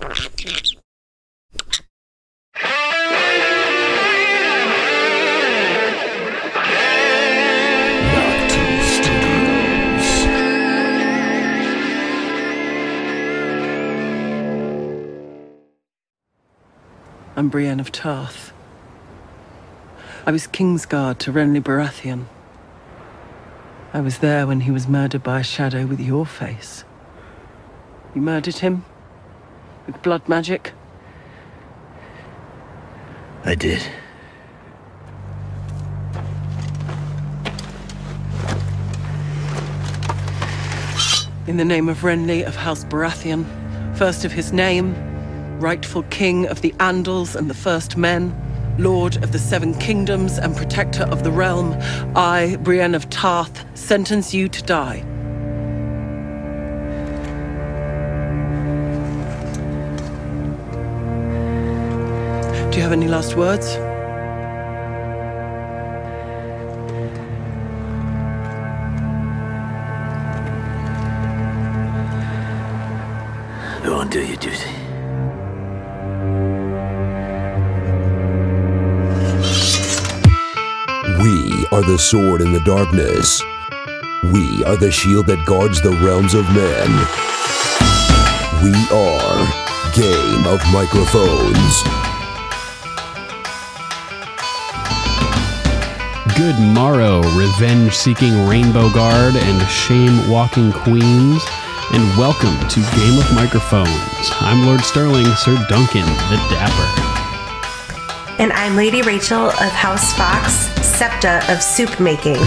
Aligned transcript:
I'm 0.00 0.18
Brienne 17.48 17.80
of 17.80 17.90
Tarth. 17.90 18.52
I 20.24 20.30
was 20.30 20.46
Kingsguard 20.46 21.18
to 21.18 21.32
Renly 21.32 21.60
Baratheon. 21.60 22.26
I 23.92 24.00
was 24.00 24.18
there 24.18 24.46
when 24.46 24.60
he 24.60 24.70
was 24.70 24.86
murdered 24.86 25.24
by 25.24 25.40
a 25.40 25.44
shadow 25.44 25.86
with 25.86 25.98
your 25.98 26.24
face. 26.24 26.84
You 28.14 28.20
murdered 28.20 28.58
him? 28.58 28.84
With 29.88 30.02
blood 30.02 30.28
magic? 30.28 30.74
I 33.44 33.54
did. 33.54 33.82
In 41.46 41.56
the 41.56 41.64
name 41.64 41.88
of 41.88 42.00
Renly 42.00 42.46
of 42.46 42.54
House 42.54 42.84
Baratheon, 42.84 43.46
first 43.96 44.26
of 44.26 44.32
his 44.32 44.52
name, 44.52 44.94
rightful 45.58 46.02
king 46.10 46.46
of 46.46 46.60
the 46.60 46.72
Andals 46.72 47.34
and 47.34 47.48
the 47.48 47.54
First 47.54 47.96
Men, 47.96 48.36
Lord 48.78 49.16
of 49.24 49.32
the 49.32 49.38
Seven 49.38 49.72
Kingdoms 49.72 50.36
and 50.36 50.54
Protector 50.54 51.04
of 51.04 51.24
the 51.24 51.32
Realm, 51.32 51.74
I, 52.14 52.58
Brienne 52.60 52.94
of 52.94 53.08
Tarth, 53.08 53.64
sentence 53.74 54.34
you 54.34 54.50
to 54.50 54.62
die. 54.64 55.02
You 62.78 62.84
have 62.84 62.92
any 62.92 63.08
last 63.08 63.34
words? 63.34 63.74
Go 73.84 73.98
and 73.98 74.10
do 74.12 74.24
your 74.24 74.36
duty. 74.36 74.70
We 81.20 81.66
are 81.72 81.82
the 81.82 81.98
sword 81.98 82.42
in 82.42 82.52
the 82.52 82.62
darkness. 82.64 83.42
We 84.32 84.62
are 84.66 84.76
the 84.76 84.92
shield 84.92 85.26
that 85.26 85.44
guards 85.46 85.82
the 85.82 85.90
realms 86.06 86.34
of 86.34 86.44
men. 86.54 86.90
We 88.62 88.72
are 88.96 89.68
Game 89.96 90.46
of 90.46 90.60
Microphones. 90.72 92.07
Good 96.38 96.60
morrow, 96.60 97.20
revenge 97.36 97.96
seeking 97.96 98.46
Rainbow 98.46 98.88
Guard 98.90 99.34
and 99.34 99.68
shame 99.68 100.30
walking 100.30 100.70
queens, 100.70 101.42
and 101.92 102.16
welcome 102.16 102.56
to 102.68 102.80
Game 102.96 103.18
of 103.18 103.34
Microphones. 103.34 103.90
I'm 104.38 104.64
Lord 104.64 104.82
Sterling, 104.82 105.26
Sir 105.34 105.56
Duncan 105.68 106.06
the 106.30 106.36
Dapper. 106.48 108.40
And 108.40 108.52
I'm 108.52 108.76
Lady 108.76 109.02
Rachel 109.02 109.46
of 109.48 109.72
House 109.72 110.16
Fox, 110.16 110.52
Septa 110.86 111.42
of 111.52 111.60
Soup 111.60 111.98
Making. 111.98 112.36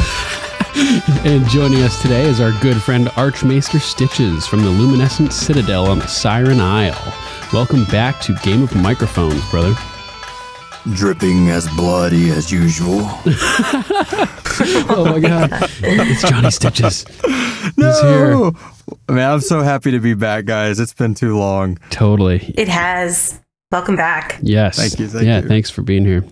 And 1.25 1.45
joining 1.49 1.83
us 1.83 2.01
today 2.01 2.23
is 2.23 2.39
our 2.39 2.53
good 2.61 2.81
friend 2.81 3.09
Archmaester 3.17 3.79
Stitches 3.79 4.47
from 4.47 4.61
the 4.61 4.69
Luminescent 4.69 5.33
Citadel 5.33 5.87
on 5.87 5.99
the 5.99 6.07
Siren 6.07 6.61
Isle. 6.61 7.13
Welcome 7.51 7.83
back 7.83 8.21
to 8.21 8.35
Game 8.35 8.63
of 8.63 8.73
Microphones, 8.73 9.43
brother. 9.51 9.75
Dripping 10.95 11.49
as 11.49 11.67
bloody 11.75 12.31
as 12.31 12.51
usual. 12.51 13.01
Oh 14.93 15.05
my 15.05 15.19
god. 15.19 15.49
it's 15.81 16.21
Johnny 16.29 16.51
Stitches. 16.51 17.05
He's 17.75 18.01
here. 18.01 18.51
Man, 19.09 19.31
I'm 19.31 19.39
so 19.39 19.61
happy 19.61 19.89
to 19.91 19.99
be 19.99 20.13
back, 20.13 20.45
guys. 20.45 20.79
It's 20.79 20.93
been 20.93 21.15
too 21.15 21.35
long. 21.37 21.79
Totally. 21.89 22.53
It 22.57 22.67
has. 22.67 23.39
Welcome 23.71 23.95
back. 23.95 24.37
Yes. 24.43 24.77
Thank 24.77 24.99
you, 24.99 25.07
thank 25.07 25.25
yeah, 25.25 25.41
you. 25.41 25.47
thanks 25.47 25.71
for 25.71 25.81
being 25.81 26.05
here. 26.05 26.25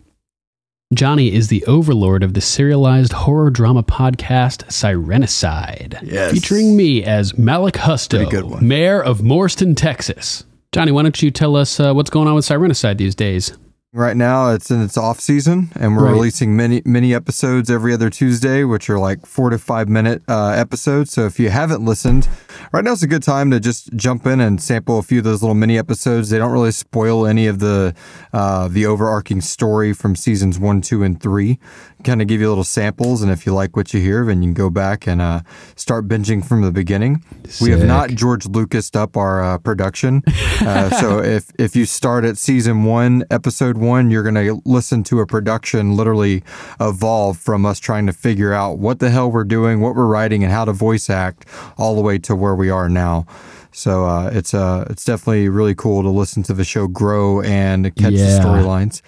Johnny 0.94 1.34
is 1.34 1.48
the 1.48 1.66
overlord 1.66 2.22
of 2.22 2.34
the 2.36 2.42
serialized 2.42 3.14
horror 3.14 3.50
drama 3.50 3.82
podcast 3.82 4.66
Sirenicide, 4.68 6.00
Yes. 6.04 6.32
featuring 6.34 6.76
me 6.78 7.04
as 7.04 7.36
Malik 7.38 7.76
Husto, 7.76 8.30
good 8.30 8.44
one. 8.46 8.68
mayor 8.68 9.02
of 9.02 9.20
Morston, 9.22 9.76
Texas. 9.76 10.44
Johnny, 10.72 10.92
why 10.92 11.02
don't 11.04 11.20
you 11.22 11.32
tell 11.32 11.56
us 11.56 11.80
uh, 11.80 11.94
what's 11.94 12.10
going 12.12 12.28
on 12.28 12.36
with 12.36 12.46
Sirenicide 12.46 12.98
these 12.98 13.16
days? 13.16 13.58
Right 13.92 14.16
now, 14.16 14.52
it's 14.52 14.70
in 14.70 14.84
its 14.84 14.98
off 14.98 15.20
season, 15.20 15.72
and 15.74 15.98
we're 15.98 16.04
Right. 16.06 16.12
releasing 16.12 16.56
many 16.56 16.84
mini 16.86 17.12
episodes 17.12 17.72
every 17.72 17.92
other 17.92 18.12
Tuesday, 18.12 18.64
which 18.64 18.88
are 18.88 19.00
like 19.00 19.26
four 19.26 19.50
to 19.50 19.58
five 19.58 19.90
minute 19.90 20.22
uh, 20.28 20.50
episodes. 20.50 21.12
So 21.12 21.26
if 21.26 21.40
you 21.40 21.50
haven't 21.50 21.84
listened, 21.84 22.28
right 22.72 22.84
now 22.84 22.92
is 22.92 23.02
a 23.02 23.08
good 23.08 23.24
time 23.24 23.50
to 23.50 23.60
just 23.60 23.92
jump 23.96 24.28
in 24.28 24.42
and 24.42 24.62
sample 24.62 25.00
a 25.00 25.02
few 25.02 25.18
of 25.18 25.24
those 25.24 25.42
little 25.42 25.56
mini 25.56 25.76
episodes. 25.76 26.30
They 26.30 26.38
don't 26.38 26.52
really 26.52 26.70
spoil 26.72 27.26
any 27.26 27.48
of 27.48 27.58
the 27.58 27.96
uh, 28.32 28.68
the 28.68 28.86
overarching 28.86 29.42
story 29.42 29.92
from 29.94 30.16
seasons 30.16 30.60
one, 30.60 30.82
two, 30.82 31.02
and 31.02 31.20
three. 31.20 31.58
Kind 32.02 32.22
of 32.22 32.30
give 32.30 32.40
you 32.40 32.48
little 32.48 32.64
samples, 32.64 33.22
and 33.22 33.30
if 33.30 33.46
you 33.46 33.54
like 33.54 33.76
what 33.76 33.94
you 33.94 34.00
hear, 34.00 34.24
then 34.26 34.42
you 34.42 34.48
can 34.48 34.54
go 34.54 34.70
back 34.70 35.06
and 35.06 35.20
uh, 35.22 35.42
start 35.76 36.08
binging 36.08 36.44
from 36.46 36.62
the 36.62 36.72
beginning. 36.72 37.24
We 37.62 37.72
have 37.72 37.84
not 37.84 38.12
George 38.12 38.46
Lucas 38.46 38.90
up 38.96 39.18
our 39.18 39.44
uh, 39.44 39.58
production, 39.58 40.24
uh, 40.62 40.90
so 40.92 41.20
if 41.24 41.52
if 41.60 41.76
you 41.76 41.86
start 41.86 42.24
at 42.24 42.38
season 42.38 42.86
one, 42.86 43.26
episode 43.30 43.78
one, 43.78 44.10
you're 44.12 44.24
gonna 44.24 44.54
listen 44.64 45.04
to 45.06 45.20
a 45.20 45.28
production 45.28 45.98
literally 45.98 46.42
evolve 46.80 47.38
from 47.38 47.66
us 47.66 47.80
trying 47.80 48.06
to 48.08 48.14
figure 48.14 48.54
out 48.54 48.80
what 48.80 49.00
the 49.00 49.10
hell 49.10 49.30
we're 49.30 49.44
doing, 49.44 49.82
what 49.82 49.94
we're 49.94 50.08
writing, 50.08 50.42
and 50.42 50.54
how 50.54 50.64
to 50.64 50.72
voice 50.72 51.10
act, 51.10 51.46
all 51.78 51.96
the 51.96 52.02
way 52.02 52.18
to 52.20 52.34
where 52.34 52.56
we 52.56 52.70
are 52.70 52.88
now. 52.88 53.26
So 53.74 54.06
uh, 54.06 54.30
it's 54.34 54.54
uh, 54.54 54.86
it's 54.90 55.04
definitely 55.04 55.50
really 55.50 55.76
cool 55.76 56.02
to 56.04 56.10
listen 56.10 56.44
to 56.44 56.54
the 56.54 56.64
show 56.64 56.88
grow 56.88 57.42
and 57.42 57.94
catch 57.98 58.14
Yeah. 58.14 58.38
the 58.38 58.40
storylines. 58.42 59.02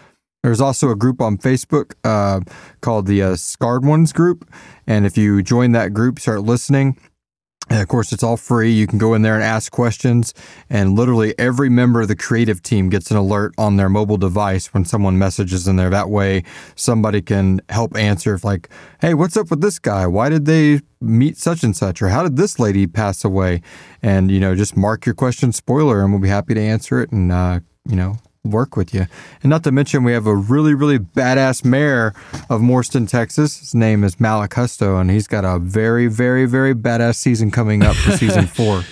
There's 0.44 0.62
also 0.62 0.90
a 0.90 0.96
group 0.96 1.22
on 1.22 1.38
Facebook 1.38 1.94
uh, 2.04 2.42
called 2.82 3.06
the 3.06 3.22
uh, 3.22 3.36
Scarred 3.36 3.86
Ones 3.86 4.12
group, 4.12 4.50
and 4.88 5.06
if 5.06 5.18
you 5.18 5.44
join 5.44 5.72
that 5.74 5.94
group, 5.94 6.20
start 6.20 6.42
listening, 6.42 6.98
And 7.72 7.80
of 7.82 7.88
course, 7.88 8.12
it's 8.12 8.22
all 8.22 8.36
free. 8.36 8.70
You 8.70 8.86
can 8.86 8.98
go 8.98 9.14
in 9.14 9.22
there 9.22 9.36
and 9.36 9.44
ask 9.44 9.72
questions, 9.72 10.34
and 10.70 10.94
literally 10.94 11.34
every 11.40 11.70
member 11.70 12.02
of 12.02 12.10
the 12.10 12.18
creative 12.18 12.62
team 12.62 12.90
gets 12.90 13.12
an 13.12 13.18
alert 13.18 13.54
on 13.58 13.78
their 13.78 13.88
mobile 13.88 14.18
device 14.18 14.74
when 14.74 14.84
someone 14.84 15.18
messages 15.18 15.70
in 15.70 15.78
there. 15.78 15.90
That 15.90 16.10
way, 16.10 16.44
somebody 16.76 17.22
can 17.22 17.62
help 17.70 17.96
answer, 17.96 18.34
if 18.34 18.44
like, 18.44 18.68
hey, 19.00 19.14
what's 19.14 19.38
up 19.38 19.50
with 19.50 19.62
this 19.62 19.80
guy? 19.80 20.06
Why 20.06 20.28
did 20.28 20.46
they 20.46 20.82
meet 21.00 21.38
such 21.38 21.64
and 21.64 21.74
such? 21.74 22.02
Or 22.02 22.10
how 22.10 22.24
did 22.24 22.36
this 22.36 22.60
lady 22.60 22.88
pass 22.88 23.24
away? 23.24 23.62
And, 24.04 24.30
you 24.30 24.42
know, 24.42 24.54
just 24.54 24.76
mark 24.76 25.06
your 25.06 25.16
question 25.16 25.54
spoiler, 25.54 26.02
and 26.02 26.12
we'll 26.12 26.22
be 26.22 26.28
happy 26.28 26.54
to 26.54 26.62
answer 26.62 27.00
it 27.02 27.12
and, 27.12 27.32
uh, 27.32 27.62
you 27.88 27.96
know, 27.96 28.18
work 28.44 28.76
with 28.76 28.94
you. 28.94 29.06
And 29.44 29.50
not 29.50 29.64
to 29.66 29.72
mention, 29.72 30.04
we 30.04 30.14
have 30.14 30.26
a 30.28 30.36
really, 30.36 30.74
really 30.74 30.98
badass 31.00 31.64
mayor 31.64 32.14
of 32.50 32.62
Morston, 32.62 33.08
Texas. 33.08 33.60
His 33.60 33.76
name 33.76 34.04
is 34.04 34.20
Malik 34.20 34.52
Husto, 34.52 35.00
and 35.00 35.12
he's 35.12 35.28
got 35.28 35.46
a 35.46 35.60
very, 35.60 36.08
very, 36.08 36.46
very 36.46 36.74
badass 36.74 37.16
season 37.16 37.52
coming 37.52 37.84
up 37.84 37.96
for 37.96 38.12
season 38.18 38.48
four. 38.48 38.84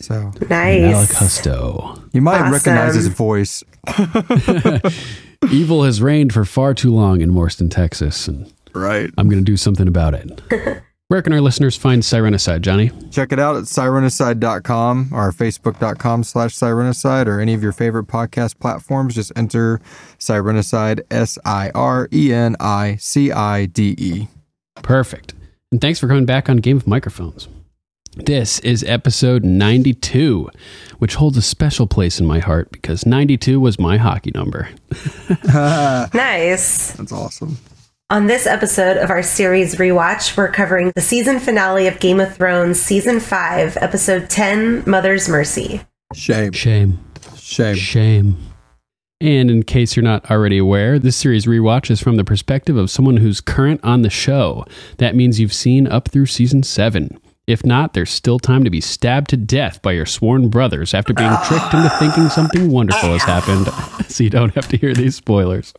So 0.00 0.32
Nice. 0.50 0.82
Malik 0.82 1.08
Husto. 1.10 2.02
you 2.12 2.20
might 2.20 2.40
Awesome. 2.40 2.52
recognize 2.52 2.94
his 2.94 3.08
voice. 3.08 3.64
Evil 5.50 5.82
has 5.84 6.00
reigned 6.00 6.32
for 6.32 6.44
far 6.44 6.72
too 6.74 6.92
long 6.94 7.20
in 7.20 7.30
Morston, 7.32 7.70
Texas, 7.70 8.28
and 8.28 8.52
Right. 8.74 9.10
I'm 9.18 9.28
going 9.28 9.44
to 9.44 9.50
do 9.50 9.56
something 9.56 9.86
about 9.88 10.14
it. 10.14 10.40
Where 11.12 11.20
can 11.20 11.34
our 11.34 11.42
listeners 11.42 11.76
find 11.76 12.02
Sirenicide, 12.02 12.62
Johnny? 12.62 12.90
Check 13.10 13.32
it 13.32 13.38
out 13.38 13.54
at 13.54 13.64
sirenicide.com 13.64 15.10
or 15.12 15.30
facebook.com 15.30 16.24
slash 16.24 16.54
sirenicide 16.54 17.26
or 17.26 17.38
any 17.38 17.52
of 17.52 17.62
your 17.62 17.72
favorite 17.72 18.06
podcast 18.06 18.58
platforms. 18.58 19.14
Just 19.14 19.30
enter 19.36 19.82
sirenicide, 20.18 21.02
S 21.10 21.38
I 21.44 21.70
R 21.74 22.08
E 22.14 22.32
N 22.32 22.56
I 22.58 22.96
C 22.96 23.30
I 23.30 23.66
D 23.66 23.94
E. 23.98 24.28
Perfect. 24.76 25.34
And 25.70 25.82
thanks 25.82 26.00
for 26.00 26.08
coming 26.08 26.24
back 26.24 26.48
on 26.48 26.56
Game 26.56 26.78
of 26.78 26.86
Microphones. 26.86 27.46
This 28.16 28.58
is 28.60 28.82
episode 28.84 29.44
92, 29.44 30.48
which 30.96 31.16
holds 31.16 31.36
a 31.36 31.42
special 31.42 31.86
place 31.86 32.20
in 32.20 32.26
my 32.26 32.38
heart 32.38 32.72
because 32.72 33.04
92 33.04 33.60
was 33.60 33.78
my 33.78 33.98
hockey 33.98 34.32
number. 34.34 34.70
Nice. 35.52 36.92
That's 36.92 37.12
awesome. 37.12 37.58
On 38.12 38.26
this 38.26 38.46
episode 38.46 38.98
of 38.98 39.08
our 39.08 39.22
series 39.22 39.76
Rewatch, 39.76 40.36
we're 40.36 40.52
covering 40.52 40.92
the 40.94 41.00
season 41.00 41.38
finale 41.40 41.86
of 41.86 41.98
Game 41.98 42.20
of 42.20 42.36
Thrones, 42.36 42.78
Season 42.78 43.18
5, 43.18 43.78
Episode 43.80 44.28
10, 44.28 44.84
Mother's 44.86 45.30
Mercy. 45.30 45.80
Shame. 46.12 46.52
Shame. 46.52 47.02
Shame. 47.38 47.74
Shame. 47.74 48.36
And 49.22 49.50
in 49.50 49.62
case 49.62 49.96
you're 49.96 50.02
not 50.02 50.30
already 50.30 50.58
aware, 50.58 50.98
this 50.98 51.16
series 51.16 51.46
rewatch 51.46 51.90
is 51.90 52.02
from 52.02 52.16
the 52.16 52.22
perspective 52.22 52.76
of 52.76 52.90
someone 52.90 53.16
who's 53.16 53.40
current 53.40 53.80
on 53.82 54.02
the 54.02 54.10
show. 54.10 54.66
That 54.98 55.16
means 55.16 55.40
you've 55.40 55.54
seen 55.54 55.86
up 55.86 56.10
through 56.10 56.26
season 56.26 56.64
seven. 56.64 57.18
If 57.46 57.64
not, 57.64 57.94
there's 57.94 58.10
still 58.10 58.38
time 58.38 58.62
to 58.64 58.70
be 58.70 58.82
stabbed 58.82 59.30
to 59.30 59.38
death 59.38 59.80
by 59.80 59.92
your 59.92 60.04
sworn 60.04 60.50
brothers 60.50 60.92
after 60.92 61.14
being 61.14 61.34
tricked 61.46 61.72
into 61.72 61.88
thinking 61.98 62.28
something 62.28 62.70
wonderful 62.70 63.14
has 63.14 63.22
happened. 63.22 63.68
So 64.12 64.22
you 64.24 64.28
don't 64.28 64.54
have 64.54 64.68
to 64.68 64.76
hear 64.76 64.92
these 64.92 65.16
spoilers. 65.16 65.72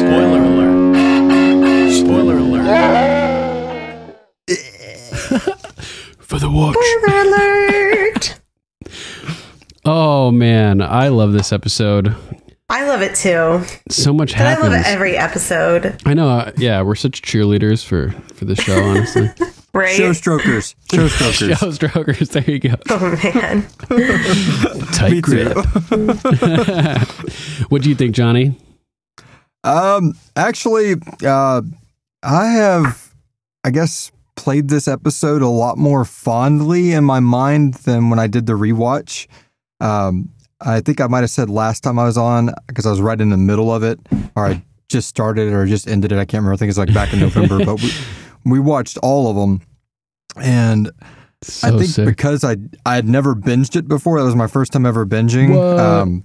Spoiler 0.00 0.42
alert. 0.42 1.92
Spoiler 1.92 2.38
alert. 2.38 2.64
For 6.18 6.38
the 6.38 6.48
watch. 6.50 6.76
Spoiler 7.02 7.20
Alert! 7.28 8.40
Oh 9.82 10.30
man, 10.30 10.82
I 10.82 11.08
love 11.08 11.32
this 11.32 11.52
episode. 11.54 12.14
I 12.68 12.86
love 12.86 13.00
it 13.00 13.14
too. 13.14 13.62
So 13.88 14.12
much 14.12 14.34
And 14.34 14.46
I 14.46 14.56
love 14.60 14.72
it 14.74 14.86
every 14.86 15.16
episode, 15.16 15.96
I 16.04 16.12
know. 16.12 16.28
uh, 16.28 16.52
yeah, 16.58 16.82
we're 16.82 16.94
such 16.94 17.22
cheerleaders 17.22 17.82
for 17.84 18.10
for 18.34 18.44
the 18.44 18.54
show. 18.56 18.78
Honestly, 18.78 19.30
right? 19.74 19.96
Show 19.96 20.12
strokers. 20.12 20.76
Show 20.92 21.08
strokers. 21.08 21.58
show 21.58 21.70
strokers. 21.70 22.28
There 22.28 22.44
you 22.44 22.58
go. 22.58 22.74
oh 22.90 23.16
man. 23.22 23.66
Tight 24.92 25.22
grip. 25.22 25.56
what 27.70 27.80
do 27.82 27.88
you 27.88 27.94
think, 27.94 28.14
Johnny? 28.14 28.54
Um, 29.64 30.14
actually, 30.36 30.94
uh, 31.24 31.62
I 32.22 32.46
have, 32.46 33.14
I 33.64 33.70
guess, 33.70 34.10
played 34.36 34.68
this 34.68 34.88
episode 34.88 35.42
a 35.42 35.48
lot 35.48 35.76
more 35.76 36.04
fondly 36.04 36.92
in 36.92 37.04
my 37.04 37.20
mind 37.20 37.74
than 37.74 38.08
when 38.10 38.18
I 38.18 38.26
did 38.26 38.46
the 38.46 38.54
rewatch. 38.54 39.26
Um, 39.80 40.32
I 40.60 40.80
think 40.80 41.00
I 41.00 41.06
might 41.06 41.20
have 41.20 41.30
said 41.30 41.48
last 41.50 41.80
time 41.82 41.98
I 41.98 42.04
was 42.04 42.16
on 42.18 42.50
because 42.66 42.86
I 42.86 42.90
was 42.90 43.00
right 43.00 43.20
in 43.20 43.30
the 43.30 43.36
middle 43.36 43.72
of 43.74 43.82
it, 43.82 43.98
or 44.36 44.46
I 44.46 44.62
just 44.88 45.08
started 45.08 45.48
it 45.48 45.54
or 45.54 45.66
just 45.66 45.88
ended 45.88 46.12
it. 46.12 46.16
I 46.18 46.24
can't 46.24 46.42
remember. 46.42 46.54
I 46.54 46.56
think 46.56 46.68
it's 46.70 46.78
like 46.78 46.92
back 46.94 47.12
in 47.12 47.20
November, 47.26 47.64
but 47.64 47.82
we 47.82 47.90
we 48.44 48.60
watched 48.60 48.98
all 48.98 49.30
of 49.30 49.36
them, 49.36 49.60
and 50.36 50.90
So 51.42 51.68
I 51.68 51.70
think 51.78 51.90
sick. 51.90 52.06
because 52.06 52.44
I 52.44 52.56
I 52.84 52.94
had 52.96 53.08
never 53.08 53.34
binged 53.34 53.74
it 53.76 53.88
before. 53.88 54.18
That 54.18 54.24
was 54.26 54.36
my 54.36 54.46
first 54.46 54.72
time 54.72 54.84
ever 54.84 55.06
binging. 55.06 55.56
Um, 55.78 56.24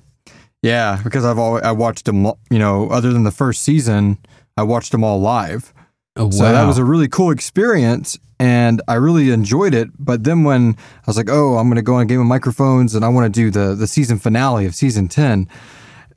yeah, 0.65 0.99
because 1.03 1.23
I've 1.25 1.37
always 1.37 1.63
I 1.63 1.71
watched 1.71 2.05
them. 2.05 2.25
You 2.49 2.59
know, 2.59 2.89
other 2.89 3.13
than 3.13 3.23
the 3.23 3.31
first 3.31 3.61
season, 3.61 4.17
I 4.57 4.63
watched 4.63 4.91
them 4.91 5.03
all 5.03 5.19
live. 5.19 5.73
oh, 6.15 6.25
wow. 6.25 6.31
So 6.31 6.43
that 6.43 6.65
was 6.65 6.77
a 6.77 6.83
really 6.83 7.07
cool 7.07 7.29
experience, 7.31 8.17
and 8.39 8.81
I 8.87 8.95
really 8.95 9.29
enjoyed 9.29 9.73
it. 9.75 9.89
But 9.99 10.23
then 10.23 10.43
when 10.43 10.75
I 10.77 11.03
was 11.05 11.17
like, 11.17 11.29
"Oh, 11.29 11.57
I'm 11.57 11.67
going 11.67 11.75
to 11.75 11.81
go 11.83 11.95
on 11.95 12.01
a 12.01 12.05
game 12.05 12.19
of 12.19 12.25
microphones, 12.25 12.95
and 12.95 13.05
I 13.05 13.09
want 13.09 13.31
to 13.31 13.39
do 13.39 13.51
the 13.51 13.75
the 13.75 13.87
season 13.87 14.17
finale 14.17 14.65
of 14.65 14.73
season 14.73 15.07
ten, 15.07 15.47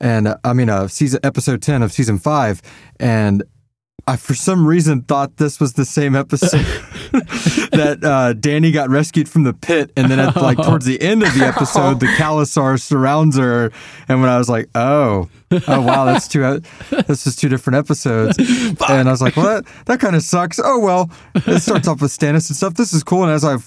and 0.01 0.27
uh, 0.29 0.37
I 0.43 0.53
mean, 0.53 0.69
uh, 0.69 0.87
season 0.87 1.19
episode 1.23 1.61
ten 1.61 1.83
of 1.83 1.91
season 1.91 2.17
five, 2.17 2.61
and 2.99 3.43
I 4.07 4.15
for 4.15 4.33
some 4.33 4.65
reason 4.65 5.01
thought 5.01 5.37
this 5.37 5.59
was 5.59 5.73
the 5.73 5.85
same 5.85 6.15
episode 6.15 6.59
that 7.71 7.99
uh, 8.03 8.33
Dany 8.33 8.73
got 8.73 8.89
rescued 8.89 9.29
from 9.29 9.43
the 9.43 9.53
pit, 9.53 9.91
and 9.95 10.09
then 10.09 10.19
at 10.19 10.35
like 10.35 10.57
towards 10.57 10.85
the 10.85 11.01
end 11.01 11.23
of 11.23 11.33
the 11.33 11.45
episode, 11.45 11.99
the 11.99 12.05
khalasar 12.17 12.79
surrounds 12.79 13.37
her, 13.37 13.71
and 14.07 14.21
when 14.21 14.29
I 14.29 14.37
was 14.37 14.49
like, 14.49 14.69
"Oh, 14.75 15.29
oh 15.51 15.81
wow, 15.81 16.05
that's 16.05 16.27
two, 16.27 16.61
this 17.07 17.27
is 17.27 17.35
two 17.35 17.49
different 17.49 17.77
episodes," 17.77 18.37
and 18.37 19.07
I 19.07 19.11
was 19.11 19.21
like, 19.21 19.35
"Well, 19.35 19.45
that, 19.45 19.85
that 19.85 19.99
kind 19.99 20.15
of 20.15 20.23
sucks." 20.23 20.59
Oh 20.63 20.79
well, 20.79 21.09
it 21.35 21.61
starts 21.61 21.87
off 21.87 22.01
with 22.01 22.11
Stannis 22.11 22.49
and 22.49 22.57
stuff. 22.57 22.75
This 22.75 22.93
is 22.93 23.03
cool, 23.03 23.23
and 23.23 23.31
as 23.31 23.43
I 23.43 23.57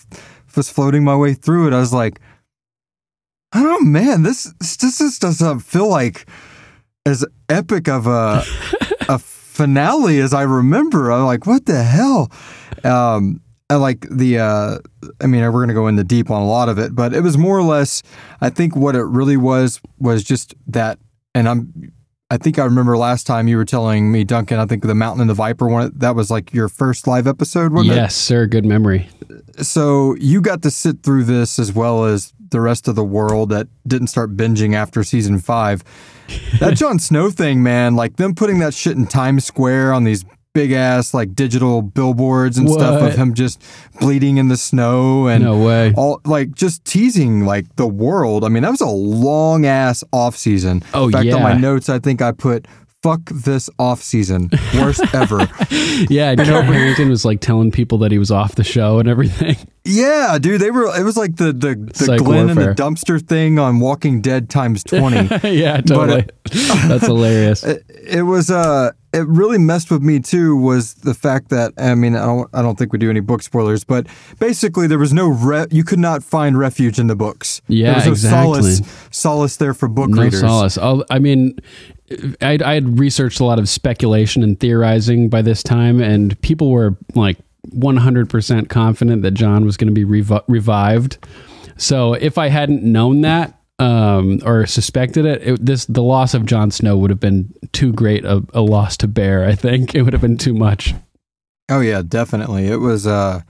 was 0.56 0.68
floating 0.68 1.04
my 1.04 1.16
way 1.16 1.34
through 1.34 1.68
it, 1.68 1.72
I 1.72 1.80
was 1.80 1.92
like, 1.92 2.20
"I 3.52 3.62
don't 3.62 3.90
man. 3.90 4.22
This 4.22 4.52
this 4.60 4.98
just 4.98 5.20
doesn't 5.20 5.60
feel 5.60 5.88
like 5.88 6.26
as 7.04 7.24
epic 7.48 7.88
of 7.88 8.06
a 8.06 8.44
finale 9.62 10.18
as 10.20 10.34
I 10.34 10.42
remember." 10.42 11.10
I'm 11.10 11.24
like, 11.24 11.46
"What 11.46 11.66
the 11.66 11.82
hell?" 11.82 12.30
Um, 12.84 13.40
I 13.70 13.76
like 13.76 14.06
the. 14.10 14.38
Uh, 14.38 14.78
I 15.20 15.26
mean, 15.26 15.40
we're 15.50 15.62
gonna 15.62 15.74
go 15.74 15.86
into 15.86 16.04
deep 16.04 16.30
on 16.30 16.42
a 16.42 16.46
lot 16.46 16.68
of 16.68 16.78
it, 16.78 16.94
but 16.94 17.14
it 17.14 17.22
was 17.22 17.38
more 17.38 17.56
or 17.58 17.62
less. 17.62 18.02
I 18.40 18.50
think 18.50 18.76
what 18.76 18.94
it 18.94 19.04
really 19.04 19.36
was 19.36 19.80
was 19.98 20.22
just 20.24 20.54
that, 20.66 20.98
and 21.34 21.48
I'm. 21.48 21.92
I 22.30 22.38
think 22.38 22.58
I 22.58 22.64
remember 22.64 22.96
last 22.96 23.26
time 23.26 23.46
you 23.46 23.58
were 23.58 23.64
telling 23.66 24.10
me, 24.10 24.24
Duncan. 24.24 24.58
I 24.58 24.64
think 24.66 24.82
the 24.82 24.94
Mountain 24.94 25.20
and 25.20 25.30
the 25.30 25.34
Viper 25.34 25.68
one. 25.68 25.92
That 25.94 26.14
was 26.14 26.30
like 26.30 26.52
your 26.52 26.68
first 26.68 27.06
live 27.06 27.26
episode, 27.26 27.72
wasn't 27.72 27.92
it? 27.92 27.96
yes, 27.96 28.14
sir. 28.14 28.46
Good 28.46 28.64
memory. 28.64 29.08
so 29.58 30.16
you 30.16 30.40
got 30.40 30.62
to 30.62 30.70
sit 30.70 31.02
through 31.02 31.24
this 31.24 31.58
as 31.58 31.72
well 31.72 32.04
as 32.04 32.32
the 32.52 32.60
rest 32.60 32.86
of 32.88 32.94
the 32.94 33.04
world 33.04 33.48
that 33.50 33.66
didn't 33.86 34.06
start 34.06 34.36
binging 34.36 34.74
after 34.74 35.02
season 35.02 35.40
five. 35.40 35.82
That 36.60 36.76
Jon 36.76 36.98
Snow 36.98 37.30
thing, 37.30 37.62
man, 37.62 37.96
like 37.96 38.16
them 38.16 38.34
putting 38.34 38.60
that 38.60 38.72
shit 38.74 38.96
in 38.96 39.06
Times 39.06 39.44
Square 39.44 39.92
on 39.92 40.04
these 40.04 40.24
big 40.54 40.70
ass 40.72 41.14
like 41.14 41.34
digital 41.34 41.80
billboards 41.80 42.58
and 42.58 42.68
stuff 42.68 43.00
of 43.02 43.14
him 43.16 43.32
just 43.32 43.62
bleeding 44.00 44.36
in 44.36 44.48
the 44.48 44.56
snow 44.58 45.26
and 45.26 45.42
No 45.44 45.64
way. 45.64 45.94
all 45.96 46.20
like 46.26 46.52
just 46.54 46.84
teasing 46.84 47.46
like 47.46 47.74
the 47.76 47.86
world. 47.86 48.44
I 48.44 48.48
mean, 48.48 48.62
that 48.62 48.70
was 48.70 48.82
a 48.82 48.86
long 48.86 49.64
ass 49.64 50.04
off 50.12 50.36
season. 50.36 50.82
Oh, 50.92 51.06
in 51.06 51.12
fact, 51.12 51.30
on 51.32 51.42
my 51.42 51.54
notes, 51.54 51.88
I 51.88 51.98
think 51.98 52.20
I 52.20 52.32
put 52.32 52.68
"fuck 53.02 53.20
this 53.26 53.68
off 53.78 54.02
season, 54.02 54.50
worst 54.74 55.02
ever." 55.14 55.48
Yeah, 56.08 56.34
Joe 56.34 56.62
Harington 56.62 57.08
was 57.08 57.24
like 57.24 57.40
telling 57.40 57.70
people 57.70 57.98
that 57.98 58.12
he 58.12 58.18
was 58.18 58.30
off 58.30 58.54
the 58.54 58.64
show 58.64 58.98
and 58.98 59.08
everything. 59.08 59.56
Yeah, 59.84 60.38
dude, 60.40 60.60
they 60.60 60.70
were. 60.70 60.96
It 60.96 61.02
was 61.02 61.16
like 61.16 61.36
the 61.36 61.52
the, 61.52 61.74
the 61.74 62.04
Psych 62.04 62.18
Glenn 62.20 62.50
and 62.50 62.58
the 62.58 62.74
dumpster 62.74 63.20
thing 63.20 63.58
on 63.58 63.80
Walking 63.80 64.20
Dead 64.20 64.48
times 64.48 64.84
twenty. 64.84 65.28
yeah, 65.48 65.80
totally. 65.80 66.26
That's 66.86 67.06
hilarious. 67.06 67.64
it, 67.64 67.84
it 67.88 68.22
was. 68.22 68.50
Uh, 68.50 68.92
it 69.12 69.26
really 69.26 69.58
messed 69.58 69.90
with 69.90 70.00
me 70.00 70.20
too. 70.20 70.56
Was 70.56 70.94
the 70.94 71.14
fact 71.14 71.48
that 71.48 71.72
I 71.78 71.96
mean, 71.96 72.14
I 72.14 72.24
don't. 72.24 72.48
I 72.54 72.62
don't 72.62 72.78
think 72.78 72.92
we 72.92 72.98
do 72.98 73.10
any 73.10 73.20
book 73.20 73.42
spoilers, 73.42 73.82
but 73.82 74.06
basically 74.38 74.86
there 74.86 74.98
was 74.98 75.12
no. 75.12 75.28
Re- 75.28 75.66
you 75.72 75.82
could 75.82 75.98
not 75.98 76.22
find 76.22 76.56
refuge 76.56 77.00
in 77.00 77.08
the 77.08 77.16
books. 77.16 77.60
Yeah, 77.66 77.98
there 77.98 78.10
was 78.10 78.22
no 78.22 78.52
exactly. 78.52 78.72
solace. 78.72 79.08
Solace 79.10 79.56
there 79.56 79.74
for 79.74 79.88
book 79.88 80.10
no 80.10 80.22
readers. 80.22 80.40
solace. 80.40 80.78
I'll, 80.78 81.04
I 81.10 81.18
mean, 81.18 81.58
I, 82.40 82.58
I 82.64 82.74
had 82.74 82.98
researched 82.98 83.40
a 83.40 83.44
lot 83.44 83.58
of 83.58 83.68
speculation 83.68 84.42
and 84.42 84.58
theorizing 84.58 85.28
by 85.28 85.42
this 85.42 85.62
time, 85.62 86.00
and 86.00 86.40
people 86.42 86.70
were 86.70 86.96
like 87.14 87.38
100% 87.70 88.68
confident 88.68 89.22
that 89.22 89.32
Jon 89.32 89.64
was 89.64 89.76
going 89.76 89.92
to 89.92 89.94
be 89.94 90.04
revi- 90.04 90.44
revived. 90.48 91.18
So 91.76 92.14
if 92.14 92.38
I 92.38 92.48
hadn't 92.48 92.82
known 92.82 93.22
that 93.22 93.58
um, 93.78 94.40
or 94.44 94.66
suspected 94.66 95.24
it, 95.24 95.42
it, 95.42 95.66
this 95.66 95.86
the 95.86 96.02
loss 96.02 96.34
of 96.34 96.46
Jon 96.46 96.70
Snow 96.70 96.96
would 96.96 97.10
have 97.10 97.20
been 97.20 97.52
too 97.72 97.92
great 97.92 98.24
a, 98.24 98.44
a 98.52 98.60
loss 98.60 98.96
to 98.98 99.08
bear. 99.08 99.44
I 99.44 99.54
think 99.54 99.94
it 99.94 100.02
would 100.02 100.12
have 100.12 100.22
been 100.22 100.38
too 100.38 100.54
much. 100.54 100.94
Oh 101.68 101.80
yeah, 101.80 102.02
definitely. 102.06 102.66
It 102.66 102.76
was 102.76 103.06
uh 103.06 103.42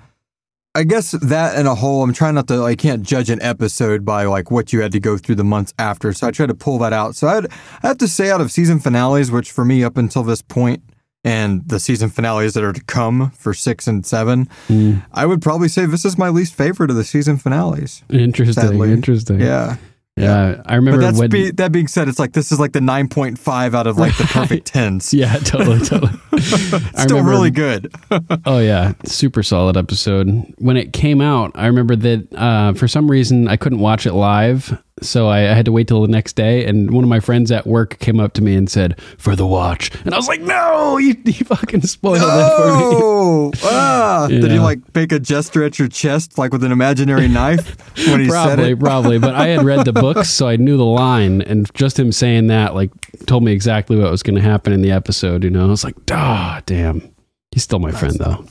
I 0.75 0.85
guess 0.85 1.11
that 1.11 1.59
in 1.59 1.67
a 1.67 1.75
whole 1.75 2.03
I'm 2.03 2.15
trying 2.15 2.35
not 2.35 2.49
to 2.49 2.63
I 2.65 2.75
can't 2.77 3.03
judge 3.03 3.29
an 3.29 3.43
episode 3.43 4.05
by 4.05 4.25
like 4.25 4.51
what 4.51 4.73
you 4.73 4.81
had 4.81 4.93
to 4.93 5.01
go 5.01 5.19
through 5.19 5.35
the 5.35 5.45
months 5.45 5.75
after. 5.79 6.13
So 6.15 6.27
I 6.27 6.31
try 6.31 6.47
to 6.47 6.55
pull 6.55 6.79
that 6.79 6.93
out. 6.95 7.15
So 7.15 7.29
I'd 7.29 7.47
I 7.83 7.89
have 7.89 7.99
to 7.99 8.09
say 8.09 8.31
out 8.31 8.41
of 8.41 8.51
season 8.51 8.79
finales, 8.79 9.31
which 9.31 9.51
for 9.51 9.65
me 9.67 9.85
up 9.85 9.99
until 9.99 10.23
this 10.23 10.41
point 10.41 10.83
and 11.25 11.69
the 11.69 11.79
season 11.79 12.09
finales 12.09 12.55
that 12.55 12.65
are 12.65 12.73
to 12.73 12.83
come 12.85 13.31
for 13.33 13.53
six 13.55 13.87
and 13.87 14.05
seven, 14.07 14.49
Mm. 14.69 15.05
I 15.13 15.27
would 15.27 15.43
probably 15.43 15.69
say 15.69 15.85
this 15.87 16.05
is 16.07 16.17
my 16.17 16.31
least 16.31 16.55
favorite 16.55 16.91
of 16.91 16.97
the 16.97 17.05
season 17.05 17.37
finales. 17.37 18.03
Interesting. 18.09 18.63
Sadly. 18.63 18.93
Interesting. 18.93 19.41
Yeah. 19.41 19.77
Yeah. 20.17 20.61
I 20.67 20.75
But 20.75 20.75
remember 20.77 21.01
that's 21.01 21.19
when. 21.19 21.31
be, 21.31 21.51
that 21.53 21.73
being 21.73 21.89
said, 21.89 22.07
it's 22.09 22.19
like 22.19 22.33
this 22.33 22.53
is 22.53 22.61
like 22.61 22.73
the 22.73 22.81
9.5 22.81 23.75
out 23.75 23.87
of 23.87 23.97
like 23.97 24.17
the 24.19 24.25
perfect 24.25 24.67
tens. 24.73 25.15
yeah, 25.15 25.37
totally, 25.39 25.81
totally. 25.81 26.13
Still 26.39 27.19
remember- 27.19 27.31
really 27.31 27.51
good. 27.51 27.93
Oh 28.45 28.59
yeah, 28.59 28.93
super 29.05 29.43
solid 29.43 29.77
episode. 29.77 30.27
When 30.59 30.77
it 30.77 30.93
came 30.93 31.21
out, 31.21 31.53
I 31.55 31.67
remember 31.67 31.97
that 31.97 32.29
uh, 32.35 32.73
for 32.75 32.89
some 32.89 33.11
reason 33.11 33.49
I 33.49 33.57
couldn't 33.57 33.79
watch 33.79 34.05
it 34.07 34.13
live, 34.15 34.77
so 35.03 35.29
I, 35.29 35.39
I 35.51 35.55
had 35.55 35.65
to 35.67 35.73
wait 35.73 35.89
till 35.89 36.03
the 36.03 36.09
next 36.09 36.35
day. 36.35 36.65
And 36.65 36.91
one 36.91 37.05
of 37.05 37.09
my 37.11 37.21
friends 37.21 37.51
at 37.51 37.67
work 37.67 37.99
came 37.99 38.19
up 38.21 38.33
to 38.35 38.43
me 38.43 38.55
and 38.55 38.71
said, 38.71 39.01
"For 39.19 39.37
the 39.37 39.47
watch," 39.47 39.91
and 40.05 40.15
I 40.15 40.17
was 40.17 40.29
like, 40.29 40.41
"No, 40.41 40.99
you, 40.99 41.17
you 41.25 41.33
fucking 41.45 41.83
spoiled 41.83 42.19
it 42.23 42.57
for 42.57 42.67
me." 42.67 42.83
Oh, 43.03 43.53
ah. 43.65 44.29
You 44.29 44.41
Did 44.41 44.51
he 44.51 44.57
know. 44.57 44.63
like 44.63 44.95
make 44.95 45.13
a 45.13 45.19
gesture 45.21 45.65
at 45.65 45.79
your 45.79 45.89
chest, 45.89 46.39
like 46.39 46.53
with 46.53 46.65
an 46.65 46.73
imaginary 46.73 47.29
knife 47.29 47.77
when 48.09 48.21
he 48.21 48.27
said 48.29 48.33
Probably, 48.57 48.71
it? 48.73 48.81
probably. 48.81 49.19
But 49.19 49.35
I 49.35 49.49
had 49.49 49.65
read 49.65 49.85
the 49.85 49.93
books, 49.93 50.31
so 50.31 50.49
I 50.49 50.57
knew 50.57 50.77
the 50.77 50.85
line, 50.85 51.43
and 51.43 51.73
just 51.75 51.99
him 51.99 52.13
saying 52.13 52.47
that 52.49 52.75
like 52.75 52.91
told 53.27 53.45
me 53.45 53.53
exactly 53.53 53.97
what 53.97 54.11
was 54.11 54.23
going 54.23 54.37
to 54.37 54.43
happen 54.43 54.73
in 54.73 54.83
the 54.83 54.91
episode. 54.93 55.45
You 55.45 55.51
know, 55.51 55.65
I 55.65 55.69
was 55.69 55.85
like, 55.85 55.97
"Ah, 56.11 56.63
damn." 56.67 57.13
He's 57.53 57.65
still 57.65 57.79
my 57.81 57.91
friend, 57.93 58.17
though. 58.19 58.47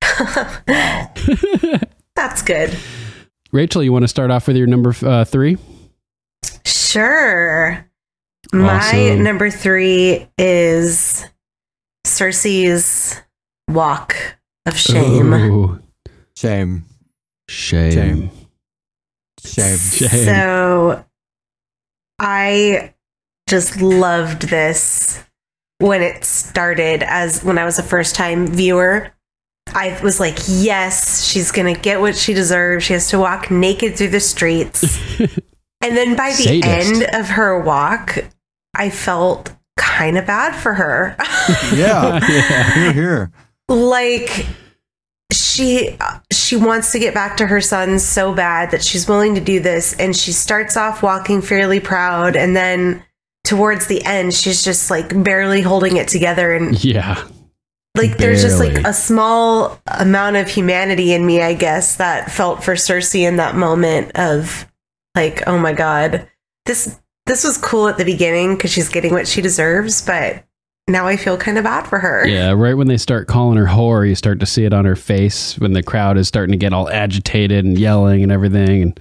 That's 2.14 2.42
good. 2.42 2.76
Rachel, 3.50 3.82
you 3.82 3.92
want 3.92 4.04
to 4.04 4.08
start 4.08 4.30
off 4.30 4.46
with 4.46 4.56
your 4.56 4.66
number 4.66 4.94
uh, 5.02 5.24
three? 5.24 5.58
Sure. 6.94 7.84
My 8.52 8.76
Awesome. 8.78 9.24
number 9.24 9.50
three 9.50 10.28
is 10.38 11.26
Cersei's 12.06 13.20
walk 13.68 14.14
of 14.64 14.78
shame. 14.78 15.32
Ooh, 15.34 15.82
Shame, 16.36 16.84
shame. 17.48 17.90
Shame. 17.90 18.30
shame. 19.44 19.76
Shame. 19.78 20.24
So 20.24 21.04
I 22.20 22.94
just 23.48 23.80
loved 23.82 24.42
this 24.42 25.20
when 25.78 26.00
it 26.00 26.24
started 26.24 27.02
as 27.02 27.42
when 27.42 27.58
I 27.58 27.64
was 27.64 27.80
a 27.80 27.82
first 27.82 28.14
time 28.14 28.46
viewer. 28.46 29.10
I 29.74 29.98
was 30.00 30.20
like, 30.20 30.38
yes, 30.46 31.24
she's 31.24 31.50
going 31.50 31.74
to 31.74 31.80
get 31.80 32.00
what 32.00 32.14
she 32.16 32.34
deserves. 32.34 32.84
She 32.84 32.92
has 32.92 33.08
to 33.08 33.18
walk 33.18 33.50
naked 33.50 33.96
through 33.96 34.10
the 34.10 34.20
streets. 34.20 34.96
and 35.84 35.96
then 35.96 36.16
by 36.16 36.30
the 36.30 36.42
Sadist. 36.42 36.66
end 37.02 37.14
of 37.14 37.28
her 37.30 37.58
walk, 37.60 38.18
I 38.74 38.90
felt 38.90 39.52
kind 39.76 40.16
of 40.18 40.26
bad 40.26 40.54
for 40.54 40.74
her. 40.74 41.16
Yeah, 41.74 42.20
Yeah. 42.28 42.74
here, 42.74 42.92
here. 42.92 43.32
like 43.68 44.46
she 45.32 45.96
she 46.32 46.56
wants 46.56 46.92
to 46.92 46.98
get 46.98 47.14
back 47.14 47.36
to 47.38 47.46
her 47.46 47.60
son 47.60 47.98
so 47.98 48.34
bad 48.34 48.70
that 48.70 48.82
she's 48.84 49.08
willing 49.08 49.34
to 49.34 49.40
do 49.40 49.60
this 49.60 49.94
and 49.98 50.14
she 50.16 50.32
starts 50.32 50.76
off 50.76 51.02
walking 51.02 51.40
fairly 51.42 51.80
proud 51.80 52.36
and 52.36 52.54
then 52.54 53.02
towards 53.44 53.86
the 53.86 54.02
end 54.04 54.32
she's 54.34 54.62
just 54.62 54.90
like 54.90 55.22
barely 55.24 55.60
holding 55.60 55.96
it 55.96 56.08
together 56.08 56.52
and 56.54 56.82
Yeah. 56.84 57.22
like 57.96 58.16
there's 58.18 58.42
just 58.42 58.58
like 58.58 58.78
a 58.86 58.92
small 58.92 59.78
amount 59.86 60.36
of 60.36 60.48
humanity 60.48 61.12
in 61.12 61.26
me 61.26 61.42
i 61.42 61.54
guess 61.54 61.96
that 61.96 62.30
felt 62.30 62.62
for 62.62 62.74
cersei 62.74 63.26
in 63.26 63.36
that 63.36 63.54
moment 63.56 64.12
of 64.16 64.66
like 65.14 65.42
oh 65.46 65.58
my 65.58 65.72
god 65.72 66.28
this 66.66 66.98
this 67.26 67.44
was 67.44 67.56
cool 67.58 67.88
at 67.88 67.96
the 67.98 68.04
beginning 68.04 68.54
because 68.54 68.70
she's 68.72 68.88
getting 68.88 69.12
what 69.12 69.26
she 69.28 69.40
deserves 69.40 70.02
but 70.02 70.44
now 70.88 71.06
i 71.06 71.16
feel 71.16 71.36
kind 71.36 71.56
of 71.58 71.64
bad 71.64 71.86
for 71.86 71.98
her 71.98 72.26
Yeah. 72.26 72.52
Right 72.52 72.74
when 72.74 72.88
they 72.88 72.96
start 72.98 73.26
calling 73.28 73.56
her 73.56 73.64
whore, 73.66 74.06
you 74.08 74.14
start 74.14 74.38
to 74.40 74.46
see 74.46 74.64
it 74.64 74.72
on 74.74 74.84
her 74.84 74.96
face 74.96 75.58
when 75.58 75.72
the 75.72 75.82
crowd 75.82 76.18
is 76.18 76.28
starting 76.28 76.52
to 76.52 76.58
get 76.58 76.72
all 76.74 76.88
agitated 76.90 77.64
and 77.64 77.78
yelling 77.78 78.22
and 78.22 78.30
everything 78.30 78.82
and 78.82 79.00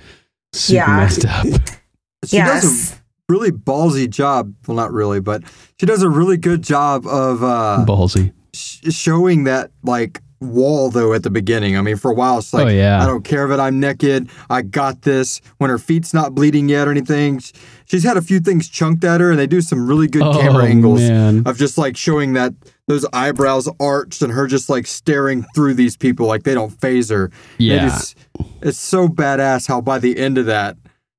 super 0.53 0.75
Yeah. 0.77 0.97
messed 0.97 1.25
up. 1.25 1.45
She 2.25 2.37
yes 2.37 2.61
does 2.63 2.93
a 2.93 2.95
really 3.27 3.51
ballsy 3.51 4.09
job. 4.09 4.53
Well, 4.65 4.77
not 4.77 4.93
really, 4.93 5.19
but 5.19 5.43
she 5.77 5.85
does 5.85 6.01
a 6.03 6.09
really 6.09 6.37
good 6.37 6.61
job 6.61 7.05
of 7.05 7.43
uh, 7.43 7.83
Ballsy. 7.85 8.31
sh- 8.53 8.79
showing 8.93 9.43
that 9.43 9.71
like 9.83 10.21
wall 10.43 10.89
though 10.89 11.13
at 11.13 11.23
the 11.23 11.29
beginning. 11.29 11.77
I 11.77 11.81
mean, 11.81 11.97
for 11.97 12.11
a 12.11 12.13
while 12.13 12.37
it's 12.39 12.53
like, 12.53 12.65
Oh, 12.65 12.69
yeah. 12.69 13.01
I 13.01 13.05
don't 13.05 13.23
care 13.23 13.47
that 13.47 13.59
I'm 13.59 13.79
naked. 13.79 14.29
I 14.49 14.61
got 14.61 15.01
this. 15.03 15.41
When 15.57 15.69
her 15.69 15.77
feet's 15.79 16.13
not 16.13 16.35
bleeding 16.35 16.69
yet 16.69 16.87
or 16.87 16.91
anything, 16.91 17.41
she's 17.85 18.03
had 18.03 18.17
a 18.17 18.21
few 18.21 18.39
things 18.39 18.67
chunked 18.69 19.03
at 19.03 19.21
her, 19.21 19.29
and 19.31 19.39
they 19.39 19.47
do 19.47 19.61
some 19.61 19.87
really 19.87 20.07
good 20.07 20.21
Oh, 20.23 20.33
camera 20.39 20.65
angles 20.65 21.01
man. 21.01 21.43
of 21.45 21.57
just 21.57 21.77
like 21.77 21.97
showing 21.97 22.33
that 22.33 22.53
those 22.87 23.05
eyebrows 23.13 23.69
arched 23.79 24.21
and 24.21 24.33
her 24.33 24.45
just 24.45 24.69
like 24.69 24.85
staring 24.85 25.43
through 25.55 25.73
these 25.73 25.95
people 25.95 26.27
like 26.27 26.43
they 26.43 26.53
don't 26.53 26.69
phase 26.81 27.09
her. 27.09 27.31
Yeah. 27.57 27.87
is, 27.87 28.15
it's 28.61 28.77
so 28.77 29.07
badass 29.07 29.67
how 29.67 29.79
by 29.81 29.99
the 29.99 30.17
end 30.17 30.37
of 30.37 30.45
that, 30.47 30.77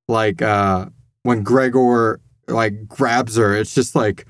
like 0.08 0.42
uh 0.42 0.86
when 1.22 1.42
Gregor 1.42 2.20
like 2.48 2.86
grabs 2.86 3.36
her, 3.36 3.56
it's 3.56 3.74
just 3.74 3.94
like 3.94 4.26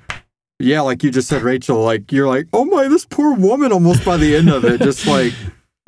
yeah, 0.64 0.80
like 0.80 1.02
you 1.02 1.10
just 1.10 1.28
said, 1.28 1.42
Rachel, 1.42 1.82
like 1.82 2.10
you're 2.12 2.28
like, 2.28 2.46
oh 2.52 2.64
my, 2.64 2.88
this 2.88 3.04
poor 3.04 3.34
woman 3.34 3.72
almost 3.72 4.04
by 4.04 4.16
the 4.16 4.34
end 4.34 4.48
of 4.50 4.64
it, 4.64 4.80
just 4.80 5.06
like 5.06 5.32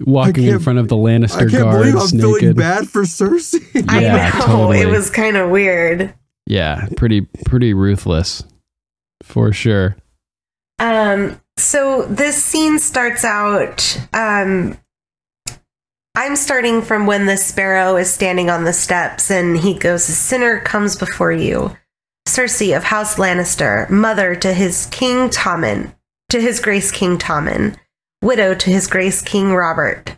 Walking 0.01 0.45
in 0.45 0.59
front 0.59 0.79
of 0.79 0.89
the 0.89 0.97
Lannister 0.97 1.49
I 1.49 1.51
can't 1.51 1.71
believe 1.71 1.95
I'm 1.95 1.95
guards 1.95 2.11
feeling 2.11 2.33
naked. 2.35 2.57
bad 2.57 2.89
for 2.89 3.03
Cersei. 3.03 3.85
I 3.89 4.01
know. 4.01 4.31
totally. 4.45 4.81
It 4.81 4.89
was 4.89 5.09
kind 5.09 5.39
of 5.39 5.49
weird. 5.49 6.13
Yeah. 6.47 6.87
Pretty, 6.97 7.23
pretty 7.47 7.73
ruthless 7.73 8.45
for 9.23 9.53
sure. 9.55 9.97
Um, 10.79 11.41
so 11.57 12.03
this 12.07 12.43
scene 12.43 12.79
starts 12.79 13.25
out. 13.25 13.99
Um, 14.13 14.77
I'm 16.15 16.37
starting 16.37 16.83
from 16.83 17.07
when 17.07 17.25
the 17.25 17.39
sparrow 17.39 17.97
is 17.97 18.13
standing 18.13 18.51
on 18.51 18.65
the 18.65 18.75
steps 18.75 19.31
and 19.31 19.57
he 19.57 19.79
goes, 19.79 20.07
A 20.11 20.13
sinner 20.13 20.61
comes 20.61 20.95
before 20.95 21.33
you. 21.33 21.75
Cersei 22.37 22.77
of 22.77 22.85
House 22.85 23.15
Lannister, 23.15 23.89
mother 23.89 24.35
to 24.37 24.53
his 24.53 24.85
King 24.91 25.31
Tommen, 25.31 25.95
to 26.29 26.39
his 26.39 26.61
Grace 26.61 26.91
King 26.91 27.17
Tommen, 27.17 27.79
widow 28.21 28.55
to 28.55 28.71
his 28.71 28.87
Grace 28.87 29.23
King 29.23 29.55
Robert. 29.55 30.15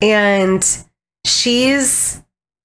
And 0.00 0.66
she's 1.24 2.20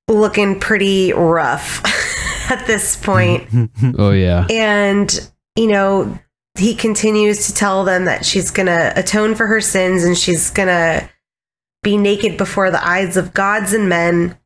looking 0.08 0.60
pretty 0.60 1.14
rough 1.14 1.84
at 2.52 2.66
this 2.66 2.96
point. 2.96 3.48
Oh, 4.00 4.10
yeah. 4.10 4.48
And, 4.50 5.30
you 5.56 5.68
know, 5.68 6.18
he 6.58 6.74
continues 6.74 7.46
to 7.46 7.54
tell 7.54 7.84
them 7.84 8.06
that 8.06 8.26
she's 8.26 8.50
going 8.50 8.66
to 8.66 8.92
atone 8.96 9.36
for 9.36 9.46
her 9.46 9.62
sins 9.62 10.04
and 10.04 10.18
she's 10.18 10.50
going 10.50 10.68
to 10.68 11.08
be 11.84 11.96
naked 11.96 12.38
before 12.38 12.72
the 12.72 12.84
eyes 12.84 13.18
of 13.18 13.36
gods 13.36 13.72
and 13.72 13.88
men. 13.88 14.39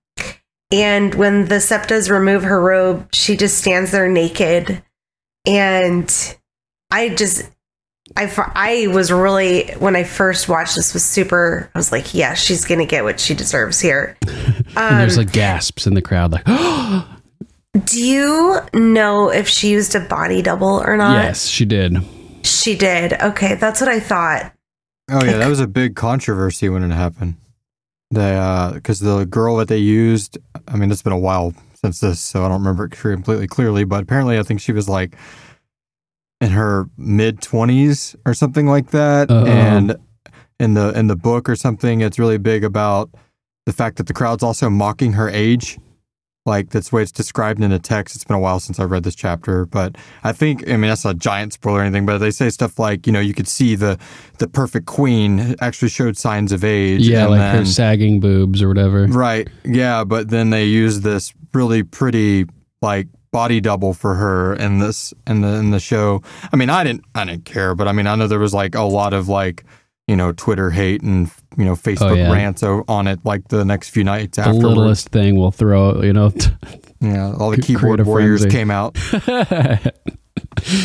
And 0.74 1.14
when 1.14 1.46
the 1.46 1.56
septas 1.62 2.10
remove 2.10 2.44
her 2.44 2.60
robe, 2.60 3.08
she 3.14 3.38
just 3.38 3.60
stands 3.60 3.92
there 3.92 4.10
naked. 4.10 4.82
And 5.46 6.36
I 6.90 7.10
just, 7.10 7.48
I, 8.18 8.32
I 8.56 8.88
was 8.88 9.12
really, 9.12 9.72
when 9.74 9.96
I 9.96 10.04
first 10.04 10.50
watched 10.50 10.76
this, 10.76 10.94
was 10.94 11.04
super, 11.04 11.70
I 11.76 11.78
was 11.78 11.92
like, 11.92 12.16
yeah, 12.16 12.34
she's 12.34 12.66
going 12.66 12.80
to 12.80 12.88
get 12.88 13.04
what 13.04 13.20
she 13.20 13.36
deserves 13.36 13.80
here. 13.80 14.18
and 14.28 15.00
there's 15.00 15.18
Um, 15.18 15.26
like 15.26 15.34
gasps 15.34 15.86
in 15.86 15.94
the 15.94 16.02
crowd, 16.02 16.32
like, 16.32 16.44
oh, 16.48 17.08
do 17.86 18.04
you 18.04 18.60
know 18.74 19.30
if 19.30 19.48
she 19.48 19.70
used 19.70 19.94
a 19.94 20.00
body 20.00 20.42
double 20.42 20.82
or 20.84 20.98
not? 20.98 21.24
yes, 21.24 21.46
she 21.46 21.66
did. 21.66 21.98
She 22.44 22.76
did. 22.76 23.14
Okay, 23.14 23.56
that's 23.56 23.80
what 23.80 23.90
I 23.90 24.00
thought. 24.00 24.52
Oh 25.12 25.24
yeah, 25.24 25.38
that 25.38 25.50
was 25.50 25.60
a 25.60 25.68
big 25.68 25.96
controversy 25.96 26.68
when 26.70 26.84
it 26.84 26.94
happened. 26.96 27.36
They 28.14 28.36
uh, 28.38 28.74
because 28.74 29.00
the 29.00 29.26
girl 29.26 29.58
that 29.58 29.68
they 29.68 29.78
used, 29.78 30.38
I 30.68 30.76
mean, 30.76 30.92
it's 30.92 31.02
been 31.02 31.14
a 31.14 31.18
while 31.18 31.54
since 31.74 32.00
this, 32.00 32.20
so 32.20 32.46
I 32.46 32.48
don't 32.48 32.60
remember 32.60 32.86
it 32.86 32.92
completely 32.92 33.48
clearly. 33.48 33.84
But 33.84 34.04
apparently, 34.04 34.38
I 34.38 34.44
think 34.44 34.62
she 34.62 34.72
was 34.72 34.88
like 34.88 35.16
in 36.40 36.52
her 36.52 36.88
mid 36.98 37.42
twenties 37.42 38.16
or 38.26 38.34
something 38.34 38.68
like 38.68 38.92
that. 38.92 39.32
Uh-oh. 39.32 39.46
And 39.46 39.96
in 40.60 40.76
the 40.76 40.98
in 40.98 41.08
the 41.08 41.16
book 41.16 41.50
or 41.50 41.56
something, 41.56 42.02
it's 42.02 42.20
really 42.20 42.38
big 42.38 42.64
about 42.64 43.10
the 43.66 43.74
fact 43.74 43.98
that 43.98 44.08
the 44.08 44.14
crowd's 44.14 44.44
also 44.44 44.70
mocking 44.70 45.14
her 45.14 45.30
age. 45.30 45.80
Like 46.46 46.72
that's 46.72 46.90
the 46.90 46.98
way 46.98 47.02
it's 47.04 47.12
described 47.12 47.64
in 47.64 47.72
the 47.72 47.80
text. 47.80 48.16
It's 48.16 48.26
been 48.26 48.36
a 48.36 48.40
while 48.40 48.60
since 48.60 48.78
I 48.78 48.84
read 48.84 49.04
this 49.04 49.16
chapter, 49.16 49.66
but 49.66 49.96
I 50.26 50.34
think 50.34 50.68
I 50.68 50.74
mean 50.74 50.90
that's 50.90 51.06
not 51.06 51.16
a 51.16 51.18
giant 51.18 51.54
spoiler 51.54 51.80
or 51.80 51.84
anything. 51.84 52.06
But 52.06 52.18
they 52.18 52.32
say 52.32 52.50
stuff 52.50 52.78
like 52.78 53.08
you 53.08 53.14
know 53.14 53.22
you 53.22 53.34
could 53.34 53.48
see 53.48 53.76
the 53.76 53.98
the 54.40 54.48
perfect 54.48 54.86
queen 54.86 55.56
actually 55.62 55.88
showed 55.88 56.18
signs 56.18 56.52
of 56.52 56.66
age. 56.66 57.08
Yeah, 57.08 57.24
and 57.24 57.32
like 57.32 57.56
her 57.56 57.66
sagging 57.66 58.20
boobs 58.20 58.62
or 58.62 58.68
whatever. 58.68 59.08
Right. 59.08 59.48
Yeah, 59.64 60.04
but 60.04 60.30
then 60.30 60.50
they 60.50 60.66
use 60.66 61.00
this 61.00 61.34
really 61.54 61.82
pretty 61.82 62.46
like 62.82 63.08
body 63.32 63.62
double 63.62 63.94
for 63.94 64.16
her 64.16 64.54
in 64.54 64.80
this 64.80 65.14
in 65.26 65.40
the 65.40 65.48
in 65.48 65.72
the 65.72 65.80
show. 65.80 66.22
I 66.52 66.58
mean, 66.58 66.70
I 66.70 66.84
didn't 66.84 67.06
I 67.16 67.24
didn't 67.24 67.46
care, 67.46 67.74
but 67.74 67.88
I 67.88 67.94
mean, 67.94 68.06
I 68.06 68.16
know 68.16 68.28
there 68.28 68.38
was 68.38 68.54
like 68.54 68.76
a 68.76 68.84
lot 68.84 69.14
of 69.14 69.30
like 69.30 69.64
you 70.08 70.16
know, 70.18 70.34
Twitter 70.34 70.70
hate 70.70 71.02
and 71.02 71.32
you 71.58 71.66
know, 71.66 71.76
Facebook 71.76 72.12
Oh, 72.12 72.14
yeah. 72.14 72.32
rants 72.32 72.64
on 72.64 73.08
it 73.08 73.20
like 73.24 73.48
the 73.50 73.64
next 73.66 73.90
few 73.90 74.04
nights 74.04 74.38
The 74.38 74.44
afterwards. 74.44 74.64
littlest 74.66 75.10
thing 75.10 75.36
will 75.36 75.52
throw, 75.52 76.02
you 76.02 76.14
know. 76.14 76.32
Yeah, 77.02 77.34
all 77.38 77.50
the 77.52 77.58
Create 77.58 77.68
keyboard 77.68 78.00
a 78.00 78.06
warriors 78.06 78.42
frenzy. 78.44 78.58
came 78.58 78.72
out. 78.72 78.98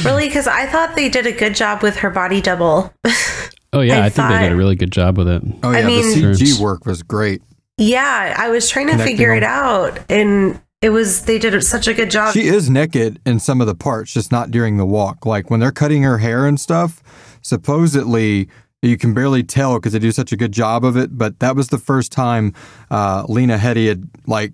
Really? 0.05 0.27
Because 0.27 0.47
I 0.49 0.67
thought 0.67 0.97
they 0.97 1.09
did 1.09 1.27
a 1.27 1.33
good 1.33 1.55
job 1.55 1.83
with 1.83 1.97
her 1.99 2.11
body 2.11 2.41
double. 2.41 2.93
oh 3.73 3.81
yeah, 3.81 4.01
I 4.03 4.07
I, 4.07 4.09
think 4.09 4.29
they 4.29 4.39
did 4.41 4.53
a 4.53 4.57
really 4.57 4.75
good 4.77 4.91
job 4.91 5.17
with 5.17 5.29
it. 5.29 5.43
Oh 5.63 5.71
I 5.71 5.81
yeah, 5.81 5.87
mean- 5.87 6.21
the 6.21 6.29
CG 6.33 6.59
work 6.61 6.85
was 6.87 7.03
great. 7.03 7.43
yeah, 7.77 8.35
I 8.37 8.49
was 8.49 8.69
trying 8.69 8.87
to 8.87 8.93
Connecting 8.93 9.17
figure 9.17 9.35
it 9.35 9.45
out, 9.45 10.01
and 10.11 10.61
it 10.83 10.91
was 10.91 11.23
they 11.23 11.39
did 11.39 11.63
such 11.63 11.87
a 11.87 11.95
good 11.95 12.11
job. 12.11 12.35
She 12.35 12.49
is 12.49 12.69
naked 12.69 13.21
in 13.25 13.39
some 13.39 13.61
of 13.61 13.67
the 13.67 13.75
parts, 13.75 14.13
just 14.13 14.33
not 14.33 14.51
during 14.51 14.77
the 14.79 14.87
walk. 14.87 15.25
Like 15.27 15.51
when 15.51 15.61
they're 15.61 15.71
cutting 15.73 16.03
her 16.03 16.19
hair 16.19 16.47
and 16.47 16.59
stuff, 16.59 17.03
supposedly 17.43 18.49
you 18.83 18.97
can 18.97 19.15
barely 19.15 19.43
tell 19.43 19.75
because 19.75 19.93
they 19.93 19.99
do 19.99 20.13
such 20.13 20.33
a 20.33 20.37
good 20.37 20.53
job 20.53 20.85
of 20.85 20.97
it. 20.97 21.17
But 21.17 21.39
that 21.41 21.57
was 21.57 21.69
the 21.69 21.79
first 21.79 22.13
time 22.13 22.55
uh, 22.91 23.25
Lena 23.29 23.57
Headey 23.59 23.89
had 23.89 24.09
like 24.27 24.53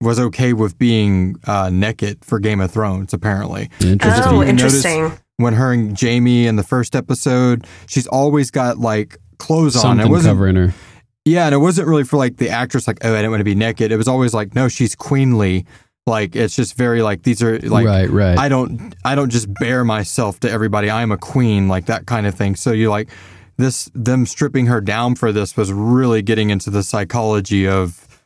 was 0.00 0.18
okay 0.20 0.52
with 0.52 0.78
being 0.78 1.36
uh, 1.46 1.70
naked 1.72 2.24
for 2.24 2.38
Game 2.38 2.60
of 2.60 2.70
Thrones. 2.70 3.12
Apparently, 3.14 3.70
Interesting. 3.80 4.22
oh, 4.26 4.40
you 4.42 4.52
notice- 4.52 4.84
interesting. 4.84 5.12
when 5.38 5.54
her 5.54 5.72
and 5.72 5.98
Jaime 6.00 6.46
in 6.46 6.56
the 6.56 6.62
first 6.62 6.94
episode, 6.96 7.66
she's 7.86 8.06
always 8.06 8.50
got 8.50 8.78
like 8.78 9.18
clothes 9.38 9.76
on. 9.76 9.82
Something 9.82 10.06
It 10.06 10.10
wasn't 10.10 10.32
covering 10.32 10.56
her. 10.56 10.74
Yeah, 11.24 11.46
and 11.46 11.54
it 11.54 11.58
wasn't 11.58 11.88
really 11.88 12.04
for 12.04 12.16
like 12.18 12.36
the 12.36 12.50
actress, 12.50 12.86
like, 12.86 12.98
oh, 13.04 13.12
I 13.12 13.16
didn't 13.16 13.30
want 13.32 13.40
to 13.40 13.44
be 13.44 13.56
naked. 13.56 13.90
It 13.90 13.96
was 13.96 14.06
always 14.06 14.32
like, 14.32 14.54
no, 14.54 14.68
she's 14.68 14.94
queenly. 14.94 15.66
Like 16.06 16.36
it's 16.36 16.54
just 16.54 16.76
very 16.76 17.02
like 17.02 17.24
these 17.24 17.42
are 17.42 17.58
like 17.58 17.84
right, 17.84 18.08
right. 18.08 18.38
I 18.38 18.48
don't 18.48 18.94
I 19.04 19.16
don't 19.16 19.28
just 19.30 19.52
bare 19.54 19.82
myself 19.82 20.38
to 20.40 20.50
everybody. 20.50 20.88
I'm 20.88 21.10
a 21.10 21.18
queen, 21.18 21.66
like 21.66 21.86
that 21.86 22.06
kind 22.06 22.28
of 22.28 22.34
thing. 22.36 22.54
So 22.54 22.70
you 22.70 22.90
like 22.90 23.08
this 23.56 23.90
them 23.94 24.26
stripping 24.26 24.66
her 24.66 24.80
down 24.80 25.14
for 25.14 25.32
this 25.32 25.56
was 25.56 25.72
really 25.72 26.22
getting 26.22 26.50
into 26.50 26.70
the 26.70 26.82
psychology 26.82 27.66
of 27.66 28.22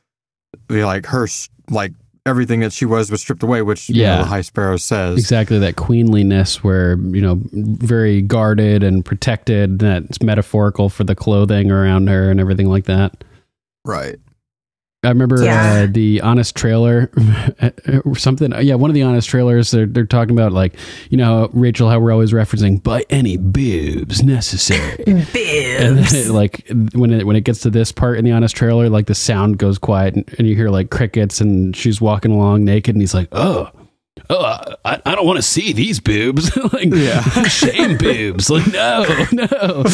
you 0.68 0.78
know, 0.78 0.86
like 0.86 1.06
her 1.06 1.28
like 1.70 1.92
everything 2.26 2.60
that 2.60 2.72
she 2.72 2.84
was 2.84 3.10
was 3.10 3.20
stripped 3.20 3.42
away, 3.42 3.62
which 3.62 3.88
you 3.88 3.96
know, 3.96 4.00
Yeah. 4.02 4.18
the 4.18 4.24
High 4.24 4.40
Sparrow 4.42 4.76
says. 4.76 5.18
exactly 5.18 5.58
that 5.60 5.76
queenliness 5.76 6.62
where 6.62 6.96
you 6.98 7.20
know 7.20 7.40
very 7.52 8.20
guarded 8.22 8.82
and 8.82 9.04
protected 9.04 9.78
that's 9.78 10.20
metaphorical 10.22 10.88
for 10.88 11.04
the 11.04 11.14
clothing 11.14 11.70
around 11.70 12.08
her 12.08 12.30
and 12.30 12.38
everything 12.40 12.68
like 12.68 12.84
that 12.86 13.24
Right. 13.84 14.16
I 15.02 15.08
remember 15.08 15.42
Yeah. 15.42 15.84
uh, 15.84 15.86
the 15.90 16.20
honest 16.20 16.54
trailer 16.56 17.10
or 18.04 18.16
something 18.16 18.52
yeah 18.60 18.74
one 18.74 18.90
of 18.90 18.94
the 18.94 19.02
honest 19.02 19.28
trailers 19.28 19.70
they're, 19.70 19.86
they're 19.86 20.04
talking 20.04 20.32
about 20.36 20.52
like 20.52 20.74
you 21.08 21.16
know 21.16 21.48
rachel 21.54 21.88
how 21.88 21.98
we're 21.98 22.12
always 22.12 22.32
referencing 22.32 22.82
by 22.82 23.04
any 23.08 23.36
boobs 23.38 24.22
necessary 24.22 25.02
and 25.06 25.22
then 25.22 25.96
Boobs. 25.96 26.12
it, 26.12 26.30
like 26.32 26.66
when 26.92 27.12
it 27.12 27.26
when 27.26 27.34
it 27.36 27.44
gets 27.44 27.60
to 27.60 27.70
this 27.70 27.92
part 27.92 28.18
in 28.18 28.24
the 28.26 28.32
honest 28.32 28.54
trailer 28.54 28.88
like 28.90 29.06
the 29.06 29.14
sound 29.14 29.56
goes 29.58 29.78
quiet 29.78 30.14
and, 30.16 30.34
and 30.38 30.46
you 30.46 30.54
hear 30.54 30.68
like 30.68 30.90
crickets 30.90 31.40
and 31.40 31.74
she's 31.74 32.00
walking 32.00 32.30
along 32.32 32.64
naked 32.64 32.94
and 32.94 33.00
he's 33.02 33.14
like 33.14 33.28
oh 33.32 33.70
oh 34.28 34.44
i, 34.84 35.00
I 35.06 35.14
don't 35.14 35.26
want 35.26 35.38
to 35.38 35.42
see 35.42 35.72
these 35.72 35.98
boobs 35.98 36.54
like 36.74 36.92
Yeah. 36.92 37.22
shame 37.44 37.96
boobs 37.96 38.50
like 38.50 38.66
no 38.66 39.04
no 39.32 39.84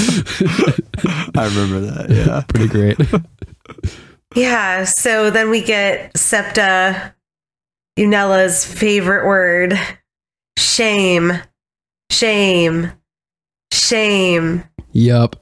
I 1.38 1.46
remember 1.46 1.80
that. 1.80 2.06
Yeah. 2.10 2.42
pretty 2.48 2.66
great 2.68 2.98
Yeah, 4.37 4.85
so 4.85 5.31
then 5.31 5.49
we 5.49 5.62
get 5.62 6.14
Septa 6.14 7.14
Unella's 7.99 8.66
favorite 8.66 9.26
word 9.26 9.81
shame. 10.59 11.33
Shame. 12.11 12.93
Shame. 13.73 14.64
yup 14.93 15.37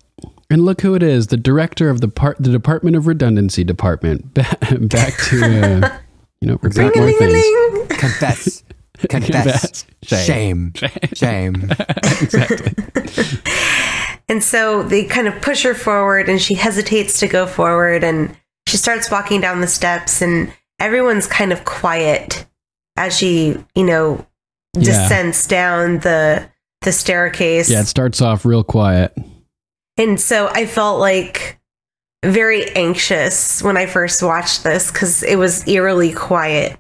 and 0.49 0.65
look 0.65 0.81
who 0.83 0.95
it 0.95 1.03
is 1.03 1.27
the 1.27 1.37
director 1.37 1.91
of 1.91 2.01
the 2.01 2.09
part 2.09 2.37
the 2.39 2.51
department 2.51 2.95
of 2.97 3.07
redundancy 3.07 3.65
department 3.65 4.33
back, 4.35 4.61
back 4.61 5.17
to 5.25 5.45
uh, 5.45 5.99
you 6.41 6.49
know 6.49 6.59
report 6.63 6.97
more 6.97 7.11
things 7.13 7.33
Ring-a-ling-a-ling. 7.33 7.89
Confess. 7.89 8.63
Confess. 9.09 9.87
Shame. 10.03 10.73
Shame. 11.15 11.69
exactly 12.23 12.75
And 14.29 14.43
so 14.43 14.83
they 14.83 15.05
kind 15.05 15.27
of 15.27 15.43
push 15.43 15.65
her 15.65 15.75
forward 15.75 16.29
and 16.29 16.41
she 16.41 16.55
hesitates 16.55 17.19
to 17.21 17.27
go 17.27 17.47
forward 17.47 18.05
and 18.05 18.35
she 18.75 18.79
starts 18.79 19.09
walking 19.09 19.41
down 19.41 19.61
the 19.61 19.69
steps 19.69 20.21
and 20.21 20.53
everyone's 20.81 21.29
kind 21.29 21.53
of 21.53 21.65
quiet 21.65 22.45
as 22.97 23.17
she, 23.17 23.57
you 23.77 23.85
know, 23.85 24.27
Yeah. 24.77 24.83
descends 24.85 25.47
down 25.47 26.01
the 26.01 26.51
the 26.83 26.91
staircase. 26.91 27.71
yeah 27.71 27.83
it 27.83 27.87
starts 27.87 28.21
off 28.21 28.45
real 28.45 28.65
quiet 28.65 29.17
And 29.97 30.21
so 30.21 30.49
I 30.49 30.67
felt 30.67 30.99
like 30.99 31.61
very 32.25 32.69
anxious 32.75 33.63
when 33.63 33.77
I 33.77 33.87
first 33.87 34.21
watched 34.25 34.65
this 34.65 34.91
because 34.91 35.23
it 35.23 35.37
was 35.37 35.67
eerily 35.69 36.13
quiet. 36.13 36.77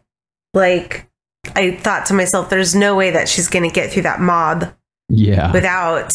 Like, 0.52 1.08
I 1.54 1.72
thought 1.76 2.06
to 2.06 2.14
myself, 2.14 2.50
there's 2.50 2.74
no 2.74 2.96
way 2.96 3.12
that 3.12 3.28
she's 3.28 3.46
going 3.48 3.62
to 3.68 3.72
get 3.72 3.92
through 3.92 4.02
that 4.02 4.20
mob 4.20 4.74
yeah 5.08 5.52
without 5.52 6.12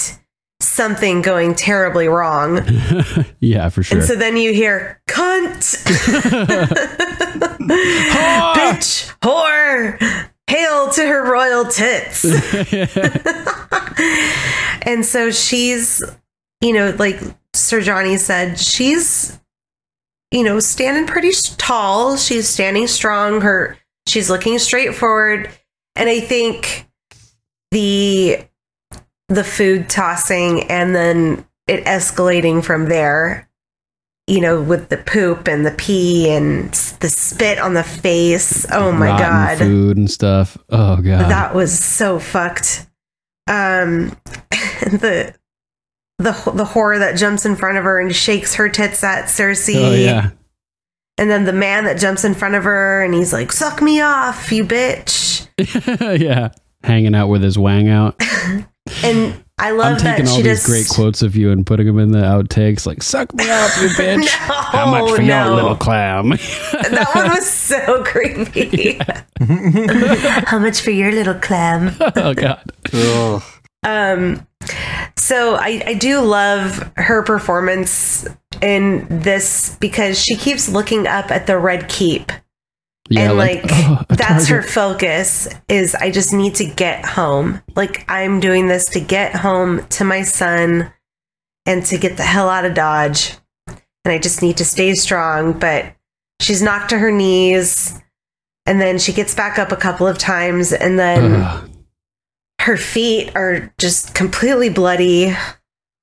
something 0.61 1.21
going 1.21 1.55
terribly 1.55 2.07
wrong. 2.07 2.59
yeah 3.39 3.69
for 3.69 3.83
sure 3.83 3.99
And 3.99 4.07
so 4.07 4.15
then 4.15 4.35
you 4.37 4.53
hear, 4.53 5.01
cunt, 5.07 5.85
bitch, 7.69 9.13
whore, 9.21 9.99
hail 10.47 10.89
to 10.89 11.05
her 11.05 11.31
royal 11.31 11.65
tits. 11.65 12.25
and 14.83 15.05
so 15.05 15.29
she's, 15.31 16.01
you 16.61 16.73
know, 16.73 16.93
like 16.97 17.19
Sir 17.53 17.81
Johnny 17.81 18.17
said, 18.17 18.59
she's, 18.59 19.39
you 20.31 20.43
know, 20.43 20.59
standing 20.59 21.07
pretty 21.07 21.31
tall. 21.57 22.17
She's 22.17 22.47
standing 22.49 22.87
strong. 22.87 23.41
Her, 23.41 23.77
she's 24.07 24.29
looking 24.29 24.59
straight 24.59 24.93
forward. 24.93 25.49
And 25.95 26.09
I 26.09 26.19
think 26.19 26.85
the, 27.71 28.39
the 29.29 29.43
food 29.43 29.89
tossing 29.89 30.63
and 30.69 30.93
then 30.95 31.45
it 31.67 31.85
escalating 31.85 32.63
from 32.63 32.85
there 32.89 33.45
you 34.27 34.41
know, 34.41 34.61
with 34.61 34.89
the 34.89 34.97
poop 34.97 35.47
and 35.47 35.65
the 35.65 35.71
pee 35.71 36.29
and 36.29 36.71
the 36.99 37.09
spit 37.09 37.57
on 37.57 37.73
the 37.73 37.81
face. 37.83 38.63
Oh 38.71 38.91
my 38.91 39.07
Rotten 39.07 39.19
god. 39.27 39.57
food 39.57 39.97
and 39.97 40.11
stuff 40.11 40.55
oh 40.69 40.97
god 40.97 41.31
That 41.31 41.55
was 41.55 41.77
so 41.77 42.19
fucked. 42.19 42.85
Um 43.47 44.15
the 44.51 45.33
the 46.19 46.51
the 46.53 46.65
horror 46.65 46.99
that 46.99 47.17
jumps 47.17 47.43
in 47.45 47.55
front 47.55 47.79
of 47.79 47.83
her 47.85 47.99
and 47.99 48.15
shakes 48.15 48.53
her 48.55 48.69
tits 48.69 49.03
at 49.03 49.25
Cersei. 49.25 49.75
oh 49.77 49.93
yeah 49.95 50.29
And 51.17 51.27
then 51.31 51.45
the 51.45 51.53
man 51.53 51.85
that 51.85 51.97
jumps 51.97 52.23
in 52.23 52.35
front 52.35 52.53
of 52.53 52.65
her 52.65 53.01
and 53.03 53.15
he's 53.15 53.33
like, 53.33 53.51
"Suck 53.51 53.81
me 53.81 53.99
off, 53.99 54.51
you 54.51 54.63
bitch." 54.63 55.47
yeah 56.21 56.49
hanging 56.83 57.15
out 57.15 57.29
with 57.29 57.41
his 57.41 57.57
wang 57.57 57.89
out 57.89 58.21
And 59.03 59.43
I 59.57 59.71
love 59.71 59.85
I'm 59.87 59.91
love 59.93 60.03
that 60.03 60.11
taking 60.17 60.29
all 60.29 60.35
she 60.37 60.41
these 60.43 60.63
just 60.63 60.65
great 60.67 60.87
quotes 60.87 61.21
of 61.21 61.35
you 61.35 61.51
and 61.51 61.65
putting 61.65 61.85
them 61.85 61.99
in 61.99 62.11
the 62.11 62.19
outtakes. 62.19 62.85
Like, 62.85 63.03
suck 63.03 63.33
me 63.33 63.49
up, 63.49 63.71
you 63.81 63.87
bitch. 63.97 64.17
No, 64.17 64.53
How 64.53 64.89
much 64.89 65.15
for 65.15 65.21
no. 65.21 65.45
your 65.45 65.55
little 65.55 65.75
clam? 65.75 66.29
that 66.71 67.09
one 67.13 67.29
was 67.29 67.49
so 67.49 68.03
creepy. 68.03 68.97
How 70.47 70.59
much 70.59 70.81
for 70.81 70.91
your 70.91 71.11
little 71.11 71.35
clam? 71.35 71.95
oh 72.15 72.33
god. 72.33 72.71
Ugh. 72.93 73.43
Um, 73.83 74.47
so 75.17 75.55
I, 75.55 75.81
I 75.85 75.93
do 75.93 76.21
love 76.21 76.91
her 76.97 77.23
performance 77.23 78.27
in 78.61 79.07
this 79.09 79.77
because 79.79 80.21
she 80.21 80.35
keeps 80.35 80.67
looking 80.69 81.07
up 81.07 81.31
at 81.31 81.47
the 81.47 81.57
red 81.57 81.87
keep 81.89 82.31
Yeah, 83.09 83.29
and 83.29 83.37
like, 83.37 83.61
oh, 83.65 84.05
a 84.09 84.15
that's 84.15 84.47
her 84.47 84.61
focus 84.61 85.47
is 85.67 85.95
I 85.95 86.11
just 86.11 86.31
need 86.33 86.55
to 86.55 86.65
get 86.65 87.05
home. 87.05 87.61
Like 87.75 88.05
I'm 88.07 88.39
doing 88.39 88.67
this 88.67 88.85
to 88.91 88.99
get 88.99 89.35
home 89.35 89.85
to 89.87 90.03
my 90.03 90.21
son 90.21 90.93
and 91.65 91.85
to 91.87 91.97
get 91.97 92.17
the 92.17 92.23
hell 92.23 92.49
out 92.49 92.65
of 92.65 92.75
Dodge. 92.75 93.35
And 93.67 94.13
I 94.13 94.19
just 94.19 94.41
need 94.41 94.57
to 94.57 94.65
stay 94.65 94.93
strong, 94.93 95.53
but 95.53 95.93
she's 96.39 96.61
knocked 96.61 96.91
to 96.91 96.99
her 96.99 97.11
knees 97.11 97.99
and 98.65 98.79
then 98.79 98.99
she 98.99 99.13
gets 99.13 99.33
back 99.33 99.57
up 99.57 99.71
a 99.71 99.75
couple 99.75 100.07
of 100.07 100.17
times 100.17 100.71
and 100.71 100.99
then 100.99 101.41
Ugh. 101.41 101.69
her 102.61 102.77
feet 102.77 103.35
are 103.35 103.73
just 103.79 104.13
completely 104.13 104.69
bloody, 104.69 105.35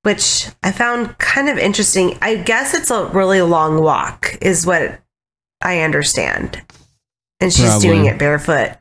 which 0.03 0.47
I 0.61 0.73
found 0.73 1.17
kind 1.17 1.47
of 1.47 1.57
interesting. 1.57 2.17
I 2.21 2.35
guess 2.35 2.73
it's 2.73 2.91
a 2.91 3.05
really 3.05 3.41
long 3.41 3.81
walk, 3.81 4.37
is 4.41 4.65
what 4.65 4.99
I 5.61 5.79
understand. 5.81 6.61
And 7.39 7.51
she's 7.53 7.65
Probably. 7.65 7.87
doing 7.87 8.05
it 8.05 8.17
barefoot. 8.17 8.77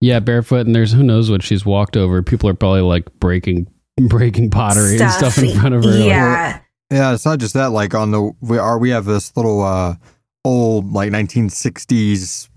Yeah, 0.00 0.18
barefoot, 0.20 0.66
and 0.66 0.74
there's 0.74 0.92
who 0.92 1.02
knows 1.02 1.30
what 1.30 1.42
she's 1.42 1.64
walked 1.66 1.96
over. 1.96 2.22
People 2.22 2.48
are 2.48 2.54
probably 2.54 2.80
like 2.80 3.12
breaking 3.20 3.66
breaking 3.96 4.50
pottery 4.50 4.98
and 4.98 5.10
stuff 5.12 5.38
in 5.38 5.58
front 5.58 5.74
of 5.74 5.84
her. 5.84 5.90
like- 5.90 6.06
Yeah. 6.06 6.60
Yeah, 6.90 7.12
it's 7.14 7.24
not 7.24 7.38
just 7.38 7.54
that. 7.54 7.66
Like 7.70 7.94
on 7.94 8.10
the 8.10 8.32
we 8.40 8.58
are 8.58 8.78
we 8.78 8.90
have 8.90 9.04
this 9.04 9.36
little 9.36 9.62
uh 9.62 9.94
old 10.44 10.92
like 10.92 11.12
1960s 11.12 12.48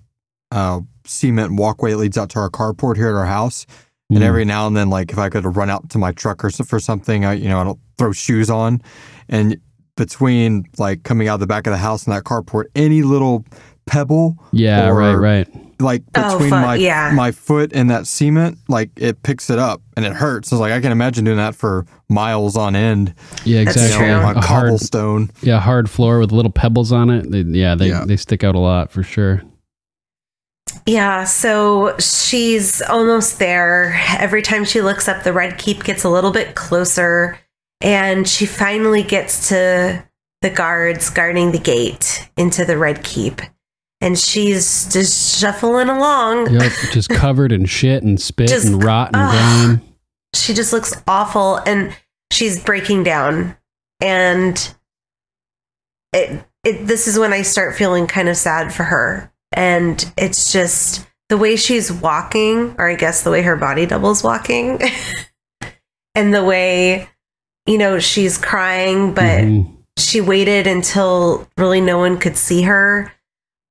uh 0.51 0.79
cement 1.05 1.53
walkway 1.53 1.91
that 1.91 1.97
leads 1.97 2.17
out 2.17 2.29
to 2.31 2.39
our 2.39 2.49
carport 2.49 2.95
here 2.95 3.09
at 3.09 3.13
our 3.15 3.25
house. 3.25 3.65
And 4.09 4.19
Hmm. 4.19 4.23
every 4.23 4.45
now 4.45 4.67
and 4.67 4.75
then, 4.75 4.89
like 4.89 5.11
if 5.11 5.17
I 5.17 5.29
could 5.29 5.43
run 5.55 5.69
out 5.69 5.89
to 5.91 5.97
my 5.97 6.11
truck 6.11 6.43
or 6.43 6.49
for 6.49 6.79
something, 6.79 7.25
I 7.25 7.33
you 7.33 7.47
know 7.49 7.59
I 7.59 7.63
don't 7.63 7.79
throw 7.97 8.11
shoes 8.11 8.49
on, 8.49 8.81
and 9.29 9.57
between 9.97 10.65
like 10.77 11.03
coming 11.03 11.27
out 11.27 11.39
the 11.39 11.47
back 11.47 11.67
of 11.67 11.71
the 11.71 11.77
house 11.77 12.05
and 12.05 12.15
that 12.15 12.23
carport, 12.23 12.65
any 12.75 13.01
little 13.03 13.45
pebble, 13.85 14.37
Yeah, 14.51 14.87
or, 14.87 14.95
right, 14.95 15.13
right. 15.15 15.47
like 15.79 16.03
Oh, 16.15 16.33
between 16.33 16.49
fuck, 16.49 16.61
my 16.65 16.75
yeah. 16.75 17.11
my 17.13 17.31
foot 17.31 17.71
and 17.73 17.89
that 17.89 18.07
cement, 18.07 18.57
like 18.67 18.89
it 18.97 19.21
picks 19.23 19.49
it 19.49 19.59
up 19.59 19.81
and 19.97 20.05
it 20.05 20.13
hurts. 20.13 20.51
I 20.51 20.55
was 20.55 20.59
like, 20.61 20.71
I 20.73 20.79
can 20.81 20.91
imagine 20.91 21.25
doing 21.25 21.37
that 21.37 21.55
for 21.55 21.85
miles 22.09 22.55
on 22.57 22.75
end. 22.75 23.13
Yeah, 23.45 23.63
That's 23.65 23.77
exactly. 23.77 24.05
true. 24.07 24.13
on 24.15 24.37
A 24.37 24.41
hard, 24.41 24.65
cobblestone. 24.65 25.29
yeah, 25.41 25.59
hard 25.59 25.89
floor 25.89 26.19
with 26.19 26.31
little 26.31 26.51
pebbles 26.51 26.91
on 26.91 27.09
it. 27.09 27.29
They, 27.31 27.41
yeah, 27.41 27.75
they 27.75 27.89
Yeah. 27.89 28.05
they 28.05 28.15
stick 28.17 28.43
out 28.43 28.55
a 28.55 28.59
lot 28.59 28.91
for 28.91 29.03
sure. 29.03 29.41
Yeah, 30.85 31.23
so 31.23 31.95
she's 31.99 32.81
almost 32.81 33.39
there. 33.39 33.99
Every 34.17 34.41
time 34.41 34.65
she 34.65 34.81
looks 34.81 35.07
up, 35.07 35.23
the 35.23 35.31
red 35.33 35.57
keep 35.57 35.83
gets 35.83 36.03
a 36.03 36.09
little 36.09 36.31
bit 36.31 36.55
closer, 36.55 37.37
and 37.79 38.27
she 38.27 38.45
finally 38.45 39.03
gets 39.03 39.49
to 39.49 40.03
the 40.41 40.49
guards 40.49 41.09
guarding 41.09 41.51
the 41.51 41.59
gate 41.59 42.27
into 42.37 42.65
the 42.65 42.77
red 42.77 43.03
keep. 43.03 43.41
And 44.03 44.19
she's 44.19 44.91
just 44.91 45.39
shuffling 45.39 45.87
along. 45.87 46.51
Yep, 46.53 46.71
just 46.91 47.09
covered 47.21 47.53
in 47.53 47.63
shit 47.65 48.03
and 48.03 48.19
spit 48.19 48.49
Just- 48.49 48.65
and 48.67 48.83
rot 48.83 49.11
and 49.13 49.23
Ugh. 49.23 49.31
grime. 49.79 49.89
She 50.35 50.53
just 50.53 50.73
looks 50.73 50.93
awful, 51.07 51.57
and 51.65 51.95
she's 52.31 52.61
breaking 52.61 53.03
down. 53.03 53.55
And 54.01 54.57
it, 56.11 56.43
it, 56.65 56.85
this 56.85 57.07
is 57.07 57.17
when 57.17 57.31
I 57.31 57.43
start 57.43 57.75
feeling 57.75 58.07
kind 58.07 58.27
of 58.27 58.35
sad 58.35 58.73
for 58.73 58.83
her. 58.83 59.31
And 59.53 60.11
it's 60.17 60.51
just 60.51 61.07
the 61.29 61.37
way 61.37 61.55
she's 61.55 61.91
walking, 61.91 62.75
or 62.77 62.89
I 62.89 62.95
guess 62.95 63.23
the 63.23 63.31
way 63.31 63.41
her 63.43 63.55
body 63.55 63.85
double's 63.85 64.21
walking, 64.23 64.81
and 66.15 66.33
the 66.33 66.43
way, 66.43 67.07
you 67.65 67.77
know, 67.77 67.99
she's 67.99 68.37
crying, 68.37 69.13
but 69.13 69.43
Mhm. 69.43 69.71
she 69.97 70.19
waited 70.19 70.67
until 70.67 71.47
really 71.57 71.79
no 71.79 71.99
one 71.99 72.17
could 72.17 72.35
see 72.35 72.63
her 72.63 73.12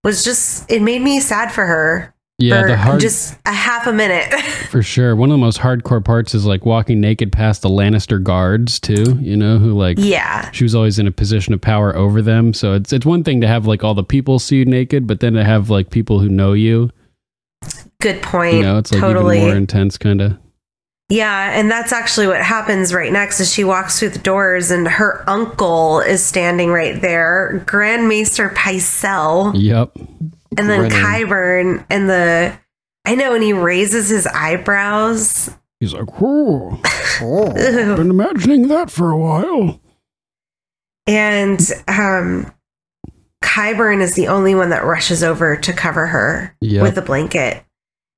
was 0.05 0.25
just, 0.25 0.71
it 0.71 0.83
made 0.83 1.03
me 1.03 1.21
sad 1.21 1.53
for 1.53 1.67
her. 1.67 2.15
Yeah, 2.39 2.63
for 2.63 2.69
the 2.69 2.77
hard 2.77 3.01
just 3.01 3.39
a 3.47 3.53
half 3.53 3.87
a 3.87 3.93
minute. 3.93 4.33
for 4.71 4.83
sure. 4.83 5.15
One 5.15 5.31
of 5.31 5.35
the 5.35 5.39
most 5.39 5.61
hardcore 5.61 6.05
parts 6.05 6.35
is 6.35 6.45
like 6.45 6.67
walking 6.67 7.01
naked 7.01 7.31
past 7.31 7.63
the 7.63 7.69
Lannister 7.69 8.21
guards 8.21 8.81
too. 8.81 9.17
You 9.21 9.37
know 9.37 9.59
who 9.59 9.73
like 9.73 9.97
yeah. 10.01 10.51
she 10.51 10.65
was 10.65 10.75
always 10.75 10.99
in 10.99 11.07
a 11.07 11.13
position 11.13 11.55
of 11.55 11.61
power 11.61 11.95
over 11.95 12.21
them. 12.21 12.53
So 12.53 12.75
it's 12.75 12.93
it's 12.93 13.07
one 13.07 13.23
thing 13.23 13.41
to 13.43 13.47
have 13.47 13.67
like 13.67 13.85
all 13.85 13.95
the 13.95 14.03
people 14.03 14.41
see 14.41 14.57
you 14.57 14.65
naked, 14.65 15.07
but 15.07 15.21
then 15.21 15.35
to 15.35 15.45
have 15.45 15.71
like 15.71 15.91
people 15.91 16.19
who 16.19 16.29
know 16.29 16.53
you. 16.53 16.91
Good 18.01 18.23
point. 18.23 18.57
You 18.57 18.63
know, 18.63 18.79
it's 18.79 18.91
like 18.91 19.01
totally. 19.01 19.37
even 19.37 19.49
more 19.49 19.57
intense, 19.57 19.97
kind 19.97 20.21
of. 20.21 20.39
Yeah, 21.09 21.51
and 21.59 21.71
that's 21.71 21.93
actually 21.93 22.27
what 22.27 22.43
happens 22.43 22.95
right 22.95 23.13
next 23.13 23.39
as 23.41 23.53
she 23.53 23.65
walks 23.65 23.99
through 23.99 24.11
the 24.11 24.19
doors 24.19 24.71
and 24.71 24.89
her 24.89 25.23
uncle 25.29 26.01
is 26.01 26.25
standing 26.25 26.71
right 26.71 27.01
there, 27.03 27.63
Grand 27.67 28.09
Maester 28.09 28.49
Pycelle, 28.51 29.53
Yep. 29.55 29.93
and 30.57 30.71
then 30.71 30.89
Grinning. 30.89 30.91
Qyburn 30.99 31.85
and 31.91 32.09
the 32.09 32.59
I 33.05 33.15
know, 33.17 33.35
and 33.35 33.43
he 33.43 33.53
raises 33.53 34.09
his 34.09 34.27
eyebrows. 34.29 35.51
He's 35.81 35.93
like, 35.93 36.21
"Whoa, 36.21 36.79
Oh. 37.21 37.47
Ugh. 37.49 37.55
been 37.97 38.11
imagining 38.11 38.69
that 38.69 38.91
for 38.91 39.11
a 39.11 39.17
while." 39.19 39.81
And 41.07 41.61
um 41.89 42.53
Qyburn 43.43 44.01
is 44.01 44.15
the 44.15 44.29
only 44.29 44.55
one 44.55 44.71
that 44.71 44.85
rushes 44.85 45.23
over 45.25 45.57
to 45.57 45.73
cover 45.73 46.07
her 46.07 46.55
Yep. 46.61 46.83
with 46.83 46.97
a 46.97 47.03
blanket. 47.03 47.63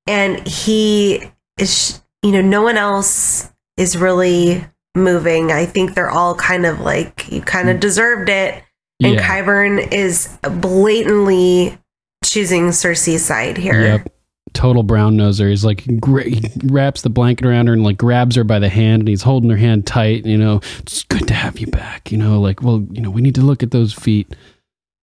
And 0.07 0.47
he 0.47 1.23
is 1.59 2.03
you 2.25 2.33
know, 2.33 2.41
no 2.41 2.63
one 2.63 2.79
else 2.79 3.53
is 3.77 3.99
really 3.99 4.65
moving. 4.95 5.53
I 5.53 5.67
think 5.67 5.95
they're 5.95 6.11
all 6.11 6.35
kind 6.35 6.65
of 6.65 6.81
like 6.81 7.31
you 7.31 7.43
kind 7.43 7.69
of 7.69 7.77
mm. 7.77 7.81
deserved 7.81 8.31
it. 8.31 8.63
And 9.03 9.15
yeah. 9.15 9.29
Qyburn 9.29 9.93
is 9.93 10.39
blatantly 10.43 11.77
choosing 12.25 12.69
Cersei's 12.69 13.25
side 13.25 13.59
here. 13.59 13.81
Yep. 13.81 14.09
Total 14.55 14.83
brown 14.83 15.17
noser. 15.17 15.51
He's 15.51 15.65
like, 15.65 15.85
gra- 16.01 16.31
he 16.31 16.49
wraps 16.63 17.03
the 17.03 17.11
blanket 17.11 17.45
around 17.45 17.67
her 17.67 17.73
and 17.75 17.85
like 17.85 17.99
grabs 17.99 18.37
her 18.37 18.45
by 18.45 18.59
the 18.59 18.69
hand 18.69 19.03
and 19.03 19.09
he's 19.09 19.23
holding 19.23 19.51
her 19.51 19.57
hand 19.57 19.87
tight. 19.87 20.25
You 20.25 20.39
know, 20.39 20.61
it's 20.79 21.03
good 21.03 21.29
to 21.29 21.35
have 21.35 21.59
you 21.59 21.67
back. 21.67 22.11
You 22.11 22.17
know, 22.17 22.41
like, 22.41 22.63
well, 22.63 22.87
you 22.91 23.03
know, 23.03 23.11
we 23.11 23.21
need 23.21 23.35
to 23.35 23.43
look 23.43 23.63
at 23.63 23.73
those 23.73 23.93
feet. 23.93 24.35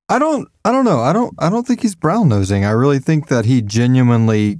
I 0.09 0.17
don't. 0.19 0.49
I 0.65 0.71
don't 0.71 0.85
know. 0.85 1.01
I 1.01 1.13
don't. 1.13 1.35
I 1.37 1.49
don't 1.49 1.67
think 1.67 1.81
he's 1.81 1.95
brown 1.95 2.29
nosing. 2.29 2.65
I 2.65 2.71
really 2.71 2.99
think 2.99 3.27
that 3.27 3.45
he 3.45 3.61
genuinely 3.61 4.59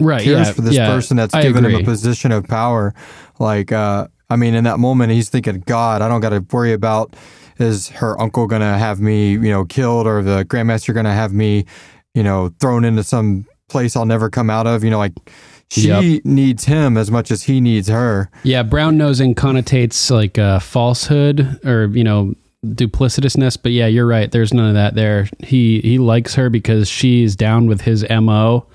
Right. 0.00 0.22
cares 0.22 0.48
yeah. 0.48 0.52
for 0.52 0.60
this 0.60 0.74
yeah, 0.74 0.86
person 0.88 1.16
that's 1.16 1.34
I 1.34 1.42
given 1.42 1.64
him 1.64 1.74
a 1.74 1.84
position 1.84 2.32
of 2.32 2.46
power. 2.46 2.94
Like, 3.38 3.72
uh, 3.72 4.08
I 4.28 4.36
mean, 4.36 4.54
in 4.54 4.64
that 4.64 4.78
moment, 4.78 5.12
he's 5.12 5.28
thinking, 5.28 5.60
God, 5.66 6.02
I 6.02 6.08
don't 6.08 6.20
got 6.20 6.30
to 6.30 6.44
worry 6.52 6.72
about 6.72 7.14
is 7.58 7.88
her 7.88 8.20
uncle 8.20 8.46
going 8.46 8.60
to 8.60 8.66
have 8.78 9.00
me, 9.00 9.32
you 9.32 9.50
know, 9.50 9.64
killed 9.64 10.06
or 10.06 10.22
the 10.22 10.44
Grand 10.44 10.68
Maester 10.68 10.92
going 10.92 11.06
to 11.06 11.12
have 11.12 11.32
me, 11.32 11.64
you 12.14 12.22
know, 12.22 12.52
thrown 12.60 12.84
into 12.84 13.02
some 13.02 13.46
place 13.68 13.96
I'll 13.96 14.06
never 14.06 14.30
come 14.30 14.50
out 14.50 14.66
of. 14.66 14.84
You 14.84 14.90
know, 14.90 14.98
like 14.98 15.12
she 15.70 15.88
Yep. 15.88 16.24
needs 16.24 16.64
him 16.64 16.96
as 16.96 17.10
much 17.10 17.30
as 17.30 17.44
he 17.44 17.60
needs 17.60 17.88
her. 17.88 18.30
Yeah, 18.42 18.62
brown 18.62 18.96
nosing 18.96 19.34
connotates 19.34 20.10
like 20.10 20.38
uh, 20.38 20.58
falsehood 20.58 21.64
or 21.64 21.86
you 21.86 22.04
know 22.04 22.34
duplicitousness. 22.64 23.58
But 23.62 23.72
yeah, 23.72 23.86
you're 23.86 24.06
right. 24.06 24.30
There's 24.30 24.52
none 24.52 24.68
of 24.68 24.74
that 24.74 24.94
there. 24.94 25.28
He 25.40 25.80
he 25.80 25.98
likes 25.98 26.34
her 26.34 26.50
because 26.50 26.88
she's 26.88 27.36
down 27.36 27.66
with 27.66 27.82
his 27.82 28.04
mo. 28.10 28.66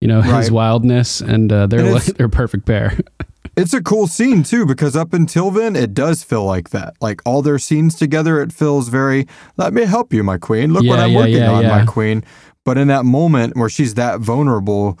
You 0.00 0.08
know 0.08 0.20
his 0.22 0.50
wildness, 0.50 1.20
and 1.20 1.50
uh, 1.52 1.66
they're 1.66 1.80
And 1.80 1.92
like, 1.92 2.04
they're 2.16 2.26
a 2.26 2.30
perfect 2.30 2.66
pair. 2.66 2.98
It's 3.56 3.72
a 3.72 3.80
cool 3.80 4.08
scene 4.08 4.42
too 4.42 4.66
because 4.66 4.96
up 4.96 5.12
until 5.12 5.52
then 5.52 5.76
it 5.76 5.94
does 5.94 6.24
feel 6.24 6.44
like 6.44 6.70
that. 6.70 6.94
Like 7.00 7.22
all 7.24 7.40
their 7.40 7.60
scenes 7.60 7.94
together, 7.94 8.42
it 8.42 8.52
feels 8.52 8.88
very. 8.88 9.28
Let 9.56 9.72
me 9.72 9.84
help 9.84 10.12
you, 10.12 10.24
my 10.24 10.38
queen. 10.38 10.72
Look 10.72 10.84
what 10.84 10.98
I'm 10.98 11.12
yeah, 11.12 11.16
working 11.16 11.36
yeah, 11.36 11.52
on, 11.52 11.62
yeah. 11.62 11.68
my 11.68 11.84
queen. 11.86 12.24
But 12.64 12.78
in 12.78 12.88
that 12.88 13.04
moment 13.04 13.56
where 13.56 13.68
she's 13.68 13.94
that 13.94 14.18
vulnerable, 14.18 14.98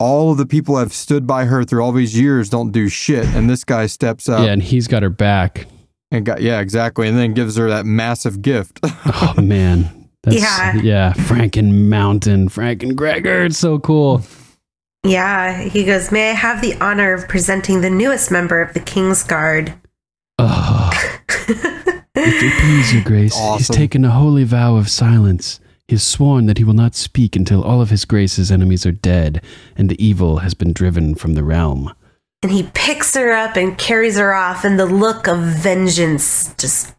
all 0.00 0.32
of 0.32 0.38
the 0.38 0.46
people 0.46 0.78
have 0.78 0.92
stood 0.92 1.28
by 1.28 1.44
her 1.44 1.62
through 1.62 1.84
all 1.84 1.92
these 1.92 2.18
years 2.18 2.48
don't 2.50 2.72
do 2.72 2.88
shit, 2.88 3.24
and 3.36 3.48
this 3.48 3.62
guy 3.62 3.86
steps 3.86 4.28
up 4.28 4.44
yeah, 4.44 4.52
and 4.52 4.64
he's 4.64 4.88
got 4.88 5.04
her 5.04 5.10
back. 5.10 5.68
and 6.10 6.26
got 6.26 6.42
yeah 6.42 6.58
exactly, 6.58 7.06
and 7.06 7.16
then 7.16 7.34
gives 7.34 7.56
her 7.56 7.68
that 7.68 7.86
massive 7.86 8.42
gift. 8.42 8.80
Oh 8.84 9.34
man. 9.40 10.01
That's, 10.22 10.36
Yeah. 10.36 10.74
yeah, 10.76 11.12
Franken 11.14 11.88
Mountain, 11.88 12.48
Franken 12.48 12.94
Gregor. 12.94 13.44
It's 13.46 13.58
so 13.58 13.78
cool. 13.78 14.22
Yeah, 15.04 15.62
he 15.62 15.84
goes, 15.84 16.12
May 16.12 16.30
I 16.30 16.34
have 16.34 16.60
the 16.60 16.76
honor 16.80 17.12
of 17.12 17.28
presenting 17.28 17.80
the 17.80 17.90
newest 17.90 18.30
member 18.30 18.60
of 18.62 18.72
the 18.72 18.80
King's 18.80 19.24
Guard? 19.24 19.74
Oh, 20.38 20.90
if 21.38 21.98
it 22.14 22.60
please 22.60 22.94
your 22.94 23.02
grace, 23.02 23.36
he's 23.56 23.68
taken 23.68 24.04
a 24.04 24.10
holy 24.10 24.44
vow 24.44 24.76
of 24.76 24.88
silence. 24.88 25.58
He 25.88 25.94
has 25.96 26.04
sworn 26.04 26.46
that 26.46 26.58
he 26.58 26.64
will 26.64 26.72
not 26.74 26.94
speak 26.94 27.34
until 27.36 27.62
all 27.64 27.80
of 27.82 27.90
his 27.90 28.04
grace's 28.04 28.50
enemies 28.52 28.86
are 28.86 28.92
dead 28.92 29.44
and 29.76 29.88
the 29.88 30.02
evil 30.04 30.38
has 30.38 30.54
been 30.54 30.72
driven 30.72 31.14
from 31.16 31.34
the 31.34 31.42
realm. 31.42 31.92
And 32.42 32.50
he 32.52 32.64
picks 32.74 33.14
her 33.14 33.30
up 33.32 33.56
and 33.56 33.76
carries 33.78 34.16
her 34.16 34.34
off, 34.34 34.64
and 34.64 34.78
the 34.78 34.86
look 34.86 35.28
of 35.28 35.38
vengeance 35.38 36.52
just 36.58 36.92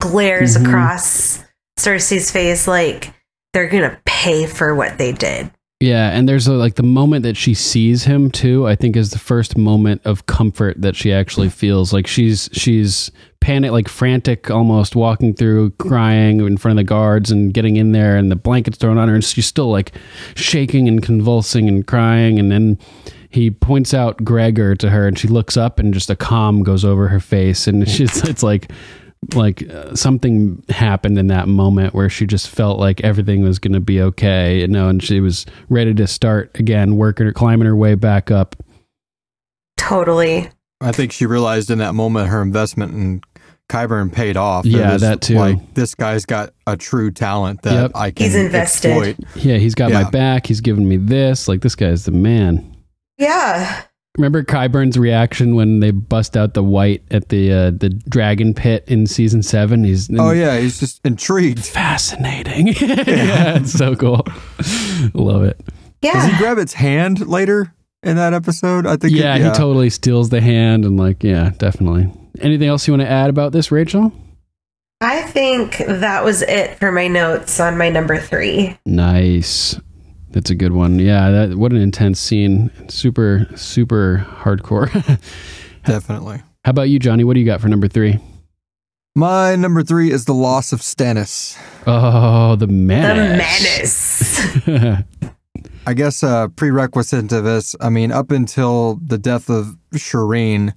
glares 0.00 0.56
Mhm. 0.56 0.66
across 0.66 1.40
Cersei's 1.84 2.30
face 2.30 2.66
like 2.66 3.12
they're 3.52 3.68
gonna 3.68 3.98
pay 4.04 4.46
for 4.46 4.74
what 4.74 4.98
they 4.98 5.12
did. 5.12 5.50
Yeah, 5.80 6.10
and 6.10 6.28
there's 6.28 6.46
a, 6.46 6.52
like 6.52 6.74
the 6.74 6.82
moment 6.82 7.22
that 7.22 7.38
she 7.38 7.54
sees 7.54 8.04
him 8.04 8.30
too. 8.30 8.66
I 8.66 8.76
think 8.76 8.96
is 8.96 9.10
the 9.10 9.18
first 9.18 9.56
moment 9.56 10.02
of 10.04 10.26
comfort 10.26 10.82
that 10.82 10.94
she 10.94 11.10
actually 11.10 11.48
feels. 11.48 11.94
Like 11.94 12.06
she's 12.06 12.50
she's 12.52 13.10
panic, 13.40 13.70
like 13.70 13.88
frantic, 13.88 14.50
almost 14.50 14.94
walking 14.94 15.34
through, 15.34 15.70
crying 15.72 16.40
in 16.40 16.58
front 16.58 16.78
of 16.78 16.84
the 16.84 16.88
guards 16.88 17.30
and 17.30 17.54
getting 17.54 17.76
in 17.76 17.92
there, 17.92 18.18
and 18.18 18.30
the 18.30 18.36
blanket's 18.36 18.76
thrown 18.76 18.98
on 18.98 19.08
her, 19.08 19.14
and 19.14 19.24
she's 19.24 19.46
still 19.46 19.70
like 19.70 19.92
shaking 20.36 20.86
and 20.86 21.02
convulsing 21.02 21.66
and 21.66 21.86
crying. 21.86 22.38
And 22.38 22.52
then 22.52 22.78
he 23.30 23.50
points 23.50 23.94
out 23.94 24.22
Gregor 24.22 24.74
to 24.74 24.90
her, 24.90 25.08
and 25.08 25.18
she 25.18 25.28
looks 25.28 25.56
up, 25.56 25.78
and 25.78 25.94
just 25.94 26.10
a 26.10 26.16
calm 26.16 26.62
goes 26.62 26.84
over 26.84 27.08
her 27.08 27.20
face, 27.20 27.66
and 27.66 27.88
she's 27.88 28.22
it's 28.28 28.42
like 28.42 28.70
like 29.34 29.68
uh, 29.70 29.94
something 29.94 30.64
happened 30.70 31.18
in 31.18 31.26
that 31.26 31.46
moment 31.46 31.92
where 31.94 32.08
she 32.08 32.26
just 32.26 32.48
felt 32.48 32.78
like 32.78 33.02
everything 33.02 33.42
was 33.42 33.58
going 33.58 33.74
to 33.74 33.80
be 33.80 34.00
okay 34.00 34.60
you 34.60 34.66
know 34.68 34.88
and 34.88 35.02
she 35.02 35.20
was 35.20 35.44
ready 35.68 35.92
to 35.92 36.06
start 36.06 36.50
again 36.58 36.96
working 36.96 37.26
her 37.26 37.32
climbing 37.32 37.66
her 37.66 37.76
way 37.76 37.94
back 37.94 38.30
up 38.30 38.56
Totally. 39.76 40.48
I 40.80 40.92
think 40.92 41.12
she 41.12 41.26
realized 41.26 41.70
in 41.70 41.78
that 41.78 41.94
moment 41.94 42.28
her 42.28 42.42
investment 42.42 42.92
in 42.94 43.20
Qyburn 43.68 44.12
paid 44.12 44.36
off. 44.36 44.64
Yeah, 44.66 44.92
was 44.94 45.02
that 45.02 45.20
too. 45.20 45.36
Like 45.36 45.74
this 45.74 45.94
guy's 45.94 46.26
got 46.26 46.52
a 46.66 46.76
true 46.76 47.10
talent 47.10 47.62
that 47.62 47.72
Yep. 47.72 47.92
I 47.94 48.10
can 48.10 48.24
He's 48.26 48.34
invested. 48.34 48.90
exploit. 48.90 49.16
yeah 49.44 49.56
he's 49.58 49.74
got 49.74 49.90
Yeah. 49.90 50.02
my 50.02 50.10
back 50.10 50.46
he's 50.46 50.60
giving 50.60 50.88
me 50.88 50.96
this 50.96 51.48
like 51.48 51.60
this 51.60 51.74
guy's 51.74 52.04
the 52.04 52.10
man 52.12 52.76
Yeah. 53.18 53.82
Remember 54.18 54.42
Qyburn's 54.42 54.98
reaction 54.98 55.54
when 55.54 55.80
they 55.80 55.92
bust 55.92 56.36
out 56.36 56.54
the 56.54 56.64
white 56.64 57.02
at 57.10 57.28
the 57.28 57.52
uh, 57.52 57.70
the 57.70 57.88
dragon 57.90 58.54
pit 58.54 58.84
in 58.88 59.06
season 59.06 59.42
7 59.42 59.84
he's 59.84 60.10
Oh 60.18 60.32
yeah, 60.32 60.58
he's 60.58 60.80
just 60.80 61.00
intrigued. 61.06 61.64
fascinating 61.64 62.66
yeah 62.80 63.58
it's 63.58 63.72
so 63.72 63.94
cool 63.94 64.26
love 65.14 65.44
it 65.44 65.60
Yeah. 66.02 66.14
Does 66.14 66.24
he 66.32 66.38
grab 66.38 66.58
its 66.58 66.72
hand 66.72 67.26
later? 67.26 67.72
in 68.02 68.16
that 68.16 68.32
episode. 68.32 68.86
I 68.86 68.96
think. 68.96 69.12
Yeah, 69.14 69.36
it- 69.36 69.42
he 69.42 69.48
totally 69.50 69.90
steals 69.90 70.30
the 70.30 70.40
hand 70.40 70.86
and 70.86 70.98
like, 70.98 71.22
yeah, 71.22 71.50
definitely. 71.58 72.10
Anything 72.40 72.66
else 72.68 72.88
you 72.88 72.94
want 72.94 73.02
to 73.02 73.08
add 73.10 73.28
about 73.28 73.52
this, 73.52 73.70
Rachel? 73.70 74.10
I 75.02 75.20
think 75.22 75.76
that 75.86 76.24
was 76.24 76.40
it 76.40 76.78
for 76.78 76.90
my 76.92 77.08
notes 77.08 77.60
on 77.60 77.76
my 77.76 77.90
number 77.90 78.18
three. 78.18 78.78
Nice. 78.86 79.78
That's 80.30 80.50
a 80.50 80.54
good 80.54 80.72
one. 80.72 80.98
Yeah, 80.98 81.30
that 81.30 81.56
what 81.56 81.72
an 81.72 81.78
intense 81.78 82.20
scene. 82.20 82.70
Super, 82.88 83.48
super 83.56 84.26
hardcore. 84.28 84.90
definitely. 85.84 86.42
How 86.64 86.70
about 86.70 86.88
you, 86.88 86.98
Johnny? 86.98 87.24
What 87.24 87.34
do 87.34 87.40
you 87.40 87.46
got 87.46 87.60
for 87.60 87.68
number 87.68 87.88
three? 87.88 88.18
My 89.16 89.56
number 89.56 89.82
three 89.82 90.12
is 90.12 90.26
the 90.26 90.34
loss 90.34 90.72
of 90.72 90.80
Stannis. 90.80 91.58
Oh, 91.86 92.54
the 92.54 92.68
menace. 92.68 94.28
The 94.64 94.66
menace. 94.66 94.66
menace. 94.66 95.04
I 95.86 95.94
guess 95.94 96.22
a 96.22 96.52
prerequisite 96.54 97.28
to 97.30 97.40
this. 97.40 97.74
I 97.80 97.88
mean, 97.90 98.12
up 98.12 98.30
until 98.30 99.00
the 99.04 99.18
death 99.18 99.50
of 99.50 99.76
Shireen, 99.94 100.74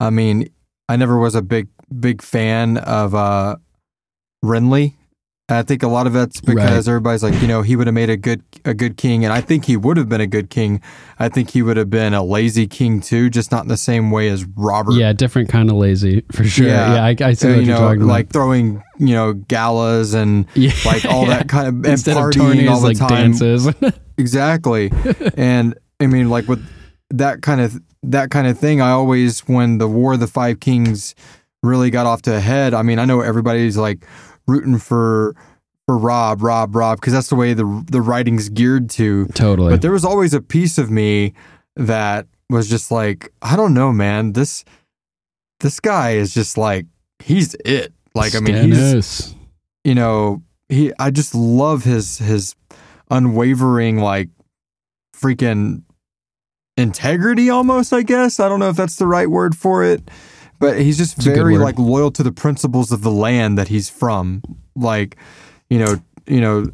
I 0.00 0.10
mean, 0.10 0.50
I 0.88 0.96
never 0.96 1.18
was 1.18 1.34
a 1.34 1.42
big 1.42 1.68
big 2.00 2.22
fan 2.22 2.78
of 2.78 3.14
uh 3.14 3.56
Renly. 4.44 4.94
I 5.50 5.62
think 5.62 5.82
a 5.82 5.88
lot 5.88 6.06
of 6.06 6.12
that's 6.12 6.40
because 6.40 6.86
Right. 6.86 6.92
everybody's 6.92 7.22
like, 7.22 7.40
you 7.42 7.48
know, 7.48 7.62
he 7.62 7.74
would 7.76 7.86
have 7.86 7.94
made 7.94 8.10
a 8.10 8.16
good 8.16 8.42
a 8.64 8.74
good 8.74 8.96
king, 8.96 9.24
and 9.24 9.32
I 9.32 9.40
think 9.40 9.64
he 9.64 9.76
would 9.76 9.96
have 9.96 10.08
been 10.08 10.20
a 10.20 10.26
good 10.26 10.50
king. 10.50 10.80
I 11.18 11.28
think 11.28 11.50
he 11.50 11.62
would 11.62 11.76
have 11.76 11.90
been 11.90 12.14
a 12.14 12.22
lazy 12.22 12.66
king 12.66 13.00
too, 13.00 13.30
just 13.30 13.50
not 13.50 13.62
in 13.62 13.68
the 13.68 13.76
same 13.76 14.10
way 14.10 14.28
as 14.28 14.44
Robert. 14.56 14.92
yeah, 14.94 15.12
different 15.12 15.48
kind 15.48 15.68
of 15.70 15.76
lazy 15.76 16.22
for 16.32 16.44
sure. 16.44 16.68
Yeah, 16.68 17.02
I, 17.04 17.16
I 17.20 17.32
see 17.34 17.48
Uh, 17.48 17.50
what 17.50 17.60
you 17.60 17.66
you're 17.66 17.74
know, 17.74 17.80
talking 17.80 18.02
about. 18.02 18.12
like 18.12 18.30
throwing, 18.30 18.82
you 18.98 19.14
know, 19.14 19.32
galas 19.34 20.14
and 20.14 20.46
Yeah, 20.54 20.72
like 20.86 21.04
all 21.04 21.22
yeah. 21.26 21.38
that 21.38 21.48
kind 21.48 21.68
of 21.68 21.74
and 21.74 21.86
Instead 21.86 22.16
of 22.16 22.24
partying 22.24 22.32
tourneys, 22.34 22.68
all 22.68 22.80
the 22.80 22.86
like 22.88 22.98
time. 22.98 23.32
dances. 23.32 23.68
Exactly. 24.18 24.92
and 25.36 25.74
I 25.98 26.06
mean 26.06 26.28
like 26.28 26.46
with 26.46 26.64
that 27.10 27.40
kind 27.42 27.60
of 27.60 27.80
that 28.02 28.30
kind 28.30 28.46
of 28.46 28.58
thing, 28.58 28.80
I 28.80 28.90
always 28.90 29.40
when 29.40 29.78
the 29.78 29.88
War 29.88 30.12
of 30.14 30.20
the 30.20 30.26
Five 30.26 30.60
Kings 30.60 31.14
really 31.62 31.90
got 31.90 32.06
off 32.06 32.22
to 32.22 32.34
a 32.36 32.40
head, 32.40 32.72
I 32.74 32.82
mean, 32.82 32.98
I 32.98 33.04
know 33.04 33.20
everybody's 33.20 33.76
like 33.76 34.04
rooting 34.50 34.78
for 34.78 35.34
for 35.86 35.98
Robb, 35.98 36.42
Robb, 36.42 36.74
Robb 36.74 37.00
because 37.00 37.12
that's 37.12 37.28
the 37.28 37.36
way 37.36 37.54
the 37.54 37.84
the 37.90 38.00
writing's 38.00 38.48
geared 38.48 38.90
to. 38.90 39.26
totally. 39.28 39.70
But 39.72 39.82
there 39.82 39.92
was 39.92 40.04
always 40.04 40.34
a 40.34 40.40
piece 40.40 40.78
of 40.78 40.90
me 40.90 41.34
that 41.76 42.26
was 42.48 42.68
just 42.68 42.90
like, 42.90 43.32
I 43.42 43.56
don't 43.56 43.74
know, 43.74 43.92
man. 43.92 44.32
This 44.32 44.64
this 45.60 45.80
guy 45.80 46.12
is 46.12 46.34
just 46.34 46.58
like 46.58 46.86
he's 47.18 47.54
it. 47.64 47.92
Like 48.14 48.34
I 48.34 48.40
mean, 48.40 48.70
he's 48.70 49.34
you 49.84 49.94
know, 49.94 50.42
he 50.68 50.92
I 50.98 51.10
just 51.10 51.34
love 51.34 51.84
his 51.84 52.18
his 52.18 52.54
unwavering 53.10 53.98
like 53.98 54.28
freaking 55.16 55.82
integrity 56.76 57.50
almost, 57.50 57.92
I 57.92 58.02
guess. 58.02 58.40
I 58.40 58.48
don't 58.48 58.60
know 58.60 58.68
if 58.68 58.76
that's 58.76 58.96
the 58.96 59.06
right 59.06 59.28
word 59.28 59.56
for 59.56 59.84
it, 59.84 60.10
but 60.60 60.78
he's 60.78 60.98
just 60.98 61.16
It's 61.16 61.26
very 61.26 61.58
like 61.58 61.78
loyal 61.78 62.10
to 62.12 62.22
the 62.22 62.30
principles 62.30 62.92
of 62.92 63.02
the 63.02 63.10
land 63.10 63.58
that 63.58 63.68
he's 63.68 63.90
from. 63.90 64.42
Like, 64.76 65.16
you 65.68 65.78
know, 65.78 65.96
you 66.26 66.40
know, 66.40 66.66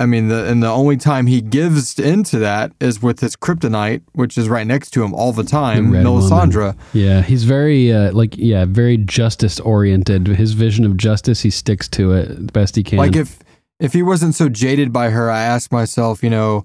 I 0.00 0.06
mean, 0.06 0.26
the 0.26 0.46
and 0.46 0.60
the 0.60 0.68
only 0.68 0.96
time 0.96 1.28
he 1.28 1.40
gives 1.40 1.98
into 2.00 2.40
that 2.40 2.72
is 2.80 3.00
with 3.00 3.20
his 3.20 3.36
kryptonite, 3.36 4.02
which 4.12 4.36
is 4.36 4.48
right 4.48 4.66
next 4.66 4.90
to 4.90 5.04
him 5.04 5.14
all 5.14 5.32
the 5.32 5.44
time, 5.44 5.90
Woman. 5.90 6.04
Melisandre. 6.04 6.76
Yeah, 6.92 7.22
he's 7.22 7.44
very 7.44 7.92
uh, 7.92 8.12
like 8.12 8.36
yeah, 8.36 8.64
very 8.64 8.96
justice 8.96 9.60
oriented. 9.60 10.26
His 10.26 10.52
vision 10.52 10.84
of 10.84 10.96
justice, 10.96 11.42
he 11.42 11.50
sticks 11.50 11.88
to 11.90 12.12
it 12.12 12.46
the 12.46 12.52
best 12.52 12.74
he 12.74 12.82
can. 12.82 12.98
Like 12.98 13.14
if 13.14 13.38
if 13.78 13.92
he 13.92 14.02
wasn't 14.02 14.34
so 14.34 14.48
jaded 14.48 14.92
by 14.92 15.10
her, 15.10 15.30
I 15.30 15.42
ask 15.42 15.70
myself, 15.70 16.24
you 16.24 16.30
know, 16.30 16.64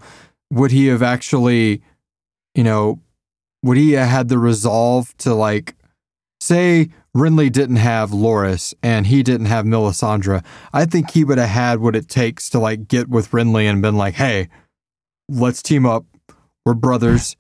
would 0.49 0.71
he 0.71 0.87
have 0.87 1.03
actually, 1.03 1.83
you 2.55 2.63
know, 2.63 2.99
would 3.61 3.77
he 3.77 3.91
have 3.91 4.09
had 4.09 4.29
the 4.29 4.39
resolve 4.39 5.15
to 5.19 5.35
like 5.35 5.75
say 6.39 6.89
Renly 7.15 7.51
didn't 7.51 7.77
have 7.77 8.11
Loras 8.11 8.73
and 8.81 9.07
he 9.07 9.23
didn't 9.23 9.47
have 9.47 9.65
Melisandre? 9.65 10.43
I 10.73 10.85
think 10.85 11.11
he 11.11 11.23
would 11.23 11.37
have 11.37 11.49
had 11.49 11.79
what 11.79 11.95
it 11.95 12.07
takes 12.07 12.49
to 12.51 12.59
like 12.59 12.87
get 12.87 13.09
with 13.09 13.31
Renly 13.31 13.63
and 13.63 13.81
been 13.81 13.97
like, 13.97 14.15
hey, 14.15 14.49
let's 15.27 15.61
team 15.61 15.85
up. 15.85 16.05
We're 16.65 16.73
brothers. 16.73 17.35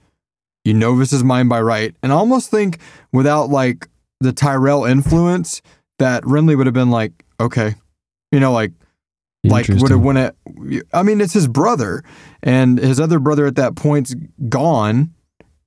You 0.65 0.73
know 0.73 0.97
this 0.97 1.13
is 1.13 1.23
mine 1.23 1.47
by 1.47 1.61
right. 1.61 1.95
And 2.03 2.11
I 2.11 2.15
almost 2.15 2.51
think 2.51 2.79
without 3.11 3.49
like 3.49 3.87
the 4.19 4.33
Tyrell 4.33 4.85
influence, 4.85 5.61
that 5.99 6.23
Renly 6.23 6.57
would 6.57 6.67
have 6.67 6.73
been 6.73 6.91
like, 6.91 7.25
okay. 7.39 7.75
You 8.31 8.39
know, 8.39 8.51
like 8.51 8.71
like 9.43 9.67
would 9.69 9.91
have 9.91 10.01
when 10.01 10.17
it 10.17 10.35
I 10.93 11.03
mean 11.03 11.21
it's 11.21 11.33
his 11.33 11.47
brother 11.47 12.03
and 12.43 12.77
his 12.77 12.99
other 12.99 13.19
brother 13.19 13.45
at 13.45 13.55
that 13.55 13.75
point's 13.75 14.13
gone, 14.49 15.13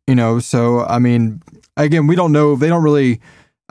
you 0.06 0.14
know, 0.14 0.38
so 0.38 0.84
I 0.84 0.98
mean 0.98 1.42
again, 1.76 2.06
we 2.06 2.16
don't 2.16 2.32
know 2.32 2.56
they 2.56 2.68
don't 2.68 2.82
really 2.82 3.20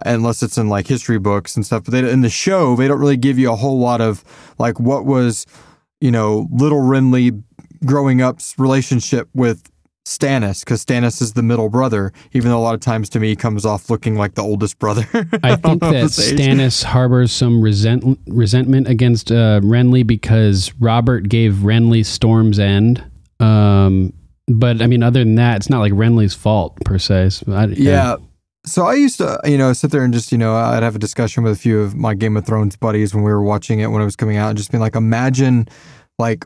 unless 0.06 0.42
it's 0.42 0.58
in 0.58 0.68
like 0.68 0.88
history 0.88 1.20
books 1.20 1.56
and 1.56 1.66
stuff, 1.66 1.84
but 1.84 1.92
they 1.92 2.10
in 2.10 2.22
the 2.22 2.30
show 2.30 2.76
they 2.76 2.88
don't 2.88 3.00
really 3.00 3.18
give 3.18 3.38
you 3.38 3.52
a 3.52 3.56
whole 3.56 3.80
lot 3.80 4.02
of 4.02 4.24
like 4.58 4.80
what 4.80 5.06
was, 5.06 5.46
you 6.00 6.12
know, 6.12 6.48
little 6.52 6.80
Renly 6.80 7.44
growing 7.86 8.22
up's 8.22 8.58
relationship 8.58 9.30
with 9.34 9.72
Stannis 10.06 10.62
because 10.62 10.84
Stannis 10.84 11.22
is 11.22 11.34
the 11.34 11.44
middle 11.44 11.70
brother, 11.70 12.12
even 12.34 12.50
though 12.50 12.58
a 12.58 12.62
lot 12.62 12.74
of 12.74 12.80
times 12.80 13.10
to 13.10 13.20
me 13.20 13.30
he 13.30 13.36
comes 13.36 13.66
off 13.66 13.90
looking 13.90 14.16
like 14.16 14.34
the 14.36 14.42
oldest 14.42 14.80
brother. 14.80 15.08
I 15.44 15.56
think 15.56 15.82
that. 15.82 16.06
Stannis 16.06 16.84
harbors 16.84 17.32
some 17.32 17.62
resent- 17.62 18.20
resentment 18.28 18.88
against 18.88 19.32
uh, 19.32 19.62
Renly 19.62 20.06
because 20.06 20.74
Robert 20.80 21.30
gave 21.30 21.54
Renly 21.56 22.06
Storm's 22.06 22.60
End. 22.60 23.04
Um, 23.40 24.14
but 24.48 24.82
I 24.82 24.88
mean, 24.88 25.04
other 25.04 25.20
than 25.20 25.36
that, 25.36 25.58
it's 25.58 25.70
not 25.70 25.80
like 25.80 25.94
Renly's 25.94 26.34
fault 26.34 26.78
per 26.86 26.98
se. 26.98 27.30
So 27.30 27.54
I, 27.54 27.66
Yeah. 27.66 28.18
So 28.66 28.86
I 28.86 28.94
used 28.94 29.18
to, 29.18 29.40
you 29.44 29.58
know, 29.58 29.74
sit 29.74 29.90
there 29.92 30.04
and 30.04 30.14
just, 30.14 30.32
you 30.32 30.38
know, 30.38 30.56
I'd 30.56 30.84
have 30.84 30.96
a 30.96 31.00
discussion 31.00 31.44
with 31.44 31.54
a 31.54 31.56
few 31.56 31.82
of 31.82 31.96
my 31.96 32.14
Game 32.14 32.38
of 32.38 32.46
Thrones 32.46 32.76
buddies 32.76 33.14
when 33.14 33.24
we 33.24 33.32
were 33.32 33.42
watching 33.42 33.80
it 33.80 33.88
when 33.88 34.02
it 34.02 34.06
was 34.06 34.16
coming 34.16 34.38
out 34.38 34.50
and 34.50 34.58
just 34.58 34.72
being 34.72 34.82
like, 34.82 34.96
imagine 34.96 35.68
like 36.20 36.46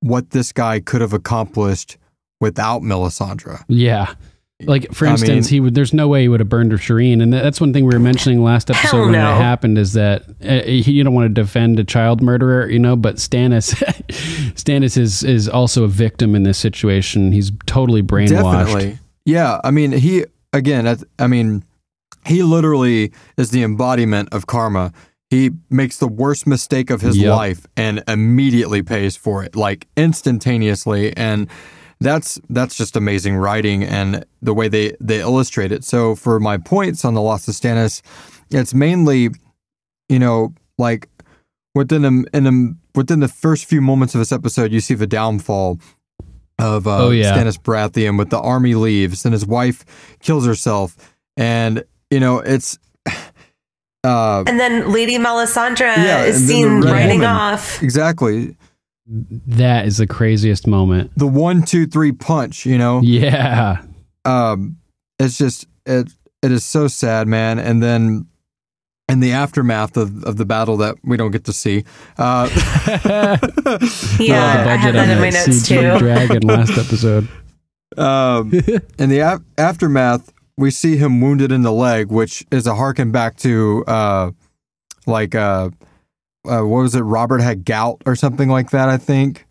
what 0.00 0.30
this 0.30 0.52
guy 0.52 0.80
could 0.80 1.00
have 1.00 1.14
accomplished 1.14 1.96
without 2.40 2.82
Melisandre. 2.82 3.62
Yeah. 3.68 4.14
Like 4.62 4.92
for 4.94 5.06
I 5.08 5.10
instance, 5.10 5.46
mean- 5.46 5.54
he 5.56 5.60
would. 5.60 5.74
There's 5.74 5.92
no 5.92 6.06
way 6.06 6.22
he 6.22 6.28
would 6.28 6.38
have 6.40 6.48
burned 6.48 6.70
Shireen, 6.72 7.20
and 7.20 7.32
that's 7.32 7.60
one 7.60 7.72
thing 7.72 7.84
we 7.84 7.92
were 7.92 7.98
mentioning 8.00 8.42
last 8.44 8.70
episode 8.70 9.02
when 9.02 9.12
no. 9.12 9.32
it 9.32 9.36
happened. 9.36 9.78
Is 9.78 9.94
that 9.94 10.22
uh, 10.48 10.62
you 10.70 11.02
don't 11.02 11.12
want 11.12 11.34
to 11.34 11.42
defend 11.42 11.80
a 11.80 11.84
child 11.84 12.22
murderer, 12.22 12.70
you 12.70 12.78
know? 12.78 12.94
But 12.94 13.16
Stannis, 13.16 13.74
Stannis 14.54 14.96
is 14.96 15.24
is 15.24 15.48
also 15.48 15.82
a 15.82 15.88
victim 15.88 16.36
in 16.36 16.44
this 16.44 16.56
situation. 16.56 17.32
He's 17.32 17.50
totally 17.66 18.02
brainwashed. 18.02 18.28
Definitely. 18.68 18.98
Yeah. 19.24 19.60
I 19.64 19.70
mean, 19.72 19.90
he, 19.90 20.24
again, 20.52 20.86
I, 20.86 20.96
I 21.18 21.26
mean, 21.26 21.64
he 22.24 22.42
literally 22.44 23.12
is 23.36 23.50
the 23.50 23.62
embodiment 23.64 24.28
of 24.32 24.46
karma. 24.46 24.92
He 25.30 25.50
makes 25.68 25.98
the 25.98 26.06
worst 26.06 26.46
mistake 26.46 26.90
of 26.90 27.00
his 27.00 27.16
Yep. 27.16 27.36
life 27.36 27.66
and 27.76 28.04
immediately 28.06 28.82
pays 28.82 29.16
for 29.16 29.42
it, 29.42 29.56
like 29.56 29.88
instantaneously. 29.96 31.16
And 31.16 31.48
that's 32.04 32.38
that's 32.50 32.76
just 32.76 32.96
amazing 32.96 33.36
writing 33.36 33.82
and 33.84 34.24
the 34.42 34.54
way 34.54 34.68
they 34.68 34.94
they 35.00 35.20
illustrate 35.20 35.72
it. 35.72 35.84
So 35.84 36.14
for 36.14 36.38
my 36.40 36.58
points 36.58 37.04
on 37.04 37.14
the 37.14 37.22
loss 37.22 37.48
of 37.48 37.54
Stannis, 37.54 38.02
it's 38.50 38.74
mainly, 38.74 39.30
you 40.08 40.18
know, 40.18 40.52
like 40.78 41.08
within 41.74 42.02
the 42.02 42.24
in 42.32 42.44
the 42.44 42.76
within 42.94 43.20
the 43.20 43.28
first 43.28 43.64
few 43.64 43.80
moments 43.80 44.14
of 44.14 44.20
this 44.20 44.32
episode, 44.32 44.72
you 44.72 44.80
see 44.80 44.94
the 44.94 45.06
downfall 45.06 45.80
of 46.60 46.86
uh, 46.86 47.06
Oh, 47.06 47.10
yeah. 47.10 47.36
Stannis 47.36 47.58
Baratheon 47.58 48.16
with 48.16 48.30
the 48.30 48.38
army 48.38 48.74
leaves 48.76 49.24
and 49.24 49.32
his 49.32 49.44
wife 49.44 49.84
kills 50.20 50.46
herself, 50.46 50.96
and 51.36 51.82
you 52.10 52.20
know 52.20 52.38
it's. 52.38 52.78
Uh, 54.04 54.44
And 54.46 54.60
then 54.60 54.92
Lady 54.92 55.16
Melisandre 55.16 55.96
Yeah, 55.96 56.24
is 56.24 56.42
and 56.42 56.50
then 56.50 56.80
the 56.80 56.82
seen 56.82 56.82
Red 56.82 56.92
riding 56.92 57.20
Woman. 57.20 57.36
off. 57.36 57.82
exactly 57.82 58.54
That 59.06 59.86
is 59.86 59.98
the 59.98 60.06
craziest 60.06 60.66
moment. 60.66 61.10
the 61.16 61.26
one, 61.26 61.62
two, 61.62 61.86
three 61.86 62.12
punch. 62.12 62.64
You 62.64 62.78
know, 62.78 63.00
Yeah. 63.02 63.82
um, 64.24 64.76
it's 65.18 65.36
just 65.38 65.66
it 65.86 66.10
it 66.42 66.50
is 66.52 66.64
so 66.64 66.88
sad, 66.88 67.28
man. 67.28 67.58
And 67.58 67.82
then 67.82 68.26
in 69.08 69.20
the 69.20 69.32
aftermath 69.32 69.96
of, 69.98 70.24
of 70.24 70.38
the 70.38 70.46
battle 70.46 70.78
that 70.78 70.96
we 71.04 71.16
don't 71.18 71.30
get 71.30 71.44
to 71.44 71.52
see, 71.52 71.84
uh, 72.16 72.48
Yeah, 73.04 73.36
the 73.36 73.50
I 74.30 74.64
budget 74.64 74.80
have 74.80 74.94
that 74.94 74.96
on 74.96 75.10
in 75.10 75.20
my 75.20 75.30
notes 75.30 75.48
CG 75.48 75.92
too. 75.92 75.98
dragon 75.98 76.42
last 76.46 76.70
episode. 76.78 77.28
um, 77.98 78.52
in 78.98 79.08
the 79.10 79.18
af- 79.20 79.42
aftermath, 79.58 80.32
we 80.56 80.70
see 80.70 80.96
him 80.96 81.20
wounded 81.20 81.52
in 81.52 81.62
the 81.62 81.72
leg, 81.72 82.10
which 82.10 82.44
is 82.50 82.66
a 82.66 82.74
harken 82.74 83.10
back 83.12 83.36
to 83.38 83.84
uh, 83.86 84.30
like 85.06 85.34
uh, 85.34 85.68
uh, 86.44 86.60
what 86.62 86.82
was 86.82 86.94
it? 86.94 87.00
Robert 87.00 87.40
had 87.40 87.64
gout 87.64 88.02
or 88.06 88.16
something 88.16 88.48
like 88.48 88.70
that. 88.70 88.88
I 88.88 88.96
think 88.96 89.46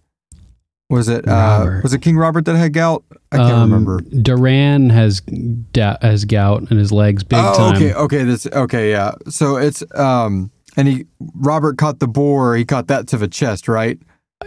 was 0.90 1.08
it 1.10 1.28
uh, 1.28 1.80
was 1.82 1.94
it 1.94 2.02
King 2.02 2.18
Robert 2.18 2.46
that 2.46 2.56
had 2.56 2.74
gout? 2.74 3.04
I 3.32 3.38
can't 3.38 3.52
Um, 3.52 3.72
remember. 3.72 4.02
Doran 4.02 4.90
has 4.92 5.22
da- 5.22 5.98
has 6.02 6.26
gout 6.26 6.70
in 6.70 6.78
his 6.78 6.92
legs 6.92 7.24
big 7.24 7.40
oh, 7.42 7.58
time. 7.58 7.76
okay, 7.76 7.94
okay, 7.94 8.24
that's 8.24 8.46
okay, 8.48 8.92
yeah. 8.92 9.14
So 9.28 9.56
it's 9.56 9.84
um, 9.96 10.52
and 10.78 10.88
he 10.88 11.06
Robert 11.36 11.78
caught 11.78 12.00
the 12.00 12.08
boar. 12.08 12.56
He 12.56 12.66
caught 12.66 12.88
that 12.88 13.08
to 13.08 13.18
the 13.18 13.28
chest, 13.28 13.68
right? 13.68 13.98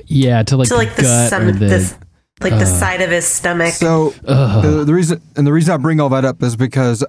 Yeah, 0.06 0.42
to 0.44 0.56
like 0.56 0.68
to 0.68 0.74
the 0.74 0.78
like 0.78 0.94
the, 0.94 1.02
gut 1.02 1.30
some, 1.30 1.42
or 1.48 1.52
the, 1.52 1.66
this, 1.66 1.92
like 2.40 2.52
like 2.52 2.60
the 2.60 2.66
side 2.66 3.00
of 3.00 3.10
his 3.10 3.26
stomach. 3.26 3.72
So 3.72 4.10
the, 4.22 4.84
the 4.86 4.94
reason 4.94 5.20
and 5.36 5.46
the 5.46 5.52
reason 5.52 5.74
I 5.74 5.78
bring 5.78 6.00
all 6.00 6.10
that 6.10 6.24
up 6.24 6.42
is 6.42 6.54
because 6.54 7.04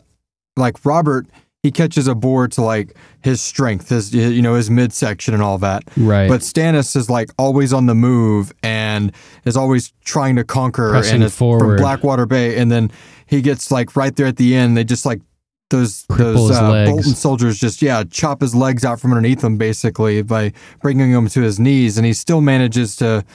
like 0.56 0.84
Robert, 0.84 1.28
he 1.64 1.72
catches 1.72 2.08
a 2.08 2.16
board 2.16 2.52
to 2.54 2.62
like 2.62 2.96
his 3.22 3.42
strength, 3.42 3.90
his 3.90 4.14
you 4.14 4.42
know 4.42 4.56
his 4.56 4.70
midsection 4.70 5.34
and 5.34 5.44
all 5.44 5.58
that. 5.58 5.84
Right. 5.98 6.30
But 6.30 6.42
Stannis 6.42 6.96
is 6.96 7.10
like 7.10 7.30
always 7.38 7.74
on 7.74 7.88
the 7.88 7.96
move 7.96 8.54
and 8.64 9.12
is 9.46 9.58
always 9.58 9.94
trying 10.04 10.36
to 10.36 10.44
conquer 10.44 10.92
Pressing 10.92 11.22
and 11.22 11.34
forward. 11.34 11.60
from 11.60 11.78
Blackwater 11.78 12.26
Bay, 12.26 12.58
and 12.58 12.72
then 12.72 12.92
he 13.26 13.42
gets 13.42 13.72
like 13.72 13.96
right 13.96 14.16
there 14.16 14.28
at 14.28 14.38
the 14.38 14.56
end. 14.56 14.78
They 14.78 14.84
just 14.84 15.06
like 15.06 15.22
those 15.70 16.06
Cripple 16.06 16.48
those 16.48 16.52
uh. 16.52 16.86
Bolton 16.86 17.14
soldiers 17.14 17.60
just 17.60 17.82
yeah 17.82 18.04
chop 18.10 18.42
his 18.42 18.56
legs 18.56 18.86
out 18.86 19.00
from 19.00 19.12
underneath 19.12 19.44
him 19.44 19.58
basically 19.58 20.22
by 20.22 20.54
bringing 20.82 21.12
him 21.12 21.28
to 21.30 21.42
his 21.42 21.60
knees, 21.60 21.98
and 21.98 22.06
he 22.06 22.14
still 22.14 22.42
manages 22.42 22.96
to 22.98 23.26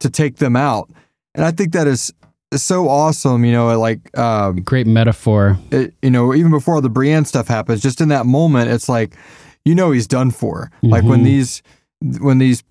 to 0.00 0.10
take 0.10 0.36
them 0.36 0.54
out. 0.54 0.90
And 1.34 1.44
I 1.44 1.50
think 1.50 1.72
that 1.72 1.86
is 1.86 2.12
so 2.56 2.88
awesome. 2.88 3.44
You 3.44 3.52
know, 3.52 3.78
like 3.78 4.16
um, 4.18 4.56
Great 4.62 4.86
metaphor. 4.86 5.58
it, 5.70 5.94
you 6.02 6.10
know, 6.10 6.34
even 6.34 6.50
before 6.50 6.80
the 6.80 6.88
Brienne 6.90 7.24
stuff 7.24 7.48
happens, 7.48 7.80
just 7.80 8.00
in 8.00 8.08
that 8.08 8.26
moment, 8.26 8.70
it's 8.70 8.88
like, 8.88 9.14
you 9.64 9.74
know, 9.74 9.90
he's 9.92 10.06
done 10.06 10.30
for. 10.30 10.70
Like 10.82 11.04
when 11.04 11.20
Mhm. 11.20 11.24
these, 11.24 11.62
when 12.20 12.38
these 12.38 12.62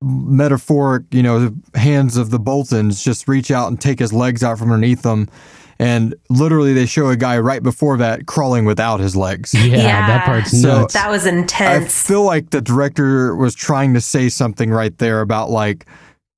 metaphoric, 0.00 1.04
you 1.12 1.22
know, 1.22 1.52
hands 1.74 2.16
of 2.16 2.30
the 2.30 2.38
Boltons 2.38 3.02
just 3.02 3.28
reach 3.28 3.50
out 3.50 3.68
and 3.68 3.80
take 3.80 3.98
his 3.98 4.12
legs 4.12 4.42
out 4.42 4.58
from 4.58 4.70
underneath 4.72 5.02
them. 5.02 5.28
And 5.78 6.14
literally, 6.28 6.74
they 6.74 6.86
show 6.86 7.08
a 7.08 7.16
guy 7.16 7.38
right 7.38 7.62
before 7.62 7.96
that 7.96 8.26
crawling 8.26 8.64
without 8.66 9.00
his 9.00 9.16
legs. 9.16 9.52
Yeah, 9.54 10.06
that 10.06 10.24
part's 10.26 10.60
So- 10.62 10.82
nuts. 10.82 10.94
that 10.94 11.10
was 11.10 11.26
intense. 11.26 11.84
I 11.84 11.88
feel 11.88 12.22
like 12.22 12.50
the 12.50 12.60
director 12.60 13.34
was 13.34 13.54
trying 13.54 13.94
to 13.94 14.00
say 14.00 14.28
something 14.28 14.70
right 14.70 14.96
there 14.98 15.20
about 15.22 15.50
like 15.50 15.86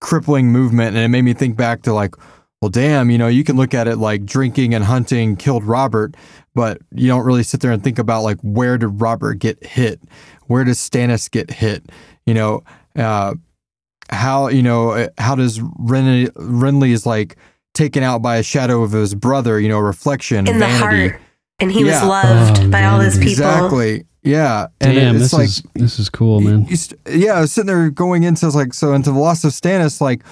crippling 0.01 0.51
movement, 0.51 0.97
and 0.97 1.05
it 1.05 1.09
made 1.09 1.23
me 1.23 1.35
think 1.35 1.57
back 1.57 1.83
to 1.83 1.93
like, 1.93 2.15
well, 2.65 2.71
damn, 2.71 3.11
you 3.11 3.19
know, 3.19 3.29
you 3.29 3.45
can 3.45 3.57
look 3.57 3.75
at 3.75 3.87
it 3.87 3.97
like 3.99 4.25
drinking 4.25 4.73
and 4.75 4.83
hunting 4.85 5.37
killed 5.37 5.65
Robert, 5.65 6.17
but 6.55 6.79
you 6.95 7.07
don't 7.09 7.27
really 7.27 7.43
sit 7.43 7.61
there 7.61 7.73
and 7.73 7.85
think 7.85 7.99
about 7.99 8.23
like 8.23 8.39
where 8.41 8.79
did 8.79 9.03
Robert 9.03 9.35
get 9.35 9.63
hit, 9.63 10.01
where 10.47 10.65
does 10.65 10.79
Stannis 10.79 11.31
get 11.31 11.51
hit, 11.51 11.85
you 12.25 12.33
know, 12.33 12.63
uh, 12.97 13.35
how 14.09 14.49
you 14.49 14.63
know 14.63 14.93
uh, 14.93 15.09
how 15.19 15.35
does 15.35 15.59
Renly 15.59 16.29
Renly 16.37 16.93
is 16.93 17.05
like 17.05 17.37
taken 17.75 18.03
out 18.03 18.23
by 18.23 18.37
a 18.39 18.43
shadow 18.43 18.83
of 18.83 18.93
his 18.93 19.15
brother, 19.15 19.61
you 19.61 19.69
know, 19.69 19.79
reflection, 19.79 20.47
in 20.47 20.59
the 20.59 20.65
vanity. 20.67 21.09
heart. 21.11 21.21
And 21.61 21.71
he 21.71 21.85
was 21.85 22.03
loved 22.03 22.61
Oh, 22.63 22.71
by 22.71 22.85
all 22.85 22.99
his 23.01 23.15
people. 23.19 23.31
Exactly. 23.33 24.05
Yeah. 24.23 24.69
And 24.81 24.95
Damn, 24.95 25.17
it's 25.17 25.25
this 25.25 25.33
like 25.35 25.45
is 25.49 25.63
this 25.75 25.99
is 25.99 26.09
cool, 26.09 26.41
man. 26.41 26.65
you 26.65 26.77
st- 26.77 26.99
yeah, 27.11 27.33
I 27.35 27.41
was 27.43 27.53
sitting 27.53 27.67
there 27.67 27.91
going 27.91 28.23
into 28.23 28.49
like 28.49 28.73
so 28.73 28.95
into 28.95 29.13
the 29.13 29.19
loss 29.19 29.45
of 29.45 29.53
Stannis, 29.53 30.01
like 30.01 30.23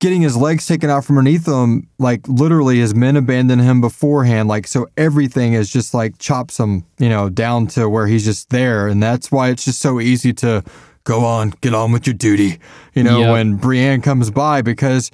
getting 0.00 0.22
his 0.22 0.36
legs 0.36 0.66
taken 0.66 0.90
out 0.90 1.04
from 1.04 1.18
underneath 1.18 1.46
him, 1.46 1.86
like 1.98 2.26
literally 2.26 2.78
his 2.78 2.94
men 2.94 3.16
abandoned 3.16 3.60
him 3.62 3.80
beforehand. 3.80 4.48
Like 4.48 4.66
so 4.66 4.86
everything 4.96 5.52
is 5.52 5.70
just 5.70 5.94
like 5.94 6.18
chops 6.18 6.58
him, 6.58 6.84
you 6.98 7.08
know, 7.08 7.28
down 7.28 7.66
to 7.68 7.88
where 7.88 8.06
he's 8.06 8.24
just 8.24 8.48
there. 8.50 8.88
And 8.88 9.02
that's 9.02 9.30
why 9.30 9.50
it's 9.50 9.64
just 9.64 9.80
so 9.80 10.00
easy 10.00 10.32
to 10.34 10.64
go 11.04 11.24
on, 11.24 11.54
get 11.60 11.74
on 11.74 11.92
with 11.92 12.06
your 12.06 12.14
duty, 12.14 12.58
you 12.94 13.02
know, 13.02 13.20
Yep. 13.20 13.30
when 13.30 13.56
Brienne 13.56 14.00
comes 14.02 14.30
by 14.30 14.62
because 14.62 15.10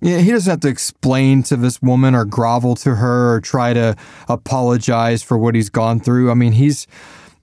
yeah, 0.00 0.18
he 0.18 0.30
doesn't 0.32 0.50
have 0.50 0.60
to 0.60 0.68
explain 0.68 1.42
to 1.44 1.56
this 1.56 1.80
woman 1.80 2.14
or 2.14 2.24
grovel 2.24 2.74
to 2.76 2.96
her 2.96 3.34
or 3.36 3.40
try 3.40 3.72
to 3.72 3.94
apologize 4.28 5.22
for 5.22 5.38
what 5.38 5.54
he's 5.54 5.70
gone 5.70 6.00
through. 6.00 6.30
I 6.30 6.34
mean, 6.34 6.52
he's 6.52 6.86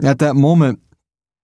at 0.04 0.20
that 0.20 0.36
moment 0.36 0.80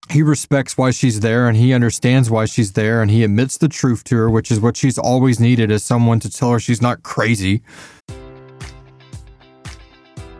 he 0.09 0.21
respects 0.21 0.77
why 0.77 0.91
she's 0.91 1.19
there 1.19 1.47
and 1.47 1.57
he 1.57 1.73
understands 1.73 2.29
why 2.29 2.45
she's 2.45 2.73
there 2.73 3.01
and 3.01 3.09
he 3.09 3.23
admits 3.23 3.57
the 3.57 3.67
truth 3.67 4.03
to 4.05 4.15
her, 4.15 4.29
which 4.29 4.51
is 4.51 4.59
what 4.59 4.77
she's 4.77 4.97
always 4.97 5.39
needed 5.39 5.71
as 5.71 5.83
someone 5.83 6.19
to 6.19 6.29
tell 6.29 6.51
her 6.51 6.59
she's 6.59 6.81
not 6.81 7.03
crazy. 7.03 7.61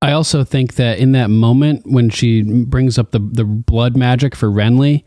I 0.00 0.12
also 0.12 0.44
think 0.44 0.74
that 0.76 0.98
in 0.98 1.12
that 1.12 1.28
moment 1.28 1.82
when 1.84 2.08
she 2.10 2.42
brings 2.42 2.98
up 2.98 3.10
the 3.10 3.18
the 3.18 3.44
blood 3.44 3.96
magic 3.96 4.36
for 4.36 4.48
Renly, 4.48 5.02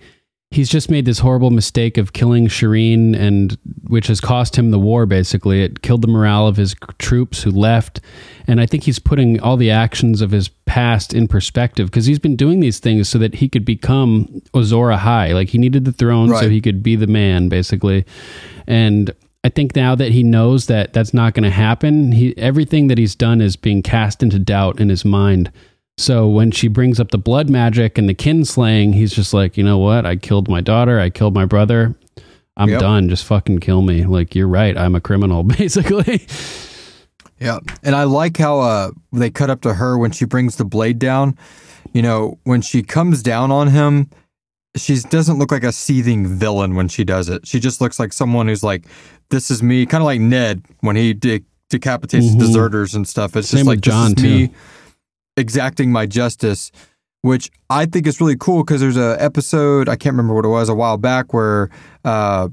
he's 0.52 0.68
just 0.68 0.92
made 0.92 1.06
this 1.06 1.20
horrible 1.20 1.50
mistake 1.50 1.98
of 1.98 2.12
killing 2.12 2.48
Shireen, 2.48 3.18
and 3.18 3.58
which 3.88 4.08
has 4.08 4.20
cost 4.20 4.58
him 4.58 4.72
the 4.72 4.80
war. 4.80 5.06
Basically, 5.06 5.64
it 5.64 5.82
killed 5.82 6.02
the 6.02 6.10
morale 6.10 6.46
of 6.46 6.58
his 6.58 6.76
troops 7.00 7.42
who 7.42 7.52
left, 7.52 8.02
and 8.48 8.60
I 8.60 8.66
think 8.66 8.84
he's 8.84 9.00
putting 9.00 9.40
all 9.40 9.56
the 9.56 9.72
actions 9.72 10.20
of 10.20 10.32
his 10.32 10.50
past 10.66 11.14
in 11.14 11.30
perspective 11.30 11.88
because 11.88 12.06
he's 12.06 12.20
been 12.20 12.36
doing 12.36 12.60
these 12.60 12.80
things 12.80 13.08
so 13.08 13.18
that 13.18 13.36
he 13.36 13.48
could 13.48 13.64
become 13.64 14.42
Azor 14.54 14.92
Ahai. 14.92 15.34
Like 15.34 15.50
he 15.50 15.58
needed 15.58 15.86
the 15.86 15.94
throne 15.94 16.36
so 16.36 16.50
he 16.50 16.60
could 16.60 16.84
be 16.84 16.98
the 16.98 17.08
man, 17.08 17.48
basically, 17.48 18.06
and. 18.68 19.14
I 19.44 19.50
think 19.50 19.76
now 19.76 19.96
that 19.96 20.12
he 20.12 20.22
knows 20.24 20.68
that 20.68 20.94
that's 20.94 21.14
not 21.14 21.34
going 21.34 21.44
to 21.44 21.50
happen, 21.50 22.12
he 22.12 22.38
everything 22.38 22.88
that 22.88 22.98
he's 22.98 23.16
done 23.16 23.42
is 23.42 23.56
being 23.56 23.82
cast 23.82 24.22
into 24.22 24.38
doubt 24.38 24.80
in 24.80 24.90
his 24.90 25.04
mind. 25.04 25.52
So 25.98 26.28
when 26.28 26.52
she 26.52 26.68
brings 26.68 27.00
up 27.00 27.12
the 27.12 27.18
blood 27.18 27.50
magic 27.50 27.98
and 27.98 28.08
the 28.08 28.14
kin 28.14 28.46
slaying, 28.46 28.94
he's 28.94 29.14
just 29.14 29.34
like, 29.34 29.58
you 29.58 29.64
know 29.64 29.78
what? 29.78 30.06
I 30.06 30.16
killed 30.16 30.48
my 30.48 30.62
daughter. 30.62 31.00
I 31.00 31.10
killed 31.10 31.34
my 31.34 31.46
brother. 31.46 31.96
I'm 32.58 32.70
Yep. 32.70 32.80
done. 32.80 33.10
Just 33.10 33.26
fucking 33.26 33.60
kill 33.60 33.82
me. 33.82 34.04
Like 34.06 34.36
you're 34.36 34.48
right. 34.48 34.78
I'm 34.78 34.96
a 34.96 35.02
criminal, 35.02 35.44
basically. 35.58 36.28
Yeah. 37.40 37.60
And 37.82 37.96
I 37.96 38.04
like 38.04 38.38
how 38.38 38.60
uh, 38.60 38.92
they 39.12 39.32
cut 39.32 39.50
up 39.50 39.62
to 39.62 39.74
her 39.76 39.98
when 39.98 40.12
she 40.12 40.26
brings 40.26 40.58
the 40.58 40.66
blade 40.66 41.00
down. 41.00 41.38
You 41.94 42.02
know, 42.04 42.40
when 42.44 42.62
she 42.62 42.84
comes 42.84 43.24
down 43.24 43.52
on 43.52 43.70
him, 43.70 44.10
she 44.76 44.96
doesn't 45.10 45.38
look 45.38 45.52
like 45.52 45.64
a 45.64 45.72
seething 45.72 46.26
villain 46.28 46.76
when 46.76 46.88
she 46.88 47.04
does 47.04 47.28
it. 47.30 47.46
She 47.46 47.60
just 47.60 47.82
looks 47.82 48.00
like 48.00 48.14
someone 48.14 48.48
who's 48.48 48.64
like, 48.64 48.86
this 49.30 49.52
is 49.52 49.62
me, 49.62 49.86
kind 49.86 50.02
of 50.02 50.06
like 50.06 50.22
Ned 50.22 50.64
when 50.80 50.96
he 50.96 51.14
de- 51.14 51.44
decapitates 51.70 52.28
Mhm. 52.28 52.40
deserters 52.40 52.96
and 52.96 53.08
stuff. 53.08 53.36
It's 53.36 53.50
Same 53.50 53.60
just 53.60 53.68
like, 53.68 53.82
John, 53.82 54.14
this 54.14 54.24
is 54.24 54.32
me 54.32 54.48
too. 54.48 54.54
exacting 55.38 55.92
my 55.92 56.06
justice, 56.06 56.72
which 57.22 57.52
I 57.70 57.86
think 57.86 58.08
is 58.08 58.20
really 58.22 58.36
cool 58.38 58.64
because 58.64 58.82
there's 58.82 58.98
a 58.98 59.18
episode, 59.22 59.88
I 59.90 59.96
can't 59.96 60.14
remember 60.14 60.34
what 60.36 60.46
it 60.46 60.50
was, 60.50 60.70
a 60.70 60.74
while 60.76 60.98
back 60.98 61.34
where, 61.34 61.70
uh, 62.06 62.48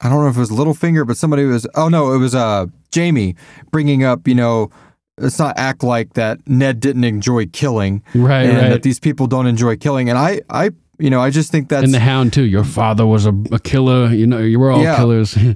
I 0.00 0.08
don't 0.08 0.22
know 0.22 0.28
if 0.28 0.36
it 0.36 0.40
was 0.40 0.50
Littlefinger, 0.50 1.06
but 1.06 1.16
somebody 1.16 1.44
was, 1.44 1.66
oh 1.74 1.88
no, 1.88 2.12
it 2.12 2.18
was 2.18 2.34
uh, 2.34 2.66
Jaime 2.94 3.34
bringing 3.70 4.02
up, 4.04 4.26
you 4.26 4.34
know, 4.34 4.70
let's 5.18 5.38
not 5.38 5.56
act 5.58 5.82
like 5.84 6.14
that 6.14 6.38
Ned 6.48 6.80
didn't 6.80 7.04
enjoy 7.04 7.46
killing. 7.46 8.02
Right, 8.14 8.42
and 8.46 8.56
right. 8.58 8.68
that 8.70 8.82
these 8.82 8.98
people 8.98 9.26
don't 9.26 9.46
enjoy 9.46 9.76
killing. 9.76 10.08
And 10.08 10.18
I, 10.18 10.40
I, 10.50 10.70
you 11.02 11.10
know, 11.10 11.20
I 11.20 11.30
just 11.30 11.50
think 11.50 11.68
that's 11.68 11.84
and 11.84 11.92
the 11.92 12.00
hound 12.00 12.32
too. 12.32 12.44
Your 12.44 12.64
father 12.64 13.04
was 13.06 13.26
a, 13.26 13.34
a 13.50 13.58
killer. 13.58 14.06
You 14.14 14.26
know, 14.26 14.38
you 14.38 14.58
were 14.58 14.70
all 14.70 14.82
Yeah. 14.82 14.96
killers. 14.96 15.36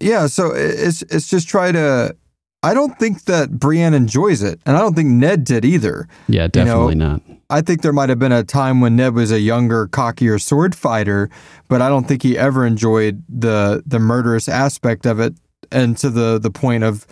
Yeah. 0.00 0.28
So 0.28 0.52
it's 0.54 1.02
it's 1.02 1.28
just 1.28 1.48
try 1.48 1.72
to. 1.72 2.16
I 2.62 2.72
don't 2.72 2.98
think 2.98 3.24
that 3.24 3.50
Brienne 3.58 3.92
enjoys 3.92 4.42
it, 4.42 4.58
and 4.64 4.74
I 4.76 4.80
don't 4.80 4.94
think 4.94 5.10
Ned 5.10 5.44
did 5.44 5.66
either. 5.66 6.08
yeah, 6.28 6.42
You 6.54 6.64
know, 6.64 6.64
definitely 6.88 6.94
not. 6.94 7.20
I 7.50 7.60
think 7.60 7.82
there 7.82 7.92
might 7.92 8.08
have 8.08 8.18
been 8.18 8.32
a 8.32 8.42
time 8.42 8.80
when 8.80 8.96
Ned 8.96 9.12
was 9.14 9.30
a 9.30 9.40
younger, 9.40 9.86
cockier 9.88 10.38
sword 10.40 10.74
fighter, 10.74 11.28
but 11.68 11.82
I 11.82 11.90
don't 11.90 12.08
think 12.08 12.22
he 12.22 12.38
ever 12.38 12.64
enjoyed 12.64 13.22
the 13.28 13.82
the 13.84 13.98
murderous 13.98 14.48
aspect 14.48 15.04
of 15.04 15.20
it, 15.20 15.34
and 15.70 15.98
to 15.98 16.08
the 16.08 16.38
the 16.38 16.50
point 16.50 16.84
of 16.84 17.06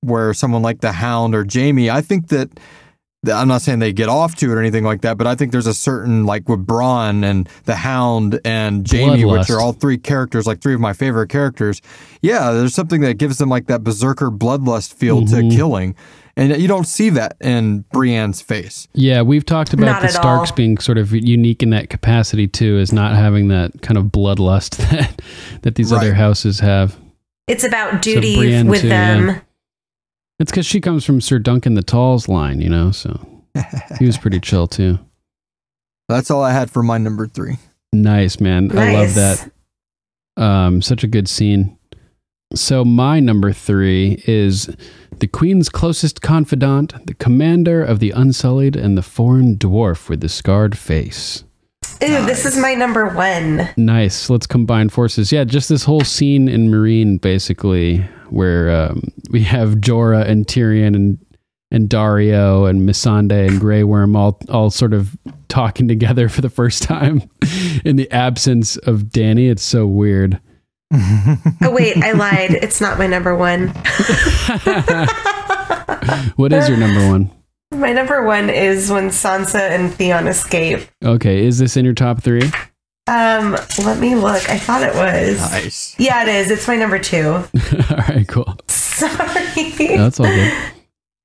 where 0.00 0.34
someone 0.34 0.62
like 0.62 0.80
the 0.80 0.92
Hound 0.92 1.34
or 1.36 1.46
Jaime. 1.48 1.88
I 1.88 2.00
think 2.00 2.28
that 2.28 2.58
I'm 3.28 3.48
not 3.48 3.62
saying 3.62 3.78
they 3.80 3.92
get 3.92 4.08
off 4.08 4.34
to 4.36 4.50
it 4.50 4.54
or 4.54 4.60
anything 4.60 4.84
like 4.84 5.00
that, 5.02 5.16
but 5.18 5.26
I 5.26 5.34
think 5.34 5.52
there's 5.52 5.66
a 5.66 5.74
certain 5.74 6.24
like 6.26 6.48
with 6.48 6.66
Bronn 6.66 7.24
and 7.24 7.48
the 7.64 7.76
Hound 7.76 8.40
and 8.44 8.88
Jaime, 8.90 9.22
Bloodlust. 9.22 9.38
which 9.38 9.50
are 9.50 9.60
all 9.60 9.72
three 9.72 9.98
characters, 9.98 10.46
like 10.46 10.60
three 10.60 10.74
of 10.74 10.80
my 10.80 10.92
favorite 10.92 11.28
characters. 11.28 11.80
Yeah, 12.22 12.52
there's 12.52 12.74
something 12.74 13.00
that 13.02 13.14
gives 13.18 13.38
them 13.38 13.48
like 13.48 13.66
that 13.66 13.82
berserker 13.84 14.30
bloodlust 14.30 14.92
feel 14.94 15.20
Mm-hmm. 15.22 15.48
to 15.50 15.56
killing, 15.56 15.94
and 16.36 16.60
you 16.60 16.68
don't 16.68 16.86
see 16.86 17.08
that 17.10 17.36
in 17.40 17.84
Brienne's 17.92 18.42
face. 18.42 18.86
Yeah, 18.92 19.22
we've 19.22 19.44
talked 19.46 19.72
about 19.72 19.86
Not 19.86 20.02
the 20.02 20.08
Starks 20.08 20.50
all. 20.50 20.56
being 20.56 20.76
sort 20.78 20.98
of 20.98 21.12
unique 21.12 21.62
in 21.62 21.70
that 21.70 21.88
capacity 21.90 22.46
too, 22.46 22.78
is 22.78 22.92
not 22.92 23.14
having 23.16 23.48
that 23.48 23.80
kind 23.82 23.96
of 23.96 24.04
bloodlust 24.06 24.76
that 24.90 25.22
that 25.62 25.74
these 25.76 25.92
other 25.92 26.14
houses 26.14 26.60
have. 26.60 26.98
It's 27.48 27.62
about 27.64 28.02
duty 28.02 28.36
Brienne 28.36 28.66
with 28.66 28.80
too, 28.82 28.88
them. 28.88 29.28
yeah. 29.28 29.40
It's 30.38 30.50
because 30.50 30.66
she 30.66 30.80
comes 30.80 31.04
from 31.04 31.20
Sir 31.20 31.38
Duncan 31.38 31.74
the 31.74 31.82
Tall's 31.82 32.28
line, 32.28 32.60
you 32.60 32.68
know, 32.68 32.90
so 32.90 33.18
he 33.98 34.06
was 34.06 34.18
pretty 34.18 34.40
chill 34.40 34.66
too. 34.66 34.98
That's 36.08 36.30
all 36.30 36.42
I 36.42 36.52
had 36.52 36.70
for 36.70 36.82
my 36.82 36.98
number 36.98 37.26
three. 37.26 37.56
Nice, 37.92 38.38
man. 38.40 38.76
I 38.76 38.92
love 38.92 39.14
that. 39.14 39.50
Um, 40.36 40.82
such 40.82 41.02
a 41.02 41.08
good 41.08 41.28
scene. 41.28 41.78
So 42.54 42.84
my 42.84 43.18
number 43.18 43.52
three 43.52 44.22
is 44.26 44.70
the 45.18 45.26
Queen's 45.26 45.68
closest 45.68 46.22
confidant, 46.22 47.06
the 47.06 47.14
commander 47.14 47.82
of 47.82 47.98
the 47.98 48.10
Unsullied, 48.12 48.76
and 48.76 48.96
the 48.96 49.02
foreign 49.02 49.56
dwarf 49.56 50.08
with 50.08 50.20
the 50.20 50.28
scarred 50.28 50.76
face. 50.78 51.42
Ooh, 52.02 52.26
this 52.26 52.44
is 52.44 52.56
my 52.58 52.74
number 52.74 53.08
one. 53.08 53.68
Nice. 53.76 54.28
Let's 54.28 54.46
combine 54.46 54.90
forces. 54.90 55.32
Yeah, 55.32 55.44
just 55.44 55.68
this 55.68 55.84
whole 55.84 56.02
scene 56.02 56.48
in 56.48 56.68
Meereen, 56.68 57.20
basically, 57.20 58.06
where 58.30 58.70
um, 58.70 59.02
we 59.30 59.42
have 59.42 59.76
Jorah 59.76 60.26
and 60.28 60.46
Tyrion 60.46 60.94
and 60.94 61.18
and 61.72 61.88
Daario 61.88 62.70
and 62.70 62.88
Missandei 62.88 63.48
and 63.48 63.60
Grey 63.60 63.82
Worm 63.82 64.14
all 64.16 64.40
all 64.48 64.70
sort 64.70 64.92
of 64.94 65.16
talking 65.48 65.88
together 65.94 66.28
for 66.28 66.40
the 66.40 66.50
first 66.50 66.82
time 66.82 67.28
in 67.84 67.96
the 67.96 68.10
absence 68.10 68.76
of 68.76 69.04
Dany. 69.04 69.50
It's 69.50 69.64
so 69.64 69.86
weird. 69.86 70.40
Oh 70.92 71.70
wait, 71.72 71.96
I 71.96 72.12
lied. 72.14 72.52
It's 72.52 72.80
not 72.80 72.98
my 72.98 73.06
number 73.06 73.36
one. 73.36 73.72
What 76.36 76.52
is 76.52 76.68
your 76.68 76.78
number 76.78 77.08
one? 77.08 77.30
My 77.72 77.92
number 77.92 78.24
one 78.24 78.48
is 78.48 78.90
when 78.90 79.08
Sansa 79.08 79.70
and 79.70 79.92
Theon 79.92 80.28
escape. 80.28 80.88
Okay, 81.04 81.44
is 81.44 81.58
this 81.58 81.76
in 81.76 81.84
your 81.84 81.94
top 81.94 82.22
three? 82.22 82.42
Um, 83.08 83.52
let 83.84 84.00
me 84.00 84.16
look. 84.16 84.48
I 84.50 84.58
thought 84.58 84.82
it 84.82 84.94
was. 84.94 85.38
Nice. 85.38 85.94
Yeah, 85.98 86.22
it 86.22 86.28
is. 86.28 86.50
It's 86.50 86.66
my 86.66 86.76
number 86.76 86.98
two. 86.98 87.28
all 87.90 87.96
right, 88.08 88.26
cool. 88.26 88.56
Sorry. 88.68 89.70
That's 89.96 90.18
all 90.18 90.26
good. 90.26 90.52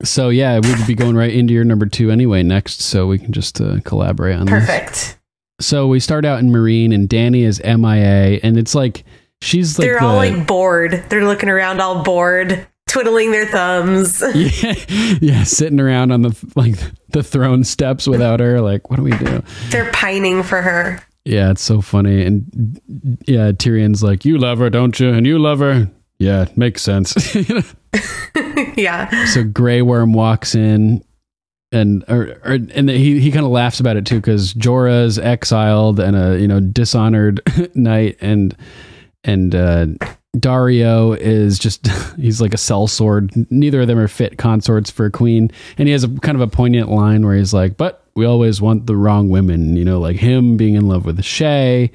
So 0.04 0.30
yeah, 0.30 0.60
we'd 0.60 0.88
be 0.88 0.96
going 0.96 1.16
right 1.16 1.34
into 1.34 1.54
your 1.54 1.64
number 1.64 1.86
two 1.86 2.12
anyway 2.12 2.44
next, 2.44 2.82
so 2.82 3.08
we 3.08 3.20
can 3.20 3.32
just 3.32 3.60
uh, 3.62 3.80
collaborate 3.84 4.36
on 4.36 4.46
this. 4.46 4.66
Perfect. 4.66 5.20
So 5.60 5.88
we 5.88 6.00
start 6.00 6.26
out 6.26 6.40
in 6.40 6.50
Meereen, 6.50 6.94
and 6.94 7.08
Dany 7.08 7.44
is 7.44 7.62
MIA, 7.64 8.40
and 8.44 8.58
it's 8.58 8.74
like 8.74 9.04
she's 9.42 9.78
like 9.78 9.86
They're 9.88 10.00
the, 10.00 10.06
all 10.06 10.16
like 10.16 10.48
bored. 10.48 11.06
They're 11.10 11.26
looking 11.26 11.50
around 11.50 11.82
all 11.82 12.04
bored, 12.04 12.68
twiddling 12.90 13.32
their 13.32 13.46
thumbs. 13.46 14.24
yeah, 14.36 14.74
yeah, 15.22 15.44
sitting 15.44 15.80
around 15.80 16.12
on 16.12 16.24
the 16.24 16.52
like 16.56 16.76
the 17.10 17.22
throne 17.24 17.64
steps 17.64 18.08
without 18.08 18.40
her. 18.40 18.60
Like, 18.60 18.90
what 18.90 18.98
do 18.98 19.04
we 19.04 19.16
do? 19.18 19.44
They're 19.70 19.92
pining 19.92 20.42
for 20.42 20.62
her. 20.62 21.02
Yeah, 21.26 21.52
it's 21.52 21.62
so 21.62 21.82
funny. 21.82 22.26
And 22.26 22.80
yeah, 23.28 23.52
Tyrion's 23.52 24.02
like, 24.02 24.26
"You 24.26 24.38
love 24.38 24.60
her, 24.60 24.70
don't 24.70 25.00
you? 25.00 25.10
And 25.10 25.26
you 25.26 25.38
love 25.38 25.60
her." 25.60 25.90
Yeah, 26.18 26.44
it 26.44 26.58
makes 26.58 26.82
sense. 26.82 27.36
yeah. 28.76 29.26
so 29.26 29.44
Grey 29.44 29.82
Worm 29.82 30.14
walks 30.14 30.56
in, 30.56 31.04
and 31.72 32.04
or, 32.08 32.40
or 32.44 32.54
and 32.54 32.90
he 32.90 33.20
he 33.20 33.32
kind 33.32 33.46
of 33.46 33.52
laughs 33.52 33.80
about 33.80 33.98
it 33.98 34.06
too 34.06 34.16
because 34.16 34.54
Jorah's 34.56 35.20
exiled 35.20 36.00
and 36.00 36.16
a 36.16 36.40
you 36.40 36.48
know 36.48 36.60
dishonored 36.60 37.42
knight, 37.76 38.18
and 38.20 38.56
and 39.24 39.54
uh, 39.54 39.86
Daario 40.36 41.16
is 41.18 41.60
just 41.60 41.88
he's 42.18 42.42
like 42.42 42.54
a 42.54 42.58
sellsword. 42.58 43.48
Neither 43.52 43.82
of 43.82 43.88
them 43.88 44.00
are 44.00 44.08
fit 44.08 44.38
consorts 44.38 44.90
for 44.90 45.06
a 45.06 45.12
queen, 45.12 45.52
and 45.78 45.88
he 45.88 45.92
has 45.92 46.04
a 46.04 46.10
kind 46.20 46.36
of 46.36 46.42
a 46.42 46.48
poignant 46.48 46.90
line 46.90 47.26
where 47.26 47.36
he's 47.36 47.54
like, 47.54 47.78
"But 47.78 48.01
we 48.16 48.26
always 48.26 48.62
want 48.62 48.88
the 48.88 48.96
wrong 48.96 49.30
women," 49.30 49.76
you 49.76 49.86
know, 49.86 50.00
like 50.00 50.18
him 50.18 50.58
being 50.58 50.76
in 50.76 50.88
love 50.88 51.06
with 51.06 51.20
Shae. 51.22 51.90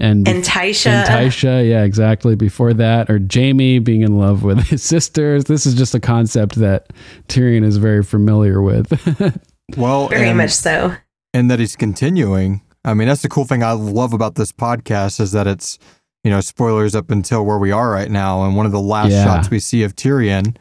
And, 0.00 0.28
And 0.28 0.44
Tysha. 0.44 0.86
and 0.86 1.08
Tysha, 1.08 1.68
yeah, 1.68 1.82
exactly. 1.82 2.36
Before 2.36 2.72
that, 2.72 3.10
or 3.10 3.18
Jaime 3.34 3.80
being 3.80 4.02
in 4.02 4.16
love 4.16 4.44
with 4.44 4.60
his 4.68 4.80
sisters. 4.82 5.46
This 5.46 5.66
is 5.66 5.74
just 5.74 5.92
a 5.92 5.98
concept 5.98 6.54
that 6.56 6.92
Tyrion 7.26 7.64
is 7.64 7.78
very 7.78 8.04
familiar 8.04 8.62
with. 8.62 8.92
Well, 9.76 10.08
Very 10.08 10.28
and, 10.28 10.38
much 10.38 10.52
so. 10.52 10.94
and 11.34 11.50
that 11.50 11.58
he's 11.58 11.76
continuing. 11.76 12.62
I 12.86 12.94
mean, 12.94 13.06
that's 13.06 13.20
the 13.20 13.28
cool 13.28 13.44
thing 13.44 13.62
I 13.62 13.72
love 13.72 14.14
about 14.14 14.34
this 14.36 14.50
podcast 14.50 15.20
is 15.20 15.32
that 15.32 15.46
it's, 15.46 15.78
you 16.24 16.30
know, 16.30 16.40
spoilers 16.40 16.94
up 16.94 17.10
until 17.10 17.44
where 17.44 17.58
we 17.58 17.70
are 17.70 17.90
right 17.90 18.10
now. 18.10 18.44
And 18.44 18.56
one 18.56 18.64
of 18.64 18.72
the 18.72 18.80
last 18.80 19.10
Yeah. 19.10 19.24
shots 19.24 19.50
we 19.50 19.58
see 19.58 19.82
of 19.82 19.94
Tyrion 19.94 20.56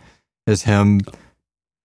is 0.45 0.63
him 0.63 0.99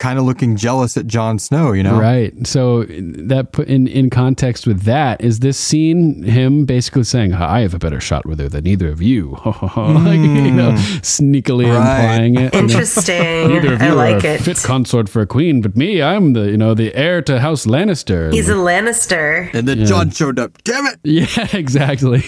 kind 0.03 0.19
of 0.19 0.25
looking 0.25 0.57
jealous 0.57 0.97
at 0.97 1.07
Jon 1.07 1.39
Snow, 1.39 1.71
you 1.73 1.83
know? 1.83 1.97
Right. 1.99 2.33
So 2.47 2.85
that 3.33 3.53
put 3.53 3.69
in 3.69 3.87
in 3.87 4.11
context 4.11 4.67
with 4.67 4.81
that 4.83 5.21
is 5.21 5.39
this 5.39 5.57
scene 5.59 6.23
him 6.25 6.65
basically 6.67 7.05
saying, 7.05 7.33
"I 7.35 7.61
have 7.61 7.75
a 7.75 7.79
better 7.79 8.01
shot 8.01 8.27
with 8.27 8.39
her 8.41 8.49
than 8.49 8.67
either 8.67 8.89
of 8.89 9.01
you," 9.01 9.39
like 9.45 10.21
you 10.47 10.51
know, 10.61 10.73
sneakily 11.17 11.67
Hmm. 11.67 11.77
Right. 11.79 11.99
implying 11.99 12.35
it. 12.45 12.55
Interesting. 12.63 13.49
Neither 13.55 13.75
of 13.75 13.83
I 13.83 13.89
you 13.89 13.95
like 13.95 14.25
are 14.25 14.29
a 14.29 14.35
it. 14.35 14.41
fit 14.43 14.59
consort 14.63 15.09
for 15.09 15.23
a 15.23 15.27
queen, 15.27 15.63
but 15.63 15.77
me, 15.77 16.03
I'm 16.03 16.33
the 16.33 16.51
you 16.51 16.57
know 16.57 16.75
the 16.75 16.95
heir 16.95 17.23
to 17.23 17.39
House 17.41 17.65
Lannister. 17.67 18.33
He's 18.33 18.49
a 18.49 18.55
Lannister. 18.55 19.53
And 19.55 19.69
then 19.69 19.79
Yeah. 19.81 19.85
Jon 19.87 20.11
showed 20.11 20.39
up. 20.39 20.63
Damn 20.65 20.87
it. 20.87 20.99
Yeah, 21.05 21.47
exactly. 21.57 22.23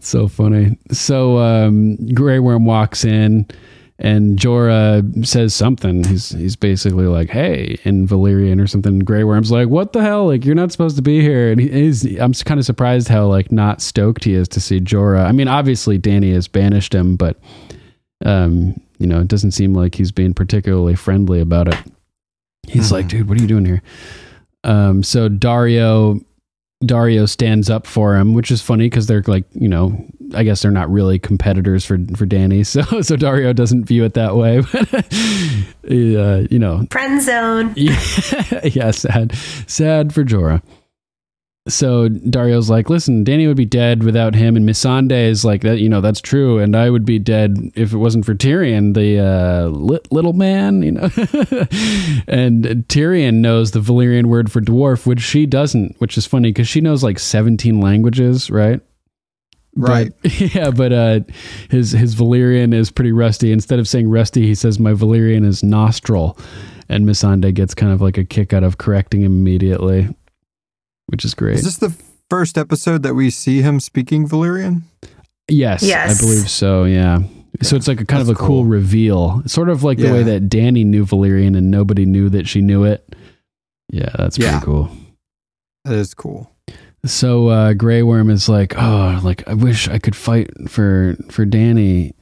so 0.00 0.28
funny. 0.28 0.76
So 0.92 1.38
um, 1.38 1.96
Grey 2.14 2.38
Worm 2.38 2.64
walks 2.66 3.04
in, 3.04 3.46
and 4.02 4.38
Jorah 4.38 5.26
says 5.26 5.54
something. 5.54 6.04
He's 6.04 6.30
he's 6.30 6.56
basically 6.56 7.06
like, 7.06 7.28
"Hey," 7.28 7.76
in 7.84 8.08
Valyrian 8.08 8.60
or 8.60 8.66
something. 8.66 9.00
Grey 9.00 9.24
Worm's 9.24 9.52
like, 9.52 9.68
"What 9.68 9.92
the 9.92 10.00
hell? 10.00 10.26
Like, 10.26 10.44
you're 10.44 10.54
not 10.54 10.72
supposed 10.72 10.96
to 10.96 11.02
be 11.02 11.20
here." 11.20 11.52
And 11.52 11.60
he's. 11.60 12.04
I'm 12.18 12.32
kind 12.32 12.58
of 12.58 12.64
surprised 12.64 13.08
how 13.08 13.26
like 13.26 13.52
not 13.52 13.82
stoked 13.82 14.24
he 14.24 14.32
is 14.34 14.48
to 14.48 14.60
see 14.60 14.80
Jorah. 14.80 15.26
I 15.26 15.32
mean, 15.32 15.48
obviously 15.48 15.98
Dany 15.98 16.32
has 16.32 16.48
banished 16.48 16.94
him, 16.94 17.16
but 17.16 17.38
um, 18.24 18.80
you 18.98 19.06
know, 19.06 19.20
it 19.20 19.28
doesn't 19.28 19.52
seem 19.52 19.74
like 19.74 19.94
he's 19.94 20.12
being 20.12 20.32
particularly 20.32 20.94
friendly 20.94 21.40
about 21.40 21.68
it. 21.68 21.78
He's 22.66 22.90
like, 22.90 23.08
"Dude, 23.08 23.28
what 23.28 23.38
are 23.38 23.42
you 23.42 23.48
doing 23.48 23.66
here?" 23.66 23.82
Um, 24.64 25.02
so 25.02 25.28
Daario 25.28 26.24
Daario 26.82 27.28
stands 27.28 27.68
up 27.68 27.86
for 27.86 28.16
him, 28.16 28.32
which 28.32 28.50
is 28.50 28.62
funny 28.62 28.86
because 28.86 29.06
they're 29.06 29.22
like, 29.26 29.44
you 29.52 29.68
know, 29.68 30.02
I 30.34 30.44
guess 30.44 30.62
they're 30.62 30.70
not 30.70 30.90
really 30.90 31.18
competitors 31.18 31.84
for 31.84 31.98
for 32.16 32.26
Dany, 32.26 32.64
so 32.66 32.80
so 33.02 33.16
Daario 33.16 33.54
doesn't 33.54 33.84
view 33.84 34.04
it 34.04 34.14
that 34.14 34.36
way. 34.36 34.62
But 34.90 35.12
uh, 35.90 36.46
you 36.50 36.58
know, 36.58 36.86
Friend 36.90 37.20
zone. 37.20 37.72
yeah, 37.76 38.00
yeah, 38.64 38.90
sad, 38.92 39.34
sad 39.66 40.14
for 40.14 40.24
Jorah. 40.24 40.62
So 41.72 42.08
Daario's 42.08 42.68
like, 42.68 42.90
listen, 42.90 43.24
Dany 43.24 43.46
would 43.46 43.56
be 43.56 43.64
dead 43.64 44.02
without 44.02 44.34
him, 44.34 44.56
and 44.56 44.68
Missandei 44.68 45.28
is 45.28 45.44
like 45.44 45.62
that. 45.62 45.78
You 45.78 45.88
know, 45.88 46.00
that's 46.00 46.20
true, 46.20 46.58
and 46.58 46.76
I 46.76 46.90
would 46.90 47.04
be 47.04 47.18
dead 47.18 47.56
if 47.74 47.92
it 47.92 47.98
wasn't 47.98 48.24
for 48.24 48.34
Tyrion, 48.34 48.94
the 48.94 49.18
uh, 49.18 49.68
li- 49.68 50.00
little 50.10 50.32
man. 50.32 50.82
You 50.82 50.92
know, 50.92 51.02
and 52.28 52.64
Tyrion 52.88 53.36
knows 53.36 53.70
the 53.70 53.80
Valyrian 53.80 54.26
word 54.26 54.50
for 54.50 54.60
dwarf, 54.60 55.06
which 55.06 55.20
she 55.20 55.46
doesn't, 55.46 55.96
which 55.98 56.18
is 56.18 56.26
funny 56.26 56.50
because 56.50 56.68
she 56.68 56.80
knows 56.80 57.02
like 57.02 57.18
seventeen 57.18 57.80
languages, 57.80 58.50
right? 58.50 58.80
Right. 59.76 60.12
But, 60.22 60.40
yeah, 60.54 60.70
but 60.70 60.92
uh, 60.92 61.20
his 61.70 61.92
his 61.92 62.14
Valyrian 62.14 62.74
is 62.74 62.90
pretty 62.90 63.12
rusty. 63.12 63.52
Instead 63.52 63.78
of 63.78 63.88
saying 63.88 64.10
rusty, 64.10 64.46
he 64.46 64.54
says 64.54 64.78
my 64.78 64.92
Valyrian 64.92 65.44
is 65.44 65.62
nostril, 65.62 66.38
and 66.88 67.06
Missandei 67.06 67.54
gets 67.54 67.74
kind 67.74 67.92
of 67.92 68.00
like 68.00 68.18
a 68.18 68.24
kick 68.24 68.52
out 68.52 68.64
of 68.64 68.78
correcting 68.78 69.22
him 69.22 69.32
immediately, 69.32 70.08
which 71.10 71.24
is 71.24 71.34
great. 71.34 71.56
Is 71.56 71.64
this 71.64 71.76
the 71.78 71.94
first 72.28 72.56
episode 72.58 73.02
that 73.02 73.14
we 73.14 73.30
see 73.30 73.60
him 73.62 73.80
speaking 73.80 74.28
Valyrian? 74.28 74.82
yes, 75.48 75.82
Yes. 75.82 76.18
I 76.18 76.24
believe 76.24 76.48
so. 76.48 76.84
Yeah. 76.84 77.20
So 77.62 77.76
it's 77.76 77.88
like 77.88 78.00
a 78.00 78.04
kind 78.06 78.22
of 78.22 78.28
a 78.28 78.34
cool 78.34 78.46
cool. 78.46 78.64
reveal, 78.64 79.42
sort 79.46 79.68
of 79.68 79.82
like 79.82 79.98
the 79.98 80.10
way 80.12 80.22
that 80.22 80.48
Dany 80.48 80.84
knew 80.86 81.04
Valyrian 81.04 81.56
and 81.56 81.70
nobody 81.70 82.06
knew 82.06 82.28
that 82.30 82.46
she 82.48 82.60
knew 82.62 82.84
it. 82.84 83.14
Yeah, 83.90 84.08
that's 84.16 84.38
pretty 84.38 84.52
Yeah. 84.52 84.60
cool. 84.60 84.88
That 85.84 85.94
is 85.94 86.14
cool. 86.14 86.50
So 87.04 87.48
uh, 87.48 87.72
Grey 87.72 88.02
Worm 88.02 88.30
is 88.30 88.48
like, 88.48 88.74
oh, 88.78 89.20
like 89.24 89.46
I 89.48 89.54
wish 89.54 89.88
I 89.88 89.98
could 89.98 90.14
fight 90.14 90.48
for 90.70 91.16
for 91.30 91.44
Dany, 91.44 92.12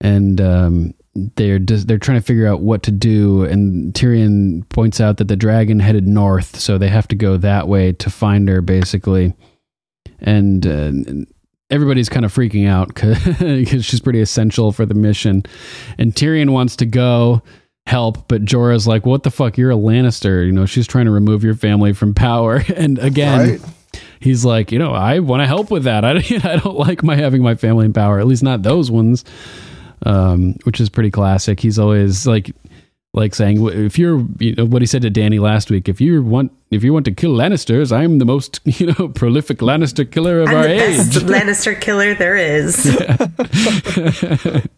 and 0.00 0.40
um, 0.40 0.94
they're 1.36 1.58
just, 1.58 1.88
they're 1.88 1.98
trying 1.98 2.18
to 2.20 2.24
figure 2.26 2.46
out 2.46 2.60
what 2.60 2.82
to 2.84 2.90
do. 2.90 3.44
And 3.44 3.92
Tyrion 3.94 4.68
points 4.68 5.00
out 5.00 5.16
that 5.18 5.28
the 5.28 5.36
dragon 5.36 5.80
headed 5.80 6.06
north, 6.06 6.58
so 6.58 6.78
they 6.78 6.88
have 6.88 7.08
to 7.08 7.16
go 7.16 7.36
that 7.38 7.68
way 7.68 7.92
to 7.92 8.10
find 8.10 8.48
her, 8.48 8.60
basically. 8.60 9.34
And 10.20 10.66
uh, 10.66 11.24
everybody's 11.70 12.08
kind 12.08 12.24
of 12.24 12.34
freaking 12.34 12.68
out 12.68 12.94
because 13.40 13.84
she's 13.84 14.00
pretty 14.00 14.20
essential 14.20 14.72
for 14.72 14.84
the 14.86 14.94
mission. 14.94 15.44
And 15.98 16.14
Tyrion 16.14 16.50
wants 16.50 16.76
to 16.76 16.86
go, 16.86 17.42
help, 17.86 18.28
but 18.28 18.44
Jorah's 18.44 18.86
like, 18.86 19.06
"What 19.06 19.22
the 19.22 19.30
fuck? 19.30 19.56
You're 19.56 19.70
a 19.70 19.74
Lannister. 19.76 20.44
You 20.44 20.52
know, 20.52 20.66
she's 20.66 20.86
trying 20.86 21.06
to 21.06 21.10
remove 21.10 21.42
your 21.42 21.54
family 21.54 21.92
from 21.94 22.12
power." 22.14 22.62
And 22.76 22.98
again, 22.98 23.48
Right. 23.52 23.60
he's 24.20 24.44
like, 24.44 24.70
"You 24.72 24.78
know, 24.78 24.92
I 24.92 25.20
want 25.20 25.40
to 25.40 25.46
help 25.46 25.70
with 25.70 25.84
that. 25.84 26.04
I, 26.04 26.10
I 26.44 26.56
don't 26.56 26.76
like 26.76 27.02
my 27.02 27.16
having 27.16 27.42
my 27.42 27.54
family 27.54 27.86
in 27.86 27.92
power. 27.94 28.18
At 28.18 28.26
least 28.26 28.42
not 28.42 28.62
those 28.62 28.90
ones." 28.90 29.24
Um, 30.06 30.54
which 30.64 30.80
is 30.80 30.88
pretty 30.88 31.10
classic. 31.10 31.60
He's 31.60 31.78
always 31.78 32.26
like, 32.26 32.52
like 33.14 33.34
saying, 33.34 33.66
"If 33.66 33.98
you're, 33.98 34.24
you 34.38 34.54
know, 34.54 34.64
what 34.64 34.82
he 34.82 34.86
said 34.86 35.02
to 35.02 35.10
Dany 35.10 35.40
last 35.40 35.70
week. 35.70 35.88
If 35.88 36.00
you 36.00 36.22
want, 36.22 36.52
if 36.70 36.84
you 36.84 36.92
want 36.92 37.04
to 37.06 37.12
kill 37.12 37.34
Lannisters, 37.34 37.90
I'm 37.90 38.18
the 38.18 38.24
most, 38.24 38.60
you 38.64 38.94
know, 38.98 39.08
prolific 39.08 39.58
Lannister 39.58 40.08
killer 40.08 40.40
of 40.40 40.48
I'm 40.48 40.56
our 40.56 40.62
the 40.62 40.70
age." 40.70 40.96
best 40.96 41.12
Lannister 41.26 41.80
killer 41.80 42.14
there 42.14 42.36
is. 42.36 42.86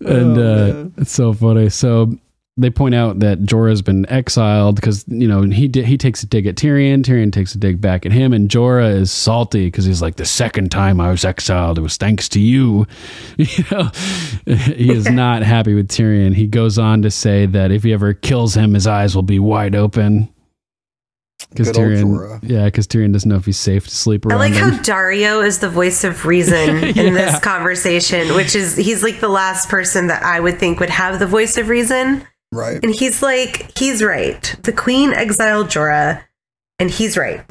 and 0.00 0.38
uh, 0.38 0.84
it's 0.96 1.12
so 1.12 1.32
funny. 1.32 1.68
So 1.68 2.18
they 2.58 2.70
point 2.70 2.94
out 2.94 3.18
that 3.18 3.40
Jorah's 3.40 3.82
been 3.82 4.08
exiled 4.10 4.76
because 4.76 5.04
you 5.08 5.28
know 5.28 5.42
he 5.42 5.68
di- 5.68 5.82
he 5.82 5.98
takes 5.98 6.22
a 6.22 6.26
dig 6.26 6.46
at 6.46 6.54
Tyrion. 6.54 7.02
Tyrion 7.02 7.30
takes 7.32 7.54
a 7.54 7.58
dig 7.58 7.80
back 7.80 8.06
at 8.06 8.12
him, 8.12 8.32
and 8.32 8.48
Jorah 8.48 8.94
is 8.94 9.10
salty 9.10 9.66
because 9.66 9.84
he's 9.84 10.00
like, 10.00 10.16
the 10.16 10.24
second 10.24 10.70
time 10.70 10.98
I 11.00 11.10
was 11.10 11.24
exiled, 11.24 11.78
it 11.78 11.82
was 11.82 11.96
thanks 11.98 12.28
to 12.30 12.40
you. 12.40 12.86
You 13.36 13.64
know, 13.70 13.90
he 14.46 14.90
is 14.90 15.08
not 15.10 15.42
happy 15.42 15.74
with 15.74 15.88
Tyrion. 15.88 16.34
He 16.34 16.46
goes 16.46 16.78
on 16.78 17.02
to 17.02 17.10
say 17.10 17.44
that 17.46 17.70
if 17.70 17.82
he 17.82 17.92
ever 17.92 18.14
kills 18.14 18.56
him, 18.56 18.72
his 18.74 18.86
eyes 18.86 19.14
will 19.14 19.22
be 19.22 19.38
wide 19.38 19.74
open. 19.74 20.32
Because 21.50 21.70
Tyrion, 21.72 22.40
yeah, 22.42 22.64
because 22.64 22.86
Tyrion 22.86 23.12
doesn't 23.12 23.28
know 23.28 23.36
if 23.36 23.44
he's 23.44 23.58
safe 23.58 23.86
to 23.86 23.94
sleep 23.94 24.24
or 24.24 24.30
not. 24.30 24.36
I 24.36 24.44
around 24.46 24.52
like 24.52 24.62
him. 24.62 24.70
how 24.70 24.82
Daario 24.82 25.46
is 25.46 25.58
the 25.58 25.68
voice 25.68 26.02
of 26.04 26.24
reason 26.24 26.56
in 26.84 26.94
Yeah. 26.96 27.10
this 27.10 27.38
conversation, 27.40 28.34
which 28.34 28.54
is 28.54 28.74
he's 28.76 29.02
like 29.02 29.20
the 29.20 29.28
last 29.28 29.68
person 29.68 30.06
that 30.06 30.22
I 30.22 30.40
would 30.40 30.58
think 30.58 30.80
would 30.80 30.90
have 30.90 31.18
the 31.18 31.26
voice 31.26 31.58
of 31.58 31.68
reason. 31.68 32.26
Right. 32.52 32.82
And 32.82 32.94
he's 32.94 33.22
like, 33.22 33.76
he's 33.78 34.02
right. 34.02 34.54
The 34.62 34.72
queen 34.72 35.12
exiled 35.12 35.68
Jorah, 35.68 36.22
and 36.78 36.90
he's 36.90 37.16
right. 37.16 37.48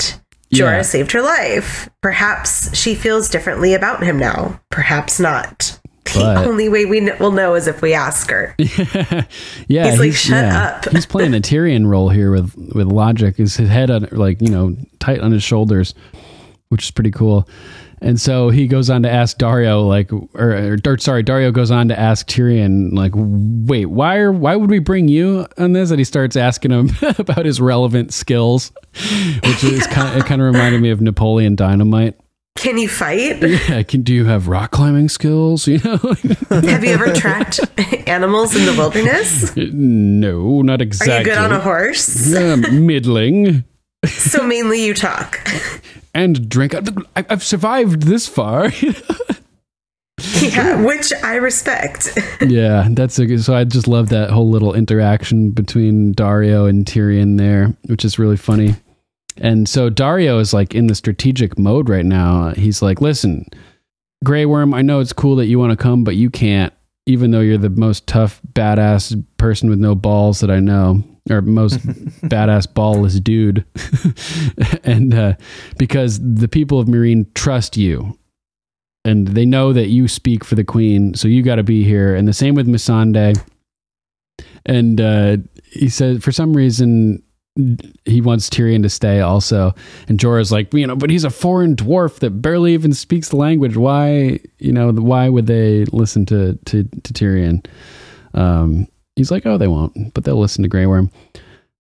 Jorah 0.53 0.77
Yeah. 0.77 0.81
saved 0.83 1.11
her 1.11 1.21
life. 1.21 1.89
Perhaps 2.01 2.75
she 2.77 2.95
feels 2.95 3.29
differently 3.29 3.73
about 3.73 4.03
him 4.03 4.17
now. 4.17 4.59
Perhaps 4.71 5.19
not. 5.19 5.79
The 6.13 6.45
only 6.47 6.69
way 6.69 6.85
we 6.85 7.01
kn- 7.01 7.17
will 7.19 7.31
know 7.31 7.55
is 7.55 7.67
if 7.67 7.81
we 7.81 7.93
ask 7.93 8.29
her. 8.29 8.55
yeah, 9.67 9.89
He's 9.89 9.99
like, 9.99 10.13
"Shut 10.13 10.45
up." 10.45 10.87
he's 10.91 11.05
playing 11.05 11.33
a 11.33 11.39
Tyrion 11.41 11.87
role 11.87 12.09
here 12.09 12.31
with 12.31 12.55
with 12.73 12.87
logic. 12.87 13.37
Is 13.39 13.57
his 13.57 13.67
head 13.67 13.89
on, 13.91 14.07
like 14.11 14.39
you 14.39 14.47
know 14.49 14.77
tight 14.99 15.19
on 15.19 15.31
his 15.33 15.43
shoulders, 15.43 15.93
which 16.69 16.83
is 16.85 16.91
pretty 16.91 17.11
cool. 17.11 17.49
And 18.01 18.19
so 18.19 18.49
he 18.49 18.67
goes 18.67 18.89
on 18.89 19.03
to 19.03 19.09
ask 19.09 19.37
Daario, 19.37 19.87
like, 19.87 20.11
or, 20.11 20.77
or 20.85 20.97
sorry, 20.97 21.23
Daario 21.23 21.53
goes 21.53 21.71
on 21.71 21.87
to 21.87 21.99
ask 21.99 22.27
Tyrion, 22.27 22.91
like, 22.93 23.13
wait, 23.15 23.85
why 23.87 24.17
are 24.17 24.31
why 24.31 24.55
would 24.55 24.69
we 24.69 24.79
bring 24.79 25.07
you 25.07 25.47
on 25.57 25.73
this? 25.73 25.91
And 25.91 25.99
he 25.99 26.03
starts 26.03 26.35
asking 26.35 26.71
him 26.71 26.89
about 27.17 27.45
his 27.45 27.61
relevant 27.61 28.13
skills, 28.13 28.71
which 29.43 29.63
is 29.63 29.87
kind 29.87 30.09
of, 30.09 30.17
it 30.17 30.25
kind 30.27 30.41
of 30.41 30.45
reminded 30.53 30.81
me 30.81 30.89
of 30.89 31.01
Napoleon 31.01 31.55
Dynamite. 31.55 32.15
Can 32.57 32.77
you 32.77 32.87
fight? 32.87 33.41
Yeah, 33.41 33.83
can 33.83 34.01
do 34.01 34.13
you 34.13 34.25
have 34.25 34.47
rock 34.47 34.71
climbing 34.71 35.09
skills? 35.09 35.67
You 35.75 35.79
know, 35.79 35.97
Have 36.49 36.83
you 36.83 36.91
ever 36.91 37.11
tracked 37.13 37.59
animals 38.07 38.55
in 38.55 38.65
the 38.65 38.73
wilderness? 38.77 39.55
no, 39.57 40.61
not 40.61 40.81
exactly. 40.81 41.15
Are 41.15 41.19
you 41.19 41.25
good 41.25 41.37
on 41.37 41.51
a 41.51 41.59
horse? 41.59 42.27
Yeah, 42.27 42.55
middling. 42.55 43.65
So 44.07 44.45
mainly 44.45 44.85
you 44.85 44.93
talk. 44.93 45.39
and 46.13 46.49
drink. 46.49 46.73
I've 47.15 47.43
survived 47.43 48.03
this 48.03 48.27
far. 48.27 48.71
Yeah, 50.41 50.81
which 50.81 51.11
I 51.23 51.35
respect. 51.35 52.17
yeah, 52.41 52.87
that's 52.91 53.19
a 53.19 53.25
good. 53.25 53.43
So 53.43 53.55
I 53.55 53.63
just 53.63 53.87
love 53.87 54.09
that 54.09 54.29
whole 54.29 54.49
little 54.49 54.73
interaction 54.73 55.51
between 55.51 56.13
Daario 56.13 56.69
and 56.69 56.85
Tyrion 56.85 57.37
there, 57.37 57.75
which 57.87 58.05
is 58.05 58.19
really 58.19 58.37
funny. 58.37 58.75
And 59.37 59.67
so 59.67 59.89
Daario 59.89 60.39
is 60.39 60.53
like 60.53 60.73
in 60.73 60.87
the 60.87 60.95
strategic 60.95 61.59
mode 61.59 61.89
right 61.89 62.05
now. 62.05 62.51
He's 62.51 62.81
like, 62.81 63.01
"Listen, 63.01 63.45
Grey 64.23 64.45
Worm, 64.45 64.73
I 64.73 64.81
know 64.81 64.99
it's 64.99 65.13
cool 65.13 65.35
that 65.37 65.47
you 65.47 65.59
want 65.59 65.71
to 65.71 65.83
come, 65.83 66.03
but 66.03 66.15
you 66.15 66.29
can't. 66.29 66.73
Even 67.05 67.31
though 67.31 67.41
you're 67.41 67.57
the 67.57 67.69
most 67.69 68.07
tough, 68.07 68.41
badass 68.53 69.21
person 69.37 69.69
with 69.69 69.79
no 69.79 69.95
balls 69.95 70.39
that 70.39 70.51
I 70.51 70.59
know." 70.59 71.03
Or 71.29 71.41
most 71.41 71.79
badass 72.27 72.67
ballless 72.67 73.23
dude, 73.23 73.65
and 74.83 75.13
uh, 75.13 75.33
because 75.77 76.19
the 76.19 76.47
people 76.47 76.79
of 76.79 76.87
Meereen 76.87 77.33
trust 77.33 77.77
you, 77.77 78.19
and 79.03 79.29
they 79.29 79.45
know 79.45 79.73
that 79.73 79.87
you 79.87 80.07
speak 80.07 80.43
for 80.43 80.53
the 80.53 80.63
queen, 80.63 81.15
so 81.15 81.27
you 81.27 81.41
got 81.41 81.55
to 81.55 81.63
be 81.63 81.83
here. 81.83 82.15
And 82.15 82.27
the 82.27 82.33
same 82.33 82.53
with 82.53 82.67
Missandei. 82.67 83.39
And 84.67 85.01
uh, 85.01 85.37
he 85.63 85.89
said 85.89 86.23
for 86.23 86.31
some 86.31 86.55
reason 86.55 87.23
he 88.03 88.19
wants 88.19 88.49
Tyrion 88.49 88.81
to 88.81 88.89
stay 88.89 89.21
also. 89.21 89.73
And 90.07 90.19
Jorah's 90.19 90.51
like, 90.51 90.73
you 90.73 90.85
know, 90.87 90.95
but 90.95 91.09
he's 91.09 91.23
a 91.23 91.29
foreign 91.29 91.75
dwarf 91.75 92.19
that 92.19 92.41
barely 92.41 92.73
even 92.73 92.93
speaks 92.93 93.29
the 93.29 93.37
language. 93.37 93.77
Why, 93.77 94.39
you 94.59 94.73
know, 94.73 94.91
why 94.91 95.29
would 95.29 95.47
they 95.47 95.85
listen 95.85 96.25
to 96.27 96.59
to, 96.65 96.83
to 96.83 97.13
Tyrion? 97.13 97.65
Um, 98.33 98.87
he's 99.15 99.31
like, 99.31 99.45
oh, 99.45 99.57
they 99.57 99.67
won't, 99.67 100.13
but 100.13 100.23
they'll 100.23 100.39
listen 100.39 100.63
to 100.63 100.69
Grey 100.69 100.85
Worm. 100.85 101.11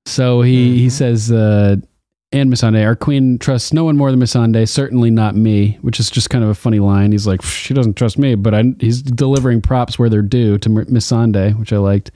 So 0.05 0.41
he 0.41 0.77
he 0.77 0.89
says. 0.89 1.31
Uh, 1.31 1.77
and 2.31 2.51
Missandei. 2.51 2.85
Our 2.85 2.95
queen 2.95 3.37
trusts 3.37 3.71
no 3.71 3.85
one 3.85 3.95
more 3.95 4.11
than 4.11 4.19
Missandei, 4.19 4.67
certainly 4.67 5.09
not 5.09 5.35
me, 5.35 5.77
which 5.81 5.99
is 5.99 6.09
just 6.09 6.29
kind 6.29 6.43
of 6.43 6.49
a 6.49 6.55
funny 6.55 6.79
line. 6.79 7.11
He's 7.11 7.25
like, 7.25 7.41
she 7.41 7.73
doesn't 7.73 7.95
trust 7.95 8.17
me, 8.17 8.35
but 8.35 8.53
I, 8.53 8.63
he's 8.79 9.01
delivering 9.01 9.61
props 9.61 9.97
where 9.97 10.09
they're 10.09 10.21
due 10.21 10.57
to 10.57 10.69
Missandei, 10.69 11.57
which 11.57 11.71
I 11.71 11.77
liked. 11.77 12.11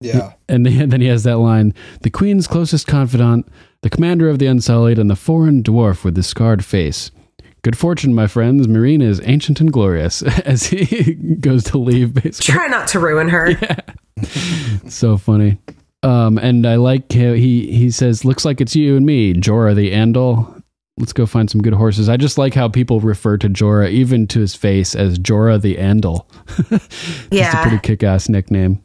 Yeah. 0.00 0.32
And 0.48 0.66
then 0.90 1.00
he 1.00 1.06
has 1.06 1.22
that 1.24 1.38
line 1.38 1.72
the 2.02 2.10
queen's 2.10 2.46
closest 2.46 2.86
confidant, 2.86 3.46
the 3.82 3.90
commander 3.90 4.28
of 4.28 4.38
the 4.38 4.46
Unsullied, 4.46 4.98
and 4.98 5.08
the 5.08 5.16
foreign 5.16 5.62
dwarf 5.62 6.04
with 6.04 6.14
the 6.14 6.22
scarred 6.22 6.64
face. 6.64 7.10
Good 7.64 7.76
fortune, 7.76 8.14
my 8.14 8.26
friends. 8.28 8.66
Meereen 8.68 9.02
is 9.02 9.20
ancient 9.24 9.58
and 9.60 9.72
glorious 9.72 10.22
as 10.44 10.66
he 10.66 11.14
goes 11.40 11.64
to 11.64 11.78
leave, 11.78 12.14
basically. 12.14 12.52
Try 12.54 12.66
not 12.68 12.86
to 12.88 13.00
ruin 13.00 13.28
her. 13.30 13.50
Yeah. 13.60 14.78
so 14.88 15.16
funny. 15.18 15.58
Um, 16.04 16.38
and 16.38 16.64
I 16.66 16.76
like 16.76 17.12
how 17.12 17.32
he 17.32 17.66
he 17.72 17.90
says, 17.90 18.24
"Looks 18.24 18.44
like 18.44 18.60
it's 18.60 18.76
you 18.76 18.96
and 18.96 19.04
me, 19.04 19.34
Jorah 19.34 19.74
the 19.74 19.90
Andal. 19.90 20.62
Let's 20.98 21.12
go 21.12 21.26
find 21.26 21.50
some 21.50 21.60
good 21.62 21.72
horses." 21.74 22.08
I 22.08 22.16
just 22.16 22.38
like 22.38 22.54
how 22.54 22.68
people 22.68 23.00
refer 23.00 23.36
to 23.38 23.48
Jorah, 23.48 23.90
even 23.90 24.28
to 24.28 24.38
his 24.40 24.54
face, 24.54 24.94
as 24.94 25.18
Jorah 25.18 25.60
the 25.60 25.76
Andal. 25.76 26.26
It's 26.70 27.26
a 27.32 27.34
Yeah. 27.34 27.62
pretty 27.62 27.78
kick-ass 27.80 28.28
nickname. 28.28 28.83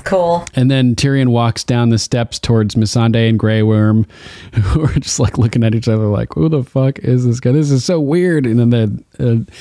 Cool. 0.00 0.44
And 0.54 0.70
then 0.70 0.94
Tyrion 0.94 1.28
walks 1.28 1.64
down 1.64 1.90
the 1.90 1.98
steps 1.98 2.38
towards 2.38 2.74
Missandei 2.74 3.28
and 3.28 3.38
Grey 3.38 3.62
Worm, 3.62 4.06
who 4.54 4.84
are 4.84 4.94
just 4.94 5.20
like 5.20 5.38
looking 5.38 5.64
at 5.64 5.74
each 5.74 5.88
other, 5.88 6.06
like, 6.06 6.34
"Who 6.34 6.48
the 6.48 6.64
fuck 6.64 6.98
is 7.00 7.24
this 7.26 7.40
guy? 7.40 7.52
This 7.52 7.70
is 7.70 7.84
so 7.84 8.00
weird." 8.00 8.46
And 8.46 8.58
then 8.58 8.70
the 8.70 9.04
uh, 9.18 9.52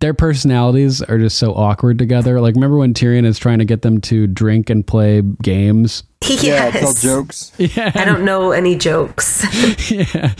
their 0.00 0.12
personalities 0.12 1.00
are 1.00 1.18
just 1.18 1.38
so 1.38 1.54
awkward 1.54 1.98
together. 1.98 2.38
Like, 2.38 2.56
remember 2.56 2.76
when 2.76 2.92
Tyrion 2.92 3.24
is 3.24 3.38
trying 3.38 3.58
to 3.60 3.64
get 3.64 3.80
them 3.80 4.02
to 4.02 4.26
drink 4.26 4.68
and 4.68 4.86
play 4.86 5.22
games? 5.22 6.02
Yeah, 6.24 6.70
tell 6.70 6.94
jokes. 6.94 7.52
Yeah, 7.58 7.92
I 7.94 8.06
don't 8.06 8.24
know 8.24 8.52
any 8.52 8.76
jokes. 8.76 9.44
yeah. 9.90 10.32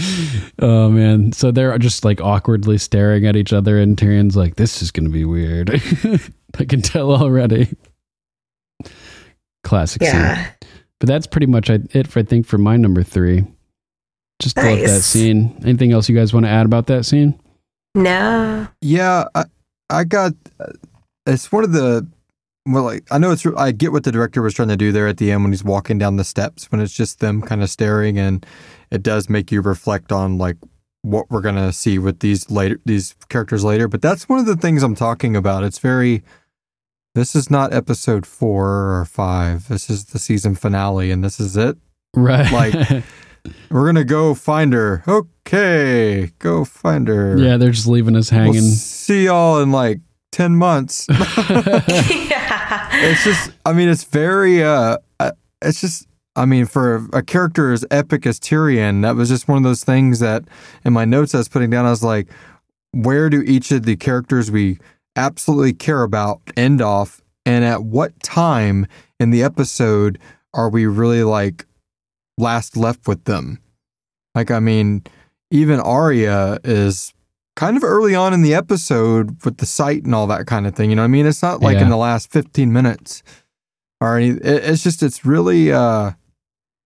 Oh 0.59 0.89
man. 0.89 1.33
So 1.33 1.51
they're 1.51 1.77
just 1.77 2.07
like 2.07 2.23
awkwardly 2.23 2.79
staring 2.79 3.27
at 3.27 3.37
each 3.37 3.53
other, 3.53 3.79
and 3.79 3.95
Tyrion's 3.95 4.35
like, 4.35 4.57
"This 4.57 4.81
is 4.81 4.91
going 4.91 5.05
to 5.05 5.13
be 5.13 5.27
weird." 5.27 5.71
I 6.59 6.65
can 6.65 6.81
tell 6.81 7.13
already. 7.13 7.69
Classic 9.65 10.01
scene. 10.03 10.71
But 11.01 11.09
that's 11.09 11.27
pretty 11.27 11.47
much 11.47 11.69
it, 11.71 12.07
for, 12.07 12.21
I 12.21 12.23
think, 12.23 12.47
for 12.47 12.57
my 12.59 12.77
number 12.77 13.03
three. 13.03 13.45
Just 14.41 14.57
love 14.57 14.79
that 14.81 15.03
scene. 15.03 15.61
Anything 15.65 15.93
else 15.93 16.09
you 16.09 16.15
guys 16.17 16.33
want 16.33 16.47
to 16.47 16.51
add 16.51 16.67
about 16.67 16.87
that 16.87 17.05
scene? 17.05 17.39
No. 17.95 18.69
Yeah, 18.81 19.25
I, 19.35 19.45
I 19.91 20.05
got. 20.05 20.33
uh, 20.61 20.73
It's 21.27 21.51
one 21.53 21.65
of 21.65 21.73
the. 21.73 22.07
Well, 22.67 22.85
like 22.85 23.05
I 23.11 23.19
know 23.19 23.31
it's. 23.31 23.45
I 23.47 23.73
get 23.73 23.93
what 23.93 24.05
the 24.05 24.13
director 24.13 24.41
was 24.43 24.55
trying 24.55 24.69
to 24.69 24.77
do 24.77 24.91
there 24.93 25.07
at 25.07 25.19
the 25.19 25.31
end 25.31 25.43
when 25.43 25.53
he's 25.53 25.63
walking 25.65 25.99
down 25.99 26.17
the 26.17 26.25
steps 26.25 26.71
when 26.73 26.81
it's 26.81 26.95
just 26.95 27.21
them 27.21 27.43
kind 27.43 27.63
of 27.63 27.69
staring, 27.71 28.19
and 28.19 28.45
it 28.91 29.03
does 29.03 29.29
make 29.29 29.53
you 29.53 29.61
reflect 29.61 30.11
on 30.13 30.39
like 30.39 30.57
what 31.03 31.31
we're 31.31 31.43
gonna 31.43 31.73
see 31.75 31.99
with 31.99 32.21
these 32.21 32.51
later 32.51 32.81
these 32.87 33.15
characters 33.29 33.63
later. 33.65 33.87
But 33.87 34.01
that's 34.01 34.29
one 34.31 34.39
of 34.39 34.47
the 34.47 34.57
things 34.57 34.83
I'm 34.83 34.95
talking 34.95 35.37
about. 35.37 35.63
It's 35.65 35.79
very. 35.79 36.23
This 37.15 37.37
is 37.37 37.49
not 37.51 37.73
episode 37.73 38.27
four 38.27 38.99
or 38.99 39.05
five. 39.05 39.69
This 39.69 39.89
is 39.89 40.07
the 40.07 40.19
season 40.19 40.55
finale, 40.57 41.11
and 41.13 41.23
this 41.23 41.39
is 41.39 41.57
it. 41.57 41.77
Right. 42.15 42.51
Like- 42.53 43.05
We're 43.71 43.85
gonna 43.87 44.05
go 44.05 44.33
find 44.35 44.73
her. 44.73 45.03
Okay, 45.07 46.33
go 46.39 46.65
find 46.65 47.07
her. 47.09 47.37
yeah, 47.39 47.59
they're 47.59 47.73
just 47.73 47.87
leaving 47.87 48.17
us 48.17 48.33
We'll 48.33 48.41
hanging. 48.41 48.63
see 48.63 49.27
y'all 49.27 49.61
in 49.61 49.71
like 49.71 50.01
10 50.33 50.57
months. 50.57 51.07
yeah. 51.11 52.89
it's 52.95 53.23
just, 53.23 53.51
I 53.67 53.75
mean, 53.75 53.91
it's 53.91 54.05
very, 54.05 54.63
uh, 54.65 54.97
uh, 55.21 55.33
it's 55.61 55.81
just, 55.83 56.07
I 56.37 56.47
mean, 56.47 56.65
for 56.65 57.07
a 57.13 57.23
character 57.23 57.71
as 57.73 57.85
epic 57.91 58.25
as 58.25 58.41
Tyrion, 58.41 59.03
that 59.03 59.15
was 59.15 59.29
just 59.29 59.47
one 59.47 59.59
of 59.59 59.63
those 59.65 59.85
things 59.85 60.21
that 60.21 60.45
in 60.87 60.95
my 60.95 61.05
notes 61.05 61.35
I 61.35 61.39
was 61.39 61.49
putting 61.49 61.69
down, 61.69 61.85
I 61.85 61.91
was 61.91 62.03
like, 62.03 62.29
where 62.93 63.29
do 63.29 63.43
each 63.43 63.71
of 63.73 63.83
the 63.83 63.97
characters 63.97 64.51
we 64.51 64.79
absolutely 65.17 65.73
care 65.73 66.03
about 66.03 66.41
end 66.57 66.81
off? 66.83 67.23
And 67.47 67.65
at 67.65 67.85
what 67.85 68.21
time 68.23 68.87
in 69.21 69.31
the 69.31 69.43
episode 69.43 70.19
are 70.55 70.71
we 70.71 70.87
really 70.87 71.23
like 71.23 71.67
last 72.39 72.77
left 72.77 73.07
with 73.07 73.25
them? 73.25 73.59
Like, 74.35 74.51
I 74.51 74.61
mean, 74.61 75.03
even 75.51 75.79
Arya 75.79 76.59
is 76.65 77.13
kind 77.57 77.77
of 77.77 77.85
early 77.85 78.15
on 78.15 78.33
in 78.33 78.43
the 78.43 78.55
episode 78.55 79.45
with 79.45 79.59
the 79.59 79.67
sight 79.67 80.05
and 80.05 80.15
all 80.15 80.27
that 80.27 80.47
kind 80.47 80.67
of 80.67 80.75
thing. 80.75 80.91
You 80.91 80.97
know 80.97 81.05
I 81.05 81.09
mean? 81.09 81.27
It's 81.27 81.43
not 81.43 81.61
like 81.61 81.77
Yeah. 81.77 81.83
in 81.85 81.89
the 81.91 81.97
last 81.97 82.31
15 82.33 82.73
minutes 82.73 83.23
or 84.01 84.17
any, 84.17 84.31
it, 84.31 84.43
it's 84.43 84.83
just, 84.83 85.03
it's 85.03 85.25
really, 85.25 85.71
uh, 85.71 86.13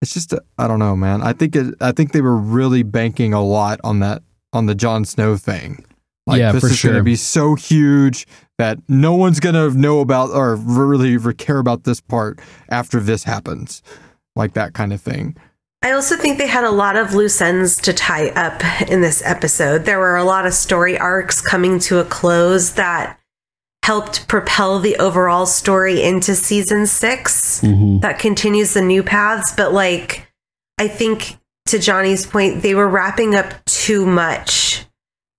it's 0.03 0.12
just, 0.12 0.35
I 0.59 0.68
don't 0.68 0.79
know, 0.79 0.95
man. 0.95 1.22
I 1.22 1.33
think 1.33 1.57
it, 1.57 1.74
I 1.81 1.93
think 1.93 2.12
they 2.12 2.20
were 2.20 2.37
really 2.37 2.83
banking 2.83 3.33
a 3.33 3.43
lot 3.43 3.81
on 3.83 4.01
that, 4.01 4.22
on 4.53 4.66
the 4.66 4.74
Jon 4.74 5.05
Snow 5.05 5.37
thing. 5.37 5.85
Like, 6.29 6.39
Yeah, 6.39 6.53
this 6.53 6.61
for 6.61 6.66
is 6.66 6.72
going 6.83 6.93
sure. 6.93 6.95
to 7.01 7.03
be 7.03 7.16
so 7.16 7.55
huge 7.55 8.26
that 8.59 8.79
no 8.89 9.14
one's 9.14 9.41
going 9.41 9.55
to 9.55 9.70
know 9.76 10.01
about 10.01 10.31
or 10.31 10.57
really 10.57 11.16
care 11.35 11.59
about 11.59 11.85
this 11.85 12.01
part 12.01 12.39
after 12.68 13.01
this 13.01 13.24
happens. 13.24 13.83
Like 14.37 14.53
that 14.55 14.74
kind 14.74 14.93
of 14.93 15.01
thing. 15.01 15.37
I 15.83 15.93
also 15.93 16.16
think 16.16 16.39
they 16.39 16.47
had 16.49 16.64
a 16.64 16.70
lot 16.70 16.97
of 16.97 17.14
loose 17.14 17.41
ends 17.41 17.76
to 17.83 17.93
tie 17.93 18.29
up 18.31 18.62
in 18.89 19.01
this 19.01 19.22
episode. 19.24 19.85
There 19.85 19.99
were 19.99 20.16
a 20.16 20.24
lot 20.24 20.45
of 20.47 20.53
story 20.55 20.99
arcs 20.99 21.41
coming 21.41 21.79
to 21.81 21.99
a 21.99 22.05
close 22.05 22.72
that 22.72 23.18
helped 23.85 24.29
propel 24.29 24.81
the 24.81 24.97
overall 24.97 25.47
story 25.47 26.03
into 26.03 26.35
season 26.35 26.87
6 26.87 27.61
Mhm. 27.62 28.01
that 28.03 28.18
continues 28.18 28.74
the 28.74 28.83
new 28.83 29.03
paths. 29.03 29.53
But, 29.57 29.72
like, 29.72 30.26
I 30.79 30.89
think 30.89 31.39
to 31.66 31.79
Johnny's 31.79 32.26
point, 32.26 32.62
they 32.62 32.74
were 32.74 32.89
wrapping 32.89 33.35
up 33.35 33.64
too 33.64 34.05
much. 34.05 34.85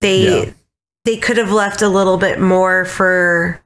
They. 0.00 0.46
Yeah. 0.46 0.50
They 1.10 1.16
could 1.16 1.38
have 1.38 1.50
left 1.50 1.82
a 1.82 1.88
little 1.88 2.18
bit 2.18 2.38
more 2.38 2.84
for 2.84 3.60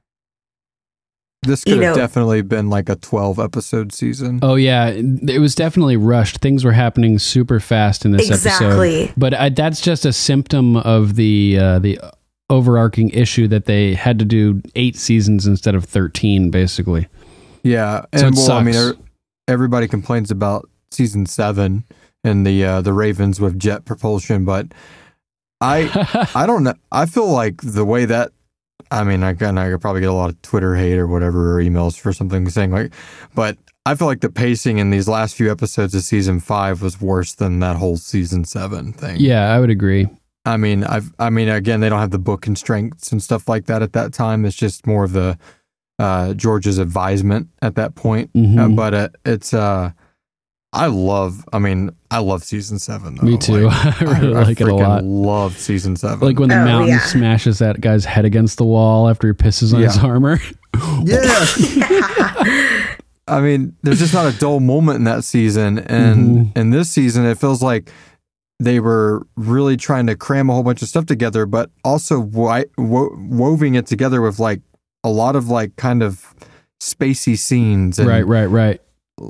This 1.43 1.63
You 1.67 1.75
could 1.75 1.83
have 1.83 1.95
know- 1.95 2.01
definitely 2.01 2.41
been 2.41 2.71
like 2.71 2.89
a 2.89 2.97
12 2.97 3.39
episode 3.39 3.93
season. 3.93 4.39
Oh 4.43 4.55
yeah, 4.55 4.87
it 4.89 5.41
was 5.41 5.55
definitely 5.55 5.99
rushed. 5.99 6.39
Things 6.39 6.65
were 6.65 6.73
happening 6.73 7.19
super 7.19 7.61
fast 7.61 8.07
in 8.07 8.13
this 8.13 8.31
Exactly. 8.31 9.03
episode. 9.03 9.15
But 9.19 9.35
I, 9.35 9.49
that's 9.51 9.83
just 9.83 10.07
a 10.07 10.13
symptom 10.15 10.79
of 10.79 11.17
the 11.17 11.59
uh, 11.61 11.79
the 11.81 12.01
overarching 12.49 13.11
issue 13.11 13.47
that 13.49 13.67
they 13.67 13.93
had 13.93 14.19
to 14.21 14.25
do 14.25 14.63
eight 14.75 14.97
seasons 14.97 15.47
instead 15.47 15.75
of 15.75 15.85
thirteen, 15.85 16.49
basically. 16.51 17.09
Yeah, 17.63 18.07
So 18.17 18.29
and 18.29 18.35
it 18.35 18.41
well, 18.41 18.53
I 18.53 18.63
mean, 18.63 18.75
er- 18.75 18.97
everybody 19.49 19.87
complains 19.87 20.31
about 20.31 20.67
season 20.91 21.27
seven 21.27 21.85
and 22.25 22.47
the 22.47 22.65
uh, 22.65 22.81
the 22.81 22.95
Ravens 22.95 23.39
with 23.39 23.59
jet 23.59 23.85
propulsion, 23.85 24.47
but 24.47 24.69
I 25.61 26.29
I 26.35 26.47
don't 26.47 26.65
know. 26.65 26.75
I 26.93 27.07
feel 27.07 27.29
like 27.29 27.61
the 27.63 27.85
way 27.85 28.05
that 28.05 28.33
I 28.91 29.03
mean, 29.05 29.23
I 29.23 29.31
again, 29.31 29.59
I 29.59 29.71
could 29.71 29.81
probably 29.81 30.01
get 30.03 30.11
a 30.11 30.15
lot 30.15 30.31
of 30.31 30.41
Twitter 30.43 30.77
hate 30.77 30.99
or 30.99 31.07
whatever 31.07 31.57
or 31.59 31.63
emails 31.63 31.99
for 31.99 32.13
something 32.13 32.49
saying 32.49 32.71
like, 32.71 32.93
but 33.35 33.57
I 33.87 33.95
feel 33.95 34.07
like 34.07 34.21
the 34.21 34.31
pacing 34.31 34.79
in 34.79 34.91
these 34.91 35.09
last 35.09 35.35
few 35.35 35.51
episodes 35.51 35.95
of 35.95 36.03
season 36.03 36.41
five 36.41 36.81
was 36.81 37.01
worse 37.01 37.35
than 37.35 37.61
that 37.61 37.77
whole 37.77 37.97
season 37.97 38.45
seven 38.45 38.93
thing. 38.93 39.17
yeah, 39.19 39.53
I 39.55 39.61
would 39.61 39.71
agree. 39.71 40.09
I 40.47 40.57
mean, 40.59 40.85
I've, 40.85 41.13
I 41.19 41.31
mean, 41.31 41.49
again, 41.49 41.81
they 41.81 41.89
don't 41.89 42.01
have 42.01 42.11
the 42.11 42.19
book 42.19 42.43
constraints 42.43 43.13
and 43.13 43.23
stuff 43.23 43.49
like 43.49 43.67
that 43.67 43.83
at 43.83 43.93
that 43.95 44.13
time. 44.13 44.45
It's 44.45 44.57
just 44.57 44.87
more 44.87 45.05
of 45.05 45.13
the 45.13 45.39
uh, 45.99 46.35
George's 46.35 46.79
advisement 46.79 47.49
at 47.63 47.75
that 47.77 47.95
point. 47.95 48.33
Mhm. 48.35 48.59
Uh, 48.59 48.69
but 48.69 48.95
uh, 48.95 49.09
it's, 49.25 49.55
uh, 49.55 49.93
I 50.75 50.87
love. 50.87 51.45
I 51.53 51.59
mean, 51.61 51.91
I 52.11 52.19
love 52.19 52.43
season 52.45 52.79
seven. 52.79 53.15
Though. 53.15 53.23
Me 53.27 53.39
too. 53.39 53.69
Like, 53.69 54.03
I 54.03 54.05
really 54.19 54.35
like 54.35 54.61
it 54.61 54.69
a 54.69 54.75
lot. 54.75 55.05
Love 55.05 55.57
season 55.57 55.95
seven. 55.97 56.27
Like 56.27 56.39
when 56.39 56.49
the 56.49 56.61
Oh, 56.61 56.65
mountain 56.65 56.89
yeah. 56.91 57.01
smashes 57.01 57.61
that 57.61 57.81
guy's 57.81 58.05
head 58.05 58.25
against 58.25 58.59
the 58.59 58.65
wall 58.65 59.09
after 59.09 59.29
he 59.29 59.33
pisses 59.33 59.73
on 59.73 59.83
his 59.83 59.97
armor. 59.99 60.41
yeah. 61.05 61.45
I 63.27 63.41
mean, 63.41 63.75
there's 63.83 64.01
just 64.01 64.13
not 64.13 64.33
a 64.33 64.37
dull 64.39 64.61
moment 64.61 64.99
in 64.99 65.05
that 65.05 65.25
season, 65.25 65.79
and 65.79 66.17
Mm-hmm. 66.49 66.59
in 66.59 66.71
this 66.71 66.91
season, 66.91 67.25
it 67.25 67.39
feels 67.39 67.63
like 67.63 67.91
they 68.61 68.81
were 68.81 69.27
really 69.37 69.77
trying 69.77 70.07
to 70.09 70.15
cram 70.17 70.51
a 70.51 70.53
whole 70.53 70.63
bunch 70.63 70.83
of 70.83 70.89
stuff 70.89 71.07
together, 71.07 71.47
but 71.47 71.71
also 71.85 72.21
wi- 72.21 72.67
wo- 72.77 73.17
woving 73.17 73.75
it 73.77 73.87
together 73.87 74.21
with 74.21 74.39
like 74.39 74.61
a 75.03 75.09
lot 75.09 75.37
of 75.37 75.49
like 75.49 75.75
kind 75.77 76.03
of 76.03 76.35
spacey 76.83 77.37
scenes. 77.39 77.99
And, 77.99 78.09
right, 78.09 78.27
right, 78.27 78.47
right. 78.47 78.81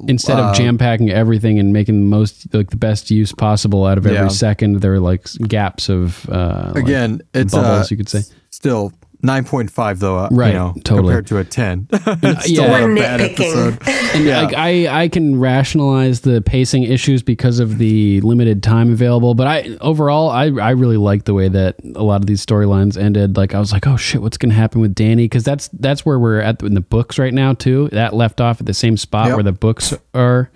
Instead 0.08 0.38
uh, 0.38 0.44
of 0.48 0.56
jam 0.56 0.78
packing 0.78 1.10
everything 1.10 1.58
and 1.58 1.72
making 1.72 1.96
the 2.00 2.06
most 2.06 2.52
like 2.54 2.70
the 2.70 2.76
best 2.76 3.10
use 3.10 3.32
possible 3.32 3.84
out 3.84 3.98
of 3.98 4.06
every 4.06 4.18
Yeah. 4.18 4.28
second, 4.28 4.80
there 4.80 4.94
are 4.94 5.00
like 5.00 5.26
gaps 5.46 5.88
of 5.90 6.28
uh, 6.30 6.72
like, 6.74 6.84
Again, 6.84 7.20
it's 7.34 7.52
bubbles, 7.52 7.86
uh, 7.86 7.88
you 7.90 7.96
could 7.98 8.08
say. 8.08 8.22
still 8.50 8.92
nine 9.24 9.44
point 9.44 9.70
five 9.70 9.98
though. 9.98 10.18
Uh, 10.18 10.28
Right, 10.30 10.48
you 10.48 10.54
know, 10.54 10.74
totally. 10.84 11.08
compared 11.14 11.26
to 11.28 11.38
a 11.38 11.44
ten. 11.44 11.88
It's 11.92 12.48
yeah. 12.48 12.62
still 12.64 12.92
a 12.92 12.94
bad 12.94 13.20
episode. 13.20 13.78
And 14.14 14.24
Yeah. 14.24 14.42
like 14.42 14.54
I, 14.54 15.02
I 15.04 15.08
can 15.08 15.40
rationalize 15.40 16.20
the 16.20 16.40
pacing 16.42 16.84
issues 16.84 17.22
because 17.24 17.58
of 17.58 17.78
the 17.78 18.20
limited 18.20 18.62
time 18.62 18.92
available, 18.92 19.34
but 19.34 19.48
I 19.48 19.76
overall 19.80 20.28
I, 20.30 20.44
I 20.44 20.70
really 20.70 20.96
like 20.98 21.24
the 21.24 21.34
way 21.34 21.48
that 21.48 21.76
a 21.96 22.02
lot 22.04 22.20
of 22.20 22.26
these 22.26 22.44
storylines 22.46 22.96
ended. 22.96 23.36
Like 23.36 23.54
I 23.54 23.58
was 23.58 23.72
like, 23.72 23.86
oh 23.88 23.96
shit, 23.96 24.22
what's 24.22 24.36
gonna 24.36 24.54
happen 24.54 24.80
with 24.80 24.94
Dany? 24.94 25.24
Because 25.24 25.42
that's 25.42 25.66
that's 25.72 26.06
where 26.06 26.18
we're 26.18 26.38
at 26.40 26.62
in 26.62 26.74
the 26.74 26.80
books 26.80 27.18
right 27.18 27.34
now 27.34 27.54
too. 27.54 27.88
That 27.90 28.14
left 28.14 28.40
off 28.40 28.60
at 28.60 28.66
the 28.66 28.74
same 28.74 28.96
spot 28.96 29.26
Yep. 29.28 29.34
where 29.36 29.42
the 29.42 29.52
books 29.52 29.92
are. 30.14 30.50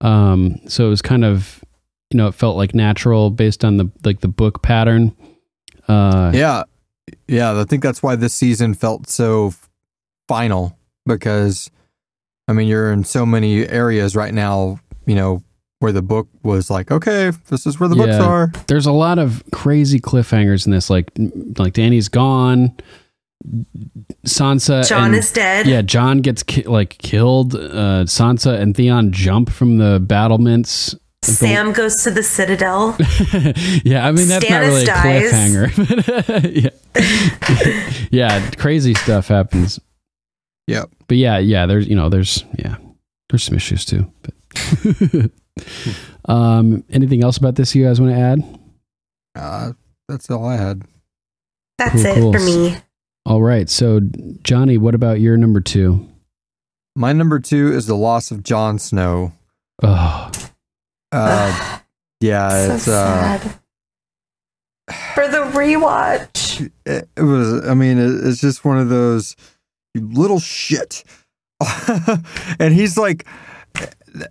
Um, 0.00 0.60
so 0.68 0.86
it 0.86 0.90
was 0.90 1.02
kind 1.02 1.24
of 1.24 1.62
you 2.10 2.16
know 2.16 2.28
it 2.28 2.34
felt 2.34 2.56
like 2.56 2.74
natural 2.74 3.30
based 3.30 3.64
on 3.64 3.76
the 3.76 3.90
like 4.04 4.20
the 4.20 4.28
book 4.28 4.62
pattern. 4.62 5.14
Uh, 5.88 6.30
Yeah. 6.34 6.62
Yeah. 7.26 7.58
I 7.60 7.64
think 7.64 7.82
that's 7.82 8.02
why 8.02 8.16
this 8.16 8.34
season 8.34 8.74
felt 8.74 9.08
so 9.08 9.54
final 10.28 10.76
because, 11.06 11.70
I 12.48 12.52
mean, 12.52 12.68
you're 12.68 12.92
in 12.92 13.04
so 13.04 13.24
many 13.26 13.66
areas 13.68 14.14
right 14.16 14.34
now, 14.34 14.80
you 15.06 15.14
know, 15.14 15.42
where 15.80 15.92
the 15.92 16.02
book 16.02 16.28
was 16.42 16.70
like, 16.70 16.90
okay, 16.90 17.30
this 17.48 17.64
is 17.66 17.78
where 17.78 17.88
the 17.88 17.94
books 17.94 18.14
are. 18.14 18.52
there's 18.66 18.86
a 18.86 18.92
lot 18.92 19.18
of 19.18 19.44
crazy 19.52 20.00
cliffhangers 20.00 20.66
in 20.66 20.72
this. 20.72 20.90
Like 20.90 21.10
like 21.56 21.72
Dany's 21.74 22.08
gone. 22.08 22.76
Sansa 24.26 24.86
Jon 24.88 25.06
and- 25.06 25.14
is 25.14 25.32
dead. 25.32 25.66
Yeah, 25.66 25.82
Jon 25.82 26.20
gets 26.20 26.42
ki- 26.42 26.64
like 26.64 26.98
killed. 26.98 27.54
Uh, 27.54 28.04
Sansa 28.04 28.58
and 28.58 28.76
Theon 28.76 29.12
jump 29.12 29.50
from 29.50 29.78
the 29.78 30.00
battlements. 30.00 30.94
Sam 31.24 31.72
goes 31.72 32.02
to 32.04 32.10
the 32.10 32.22
Citadel. 32.22 32.96
yeah, 33.84 34.06
I 34.06 34.12
mean 34.12 34.28
that's 34.28 34.48
not 34.48 34.60
really 34.60 34.82
a 34.82 34.86
dies. 34.86 35.32
cliffhanger. 35.32 36.72
yeah. 37.94 38.08
yeah, 38.10 38.50
crazy 38.52 38.94
stuff 38.94 39.28
happens. 39.28 39.78
Yep. 40.68 40.90
But 41.06 41.16
yeah, 41.16 41.38
yeah, 41.38 41.66
there's 41.66 41.86
you 41.88 41.96
know 41.96 42.08
there's 42.08 42.44
yeah 42.58 42.76
there's 43.30 43.42
some 43.44 43.56
issues 43.56 43.84
too. 43.84 44.10
But 44.22 45.30
um, 46.26 46.84
anything 46.90 47.22
else 47.22 47.36
about 47.36 47.56
this 47.56 47.74
you 47.74 47.84
guys 47.84 48.00
want 48.00 48.14
to 48.14 48.18
add? 48.20 48.58
Uh, 49.34 49.72
that's 50.08 50.30
all 50.30 50.46
I 50.46 50.56
had. 50.56 50.82
That's 51.78 51.92
Cool, 52.02 52.06
it 52.06 52.14
cool. 52.14 52.32
for 52.32 52.40
me. 52.40 52.76
All 53.26 53.42
right, 53.42 53.68
so 53.68 54.00
Johnny, 54.42 54.78
what 54.78 54.94
about 54.94 55.20
your 55.20 55.36
number 55.36 55.60
two? 55.60 56.08
My 56.96 57.12
number 57.12 57.38
two 57.38 57.72
is 57.72 57.86
the 57.86 57.94
loss 57.96 58.30
of 58.30 58.42
Jon 58.42 58.78
Snow. 58.78 59.32
Oh, 59.82 60.30
Uh, 61.12 61.78
yeah, 62.20 62.48
so 62.48 62.74
it's 62.74 62.88
uh, 62.88 63.38
sad. 63.38 63.60
For 65.14 65.28
the 65.28 65.42
rewatch. 65.52 66.70
it, 66.86 67.08
it 67.16 67.22
was. 67.22 67.66
I 67.66 67.74
mean, 67.74 67.98
it, 67.98 68.26
it's 68.26 68.40
just 68.40 68.64
one 68.64 68.78
of 68.78 68.88
those 68.88 69.36
little 69.94 70.40
shit. 70.40 71.04
and 72.58 72.72
he's 72.72 72.96
like, 72.96 73.26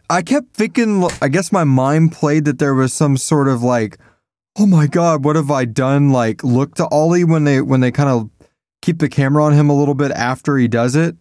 I 0.10 0.22
kept 0.22 0.54
thinking. 0.54 1.08
I 1.22 1.28
guess 1.28 1.52
my 1.52 1.64
mind 1.64 2.12
played 2.12 2.46
that 2.46 2.60
there 2.60 2.74
was 2.74 2.94
some 2.94 3.18
sort 3.18 3.48
of 3.48 3.62
like, 3.62 3.98
oh 4.58 4.66
my 4.66 4.88
god, 4.88 5.24
what 5.24 5.36
have 5.36 5.52
I 5.52 5.66
done? 5.66 6.10
Like, 6.10 6.44
look 6.44 6.76
to 6.76 6.88
Olly 6.90 7.24
when 7.24 7.44
they 7.44 7.62
when 7.62 7.82
they 7.82 7.92
kind 7.92 8.10
of 8.10 8.30
keep 8.82 9.00
the 9.00 9.10
camera 9.10 9.44
on 9.44 9.54
him 9.54 9.70
a 9.70 9.76
little 9.76 9.96
bit 9.96 10.12
after 10.12 10.58
he 10.58 10.68
does 10.68 10.96
it. 10.96 11.18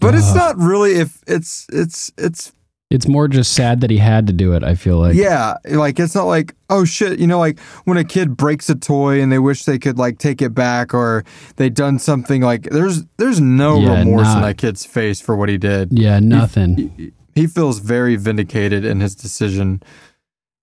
But 0.00 0.14
it's 0.14 0.34
not 0.34 0.56
really. 0.58 0.96
If 0.96 1.22
it's 1.26 1.66
it's 1.72 2.12
it's 2.18 2.52
it's 2.94 3.08
more 3.08 3.28
just 3.28 3.52
sad 3.52 3.80
that 3.82 3.90
he 3.90 3.98
had 3.98 4.26
to 4.28 4.32
do 4.32 4.52
it. 4.54 4.62
I 4.64 4.74
feel 4.74 4.98
like 4.98 5.14
yeah, 5.14 5.56
like 5.70 5.98
it's 5.98 6.14
not 6.14 6.24
like 6.24 6.54
oh 6.70 6.84
shit, 6.84 7.18
you 7.18 7.26
know, 7.26 7.38
like 7.38 7.58
when 7.84 7.96
a 7.98 8.04
kid 8.04 8.36
breaks 8.36 8.70
a 8.70 8.74
toy 8.74 9.20
and 9.20 9.30
they 9.30 9.38
wish 9.38 9.64
they 9.64 9.78
could 9.78 9.98
like 9.98 10.18
take 10.18 10.40
it 10.40 10.54
back 10.54 10.94
or 10.94 11.24
they 11.56 11.68
done 11.68 11.98
something 11.98 12.40
like 12.42 12.62
there's 12.70 13.04
there's 13.16 13.40
no 13.40 13.80
Yeah, 13.80 13.98
remorse 13.98 14.32
in 14.34 14.40
that 14.42 14.56
kid's 14.58 14.86
face 14.86 15.20
for 15.20 15.36
what 15.36 15.48
he 15.48 15.58
did. 15.58 15.88
yeah, 15.92 16.20
nothing. 16.20 16.92
He, 16.96 17.12
he 17.34 17.46
feels 17.46 17.80
very 17.80 18.16
vindicated 18.16 18.84
in 18.84 19.00
his 19.00 19.14
decision, 19.16 19.82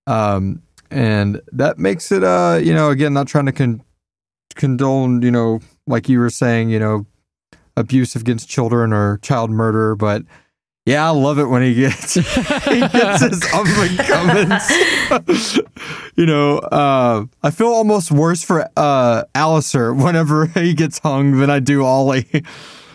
um, 0.06 0.62
and 0.90 1.40
that 1.52 1.78
makes 1.78 2.10
it 2.10 2.24
uh 2.24 2.58
you 2.62 2.74
know 2.74 2.90
again 2.90 3.12
not 3.12 3.26
trying 3.28 3.46
to 3.46 3.52
con- 3.52 3.82
condone 4.54 5.22
you 5.22 5.30
know 5.30 5.60
like 5.86 6.08
you 6.08 6.18
were 6.18 6.30
saying 6.30 6.70
you 6.70 6.78
know 6.78 7.06
abuse 7.76 8.14
against 8.16 8.48
children 8.48 8.92
or 8.92 9.18
child 9.18 9.50
murder, 9.50 9.94
but. 9.94 10.22
Yeah, 10.84 11.06
I 11.06 11.10
love 11.10 11.38
it 11.38 11.44
when 11.44 11.62
he 11.62 11.74
gets 11.74 12.14
he 12.14 12.80
gets 12.80 13.22
his 13.22 13.44
unbecomings. 13.54 15.60
you 16.16 16.26
know, 16.26 16.58
uh, 16.58 17.24
I 17.42 17.50
feel 17.52 17.68
almost 17.68 18.10
worse 18.10 18.42
for 18.42 18.68
uh, 18.76 19.22
Alliser 19.34 19.96
whenever 19.96 20.46
he 20.54 20.74
gets 20.74 20.98
hung 20.98 21.38
than 21.38 21.50
I 21.50 21.60
do 21.60 21.84
Olly. 21.84 22.26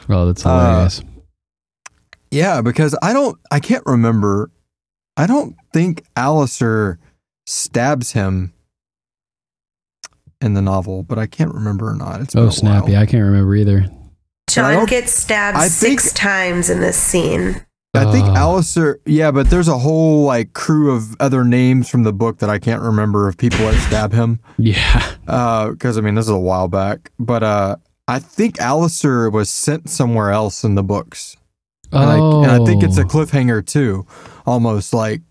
Oh, 0.09 0.25
that's 0.25 0.45
Uh, 0.45 0.49
hilarious. 0.69 1.01
Yeah, 2.29 2.61
because 2.61 2.93
I 3.01 3.13
don't, 3.13 3.38
I 3.51 3.61
can't 3.61 3.83
remember. 3.85 4.51
I 5.15 5.27
don't 5.27 5.55
think 5.71 6.03
Alliser 6.17 6.97
stabs 7.45 8.11
him 8.11 8.51
in 10.41 10.53
the 10.55 10.61
novel, 10.61 11.03
but 11.03 11.17
I 11.17 11.25
can't 11.25 11.53
remember 11.53 11.89
or 11.89 11.95
not. 11.95 12.19
It's 12.19 12.35
Oh 12.35 12.47
a 12.47 12.51
snap! 12.51 12.83
while. 12.83 12.91
Yeah, 12.91 12.99
I 13.01 13.05
can't 13.05 13.23
remember 13.23 13.55
either. 13.55 13.85
I 13.89 13.93
John 14.49 14.85
gets 14.88 15.13
stabbed 15.13 15.57
think- 15.57 16.01
six 16.01 16.11
times 16.11 16.69
in 16.69 16.81
this 16.81 16.97
scene. 16.97 17.63
I 17.93 18.11
think 18.11 18.27
Oh. 18.27 18.33
Alliser, 18.33 18.97
yeah, 19.05 19.31
but 19.31 19.49
there's 19.49 19.67
a 19.67 19.77
whole 19.77 20.23
like 20.23 20.53
crew 20.53 20.91
of 20.91 21.15
other 21.19 21.43
names 21.43 21.89
from 21.89 22.03
the 22.03 22.13
book 22.13 22.38
that 22.39 22.49
I 22.49 22.59
can't 22.59 22.81
remember 22.81 23.27
of 23.27 23.38
people 23.38 23.59
that 23.59 23.75
stab 23.88 24.13
him. 24.13 24.39
Yeah. 24.57 25.13
Because 25.25 25.97
I 25.97 26.01
mean, 26.01 26.15
this 26.15 26.25
is 26.25 26.29
a 26.31 26.38
while 26.38 26.67
back, 26.67 27.11
but 27.19 27.43
uh, 27.43 27.75
I 28.07 28.19
think 28.19 28.57
Alliser 28.57 29.31
was 29.31 29.49
sent 29.49 29.89
somewhere 29.89 30.31
else 30.31 30.63
in 30.63 30.75
the 30.75 30.83
books, 30.83 31.35
and, 31.91 32.03
I, 32.09 32.17
and 32.17 32.51
I 32.51 32.65
think 32.65 32.83
it's 32.83 32.97
a 32.97 33.01
Oh. 33.01 33.05
cliffhanger 33.05 33.65
too, 33.65 34.05
almost 34.45 34.93
like. 34.93 35.21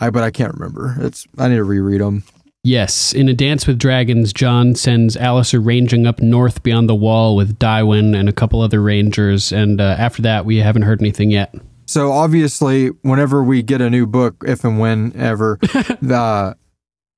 I 0.00 0.10
but 0.10 0.22
I 0.22 0.30
can't 0.30 0.54
remember. 0.54 0.94
It's 1.00 1.26
I 1.38 1.48
need 1.48 1.56
to 1.56 1.64
reread 1.64 2.00
them. 2.00 2.22
Yes, 2.64 3.12
in 3.12 3.28
A 3.28 3.34
Dance 3.34 3.66
with 3.66 3.78
Dragons, 3.78 4.32
Jon 4.32 4.74
sends 4.74 5.16
Alliser 5.16 5.64
ranging 5.64 6.06
up 6.06 6.20
north 6.20 6.62
beyond 6.62 6.88
the 6.88 6.94
wall 6.94 7.36
with 7.36 7.58
Dywen 7.58 8.18
and 8.18 8.28
a 8.28 8.32
couple 8.32 8.60
other 8.60 8.82
rangers, 8.82 9.52
and 9.52 9.80
uh, 9.80 9.96
after 9.98 10.22
that, 10.22 10.44
we 10.44 10.56
haven't 10.56 10.82
heard 10.82 11.00
anything 11.00 11.30
yet. 11.30 11.54
So 11.86 12.12
obviously, 12.12 12.88
whenever 13.02 13.42
we 13.42 13.62
get 13.62 13.80
a 13.80 13.88
new 13.88 14.06
book, 14.06 14.44
if 14.46 14.64
and 14.64 14.78
whenever, 14.78 15.58
the 15.62 16.56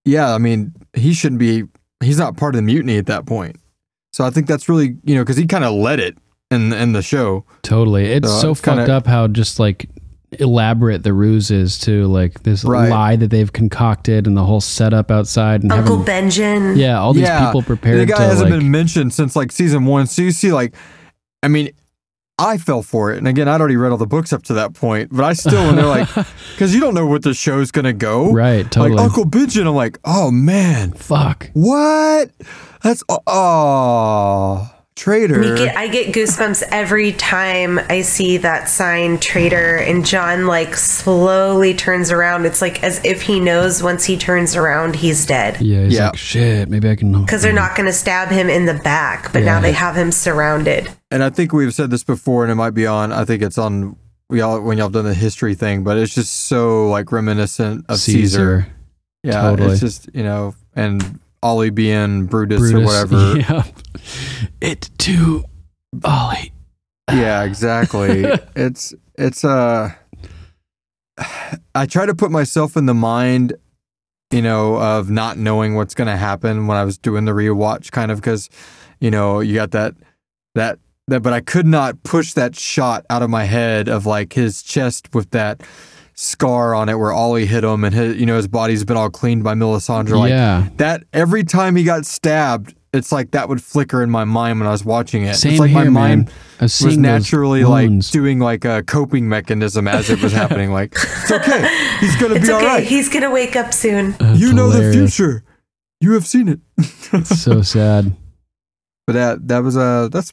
yeah, 0.04 0.34
I 0.34 0.38
mean, 0.38 0.72
he 0.94 1.12
shouldn't 1.14 1.40
be. 1.40 1.64
He's 2.02 2.18
not 2.18 2.36
part 2.36 2.54
of 2.54 2.58
the 2.58 2.62
mutiny 2.62 2.96
at 2.96 3.06
that 3.06 3.26
point. 3.26 3.56
So 4.12 4.24
I 4.24 4.30
think 4.30 4.46
that's 4.46 4.68
really 4.68 4.96
you 5.04 5.14
know 5.14 5.22
because 5.22 5.36
he 5.36 5.46
kind 5.46 5.64
of 5.64 5.72
led 5.72 6.00
it 6.00 6.16
in 6.50 6.72
in 6.72 6.92
the 6.92 7.02
show. 7.02 7.44
Totally, 7.62 8.06
it's 8.06 8.28
So 8.28 8.38
so 8.40 8.50
it's 8.52 8.60
fucked 8.60 8.78
kinda- 8.78 8.92
up 8.94 9.06
how 9.06 9.26
just 9.26 9.58
like 9.58 9.88
elaborate 10.38 11.02
the 11.02 11.12
ruse 11.12 11.50
is 11.50 11.78
too. 11.78 12.06
Like 12.06 12.42
this 12.42 12.64
Right. 12.64 12.88
lie 12.88 13.16
that 13.16 13.30
they've 13.30 13.52
concocted 13.52 14.26
and 14.26 14.36
the 14.36 14.44
whole 14.44 14.60
setup 14.60 15.10
outside 15.10 15.62
and 15.62 15.72
Uncle 15.72 15.98
having, 15.98 16.30
Benjen. 16.30 16.76
yeah, 16.76 17.00
all 17.00 17.12
these 17.12 17.22
yeah, 17.24 17.46
people 17.46 17.62
prepared 17.62 18.00
The 18.00 18.06
guy 18.06 18.18
to 18.18 18.22
hasn't 18.24 18.50
like, 18.50 18.60
been 18.60 18.70
mentioned 18.70 19.12
since 19.12 19.34
like 19.34 19.50
season 19.52 19.86
one. 19.86 20.06
So 20.06 20.22
you 20.22 20.30
see, 20.30 20.52
like, 20.52 20.74
I 21.42 21.48
mean. 21.48 21.70
I 22.42 22.56
fell 22.56 22.82
for 22.82 23.12
it, 23.12 23.18
and 23.18 23.28
again, 23.28 23.48
I'd 23.48 23.60
already 23.60 23.76
read 23.76 23.92
all 23.92 23.98
the 23.98 24.06
books 24.06 24.32
up 24.32 24.42
to 24.44 24.54
that 24.54 24.72
point, 24.72 25.10
but 25.12 25.24
I 25.24 25.34
still, 25.34 25.62
when 25.66 25.76
they're 25.76 25.84
like, 25.84 26.08
because 26.54 26.74
you 26.74 26.80
don't 26.80 26.94
know 26.94 27.04
what 27.04 27.22
the 27.22 27.34
show's 27.34 27.70
gonna 27.70 27.92
go, 27.92 28.32
right, 28.32 28.64
totally. 28.70 28.96
Like 28.96 29.04
Uncle 29.04 29.26
Benjen, 29.26 29.66
I'm 29.66 29.74
like, 29.74 29.98
oh 30.06 30.30
man, 30.30 30.92
Fuck. 30.92 31.50
what? 31.52 32.30
That's 32.82 33.04
oh, 33.26 34.70
traitor. 34.96 35.40
Get, 35.56 35.76
I 35.76 35.88
get 35.88 36.14
goosebumps 36.14 36.62
every 36.70 37.12
time 37.12 37.78
I 37.88 38.02
see 38.02 38.36
that 38.38 38.68
sign 38.68 39.18
traitor 39.18 39.76
and 39.76 40.04
Jon 40.04 40.46
like 40.46 40.74
slowly 40.76 41.74
turns 41.74 42.10
around. 42.10 42.44
It's 42.44 42.60
like 42.60 42.82
as 42.82 43.02
if 43.04 43.22
he 43.22 43.40
knows 43.40 43.82
once 43.82 44.04
he 44.04 44.16
turns 44.16 44.56
around 44.56 44.96
he's 44.96 45.24
dead. 45.24 45.60
Yeah, 45.60 45.84
he's 45.84 45.94
Yeah. 45.94 46.06
like 46.08 46.16
shit. 46.18 46.68
Maybe 46.68 46.90
I 46.90 46.96
can. 46.96 47.20
Because 47.22 47.42
they're 47.42 47.52
not 47.52 47.76
going 47.76 47.86
to 47.86 47.92
stab 47.92 48.28
him 48.28 48.50
in 48.50 48.66
the 48.66 48.74
back, 48.74 49.32
but 49.32 49.42
now 49.42 49.60
they 49.60 49.72
have 49.72 49.96
him 49.96 50.12
surrounded. 50.12 50.90
and 51.10 51.22
I 51.24 51.30
think 51.30 51.52
we've 51.52 51.74
said 51.74 51.90
this 51.90 52.04
before, 52.04 52.42
and 52.44 52.52
it 52.52 52.56
might 52.56 52.70
be 52.74 52.86
on. 52.86 53.12
I 53.12 53.24
think 53.24 53.42
it's 53.42 53.58
on 53.58 53.96
we 54.28 54.40
all 54.42 54.60
when 54.60 54.76
y'all 54.78 54.86
have 54.86 54.92
done 54.92 55.04
the 55.06 55.14
history 55.14 55.54
thing, 55.54 55.82
but 55.82 55.96
it's 55.98 56.14
just 56.14 56.46
so 56.46 56.88
like 56.88 57.10
reminiscent 57.12 57.84
of 57.88 57.98
Caesar. 57.98 58.18
Caesar. 58.28 58.66
Yeah, 59.22 59.42
Totally. 59.42 59.72
it's 59.72 59.80
just 59.80 60.08
you 60.14 60.22
know, 60.22 60.54
and 60.74 61.19
Olly 61.42 61.70
being 61.70 62.26
Brutus, 62.26 62.60
Brutus, 62.60 62.80
or 62.80 62.84
whatever. 62.84 63.38
Yeah. 63.38 63.64
It 64.60 64.90
too, 64.98 65.44
Olly. 66.04 66.52
yeah, 67.10 67.44
exactly. 67.44 68.24
it's 68.56 68.94
it's 69.16 69.44
uh 69.44 69.92
I 71.74 71.86
try 71.86 72.06
to 72.06 72.14
put 72.14 72.30
myself 72.30 72.76
in 72.76 72.86
the 72.86 72.94
mind, 72.94 73.54
you 74.30 74.42
know, 74.42 74.76
of 74.76 75.10
not 75.10 75.36
knowing 75.36 75.74
what's 75.74 75.94
going 75.94 76.08
to 76.08 76.16
happen 76.16 76.66
when 76.66 76.76
I 76.78 76.84
was 76.84 76.96
doing 76.96 77.24
the 77.24 77.32
rewatch 77.32 77.90
kind 77.90 78.10
of 78.10 78.20
because 78.20 78.48
you 79.00 79.10
know, 79.10 79.40
you 79.40 79.54
got 79.54 79.70
that 79.72 79.94
that 80.54 80.78
that 81.08 81.22
but 81.22 81.32
I 81.32 81.40
could 81.40 81.66
not 81.66 82.02
push 82.02 82.32
that 82.34 82.56
shot 82.56 83.04
out 83.10 83.22
of 83.22 83.30
my 83.30 83.44
head 83.44 83.88
of 83.88 84.06
like 84.06 84.32
his 84.34 84.62
chest 84.62 85.14
with 85.14 85.30
that 85.30 85.62
scar 86.20 86.74
on 86.74 86.90
it 86.90 86.98
where 86.98 87.12
Olly 87.12 87.46
hit 87.46 87.64
him 87.64 87.82
and 87.82 87.94
his, 87.94 88.16
you 88.16 88.26
know 88.26 88.36
his 88.36 88.46
body's 88.46 88.84
been 88.84 88.96
all 88.96 89.08
cleaned 89.08 89.42
by 89.42 89.54
Melisandre 89.54 90.18
like 90.18 90.30
yeah. 90.30 90.68
that 90.76 91.02
every 91.14 91.44
time 91.44 91.76
he 91.76 91.82
got 91.82 92.04
stabbed 92.04 92.74
it's 92.92 93.10
like 93.10 93.30
that 93.30 93.48
would 93.48 93.62
flicker 93.62 94.02
in 94.02 94.10
my 94.10 94.24
mind 94.24 94.58
when 94.58 94.66
I 94.66 94.72
was 94.72 94.84
watching 94.84 95.22
it. 95.22 95.34
Same 95.36 95.52
it's 95.52 95.60
like 95.60 95.70
here, 95.70 95.84
my 95.84 95.88
mind 95.88 96.26
man. 96.26 96.34
I 96.60 96.64
was 96.64 96.72
was 96.72 96.74
seeing 96.74 97.02
those 97.02 97.22
naturally 97.22 97.64
like 97.64 97.88
doing 98.10 98.38
like 98.40 98.64
a 98.64 98.82
coping 98.82 99.28
mechanism 99.28 99.86
as 99.86 100.10
it 100.10 100.20
was 100.20 100.32
happening. 100.32 100.72
Like 100.72 100.92
it's 100.94 101.30
okay, 101.30 101.96
he's 102.00 102.16
gonna 102.16 102.34
It's 102.34 102.48
be 102.48 102.52
okay. 102.52 102.66
all 102.66 102.74
right. 102.74 102.84
He's 102.84 103.08
going 103.08 103.22
to 103.22 103.30
wake 103.30 103.56
up 103.56 103.72
soon. 103.72 104.12
That's 104.18 104.40
you 104.40 104.52
know 104.52 104.70
the 104.70 104.92
future. 104.92 105.44
You 106.00 106.12
have 106.12 106.26
seen 106.26 106.48
it. 106.48 107.24
so 107.24 107.62
sad. 107.62 108.16
but 109.06 109.12
that 109.12 109.48
that 109.48 109.62
was 109.62 109.76
uh 109.76 110.08
that's 110.10 110.32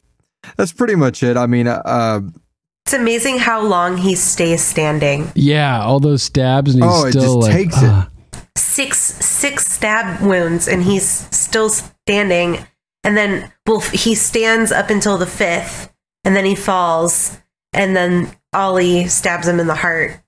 that's 0.56 0.72
pretty 0.72 0.96
much 0.96 1.22
it. 1.22 1.36
I 1.36 1.46
mean, 1.46 1.66
uh, 1.66 2.20
It's 2.88 2.94
amazing 2.94 3.38
how 3.40 3.60
long 3.60 3.98
he 3.98 4.14
stays 4.14 4.62
standing. 4.64 5.30
Yeah, 5.34 5.82
all 5.84 6.00
those 6.00 6.22
stabs, 6.22 6.72
and 6.74 6.82
he's 6.82 6.90
Oh, 6.90 7.04
it 7.04 7.10
still 7.10 7.22
just 7.42 7.48
like, 7.48 7.52
takes 7.52 7.76
it. 7.82 7.84
"Ah." 7.86 8.08
Six 8.56 8.98
six 8.98 9.70
stab 9.70 10.22
wounds 10.22 10.66
and 10.66 10.82
he's 10.82 11.06
still 11.06 11.68
standing. 11.68 12.66
And 13.04 13.14
then 13.14 13.52
well 13.66 13.80
he 13.80 14.14
stands 14.14 14.72
up 14.72 14.88
until 14.88 15.18
the 15.18 15.26
fifth 15.26 15.92
and 16.24 16.34
then 16.34 16.46
he 16.46 16.54
falls 16.54 17.36
and 17.74 17.94
then 17.94 18.30
Olly 18.54 19.06
stabs 19.08 19.46
him 19.46 19.60
in 19.60 19.66
the 19.66 19.74
heart 19.74 20.20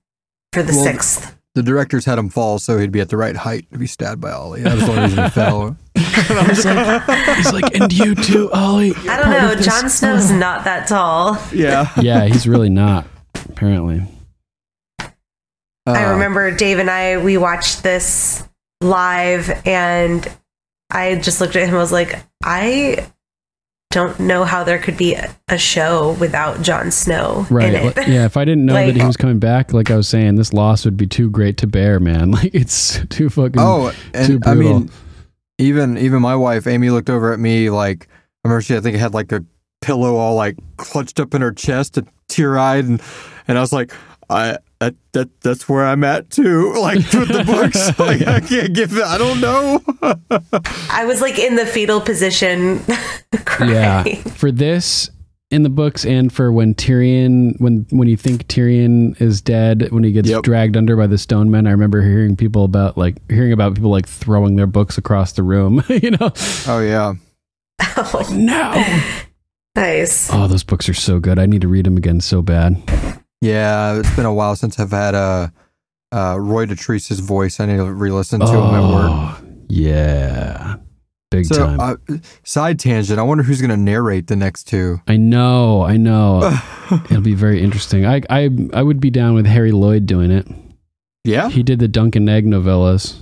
for 0.53 0.61
the 0.61 0.73
Well, 0.73 0.83
sixth. 0.83 1.35
the 1.55 1.63
directors 1.63 2.05
had 2.05 2.19
him 2.19 2.29
fall 2.29 2.59
so 2.59 2.77
he'd 2.77 2.91
be 2.91 3.01
at 3.01 3.09
the 3.09 3.17
right 3.17 3.35
height 3.35 3.65
to 3.71 3.79
be 3.79 3.87
stabbed 3.87 4.21
by 4.21 4.31
Olly. 4.33 4.61
That 4.61 4.75
was 4.75 4.85
the 4.85 4.91
only 4.91 5.01
reason 5.05 5.23
he 5.23 5.29
fell. 5.41 5.77
he's, 6.49 6.65
like, 6.65 7.35
he's 7.37 7.53
like, 7.53 7.75
and 7.75 7.91
you 7.93 8.15
too, 8.15 8.49
Olly. 8.51 8.93
I 9.09 9.17
don't 9.17 9.29
know. 9.29 9.55
Jon 9.61 9.89
Snow's 9.89 10.31
not 10.31 10.63
that 10.65 10.87
tall. 10.87 11.37
Yeah. 11.53 11.91
yeah, 12.01 12.25
he's 12.25 12.47
really 12.47 12.69
not. 12.69 13.05
Apparently, 13.49 14.03
I 14.99 16.05
Uh, 16.05 16.11
remember 16.13 16.51
Dave 16.55 16.79
and 16.79 16.89
I 16.89 17.17
we 17.17 17.37
watched 17.37 17.83
this 17.83 18.47
live 18.81 19.49
and 19.65 20.27
I 20.89 21.15
just 21.15 21.41
looked 21.41 21.55
at 21.55 21.63
him 21.63 21.69
and 21.69 21.77
was 21.77 21.91
like, 21.91 22.23
I 22.43 23.07
don't 23.91 24.19
know 24.21 24.45
how 24.45 24.63
there 24.63 24.79
could 24.79 24.95
be 24.97 25.13
a, 25.15 25.35
a 25.49 25.57
show 25.57 26.13
without 26.19 26.61
Jon 26.61 26.91
Snow 26.91 27.45
right? 27.49 27.73
in 27.73 27.75
it. 27.87 27.97
Like, 27.97 28.07
yeah, 28.07 28.25
if 28.25 28.37
I 28.37 28.45
didn't 28.45 28.65
know 28.65 28.73
Like- 28.75 28.87
that 28.93 28.95
he 28.99 29.05
was 29.05 29.17
coming 29.17 29.39
back, 29.39 29.73
like 29.73 29.91
I 29.91 29.95
was 29.97 30.07
saying, 30.07 30.35
this 30.35 30.53
loss 30.53 30.85
would 30.85 30.97
be 30.97 31.07
too 31.07 31.29
great 31.29 31.57
to 31.57 31.67
bear, 31.67 31.99
man. 31.99 32.31
Like 32.31 32.53
it's 32.55 32.99
too 33.09 33.29
fucking. 33.29 33.55
Oh, 33.59 33.91
too 33.91 33.97
and 34.13 34.45
I 34.47 34.53
mean, 34.53 34.89
even 35.61 35.97
even 35.97 36.21
my 36.21 36.35
wife 36.35 36.67
Amy 36.67 36.89
looked 36.89 37.09
over 37.09 37.31
at 37.31 37.39
me 37.39 37.69
like 37.69 38.07
I 38.43 38.47
remember 38.47 38.61
she 38.61 38.75
I 38.75 38.79
think 38.79 38.97
had 38.97 39.13
like 39.13 39.31
a 39.31 39.45
pillow 39.81 40.15
all 40.15 40.35
like 40.35 40.57
clutched 40.77 41.19
up 41.19 41.33
in 41.33 41.41
her 41.41 41.51
chest, 41.51 41.97
and 41.97 42.07
tear 42.27 42.57
eyed, 42.57 42.85
and 42.85 43.01
and 43.47 43.57
I 43.57 43.61
was 43.61 43.73
like, 43.73 43.91
I 44.29 44.57
that 44.79 44.95
that 45.11 45.41
that's 45.41 45.67
where 45.67 45.85
I'm 45.85 46.03
at 46.03 46.29
too. 46.29 46.73
Like 46.81 46.97
with 47.13 47.27
the 47.27 47.43
books, 47.43 47.99
like 47.99 48.25
I 48.27 48.39
can't 48.39 48.73
give 48.73 48.97
it. 48.97 49.03
I 49.03 49.17
don't 49.17 49.41
know. 49.41 49.81
I 50.89 51.05
was 51.05 51.21
like 51.21 51.37
in 51.37 51.55
the 51.55 51.65
fetal 51.65 52.01
position 52.01 52.81
crying. 53.45 53.71
yeah, 53.71 54.03
for 54.31 54.51
this 54.51 55.09
in 55.51 55.63
the 55.63 55.69
books, 55.69 56.05
and 56.05 56.31
for 56.31 56.51
when 56.51 56.73
Tyrion, 56.73 57.59
when 57.59 57.85
when 57.91 58.07
you 58.07 58.17
think 58.17 58.47
Tyrion 58.47 59.19
is 59.21 59.41
dead, 59.41 59.91
when 59.91 60.03
he 60.03 60.11
gets 60.11 60.29
Yep. 60.29 60.43
dragged 60.43 60.77
under 60.77 60.95
by 60.95 61.07
the 61.07 61.17
stone 61.17 61.51
men, 61.51 61.67
I 61.67 61.71
remember 61.71 62.01
hearing 62.01 62.35
people 62.35 62.63
about 62.63 62.97
like 62.97 63.17
hearing 63.29 63.51
about 63.51 63.75
people 63.75 63.91
like 63.91 64.07
throwing 64.07 64.55
their 64.55 64.67
books 64.67 64.97
across 64.97 65.33
the 65.33 65.43
room. 65.43 65.83
you 65.89 66.11
know, 66.11 66.31
oh 66.67 66.79
yeah, 66.79 67.13
Oh 67.97 68.29
no. 68.31 68.83
nice. 69.75 70.29
Oh, 70.31 70.47
those 70.47 70.63
books 70.63 70.87
are 70.89 70.93
so 70.93 71.19
good. 71.19 71.37
I 71.39 71.45
need 71.45 71.61
to 71.61 71.67
read 71.67 71.85
them 71.85 71.97
again 71.97 72.21
so 72.21 72.41
bad. 72.41 72.75
yeah. 73.41 73.97
It's 73.99 74.15
been 74.15 74.25
a 74.25 74.33
while 74.33 74.55
since 74.55 74.79
I've 74.79 74.91
had 74.91 75.15
uh, 75.15 75.47
uh, 76.11 76.37
Roy 76.39 76.65
Dotrice's 76.65 77.19
voice. 77.19 77.59
I 77.59 77.65
need 77.65 77.77
to 77.77 77.85
re-listen 77.91 78.39
to 78.41 78.47
him 78.47 78.75
at 78.75 78.81
work. 78.93 79.11
Oh, 79.11 79.41
yeah, 79.69 80.75
big 81.31 81.45
So, 81.45 81.65
time. 81.65 81.79
uh, 81.79 81.95
side 82.43 82.79
tangent. 82.79 83.17
I 83.17 83.23
wonder 83.23 83.43
who's 83.43 83.59
going 83.61 83.71
to 83.71 83.77
narrate 83.77 84.27
the 84.27 84.35
next 84.35 84.65
two. 84.65 85.01
I 85.07 85.17
know, 85.17 85.81
I 85.81 85.97
know. 85.97 86.55
It'll 87.09 87.21
be 87.21 87.33
very 87.33 87.63
interesting. 87.63 88.05
I, 88.05 88.21
I, 88.29 88.49
I 88.73 88.83
would 88.83 88.99
be 88.99 89.09
down 89.09 89.33
with 89.33 89.47
Harry 89.47 89.71
Lloyd 89.71 90.05
doing 90.05 90.29
it. 90.29 90.45
Yeah, 91.23 91.49
He 91.49 91.63
did 91.63 91.79
the 91.79 91.87
Dunk 91.87 92.15
and 92.15 92.29
Egg 92.29 92.45
novellas 92.45 93.17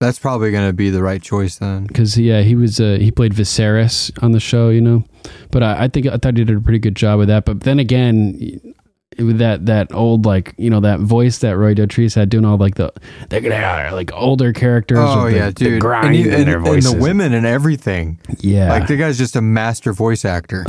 that's 0.00 0.18
probably 0.18 0.50
going 0.50 0.68
to 0.68 0.72
be 0.74 0.90
the 0.90 1.02
right 1.02 1.22
choice 1.22 1.56
then. 1.56 1.86
because 1.86 2.18
yeah, 2.18 2.42
he 2.42 2.54
was 2.56 2.78
uh, 2.78 2.98
he 3.00 3.10
played 3.10 3.32
Viserys 3.32 4.10
on 4.22 4.32
the 4.32 4.40
show, 4.40 4.68
you 4.68 4.80
know. 4.82 5.02
But 5.50 5.62
I, 5.62 5.84
I 5.84 5.88
think 5.88 6.06
I 6.06 6.18
thought 6.18 6.36
he 6.36 6.44
did 6.44 6.54
a 6.54 6.60
pretty 6.60 6.80
good 6.80 6.96
job 6.96 7.20
with 7.20 7.28
that. 7.28 7.46
But 7.46 7.60
then 7.60 7.78
again, 7.78 8.74
that 9.18 9.66
that 9.66 9.92
old 9.94 10.24
like 10.26 10.54
you 10.58 10.70
know 10.70 10.80
that 10.80 11.00
voice 11.00 11.38
that 11.38 11.56
Roy 11.56 11.74
Dotrice 11.74 12.14
had 12.14 12.28
doing 12.28 12.44
all 12.44 12.56
like 12.56 12.74
the 12.76 12.92
they're 13.28 13.40
gonna 13.40 13.56
have 13.56 13.92
like 13.92 14.12
older 14.14 14.52
characters. 14.52 14.98
Oh 15.00 15.24
with 15.24 15.32
the, 15.34 15.38
yeah, 15.38 15.46
the 15.46 15.52
dude. 15.52 15.80
grind 15.80 16.06
and, 16.08 16.16
you- 16.16 16.28
in 16.28 16.34
and- 16.34 16.46
their 16.48 16.58
and 16.74 16.82
the 16.82 16.96
women 17.00 17.32
and 17.32 17.46
everything. 17.46 18.18
Yeah, 18.40 18.70
Like 18.70 18.86
the 18.86 18.96
guy's 18.96 19.18
just 19.18 19.36
a 19.36 19.40
master 19.42 19.92
voice 19.92 20.24
actor, 20.24 20.64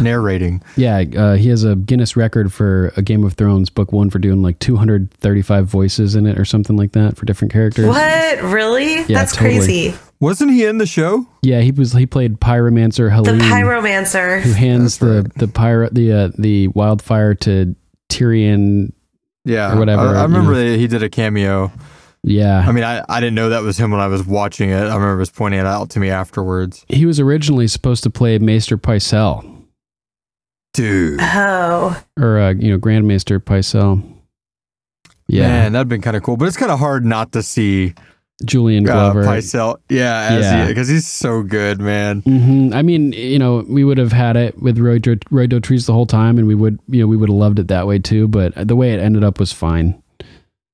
narrating. 0.00 0.62
yeah. 0.76 1.04
Uh, 1.16 1.34
he 1.36 1.48
has 1.48 1.64
a 1.64 1.76
Guinness 1.76 2.16
record 2.16 2.52
for 2.52 2.92
a 2.96 3.02
Game 3.02 3.24
of 3.24 3.34
Thrones 3.34 3.70
book 3.70 3.92
one 3.92 4.10
for 4.10 4.18
doing 4.18 4.42
like 4.42 4.58
235 4.58 5.66
voices 5.66 6.14
in 6.14 6.26
it 6.26 6.38
or 6.38 6.44
something 6.44 6.76
like 6.76 6.92
that 6.92 7.16
for 7.16 7.26
different 7.26 7.52
characters. 7.52 7.86
What? 7.86 8.42
Really? 8.42 9.02
That's 9.04 9.34
totally. 9.34 9.58
crazy. 9.58 9.94
Wasn't 10.20 10.50
he 10.50 10.66
in 10.66 10.76
the 10.78 10.84
show? 10.86 11.26
Yeah, 11.42 11.60
he 11.60 11.70
was. 11.72 11.92
He 11.94 12.04
played 12.04 12.40
Pyromancer 12.40 13.08
The 13.24 13.32
Hallyne, 13.32 13.40
pyromancer. 13.40 14.42
who 14.42 14.52
hands 14.52 14.98
the 14.98 15.30
the 15.36 15.48
pyro 15.48 15.88
the 15.90 16.12
uh, 16.12 16.30
the 16.36 16.68
wildfire 16.68 17.34
to 17.36 17.74
Tyrion. 18.10 18.92
Yeah, 19.46 19.74
Or 19.74 19.78
whatever, 19.78 20.02
I, 20.02 20.12
I 20.12 20.16
you 20.16 20.22
remember 20.22 20.52
know. 20.52 20.70
that 20.70 20.78
he 20.78 20.86
did 20.86 21.02
a 21.02 21.08
cameo. 21.08 21.72
Yeah, 22.22 22.58
I 22.68 22.72
mean, 22.72 22.84
I, 22.84 23.02
I 23.08 23.18
didn't 23.20 23.34
know 23.36 23.48
that 23.48 23.62
was 23.62 23.78
him 23.78 23.90
when 23.90 24.00
I 24.00 24.06
was 24.08 24.26
watching 24.26 24.68
it. 24.68 24.74
I 24.76 24.94
remember 24.94 25.16
was 25.16 25.30
pointing 25.30 25.60
it 25.60 25.64
out 25.66 25.88
to 25.90 26.00
me 26.00 26.10
afterwards. 26.10 26.84
he 26.88 27.06
was 27.06 27.18
originally 27.18 27.66
supposed 27.66 28.02
to 28.02 28.10
play 28.10 28.38
Maester 28.38 28.76
Pycelle 28.76 29.64
Dude, 30.74 31.18
Oh. 31.22 32.00
or 32.18 32.38
uh, 32.38 32.50
you 32.52 32.70
know 32.70 32.76
Grand 32.76 33.08
Maester 33.08 33.40
Pycelle. 33.40 34.02
Yeah, 35.26 35.48
man, 35.48 35.72
that'd 35.72 35.88
been 35.88 36.02
kind 36.02 36.16
of 36.16 36.22
cool. 36.22 36.36
But 36.36 36.48
it's 36.48 36.56
kind 36.56 36.70
of 36.70 36.78
hard 36.78 37.04
not 37.04 37.32
to 37.32 37.42
see 37.42 37.94
Julian 38.44 38.88
uh, 38.88 38.92
Glover. 39.12 39.24
Pycelle. 39.24 39.76
Yeah, 39.88 40.28
as 40.30 40.44
Yeah. 40.44 40.66
because 40.66 40.88
he's 40.88 41.06
so 41.06 41.42
good, 41.42 41.80
man. 41.80 42.20
hmm 42.22 42.70
I 42.72 42.82
mean, 42.82 43.12
you 43.12 43.38
know, 43.38 43.64
we 43.68 43.84
would 43.84 43.98
have 43.98 44.12
had 44.12 44.36
it 44.36 44.60
with 44.62 44.78
Roy, 44.78 44.98
Dr- 44.98 45.20
Roy 45.30 45.46
Dotrice 45.46 45.86
the 45.86 45.92
whole 45.92 46.06
time, 46.06 46.38
and 46.38 46.46
we 46.46 46.54
would, 46.54 46.78
you 46.88 47.00
know, 47.00 47.06
we 47.06 47.16
would 47.16 47.28
have 47.28 47.36
loved 47.36 47.58
it 47.58 47.68
that 47.68 47.86
way 47.86 47.98
too. 47.98 48.28
But 48.28 48.52
the 48.56 48.76
way 48.76 48.92
it 48.92 49.00
ended 49.00 49.24
up 49.24 49.38
was 49.38 49.52
fine. 49.52 50.00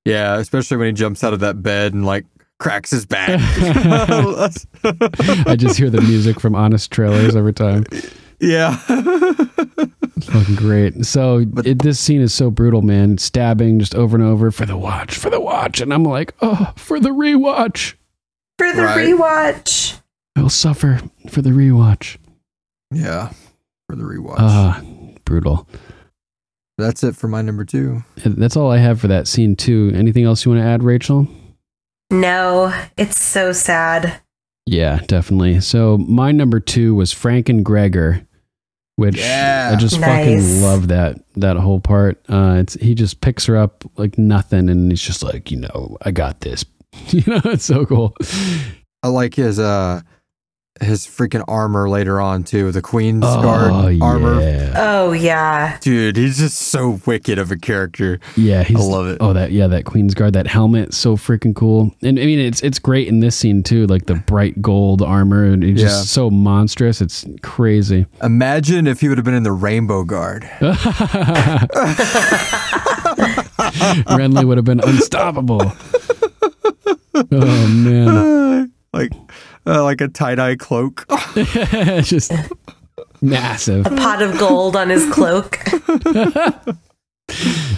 Yeah, 0.05 0.37
especially 0.37 0.77
when 0.77 0.87
he 0.87 0.93
jumps 0.93 1.25
out 1.25 1.33
of 1.33 1.41
that 1.41 1.63
bed 1.63 1.93
and 1.95 2.07
like 2.07 2.25
cracks 2.59 2.91
his 2.91 3.05
back. 3.07 3.29
I 4.85 5.57
just 5.57 5.77
hear 5.79 5.91
the 5.91 6.01
music 6.01 6.39
from 6.41 6.55
Honest 6.55 6.91
Trailers 6.93 7.35
every 7.37 7.53
time. 7.53 7.85
yeah. 8.41 8.77
Fucking 10.21 10.55
great. 10.57 11.05
So 11.05 11.45
it, 11.65 11.81
this 11.83 12.01
scene 12.01 12.21
is 12.21 12.33
so 12.35 12.51
brutal, 12.51 12.83
man. 12.83 13.19
Stabbing 13.19 13.79
just 13.79 13.95
over 13.95 14.17
and 14.17 14.25
over 14.25 14.51
for 14.51 14.67
the 14.67 14.77
watch, 14.77 15.15
for 15.17 15.31
the 15.31 15.41
watch, 15.41 15.81
and 15.81 15.93
I'm 15.93 16.05
like, 16.05 16.35
oh, 16.43 16.73
for 16.77 16.99
the 17.01 17.11
rewatch. 17.11 17.95
For 18.59 18.73
the 18.73 18.83
Right. 18.83 19.09
rewatch. 19.09 20.01
I 20.37 20.43
will 20.43 20.51
suffer 20.51 21.01
for 21.29 21.43
the 21.43 21.51
rewatch. 21.51 22.17
yeah. 22.91 23.31
For 23.89 23.95
the 23.97 24.05
rewatch. 24.05 24.37
Ah, 24.39 24.83
brutal. 25.25 25.69
That's 26.79 27.03
it 27.05 27.15
for 27.17 27.29
my 27.29 27.41
number 27.43 27.65
two. 27.65 28.03
And 28.25 28.37
That's 28.37 28.57
all 28.57 28.71
I 28.71 28.79
have 28.79 29.01
for 29.01 29.09
that 29.09 29.29
scene 29.29 29.57
too. 29.57 29.93
Anything 29.95 30.25
else 30.25 30.45
you 30.45 30.53
want 30.53 30.63
to 30.63 30.67
add, 30.67 30.83
Rachel? 30.83 31.27
No, 32.11 32.75
it's 32.97 33.19
so 33.21 33.53
sad. 33.53 34.21
Yeah, 34.67 35.01
definitely. 35.07 35.61
So 35.61 35.97
my 35.99 36.33
number 36.33 36.59
two 36.61 36.95
was 36.95 37.15
Frankengregor, 37.15 38.27
which 38.97 39.17
Yeah. 39.19 39.71
I 39.73 39.77
just 39.77 40.01
Nice. 40.01 40.09
fucking 40.43 40.63
love 40.63 40.89
that 40.89 41.19
that 41.37 41.57
whole 41.57 41.81
part. 41.81 42.21
Uh, 42.29 42.57
it's 42.59 42.75
he 42.75 42.95
just 42.95 43.21
picks 43.21 43.47
her 43.47 43.57
up 43.57 43.85
like 43.97 44.19
nothing, 44.19 44.69
and 44.69 44.91
he's 44.91 45.01
just 45.03 45.23
like, 45.23 45.51
you 45.51 45.59
know, 45.59 45.97
I 46.03 46.11
got 46.11 46.41
this. 46.41 46.65
you 47.09 47.23
know, 47.27 47.41
it's 47.45 47.65
so 47.65 47.87
cool. 47.87 48.17
I 49.03 49.09
like 49.09 49.35
his 49.35 49.59
uh 49.61 50.01
his 50.81 51.07
freaking 51.07 51.45
armor 51.49 51.89
later 51.89 52.21
on 52.21 52.45
too, 52.45 52.71
the 52.73 52.83
Queen's 52.83 53.25
Oh 53.27 53.43
Guard 53.43 54.01
armor. 54.03 54.41
yeah, 54.41 54.73
Oh, 54.77 55.13
yeah. 55.13 55.79
Dude, 55.81 56.17
he's 56.17 56.39
just 56.39 56.59
so 56.59 57.01
wicked 57.07 57.39
of 57.39 57.51
a 57.51 57.57
character. 57.57 58.21
yeah. 58.37 58.63
He's, 58.63 58.77
I 58.79 58.83
love 58.83 59.07
it. 59.09 59.19
Oh, 59.21 59.33
that 59.33 59.53
yeah, 59.53 59.67
that 59.69 59.85
Queen's 59.85 60.15
Guard, 60.15 60.33
that 60.35 60.47
helmet, 60.47 60.93
so 60.95 61.17
freaking 61.17 61.55
cool. 61.55 61.93
And 62.03 62.19
I 62.19 62.27
mean, 62.27 62.39
it's 62.39 62.63
it's 62.63 62.79
great 62.79 63.09
in 63.09 63.21
this 63.21 63.37
scene 63.37 63.63
too, 63.63 63.87
like 63.87 64.07
the 64.07 64.15
bright 64.17 64.61
gold 64.61 65.03
armor, 65.03 65.45
and 65.45 65.63
it's 65.65 65.81
Yeah. 65.81 65.89
just 65.89 66.09
so 66.11 66.31
monstrous. 66.31 67.01
It's 67.01 67.25
crazy. 67.43 68.07
Imagine 68.23 68.87
if 68.87 69.01
he 69.01 69.09
would 69.09 69.19
have 69.19 69.25
been 69.25 69.35
in 69.35 69.43
the 69.45 69.53
Rainbow 69.53 70.05
Guard. 70.05 70.43
Renly 74.17 74.45
would 74.45 74.59
have 74.59 74.65
been 74.65 74.81
unstoppable. 74.81 75.73
Oh 77.33 77.67
man. 77.69 78.71
like 78.93 79.11
uh, 79.67 79.83
like 79.83 80.01
a 80.01 80.09
tie-dye 80.09 80.57
cloak. 80.57 81.07
just 82.03 82.33
massive. 83.21 83.87
A 83.87 83.91
pot 83.91 84.23
of 84.23 84.39
gold 84.39 84.77
on 84.77 84.91
his 84.91 85.11
cloak. 85.13 85.59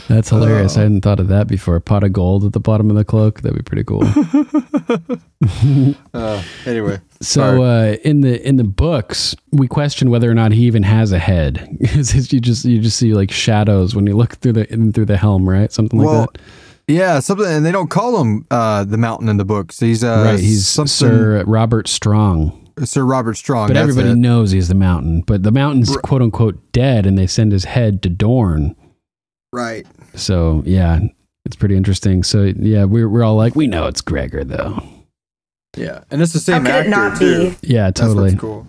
That's 0.08 0.28
hilarious. 0.30 0.76
I 0.76 0.82
hadn't 0.82 1.00
thought 1.02 1.20
of 1.20 1.28
that 1.28 1.48
before. 1.48 1.76
A 1.76 1.80
pot 1.80 2.04
of 2.04 2.12
gold 2.12 2.44
at 2.44 2.52
the 2.52 2.60
bottom 2.60 2.90
of 2.90 2.96
the 2.96 3.04
cloak. 3.04 3.40
That'd 3.40 3.56
be 3.56 3.62
pretty 3.62 3.84
cool. 3.84 4.02
Uh, 6.12 6.42
anyway, 6.66 7.00
so 7.20 7.62
uh, 7.62 7.96
in 8.04 8.20
the 8.22 8.46
in 8.46 8.56
the 8.56 8.64
books, 8.64 9.34
we 9.52 9.68
question 9.68 10.10
whether 10.10 10.30
or 10.30 10.34
not 10.34 10.52
he 10.52 10.64
even 10.64 10.82
has 10.82 11.12
a 11.12 11.18
head. 11.18 11.66
'Cause 11.94 12.32
you 12.32 12.40
just 12.40 12.64
you 12.64 12.80
just 12.80 12.98
see 12.98 13.14
like 13.14 13.30
shadows 13.30 13.94
when 13.94 14.06
you 14.06 14.16
look 14.16 14.34
through 14.36 14.54
the 14.54 14.72
in 14.72 14.92
through 14.92 15.06
the 15.06 15.16
helm, 15.16 15.48
right? 15.48 15.72
Something 15.72 15.98
like 15.98 16.08
well, 16.08 16.28
that. 16.32 16.40
Yeah, 16.88 17.20
something, 17.20 17.46
and 17.46 17.64
they 17.64 17.72
don't 17.72 17.90
call 17.90 18.20
him 18.20 18.46
uh, 18.50 18.84
the 18.84 18.96
Mountain 18.98 19.28
in 19.28 19.36
the 19.36 19.44
books. 19.44 19.78
He's 19.78 20.02
uh, 20.02 20.22
right. 20.26 20.40
He's 20.40 20.66
something, 20.66 20.88
Sir 20.88 21.44
Robert 21.46 21.86
Strong. 21.88 22.64
Sir 22.84 23.04
Robert 23.04 23.34
Strong. 23.36 23.68
But 23.68 23.74
that's 23.74 23.88
everybody 23.88 24.10
it. 24.10 24.16
knows 24.16 24.50
he's 24.52 24.68
the 24.68 24.74
mountain. 24.74 25.22
But 25.26 25.42
the 25.42 25.50
mountain's 25.52 25.94
R- 25.94 26.00
quote 26.02 26.22
unquote 26.22 26.72
dead, 26.72 27.06
and 27.06 27.16
they 27.18 27.26
send 27.26 27.52
his 27.52 27.64
head 27.64 28.02
to 28.02 28.08
Dorne. 28.08 28.74
right. 29.52 29.86
So 30.14 30.62
yeah, 30.64 31.00
it's 31.44 31.56
pretty 31.56 31.76
interesting. 31.76 32.22
So 32.24 32.52
yeah, 32.56 32.84
we're 32.84 33.08
we're 33.08 33.22
all 33.22 33.36
like, 33.36 33.54
we 33.54 33.66
know 33.66 33.86
it's 33.86 34.00
Gregor 34.00 34.42
though. 34.44 34.82
Yeah, 35.76 36.04
and 36.10 36.22
it's 36.22 36.32
the 36.32 36.38
How 36.52 36.58
same 36.58 36.64
could 36.64 36.70
actor 36.74 36.86
it 36.86 36.90
not 36.90 37.18
too. 37.18 37.50
be? 37.50 37.56
Yeah, 37.74 37.90
totally. 37.90 38.30
what's 38.30 38.40
cool. 38.40 38.66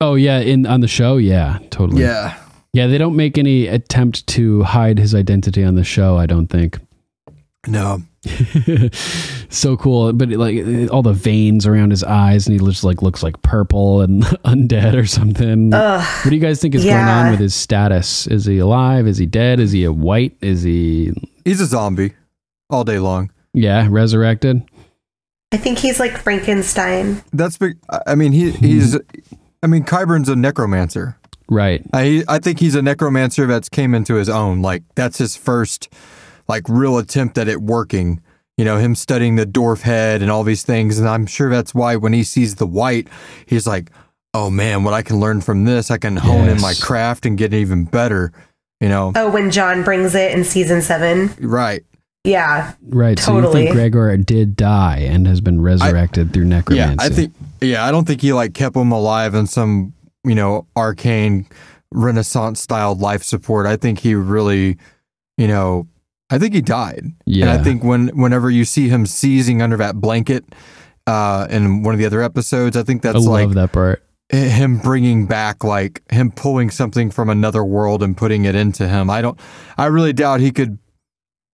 Oh 0.00 0.14
yeah, 0.14 0.40
in 0.40 0.66
on 0.66 0.80
the 0.80 0.88
show, 0.88 1.16
yeah, 1.16 1.58
totally. 1.70 2.02
Yeah, 2.02 2.38
Yeah, 2.72 2.86
they 2.86 2.98
don't 2.98 3.16
make 3.16 3.36
any 3.38 3.66
attempt 3.66 4.26
to 4.28 4.62
hide 4.62 4.98
his 4.98 5.14
identity 5.14 5.64
on 5.64 5.74
the 5.74 5.84
show, 5.84 6.16
I 6.18 6.26
don't 6.26 6.46
think. 6.48 6.78
No, 7.66 8.02
so 9.50 9.76
cool, 9.76 10.12
but 10.12 10.28
like 10.30 10.90
all 10.90 11.02
the 11.02 11.12
veins 11.12 11.66
around 11.66 11.90
his 11.90 12.04
eyes 12.04 12.46
and 12.46 12.58
he 12.58 12.64
just 12.64 12.84
like 12.84 13.02
looks 13.02 13.22
like 13.22 13.40
purple 13.42 14.00
and 14.00 14.22
undead 14.44 14.94
or 14.94 15.06
something. 15.06 15.74
Ugh. 15.74 16.24
what 16.24 16.30
do 16.30 16.36
you 16.36 16.40
guys 16.42 16.60
think 16.60 16.74
is 16.74 16.84
going 16.84 16.96
on 16.96 17.30
with 17.30 17.40
his 17.40 17.54
status? 17.54 18.26
Is 18.28 18.44
he 18.46 18.58
alive? 18.58 19.06
Is 19.06 19.18
he 19.18 19.26
dead? 19.26 19.60
Is 19.60 19.72
he 19.72 19.84
a 19.84 19.92
white? 19.92 20.36
Is 20.40 20.62
he 20.62 21.12
he's 21.44 21.60
a 21.60 21.66
zombie 21.66 22.14
all 22.70 22.84
day 22.84 22.98
long. 22.98 23.30
yeah, 23.52 23.86
resurrected? 23.90 24.62
I 25.52 25.56
think 25.56 25.78
he's 25.78 25.98
like 25.98 26.16
Frankenstein. 26.16 27.22
That's 27.32 27.56
big. 27.58 27.78
I 28.06 28.14
mean, 28.14 28.32
he 28.32 28.50
he's. 28.52 28.96
I 29.62 29.66
mean, 29.66 29.82
Qyburn's 29.82 30.28
a 30.28 30.36
necromancer. 30.36 31.18
Right. 31.50 31.82
I 31.92 32.22
I 32.28 32.38
think 32.38 32.60
he's 32.60 32.74
a 32.74 32.82
necromancer 32.82 33.46
that's 33.46 33.68
came 33.68 33.94
into 33.94 34.14
his 34.14 34.28
own. 34.28 34.60
Like 34.62 34.82
that's 34.94 35.16
his 35.18 35.36
first, 35.36 35.88
like 36.48 36.68
real 36.68 36.98
attempt 36.98 37.38
at 37.38 37.48
it 37.48 37.60
working. 37.62 38.20
You 38.56 38.64
know, 38.64 38.76
him 38.78 38.94
studying 38.96 39.36
the 39.36 39.46
dwarf 39.46 39.82
head 39.82 40.20
and 40.22 40.30
all 40.30 40.42
these 40.42 40.64
things, 40.64 40.98
and 40.98 41.08
I'm 41.08 41.26
sure 41.26 41.48
that's 41.50 41.74
why 41.74 41.94
when 41.96 42.12
he 42.12 42.24
sees 42.24 42.56
the 42.56 42.66
white, 42.66 43.06
he's 43.46 43.66
like, 43.68 43.90
"Oh 44.34 44.50
man, 44.50 44.82
what 44.82 44.94
I 44.94 45.02
can 45.02 45.20
learn 45.20 45.40
from 45.42 45.64
this, 45.64 45.90
I 45.92 45.98
can 45.98 46.16
hone 46.16 46.48
in 46.48 46.60
my 46.60 46.74
craft 46.80 47.24
and 47.24 47.38
get 47.38 47.54
even 47.54 47.84
better." 47.84 48.32
You 48.80 48.88
know, 48.88 49.12
Oh, 49.16 49.30
when 49.30 49.50
Jon 49.50 49.82
brings 49.84 50.14
it 50.14 50.32
in 50.32 50.42
season 50.44 50.82
seven. 50.82 51.30
right? 51.40 51.84
Yeah. 52.24 52.74
Right. 52.88 53.18
So 53.18 53.36
you 53.36 53.42
Totally. 53.42 53.62
think 53.64 53.74
Gregor 53.76 54.16
did 54.16 54.54
die 54.56 54.98
and 55.08 55.26
has 55.26 55.40
been 55.40 55.60
resurrected 55.60 56.32
through 56.32 56.44
necromancy? 56.46 56.96
Yeah, 56.96 56.96
I 56.98 57.08
think. 57.08 57.32
Yeah, 57.60 57.84
I 57.86 57.90
don't 57.92 58.06
think 58.06 58.20
he 58.22 58.32
like 58.32 58.54
kept 58.54 58.74
him 58.76 58.90
alive 58.92 59.34
in 59.34 59.46
some 59.46 59.94
you 60.24 60.34
know 60.34 60.66
arcane 60.76 61.46
Renaissance 61.92 62.60
style 62.60 62.94
life 62.96 63.22
support. 63.22 63.66
I 63.66 63.76
think 63.76 64.00
he 64.00 64.14
really, 64.14 64.76
you 65.36 65.46
know, 65.48 65.86
I 66.30 66.38
think 66.38 66.54
he 66.54 66.60
died. 66.60 67.00
and 67.02 67.14
Yeah. 67.26 67.54
I 67.54 67.58
think 67.58 67.82
when 67.82 68.08
whenever 68.08 68.50
you 68.50 68.64
see 68.64 68.88
him 68.88 69.06
seizing 69.06 69.62
under 69.62 69.76
that 69.78 69.96
blanket 69.96 70.44
uh, 71.06 71.46
in 71.50 71.82
one 71.82 71.94
of 71.94 71.98
the 71.98 72.06
other 72.06 72.22
episodes, 72.22 72.76
I 72.76 72.82
think 72.82 73.04
I 73.04 73.12
that's 73.12 73.24
like 73.24 73.46
love 73.46 73.54
that 73.54 73.72
part. 73.72 74.02
him 74.30 74.78
bringing 74.78 75.26
back 75.26 75.64
like 75.64 76.02
him 76.12 76.30
pulling 76.30 76.70
something 76.70 77.10
from 77.10 77.30
another 77.30 77.64
world 77.64 78.02
and 78.02 78.16
putting 78.16 78.44
it 78.44 78.54
into 78.54 78.86
him. 78.88 79.08
I 79.08 79.22
don't. 79.22 79.38
I 79.78 79.86
really 79.86 80.12
doubt 80.12 80.40
he 80.40 80.50
could. 80.50 80.78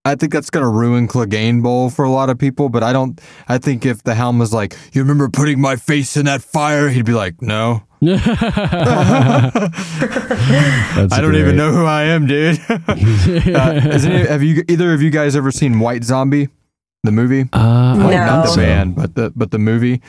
I 0.06 0.16
think 0.16 0.32
that's 0.32 0.50
going 0.50 0.64
to 0.64 0.68
ruin 0.68 1.08
Clegane 1.08 1.62
Bowl 1.62 1.88
for 1.88 2.04
a 2.04 2.10
lot 2.10 2.28
of 2.28 2.36
people, 2.38 2.68
but 2.68 2.82
I 2.82 2.92
don't. 2.92 3.18
I 3.48 3.56
think 3.58 3.86
if 3.86 4.02
the 4.02 4.14
Helm 4.14 4.38
was 4.38 4.52
like, 4.52 4.76
"You 4.92 5.00
remember 5.02 5.28
putting 5.30 5.60
my 5.60 5.76
face 5.76 6.16
in 6.16 6.26
that 6.26 6.42
fire?" 6.42 6.88
He'd 6.90 7.06
be 7.06 7.12
like, 7.14 7.40
"No, 7.40 7.84
I 8.08 9.70
don't 11.20 11.30
great. 11.30 11.40
even 11.40 11.56
know 11.56 11.72
who 11.72 11.84
I 11.84 12.04
am, 12.04 12.26
dude." 12.26 12.58
uh, 12.68 12.76
is 13.92 14.04
any, 14.06 14.26
have 14.26 14.42
you 14.42 14.64
either 14.68 14.92
of 14.92 15.02
you 15.02 15.10
guys 15.10 15.36
ever 15.36 15.50
seen 15.50 15.80
White 15.80 16.04
Zombie, 16.04 16.48
the 17.02 17.12
movie? 17.12 17.48
Uh, 17.52 17.58
I 17.58 17.96
No. 17.96 18.10
don't 18.10 18.10
the 18.10 18.42
think 18.42 18.54
so. 18.54 18.56
band, 18.56 18.96
but 18.96 19.14
the 19.14 19.32
but 19.34 19.50
the 19.50 19.58
movie. 19.58 20.00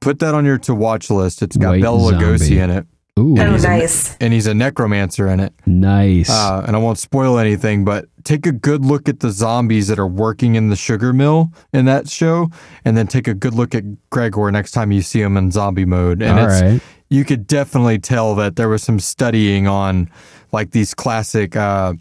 Put 0.00 0.18
that 0.18 0.34
on 0.34 0.44
your 0.44 0.58
to 0.58 0.74
watch 0.74 1.08
list. 1.10 1.40
It's 1.42 1.56
got 1.56 1.70
White 1.70 1.82
Bela 1.82 2.12
Lugosi 2.12 2.38
Zombie. 2.38 2.58
in 2.58 2.70
it. 2.70 2.86
Ooh, 3.18 3.36
Oh, 3.38 3.52
he's 3.52 3.64
a- 3.64 3.68
nice. 3.68 4.16
and 4.20 4.32
he's 4.34 4.46
a 4.48 4.52
necromancer 4.54 5.28
in 5.28 5.38
it. 5.40 5.54
nice. 5.66 6.28
Uh, 6.28 6.64
and 6.66 6.74
I 6.76 6.78
won't 6.80 6.98
spoil 6.98 7.38
anything, 7.38 7.84
but 7.84 8.06
take 8.24 8.44
a 8.44 8.50
good 8.52 8.84
look 8.84 9.08
at 9.08 9.20
the 9.20 9.30
zombies 9.30 9.86
that 9.86 9.98
are 10.00 10.06
working 10.06 10.56
in 10.56 10.68
the 10.68 10.74
sugar 10.76 11.12
mill 11.12 11.52
in 11.72 11.84
that 11.86 12.10
show, 12.10 12.50
and 12.84 12.96
then 12.98 13.06
take 13.06 13.28
a 13.28 13.34
good 13.34 13.54
look 13.54 13.72
at 13.74 13.84
Gregor 14.10 14.50
next 14.50 14.72
time 14.72 14.90
you 14.92 15.00
see 15.00 15.22
him 15.22 15.36
in 15.36 15.52
zombie 15.52 15.84
mode. 15.86 16.20
And 16.22 16.38
All 16.40 16.48
it's, 16.48 16.60
right. 16.60 16.80
You 17.14 17.24
could 17.24 17.46
definitely 17.46 17.98
tell 17.98 18.34
that 18.34 18.56
there 18.56 18.68
was 18.68 18.82
some 18.82 18.98
studying 18.98 19.68
on 19.68 20.10
like 20.52 20.72
these 20.72 20.94
classic. 20.94 21.54
Uh, 21.56 21.94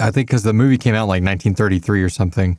I 0.00 0.10
think 0.10 0.28
because 0.28 0.42
the 0.42 0.52
movie 0.52 0.78
came 0.78 0.94
out 0.94 1.04
in 1.04 1.08
like 1.08 1.22
1933 1.22 2.02
or 2.02 2.08
something. 2.08 2.58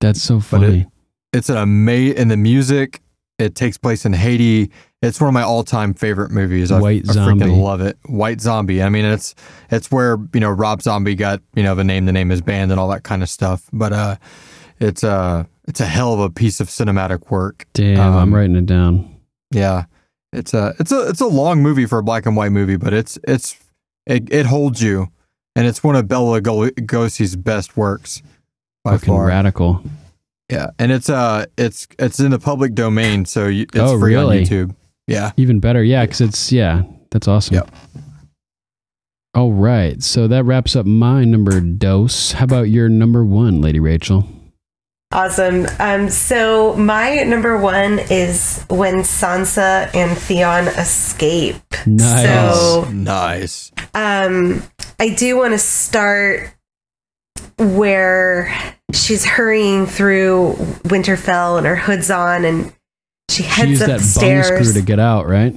That's 0.00 0.22
so 0.22 0.40
funny. 0.40 0.82
it, 0.82 0.86
it's 1.32 1.48
an 1.48 1.56
amazing 1.56 2.18
in 2.18 2.28
the 2.28 2.36
music. 2.36 3.00
It 3.38 3.54
takes 3.54 3.76
place 3.76 4.06
in 4.06 4.12
Haiti. 4.14 4.70
It's 5.02 5.20
one 5.20 5.28
of 5.28 5.34
my 5.34 5.42
all-time 5.42 5.92
favorite 5.92 6.30
movies. 6.30 6.72
I, 6.72 6.80
White 6.80 7.06
I 7.08 7.12
Zombie. 7.12 7.44
freaking 7.44 7.62
love 7.62 7.82
it. 7.82 7.98
White 8.06 8.40
Zombie. 8.40 8.82
I 8.82 8.88
mean, 8.88 9.04
it's 9.04 9.34
it's 9.70 9.90
where 9.90 10.16
you 10.32 10.40
know 10.40 10.50
Rob 10.50 10.82
Zombie 10.82 11.16
got 11.16 11.42
you 11.54 11.62
know 11.62 11.74
the 11.74 11.84
name, 11.84 12.06
the 12.06 12.12
name 12.12 12.30
his 12.30 12.40
band, 12.40 12.70
and 12.70 12.78
all 12.80 12.88
that 12.88 13.02
kind 13.02 13.22
of 13.22 13.28
stuff. 13.28 13.68
But 13.72 13.92
uh, 13.92 14.16
it's 14.78 15.02
uh 15.02 15.44
it's 15.66 15.80
a 15.80 15.86
hell 15.86 16.14
of 16.14 16.20
a 16.20 16.30
piece 16.30 16.60
of 16.60 16.68
cinematic 16.68 17.30
work. 17.30 17.66
Damn, 17.74 18.00
um, 18.00 18.14
I'm 18.14 18.34
writing 18.34 18.56
it 18.56 18.66
down. 18.66 19.16
Yeah, 19.50 19.84
it's 20.36 20.54
a 20.54 20.74
it's 20.78 20.92
a 20.92 21.08
it's 21.08 21.20
a 21.20 21.26
long 21.26 21.62
movie 21.62 21.86
for 21.86 21.98
a 21.98 22.02
black 22.02 22.26
and 22.26 22.36
white 22.36 22.52
movie, 22.52 22.76
but 22.76 22.92
it's 22.92 23.18
it's 23.26 23.56
it, 24.06 24.32
it 24.32 24.46
holds 24.46 24.82
you, 24.82 25.08
and 25.54 25.66
it's 25.66 25.82
one 25.82 25.96
of 25.96 26.06
Bela 26.08 26.40
Lugosi's 26.40 27.34
best 27.36 27.76
works 27.76 28.22
by 28.84 28.92
Fucking 28.92 29.06
far. 29.14 29.26
radical. 29.26 29.82
Yeah, 30.50 30.70
and 30.78 30.92
it's 30.92 31.10
uh 31.10 31.46
it's 31.58 31.88
it's 31.98 32.20
in 32.20 32.30
the 32.30 32.38
public 32.38 32.74
domain, 32.74 33.24
so 33.24 33.46
you, 33.48 33.62
it's 33.62 33.76
Oh, 33.76 33.98
free 33.98 34.14
really? 34.14 34.38
on 34.38 34.44
YouTube. 34.44 34.76
Yeah. 35.08 35.32
Even 35.36 35.60
better. 35.60 35.82
Yeah, 35.84 36.04
because 36.04 36.20
it's, 36.20 36.50
yeah, 36.52 36.82
that's 37.10 37.28
awesome. 37.28 37.54
Yep. 37.54 37.70
All 39.34 39.52
right. 39.52 40.02
So 40.02 40.26
that 40.28 40.44
wraps 40.44 40.74
up 40.76 40.86
my 40.86 41.24
number 41.24 41.60
dose. 41.60 42.32
How 42.32 42.44
about 42.44 42.70
your 42.70 42.88
number 42.88 43.24
one, 43.24 43.60
Lady 43.60 43.78
Rachel? 43.80 44.26
Awesome. 45.12 45.66
Um, 45.78 46.10
so 46.10 46.74
my 46.76 47.22
number 47.22 47.56
one 47.56 48.00
is 48.10 48.64
when 48.68 48.96
Sansa 48.96 49.94
and 49.94 50.16
Theon 50.18 50.66
escape. 50.68 51.56
Nice. 51.86 52.24
So 52.56 52.88
Nice. 52.92 53.72
um, 53.94 54.62
I 54.98 55.10
do 55.10 55.36
want 55.38 55.52
to 55.52 55.58
start 55.58 56.52
where 57.58 58.52
she's 58.92 59.24
hurrying 59.24 59.86
through 59.86 60.54
Winterfell 60.84 61.56
and 61.58 61.66
her 61.66 61.76
hood's 61.76 62.10
on, 62.10 62.44
and 62.44 62.72
she 63.30 63.42
She 63.42 63.48
heads 63.48 63.70
used 63.70 63.82
that 63.82 63.86
bung 63.88 63.96
upstairs. 63.98 64.46
screw 64.48 64.72
to 64.80 64.82
get 64.86 64.98
out, 64.98 65.26
right? 65.26 65.54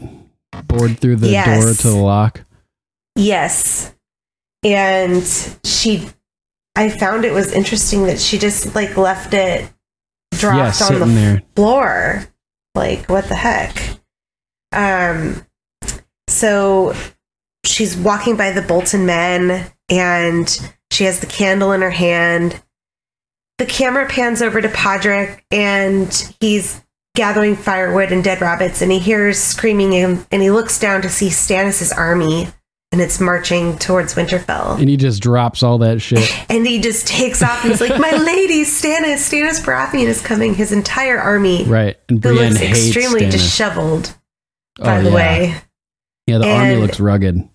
Bored 0.67 0.99
through 0.99 1.17
the 1.17 1.29
Yes. 1.29 1.63
door 1.63 1.73
to 1.73 1.87
the 1.97 2.01
lock. 2.03 2.41
Yes. 3.15 3.93
And 4.63 5.23
she 5.63 6.09
I 6.79 6.87
found 6.87 7.25
it 7.25 7.33
was 7.33 7.51
interesting 7.51 8.05
that 8.05 8.21
she 8.21 8.37
just 8.37 8.73
like 8.73 8.95
left 8.95 9.33
it 9.33 9.69
dropped 10.31 10.79
yeah, 10.79 10.87
on 10.87 10.99
the 11.01 11.05
there. 11.07 11.43
floor. 11.53 12.25
Like 12.73 13.09
what 13.09 13.27
the 13.27 13.35
heck? 13.35 13.99
Um 14.71 15.45
so 16.29 16.95
she's 17.65 17.97
walking 17.97 18.37
by 18.37 18.51
the 18.51 18.61
Bolton 18.61 19.05
men 19.05 19.69
and 19.89 20.71
she 20.89 21.03
has 21.03 21.19
the 21.19 21.25
candle 21.25 21.73
in 21.73 21.81
her 21.81 21.89
hand. 21.89 22.63
The 23.57 23.65
camera 23.65 24.07
pans 24.07 24.41
over 24.41 24.61
to 24.61 24.69
Podrick 24.69 25.41
and 25.51 26.33
he's 26.39 26.81
gathering 27.13 27.57
firewood 27.57 28.13
and 28.13 28.23
dead 28.23 28.39
rabbits 28.39 28.81
and 28.81 28.89
he 28.89 28.99
hears 28.99 29.37
screaming 29.37 29.95
and, 29.95 30.25
and 30.31 30.41
he 30.41 30.49
looks 30.49 30.79
down 30.79 31.01
to 31.01 31.09
see 31.09 31.27
Stannis' 31.27 31.93
army 31.93 32.47
and 32.91 33.01
it's 33.01 33.19
marching 33.19 33.77
towards 33.77 34.15
Winterfell. 34.15 34.79
And 34.79 34.89
he 34.89 34.97
just 34.97 35.21
drops 35.21 35.61
all 35.63 35.77
that 35.79 36.01
shit. 36.01 36.27
And 36.49 36.65
he 36.65 36.79
just 36.79 37.07
takes 37.07 37.43
off 37.43 37.63
and 37.63 37.71
he's 37.71 37.81
like, 37.81 37.99
My 37.99 38.11
lady, 38.11 38.63
Stannis, 38.63 39.17
Stannis 39.29 39.63
Baratheon 39.63 40.05
is 40.07 40.21
coming. 40.21 40.55
His 40.55 40.71
entire 40.71 41.19
army 41.19 41.63
Right. 41.65 41.97
And 42.09 42.23
who 42.23 42.33
Brienne 42.33 42.53
looks 42.53 42.59
hates 42.65 42.85
extremely 42.87 43.21
Stannis. 43.21 43.31
disheveled, 43.31 44.15
oh, 44.79 44.83
by 44.83 44.97
Oh, 44.97 45.03
the 45.03 45.09
yeah. 45.09 45.15
way. 45.15 45.55
Yeah, 46.27 46.37
the 46.39 46.51
army 46.51 46.75
looks 46.77 46.99
rugged. 46.99 47.47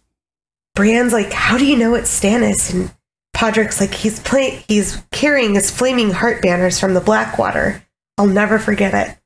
Brienne's 0.77 1.13
like, 1.13 1.33
How 1.33 1.59
do 1.59 1.67
you 1.67 1.77
know 1.77 1.95
it's 1.95 2.21
Stannis? 2.21 2.73
And 2.73 2.93
Podrick's 3.37 3.81
like, 3.81 3.93
He's 3.95 4.21
play- 4.21 4.65
he's 4.69 5.03
carrying 5.11 5.55
his 5.55 5.71
flaming 5.71 6.11
heart 6.13 6.41
banners 6.43 6.79
from 6.79 6.95
the 6.95 7.01
Blackwater. 7.01 7.83
I'll 8.19 8.27
never 8.29 8.59
forget 8.61 8.95
it. 8.95 9.17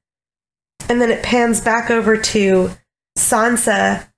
And 0.88 1.00
then 1.02 1.10
it 1.10 1.22
pans 1.22 1.60
back 1.60 1.90
over 1.90 2.16
to 2.16 2.70
Sansa, 3.18 4.08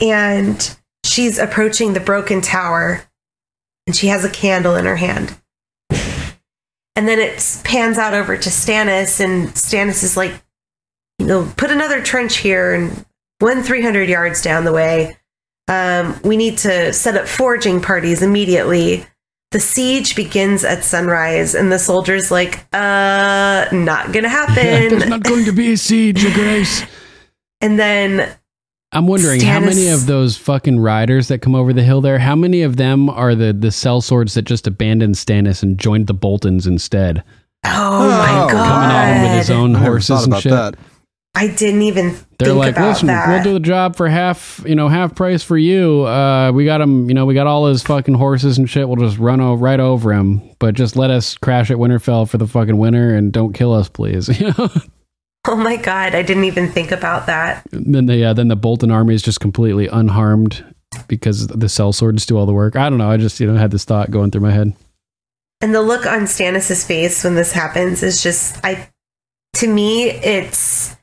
and 0.00 0.76
she's 1.12 1.38
approaching 1.38 1.92
the 1.92 2.00
broken 2.00 2.40
tower, 2.40 3.02
and 3.86 3.94
she 3.94 4.06
has 4.08 4.24
a 4.24 4.30
candle 4.30 4.74
in 4.76 4.84
her 4.86 4.96
hand. 4.96 5.36
And 6.94 7.08
then 7.08 7.18
it 7.18 7.60
pans 7.64 7.96
out 7.98 8.12
over 8.14 8.36
to 8.36 8.48
Stannis, 8.50 9.20
and 9.20 9.48
Stannis 9.50 10.02
is 10.02 10.16
like, 10.16 10.32
you 11.18 11.26
know, 11.26 11.50
put 11.56 11.70
another 11.70 12.02
trench 12.02 12.36
here 12.38 12.74
and 12.74 13.04
one 13.38 13.62
300 13.62 14.08
yards 14.08 14.42
down 14.42 14.64
the 14.64 14.72
way. 14.72 15.16
Um, 15.68 16.20
we 16.22 16.36
need 16.36 16.58
to 16.58 16.92
set 16.92 17.16
up 17.16 17.26
foraging 17.28 17.80
parties 17.80 18.22
immediately. 18.22 19.06
The 19.52 19.60
siege 19.60 20.16
begins 20.16 20.64
at 20.64 20.84
sunrise, 20.84 21.54
and 21.54 21.70
the 21.72 21.78
soldiers 21.78 22.30
like, 22.30 22.58
uh, 22.74 23.66
not 23.72 24.12
gonna 24.12 24.28
There's 24.54 24.92
happen. 24.92 25.08
not 25.08 25.22
going 25.22 25.44
to 25.46 25.52
be 25.52 25.72
a 25.72 25.76
siege, 25.76 26.22
Your 26.22 26.32
Grace. 26.34 26.84
and 27.62 27.78
then 27.78 28.34
I'm 28.92 29.06
wondering 29.06 29.40
how 29.40 29.58
many 29.60 29.88
of 29.88 30.06
those 30.06 30.36
fucking 30.36 30.78
riders 30.78 31.28
that 31.28 31.38
come 31.38 31.54
over 31.54 31.72
the 31.72 31.82
hill 31.82 32.00
there, 32.02 32.18
how 32.18 32.36
many 32.36 32.62
of 32.62 32.76
them 32.76 33.08
are 33.08 33.34
the 33.34 33.52
the 33.52 33.68
sellswords 33.68 34.34
that 34.34 34.42
just 34.42 34.66
abandoned 34.66 35.14
Stannis 35.14 35.62
and 35.62 35.78
joined 35.78 36.06
the 36.08 36.14
Boltons 36.14 36.66
instead? 36.66 37.22
Oh, 37.64 38.08
my 38.08 38.44
Oh, 38.44 38.48
god! 38.48 38.50
Coming 38.50 38.96
at 38.96 39.14
him 39.16 39.22
with 39.30 39.38
his 39.38 39.50
own 39.50 39.76
I 39.76 39.78
horses 39.80 40.24
and 40.24 40.36
shit. 40.36 40.52
that. 40.52 40.74
I 41.34 41.46
didn't 41.46 41.80
even 41.82 42.08
They're 42.38 42.48
think 42.48 42.58
like, 42.58 42.72
about 42.76 42.88
listen, 42.88 43.06
that. 43.06 43.26
we'll 43.30 43.42
do 43.42 43.54
the 43.54 43.60
job 43.60 43.96
for 43.96 44.06
half, 44.06 44.60
you 44.66 44.74
know, 44.74 44.88
half 44.88 45.14
price 45.14 45.42
for 45.42 45.56
you. 45.56 46.02
Uh, 46.06 46.52
we 46.52 46.66
got 46.66 46.82
him, 46.82 47.08
you 47.08 47.14
know, 47.14 47.24
we 47.24 47.32
got 47.32 47.46
all 47.46 47.68
his 47.68 47.82
fucking 47.82 48.12
horses 48.14 48.58
and 48.58 48.68
shit. 48.68 48.86
We'll 48.86 48.96
just 48.98 49.16
run 49.16 49.40
o- 49.40 49.54
right 49.54 49.80
over 49.80 50.12
him, 50.12 50.42
but 50.58 50.74
just 50.74 50.94
let 50.94 51.10
us 51.10 51.38
crash 51.38 51.70
at 51.70 51.78
Winterfell 51.78 52.28
for 52.28 52.36
the 52.36 52.46
fucking 52.46 52.76
winter 52.76 53.14
and 53.14 53.32
don't 53.32 53.54
kill 53.54 53.72
us, 53.72 53.88
please. 53.88 54.28
You 54.40 54.52
know? 54.58 54.68
oh 55.48 55.56
my 55.56 55.76
god! 55.76 56.14
I 56.14 56.22
didn't 56.22 56.44
even 56.44 56.70
think 56.70 56.92
about 56.92 57.26
that. 57.26 57.66
And 57.72 57.94
then 57.94 58.06
the 58.06 58.16
yeah, 58.16 58.32
then 58.32 58.48
the 58.48 58.56
Bolton 58.56 58.90
army 58.90 59.14
is 59.14 59.22
just 59.22 59.40
completely 59.40 59.88
unharmed 59.88 60.64
because 61.08 61.46
the 61.48 61.66
sellswords 61.66 62.26
do 62.26 62.36
all 62.36 62.46
the 62.46 62.52
work. 62.52 62.76
I 62.76 62.88
don't 62.88 62.98
know. 62.98 63.10
I 63.10 63.16
just 63.16 63.40
you 63.40 63.46
know 63.46 63.56
had 63.56 63.70
this 63.70 63.84
thought 63.84 64.10
going 64.10 64.30
through 64.30 64.42
my 64.42 64.52
head. 64.52 64.74
And 65.60 65.74
the 65.74 65.82
look 65.82 66.06
on 66.06 66.26
Stannis's 66.26 66.84
face 66.84 67.22
when 67.24 67.34
this 67.34 67.52
happens 67.52 68.02
is 68.02 68.22
just 68.22 68.58
I 68.64 68.88
to 69.54 69.68
me 69.68 70.10
it's 70.10 70.96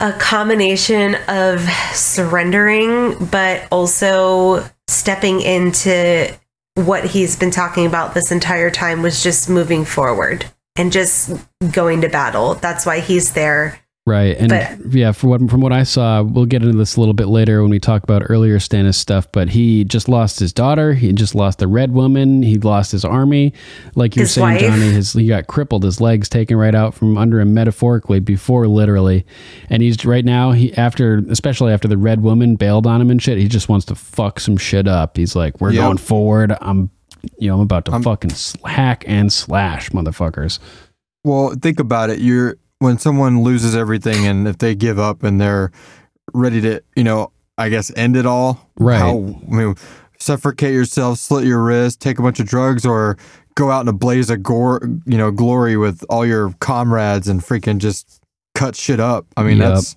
a 0.00 0.12
combination 0.12 1.16
of 1.28 1.60
surrendering 1.94 3.26
but 3.26 3.66
also 3.70 4.68
stepping 4.88 5.40
into 5.40 6.34
what 6.74 7.04
he's 7.04 7.36
been 7.36 7.50
talking 7.50 7.86
about 7.86 8.14
this 8.14 8.32
entire 8.32 8.70
time 8.70 9.02
was 9.02 9.22
just 9.22 9.48
moving 9.48 9.84
forward 9.84 10.46
and 10.76 10.92
just 10.92 11.30
going 11.72 12.00
to 12.02 12.08
battle. 12.08 12.54
That's 12.54 12.86
why 12.86 13.00
he's 13.00 13.32
there. 13.32 13.78
Right. 14.04 14.36
And 14.36 14.48
But- 14.48 14.92
yeah, 14.92 15.12
for 15.12 15.28
what, 15.28 15.48
from 15.48 15.60
what 15.60 15.72
I 15.72 15.84
saw, 15.84 16.22
we'll 16.24 16.46
get 16.46 16.64
into 16.64 16.76
this 16.76 16.96
a 16.96 16.98
little 17.00 17.14
bit 17.14 17.28
later 17.28 17.62
when 17.62 17.70
we 17.70 17.78
talk 17.78 18.02
about 18.02 18.24
earlier 18.28 18.58
Stannis 18.58 18.96
stuff, 18.96 19.30
but 19.30 19.50
he 19.50 19.84
just 19.84 20.08
lost 20.08 20.40
his 20.40 20.52
daughter. 20.52 20.92
He 20.94 21.12
just 21.12 21.36
lost 21.36 21.60
the 21.60 21.68
red 21.68 21.92
woman. 21.92 22.42
He 22.42 22.56
lost 22.58 22.90
his 22.90 23.04
army. 23.04 23.52
Like 23.94 24.16
you're 24.16 24.26
saying, 24.26 24.54
wife. 24.54 24.60
Johnny, 24.60 24.90
his, 24.90 25.12
he 25.12 25.28
got 25.28 25.46
crippled, 25.46 25.84
his 25.84 26.00
legs 26.00 26.28
taken 26.28 26.56
right 26.56 26.74
out 26.74 26.94
from 26.94 27.16
under 27.16 27.38
him 27.40 27.54
metaphorically 27.54 28.18
before 28.18 28.66
literally. 28.66 29.24
And 29.70 29.84
he's 29.84 30.04
right 30.04 30.24
now, 30.24 30.50
he 30.50 30.74
after, 30.74 31.18
especially 31.30 31.72
after 31.72 31.86
the 31.86 31.96
red 31.98 32.22
woman 32.24 32.56
bailed 32.56 32.88
on 32.88 33.00
him 33.00 33.08
and 33.08 33.22
shit, 33.22 33.38
he 33.38 33.46
just 33.46 33.68
wants 33.68 33.86
to 33.86 33.94
fuck 33.94 34.40
some 34.40 34.56
shit 34.56 34.88
up. 34.88 35.16
He's 35.16 35.36
like, 35.36 35.60
we're 35.60 35.70
Yep. 35.74 35.80
going 35.80 35.98
forward. 35.98 36.56
I'm, 36.60 36.90
you 37.38 37.48
know, 37.48 37.54
I'm 37.56 37.60
about 37.60 37.84
to 37.86 37.92
I'm- 37.92 38.02
fucking 38.02 38.30
hack 38.64 39.04
and 39.06 39.32
slash 39.32 39.90
motherfuckers. 39.90 40.58
Well, 41.24 41.54
think 41.60 41.78
about 41.78 42.10
it. 42.10 42.18
You're 42.18 42.56
when 42.80 42.98
someone 42.98 43.42
loses 43.42 43.76
everything, 43.76 44.26
and 44.26 44.48
if 44.48 44.58
they 44.58 44.74
give 44.74 44.98
up 44.98 45.22
and 45.22 45.40
they're 45.40 45.70
ready 46.34 46.60
to, 46.62 46.82
you 46.96 47.04
know, 47.04 47.30
I 47.56 47.68
guess 47.68 47.92
end 47.96 48.16
it 48.16 48.26
all. 48.26 48.68
Right. 48.76 48.98
How, 48.98 49.18
I 49.18 49.50
mean, 49.54 49.74
suffocate 50.18 50.72
yourself, 50.74 51.18
slit 51.18 51.44
your 51.46 51.62
wrist, 51.62 52.00
take 52.00 52.18
a 52.18 52.22
bunch 52.22 52.40
of 52.40 52.46
drugs, 52.46 52.84
or 52.84 53.16
go 53.54 53.70
out 53.70 53.82
in 53.82 53.88
a 53.88 53.92
blaze 53.92 54.30
of 54.30 54.42
gore, 54.42 54.80
you 55.06 55.16
know, 55.18 55.30
glory 55.30 55.76
with 55.76 56.04
all 56.08 56.26
your 56.26 56.52
comrades 56.60 57.28
and 57.28 57.40
freaking 57.40 57.78
just 57.78 58.20
cut 58.56 58.74
shit 58.74 58.98
up. 58.98 59.26
I 59.36 59.42
mean, 59.44 59.58
Yep. 59.58 59.74
that's. 59.74 59.96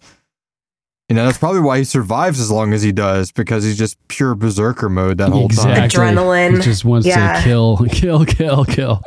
You 1.09 1.15
know, 1.15 1.25
that's 1.25 1.37
probably 1.37 1.61
why 1.61 1.77
he 1.77 1.83
survives 1.83 2.39
as 2.39 2.49
long 2.49 2.73
as 2.73 2.81
he 2.81 2.91
does 2.91 3.31
because 3.31 3.63
he's 3.63 3.77
just 3.77 3.95
pure 4.07 4.33
berserker 4.33 4.89
mode 4.89 5.19
that 5.19 5.29
whole 5.29 5.47
time. 5.49 5.83
Exactly. 5.83 5.99
Adrenaline. 6.03 6.57
He 6.57 6.61
just 6.63 6.83
wants 6.83 7.05
Yeah. 7.05 7.37
to 7.37 7.43
kill, 7.43 7.77
kill, 7.91 8.25
kill, 8.25 8.65
kill. 8.65 9.01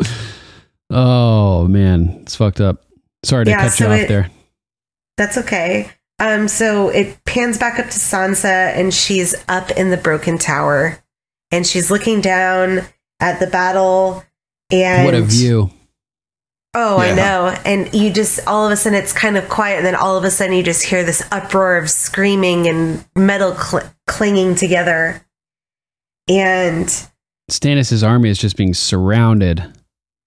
Oh 0.91 1.67
man, 1.69 2.21
it's 2.23 2.37
fucked 2.37 2.61
up. 2.61 2.85
Sorry 3.25 3.45
to 3.45 3.51
Yeah, 3.51 3.63
cut 3.63 3.73
so 3.73 3.87
you 3.89 3.93
off 3.95 4.01
it- 4.01 4.09
there. 4.09 4.31
That's 5.17 5.37
okay. 5.39 5.91
Um, 6.21 6.47
so 6.49 6.89
it 6.89 7.25
pans 7.25 7.59
back 7.59 7.79
up 7.79 7.87
to 7.87 7.99
Sansa, 7.99 8.45
and 8.77 8.93
she's 8.95 9.35
up 9.49 9.71
in 9.73 9.91
the 9.91 9.97
broken 9.97 10.39
tower, 10.39 10.99
and 11.51 11.67
she's 11.67 11.91
looking 11.91 12.21
down 12.21 12.83
at 13.21 13.41
the 13.41 13.47
battle. 13.49 14.25
And 14.71 15.05
what 15.05 15.15
a 15.15 15.23
view. 15.23 15.71
Oh, 16.75 16.99
I 16.99 17.15
know. 17.15 17.57
And 17.65 17.93
you 17.95 18.13
just 18.13 18.41
all 18.47 18.67
of 18.67 18.73
a 18.73 18.77
sudden 18.77 18.99
it's 18.99 19.13
kind 19.13 19.37
of 19.37 19.49
quiet, 19.49 19.79
and 19.79 19.87
then 19.87 19.95
all 19.95 20.17
of 20.17 20.25
a 20.25 20.31
sudden 20.31 20.55
you 20.55 20.63
just 20.63 20.85
hear 20.85 21.03
this 21.03 21.27
uproar 21.33 21.77
of 21.79 21.91
screaming 21.91 22.67
and 22.69 23.05
metal 23.17 23.55
cl- 23.57 23.91
clinging 24.07 24.55
together. 24.55 25.25
And 26.29 26.87
Stannis' 27.51 28.07
army 28.07 28.29
is 28.29 28.39
just 28.39 28.57
being 28.57 28.75
surrounded. 28.75 29.65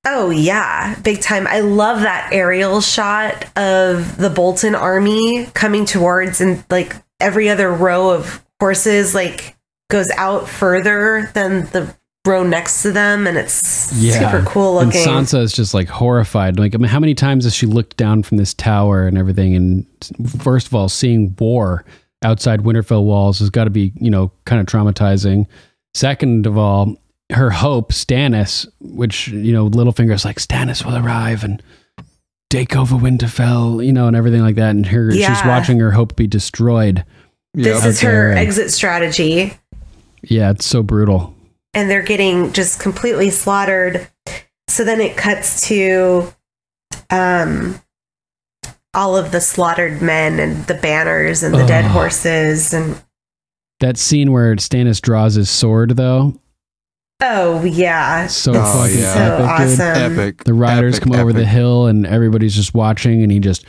oh 0.07 0.31
yeah, 0.31 0.99
big 1.03 1.21
time. 1.21 1.45
I 1.47 1.59
love 1.59 2.01
that 2.01 2.33
aerial 2.33 2.81
shot 2.81 3.45
of 3.55 4.17
the 4.17 4.29
Bolton 4.31 4.73
army 4.75 5.45
coming 5.53 5.85
towards, 5.85 6.41
and 6.41 6.63
like 6.71 6.95
every 7.19 7.49
other 7.49 7.71
row 7.71 8.09
of 8.09 8.43
horses 8.59 9.13
like 9.13 9.55
goes 9.91 10.09
out 10.11 10.49
further 10.49 11.29
than 11.35 11.65
the 11.67 11.95
row 12.26 12.43
next 12.43 12.84
to 12.84 12.91
them, 12.91 13.26
and 13.26 13.38
it's 13.38 13.53
super 13.53 14.43
cool 14.45 14.80
And 14.80 14.89
looking. 14.89 15.07
Sansa 15.07 15.41
is 15.41 15.53
just 15.53 15.74
like 15.74 15.88
horrified. 15.88 16.59
Like, 16.59 16.76
I 16.76 16.78
mean, 16.78 16.89
how 16.89 16.99
many 16.99 17.15
times 17.15 17.45
has 17.45 17.55
she 17.55 17.65
looked 17.65 17.97
down 17.97 18.24
from 18.24 18.38
this 18.38 18.53
tower 18.53 19.07
and 19.07 19.17
everything? 19.17 19.55
And 19.55 19.86
first 20.39 20.67
of 20.67 20.76
all, 20.76 20.89
seeing 20.89 21.36
war 21.39 21.84
outside 22.24 22.61
Winterfell 22.61 23.03
walls 23.03 23.39
has 23.39 23.49
got 23.49 23.63
to 23.63 23.69
be, 23.69 23.91
you 23.95 24.11
know, 24.11 24.32
kind 24.45 24.61
of 24.61 24.67
traumatizing. 24.67 25.47
Second 25.93 26.45
of 26.45 26.57
all, 26.57 26.95
her 27.32 27.49
hope, 27.49 27.91
Stannis, 27.91 28.67
which, 28.80 29.28
you 29.30 29.51
know, 29.51 29.69
Littlefinger's 29.69 30.26
like, 30.26 30.38
Stannis 30.38 30.86
will 30.86 30.97
arrive 30.97 31.43
and 31.43 31.61
take 32.49 32.76
over 32.76 32.95
Winterfell, 32.95 33.84
you 33.84 33.91
know, 33.91 34.07
and 34.07 34.15
everything 34.15 34.41
like 34.41 34.55
that. 34.55 34.72
And 34.72 34.86
her, 34.86 35.11
she's 35.11 35.43
watching 35.45 35.80
her 35.80 35.91
hope 35.91 36.15
be 36.15 36.28
destroyed. 36.28 37.03
this 37.53 37.84
is 37.84 37.97
Out 37.97 38.01
there 38.01 38.32
her 38.32 38.38
exit 38.38 38.72
strategy. 38.72 39.53
Yeah, 40.22 40.51
it's 40.51 40.65
so 40.65 40.84
brutal. 40.84 41.34
And 41.74 41.89
they're 41.89 42.01
getting 42.03 42.51
just 42.53 42.80
completely 42.80 43.30
slaughtered. 43.30 44.07
So 44.67 44.84
then 44.84 45.01
it 45.01 45.17
cuts 45.17 45.67
to 45.67 46.34
um 47.09 47.82
all 48.93 49.15
of 49.17 49.32
the 49.32 49.39
slaughtered 49.41 50.01
men 50.01 50.39
and 50.39 50.65
the 50.67 50.74
banners 50.74 51.43
and 51.43 51.53
the 51.53 51.65
dead 51.65 51.86
horses 51.86 52.74
and 52.74 53.01
That 53.80 53.97
scene 53.97 54.32
where 54.34 54.55
Stannis 54.57 55.01
draws 55.01 55.36
his 55.36 55.49
sword, 55.49 55.91
though, 55.95 56.38
oh 57.22 57.63
yeah. 57.63 58.28
so 58.28 58.51
Oh, 58.53 58.55
fucking 58.84 58.99
yeah. 58.99 59.13
So 59.13 59.19
epic, 59.22 59.38
dude. 59.39 59.80
awesome. 59.80 60.19
Epic. 60.19 60.43
The 60.43 60.53
riders 60.53 60.97
Epic, 60.97 61.09
come 61.09 61.19
over 61.22 61.32
the 61.32 61.45
hill 61.45 61.88
and 61.88 62.05
everybody's 62.05 62.53
just 62.55 62.74
watching, 62.74 63.24
and 63.24 63.32
he 63.32 63.39
just 63.39 63.65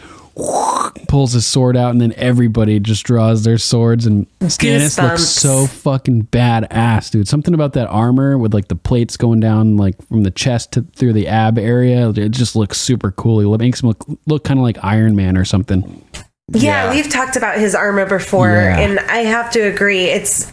pulls 1.08 1.32
his 1.32 1.46
sword 1.46 1.76
out, 1.76 1.90
and 1.90 2.00
then 2.00 2.12
everybody 2.16 2.80
just 2.80 3.04
draws 3.04 3.44
their 3.44 3.58
swords. 3.58 4.06
And 4.06 4.26
Stannis 4.40 4.98
Goosebumps. 4.98 5.02
looks 5.08 5.28
so 5.28 5.66
fucking 5.66 6.24
badass, 6.26 7.10
dude. 7.10 7.28
Something 7.28 7.54
about 7.54 7.74
that 7.74 7.88
armor 7.88 8.38
with 8.38 8.54
like 8.54 8.68
the 8.68 8.76
plates 8.76 9.16
going 9.16 9.40
down 9.40 9.76
like 9.76 9.96
from 10.08 10.22
the 10.22 10.30
chest 10.30 10.72
to 10.72 10.82
through 10.96 11.12
the 11.12 11.28
ab 11.28 11.58
area. 11.58 12.08
It 12.10 12.30
just 12.30 12.56
looks 12.56 12.80
super 12.80 13.10
cool. 13.12 13.54
It 13.54 13.58
makes 13.58 13.82
him 13.82 13.88
look, 13.88 14.04
look 14.26 14.44
kind 14.44 14.58
of 14.58 14.64
like 14.64 14.78
Iron 14.82 15.14
Man 15.16 15.36
or 15.36 15.44
something. 15.44 16.04
Yeah, 16.50 16.84
Yeah. 16.84 16.90
we've 16.94 17.08
talked 17.08 17.36
about 17.36 17.58
his 17.58 17.74
armor 17.74 18.06
before 18.06 18.50
Yeah. 18.50 18.78
and 18.78 18.98
I 19.00 19.18
have 19.18 19.50
to 19.52 19.60
agree 19.60 20.04
it's 20.06 20.52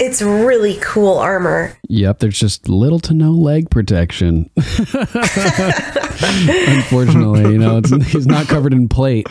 it's 0.00 0.22
really 0.22 0.78
cool 0.80 1.18
armor. 1.18 1.76
Yep, 1.88 2.20
there's 2.20 2.38
just 2.38 2.68
little 2.68 2.98
to 3.00 3.12
no 3.14 3.30
leg 3.32 3.70
protection. 3.70 4.50
Unfortunately, 6.26 7.52
you 7.52 7.58
know, 7.58 7.76
it's, 7.78 7.90
he's 8.10 8.26
not 8.26 8.48
covered 8.48 8.72
in 8.72 8.88
plate. 8.88 9.28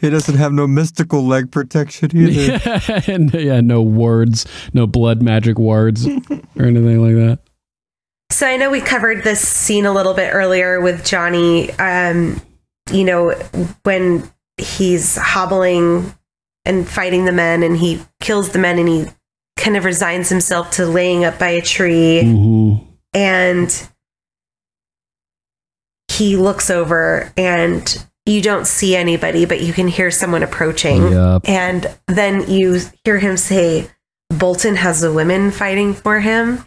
He 0.00 0.10
doesn't 0.10 0.36
have 0.36 0.52
no 0.52 0.68
mystical 0.68 1.26
leg 1.26 1.50
protection 1.50 2.16
either. 2.16 2.80
and 3.08 3.34
yeah, 3.34 3.60
no 3.60 3.82
wards, 3.82 4.46
no 4.72 4.86
blood 4.86 5.22
magic 5.22 5.58
wards 5.58 6.06
or 6.06 6.64
anything 6.64 7.02
like 7.02 7.16
that. 7.16 7.40
So 8.30 8.46
I 8.46 8.56
know 8.56 8.70
we 8.70 8.80
covered 8.80 9.24
this 9.24 9.40
scene 9.46 9.86
a 9.86 9.92
little 9.92 10.14
bit 10.14 10.32
earlier 10.32 10.80
with 10.80 11.04
Johnny. 11.04 11.72
Um, 11.72 12.40
you 12.92 13.04
know, 13.04 13.32
when 13.82 14.30
he's 14.56 15.16
hobbling 15.16 16.14
and 16.64 16.88
fighting 16.88 17.24
the 17.24 17.32
men, 17.32 17.62
and 17.64 17.76
he 17.76 18.00
kills 18.20 18.50
the 18.50 18.58
men, 18.58 18.78
and 18.78 18.88
he 18.88 19.06
kind 19.58 19.76
of 19.76 19.84
resigns 19.84 20.28
himself 20.28 20.70
to 20.72 20.86
laying 20.86 21.24
up 21.24 21.38
by 21.38 21.50
a 21.50 21.62
tree, 21.62 22.22
hmm 22.22 22.74
and 23.14 23.88
he 26.08 26.36
looks 26.36 26.68
over, 26.70 27.32
and 27.36 28.04
you 28.26 28.42
don't 28.42 28.66
see 28.66 28.94
anybody, 28.94 29.46
but 29.46 29.62
you 29.62 29.72
can 29.72 29.88
hear 29.88 30.10
someone 30.10 30.42
approaching, 30.42 31.12
Yup. 31.12 31.48
and 31.48 31.86
then 32.06 32.50
you 32.50 32.80
hear 33.04 33.18
him 33.18 33.36
say, 33.36 33.88
"Bolton 34.30 34.76
has 34.76 35.00
the 35.00 35.12
women 35.12 35.50
fighting 35.50 35.94
for 35.94 36.20
him." 36.20 36.64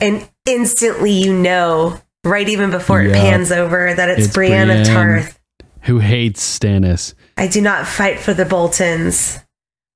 and 0.00 0.28
instantly 0.46 1.12
you 1.12 1.32
know 1.32 2.00
right 2.24 2.48
even 2.48 2.70
before 2.70 3.02
it 3.02 3.12
pans 3.12 3.52
over 3.52 3.94
that 3.94 4.08
it's, 4.10 4.26
It's 4.26 4.34
Brienne, 4.34 4.70
of 4.70 4.86
Tarth. 4.86 5.38
Who 5.82 5.98
hates 5.98 6.58
Stannis? 6.58 7.14
I 7.36 7.46
do 7.48 7.60
not 7.60 7.86
fight 7.86 8.18
for 8.18 8.34
the 8.34 8.44
Boltons. 8.44 9.38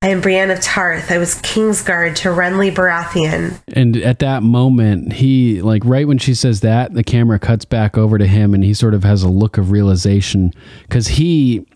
I 0.07 0.11
am 0.11 0.21
Brienne 0.21 0.53
of 0.53 0.61
Tarth. 0.61 1.11
I 1.11 1.19
was 1.19 1.35
Kingsguard 1.43 2.15
to 2.19 2.29
Renly 2.29 2.73
Baratheon. 2.73 3.61
And 3.75 3.97
at 3.97 4.21
that 4.21 4.45
moment, 4.45 5.15
he 5.15 5.61
like 5.61 5.85
right 5.85 6.07
when 6.07 6.19
she 6.19 6.33
says 6.33 6.61
that, 6.61 6.95
the 6.95 7.03
camera 7.03 7.41
cuts 7.41 7.65
back 7.65 7.99
over 7.99 8.17
to 8.17 8.25
him, 8.25 8.55
and 8.55 8.63
he 8.63 8.73
sort 8.73 8.95
of 8.95 9.03
has 9.03 9.25
a 9.25 9.29
look 9.29 9.59
of 9.59 9.73
realization 9.73 10.53
because 10.83 11.09
he 11.09 11.67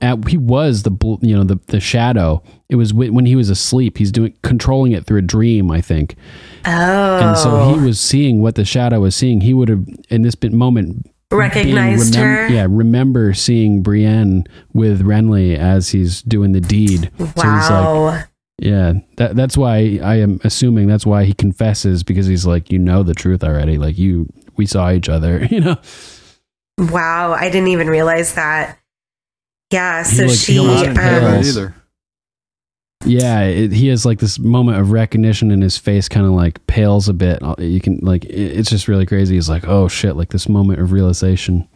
at, 0.00 0.28
he 0.28 0.36
was 0.36 0.84
the 0.84 1.18
you 1.20 1.36
know 1.36 1.42
the 1.42 1.58
the 1.66 1.80
shadow. 1.80 2.44
It 2.68 2.76
was 2.76 2.94
when 2.94 3.26
he 3.26 3.34
was 3.34 3.50
asleep. 3.50 3.98
He's 3.98 4.12
doing 4.12 4.38
controlling 4.44 4.92
it 4.92 5.04
through 5.04 5.18
a 5.18 5.22
dream, 5.22 5.72
I 5.72 5.80
think. 5.80 6.14
Oh, 6.64 7.18
And 7.18 7.36
so 7.36 7.70
he 7.70 7.80
oh. 7.80 7.86
was 7.86 8.00
seeing 8.00 8.40
what 8.40 8.54
the 8.54 8.64
shadow 8.64 9.00
was 9.00 9.16
seeing. 9.16 9.40
He 9.40 9.52
would 9.52 9.68
have 9.68 9.84
in 10.10 10.22
this 10.22 10.36
bit 10.36 10.52
moment 10.52 11.10
recognized 11.32 12.14
being 12.14 12.24
her. 12.24 12.48
Yeah, 12.48 12.66
remember 12.68 13.34
seeing 13.34 13.82
Brienne 13.82 14.44
with 14.72 15.02
Renly 15.02 15.56
as 15.56 15.90
he's 15.90 16.22
doing 16.22 16.52
the 16.52 16.60
deed. 16.60 17.10
So 17.18 17.24
he's 17.26 17.36
like, 17.36 17.44
Wow. 17.44 18.22
yeah, 18.58 18.92
that 19.16 19.34
that's 19.36 19.56
why 19.56 19.98
I 20.02 20.16
am 20.16 20.40
assuming 20.44 20.86
that's 20.86 21.06
why 21.06 21.24
he 21.24 21.32
confesses 21.32 22.02
because 22.02 22.26
he's 22.26 22.46
like, 22.46 22.70
you 22.70 22.78
know 22.78 23.02
the 23.02 23.14
truth 23.14 23.42
already. 23.44 23.78
Like 23.78 23.98
you, 23.98 24.28
we 24.56 24.66
saw 24.66 24.90
each 24.92 25.08
other. 25.08 25.46
You 25.50 25.60
know, 25.60 25.76
wow. 26.78 27.32
I 27.32 27.50
didn't 27.50 27.68
even 27.68 27.88
realize 27.88 28.34
that. 28.34 28.78
Yeah. 29.70 30.04
He, 30.04 30.16
So 30.16 30.26
like, 30.26 30.36
she. 30.38 30.52
he 30.54 30.58
almost 30.58 30.84
I 30.84 30.86
didn't 30.86 30.96
know 31.22 31.28
um, 31.38 31.44
either. 31.44 31.74
Yeah, 33.04 33.42
it, 33.42 33.72
he 33.72 33.88
has 33.88 34.04
like 34.04 34.18
this 34.18 34.38
moment 34.38 34.78
of 34.78 34.90
recognition, 34.90 35.50
and 35.50 35.62
his 35.62 35.76
face 35.76 36.08
kind 36.08 36.26
of 36.26 36.32
like 36.32 36.66
pales 36.66 37.08
a 37.08 37.14
bit. 37.14 37.40
You 37.58 37.80
can 37.80 37.98
like, 38.02 38.24
it, 38.24 38.58
it's 38.58 38.70
just 38.70 38.88
really 38.88 39.06
crazy. 39.06 39.34
He's 39.34 39.48
like, 39.48 39.66
oh 39.66 39.88
shit, 39.88 40.16
like 40.16 40.30
this 40.30 40.48
moment 40.48 40.80
of 40.80 40.92
realization. 40.92 41.68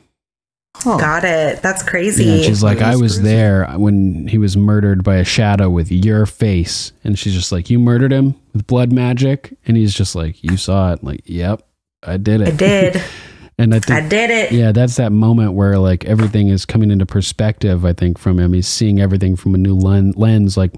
Huh. 0.76 0.96
Got 0.96 1.24
it. 1.24 1.60
That's 1.60 1.82
crazy. 1.82 2.24
Yeah, 2.24 2.32
and 2.34 2.44
she's 2.44 2.62
like, 2.62 2.80
I 2.80 2.94
was 2.94 3.14
crazy. 3.14 3.22
there 3.24 3.66
when 3.76 4.28
he 4.28 4.38
was 4.38 4.56
murdered 4.56 5.02
by 5.02 5.16
a 5.16 5.24
shadow 5.24 5.68
with 5.68 5.90
your 5.90 6.24
face. 6.24 6.92
And 7.02 7.18
she's 7.18 7.34
just 7.34 7.50
like, 7.50 7.68
You 7.68 7.80
murdered 7.80 8.12
him 8.12 8.36
with 8.52 8.66
blood 8.66 8.92
magic? 8.92 9.56
And 9.66 9.76
he's 9.76 9.92
just 9.92 10.14
like, 10.14 10.42
You 10.44 10.56
saw 10.56 10.92
it. 10.92 11.02
Like, 11.02 11.22
yep, 11.24 11.62
I 12.02 12.16
did 12.16 12.42
it. 12.42 12.48
I 12.48 12.50
did. 12.52 13.02
and 13.58 13.74
I 13.74 13.80
think, 13.80 14.04
I 14.04 14.08
did 14.08 14.30
it. 14.30 14.52
yeah, 14.52 14.72
that's 14.72 14.96
that 14.96 15.10
moment 15.12 15.52
where 15.54 15.78
like 15.78 16.04
everything 16.04 16.48
is 16.48 16.64
coming 16.64 16.90
into 16.90 17.06
perspective, 17.06 17.84
I 17.84 17.92
think, 17.92 18.18
from 18.18 18.38
him. 18.38 18.52
He's 18.52 18.68
seeing 18.68 19.00
everything 19.00 19.34
from 19.36 19.54
a 19.54 19.58
new 19.58 19.74
lens. 19.74 20.56
Like, 20.56 20.72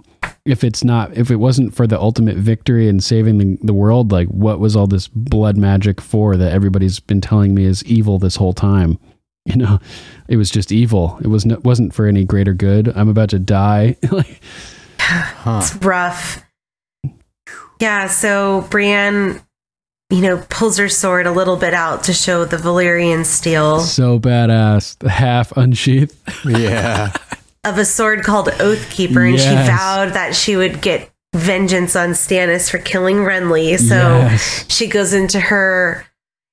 if 0.47 0.65
it's 0.65 0.83
not, 0.83 1.15
if 1.17 1.31
it 1.31 1.37
wasn't 1.37 1.75
for 1.75 1.87
the 1.87 2.01
ultimate 2.01 2.37
victory 2.37 2.89
and 2.89 3.05
saving 3.05 3.39
the, 3.39 3.59
the 3.63 3.75
world, 3.75 4.11
like, 4.13 4.29
what 4.29 4.59
was 4.61 4.75
all 4.77 4.87
this 4.87 5.09
blood 5.09 5.57
magic 5.59 6.01
for 6.01 6.37
that 6.37 6.53
everybody's 6.53 7.01
been 7.01 7.21
telling 7.21 7.55
me 7.55 7.65
is 7.65 7.85
evil 7.85 8.19
this 8.19 8.37
whole 8.37 8.55
time? 8.55 8.99
You 9.47 9.57
know, 9.57 9.81
it 10.29 10.37
was 10.37 10.51
just 10.51 10.71
evil. 10.71 11.19
It 11.23 11.29
was 11.29 11.47
no, 11.47 11.59
wasn't 11.65 11.95
for 11.95 12.07
any 12.07 12.25
greater 12.25 12.53
good. 12.53 12.93
I'm 12.95 13.09
about 13.09 13.31
to 13.31 13.39
die. 13.39 13.97
like, 14.13 14.41
Huh. 14.99 15.61
It's 15.63 15.75
rough. 15.77 16.45
Yeah, 17.81 18.07
so 18.09 18.67
Brienne, 18.71 19.41
you 20.11 20.21
know, 20.21 20.45
pulls 20.51 20.77
her 20.79 20.89
sword 20.89 21.27
a 21.27 21.33
little 21.33 21.57
bit 21.57 21.73
out 21.73 22.05
to 22.05 22.13
show 22.13 22.45
the 22.45 22.57
Valyrian 22.57 23.25
steel 23.25 23.81
so 23.81 24.19
badass. 24.19 24.99
The 24.99 25.09
half 25.11 25.53
unsheathed. 25.57 26.15
Yeah. 26.45 27.13
of 27.65 27.79
a 27.79 27.85
sword 27.85 28.23
called 28.25 28.49
Oathkeeper, 28.49 29.29
and 29.29 29.39
she 29.39 29.55
vowed 29.55 30.15
that 30.15 30.35
she 30.35 30.57
would 30.57 30.81
get 30.81 31.11
vengeance 31.35 31.95
on 31.95 32.11
Stannis 32.11 32.71
for 32.71 32.79
killing 32.79 33.19
Renly. 33.19 33.79
So 33.79 33.95
Yes. 33.95 34.65
she 34.69 34.89
goes 34.89 35.13
into 35.13 35.39
her 35.39 36.05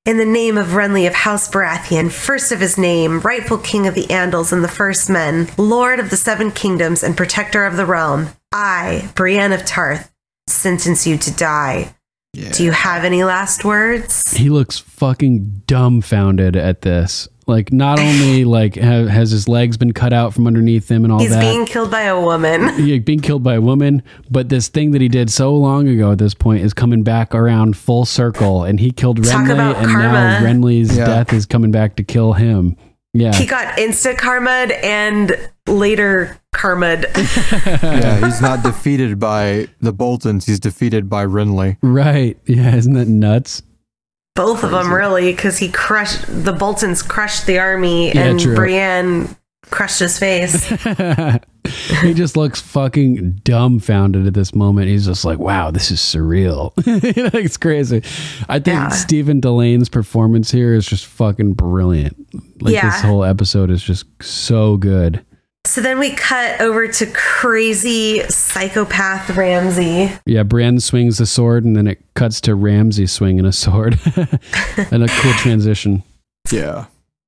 in 0.06 0.18
the 0.18 0.26
name 0.26 0.58
of 0.58 0.68
Renly 0.68 1.06
of 1.08 1.14
House 1.14 1.50
Baratheon, 1.50 2.12
first 2.12 2.52
of 2.54 2.60
his 2.62 2.78
name, 2.78 3.20
rightful 3.22 3.58
king 3.58 3.88
of 3.88 3.96
the 3.96 4.06
Andals 4.06 4.54
and 4.54 4.64
the 4.64 4.70
First 4.70 5.10
Men, 5.10 5.50
lord 5.58 6.00
of 6.00 6.10
the 6.12 6.16
Seven 6.16 6.52
Kingdoms 6.52 7.04
and 7.04 7.18
protector 7.18 7.66
of 7.66 7.76
the 7.76 7.86
realm. 7.86 8.30
I, 8.54 9.10
Brienne 9.16 9.52
of 9.52 9.66
Tarth, 9.66 10.10
sentence 10.48 11.06
you 11.08 11.18
to 11.18 11.32
die. 11.36 11.94
Yeah. 12.38 12.52
Do 12.52 12.64
you 12.64 12.72
have 12.72 13.04
any 13.04 13.24
last 13.24 13.66
words? 13.66 14.32
He 14.38 14.50
looks 14.50 14.78
fucking 14.78 15.64
dumbfounded 15.66 16.56
at 16.56 16.82
this. 16.84 17.28
Like 17.48 17.72
not 17.74 17.98
only 18.08 18.44
like 18.46 18.76
ha- 18.76 19.08
has 19.08 19.32
his 19.32 19.48
legs 19.48 19.76
been 19.78 19.94
cut 19.94 20.14
out 20.14 20.34
from 20.36 20.46
underneath 20.46 20.92
him 20.92 21.04
and 21.04 21.12
all 21.12 21.20
He's 21.20 21.32
that. 21.32 21.40
being 21.40 21.66
killed 21.66 21.90
by 21.90 22.02
a 22.02 22.20
woman. 22.20 22.70
yeah, 22.86 23.00
being 23.00 23.22
killed 23.22 23.42
by 23.42 23.56
a 23.56 23.62
woman, 23.62 24.04
but 24.30 24.50
this 24.50 24.68
thing 24.68 24.92
that 24.92 25.02
he 25.02 25.08
did 25.08 25.32
so 25.32 25.56
long 25.56 25.88
ago 25.88 26.12
at 26.12 26.20
this 26.20 26.34
point 26.36 26.62
is 26.64 26.74
coming 26.74 27.02
back 27.04 27.34
around 27.34 27.76
full 27.76 28.06
circle, 28.06 28.66
and 28.66 28.80
he 28.80 28.92
killed 28.92 29.24
Talk 29.24 29.48
Renly, 29.48 29.54
about 29.54 29.76
and 29.78 29.88
now. 29.94 30.40
Renly's 30.42 30.96
Yeah. 30.96 31.06
death 31.06 31.34
is 31.34 31.46
coming 31.48 31.72
back 31.72 31.96
to 31.96 32.04
kill 32.04 32.34
him. 32.34 32.76
Yeah, 33.14 33.34
He 33.34 33.48
got 33.48 33.78
insta 33.78 34.16
karma'd 34.16 34.72
and 34.72 35.36
later 35.68 36.38
karma'd. 36.58 37.06
yeah, 37.16 38.20
he's 38.26 38.42
not 38.42 38.64
defeated 38.64 39.20
by 39.20 39.68
the 39.80 39.94
Boltons. 39.94 40.46
He's 40.46 40.60
defeated 40.60 41.10
by 41.10 41.26
Renly. 41.26 41.78
right. 41.82 42.38
Yeah, 42.46 42.76
isn't 42.76 42.94
that 42.94 43.08
nuts? 43.08 43.62
Both 44.36 44.64
of 44.64 44.72
them, 44.72 44.94
really, 44.94 45.32
because 45.32 45.58
he 45.58 45.70
crushed 45.70 46.26
the 46.28 46.54
Boltons, 46.54 47.02
crushed 47.02 47.48
the 47.48 47.58
army, 47.60 48.10
Yeah, 48.10 48.26
and 48.26 48.40
true. 48.40 48.56
Brienne 48.56 49.36
crushed 49.64 50.00
his 50.00 50.18
face. 50.20 50.66
he 52.02 52.14
just 52.14 52.38
looks 52.38 52.62
fucking 52.62 53.42
dumbfounded 53.44 54.28
at 54.28 54.34
this 54.36 54.54
moment. 54.54 54.88
He's 54.90 55.06
just 55.08 55.26
like, 55.26 55.40
"Wow, 55.40 55.72
this 55.72 55.90
is 55.92 56.00
surreal." 56.00 56.72
it's 56.86 57.58
crazy. 57.58 58.04
I 58.48 58.60
think 58.60 58.76
Yeah. 58.76 58.90
Stephen 58.90 59.42
Dillane's 59.42 59.90
performance 59.90 60.52
here 60.52 60.74
is 60.76 60.86
just 60.86 61.08
fucking 61.08 61.54
brilliant. 61.54 62.16
Like 62.62 62.76
Yeah. 62.76 62.90
this 62.92 63.02
whole 63.02 63.24
episode 63.24 63.72
is 63.72 63.82
just 63.82 64.06
so 64.22 64.78
good. 64.78 65.26
So 65.68 65.81
then 65.81 65.99
we 65.99 66.11
cut 66.11 66.61
over 66.61 66.88
to 66.88 67.06
crazy 67.07 68.22
psychopath 68.30 69.35
Ramsay. 69.35 70.11
Yeah, 70.26 70.44
Brienne 70.44 70.80
swings 70.80 71.18
the 71.18 71.26
sword, 71.26 71.65
and 71.65 71.76
then 71.76 71.88
it 71.88 71.99
cuts 72.15 72.39
to 72.41 72.56
Ramsay 72.56 73.06
swinging 73.07 73.45
a 73.45 73.52
sword, 73.52 73.99
and 74.15 75.03
a 75.03 75.07
cool 75.07 75.34
transition. 75.34 76.03
Yeah. 76.52 76.85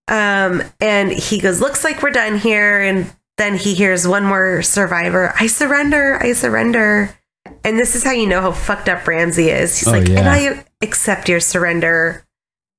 Um, 0.07 0.63
and 0.79 1.11
he 1.11 1.39
goes, 1.39 1.59
Looks 1.61 1.83
like 1.83 2.01
we're 2.01 2.11
done 2.11 2.37
here. 2.37 2.81
And 2.81 3.13
then 3.37 3.55
he 3.57 3.73
hears 3.73 4.07
one 4.07 4.23
more 4.25 4.61
survivor 4.61 5.33
I 5.39 5.47
surrender, 5.47 6.17
I 6.21 6.33
surrender. 6.33 7.15
And 7.63 7.77
this 7.77 7.95
is 7.95 8.03
how 8.03 8.11
you 8.11 8.25
know 8.25 8.41
how 8.41 8.51
fucked 8.53 8.87
up 8.89 9.05
Ramsay 9.07 9.49
is. 9.49 9.77
He's 9.77 9.87
Oh, 9.87 9.91
like, 9.91 10.07
yeah. 10.07 10.19
And 10.19 10.29
I 10.29 10.65
accept 10.81 11.27
your 11.29 11.39
surrender. 11.41 12.25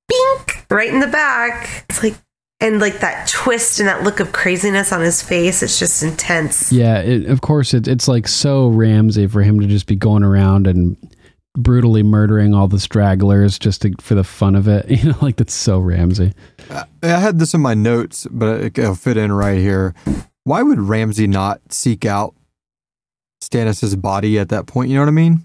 Bink! 0.08 0.66
Right 0.70 0.88
in 0.92 1.00
the 1.00 1.06
back. 1.06 1.84
It's 1.88 2.02
like, 2.02 2.14
and 2.60 2.80
like 2.80 3.00
that 3.00 3.26
twist 3.28 3.80
and 3.80 3.88
that 3.88 4.02
look 4.02 4.20
of 4.20 4.32
craziness 4.32 4.92
on 4.92 5.00
his 5.00 5.22
face, 5.22 5.62
it's 5.62 5.78
just 5.78 6.02
intense. 6.02 6.70
Yeah, 6.72 6.98
it, 7.00 7.26
of 7.26 7.40
course, 7.40 7.72
it, 7.74 7.88
it's 7.88 8.06
like 8.08 8.28
so 8.28 8.68
Ramsay 8.68 9.26
for 9.28 9.42
him 9.42 9.60
to 9.60 9.66
just 9.66 9.86
be 9.86 9.96
going 9.96 10.22
around 10.22 10.66
and 10.66 10.96
brutally 11.56 12.02
murdering 12.02 12.54
all 12.54 12.68
the 12.68 12.78
stragglers 12.78 13.58
just 13.58 13.82
to, 13.82 13.92
for 14.00 14.14
the 14.14 14.24
fun 14.24 14.54
of 14.54 14.68
it. 14.68 14.86
You 14.90 15.10
know, 15.12 15.18
like 15.20 15.36
that's 15.36 15.54
so 15.54 15.78
Ramsay. 15.80 16.32
I 17.02 17.06
had 17.06 17.38
this 17.38 17.54
in 17.54 17.60
my 17.60 17.74
notes, 17.74 18.26
but 18.30 18.60
it- 18.60 18.78
it'll 18.78 18.94
fit 18.94 19.16
in 19.16 19.32
right 19.32 19.58
here. 19.58 19.94
Why 20.44 20.62
would 20.62 20.78
Ramsay 20.80 21.26
not 21.26 21.60
seek 21.72 22.04
out 22.04 22.34
Stannis's 23.42 23.96
body 23.96 24.38
at 24.38 24.48
that 24.50 24.66
point? 24.66 24.90
You 24.90 24.96
know 24.96 25.02
what 25.02 25.08
I 25.08 25.12
mean? 25.12 25.42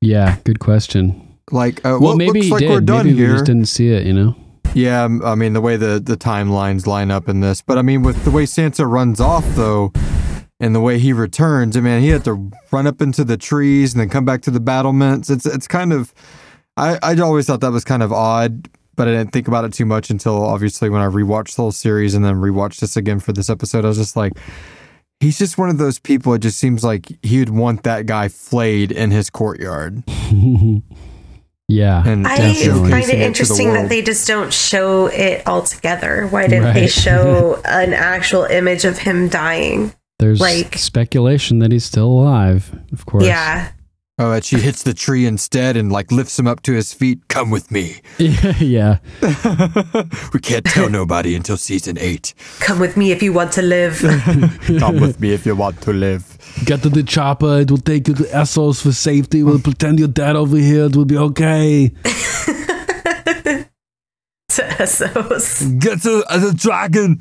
Yeah, 0.00 0.36
good 0.44 0.58
question. 0.60 1.20
Like, 1.50 1.78
uh, 1.84 1.98
Well, 2.00 2.00
well, 2.00 2.16
maybe 2.16 2.32
looks 2.40 2.46
he 2.46 2.52
like 2.52 2.60
did. 2.60 2.70
we're 2.70 2.80
done 2.80 3.06
maybe 3.06 3.20
we 3.20 3.26
just 3.32 3.44
didn't 3.46 3.66
see 3.66 3.88
it. 3.88 4.06
You 4.06 4.12
know. 4.12 4.36
Yeah, 4.74 5.04
um, 5.04 5.24
I 5.24 5.36
mean 5.36 5.52
the 5.52 5.60
way 5.60 5.76
the 5.76 6.00
the 6.04 6.16
timelines 6.16 6.86
line 6.86 7.12
up 7.12 7.28
in 7.28 7.40
this, 7.40 7.62
but 7.62 7.78
I 7.78 7.82
mean 7.82 8.02
with 8.02 8.24
the 8.24 8.30
way 8.32 8.44
Sansa 8.44 8.88
runs 8.88 9.20
off 9.20 9.46
though, 9.54 9.92
and 10.58 10.74
the 10.74 10.80
way 10.80 10.98
he 10.98 11.12
returns, 11.12 11.76
I 11.76 11.80
mean 11.80 12.02
he 12.02 12.08
had 12.08 12.24
to 12.24 12.50
run 12.72 12.88
up 12.88 13.00
into 13.00 13.22
the 13.22 13.36
trees 13.36 13.94
and 13.94 14.00
then 14.00 14.08
come 14.08 14.24
back 14.24 14.42
to 14.42 14.50
the 14.50 14.60
battlements. 14.60 15.30
It's 15.30 15.46
it's 15.46 15.68
kind 15.68 15.92
of, 15.92 16.12
I 16.76 16.98
I 17.02 17.16
always 17.20 17.46
thought 17.46 17.60
that 17.60 17.70
was 17.70 17.84
kind 17.84 18.02
of 18.02 18.12
odd, 18.12 18.68
but 18.96 19.06
I 19.06 19.12
didn't 19.12 19.32
think 19.32 19.46
about 19.46 19.64
it 19.64 19.72
too 19.72 19.86
much 19.86 20.10
until 20.10 20.44
obviously 20.44 20.90
when 20.90 21.00
I 21.00 21.06
rewatched 21.06 21.54
the 21.54 21.62
whole 21.62 21.72
series 21.72 22.14
and 22.14 22.24
then 22.24 22.34
rewatched 22.36 22.80
this 22.80 22.96
again 22.96 23.20
for 23.20 23.32
this 23.32 23.48
episode. 23.48 23.84
I 23.84 23.88
was 23.88 23.98
just 23.98 24.16
like. 24.16 24.32
He's 25.20 25.38
just 25.38 25.56
one 25.56 25.70
of 25.70 25.78
those 25.78 25.98
people. 25.98 26.34
It 26.34 26.40
just 26.40 26.58
seems 26.58 26.84
like 26.84 27.10
he 27.22 27.38
would 27.38 27.48
want 27.48 27.84
that 27.84 28.04
guy 28.04 28.28
flayed 28.28 28.92
in 28.92 29.10
his 29.10 29.30
courtyard. 29.30 30.02
yeah, 31.68 32.02
And 32.06 32.26
I 32.26 32.36
Definitely. 32.36 32.90
find 32.90 33.04
it 33.04 33.10
to 33.10 33.16
the 33.16 33.24
interesting 33.24 33.72
that 33.72 33.88
they 33.88 34.02
just 34.02 34.26
don't 34.28 34.52
show 34.52 35.06
it 35.06 35.46
all 35.46 35.62
together. 35.62 36.26
Why 36.28 36.46
didn't 36.46 36.74
they 36.74 36.86
show 36.88 37.60
an 37.64 37.94
actual 37.94 38.44
image 38.44 38.84
of 38.84 38.98
him 38.98 39.28
dying? 39.28 39.92
There's 40.18 40.40
like- 40.40 40.76
speculation 40.76 41.58
that 41.60 41.72
he's 41.72 41.84
still 41.84 42.06
alive. 42.08 42.78
Of 42.92 43.06
course. 43.06 43.24
Yeah. 43.24 43.70
Oh, 44.16 44.30
that 44.30 44.44
she 44.44 44.60
hits 44.60 44.84
the 44.84 44.94
tree 44.94 45.26
instead 45.26 45.76
and 45.76 45.90
like 45.90 46.12
lifts 46.12 46.38
him 46.38 46.46
up 46.46 46.62
to 46.62 46.72
his 46.72 46.92
feet. 46.94 47.26
Come 47.26 47.50
with 47.50 47.72
me. 47.72 48.00
yeah. 48.18 48.98
we 50.32 50.38
can't 50.38 50.64
tell 50.64 50.88
nobody 50.88 51.34
until 51.34 51.56
season 51.56 51.98
eight. 51.98 52.32
Come 52.60 52.78
with 52.78 52.96
me 52.96 53.10
if 53.10 53.24
you 53.24 53.32
want 53.32 53.50
to 53.54 53.62
live. 53.62 53.98
Come 54.78 55.00
with 55.00 55.18
me 55.18 55.32
if 55.32 55.44
you 55.44 55.56
want 55.56 55.80
to 55.80 55.92
live. 55.92 56.38
Get 56.64 56.82
to 56.82 56.90
the 56.90 57.02
chopper. 57.02 57.62
It 57.62 57.72
will 57.72 57.78
take 57.78 58.06
you 58.06 58.14
to 58.14 58.22
Essos 58.24 58.80
for 58.80 58.92
safety. 58.92 59.42
We'll 59.42 59.58
pretend 59.58 59.98
you're 59.98 60.06
dead 60.06 60.36
over 60.36 60.58
here. 60.58 60.84
It 60.84 60.94
will 60.94 61.06
be 61.06 61.18
okay. 61.18 61.88
to 61.88 63.66
Essos. 64.52 65.80
Get 65.80 66.02
to 66.02 66.22
the 66.30 66.54
dragon. 66.56 67.20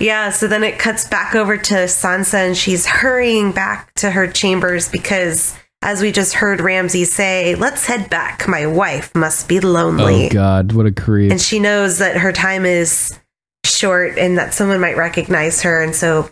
Yeah, 0.00 0.30
so 0.30 0.46
then 0.46 0.62
it 0.64 0.78
cuts 0.78 1.06
back 1.08 1.34
over 1.34 1.56
to 1.56 1.74
Sansa 1.84 2.34
and 2.46 2.56
she's 2.56 2.86
hurrying 2.86 3.52
back 3.52 3.92
to 3.94 4.10
her 4.10 4.26
chambers 4.26 4.88
because, 4.88 5.56
as 5.82 6.02
we 6.02 6.12
just 6.12 6.34
heard 6.34 6.60
Ramsay 6.60 7.04
say, 7.04 7.54
let's 7.54 7.86
head 7.86 8.10
back. 8.10 8.46
My 8.48 8.66
wife 8.66 9.14
must 9.14 9.48
be 9.48 9.60
lonely. 9.60 10.26
Oh 10.26 10.30
God, 10.30 10.72
what 10.72 10.86
a 10.86 10.92
creep. 10.92 11.30
and 11.30 11.40
she 11.40 11.58
knows 11.58 11.98
that 11.98 12.16
her 12.18 12.32
time 12.32 12.64
is 12.66 13.18
short 13.64 14.18
and 14.18 14.38
that 14.38 14.54
someone 14.54 14.80
might 14.80 14.96
recognize 14.96 15.62
her 15.62 15.82
and 15.82 15.94
so 15.94 16.28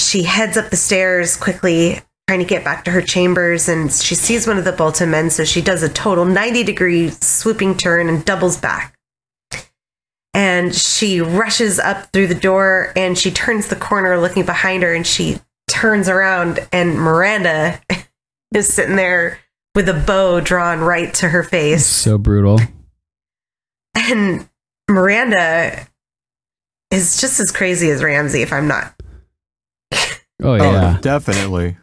she 0.00 0.22
heads 0.22 0.56
up 0.56 0.70
the 0.70 0.76
stairs 0.76 1.36
quickly 1.36 2.00
trying 2.28 2.38
to 2.38 2.44
get 2.46 2.64
back 2.64 2.84
to 2.84 2.90
her 2.90 3.02
chambers 3.02 3.68
and 3.68 3.92
she 3.92 4.14
sees 4.14 4.46
one 4.46 4.56
of 4.56 4.64
the 4.64 4.72
bolton 4.72 5.10
men 5.10 5.28
so 5.28 5.44
she 5.44 5.60
does 5.60 5.82
a 5.82 5.88
total 5.90 6.24
90 6.24 6.62
degree 6.64 7.10
swooping 7.10 7.76
turn 7.76 8.08
and 8.08 8.24
doubles 8.24 8.56
back 8.56 8.93
and 10.34 10.74
she 10.74 11.20
rushes 11.20 11.78
up 11.78 12.12
through 12.12 12.26
the 12.26 12.34
door 12.34 12.92
and 12.96 13.16
she 13.16 13.30
turns 13.30 13.68
the 13.68 13.76
corner 13.76 14.18
looking 14.18 14.44
behind 14.44 14.82
her 14.82 14.92
and 14.92 15.06
she 15.06 15.38
turns 15.68 16.08
around 16.08 16.58
and 16.72 16.96
myranda 16.98 17.80
is 18.54 18.72
sitting 18.72 18.96
there 18.96 19.38
with 19.74 19.88
a 19.88 19.94
bow 19.94 20.40
drawn 20.40 20.80
right 20.80 21.14
to 21.14 21.28
her 21.28 21.42
face 21.42 21.86
so 21.86 22.18
brutal. 22.18 22.60
and 23.94 24.48
Myranda 24.90 25.88
is 26.90 27.20
just 27.20 27.40
as 27.40 27.50
crazy 27.50 27.90
as 27.90 28.02
Ramsay, 28.02 28.42
if 28.42 28.52
I'm 28.52 28.68
not. 28.68 28.94
Oh, 30.42 30.50
oh 30.50 30.54
yeah. 30.56 30.96
Oh, 30.98 31.00
definitely. 31.00 31.76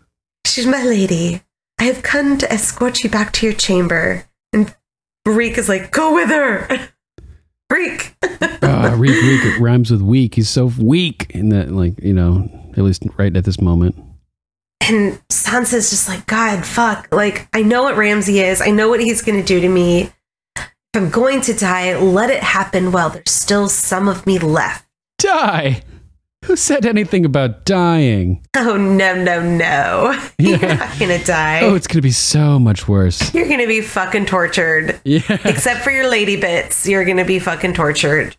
She's 0.46 0.68
my 0.68 0.84
lady. 0.84 1.42
I 1.80 1.86
have 1.86 2.04
come 2.04 2.38
to 2.38 2.52
escort 2.52 3.04
you 3.04 3.10
back 3.10 3.32
to 3.34 3.46
your 3.46 3.56
chamber. 3.56 4.26
And 4.54 4.76
Reek 5.26 5.58
is 5.58 5.70
like, 5.70 5.92
go 5.92 6.14
with 6.14 6.30
her. 6.30 6.68
Reek. 7.72 8.16
uh, 8.62 8.96
Reek, 8.98 9.22
Reek 9.22 9.60
rhymes 9.60 9.90
with 9.92 10.02
weak. 10.02 10.36
He's 10.36 10.50
so 10.50 10.72
weak 10.80 11.28
in 11.32 11.50
that, 11.50 11.72
like, 11.72 12.00
you 12.02 12.14
know, 12.14 12.50
at 12.74 12.84
least 12.84 13.04
right 13.18 13.36
at 13.36 13.46
this 13.46 13.62
moment. 13.62 13.96
And 14.82 15.22
Sansa's 15.30 15.90
just 15.90 16.08
like, 16.08 16.26
God, 16.28 16.66
fuck. 16.66 17.08
Like, 17.12 17.48
I 17.54 17.62
know 17.64 17.84
what 17.84 17.96
Ramsay 17.96 18.40
is. 18.40 18.62
I 18.62 18.72
know 18.72 18.90
what 18.90 19.00
he's 19.00 19.22
going 19.22 19.40
to 19.40 19.46
do 19.46 19.60
to 19.60 19.70
me. 19.70 20.12
If 20.56 20.68
I'm 20.96 21.10
going 21.10 21.42
to 21.42 21.54
die, 21.54 21.98
let 21.98 22.30
it 22.30 22.44
happen 22.44 22.92
while 22.92 23.10
there's 23.10 23.32
still 23.32 23.70
some 23.70 24.10
of 24.10 24.28
me 24.28 24.40
left. 24.40 24.86
Die! 25.20 25.82
Who 26.46 26.56
said 26.56 26.86
anything 26.88 27.24
about 27.24 27.66
dying? 27.66 28.44
Oh, 28.56 28.76
no, 28.76 29.14
no, 29.16 29.42
no. 29.42 30.20
You're 30.40 30.60
not 30.60 30.98
going 30.98 31.18
to 31.18 31.24
die. 31.24 31.62
Oh, 31.62 31.76
it's 31.76 31.86
gonna 31.88 32.02
be 32.02 32.12
so 32.12 32.58
much 32.58 32.88
worse. 32.88 33.34
You're 33.34 33.48
going 33.48 33.60
to 33.60 33.68
be 33.68 33.82
fucking 33.82 34.26
tortured. 34.26 35.00
Yeah. 35.04 35.22
Except 35.46 35.82
for 35.82 35.92
your 35.92 36.10
lady 36.10 36.38
bits, 36.38 36.88
you're 36.88 37.06
going 37.06 37.18
to 37.18 37.26
be 37.26 37.38
fucking 37.40 37.74
tortured. 37.74 38.36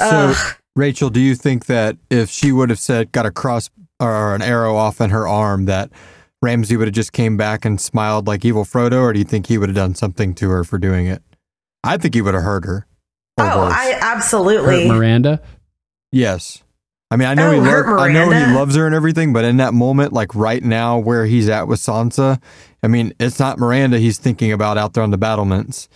So, 0.00 0.34
Ugh. 0.34 0.56
Rachel, 0.74 1.10
do 1.10 1.20
you 1.20 1.34
think 1.36 1.66
that 1.66 1.96
if 2.10 2.28
she 2.28 2.50
would 2.50 2.70
have 2.70 2.78
said, 2.80 3.12
got 3.12 3.24
a 3.26 3.30
cross 3.30 3.70
or 4.00 4.34
an 4.34 4.42
arrow 4.42 4.74
off 4.74 5.00
in 5.00 5.10
her 5.10 5.28
arm, 5.28 5.66
that 5.66 5.90
Ramsay 6.40 6.76
would 6.76 6.88
have 6.88 6.94
just 6.94 7.12
came 7.12 7.36
back 7.36 7.64
and 7.64 7.80
smiled 7.80 8.26
like 8.26 8.44
evil 8.44 8.64
Frodo, 8.64 9.00
or 9.00 9.12
do 9.12 9.20
you 9.20 9.24
think 9.24 9.46
he 9.46 9.58
would 9.58 9.68
have 9.68 9.76
done 9.76 9.94
something 9.94 10.34
to 10.34 10.50
her 10.50 10.64
for 10.64 10.76
doing 10.76 11.06
it? 11.06 11.22
I 11.84 11.98
think 11.98 12.14
he 12.14 12.22
would 12.22 12.34
have 12.34 12.42
hurt 12.42 12.64
her. 12.64 12.86
Oh, 13.38 13.64
worse. 13.64 13.74
I 13.74 13.92
Hurt 13.92 14.02
absolutely. 14.02 14.84
Myranda. 14.86 15.40
Yes. 16.10 16.62
I 17.12 17.16
mean, 17.16 17.28
I 17.28 17.34
know 17.34 17.50
he 17.52 17.58
hurt 17.58 17.86
lo- 17.88 17.98
I 18.02 18.10
know 18.12 18.30
he 18.30 18.54
loves 18.54 18.74
her 18.76 18.86
and 18.86 18.94
everything, 18.94 19.32
but 19.32 19.44
in 19.44 19.58
that 19.58 19.74
moment, 19.74 20.12
like 20.12 20.34
right 20.34 20.62
now, 20.64 20.98
where 20.98 21.26
he's 21.26 21.48
at 21.48 21.68
with 21.68 21.78
Sansa, 21.78 22.40
I 22.82 22.88
mean, 22.88 23.12
it's 23.20 23.38
not 23.38 23.58
Myranda 23.58 23.98
he's 23.98 24.18
thinking 24.18 24.50
about 24.50 24.78
out 24.78 24.94
there 24.94 25.02
on 25.02 25.10
the 25.10 25.18
battlements. 25.18 25.88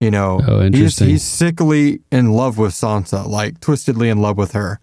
You 0.00 0.10
know, 0.10 0.40
Oh, 0.46 0.58
he's, 0.60 0.66
interesting. 0.66 1.08
he's 1.08 1.22
sickly 1.22 2.00
in 2.10 2.32
love 2.32 2.58
with 2.58 2.72
Sansa, 2.72 3.26
like 3.26 3.60
twistedly 3.60 4.10
in 4.10 4.20
love 4.22 4.36
with 4.36 4.52
her, 4.52 4.80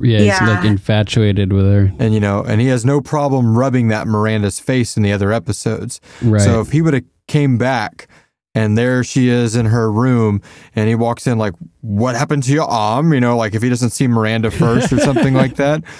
Yeah, 0.00 0.18
he's 0.18 0.26
Yeah. 0.28 0.48
like 0.56 0.64
infatuated 0.64 1.52
with 1.52 1.64
her. 1.66 1.92
and 1.98 2.14
you 2.14 2.20
know, 2.20 2.42
and 2.42 2.60
he 2.60 2.68
has 2.68 2.84
no 2.84 3.00
problem 3.00 3.56
rubbing 3.58 3.88
that 3.88 4.06
Myranda's 4.06 4.60
face 4.60 4.96
in 4.96 5.02
the 5.02 5.12
other 5.12 5.32
episodes. 5.32 6.00
Right. 6.22 6.40
So 6.42 6.60
if 6.60 6.72
he 6.72 6.80
would 6.82 6.94
have 6.94 7.04
came 7.26 7.56
back 7.58 8.06
And 8.54 8.76
there 8.76 9.02
she 9.02 9.28
is 9.28 9.56
in 9.56 9.66
her 9.66 9.90
room, 9.90 10.42
and 10.76 10.86
he 10.88 10.94
walks 10.94 11.26
in 11.26 11.38
like, 11.38 11.54
"What 11.80 12.14
happened 12.16 12.42
to 12.42 12.52
your 12.52 12.64
arm?" 12.64 13.14
You 13.14 13.20
know, 13.20 13.36
like 13.36 13.54
if 13.54 13.62
he 13.62 13.68
doesn't 13.70 13.90
see 13.90 14.06
Myranda 14.06 14.52
first 14.52 14.92
or 14.92 14.98
something 14.98 15.34
like 15.34 15.56
that. 15.56 15.82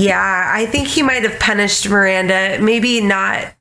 Yeah, 0.00 0.50
I 0.52 0.66
think 0.66 0.88
he 0.88 1.00
might 1.00 1.22
have 1.22 1.38
punished 1.38 1.84
Myranda, 1.84 2.60
maybe 2.60 3.00
not 3.00 3.54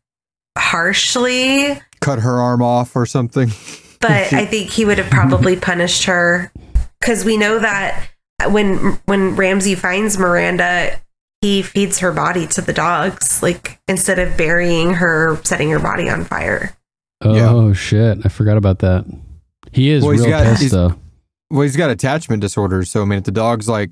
harshly, 0.57 1.80
Cut 1.99 2.18
her 2.19 2.39
arm 2.39 2.64
off 2.64 2.95
or 2.95 3.06
something. 3.06 3.52
but 3.99 4.11
I 4.34 4.45
think 4.48 4.72
he 4.72 4.84
would 4.84 4.98
have 4.98 5.11
probably 5.11 5.56
punished 5.56 6.06
her 6.06 6.52
because 6.99 7.23
we 7.26 7.38
know 7.38 7.60
that 7.60 8.07
when 8.49 8.99
when 9.06 9.35
Ramsay 9.35 9.76
finds 9.76 10.18
Myranda, 10.18 10.99
he 11.41 11.61
feeds 11.61 11.99
her 11.99 12.11
body 12.11 12.48
to 12.48 12.61
the 12.61 12.73
dogs, 12.73 13.43
like 13.43 13.80
instead 13.88 14.18
of 14.18 14.35
burying 14.35 14.95
her, 14.95 15.39
setting 15.43 15.69
her 15.69 15.80
body 15.80 16.10
on 16.10 16.26
fire. 16.26 16.76
Oh 17.22 17.73
shit! 17.73 18.19
I 18.26 18.30
forgot 18.30 18.57
about 18.57 18.80
that. 18.80 19.06
He 19.72 19.89
is 19.89 20.03
Well, 20.03 20.14
real 20.14 20.26
got- 20.30 20.57
pissed 20.57 20.72
though. 20.72 20.95
Well, 21.49 21.64
he's 21.64 21.76
got 21.76 21.89
attachment 21.89 22.41
disorders, 22.41 22.89
so 22.89 23.02
I 23.02 23.06
mean, 23.06 23.19
if 23.19 23.26
the 23.26 23.31
dogs 23.31 23.68
like 23.68 23.89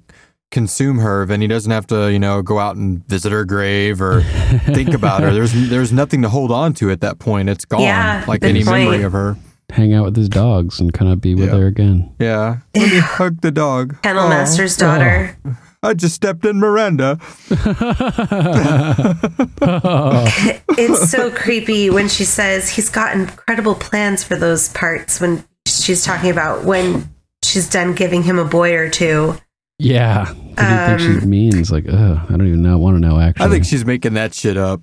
consume 0.52 1.00
her, 1.00 1.26
then 1.26 1.42
he 1.42 1.48
doesn't 1.48 1.70
have 1.72 1.86
to, 1.88 2.10
you 2.12 2.18
know, 2.18 2.42
go 2.42 2.58
out 2.58 2.76
and 2.78 3.06
visit 3.08 3.32
her 3.32 3.44
grave 3.46 4.02
or 4.02 4.22
think 4.74 4.94
about 4.94 5.22
her. 5.24 5.32
There's 5.34 5.52
there's 5.70 5.92
nothing 5.92 6.22
to 6.22 6.30
hold 6.30 6.52
on 6.52 6.74
to 6.76 6.90
at 6.90 7.02
that 7.02 7.20
point. 7.20 7.50
It's 7.50 7.66
gone, 7.66 7.82
Yeah, 7.82 8.24
like 8.28 8.42
good 8.42 8.50
any 8.52 8.64
memory 8.64 9.04
of 9.04 9.12
her. 9.12 9.36
Hang 9.72 9.94
out 9.94 10.06
with 10.06 10.16
his 10.16 10.30
dogs 10.30 10.80
and 10.80 10.92
kind 10.94 11.12
of 11.12 11.22
be 11.22 11.36
with 11.36 11.50
Yeah. 11.50 11.58
her 11.58 11.68
again. 11.68 12.16
Yeah, 12.20 12.58
let 12.76 12.92
me 12.92 12.98
hug 13.00 13.42
the 13.42 13.52
dog. 13.52 14.02
Kennel 14.02 14.24
Aw. 14.24 14.30
Master's 14.30 14.76
daughter. 14.78 15.38
I 15.82 15.94
just 15.94 16.16
stepped 16.16 16.44
in 16.46 16.58
Myranda. 16.60 17.20
it's 20.78 21.10
so 21.12 21.32
creepy 21.32 21.90
when 21.90 22.08
she 22.10 22.26
says 22.26 22.70
he's 22.70 22.90
got 22.90 23.16
incredible 23.16 23.76
plans 23.76 24.24
for 24.24 24.36
those 24.36 24.70
parts 24.70 25.22
when 25.22 25.46
she's 25.66 26.04
talking 26.04 26.32
about 26.32 26.66
when 26.66 27.10
she's 27.44 27.70
done 27.70 27.94
giving 27.96 28.24
him 28.24 28.38
a 28.40 28.46
boy 28.46 28.76
or 28.76 28.90
two. 28.90 29.36
Yeah. 29.78 30.34
What 30.34 30.56
do 30.58 30.64
you 30.64 30.88
think 30.88 31.00
she 31.00 31.24
Um, 31.24 31.30
means? 31.30 31.72
Like, 31.72 31.86
ugh, 31.88 32.20
I 32.28 32.32
don't 32.32 32.48
even 32.48 32.62
know. 32.62 32.78
Want 32.78 32.98
to 32.98 33.00
know 33.00 33.18
actually. 33.20 33.46
I 33.46 33.50
think 33.50 33.64
she's 33.66 33.86
making 33.86 34.16
that 34.16 34.34
shit 34.34 34.58
up. 34.58 34.82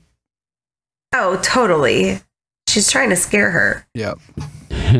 Oh, 1.15 1.39
totally. 1.43 2.21
She's 2.69 2.91
trying 2.91 3.11
to 3.11 3.17
scare 3.17 3.51
her 3.51 3.87
Yep. 3.95 4.19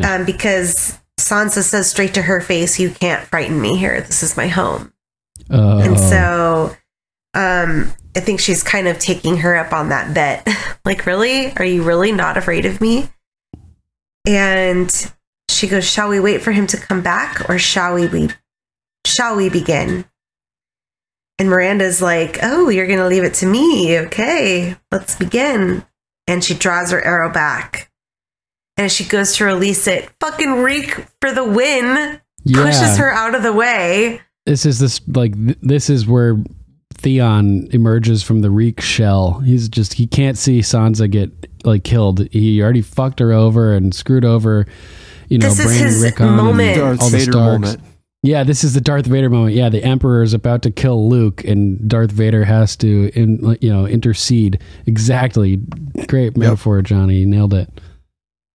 um, 0.05 0.25
because 0.27 0.99
Sansa 1.19 1.63
says 1.63 1.89
straight 1.91 2.13
to 2.15 2.23
her 2.23 2.41
face, 2.43 2.79
"You 2.79 2.91
can't 2.91 3.27
frighten 3.27 3.61
me 3.61 3.77
here. 3.77 4.01
This 4.03 4.23
is 4.23 4.37
my 4.37 4.49
home." 4.49 4.93
Oh. 5.51 5.79
And 5.79 5.99
so, 5.99 6.77
um, 7.35 7.93
I 8.17 8.21
think 8.21 8.41
she's 8.41 8.63
kind 8.63 8.89
of 8.89 8.99
taking 8.99 9.37
her 9.39 9.55
up 9.57 9.73
on 9.73 9.91
that 9.91 10.15
bet. 10.15 10.47
like, 10.85 11.07
really? 11.07 11.55
Are 11.57 11.65
you 11.65 11.83
really 11.83 12.13
not 12.13 12.37
afraid 12.37 12.67
of 12.67 12.81
me? 12.81 13.09
And 14.27 14.91
she 15.49 15.69
goes, 15.69 15.89
"Shall 15.89 16.09
we 16.09 16.19
wait 16.21 16.43
for 16.43 16.53
him 16.53 16.67
to 16.69 16.77
come 16.77 17.01
back, 17.03 17.49
or 17.49 17.59
shall 17.59 17.95
we? 17.95 18.07
we 18.09 18.29
shall 19.05 19.37
we 19.37 19.49
begin?" 19.49 20.05
And 21.39 21.49
Myranda's 21.49 22.03
like, 22.03 22.39
"Oh, 22.43 22.69
you're 22.69 22.89
gonna 22.89 23.07
leave 23.07 23.23
it 23.25 23.35
to 23.35 23.47
me? 23.47 23.99
Okay, 24.01 24.77
let's 24.91 25.15
begin." 25.15 25.85
And 26.27 26.43
she 26.43 26.55
draws 26.55 26.91
her 26.91 27.01
arrow 27.05 27.31
back, 27.33 27.91
and 28.77 28.91
she 28.91 29.05
goes 29.05 29.37
to 29.37 29.45
release 29.45 29.87
it, 29.87 30.11
fucking 30.19 30.63
reek 30.63 31.07
for 31.21 31.31
the 31.31 31.45
win 31.45 32.21
Yeah. 32.43 32.63
pushes 32.65 32.97
her 32.99 33.13
out 33.13 33.37
of 33.37 33.45
the 33.45 33.53
way. 33.53 34.23
This 34.47 34.65
is 34.65 34.79
this 34.79 35.01
like 35.09 35.35
th- 35.35 35.59
this 35.61 35.91
is 35.91 36.07
where 36.07 36.37
Theon 36.95 37.69
emerges 37.73 38.23
from 38.23 38.41
the 38.41 38.51
reek 38.51 38.81
shell. 38.81 39.41
He's 39.41 39.69
just 39.69 39.95
he 39.95 40.07
can't 40.07 40.39
see 40.39 40.61
Sansa 40.61 41.11
get 41.11 41.31
like 41.65 41.85
killed. 41.85 42.27
He 42.31 42.63
already 42.63 42.83
fucked 42.83 43.19
her 43.21 43.33
over 43.33 43.75
and 43.75 43.95
screwed 43.95 44.25
over, 44.25 44.67
you 45.29 45.39
know, 45.39 45.49
This 45.49 45.59
is 45.59 45.67
Bran 45.67 45.87
and 45.93 46.03
Rickon 46.03 46.31
moment. 46.31 46.69
and 46.71 46.77
Darth 46.81 47.03
all 47.03 47.11
the 47.11 47.19
Vader 47.19 47.33
Starks. 47.33 47.61
moment. 47.63 47.81
Yeah, 48.23 48.43
this 48.45 48.65
is 48.65 48.75
the 48.75 48.81
Darth 48.81 49.07
Vader 49.07 49.31
moment. 49.31 49.55
Yeah, 49.55 49.69
the 49.69 49.85
Emperor 49.85 50.23
is 50.23 50.33
about 50.35 50.63
to 50.63 50.71
kill 50.73 51.09
Luke, 51.09 51.45
and 51.45 51.89
Darth 51.89 52.11
Vader 52.11 52.45
has 52.45 52.75
to, 52.79 53.11
in, 53.15 53.57
you 53.61 53.71
know, 53.73 53.87
intercede. 53.87 54.61
Exactly. 54.87 55.61
Great 56.09 56.37
metaphor, 56.37 56.83
Johnny. 56.83 57.19
You 57.19 57.27
nailed 57.27 57.55
it. 57.55 57.69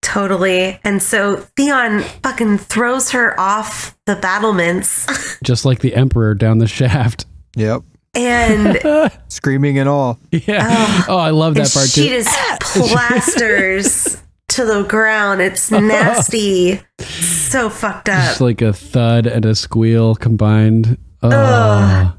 Totally. 0.02 0.80
And 0.84 1.02
so 1.02 1.38
Theon 1.56 2.02
fucking 2.24 2.58
throws 2.58 3.12
her 3.12 3.40
off 3.40 3.98
the 4.06 4.16
battlements 4.16 5.38
Just 5.44 5.64
like 5.64 5.80
the 5.80 5.96
Emperor 5.96 6.34
down 6.34 6.58
the 6.58 6.68
shaft. 6.68 7.26
Yep. 7.56 7.84
and 8.16 8.80
Screaming 9.28 9.78
and 9.80 9.88
all. 9.88 10.20
Yeah. 10.32 10.68
Oh. 10.70 11.06
oh, 11.10 11.18
I 11.18 11.30
love 11.30 11.54
that 11.56 11.62
and 11.68 11.72
part 11.74 11.88
she 11.90 12.02
too. 12.02 12.24
She 12.24 12.24
just 12.24 12.92
plasters 12.92 14.18
to 14.50 14.66
the 14.66 14.84
ground. 14.84 15.42
It's 15.42 15.72
nasty. 15.72 16.82
so 17.00 17.70
fucked 17.70 18.10
up. 18.10 18.24
Just 18.30 18.42
like 18.42 18.62
a 18.62 18.74
thud 18.74 19.28
and 19.28 19.46
a 19.46 19.56
squeal 19.56 20.16
combined. 20.16 20.98
Oh, 21.24 21.30
Ugh. 21.30 21.34
Ah. 21.36 22.18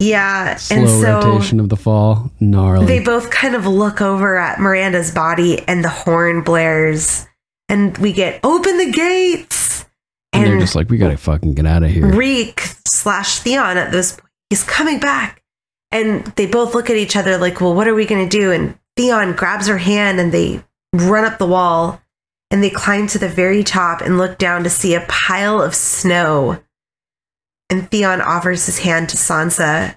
Yeah. 0.00 0.58
and 0.70 0.88
slow 0.88 1.02
so 1.02 1.20
rotation 1.30 1.60
of 1.60 1.68
the 1.68 1.76
fall. 1.76 2.30
Gnarly. 2.40 2.86
they 2.86 3.00
both 3.00 3.30
kind 3.30 3.54
of 3.54 3.66
look 3.66 4.00
over 4.00 4.36
at 4.36 4.58
Myranda's 4.58 5.12
body 5.12 5.60
and 5.68 5.84
the 5.84 5.88
horn 5.88 6.42
blares. 6.42 7.26
And 7.68 7.96
we 7.98 8.12
get 8.12 8.40
open 8.42 8.78
the 8.78 8.90
gates. 8.90 9.84
and 10.32 10.44
they're 10.46 10.58
just 10.58 10.74
like, 10.74 10.90
we 10.90 10.98
gotta 10.98 11.16
fucking 11.16 11.54
get 11.54 11.66
out 11.66 11.84
of 11.84 11.90
here. 11.90 12.06
Reek 12.06 12.60
slash 12.88 13.38
Theon 13.38 13.76
at 13.76 13.92
this 13.92 14.12
point. 14.12 14.24
He's 14.48 14.64
coming 14.64 14.98
back. 14.98 15.42
And 15.92 16.24
they 16.36 16.46
both 16.46 16.74
look 16.74 16.88
at 16.90 16.96
each 16.96 17.16
other 17.16 17.36
like, 17.38 17.60
well, 17.60 17.74
what 17.74 17.86
are 17.88 17.94
we 17.94 18.06
going 18.06 18.28
to 18.28 18.38
do? 18.38 18.52
And 18.52 18.78
Theon 18.96 19.34
grabs 19.34 19.66
her 19.66 19.78
hand 19.78 20.20
and 20.20 20.32
they 20.32 20.62
run 20.92 21.24
up 21.24 21.38
the 21.38 21.46
wall 21.46 22.00
and 22.50 22.62
they 22.62 22.70
climb 22.70 23.06
to 23.08 23.18
the 23.18 23.28
very 23.28 23.62
top 23.62 24.00
and 24.00 24.18
look 24.18 24.38
down 24.38 24.64
to 24.64 24.70
see 24.70 24.94
a 24.94 25.04
pile 25.08 25.60
of 25.60 25.74
snow. 25.74 26.60
And 27.70 27.90
Theon 27.90 28.20
offers 28.20 28.66
his 28.66 28.78
hand 28.80 29.08
to 29.10 29.16
Sansa. 29.16 29.96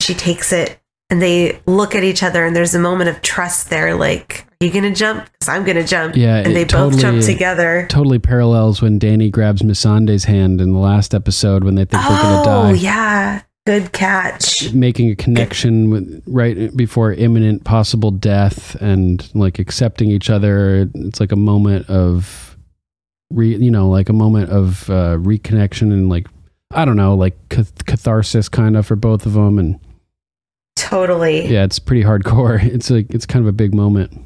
She 0.00 0.14
takes 0.14 0.52
it 0.52 0.78
and 1.08 1.22
they 1.22 1.60
look 1.66 1.94
at 1.94 2.04
each 2.04 2.22
other 2.22 2.44
and 2.44 2.54
there's 2.54 2.74
a 2.74 2.78
moment 2.78 3.08
of 3.08 3.22
trust 3.22 3.70
there 3.70 3.94
like, 3.94 4.46
are 4.60 4.66
you 4.66 4.72
going 4.72 4.84
to 4.84 4.94
jump? 4.94 5.24
Because 5.32 5.48
I'm 5.48 5.64
going 5.64 5.76
to 5.76 5.84
jump. 5.84 6.16
Yeah, 6.16 6.36
And 6.38 6.54
they 6.56 6.62
it 6.62 6.72
both 6.72 6.98
jump 6.98 7.22
together. 7.22 7.86
Totally 7.90 8.18
parallels 8.18 8.80
when 8.82 8.98
Dany 8.98 9.30
grabs 9.30 9.62
Missandei's 9.62 10.24
hand 10.24 10.60
in 10.60 10.72
the 10.72 10.78
last 10.78 11.14
episode 11.14 11.64
when 11.64 11.74
they 11.74 11.84
think 11.84 12.02
they're 12.02 12.22
gonna 12.22 12.44
die. 12.44 12.70
Oh, 12.70 12.72
yeah. 12.72 13.42
Good 13.66 13.92
catch. 13.92 14.72
making 14.72 15.10
a 15.10 15.16
connection 15.16 15.90
with 15.90 16.22
right 16.26 16.74
before 16.76 17.12
imminent 17.12 17.64
possible 17.64 18.12
death 18.12 18.76
and 18.80 19.28
like 19.34 19.58
accepting 19.58 20.08
each 20.08 20.30
other 20.30 20.88
it's 20.94 21.18
like 21.18 21.32
a 21.32 21.36
moment 21.36 21.90
of 21.90 22.56
re 23.32 23.56
you 23.56 23.72
know 23.72 23.88
like 23.88 24.08
a 24.08 24.12
moment 24.12 24.50
of 24.50 24.88
uh 24.88 25.16
reconnection 25.18 25.92
and 25.92 26.08
like 26.08 26.28
i 26.72 26.84
don't 26.84 26.96
know 26.96 27.14
like 27.14 27.36
cath- 27.48 27.84
catharsis 27.86 28.48
kind 28.48 28.76
of 28.76 28.86
for 28.86 28.96
both 28.96 29.26
of 29.26 29.32
them 29.34 29.58
and 29.58 29.78
Totally. 30.76 31.46
yeah 31.46 31.64
it's 31.64 31.78
pretty 31.78 32.02
hardcore 32.02 32.62
it's 32.74 32.90
like 32.90 33.06
it's 33.10 33.26
kind 33.26 33.44
of 33.44 33.48
a 33.48 33.52
big 33.52 33.74
moment 33.74 34.22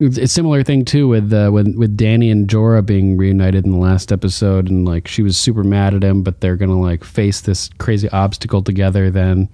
it's 0.00 0.18
a 0.18 0.26
similar 0.26 0.62
thing 0.64 0.84
too 0.84 1.06
with 1.06 1.32
uh, 1.32 1.50
with 1.52 1.76
with 1.76 1.96
Dany 1.96 2.32
and 2.32 2.48
Jorah 2.48 2.84
being 2.84 3.16
reunited 3.16 3.64
in 3.64 3.70
the 3.70 3.78
last 3.78 4.10
episode, 4.10 4.68
and 4.68 4.84
like 4.84 5.06
she 5.06 5.22
was 5.22 5.36
super 5.36 5.62
mad 5.62 5.94
at 5.94 6.02
him, 6.02 6.24
but 6.24 6.40
they're 6.40 6.56
gonna 6.56 6.80
like 6.80 7.04
face 7.04 7.40
this 7.40 7.70
crazy 7.78 8.08
obstacle 8.08 8.62
together. 8.62 9.10
Then, 9.12 9.48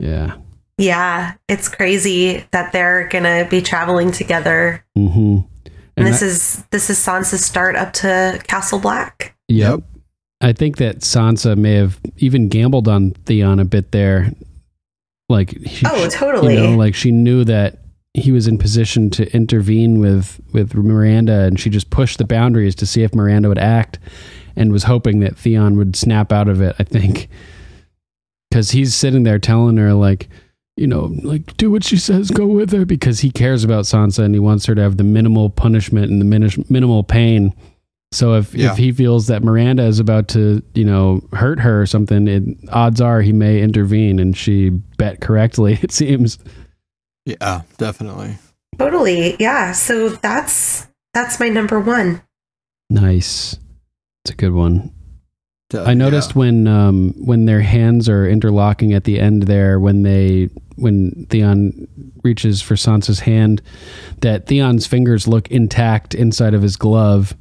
yeah, 0.00 0.36
Yeah, 0.78 1.34
it's 1.48 1.68
crazy 1.68 2.44
that 2.50 2.72
they're 2.72 3.06
gonna 3.08 3.46
be 3.48 3.62
traveling 3.62 4.10
together. 4.10 4.84
hmm 4.96 5.38
And, 5.96 6.06
this 6.08 6.20
is 6.20 6.64
this 6.72 6.90
is 6.90 6.98
Sansa's 6.98 7.44
start 7.44 7.76
up 7.76 7.92
to 7.94 8.40
Castle 8.48 8.80
Black. 8.80 9.36
Yep. 9.46 9.82
I 10.44 10.52
think 10.52 10.76
that 10.76 10.98
Sansa 10.98 11.56
may 11.56 11.72
have 11.72 11.98
even 12.18 12.48
gambled 12.48 12.86
on 12.86 13.12
Theon 13.24 13.58
a 13.60 13.64
bit 13.64 13.92
there. 13.92 14.30
Like, 15.30 15.56
she, 15.66 15.86
Oh, 15.88 16.06
totally. 16.10 16.54
You 16.54 16.60
know, 16.60 16.76
like 16.76 16.94
she 16.94 17.10
knew 17.10 17.44
that 17.44 17.78
he 18.12 18.30
was 18.30 18.46
in 18.46 18.58
position 18.58 19.08
to 19.10 19.34
intervene 19.34 20.00
with 20.00 20.38
with 20.52 20.74
Myranda, 20.74 21.46
and 21.46 21.58
she 21.58 21.70
just 21.70 21.88
pushed 21.88 22.18
the 22.18 22.26
boundaries 22.26 22.74
to 22.76 22.86
see 22.86 23.02
if 23.02 23.12
Myranda 23.12 23.48
would 23.48 23.58
act, 23.58 23.98
and 24.54 24.70
was 24.70 24.84
hoping 24.84 25.20
that 25.20 25.34
Theon 25.34 25.78
would 25.78 25.96
snap 25.96 26.30
out 26.30 26.48
of 26.48 26.60
it. 26.60 26.76
I 26.78 26.84
think 26.84 27.30
because 28.50 28.72
he's 28.72 28.94
sitting 28.94 29.22
there 29.24 29.38
telling 29.38 29.78
her 29.78 29.94
like. 29.94 30.28
You 30.76 30.88
know, 30.88 31.12
like 31.22 31.56
do 31.56 31.70
what 31.70 31.84
she 31.84 31.96
says, 31.96 32.32
go 32.32 32.46
with 32.46 32.72
her 32.72 32.84
because 32.84 33.20
he 33.20 33.30
cares 33.30 33.62
about 33.62 33.84
Sansa 33.84 34.24
and 34.24 34.34
he 34.34 34.40
wants 34.40 34.66
her 34.66 34.74
to 34.74 34.82
have 34.82 34.96
the 34.96 35.04
minimal 35.04 35.48
punishment 35.48 36.10
and 36.10 36.20
the 36.20 36.24
minish, 36.24 36.58
minimal 36.68 37.04
pain. 37.04 37.54
So 38.12 38.34
if, 38.34 38.54
Yeah. 38.54 38.72
if 38.72 38.78
he 38.78 38.92
feels 38.92 39.26
that 39.26 39.42
Myranda 39.42 39.86
is 39.86 39.98
about 39.98 40.28
to, 40.28 40.62
you 40.74 40.84
know, 40.84 41.20
hurt 41.32 41.58
her 41.60 41.82
or 41.82 41.86
something, 41.86 42.28
it, 42.28 42.44
odds 42.70 43.00
are 43.00 43.20
he 43.22 43.32
may 43.32 43.60
intervene. 43.60 44.18
And 44.18 44.36
she 44.36 44.70
bet 44.98 45.20
correctly, 45.20 45.78
it 45.82 45.90
seems. 45.92 46.38
Yeah, 47.26 47.62
definitely. 47.78 48.36
Totally. 48.78 49.36
Yeah. 49.40 49.72
So 49.72 50.10
that's 50.10 50.86
that's 51.12 51.40
my 51.40 51.48
number 51.48 51.80
one. 51.80 52.22
Nice. 52.90 53.58
It's 54.24 54.32
a 54.32 54.36
good 54.36 54.52
one. 54.52 54.92
Uh, 55.72 55.82
I 55.84 55.94
noticed 55.94 56.30
yeah. 56.30 56.38
when 56.38 56.66
um, 56.68 57.14
when 57.16 57.46
their 57.46 57.60
hands 57.62 58.08
are 58.08 58.28
interlocking 58.28 58.92
at 58.92 59.04
the 59.04 59.18
end 59.18 59.44
there, 59.44 59.80
when 59.80 60.02
they 60.02 60.50
when 60.76 61.26
Theon 61.30 61.86
reaches 62.22 62.60
for 62.62 62.74
Sansa's 62.74 63.20
hand, 63.20 63.62
that 64.20 64.46
Theon's 64.46 64.86
fingers 64.86 65.26
look 65.26 65.50
intact 65.50 66.14
inside 66.14 66.54
of 66.54 66.62
his 66.62 66.76
glove. 66.76 67.34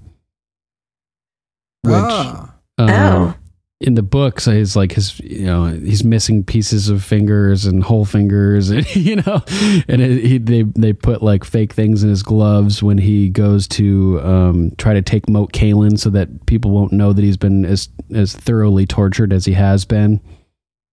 Which 1.83 1.93
Ah. 1.93 2.53
um, 2.77 2.89
Oh. 2.89 3.33
in 3.81 3.95
the 3.95 4.01
books, 4.03 4.45
he's 4.45 4.75
like 4.75 4.93
his 4.93 5.19
you 5.19 5.45
know 5.45 5.65
he's 5.65 6.03
missing 6.03 6.43
pieces 6.43 6.87
of 6.89 7.03
fingers 7.03 7.65
and 7.65 7.83
whole 7.83 8.05
fingers, 8.05 8.69
and 8.71 8.95
you 8.95 9.17
know, 9.17 9.43
and 9.87 10.01
it, 10.01 10.23
he, 10.23 10.37
they 10.37 10.63
they 10.63 10.93
put 10.93 11.21
like 11.21 11.43
fake 11.43 11.73
things 11.73 12.03
in 12.03 12.09
his 12.09 12.23
gloves 12.23 12.81
when 12.81 12.97
he 12.97 13.29
goes 13.29 13.67
to 13.69 14.19
um, 14.23 14.71
try 14.77 14.93
to 14.93 15.01
take 15.01 15.27
Moat 15.29 15.51
Cailin, 15.53 15.97
so 15.99 16.09
that 16.11 16.45
people 16.45 16.71
won't 16.71 16.93
know 16.93 17.11
that 17.13 17.21
he's 17.23 17.37
been 17.37 17.65
as 17.65 17.89
as 18.13 18.33
thoroughly 18.35 18.85
tortured 18.85 19.33
as 19.33 19.45
he 19.45 19.53
has 19.53 19.83
been. 19.85 20.21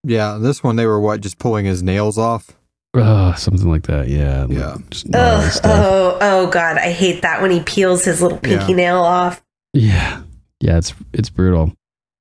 Yeah, 0.02 0.38
this 0.40 0.62
one 0.64 0.76
they 0.76 0.86
were 0.86 0.98
what 1.00 1.20
just 1.20 1.38
pulling 1.38 1.66
his 1.66 1.82
nails 1.82 2.18
off. 2.18 2.50
Ugh, 2.94 3.38
something 3.38 3.68
like 3.70 3.84
that. 3.84 4.08
Yeah. 4.08 4.46
Yeah. 4.48 4.76
Just 4.90 5.08
gnarly 5.08 5.44
Ugh, 5.44 5.52
stuff. 5.52 5.70
oh, 5.86 6.18
oh 6.20 6.46
God, 6.50 6.76
I 6.78 6.90
hate 6.90 7.22
that 7.22 7.40
when 7.40 7.52
he 7.52 7.60
peels 7.60 8.04
his 8.04 8.20
little 8.20 8.38
pinky 8.38 8.72
Yeah. 8.72 8.76
nail 8.76 8.96
off. 8.98 9.44
Yeah. 9.74 10.22
Yeah. 10.60 10.78
It's 10.78 10.94
it's 11.12 11.30
brutal. 11.30 11.72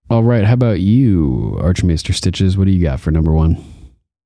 All 0.10 0.24
right. 0.24 0.44
How 0.44 0.54
about 0.54 0.80
you, 0.80 1.58
Archmaester 1.62 2.14
Stitches? 2.14 2.58
What 2.58 2.66
do 2.66 2.72
you 2.72 2.82
got 2.82 3.00
for 3.00 3.12
number 3.12 3.32
one? 3.32 3.64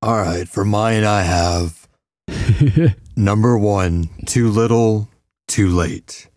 All 0.04 0.22
right, 0.22 0.50
for 0.50 0.66
mine, 0.66 1.06
I 1.06 1.22
have 1.22 1.88
number 3.16 3.58
one 3.58 4.10
too 4.26 4.50
little, 4.50 5.08
too 5.48 5.70
late. 5.70 6.28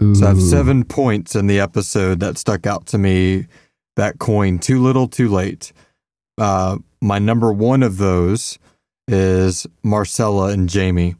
So 0.00 0.24
I 0.26 0.30
have 0.30 0.42
seven 0.42 0.82
points 0.82 1.36
in 1.36 1.46
the 1.46 1.60
episode 1.60 2.18
that 2.18 2.36
stuck 2.36 2.66
out 2.66 2.86
to 2.86 2.98
me. 2.98 3.46
That 3.94 4.18
coin, 4.18 4.58
too 4.58 4.82
little, 4.82 5.06
too 5.06 5.28
late. 5.28 5.72
Uh, 6.36 6.78
my 7.00 7.20
number 7.20 7.52
one 7.52 7.84
of 7.84 7.98
those 7.98 8.58
is 9.06 9.68
Myrcella 9.84 10.52
and 10.52 10.72
Jaime. 10.72 11.14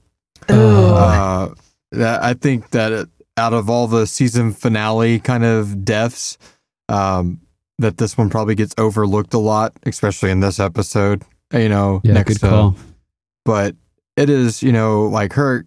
Oh. 0.49 0.95
Uh, 0.97 1.55
that 1.93 2.25
I 2.25 2.35
think 2.35 2.71
that 2.71 2.91
it, 2.91 3.09
out 3.37 3.53
of 3.53 3.71
all 3.71 3.87
the 3.87 4.07
season 4.07 4.53
finale 4.53 5.19
kind 5.19 5.45
of 5.45 5.85
deaths, 5.85 6.37
um, 6.89 7.41
that 7.79 7.97
this 7.99 8.17
one 8.19 8.29
probably 8.31 8.55
gets 8.55 8.75
overlooked 8.79 9.35
a 9.35 9.39
lot, 9.39 9.73
especially 9.87 10.31
in 10.31 10.41
this 10.41 10.61
episode. 10.61 11.25
You 11.53 11.69
know, 11.69 12.01
Yeah. 12.05 12.15
next 12.15 12.39
Good 12.39 12.49
call. 12.49 12.77
but 13.45 13.75
it 14.17 14.29
is, 14.31 14.63
you 14.63 14.73
know, 14.73 15.05
like 15.07 15.33
her 15.35 15.67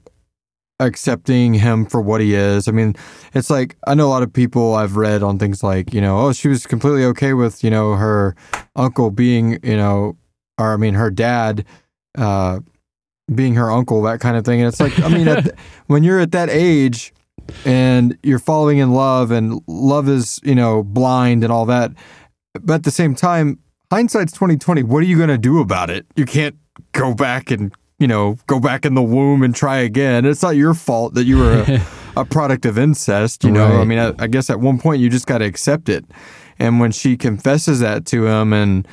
accepting 0.80 1.54
him 1.54 1.86
for 1.86 2.02
what 2.02 2.22
he 2.22 2.34
is. 2.36 2.68
I 2.68 2.72
mean, 2.72 2.96
it's 3.34 3.50
like 3.50 3.76
I 3.88 3.94
know 3.96 4.08
a 4.08 4.10
lot 4.10 4.24
of 4.24 4.34
people 4.34 4.74
I've 4.76 4.98
read 4.98 5.24
on 5.24 5.40
things 5.40 5.64
like, 5.64 5.94
you 5.94 6.02
know, 6.02 6.20
oh, 6.20 6.34
she 6.34 6.48
was 6.48 6.66
completely 6.68 7.06
okay 7.06 7.34
with, 7.34 7.64
you 7.64 7.70
know, 7.70 7.94
her 7.96 8.36
uncle 8.76 9.10
being, 9.12 9.60
you 9.64 9.78
know, 9.78 10.18
or 10.58 10.74
I 10.74 10.78
mean, 10.78 10.94
her 10.96 11.10
dad 11.10 11.66
uh 12.18 12.60
being 13.34 13.56
her 13.56 13.72
uncle, 13.72 14.02
that 14.04 14.20
kind 14.20 14.38
of 14.38 14.46
thing. 14.46 14.60
And 14.62 14.68
it's 14.68 14.80
like, 14.80 15.00
I 15.00 15.08
mean, 15.08 15.28
at, 15.28 15.56
when 15.88 16.04
you're 16.04 16.20
at 16.20 16.32
that 16.34 16.50
age 16.50 17.14
and 17.66 18.18
you're 18.24 18.40
falling 18.40 18.78
in 18.78 18.94
love 18.94 19.32
and 19.32 19.62
love 19.68 20.10
is, 20.10 20.40
you 20.44 20.56
know, 20.56 20.84
blind 20.84 21.44
and 21.44 21.52
all 21.52 21.66
that, 21.66 21.92
but 22.62 22.76
at 22.76 22.84
the 22.84 22.92
same 22.92 23.16
time, 23.16 23.60
hindsight's 23.92 24.34
2020. 24.34 24.84
What 24.84 25.04
are 25.04 25.06
you 25.06 25.18
going 25.18 25.30
to 25.30 25.38
do 25.38 25.60
about 25.60 25.90
it? 25.90 26.06
You 26.16 26.26
can't 26.26 26.56
go 26.92 27.14
back 27.14 27.52
and 27.52 27.74
you 28.00 28.08
know 28.08 28.38
go 28.48 28.60
back 28.60 28.86
in 28.86 28.94
the 28.94 29.04
womb 29.04 29.44
and 29.44 29.56
try 29.56 29.78
again. 29.78 30.26
It's 30.26 30.42
not 30.42 30.56
your 30.56 30.74
fault 30.74 31.14
that 31.14 31.24
you 31.24 31.38
were 31.38 31.64
a, 31.68 31.82
a 32.22 32.26
product 32.26 32.66
of 32.66 32.78
incest. 32.78 33.44
You 33.44 33.52
know, 33.52 33.80
I 33.80 33.86
mean, 33.86 34.00
I, 34.00 34.14
I 34.20 34.28
guess 34.28 34.50
at 34.50 34.60
one 34.60 34.80
point 34.80 35.02
you 35.02 35.10
just 35.10 35.28
got 35.28 35.40
to 35.40 35.46
accept 35.46 35.90
it. 35.90 36.06
And 36.58 36.80
when 36.80 36.92
she 36.92 37.18
confesses 37.18 37.82
that 37.82 38.06
to 38.08 38.28
him 38.28 38.54
and 38.54 38.88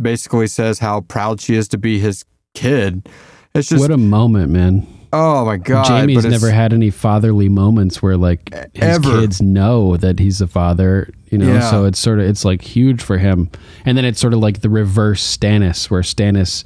basically 0.00 0.46
says 0.46 0.78
how 0.78 1.02
proud 1.02 1.40
she 1.40 1.54
is 1.54 1.68
to 1.68 1.78
be 1.78 1.98
his 1.98 2.24
kid, 2.54 3.08
it's 3.54 3.68
just 3.68 3.80
what 3.80 3.90
a 3.90 3.98
moment, 3.98 4.50
man. 4.50 4.86
Oh 5.12 5.44
my 5.44 5.58
god. 5.58 5.86
Jaime's 5.86 6.22
but 6.22 6.30
never 6.30 6.50
had 6.50 6.72
any 6.72 6.90
fatherly 6.90 7.48
moments 7.48 8.02
where 8.02 8.16
like 8.16 8.52
his 8.74 8.82
Ever. 8.96 9.20
kids 9.20 9.42
know 9.42 9.96
that 9.98 10.18
he's 10.18 10.40
a 10.40 10.46
father, 10.46 11.10
you 11.30 11.36
know. 11.38 11.52
Yeah. 11.52 11.70
So 11.70 11.84
it's 11.84 11.98
sort 11.98 12.18
of 12.18 12.26
it's 12.26 12.44
like 12.44 12.62
huge 12.62 13.02
for 13.02 13.18
him. 13.18 13.50
And 13.84 13.98
then 13.98 14.04
it's 14.06 14.18
sort 14.20 14.32
of 14.32 14.40
like 14.40 14.60
the 14.62 14.70
reverse 14.70 15.36
Stannis, 15.36 15.90
where 15.90 16.00
Stannis 16.02 16.64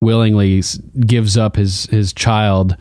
willingly 0.00 0.62
gives 1.00 1.36
up 1.36 1.56
his 1.56 1.86
his 1.86 2.12
child. 2.12 2.76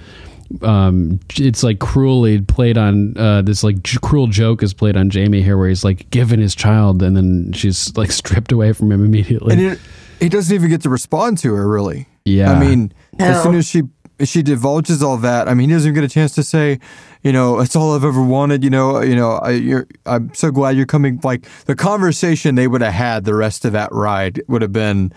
Um, 0.61 1.19
it's 1.35 1.61
like 1.63 1.79
cruelly 1.79 2.39
played 2.41 2.77
on 2.77 3.17
uh, 3.17 3.41
this 3.41 3.63
like 3.63 3.83
j- 3.83 3.97
cruel 4.01 4.27
joke 4.27 4.63
is 4.63 4.73
played 4.73 4.95
on 4.95 5.09
Jaime 5.09 5.41
here, 5.41 5.57
where 5.57 5.67
he's 5.67 5.83
like 5.83 6.09
given 6.09 6.39
his 6.39 6.55
child 6.55 7.01
and 7.03 7.17
then 7.17 7.51
she's 7.53 7.95
like 7.97 8.11
stripped 8.11 8.51
away 8.53 8.71
from 8.71 8.91
him 8.91 9.03
immediately. 9.03 9.53
and 9.53 9.61
it, 9.61 9.79
he 10.21 10.29
doesn't 10.29 10.53
even 10.55 10.69
get 10.69 10.81
to 10.83 10.89
respond 10.89 11.37
to 11.39 11.53
her 11.53 11.67
really. 11.67 12.07
yeah, 12.23 12.51
I 12.53 12.59
mean, 12.59 12.93
as 13.19 13.43
soon 13.43 13.55
as 13.55 13.67
she 13.67 13.83
she 14.23 14.41
divulges 14.41 15.03
all 15.03 15.17
that, 15.17 15.47
I 15.47 15.53
mean, 15.53 15.69
he 15.69 15.75
doesn't 15.75 15.89
even 15.89 16.01
get 16.01 16.03
a 16.03 16.13
chance 16.13 16.33
to 16.35 16.43
say, 16.43 16.79
you 17.23 17.31
know, 17.31 17.59
it's 17.59 17.75
all 17.75 17.95
I've 17.95 18.03
ever 18.03 18.21
wanted. 18.21 18.63
You 18.63 18.69
know, 18.69 19.01
you 19.01 19.15
know, 19.15 19.39
I, 19.43 19.83
I'm 20.05 20.33
so 20.33 20.51
glad 20.51 20.75
you're 20.75 20.85
coming. 20.85 21.19
Like 21.23 21.47
the 21.65 21.75
conversation 21.75 22.55
they 22.55 22.67
would 22.67 22.81
have 22.81 22.93
had 22.93 23.25
the 23.25 23.35
rest 23.35 23.65
of 23.65 23.73
that 23.73 23.91
ride 23.91 24.41
would 24.47 24.61
have 24.61 24.73
been. 24.73 25.11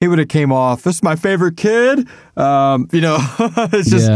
He 0.00 0.08
would 0.08 0.18
have 0.18 0.28
came 0.28 0.50
off. 0.50 0.82
This 0.82 0.96
is 0.96 1.02
my 1.02 1.14
favorite 1.14 1.58
kid. 1.58 2.08
Um, 2.34 2.88
you 2.90 3.02
know, 3.02 3.18
it's 3.72 3.90
just 3.90 4.10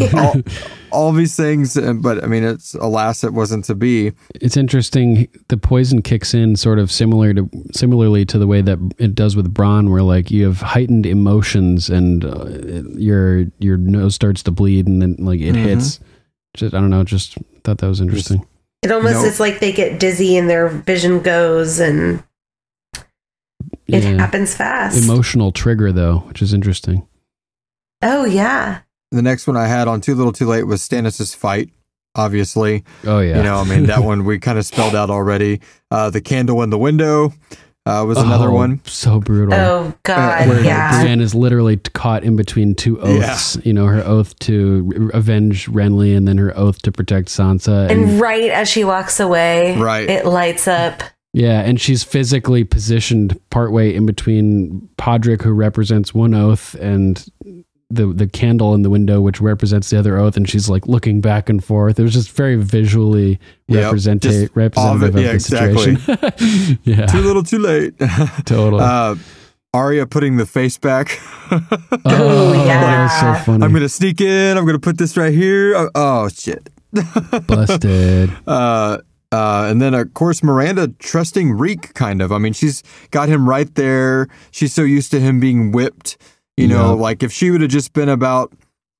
yeah. 0.00 0.10
all, 0.20 0.34
all 0.90 1.12
these 1.12 1.36
things. 1.36 1.76
uh, 1.76 1.92
But 1.92 2.24
I 2.24 2.26
mean, 2.26 2.42
it's 2.42 2.74
alas, 2.74 3.22
it 3.22 3.32
wasn't 3.32 3.64
to 3.66 3.76
be. 3.76 4.12
it's 4.34 4.56
interesting 4.56 5.28
the 5.46 5.56
poison 5.56 6.02
kicks 6.02 6.34
in 6.34 6.56
sort 6.56 6.80
of 6.80 6.90
similar 6.90 7.32
to 7.34 7.48
similarly 7.72 8.24
to 8.24 8.38
the 8.38 8.46
way 8.48 8.60
that 8.60 8.78
it 8.98 9.14
does 9.14 9.36
with 9.36 9.54
Bronn 9.54 9.88
where 9.90 10.02
like 10.02 10.32
you 10.32 10.44
have 10.46 10.60
heightened 10.62 11.06
emotions 11.06 11.88
and 11.88 12.24
uh, 12.24 12.46
your 12.98 13.44
your 13.60 13.76
nose 13.76 14.16
starts 14.16 14.42
to 14.42 14.50
bleed 14.50 14.88
and 14.88 15.00
then 15.00 15.14
like 15.20 15.40
it 15.40 15.54
hits 15.54 16.00
just 16.56 16.74
I 16.74 16.80
don't 16.80 16.90
know 16.90 17.04
just 17.04 17.38
thought 17.62 17.78
that 17.78 17.86
was 17.88 18.00
interesting 18.00 18.44
It 18.82 18.90
almost 18.90 19.14
No. 19.22 19.24
it's 19.24 19.38
like 19.38 19.60
they 19.60 19.70
get 19.72 20.00
dizzy 20.00 20.36
and 20.36 20.50
their 20.50 20.68
vision 20.68 21.20
goes 21.20 21.78
and 21.78 22.22
it 23.94 24.02
Yeah. 24.04 24.18
happens 24.18 24.54
fast. 24.54 25.02
emotional 25.02 25.52
trigger 25.52 25.92
though 25.92 26.18
which 26.28 26.42
is 26.42 26.52
interesting 26.54 27.06
oh 28.02 28.24
yeah. 28.24 28.80
The 29.12 29.22
next 29.22 29.46
one 29.48 29.56
I 29.56 29.66
had 29.66 29.88
on 29.88 30.00
Too 30.00 30.14
Little 30.14 30.32
Too 30.32 30.46
Late 30.46 30.62
was 30.68 30.80
Stannis' 30.82 31.34
fight. 31.34 31.70
Obviously, 32.14 32.84
oh 33.06 33.18
yeah 33.20 33.36
You 33.38 33.42
know, 33.42 33.56
I 33.58 33.64
mean, 33.64 33.86
that 33.86 34.02
one 34.04 34.24
we 34.24 34.38
kind 34.38 34.58
of 34.58 34.64
spelled 34.66 34.94
out 34.94 35.10
already. 35.10 35.60
Uh, 35.90 36.10
the 36.10 36.20
candle 36.20 36.62
in 36.62 36.70
the 36.70 36.78
window 36.78 37.32
uh, 37.86 38.04
was 38.06 38.18
another 38.18 38.48
Oh, 38.48 38.54
one. 38.54 38.80
so 38.84 39.18
brutal 39.20 39.54
Oh 39.54 39.94
God. 40.04 40.48
where 40.48 40.62
yeah. 40.64 41.00
Brienne 41.02 41.20
is 41.20 41.34
literally 41.34 41.76
caught 41.76 42.22
in 42.24 42.36
between 42.36 42.74
two 42.74 43.00
oaths. 43.00 43.56
You 43.64 43.72
know, 43.72 43.86
her 43.86 44.02
oath 44.06 44.38
to 44.40 45.10
avenge 45.14 45.66
Renly 45.68 46.16
and 46.16 46.26
then 46.28 46.38
her 46.38 46.56
oath 46.56 46.82
to 46.82 46.92
protect 46.92 47.28
Sansa. 47.28 47.90
And 47.90 48.20
right 48.20 48.50
as 48.50 48.68
she 48.68 48.84
walks 48.84 49.18
away, 49.20 49.76
Right. 49.76 50.08
it 50.08 50.24
lights 50.26 50.68
up. 50.68 51.02
Yeah, 51.32 51.60
and 51.60 51.80
she's 51.80 52.02
physically 52.02 52.64
positioned 52.64 53.38
partway 53.50 53.94
in 53.94 54.04
between 54.04 54.88
Podrick, 54.98 55.42
who 55.42 55.52
represents 55.52 56.12
one 56.12 56.34
oath, 56.34 56.74
and 56.74 57.24
the 57.88 58.06
the 58.12 58.26
candle 58.26 58.74
in 58.74 58.82
the 58.82 58.90
window, 58.90 59.20
which 59.20 59.40
represents 59.40 59.90
the 59.90 59.98
other 59.98 60.16
oath, 60.18 60.36
and 60.36 60.48
she's 60.48 60.68
like 60.68 60.86
looking 60.88 61.20
back 61.20 61.48
and 61.48 61.62
forth. 61.62 61.98
It 62.00 62.02
was 62.02 62.14
just 62.14 62.32
very 62.32 62.56
visually 62.56 63.38
Yep, 63.68 63.92
representa- 63.94 64.20
just 64.22 64.56
representative 64.56 65.14
of 65.14 65.16
it- 65.16 65.18
of 65.20 65.24
yeah, 65.24 65.32
the 65.32 65.40
situation. 65.40 66.78
yeah, 66.84 67.06
Too 67.06 67.20
little, 67.20 67.42
too 67.44 67.58
late. 67.60 67.94
totally. 68.44 68.82
uh, 68.82 69.14
Arya 69.72 70.06
putting 70.06 70.36
the 70.36 70.46
face 70.46 70.78
back. 70.78 71.20
oh, 71.52 72.64
yeah. 72.66 72.80
that 72.80 73.02
was 73.04 73.20
so 73.38 73.44
funny. 73.44 73.64
I'm 73.64 73.72
gonna 73.72 73.88
sneak 73.88 74.20
in. 74.20 74.58
I'm 74.58 74.66
gonna 74.66 74.80
put 74.80 74.98
this 74.98 75.16
right 75.16 75.32
here. 75.32 75.76
Oh, 75.76 75.90
oh 75.94 76.28
shit. 76.28 76.68
Busted. 77.46 78.30
Uh, 78.48 78.98
uh, 79.32 79.66
and 79.70 79.80
then 79.80 79.94
of 79.94 80.12
course 80.14 80.40
Myranda 80.40 80.96
trusting 80.98 81.52
Reek 81.52 81.94
kind 81.94 82.20
of. 82.22 82.32
I 82.32 82.38
mean, 82.38 82.52
she's 82.52 82.82
got 83.10 83.28
him 83.28 83.48
right 83.48 83.72
there. 83.74 84.28
She's 84.50 84.72
so 84.72 84.82
used 84.82 85.10
to 85.12 85.20
him 85.20 85.40
being 85.40 85.72
whipped. 85.72 86.16
You 86.56 86.68
know, 86.68 86.94
Yeah. 86.94 87.00
like 87.02 87.22
if 87.22 87.32
she 87.32 87.50
would 87.50 87.60
have 87.62 87.70
just 87.70 87.92
been 87.92 88.08
about 88.08 88.52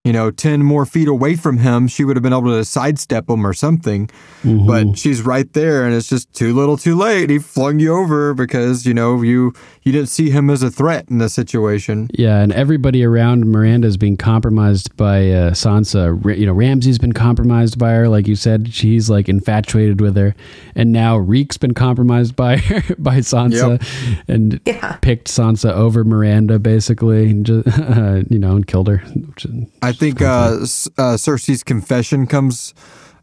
you 0.05 0.13
know 0.15 0.31
ten 0.31 0.63
more 0.63 0.87
feet 0.87 1.09
away 1.09 1.37
from 1.37 1.59
him, 1.59 1.87
she 1.87 2.05
would 2.05 2.17
have 2.17 2.23
been 2.23 2.33
able 2.33 2.51
to 2.57 2.65
sidestep 2.65 3.29
him 3.29 3.47
or 3.47 3.53
something. 3.53 4.09
Mhm. 4.43 4.67
But 4.67 4.97
she's 4.99 5.21
right 5.23 5.53
there, 5.53 5.85
and 5.85 5.95
it's 5.95 6.09
just 6.09 6.33
too 6.33 6.55
little, 6.55 6.79
too 6.79 6.97
late. 6.97 7.29
He 7.29 7.39
flung 7.39 7.79
you 7.81 7.93
over 7.95 8.33
because 8.33 8.87
you 8.87 8.95
know 8.95 9.21
you 9.21 9.53
you 9.83 9.93
didn't 9.93 10.09
see 10.09 10.31
him 10.31 10.49
as 10.49 10.63
a 10.63 10.71
threat 10.71 11.07
in 11.11 11.19
the 11.19 11.29
situation. 11.29 12.09
Yeah, 12.15 12.41
and 12.41 12.51
everybody 12.53 13.05
around 13.05 13.45
Myranda's 13.45 13.97
being 13.99 14.17
compromised 14.17 14.97
by 14.97 15.31
uh, 15.31 15.51
Sansa. 15.53 16.39
You 16.39 16.47
know, 16.47 16.53
Ramsay's 16.55 16.99
been 16.99 17.13
compromised 17.13 17.79
by 17.79 17.91
her, 17.93 18.09
like 18.09 18.27
you 18.27 18.37
said. 18.37 18.73
She's 18.73 19.11
like 19.11 19.29
infatuated 19.29 20.01
with 20.01 20.17
her, 20.17 20.35
and 20.75 20.93
now 20.93 21.19
Reek's 21.19 21.59
been 21.59 21.75
compromised 21.75 22.35
by 22.37 22.57
her 22.57 22.95
by 22.99 23.19
Sansa, 23.19 23.83
and 24.29 24.61
Yeah. 24.65 24.97
picked 25.03 25.29
Sansa 25.29 25.73
over 25.73 26.05
Myranda, 26.07 26.59
basically, 26.63 27.31
and 27.31 27.45
just, 27.45 27.67
you 28.31 28.39
know, 28.39 28.57
and 28.57 28.67
killed 28.67 28.89
her. 28.89 28.99
which 29.15 29.45
is- 29.45 29.67
I 29.91 29.93
think 29.93 30.23
uh, 30.23 30.53
uh, 30.53 31.17
Cersei's 31.17 31.65
confession 31.65 32.29
comes 32.29 32.75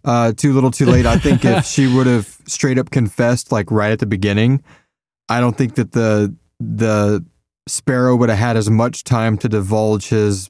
uh, 0.03 0.33
too 0.33 0.51
little, 0.51 0.69
too 0.69 0.85
late. 0.85 1.05
I 1.05 1.17
think 1.17 1.45
if 1.45 1.65
she 1.65 1.87
would 1.95 2.07
have 2.07 2.27
straight 2.45 2.77
up 2.77 2.89
confessed, 2.89 3.53
like 3.53 3.71
right 3.71 3.93
at 3.93 3.99
the 3.99 4.05
beginning, 4.05 4.61
I 5.29 5.39
don't 5.39 5.57
think 5.57 5.75
that 5.75 5.93
the 5.93 6.35
the 6.59 7.25
Sparrow 7.69 8.17
would 8.17 8.27
have 8.27 8.37
had 8.37 8.57
as 8.57 8.69
much 8.69 9.05
time 9.05 9.37
to 9.37 9.47
divulge 9.47 10.09
his, 10.09 10.49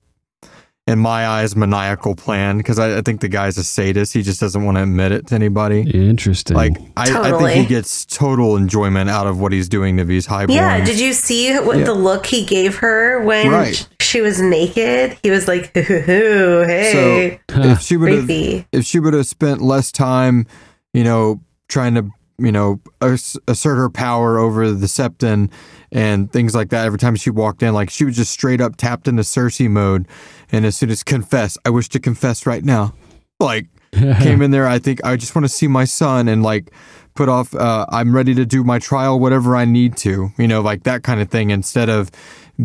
in 0.88 0.97
my 0.99 1.27
eyes, 1.27 1.53
maniacal 1.55 2.15
plan 2.15 2.57
because 2.57 2.80
I, 2.80 2.99
I 2.99 3.01
think 3.01 3.19
the 3.19 3.27
guy's 3.27 3.57
a 3.57 3.64
sadist. 3.64 4.14
He 4.14 4.22
just 4.22 4.39
doesn't 4.39 4.64
want 4.64 4.77
to 4.77 4.84
admit 4.84 5.11
it 5.11 5.27
to 5.27 5.35
anybody. 5.35 5.81
Interesting. 5.81 6.55
Like 6.55 6.77
I, 6.95 7.34
I 7.34 7.38
think 7.38 7.51
he 7.51 7.65
gets 7.65 8.05
total 8.05 8.55
enjoyment 8.55 9.09
out 9.09 9.27
of 9.27 9.39
what 9.39 9.51
he's 9.51 9.68
doing 9.68 9.97
to 9.97 10.05
these 10.05 10.26
highborns. 10.27 10.55
Yeah, 10.55 10.84
did 10.85 10.97
you 10.99 11.11
see 11.11 11.53
what 11.59 11.80
Yeah. 11.80 11.84
the 11.84 11.93
look 11.93 12.26
he 12.26 12.45
gave 12.45 12.77
her 12.77 13.22
when 13.23 13.49
Right. 13.51 13.88
she 13.99 14.22
was 14.22 14.41
naked? 14.41 15.18
He 15.23 15.30
was 15.30 15.47
like, 15.47 15.73
"Hoo, 15.76 15.81
hoo, 15.81 15.99
hoo, 16.01 16.64
"Hey, 16.65 17.39
So 17.51 17.59
if 17.61 17.81
she 17.81 17.97
would 17.97 18.11
have 18.14 18.30
if 18.72 18.85
she 18.85 18.99
would 18.99 19.14
have 19.14 19.27
spent 19.27 19.61
less 19.61 19.91
time, 19.91 20.45
you 20.93 21.03
know, 21.03 21.41
trying 21.68 21.95
to 21.95 22.09
you 22.39 22.51
know 22.51 22.80
assert 23.01 23.76
her 23.76 23.89
power 23.89 24.38
over 24.38 24.72
the 24.72 24.85
Septon 24.88 25.49
and 25.91 26.31
things 26.31 26.53
like 26.55 26.69
that, 26.69 26.85
every 26.85 26.99
time 26.99 27.15
she 27.15 27.30
walked 27.30 27.61
in, 27.64 27.73
like 27.73 27.89
she 27.89 28.05
was 28.05 28.15
just 28.15 28.31
straight 28.31 28.61
up 28.61 28.77
tapped 28.77 29.07
into 29.07 29.23
Cersei 29.23 29.69
mode, 29.69 30.07
and 30.52 30.65
as 30.65 30.78
soon 30.78 30.90
as 30.90 31.03
confess, 31.03 31.57
I 31.65 31.69
wish 31.69 31.90
to 31.90 31.99
confess 31.99 32.45
right 32.45 32.64
now, 32.64 32.94
like 33.40 33.68
came 33.94 34.41
in 34.41 34.52
there. 34.52 34.68
I 34.68 34.80
think 34.80 35.03
I 35.06 35.15
just 35.15 35.36
want 35.36 35.45
to 35.45 35.49
see 35.49 35.68
my 35.68 35.86
son 35.86 36.28
and 36.28 36.44
like 36.44 36.72
put 37.15 37.30
off. 37.30 37.53
Uh, 37.56 37.86
I'm 37.90 38.14
ready 38.15 38.34
to 38.36 38.45
do 38.45 38.64
my 38.64 38.80
trial, 38.80 39.19
whatever 39.19 39.56
I 39.56 39.65
need 39.65 39.98
to, 39.98 40.30
you 40.38 40.48
know, 40.48 40.61
like 40.61 40.84
that 40.84 41.03
kind 41.03 41.22
of 41.22 41.30
thing, 41.30 41.49
instead 41.52 41.90
of 41.90 42.11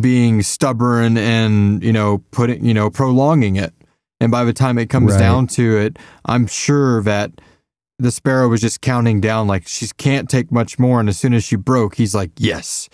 being 0.01 0.41
stubborn 0.43 1.19
and 1.19 1.83
you 1.85 1.93
know 1.93 2.19
putting 2.31 2.65
you 2.65 2.75
know 2.75 2.91
prolonging 2.91 3.57
it. 3.57 3.73
And 4.21 4.31
by 4.31 4.45
the 4.45 4.53
time 4.53 4.79
it 4.79 4.89
comes 4.89 5.13
Right. 5.13 5.19
down 5.19 5.47
to 5.49 5.77
it, 5.79 5.99
I'm 6.27 6.47
sure 6.47 7.03
that 7.03 7.33
the 7.99 8.11
sparrow 8.13 8.49
was 8.49 8.61
just 8.61 8.81
counting 8.81 9.21
down 9.21 9.47
like 9.49 9.67
she 9.69 9.87
can't 9.97 10.29
take 10.31 10.51
much 10.53 10.79
more. 10.79 11.01
And 11.01 11.09
as 11.09 11.19
soon 11.19 11.35
as 11.35 11.45
she 11.45 11.57
broke, 11.57 11.97
he's 11.97 12.15
like, 12.15 12.31
"Yes, 12.39 12.89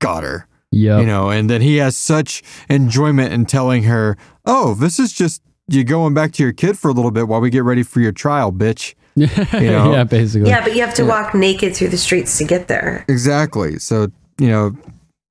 got 0.00 0.22
her." 0.22 0.46
Yep. 0.76 1.00
You 1.00 1.06
know, 1.06 1.30
and 1.30 1.48
then 1.50 1.60
he 1.62 1.76
has 1.76 1.96
such 1.96 2.42
enjoyment 2.68 3.32
in 3.32 3.46
telling 3.46 3.84
her, 3.84 4.16
"Oh, 4.44 4.74
this 4.74 4.98
is 4.98 5.12
just 5.12 5.42
you 5.68 5.84
going 5.84 6.14
back 6.14 6.32
to 6.32 6.42
your 6.42 6.52
kid 6.52 6.78
for 6.78 6.88
a 6.90 6.92
little 6.94 7.10
bit 7.10 7.28
while 7.28 7.40
we 7.40 7.50
get 7.50 7.64
ready 7.64 7.82
for 7.82 8.00
your 8.00 8.12
trial, 8.12 8.52
bitch." 8.52 8.94
You 9.16 9.26
know? 9.70 9.92
yeah, 9.92 10.04
basically. 10.04 10.50
Yeah, 10.50 10.62
but 10.62 10.74
you 10.74 10.82
have 10.82 10.94
to 10.96 11.04
walk 11.04 11.34
naked 11.34 11.74
through 11.74 11.88
the 11.88 11.96
streets 11.96 12.36
to 12.38 12.44
get 12.44 12.68
there. 12.68 13.02
Exactly. 13.08 13.78
So, 13.78 14.08
you 14.38 14.48
know, 14.48 14.76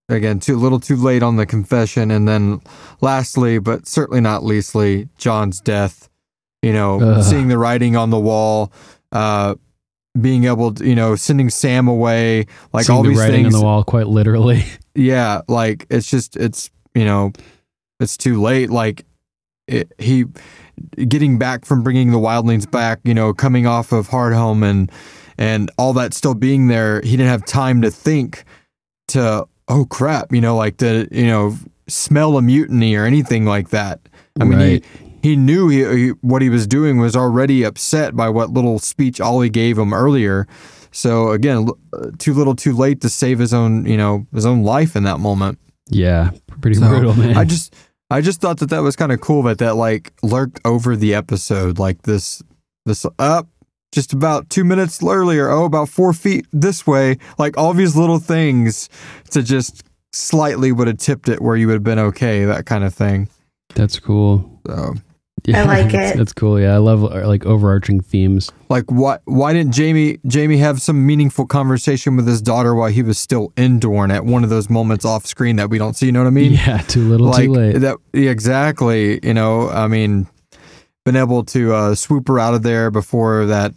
again, 0.09 0.39
too 0.39 0.57
little 0.57 0.79
too 0.79 0.95
late 0.95 1.21
on 1.21 1.35
the 1.35 1.45
confession. 1.45 2.09
And 2.09 2.27
then 2.27 2.61
lastly, 3.01 3.59
but 3.59 3.87
certainly 3.87 4.21
not 4.21 4.43
leastly, 4.43 5.07
Jon's 5.19 5.61
death. 5.61 6.09
You 6.63 6.73
know, 6.73 6.99
Ugh. 6.99 7.23
seeing 7.23 7.47
the 7.47 7.59
writing 7.59 7.95
on 7.95 8.09
the 8.09 8.19
wall, 8.19 8.71
uh, 9.11 9.53
being 10.19 10.45
able 10.45 10.73
to, 10.73 10.83
you 10.83 10.95
know, 10.95 11.15
sending 11.15 11.51
Sam 11.51 11.87
away, 11.87 12.47
like 12.73 12.85
Seeing 12.85 12.97
all 12.97 13.03
the 13.03 13.09
these 13.09 13.19
writing 13.19 13.43
things. 13.43 13.53
on 13.53 13.59
the 13.59 13.65
wall, 13.65 13.83
quite 13.83 14.07
literally. 14.07 14.63
Yeah, 14.95 15.41
like 15.47 15.85
it's 15.89 16.09
just 16.09 16.35
it's 16.35 16.69
you 16.93 17.05
know, 17.05 17.31
it's 17.99 18.17
too 18.17 18.41
late. 18.41 18.69
Like 18.69 19.05
it, 19.67 19.91
he 19.97 20.25
getting 21.07 21.37
back 21.37 21.65
from 21.65 21.83
bringing 21.83 22.11
the 22.11 22.17
wildlings 22.17 22.69
back, 22.69 22.99
you 23.03 23.13
know, 23.13 23.33
coming 23.33 23.67
off 23.67 23.91
of 23.91 24.09
Hardhome 24.09 24.63
and 24.63 24.91
and 25.37 25.69
all 25.77 25.93
that 25.93 26.13
still 26.13 26.33
being 26.33 26.67
there, 26.67 27.01
he 27.01 27.11
didn't 27.11 27.27
have 27.27 27.45
time 27.45 27.81
to 27.81 27.91
think 27.91 28.45
to 29.09 29.45
oh 29.67 29.85
crap, 29.85 30.31
you 30.31 30.41
know, 30.41 30.55
like 30.55 30.77
to 30.77 31.07
you 31.11 31.27
know 31.27 31.55
smell 31.87 32.37
a 32.37 32.41
mutiny 32.41 32.95
or 32.95 33.05
anything 33.05 33.45
like 33.45 33.69
that. 33.69 33.99
I 34.39 34.43
mean, 34.43 34.59
he 34.59 34.83
he 35.21 35.35
knew 35.35 35.69
he, 35.69 35.85
he 35.85 36.09
what 36.21 36.41
he 36.41 36.49
was 36.49 36.67
doing 36.67 36.97
was 36.99 37.15
already 37.15 37.63
upset 37.63 38.15
by 38.15 38.29
what 38.29 38.51
little 38.51 38.79
speech 38.79 39.19
Olly 39.19 39.49
gave 39.49 39.77
him 39.77 39.93
earlier. 39.93 40.47
So 40.95 41.31
again, 41.31 41.67
uh, 41.91 42.11
too 42.17 42.33
little, 42.33 42.55
too 42.55 42.73
late 42.73 43.01
to 43.01 43.09
save 43.09 43.37
his 43.37 43.53
own, 43.53 43.85
you 43.85 43.97
know, 43.97 44.25
his 44.33 44.45
own 44.45 44.63
life 44.63 44.95
in 44.95 45.03
that 45.03 45.19
moment. 45.19 45.59
Yeah, 45.89 46.31
pretty 46.61 46.77
So, 46.77 46.87
brutal, 46.87 47.13
man. 47.13 47.35
I 47.35 47.43
just, 47.43 47.75
I 48.09 48.21
just 48.21 48.39
thought 48.39 48.59
that 48.59 48.69
that 48.69 48.79
was 48.79 48.95
kind 48.95 49.11
of 49.11 49.19
cool 49.19 49.43
that 49.43 49.57
that 49.57 49.75
like 49.75 50.13
lurked 50.23 50.61
over 50.63 50.95
the 50.95 51.13
episode, 51.13 51.79
like 51.79 52.03
this, 52.03 52.41
this 52.85 53.05
up. 53.19 53.49
Just 53.91 54.13
about 54.13 54.49
two 54.49 54.63
minutes 54.63 55.03
earlier, 55.03 55.49
oh, 55.49 55.65
about 55.65 55.89
four 55.89 56.13
feet 56.13 56.47
this 56.51 56.87
way, 56.87 57.17
like 57.37 57.57
all 57.57 57.73
these 57.73 57.95
little 57.95 58.19
things 58.19 58.89
to 59.31 59.43
just 59.43 59.83
slightly 60.13 60.71
would 60.71 60.87
have 60.87 60.97
tipped 60.97 61.27
it 61.27 61.41
where 61.41 61.57
you 61.57 61.67
would 61.67 61.73
have 61.73 61.83
been 61.83 61.99
okay, 61.99 62.45
that 62.45 62.65
kind 62.65 62.83
of 62.85 62.93
thing. 62.93 63.27
That's 63.73 63.99
cool. 63.99 64.61
So, 64.65 64.95
Yeah, 65.55 65.63
like 65.65 65.91
that's, 65.91 66.15
it. 66.15 66.17
That's 66.17 66.33
cool. 66.33 66.59
Yeah, 66.59 66.73
I 66.73 66.77
love 66.77 67.03
uh, 67.03 67.27
like 67.27 67.45
overarching 67.45 67.99
themes. 68.01 68.51
like, 68.69 68.85
why, 68.91 69.19
why 69.25 69.53
didn't 69.53 69.75
Jaime, 69.77 70.17
Jaime 70.31 70.57
have 70.57 70.81
some 70.81 71.05
meaningful 71.05 71.45
conversation 71.45 72.15
with 72.15 72.27
his 72.27 72.41
daughter 72.41 72.73
while 72.73 72.89
he 72.89 73.03
was 73.03 73.19
still 73.19 73.53
in 73.55 73.79
Dorne 73.79 74.09
at 74.11 74.25
one 74.25 74.43
of 74.43 74.49
those 74.49 74.69
moments 74.69 75.05
off 75.05 75.25
screen 75.25 75.57
that 75.57 75.69
we 75.69 75.77
don't 75.77 75.95
see? 75.95 76.07
You 76.07 76.11
know 76.13 76.21
what 76.21 76.27
I 76.27 76.31
mean? 76.31 76.53
yeah, 76.53 76.77
too 76.79 77.07
little, 77.07 77.27
like 77.27 77.45
too 77.45 77.51
late. 77.53 77.77
that 77.79 77.97
yeah, 78.13 78.31
exactly 78.31 79.19
you 79.23 79.33
know 79.33 79.69
i 79.69 79.87
mean 79.87 80.27
been 81.03 81.15
able 81.15 81.43
to 81.43 81.73
uh 81.73 81.93
swoop 81.95 82.27
her 82.27 82.39
out 82.39 82.53
of 82.53 82.63
there 82.63 82.89
before 82.89 83.45
that 83.45 83.73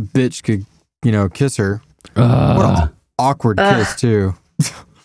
bitch 0.00 0.42
could 0.42 0.64
you 1.04 1.12
know 1.12 1.28
kiss 1.28 1.56
her 1.56 1.82
what 2.14 2.24
Uh, 2.24 2.78
an 2.84 2.96
awkward 3.18 3.60
Ugh. 3.60 3.76
kiss 3.76 3.94
too 4.00 4.34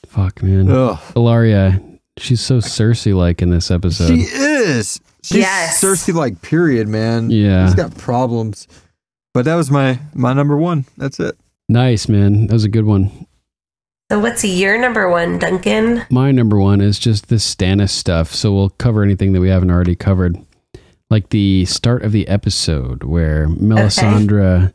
fuck, 0.08 0.42
man. 0.42 0.70
Ugh. 0.70 0.98
Ellaria, 1.16 2.00
she's 2.18 2.42
so 2.42 2.58
Cersei 2.58 3.14
like 3.16 3.42
in 3.42 3.50
this 3.52 3.70
episode. 3.70 4.08
she 4.08 4.22
is 4.22 5.00
she's 5.24 5.38
Yes. 5.40 5.82
cersei 5.82 6.14
like 6.14 6.42
period 6.42 6.88
man 6.88 7.30
Yeah. 7.30 7.66
she's 7.66 7.76
got 7.76 7.96
problems 7.98 8.68
but 9.34 9.46
that 9.46 9.56
was 9.56 9.70
my 9.72 10.00
my 10.14 10.34
number 10.34 10.58
one 10.58 10.86
that's 10.98 11.20
it 11.20 11.38
nice, 11.70 12.08
man. 12.08 12.48
That 12.48 12.54
was 12.54 12.64
a 12.64 12.70
good 12.70 12.86
one. 12.86 13.12
So, 14.10 14.20
what's 14.20 14.42
your 14.46 14.80
number 14.80 15.10
one, 15.10 15.38
Duncan? 15.38 16.02
My 16.10 16.32
number 16.32 16.58
one 16.58 16.80
is 16.80 16.98
just 16.98 17.28
the 17.28 17.36
Stannis 17.36 17.90
stuff. 17.90 18.34
So 18.34 18.54
we'll 18.54 18.70
cover 18.70 19.04
anything 19.04 19.34
that 19.34 19.42
we 19.42 19.50
haven't 19.50 19.70
already 19.70 19.94
covered. 19.98 20.38
Like 21.10 21.28
the 21.32 21.66
start 21.66 22.04
of 22.04 22.14
the 22.14 22.26
episode 22.30 23.04
where 23.04 23.50
Melisandre, 23.50 24.74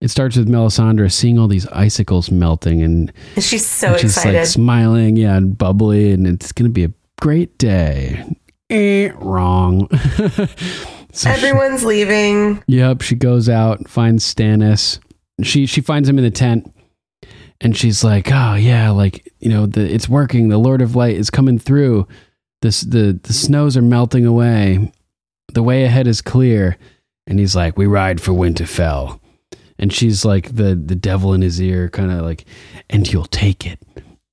it 0.00 0.08
starts 0.08 0.36
with 0.36 0.48
Melisandre 0.48 1.10
seeing 1.12 1.38
all 1.38 1.46
these 1.46 1.68
icicles 1.68 2.32
melting 2.32 2.82
and 2.82 3.12
She's 3.38 3.64
so 3.64 3.96
she's 3.96 4.16
excited. 4.16 4.38
like 4.38 4.46
smiling, 4.48 5.16
yeah, 5.16 5.36
and 5.36 5.56
bubbly, 5.56 6.10
and 6.10 6.26
it's 6.26 6.50
going 6.50 6.68
to 6.68 6.72
be 6.74 6.82
a 6.84 6.92
great 7.20 7.56
day. 7.58 8.24
Eh, 8.70 9.10
wrong. 9.16 9.88
so 10.30 10.46
she- 11.12 11.28
Everyone's 11.28 11.84
leaving. 11.84 12.62
Yep, 12.66 13.02
she 13.02 13.14
goes 13.14 13.48
out, 13.48 13.88
finds 13.88 14.24
Stannis. 14.32 14.98
She 15.42 15.66
she 15.66 15.80
finds 15.80 16.08
him 16.08 16.18
in 16.18 16.24
the 16.24 16.30
tent, 16.30 16.72
and 17.60 17.76
she's 17.76 18.02
like, 18.02 18.30
"Oh 18.32 18.54
yeah, 18.54 18.90
like 18.90 19.32
you 19.38 19.48
know, 19.50 19.66
the 19.66 19.82
it's 19.92 20.08
working. 20.08 20.48
The 20.48 20.58
Lord 20.58 20.82
of 20.82 20.96
Light 20.96 21.16
is 21.16 21.30
coming 21.30 21.58
through. 21.58 22.06
This 22.60 22.80
the 22.80 23.18
the 23.22 23.32
snows 23.32 23.76
are 23.76 23.82
melting 23.82 24.26
away. 24.26 24.92
The 25.54 25.62
way 25.62 25.84
ahead 25.84 26.06
is 26.06 26.20
clear." 26.20 26.76
And 27.28 27.38
he's 27.38 27.54
like, 27.54 27.76
"We 27.78 27.86
ride 27.86 28.20
for 28.20 28.32
Winterfell." 28.32 29.20
And 29.78 29.92
she's 29.92 30.24
like 30.24 30.56
the 30.56 30.74
the 30.74 30.96
devil 30.96 31.32
in 31.34 31.40
his 31.42 31.62
ear, 31.62 31.88
kind 31.88 32.10
of 32.10 32.22
like, 32.22 32.44
"And 32.90 33.10
you'll 33.10 33.26
take 33.26 33.64
it." 33.64 33.78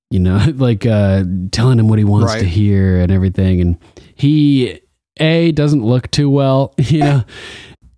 You 0.09 0.19
know, 0.19 0.43
like 0.55 0.85
uh, 0.87 1.23
telling 1.51 1.77
him 1.79 1.87
what 1.87 1.99
he 1.99 2.05
wants 2.05 2.33
to 2.33 2.45
hear 2.45 2.97
and 2.99 3.11
everything. 3.11 3.61
And 3.61 3.77
he 4.15 4.81
a 5.17 5.51
doesn't 5.51 5.83
look 5.83 6.09
too 6.11 6.29
well, 6.29 6.73
you 6.77 6.99
know. 6.99 7.23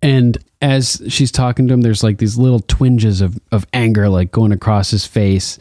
and 0.02 0.38
as 0.60 1.02
she's 1.08 1.32
talking 1.32 1.68
to 1.68 1.74
him, 1.74 1.82
there's 1.82 2.02
like 2.02 2.18
these 2.18 2.36
little 2.36 2.60
twinges 2.60 3.20
of 3.20 3.38
of 3.52 3.66
anger 3.72 4.08
like 4.08 4.30
going 4.30 4.52
across 4.52 4.90
his 4.90 5.06
face. 5.06 5.58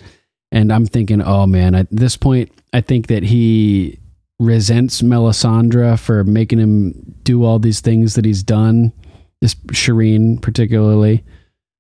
And 0.51 0.71
I'm 0.71 0.85
thinking, 0.85 1.21
oh 1.21 1.45
man, 1.45 1.75
at 1.75 1.87
this 1.91 2.17
point, 2.17 2.51
I 2.73 2.81
think 2.81 3.07
that 3.07 3.23
he 3.23 3.99
resents 4.39 5.01
Melisandre 5.01 5.99
for 5.99 6.23
making 6.23 6.59
him 6.59 7.15
do 7.23 7.43
all 7.43 7.59
these 7.59 7.81
things 7.81 8.15
that 8.15 8.25
he's 8.25 8.43
done. 8.43 8.93
This 9.41 9.55
Shireen 9.55 10.41
particularly. 10.41 11.23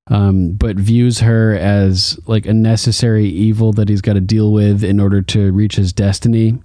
Um, 0.09 0.53
but 0.53 0.77
views 0.77 1.19
her 1.19 1.57
as 1.57 2.17
like 2.27 2.45
a 2.45 2.53
necessary 2.53 3.27
evil 3.27 3.73
that 3.73 3.89
he's 3.89 4.01
got 4.01 4.13
to 4.13 4.21
deal 4.21 4.53
with 4.53 4.83
in 4.83 5.01
order 5.01 5.21
to 5.21 5.51
reach 5.51 5.75
his 5.75 5.91
destiny. 5.91 6.57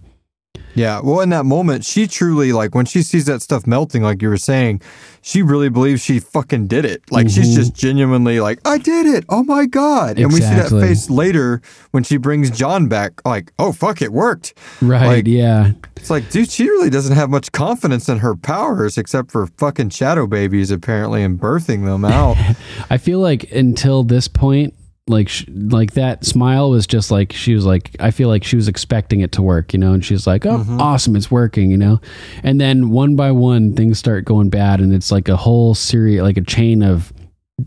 Yeah, 0.75 1.01
well, 1.03 1.21
in 1.21 1.29
that 1.31 1.45
moment, 1.45 1.85
she 1.85 2.07
truly 2.07 2.53
like 2.53 2.75
when 2.75 2.87
she 2.87 3.03
sees 3.03 3.27
that 3.27 3.43
stuff 3.43 3.67
melting, 3.67 4.03
like 4.03 4.23
you 4.23 4.29
were 4.31 4.39
saying, 4.39 4.81
she 5.21 5.43
really 5.43 5.69
believes 5.69 6.03
she 6.03 6.19
fucking 6.19 6.67
did 6.67 6.87
it. 6.87 7.03
Like 7.11 7.29
she's 7.29 7.51
Mhm. 7.53 7.57
just 7.57 7.75
genuinely 7.75 8.41
like, 8.41 8.59
I 8.67 8.79
did 8.79 9.05
it. 9.07 9.25
Oh 9.29 9.45
my 9.45 9.67
god! 9.67 10.19
And 10.19 10.33
we 10.33 10.41
see 10.41 10.47
that 10.47 10.71
face 10.71 11.11
later 11.11 11.61
when 11.91 12.05
she 12.05 12.17
brings 12.17 12.51
Jon 12.51 12.89
back. 12.89 13.21
Like, 13.27 13.53
oh 13.59 13.73
fuck, 13.73 14.01
it 14.01 14.13
worked. 14.13 14.55
Right. 14.81 15.07
Like- 15.07 15.27
yeah. 15.27 15.73
It's 15.97 16.09
like, 16.11 16.31
dude, 16.31 16.51
she 16.51 16.65
really 16.65 16.91
doesn't 16.91 17.15
have 17.17 17.29
much 17.31 17.53
confidence 17.53 18.09
in 18.09 18.19
her 18.19 18.35
powers 18.35 18.97
except 18.99 19.31
for 19.31 19.47
fucking 19.59 19.91
shadow 19.91 20.27
babies 20.27 20.71
apparently 20.71 21.23
and 21.23 21.39
birthing 21.39 21.85
them 21.85 22.05
out. 22.05 22.37
I 22.91 22.97
feel 22.97 23.21
like 23.21 23.53
until 23.53 24.03
this 24.05 24.27
point, 24.27 24.75
like 25.09 25.29
sh- 25.29 25.47
like 25.49 25.93
that 25.93 26.25
smile 26.25 26.71
was 26.71 26.87
just 26.87 27.11
like 27.11 27.33
she 27.33 27.55
was 27.55 27.67
like 27.67 27.97
I 27.99 28.11
feel 28.11 28.29
like 28.29 28.45
she 28.45 28.57
was 28.57 28.69
expecting 28.69 29.21
it 29.21 29.33
to 29.33 29.43
work, 29.43 29.73
you 29.73 29.79
know, 29.79 29.93
and 29.93 30.05
she's 30.05 30.27
like, 30.27 30.47
"Oh, 30.47 30.59
mm-hmm. 30.59 30.81
awesome, 30.81 31.17
it's 31.17 31.31
working," 31.31 31.71
you 31.71 31.77
know. 31.77 32.01
And 32.43 32.61
then 32.61 32.91
one 32.91 33.17
by 33.17 33.33
one 33.33 33.75
things 33.75 33.99
start 33.99 34.25
going 34.25 34.49
bad 34.49 34.81
and 34.81 34.95
it's 34.95 35.11
like 35.11 35.29
a 35.29 35.37
whole 35.37 35.75
series 35.75 36.21
like 36.21 36.37
a 36.37 36.43
chain 36.43 36.83
of 36.83 37.13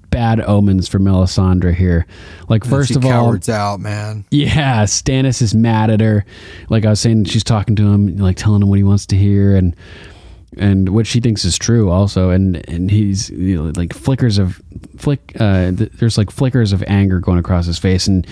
bad 0.09 0.41
omens 0.41 0.87
for 0.87 0.99
Melisandre 0.99 1.73
here. 1.73 2.05
Like 2.49 2.65
first 2.65 2.95
of 2.95 3.05
all, 3.05 3.11
cowards 3.11 3.49
out, 3.49 3.79
man. 3.79 4.25
yeah, 4.31 4.83
Stannis 4.83 5.41
is 5.41 5.53
mad 5.53 5.89
at 5.89 6.01
her. 6.01 6.25
Like 6.69 6.85
I 6.85 6.89
was 6.89 6.99
saying, 6.99 7.25
she's 7.25 7.43
talking 7.43 7.75
to 7.75 7.83
him, 7.83 8.17
like 8.17 8.37
telling 8.37 8.61
him 8.61 8.69
what 8.69 8.77
he 8.77 8.83
wants 8.83 9.05
to 9.07 9.17
hear, 9.17 9.55
and 9.55 9.75
and 10.57 10.89
what 10.89 11.05
she 11.07 11.19
thinks 11.19 11.45
is 11.45 11.57
true 11.57 11.89
also. 11.89 12.29
And 12.29 12.67
and 12.69 12.89
he's 12.91 13.29
you 13.29 13.55
know, 13.63 13.71
like 13.75 13.93
flickers 13.93 14.37
of 14.37 14.61
flick. 14.97 15.35
Uh, 15.39 15.71
th- 15.71 15.91
there's 15.93 16.17
like 16.17 16.31
flickers 16.31 16.71
of 16.73 16.83
anger 16.87 17.19
going 17.19 17.39
across 17.39 17.65
his 17.65 17.77
face, 17.79 18.07
and 18.07 18.25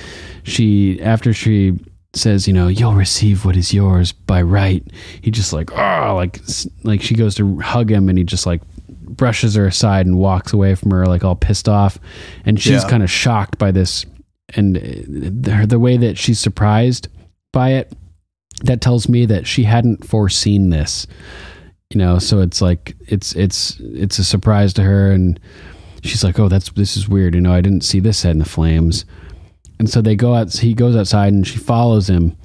she 0.44 1.02
after 1.02 1.34
she 1.34 1.74
says, 2.16 2.48
you 2.48 2.54
know, 2.54 2.68
you'll 2.68 2.94
receive 2.94 3.44
what 3.44 3.56
is 3.58 3.74
yours 3.74 4.12
by 4.12 4.42
right. 4.42 4.86
He 5.22 5.32
just 5.32 5.52
like, 5.54 5.72
oh, 5.72 6.14
like 6.16 6.40
like 6.84 7.02
she 7.02 7.16
goes 7.16 7.36
to 7.36 7.60
hug 7.60 7.90
him, 7.92 8.10
and 8.10 8.18
he 8.18 8.24
just 8.24 8.46
like 8.46 8.62
brushes 8.90 9.56
her 9.56 9.66
aside 9.68 10.06
and 10.06 10.18
walks 10.18 10.54
away 10.54 10.76
from 10.76 10.92
her, 10.92 11.06
like 11.06 11.24
all 11.24 11.36
pissed 11.36 11.68
off, 11.70 12.00
and 12.46 12.60
she's 12.60 12.84
Yeah. 12.84 12.90
kind 12.90 13.04
of 13.04 13.12
shocked 13.12 13.58
by 13.58 13.72
this 13.72 14.06
and 14.56 14.78
uh, 14.78 14.82
the, 14.82 15.66
the 15.68 15.80
way 15.80 15.98
that 15.98 16.18
she's 16.18 16.40
surprised 16.40 17.08
by 17.52 17.72
it 17.74 17.92
that 18.64 18.82
tells 18.82 19.08
me 19.10 19.26
that 19.26 19.48
she 19.48 19.64
hadn't 19.64 20.06
foreseen 20.06 20.70
this 20.70 21.08
you 21.94 22.00
know 22.00 22.20
so 22.20 22.40
it's 22.42 22.62
like 22.62 22.96
it's 23.08 23.34
it's 23.36 23.78
it's 23.80 24.20
a 24.20 24.24
surprise 24.24 24.74
to 24.74 24.84
her. 24.84 25.12
And 25.12 25.40
she's 26.04 26.24
like 26.24 26.40
oh 26.40 26.50
that's 26.50 26.72
this 26.72 26.98
is 26.98 27.08
weird. 27.08 27.36
You 27.36 27.42
know 27.42 27.54
i 27.54 27.62
didn't 27.62 27.82
see 27.82 28.00
this 28.00 28.18
set 28.20 28.32
in 28.32 28.40
the 28.40 28.46
flames. 28.46 29.06
And 29.80 29.90
so 29.90 30.02
they 30.02 30.16
go 30.16 30.34
out 30.36 30.52
he 30.54 30.74
goes 30.74 30.96
outside 30.96 31.34
and 31.34 31.46
she 31.46 31.58
follows 31.58 32.10
him. 32.10 32.36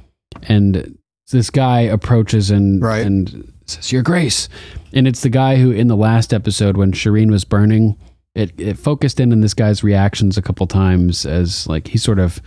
And 0.44 0.96
this 1.30 1.50
guy 1.50 1.80
approaches 1.80 2.50
and 2.50 2.82
Right. 2.82 3.04
and 3.04 3.52
says 3.66 3.92
your 3.92 4.02
grace. 4.02 4.48
And 4.92 5.06
it's 5.06 5.20
the 5.22 5.28
guy 5.28 5.56
who 5.56 5.70
in 5.70 5.88
the 5.88 5.96
last 5.96 6.32
episode 6.32 6.76
when 6.76 6.92
shireen 6.92 7.30
was 7.30 7.44
burning 7.44 7.96
it, 8.34 8.52
it 8.58 8.78
focused 8.78 9.18
in 9.18 9.32
on 9.32 9.40
this 9.40 9.54
guy's 9.54 9.82
reactions 9.82 10.38
a 10.38 10.42
couple 10.42 10.66
times 10.66 11.26
as 11.26 11.66
like 11.66 11.88
he 11.88 11.98
sort 11.98 12.18
of 12.20 12.40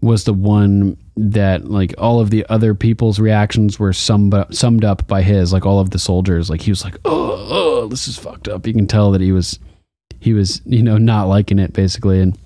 was 0.00 0.24
the 0.24 0.34
one 0.34 0.96
that 1.16 1.70
like 1.70 1.94
all 1.98 2.20
of 2.20 2.30
the 2.30 2.44
other 2.48 2.74
people's 2.74 3.18
reactions 3.18 3.78
were 3.78 3.92
summed 3.92 4.34
up, 4.34 4.54
summed 4.54 4.84
up 4.84 5.06
by 5.06 5.22
his 5.22 5.52
like 5.52 5.64
all 5.64 5.80
of 5.80 5.90
the 5.90 5.98
soldiers. 5.98 6.50
Like 6.50 6.60
he 6.60 6.70
was 6.70 6.84
like 6.84 6.96
oh, 7.04 7.46
oh 7.50 7.88
this 7.88 8.08
is 8.08 8.18
fucked 8.18 8.48
up. 8.48 8.66
You 8.66 8.74
can 8.74 8.86
tell 8.86 9.12
that 9.12 9.20
he 9.20 9.32
was 9.32 9.58
he 10.20 10.32
was 10.32 10.60
you 10.64 10.82
know 10.82 10.98
not 10.98 11.28
liking 11.28 11.58
it 11.58 11.72
basically. 11.72 12.20
And 12.20 12.38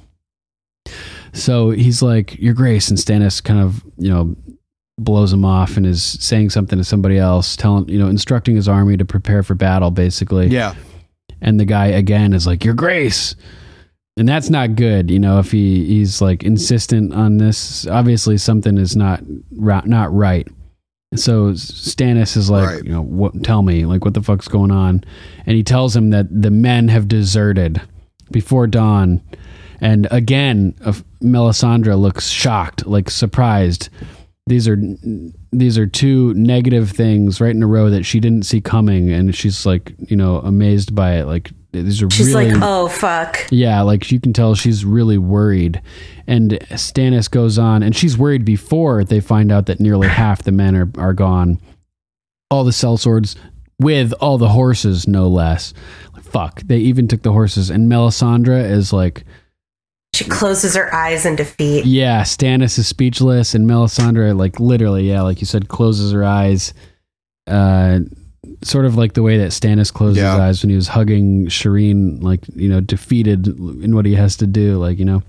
so 1.32 1.70
he's 1.70 2.02
like 2.02 2.38
your 2.38 2.54
grace 2.54 2.88
and 2.88 2.98
stannis 2.98 3.42
kind 3.42 3.60
of 3.60 3.84
you 3.96 4.10
know 4.10 4.36
blows 4.98 5.32
him 5.32 5.44
off 5.44 5.76
and 5.76 5.86
is 5.86 6.02
saying 6.02 6.50
something 6.50 6.78
to 6.78 6.84
somebody 6.84 7.16
else 7.16 7.56
telling 7.56 7.88
you 7.88 7.98
know 7.98 8.08
instructing 8.08 8.54
his 8.54 8.68
army 8.68 8.96
to 8.96 9.04
prepare 9.04 9.42
for 9.42 9.54
battle 9.54 9.90
basically. 9.90 10.48
Yeah. 10.48 10.74
and 11.40 11.58
the 11.58 11.64
guy 11.64 11.86
again 11.86 12.32
is 12.32 12.46
like 12.46 12.64
your 12.64 12.74
grace 12.74 13.34
and 14.20 14.28
that's 14.28 14.50
not 14.50 14.76
good 14.76 15.10
you 15.10 15.18
know 15.18 15.38
if 15.38 15.50
he 15.50 15.82
he's 15.86 16.20
like 16.20 16.44
insistent 16.44 17.14
on 17.14 17.38
this. 17.38 17.86
Obviously 17.86 18.36
something 18.36 18.76
is 18.76 18.94
not 18.94 19.22
not 19.50 20.12
right. 20.14 20.46
So 21.16 21.52
Stannis 21.52 22.36
is 22.36 22.50
like 22.50 22.68
Right. 22.68 22.84
you 22.84 22.92
know 22.92 23.02
what 23.02 23.42
tell 23.42 23.62
me 23.62 23.86
like 23.86 24.04
what 24.04 24.12
the 24.12 24.22
fuck's 24.22 24.46
going 24.46 24.70
on? 24.70 25.02
And 25.46 25.56
he 25.56 25.62
tells 25.62 25.96
him 25.96 26.10
that 26.10 26.26
the 26.30 26.50
men 26.50 26.88
have 26.88 27.08
deserted 27.08 27.80
before 28.30 28.66
dawn. 28.66 29.22
And 29.80 30.06
again 30.10 30.74
Melisandre 31.22 31.98
looks 31.98 32.28
shocked 32.28 32.86
like 32.86 33.08
surprised. 33.10 33.88
These 34.46 34.68
are 34.68 34.76
these 35.50 35.78
are 35.78 35.86
two 35.86 36.34
negative 36.34 36.90
things 36.90 37.40
right 37.40 37.54
in 37.54 37.62
a 37.62 37.66
row 37.66 37.88
that 37.88 38.04
she 38.04 38.20
didn't 38.20 38.44
see 38.44 38.60
coming. 38.60 39.10
And 39.10 39.34
she's 39.34 39.64
like 39.64 39.94
you 40.10 40.16
know 40.16 40.40
amazed 40.40 40.94
by 40.94 41.14
it 41.14 41.24
like 41.24 41.52
these 41.72 42.02
are 42.02 42.10
She's 42.10 42.34
really 42.34 42.50
like, 42.52 42.62
oh, 42.62 42.88
fuck. 42.88 43.46
yeah 43.50 43.80
like 43.82 44.10
you 44.10 44.18
can 44.20 44.32
tell 44.32 44.54
she's 44.54 44.84
really 44.84 45.18
worried 45.18 45.80
and 46.26 46.52
stannis 46.72 47.30
goes 47.30 47.58
on 47.58 47.82
and 47.82 47.94
she's 47.94 48.16
worried 48.18 48.44
before 48.44 49.04
they 49.04 49.20
find 49.20 49.50
out 49.52 49.66
that 49.66 49.80
nearly 49.80 50.08
half 50.22 50.42
the 50.42 50.52
men 50.52 50.74
are, 50.76 50.90
are 50.98 51.12
gone 51.14 51.60
all 52.50 52.64
the 52.64 52.70
sellswords 52.72 53.36
with 53.78 54.12
all 54.14 54.36
the 54.38 54.48
horses 54.48 55.06
no 55.08 55.28
less 55.28 55.72
fuck 56.22 56.60
they 56.62 56.78
even 56.78 57.08
took 57.08 57.22
the 57.22 57.32
horses 57.32 57.70
and 57.70 57.90
melisandre 57.90 58.68
is 58.70 58.92
like 58.92 59.24
She 60.14 60.24
closes 60.24 60.74
her 60.76 60.92
eyes 60.94 61.24
in 61.24 61.34
defeat. 61.36 61.84
yeah, 61.86 62.22
Stannis 62.22 62.78
is 62.78 62.86
speechless, 62.88 63.54
and 63.54 63.64
Melisandre, 63.68 64.36
like 64.36 64.58
literally, 64.60 65.08
yeah, 65.08 65.22
like 65.22 65.40
you 65.40 65.46
said, 65.46 65.68
closes 65.68 66.12
her 66.12 66.24
eyes. 66.24 66.74
Uh, 67.46 68.00
sort 68.62 68.84
of 68.86 68.96
like 68.96 69.12
the 69.14 69.22
way 69.22 69.36
that 69.38 69.50
Stannis 69.50 69.92
closed 69.92 70.16
Yeah. 70.16 70.32
his 70.32 70.40
eyes 70.40 70.62
when 70.62 70.70
he 70.70 70.76
was 70.76 70.88
hugging 70.88 71.46
Shireen, 71.46 72.22
like 72.22 72.40
you 72.54 72.68
know, 72.68 72.80
defeated 72.80 73.46
in 73.46 73.94
what 73.94 74.06
he 74.06 74.14
has 74.14 74.36
to 74.38 74.46
do, 74.46 74.78
like 74.78 74.98
you 74.98 75.04
know, 75.04 75.22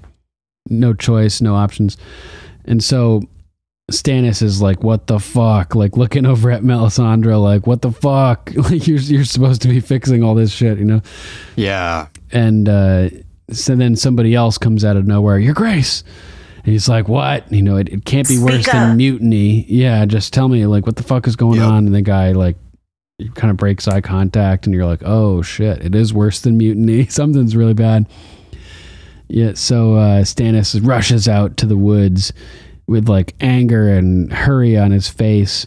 no 0.70 0.94
choice, 0.94 1.42
no 1.42 1.56
options, 1.56 1.98
and 2.66 2.84
so 2.84 3.22
Stannis 3.92 4.42
is 4.42 4.62
like, 4.62 4.84
"What 4.84 5.08
the 5.08 5.20
fuck?" 5.20 5.76
Like 5.76 5.98
looking 5.98 6.26
over 6.32 6.50
at 6.52 6.62
Melisandre, 6.64 7.42
like, 7.42 7.68
"What 7.68 7.82
the 7.82 7.92
fuck?" 7.92 8.52
Like 8.56 8.88
you're 8.88 9.00
you're 9.00 9.26
supposed 9.26 9.62
to 9.64 9.68
be 9.68 9.80
fixing 9.82 10.24
all 10.24 10.36
this 10.36 10.52
shit, 10.52 10.78
you 10.80 10.86
know 10.86 11.02
Yeah. 11.58 12.08
and 12.32 12.70
uh, 12.70 13.10
so 13.52 13.76
then 13.76 13.98
somebody 13.98 14.34
else 14.34 14.58
comes 14.58 14.86
out 14.86 14.96
of 14.96 15.06
nowhere, 15.06 15.38
Your 15.40 15.54
Grace. 15.54 16.04
And 16.64 16.72
he's 16.72 16.88
like, 16.88 17.08
What? 17.10 17.52
You 17.52 17.64
know, 17.64 17.76
it, 17.76 17.90
it 17.90 18.06
can't 18.06 18.28
be 18.28 18.36
Speak 18.38 18.50
worse 18.50 18.68
up. 18.68 18.74
than 18.74 18.98
mutiny. 18.98 19.66
Yeah, 19.68 20.06
just 20.06 20.32
tell 20.32 20.48
me, 20.48 20.66
like, 20.68 20.86
what 20.86 20.96
the 20.96 21.04
fuck 21.04 21.28
is 21.28 21.36
going 21.36 21.60
Yep. 21.60 21.68
on? 21.70 21.86
And 21.88 21.96
the 21.96 22.02
guy, 22.04 22.32
like, 22.34 22.56
kind 23.30 23.52
of 23.52 23.57
breaks 23.57 23.88
eye 23.88 24.02
contact, 24.02 24.65
and 24.65 24.76
you're 24.76 24.85
like, 24.85 25.02
Oh 25.03 25.41
shit, 25.41 25.84
it 25.84 25.95
is 25.95 26.14
worse 26.14 26.41
than 26.41 26.57
mutiny. 26.57 27.06
Something's 27.10 27.56
really 27.56 27.73
bad. 27.73 28.07
Yeah, 29.27 29.53
so 29.53 29.95
uh, 29.95 30.22
Stannis 30.23 30.85
rushes 30.85 31.27
out 31.27 31.56
to 31.57 31.65
the 31.65 31.77
woods 31.77 32.34
with 32.88 33.07
like 33.07 33.34
anger 33.39 33.88
and 33.89 34.31
hurry 34.31 34.77
on 34.77 34.91
his 34.91 35.07
face 35.07 35.65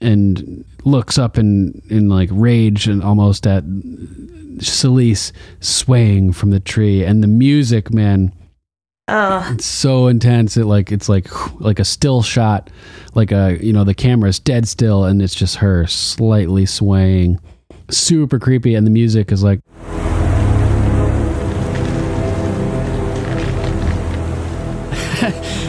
and 0.00 0.64
looks 0.84 1.18
up 1.18 1.36
in, 1.36 1.82
in 1.90 2.08
like 2.08 2.28
rage 2.32 2.86
and 2.86 3.02
almost 3.02 3.46
at 3.46 3.64
Selyse 4.58 5.32
swaying 5.60 6.32
from 6.32 6.50
the 6.50 6.60
tree, 6.60 7.04
and 7.04 7.22
the 7.22 7.28
music, 7.28 7.92
man, 7.92 8.32
Oh, 9.14 9.46
it's 9.52 9.66
so 9.66 10.06
intense. 10.06 10.56
It 10.56 10.64
like 10.64 10.90
it's 10.90 11.06
like 11.06 11.28
like 11.60 11.78
a 11.78 11.84
still 11.84 12.22
shot, 12.22 12.70
like 13.14 13.30
a 13.30 13.58
you 13.60 13.70
know 13.70 13.84
the 13.84 13.92
camera 13.92 14.30
is 14.30 14.38
dead 14.38 14.66
still, 14.66 15.04
and 15.04 15.20
it's 15.20 15.34
just 15.34 15.56
her 15.56 15.86
slightly 15.86 16.64
swaying, 16.64 17.38
super 17.90 18.38
creepy, 18.38 18.74
and 18.74 18.86
the 18.86 18.90
music 18.90 19.30
is 19.30 19.42
like. 19.42 19.60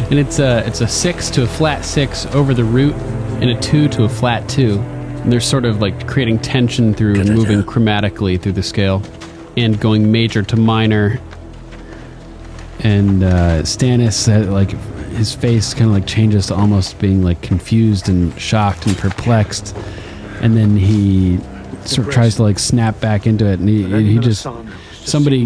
and 0.09 0.17
it's 0.17 0.39
a 0.39 0.65
it's 0.65 0.79
a 0.79 0.87
six 0.87 1.29
to 1.31 1.43
a 1.43 1.47
flat 1.47 1.83
six 1.83 2.25
over 2.27 2.53
the 2.53 2.63
root, 2.63 2.95
and 3.41 3.49
a 3.49 3.59
two 3.59 3.89
to 3.89 4.05
a 4.05 4.09
flat 4.09 4.47
two. 4.47 4.79
And 4.79 5.29
they're 5.29 5.41
sort 5.41 5.65
of 5.65 5.81
like 5.81 6.07
creating 6.07 6.39
tension 6.39 6.93
through 6.93 7.21
moving 7.25 7.61
chromatically 7.63 8.41
through 8.41 8.53
the 8.53 8.63
scale, 8.63 9.03
and 9.57 9.77
going 9.81 10.13
major 10.13 10.43
to 10.43 10.55
minor. 10.55 11.19
And 12.83 13.23
uh, 13.23 13.61
Stannis, 13.63 14.27
uh, 14.27 14.51
like 14.51 14.71
his 15.11 15.33
face, 15.33 15.73
kind 15.73 15.85
of 15.85 15.91
like 15.91 16.05
changes 16.05 16.47
to 16.47 16.55
almost 16.55 16.99
being 16.99 17.23
like 17.23 17.41
confused 17.41 18.09
and 18.09 18.37
shocked 18.39 18.85
and 18.85 18.97
perplexed, 18.97 19.75
and 20.41 20.57
then 20.57 20.75
he 20.75 21.39
sort 21.85 22.07
of 22.07 22.13
tries 22.13 22.35
to 22.35 22.43
like 22.43 22.59
snap 22.59 22.99
back 22.99 23.25
into 23.25 23.45
it, 23.45 23.59
and 23.59 23.69
he 23.69 23.83
he 24.03 24.19
just 24.19 24.45
somebody 24.91 25.45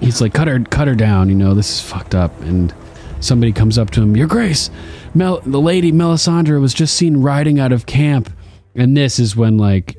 he's 0.00 0.20
like 0.20 0.34
cut 0.34 0.48
her 0.48 0.60
cut 0.60 0.86
her 0.86 0.94
down 0.94 1.28
you 1.28 1.34
know 1.34 1.54
this 1.54 1.70
is 1.70 1.80
fucked 1.80 2.14
up. 2.14 2.38
And 2.42 2.74
somebody 3.20 3.52
comes 3.52 3.78
up 3.78 3.90
to 3.90 4.02
him 4.02 4.16
your 4.16 4.26
grace 4.26 4.68
Mel- 5.14 5.40
the 5.44 5.60
lady 5.60 5.92
melisandre 5.92 6.60
was 6.60 6.72
just 6.72 6.96
seen 6.96 7.18
riding 7.18 7.60
out 7.60 7.72
of 7.72 7.86
camp. 7.86 8.30
And 8.74 8.96
this 8.96 9.18
is 9.18 9.36
when 9.36 9.58
like 9.58 9.96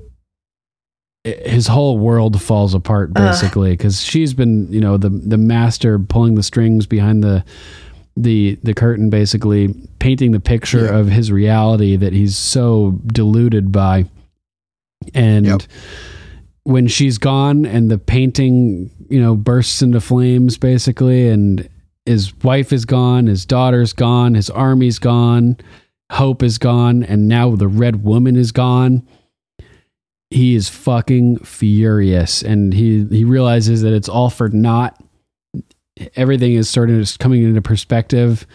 his 1.23 1.67
whole 1.67 1.97
world 1.97 2.41
falls 2.41 2.73
apart 2.73 3.11
uh-huh. 3.15 3.29
basically 3.29 3.71
because 3.71 4.01
she's 4.01 4.33
been 4.33 4.71
you 4.71 4.81
know 4.81 4.97
the 4.97 5.09
the 5.09 5.37
master 5.37 5.97
pulling 5.97 6.35
the 6.35 6.43
strings 6.43 6.85
behind 6.85 7.23
the 7.23 7.43
the 8.17 8.59
the 8.63 8.73
curtain 8.73 9.09
basically 9.09 9.73
painting 9.99 10.31
the 10.31 10.39
picture 10.39 10.85
Yeah. 10.85 10.97
of 10.99 11.07
his 11.07 11.31
reality 11.31 11.95
that 11.95 12.13
he's 12.13 12.35
so 12.35 12.99
deluded 13.07 13.71
by 13.71 14.05
and 15.13 15.45
Yep. 15.45 15.61
when 16.63 16.87
she's 16.87 17.17
gone 17.17 17.65
and 17.65 17.89
the 17.89 17.97
painting 17.97 18.91
you 19.09 19.21
know 19.21 19.35
bursts 19.35 19.81
into 19.81 20.01
flames 20.01 20.57
basically 20.57 21.29
and 21.29 21.69
his 22.05 22.33
wife 22.43 22.73
is 22.73 22.83
gone 22.83 23.27
his 23.27 23.45
daughter's 23.45 23.93
gone 23.93 24.33
his 24.35 24.49
army's 24.49 24.99
gone 24.99 25.55
hope 26.11 26.43
is 26.43 26.57
gone 26.57 27.01
and 27.03 27.29
now 27.29 27.55
the 27.55 27.67
red 27.67 28.03
woman 28.03 28.35
is 28.35 28.51
gone 28.51 29.07
he 30.33 30.55
is 30.55 30.69
fucking 30.69 31.37
furious 31.39 32.41
and 32.41 32.73
he 32.73 33.05
he 33.11 33.23
realizes 33.23 33.81
that 33.81 33.93
it's 33.93 34.09
all 34.09 34.29
for 34.29 34.49
naught 34.49 35.01
everything 36.15 36.53
is 36.53 36.69
starting 36.69 37.03
to 37.03 37.17
coming 37.19 37.43
into 37.43 37.61
perspective 37.61 38.45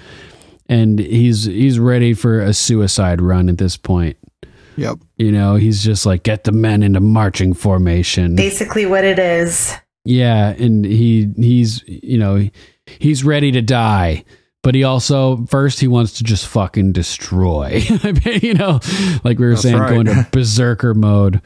and 0.69 0.99
he's 0.99 1.45
he's 1.45 1.79
ready 1.79 2.13
for 2.15 2.41
a 2.41 2.53
suicide 2.53 3.21
run 3.21 3.49
at 3.49 3.59
this 3.59 3.77
point 3.77 4.17
Yep. 4.77 4.99
you 5.17 5.33
know 5.33 5.57
he's 5.57 5.83
just 5.83 6.05
like 6.07 6.23
get 6.23 6.45
the 6.45 6.53
men 6.53 6.83
into 6.83 7.01
marching 7.01 7.53
formation 7.55 8.37
basically 8.37 8.87
what 8.87 9.05
it 9.05 9.19
is. 9.19 9.75
Yeah, 10.05 10.51
and 10.51 10.85
he 10.87 11.29
he's 11.37 11.83
you 11.87 12.17
know 12.17 12.49
he's 12.87 13.25
ready 13.25 13.51
to 13.53 13.61
die, 13.61 14.25
but 14.63 14.75
he 14.75 14.83
also 14.85 15.45
first 15.47 15.81
he 15.81 15.89
wants 15.89 16.15
to 16.15 16.25
just 16.25 16.47
fucking 16.47 16.93
destroy. 16.93 17.83
you 18.25 18.55
know, 18.55 18.81
like 19.25 19.39
we 19.39 19.45
were 19.45 19.51
That's 19.51 19.63
saying, 19.63 19.77
right. 19.79 19.91
going 19.91 20.07
to 20.07 20.27
berserker 20.33 20.95
mode. 20.95 21.43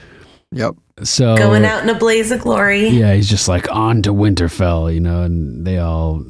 Yep. 0.53 0.75
So 1.03 1.37
Going 1.37 1.65
out 1.65 1.83
in 1.83 1.89
a 1.89 1.99
blaze 1.99 2.31
of 2.31 2.41
glory. 2.43 2.89
yeah, 2.89 3.15
he's 3.15 3.29
just 3.29 3.49
like 3.49 3.71
on 3.75 4.03
to 4.03 4.13
Winterfell, 4.13 4.93
you 4.93 5.01
know, 5.01 5.23
and 5.23 5.67
they 5.67 5.79
all 5.79 6.25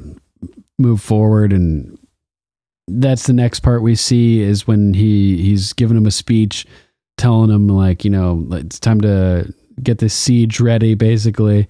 move 0.79 1.01
forward 1.03 1.53
and 1.53 1.99
that's 2.89 3.27
the 3.27 3.33
next 3.33 3.61
part 3.61 3.83
we 3.83 3.95
see 3.95 4.41
is 4.41 4.67
when 4.67 4.95
he 4.95 5.37
he's 5.43 5.73
giving 5.73 5.97
him 5.97 6.07
a 6.07 6.11
speech 6.11 6.67
telling 7.17 7.51
him 7.51 7.69
like, 7.69 8.05
you 8.05 8.11
know, 8.11 8.47
it's 8.53 8.81
time 8.81 9.01
to 9.01 9.53
get 9.83 9.99
this 9.99 10.15
siege 10.15 10.61
ready 10.61 10.95
basically. 10.95 11.69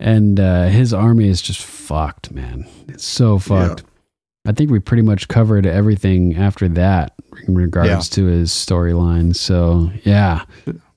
And 0.00 0.38
uh 0.40 0.64
his 0.64 0.92
army 0.92 1.28
is 1.28 1.40
just 1.40 1.62
fucked, 1.62 2.32
man. 2.32 2.66
It's 2.88 3.04
so 3.06 3.38
fucked. 3.38 3.84
I 4.46 4.52
think 4.52 4.70
we 4.70 4.78
pretty 4.78 5.02
much 5.02 5.28
covered 5.28 5.64
everything 5.66 6.36
after 6.36 6.68
that 6.68 7.14
in 7.48 7.54
regards 7.54 7.88
Yeah. 7.88 8.00
to 8.16 8.26
his 8.26 8.50
storyline. 8.50 9.34
So, 9.34 9.90
yeah. 10.04 10.44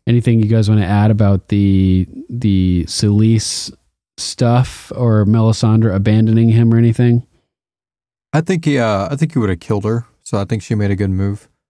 Anything 0.07 0.41
you 0.41 0.47
guys 0.47 0.69
want 0.69 0.81
to 0.81 0.88
add 0.88 1.11
about 1.11 1.49
the 1.49 2.07
the 2.29 2.85
Selyse 2.88 3.71
stuff 4.17 4.91
or 4.95 5.25
Melisandre 5.25 5.93
abandoning 5.93 6.49
him 6.49 6.73
or 6.73 6.77
anything? 6.77 7.27
I 8.34 8.41
think 8.41 8.65
he. 8.65 8.77
Uh, 8.79 9.09
I 9.11 9.15
think 9.17 9.34
he 9.34 9.39
would 9.39 9.49
have 9.49 9.59
killed 9.59 9.84
her. 9.84 10.05
So 10.23 10.38
I 10.39 10.45
think 10.45 10.63
she 10.63 10.75
made 10.75 10.91
a 10.91 10.95
good 10.95 11.09
move. 11.09 11.49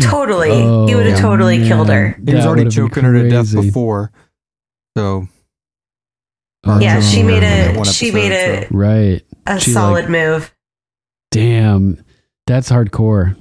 Totally. 0.00 0.50
Oh, 0.52 0.86
he 0.86 0.94
would 0.94 1.06
have 1.06 1.18
totally 1.20 1.58
killed 1.66 1.88
her. 1.88 2.10
He 2.24 2.34
was 2.34 2.44
That 2.44 2.46
already 2.48 2.70
choking 2.70 3.02
her 3.04 3.12
to 3.14 3.28
death 3.28 3.52
before. 3.52 4.12
So 4.96 5.26
Oh, 6.64 6.78
Yeah, 6.80 7.00
she 7.00 7.22
made 7.22 7.42
in 7.42 7.74
a 7.74 7.76
one 7.76 7.84
she 7.86 8.10
made 8.12 8.32
a, 8.32 8.68
Right. 8.70 9.22
a 9.46 9.58
She, 9.60 9.72
solid 9.72 10.04
like- 10.04 10.10
move. 10.10 10.54
Damn. 11.30 12.02
That's 12.46 12.70
hardcore. 12.70 13.36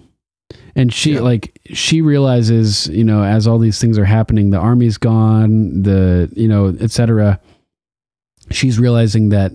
And 0.76 0.94
she 0.94 1.14
Yeah. 1.14 1.22
like 1.22 1.60
she 1.74 2.02
realizes, 2.02 2.88
you 2.88 3.04
know, 3.04 3.24
as 3.24 3.48
all 3.48 3.60
these 3.60 3.80
things 3.80 3.98
are 3.98 4.06
happening, 4.06 4.50
the 4.50 4.58
army's 4.58 4.98
gone, 4.98 5.84
the 5.84 6.30
you 6.36 6.48
know, 6.48 6.76
etc. 6.82 7.40
She's 8.52 8.78
realizing 8.78 9.30
that 9.30 9.54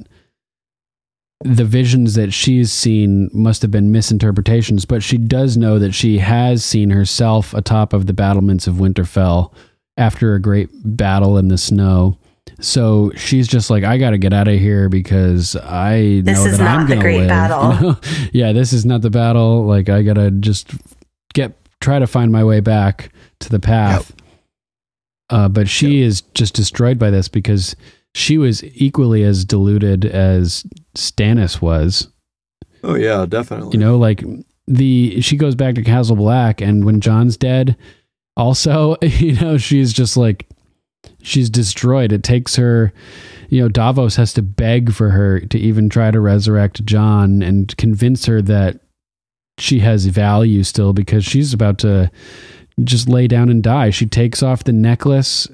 the 1.43 1.65
visions 1.65 2.15
that 2.15 2.33
she's 2.33 2.73
seen 2.73 3.31
must 3.33 3.63
have 3.63 3.71
been 3.71 3.91
misinterpretations, 3.93 4.85
but 4.85 5.03
she 5.03 5.17
does 5.17 5.57
know 5.57 5.79
that 5.79 5.93
she 5.95 6.19
has 6.19 6.65
seen 6.65 6.91
herself 6.91 7.55
atop 7.55 7.93
of 7.93 8.07
the 8.07 8.13
battlements 8.13 8.67
of 8.67 8.75
Winterfell 8.77 9.53
after 9.97 10.35
a 10.35 10.41
great 10.41 10.69
battle 10.85 11.39
in 11.39 11.49
the 11.49 11.57
snow. 11.59 12.19
So 12.61 13.11
she's 13.17 13.49
just 13.49 13.71
like, 13.71 13.85
I 13.85 13.97
got 13.97 14.11
to 14.11 14.19
get 14.19 14.35
out 14.35 14.49
of 14.49 14.59
here 14.59 14.91
because 14.91 15.57
I 15.57 16.21
This 16.25 16.39
know 16.39 16.47
is 16.47 16.59
that 16.59 16.65
not 16.65 16.79
I'm 16.81 16.87
the 16.89 16.95
going 16.97 16.99
to 16.99 17.03
great 17.05 17.19
live. 17.21 17.29
battle. 17.29 17.75
you 17.75 17.81
know? 17.93 17.97
yeah, 18.33 18.53
this 18.53 18.73
is 18.75 18.85
not 18.85 19.01
the 19.01 19.11
battle. 19.11 19.65
Like 19.65 19.89
I 19.89 20.03
got 20.03 20.15
to 20.15 20.31
just 20.31 20.69
get 20.69 20.81
try 21.81 21.99
to 21.99 22.07
find 22.07 22.31
my 22.31 22.45
way 22.45 22.61
back 22.61 23.11
to 23.41 23.49
the 23.49 23.61
path. 23.61 24.15
Uh, 25.31 25.49
but 25.49 25.69
she 25.69 26.03
is 26.03 26.23
just 26.35 26.55
destroyed 26.55 26.99
by 26.99 27.11
this 27.11 27.29
because 27.29 27.77
she 28.15 28.37
was 28.37 28.65
equally 28.65 29.23
as 29.23 29.45
deluded 29.45 30.05
as 30.05 30.65
Stannis 30.97 31.63
was. 31.63 32.09
Oh 32.83 32.95
yeah, 32.95 33.27
definitely. 33.27 33.73
You 33.73 33.79
know, 33.79 33.97
like 33.97 34.25
the 34.67 35.21
she 35.21 35.37
goes 35.37 35.55
back 35.55 35.75
to 35.77 35.83
Castle 35.83 36.17
Black, 36.17 36.61
and 36.61 36.85
when 36.85 37.01
Jon's 37.01 37.37
dead, 37.37 37.77
also, 38.37 38.97
you 39.03 39.35
know, 39.35 39.57
she's 39.57 39.93
just 39.93 40.17
like 40.17 40.49
she's 41.23 41.51
destroyed. 41.51 42.13
It 42.13 42.23
takes 42.23 42.57
her, 42.57 42.93
you 43.49 43.61
know, 43.61 43.69
Davos 43.69 44.17
has 44.17 44.33
to 44.35 44.43
beg 44.43 44.93
for 44.93 45.11
her 45.11 45.41
to 45.41 45.59
even 45.59 45.89
try 45.89 46.11
to 46.11 46.21
resurrect 46.21 46.85
Jon 46.85 47.43
and 47.43 47.75
convince 47.77 48.27
her 48.27 48.43
that 48.43 48.81
she 49.61 49.81
has 49.81 50.07
value 50.07 50.63
still 50.63 50.93
because 50.93 51.25
she's 51.25 51.53
about 51.53 51.79
to 51.79 52.11
just 52.83 53.09
lay 53.09 53.27
down 53.27 53.49
and 53.49 53.63
die. 53.63 53.91
She 53.91 54.07
takes 54.07 54.43
off 54.43 54.65
the 54.65 54.73
necklace 54.73 55.49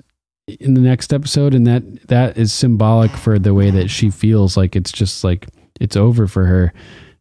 in 0.46 0.74
the 0.74 0.80
next 0.80 1.12
episode 1.12 1.54
and 1.54 1.66
that 1.66 2.08
that 2.08 2.38
is 2.38 2.52
symbolic 2.52 3.10
for 3.10 3.38
the 3.38 3.52
way 3.52 3.70
that 3.70 3.90
she 3.90 4.10
feels 4.10 4.56
like 4.56 4.76
it's 4.76 4.92
just 4.92 5.24
like 5.24 5.48
it's 5.80 5.96
over 5.96 6.28
for 6.28 6.46
her 6.46 6.72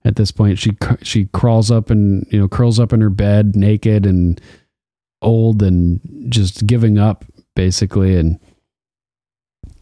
at 0.04 0.16
this 0.16 0.30
point 0.32 0.60
she 0.60 0.78
she 1.02 1.26
crawls 1.34 1.72
up 1.72 1.90
and 1.90 2.28
you 2.30 2.40
know 2.40 2.48
curls 2.48 2.80
up 2.80 2.94
in 2.94 3.02
her 3.02 3.10
bed 3.10 3.56
naked 3.56 4.06
and 4.06 4.40
old 5.24 5.64
and 5.64 6.00
just 6.30 6.68
giving 6.68 7.00
up 7.00 7.26
basically 7.56 8.16
and 8.16 8.40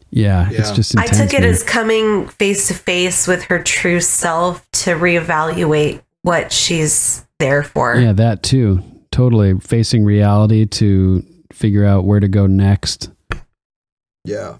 yeah, 0.09 0.47
it's 0.51 0.69
Yeah. 0.69 0.75
just 0.75 0.97
I 0.97 1.07
took 1.07 1.33
it 1.33 1.41
man. 1.41 1.49
as 1.49 1.63
coming 1.63 2.27
face 2.27 2.67
to 2.67 2.73
face 2.75 3.27
with 3.27 3.43
her 3.45 3.61
true 3.61 3.99
self 3.99 4.65
to 4.73 4.91
reevaluate 4.91 6.01
what 6.23 6.51
she's 6.51 7.25
there 7.39 7.63
for. 7.63 7.95
yeah 7.95 8.11
that 8.13 8.41
too 8.43 8.81
totally 9.11 9.59
facing 9.59 10.03
reality 10.03 10.65
to 10.65 11.23
figure 11.51 11.85
out 11.85 12.03
where 12.05 12.19
to 12.19 12.27
go 12.27 12.47
next 12.47 13.11
Yeah, 14.25 14.57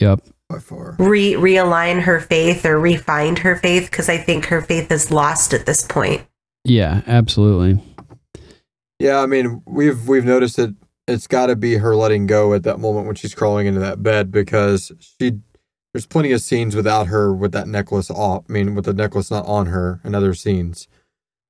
yep 0.00 0.20
by 0.48 0.58
far. 0.58 0.96
Re 0.98 1.34
realign 1.34 2.02
her 2.02 2.20
faith 2.20 2.66
or 2.66 2.76
refind 2.76 3.38
her 3.38 3.56
faith 3.56 3.90
because 3.90 4.08
I 4.08 4.18
think 4.18 4.46
her 4.46 4.60
faith 4.60 4.90
is 4.90 5.10
lost 5.10 5.54
at 5.54 5.64
this 5.66 5.82
point. 5.86 6.22
yeah 6.64 7.02
absolutely 7.06 7.80
Yeah, 8.98 9.20
I 9.20 9.26
mean, 9.26 9.62
we've 9.66 10.08
we've 10.08 10.24
noticed 10.24 10.56
that 10.56 10.74
it's 11.06 11.26
got 11.26 11.46
to 11.46 11.56
be 11.56 11.74
her 11.76 11.94
letting 11.94 12.26
go 12.26 12.54
at 12.54 12.62
that 12.62 12.78
moment 12.80 13.06
when 13.06 13.14
she's 13.14 13.34
crawling 13.34 13.66
into 13.66 13.80
that 13.80 14.02
bed 14.02 14.30
because 14.30 14.90
she 14.98 15.38
there's 15.92 16.06
plenty 16.06 16.32
of 16.32 16.40
scenes 16.40 16.74
without 16.74 17.06
her 17.08 17.32
with 17.32 17.52
that 17.52 17.68
necklace 17.68 18.10
off. 18.10 18.44
I 18.48 18.52
mean, 18.52 18.74
with 18.74 18.86
the 18.86 18.92
necklace 18.94 19.30
not 19.30 19.46
on 19.46 19.66
her 19.66 20.00
and 20.02 20.16
other 20.16 20.34
scenes. 20.34 20.88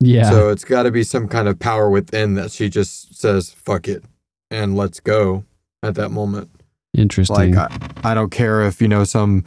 Yeah 0.04 0.30
So 0.30 0.48
it's 0.50 0.64
got 0.64 0.84
to 0.84 0.90
be 0.90 1.02
some 1.02 1.28
kind 1.28 1.48
of 1.48 1.58
power 1.58 1.88
within 1.90 2.34
that 2.34 2.50
she 2.52 2.68
just 2.68 3.18
says 3.18 3.50
"fuck 3.50 3.88
it" 3.88 4.04
and 4.50 4.76
lets 4.76 5.00
go 5.00 5.44
at 5.82 5.94
that 5.96 6.10
moment. 6.10 6.50
interesting 6.96 7.54
Like 7.54 7.70
I, 8.04 8.10
I 8.10 8.14
don't 8.14 8.30
care 8.30 8.62
if 8.62 8.80
you 8.80 8.88
know 8.88 9.04
some 9.04 9.44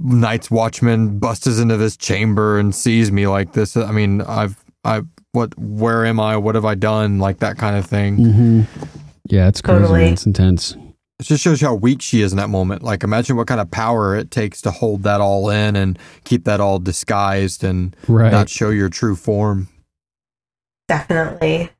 night's 0.00 0.50
watchman 0.50 1.18
busts 1.18 1.46
into 1.58 1.76
this 1.76 1.96
chamber 1.96 2.58
and 2.58 2.74
sees 2.74 3.12
me 3.12 3.26
like 3.26 3.52
this. 3.52 3.76
I 3.76 3.92
mean, 3.92 4.22
I've 4.22 4.62
I 4.84 5.02
what 5.32 5.58
where 5.58 6.04
am 6.06 6.18
I? 6.20 6.36
What 6.36 6.54
have 6.54 6.64
I 6.64 6.74
done? 6.74 7.18
Like 7.18 7.38
that 7.38 7.58
kind 7.58 7.76
of 7.76 7.86
thing. 7.86 8.16
hmm 8.16 8.62
yeah 9.30 9.46
it's 9.46 9.60
crazy 9.60 9.82
Totally. 9.82 10.04
it's 10.04 10.24
intense 10.24 10.74
It 11.20 11.24
just 11.24 11.42
shows 11.42 11.60
you 11.60 11.66
how 11.68 11.74
weak 11.74 12.00
she 12.00 12.22
is 12.22 12.32
in 12.32 12.36
that 12.38 12.48
moment. 12.48 12.82
Like 12.82 13.02
imagine 13.02 13.36
what 13.36 13.48
kind 13.48 13.60
of 13.60 13.70
power 13.70 14.14
it 14.14 14.30
takes 14.30 14.60
to 14.62 14.70
hold 14.70 15.02
that 15.02 15.20
all 15.20 15.50
in 15.50 15.74
and 15.74 15.98
keep 16.24 16.44
that 16.44 16.60
all 16.60 16.78
disguised 16.78 17.64
and 17.64 17.96
right 18.06 18.30
not 18.30 18.48
show 18.48 18.70
your 18.70 18.88
true 18.88 19.16
form. 19.16 19.68
Definitely. 20.86 21.70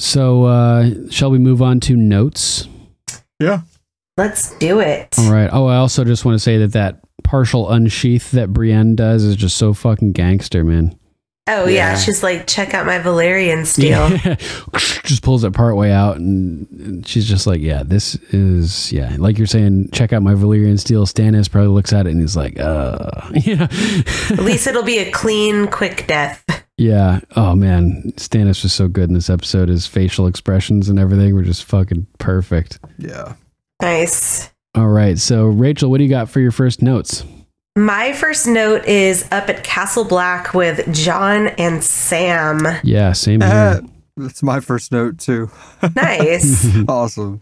so 0.00 0.44
uh 0.44 0.90
shall 1.10 1.30
we 1.30 1.38
move 1.38 1.62
on 1.62 1.80
to 1.80 1.96
notes 1.96 2.68
Yeah. 3.40 3.62
Let's 4.16 4.56
do 4.58 4.78
it. 4.78 5.18
All 5.18 5.32
right. 5.32 5.50
Oh, 5.52 5.66
I 5.66 5.76
also 5.76 6.04
just 6.04 6.24
want 6.24 6.36
to 6.36 6.38
say 6.38 6.58
that 6.58 6.72
that 6.72 7.00
partial 7.24 7.68
unsheath 7.72 8.30
that 8.30 8.52
Brienne 8.52 8.94
does 8.94 9.24
is 9.24 9.34
just 9.34 9.56
so 9.56 9.74
fucking 9.74 10.12
gangster, 10.12 10.62
man. 10.62 10.96
Oh, 11.46 11.66
yeah. 11.66 11.92
Yeah. 11.92 11.98
She's 11.98 12.22
like, 12.22 12.46
check 12.46 12.72
out 12.72 12.86
my 12.86 12.98
Valyrian 12.98 13.66
steel. 13.66 14.08
just 15.04 15.22
pulls 15.22 15.44
it 15.44 15.52
part 15.52 15.76
way 15.76 15.92
out, 15.92 16.16
and, 16.16 16.66
and 16.70 17.06
she's 17.06 17.26
just 17.28 17.46
like, 17.46 17.60
"Yeah, 17.60 17.82
this 17.82 18.14
is 18.32 18.90
yeah." 18.90 19.14
Like 19.18 19.36
you're 19.36 19.46
saying, 19.46 19.90
check 19.92 20.14
out 20.14 20.22
my 20.22 20.32
Valyrian 20.32 20.78
steel. 20.80 21.04
Stannis 21.06 21.50
probably 21.50 21.68
looks 21.68 21.92
at 21.92 22.06
it 22.06 22.10
and 22.12 22.20
he's 22.22 22.34
like, 22.36 22.58
"Uh, 22.58 23.10
yeah, 23.34 23.68
At 24.30 24.38
least 24.38 24.66
it'll 24.66 24.82
be 24.82 24.98
a 24.98 25.10
clean, 25.10 25.66
quick 25.68 26.06
death. 26.06 26.42
yeah." 26.78 27.20
Oh 27.36 27.54
man, 27.54 28.12
Stannis 28.16 28.62
was 28.62 28.72
so 28.72 28.88
good 28.88 29.10
in 29.10 29.14
this 29.14 29.28
episode. 29.28 29.68
His 29.68 29.86
facial 29.86 30.26
expressions 30.26 30.88
and 30.88 30.98
everything 30.98 31.34
were 31.34 31.42
just 31.42 31.64
fucking 31.64 32.06
perfect. 32.18 32.78
Yeah. 32.98 33.34
Nice. 33.82 34.50
All 34.74 34.88
right, 34.88 35.18
so 35.18 35.44
Rachel, 35.46 35.90
what 35.90 35.98
do 35.98 36.04
you 36.04 36.10
got 36.10 36.30
for 36.30 36.40
your 36.40 36.50
first 36.52 36.80
notes? 36.80 37.22
My 37.76 38.12
first 38.12 38.46
note 38.46 38.84
is 38.84 39.26
up 39.32 39.48
at 39.48 39.64
Castle 39.64 40.04
Black 40.04 40.54
with 40.54 40.92
Jon 40.94 41.48
and 41.58 41.82
Sam. 41.82 42.60
Yeah, 42.84 43.12
same 43.12 43.42
Uh, 43.42 43.46
here. 43.46 43.80
that's 44.16 44.42
my 44.44 44.60
first 44.60 44.92
note 44.92 45.18
too. 45.18 45.50
Nice. 45.96 46.68
awesome. 46.88 47.40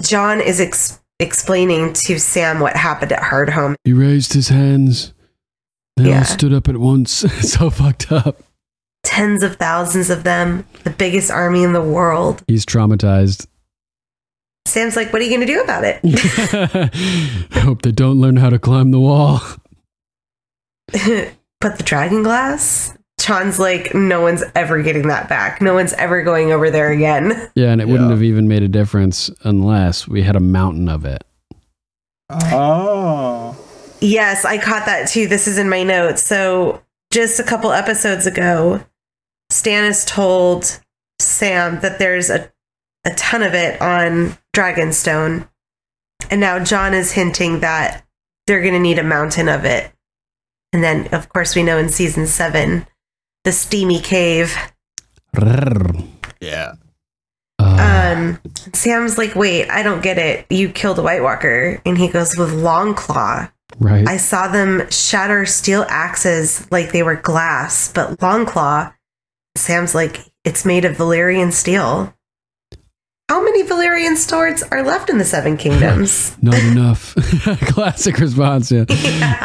Jon 0.00 0.40
is 0.40 0.60
ex- 0.60 1.00
explaining 1.18 1.92
to 2.04 2.18
Sam 2.20 2.60
what 2.60 2.76
happened 2.76 3.10
at 3.12 3.20
Hardhome. 3.22 3.74
He 3.84 3.92
raised 3.92 4.32
his 4.32 4.48
hands. 4.48 5.12
They 5.96 6.08
Yeah. 6.10 6.18
all 6.20 6.24
stood 6.24 6.52
up 6.52 6.68
at 6.68 6.76
once. 6.76 7.10
so 7.50 7.68
fucked 7.68 8.12
up. 8.12 8.40
Tens 9.02 9.42
of 9.42 9.56
thousands 9.56 10.08
of 10.08 10.22
them, 10.22 10.66
the 10.84 10.90
biggest 10.90 11.30
army 11.32 11.62
in 11.64 11.72
the 11.72 11.82
world. 11.82 12.42
He's 12.46 12.64
traumatized. 12.64 13.46
Sam's 14.66 14.96
like, 14.96 15.12
What 15.12 15.20
are 15.20 15.24
you 15.24 15.36
going 15.36 15.46
to 15.46 15.52
do 15.52 15.60
about 15.62 15.82
it? 15.84 16.00
I 17.54 17.58
hope 17.58 17.82
they 17.82 17.92
don't 17.92 18.20
learn 18.20 18.36
how 18.36 18.50
to 18.50 18.58
climb 18.58 18.92
the 18.92 19.00
wall. 19.00 19.40
but 21.60 21.76
the 21.78 21.82
dragon 21.84 22.22
glass? 22.22 22.96
Jon's 23.18 23.58
like, 23.58 23.94
No 23.94 24.20
one's 24.20 24.44
ever 24.54 24.82
getting 24.82 25.08
that 25.08 25.28
back. 25.28 25.62
No 25.62 25.74
one's 25.74 25.92
ever 25.94 26.22
going 26.22 26.52
over 26.52 26.70
there 26.70 26.90
again. 26.90 27.50
Yeah, 27.54 27.70
and 27.70 27.80
it 27.80 27.88
wouldn't 27.88 28.10
have 28.10 28.22
even 28.22 28.48
made 28.48 28.62
a 28.62 28.68
difference 28.68 29.30
unless 29.44 30.08
we 30.08 30.22
had 30.22 30.36
a 30.36 30.40
mountain 30.40 30.88
of 30.88 31.04
it. 31.04 31.24
Oh. 32.30 33.56
Yes, 34.00 34.44
I 34.44 34.58
caught 34.58 34.86
that 34.86 35.08
too. 35.08 35.26
This 35.26 35.46
is 35.46 35.56
in 35.56 35.68
my 35.68 35.82
notes. 35.82 36.22
So, 36.22 36.82
just 37.12 37.38
a 37.38 37.44
couple 37.44 37.70
episodes 37.72 38.26
ago, 38.26 38.84
Stannis 39.52 40.06
told 40.06 40.80
Sam 41.20 41.80
that 41.80 41.98
there's 41.98 42.28
a, 42.28 42.52
a 43.04 43.14
ton 43.14 43.42
of 43.42 43.54
it 43.54 43.80
on 43.80 44.36
Dragonstone. 44.54 45.48
And 46.30 46.40
now 46.40 46.62
Jon 46.62 46.92
is 46.92 47.12
hinting 47.12 47.60
that 47.60 48.04
they're 48.46 48.62
going 48.62 48.74
to 48.74 48.80
need 48.80 48.98
a 48.98 49.04
mountain 49.04 49.48
of 49.48 49.64
it. 49.64 49.93
And 50.74 50.82
then, 50.82 51.06
of 51.12 51.28
course, 51.28 51.54
we 51.54 51.62
know 51.62 51.78
in 51.78 51.88
season 51.88 52.26
seven, 52.26 52.86
the 53.44 53.52
steamy 53.52 54.00
cave. 54.00 54.56
Yeah. 56.40 56.72
Um, 57.60 58.40
Sam's 58.72 59.16
like, 59.16 59.36
wait, 59.36 59.70
I 59.70 59.84
don't 59.84 60.02
get 60.02 60.18
it. 60.18 60.46
You 60.50 60.68
killed 60.68 60.98
a 60.98 61.02
White 61.02 61.22
Walker. 61.22 61.80
And 61.86 61.96
he 61.96 62.08
goes, 62.08 62.36
with 62.36 62.50
Longclaw. 62.50 63.50
right. 63.78 64.08
I 64.08 64.16
saw 64.16 64.48
them 64.48 64.90
shatter 64.90 65.46
steel 65.46 65.86
axes 65.88 66.70
like 66.72 66.90
they 66.90 67.04
were 67.04 67.16
glass, 67.16 67.92
but 67.92 68.18
Longclaw, 68.18 68.92
Sam's 69.56 69.94
like, 69.94 70.18
it's 70.44 70.64
made 70.64 70.84
of 70.84 70.96
Valyrian 70.96 71.52
steel. 71.52 72.12
How 73.30 73.42
many 73.42 73.62
Valyrian 73.64 74.16
swords 74.16 74.62
are 74.70 74.82
left 74.82 75.08
in 75.08 75.16
the 75.16 75.24
Seven 75.24 75.56
Kingdoms? 75.56 76.36
Not 76.42 76.58
enough. 76.62 77.14
Classic 77.62 78.18
response. 78.18 78.70
Yeah. 78.70 78.84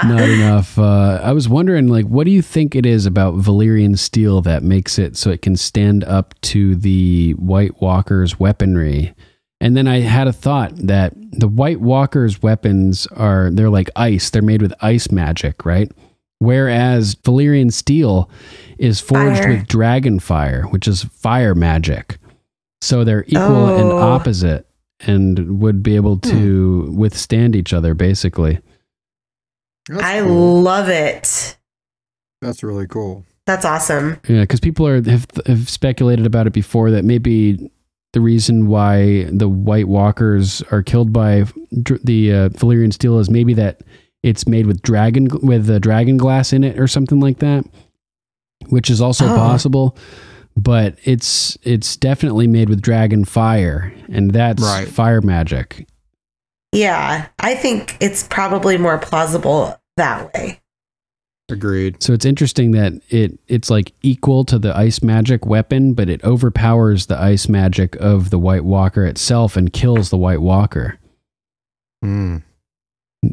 Not 0.05 0.27
enough. 0.27 0.77
Uh, 0.77 1.21
I 1.23 1.31
was 1.31 1.47
wondering, 1.47 1.87
like, 1.87 2.05
what 2.05 2.25
do 2.25 2.31
you 2.31 2.41
think 2.41 2.75
it 2.75 2.85
is 2.85 3.05
about 3.05 3.35
Valyrian 3.35 3.97
steel 3.97 4.41
that 4.41 4.63
makes 4.63 4.99
it 4.99 5.15
so 5.15 5.29
it 5.29 5.41
can 5.41 5.55
stand 5.55 6.03
up 6.03 6.35
to 6.41 6.75
the 6.75 7.31
White 7.37 7.81
Walker's 7.81 8.37
weaponry? 8.37 9.13
And 9.61 9.77
then 9.77 9.87
I 9.87 9.99
had 10.01 10.27
a 10.27 10.33
thought 10.33 10.75
that 10.75 11.13
the 11.15 11.47
White 11.47 11.79
Walker's 11.79 12.43
weapons 12.43 13.07
are, 13.07 13.49
they're 13.49 13.69
like 13.69 13.89
ice. 13.95 14.29
They're 14.29 14.41
made 14.41 14.61
with 14.61 14.73
ice 14.81 15.09
magic, 15.09 15.65
right? 15.65 15.89
Whereas 16.39 17.15
Valyrian 17.15 17.71
steel 17.71 18.29
is 18.77 18.99
forged 18.99 19.39
Fire. 19.39 19.49
with 19.51 19.67
dragon 19.67 20.19
fire, 20.19 20.63
which 20.63 20.85
is 20.85 21.05
fire 21.05 21.55
magic. 21.55 22.17
So 22.81 23.03
they're 23.03 23.25
equal 23.27 23.75
and 23.77 23.91
Oh. 23.91 23.97
opposite 23.97 24.65
and 25.01 25.59
would 25.59 25.81
be 25.83 25.95
able 25.95 26.17
to 26.17 26.91
withstand 26.95 27.55
each 27.55 27.73
other, 27.73 27.93
basically. 27.93 28.59
That's 29.89 30.03
I 30.03 30.21
cool. 30.21 30.61
love 30.61 30.87
it. 30.89 31.57
That's 32.41 32.63
really 32.63 32.87
cool. 32.87 33.25
That's 33.45 33.65
awesome. 33.65 34.19
Yeah, 34.27 34.41
because 34.41 34.59
people 34.59 34.87
are 34.87 35.01
have, 35.01 35.25
have 35.45 35.69
speculated 35.69 36.25
about 36.25 36.47
it 36.47 36.53
before 36.53 36.91
that 36.91 37.03
maybe 37.03 37.71
the 38.13 38.21
reason 38.21 38.67
why 38.67 39.25
the 39.31 39.47
White 39.49 39.87
Walkers 39.87 40.61
are 40.71 40.83
killed 40.83 41.11
by 41.11 41.45
dr- 41.83 42.01
the 42.03 42.31
uh, 42.33 42.49
Valyrian 42.49 42.93
steel 42.93 43.19
is 43.19 43.29
maybe 43.29 43.53
that 43.55 43.81
it's 44.23 44.47
made 44.47 44.67
with 44.67 44.81
dragon 44.81 45.27
with 45.41 45.69
uh, 45.69 45.79
dragon 45.79 46.17
glass 46.17 46.53
in 46.53 46.63
it 46.63 46.79
or 46.79 46.87
something 46.87 47.19
like 47.19 47.39
that, 47.39 47.65
which 48.69 48.89
is 48.89 49.01
also 49.01 49.25
Oh. 49.25 49.35
possible. 49.35 49.97
But 50.61 50.97
it's 51.03 51.57
it's 51.63 51.95
definitely 51.95 52.47
made 52.47 52.69
with 52.69 52.81
dragon 52.81 53.23
fire, 53.23 53.93
and 54.09 54.31
that's 54.31 54.61
Right. 54.61 54.87
fire 54.87 55.21
magic. 55.21 55.87
Yeah, 56.73 57.27
I 57.39 57.55
think 57.55 57.95
it's 57.99 58.23
probably 58.23 58.77
more 58.77 58.97
plausible 58.97 59.79
that 59.97 60.33
way. 60.33 60.59
Agreed. 61.49 62.03
So 62.03 62.13
it's 62.13 62.25
interesting 62.25 62.71
that 62.71 62.93
it 63.09 63.39
it's 63.47 63.69
like 63.69 63.93
equal 64.01 64.43
to 64.45 64.59
the 64.59 64.75
ice 64.77 65.01
magic 65.01 65.45
weapon, 65.45 65.93
but 65.93 66.09
it 66.09 66.23
overpowers 66.23 67.05
the 67.05 67.19
ice 67.19 67.47
magic 67.47 67.95
of 67.95 68.29
the 68.29 68.37
White 68.37 68.65
Walker 68.65 69.05
itself 69.05 69.55
and 69.55 69.71
kills 69.73 70.09
the 70.09 70.17
White 70.17 70.41
Walker. 70.41 70.99
Mm. 72.03 72.43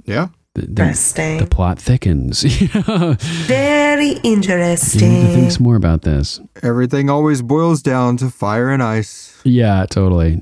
Yeah. 0.04 0.28
The, 0.56 0.62
the, 0.62 0.82
Interesting. 0.82 1.36
the 1.38 1.46
plot 1.46 1.78
thickens. 1.78 2.42
You 2.60 2.68
know? 2.88 3.16
Very 3.20 4.06
You 4.08 4.14
need 4.14 4.22
to 4.22 4.28
interesting. 4.28 5.00
think 5.26 5.52
some 5.52 5.64
more 5.64 5.76
about 5.76 6.00
this. 6.02 6.40
Everything 6.62 7.10
always 7.10 7.42
boils 7.42 7.82
down 7.82 8.16
to 8.18 8.30
fire 8.30 8.70
and 8.70 8.82
ice. 8.82 9.38
Yeah, 9.44 9.84
totally. 9.84 10.40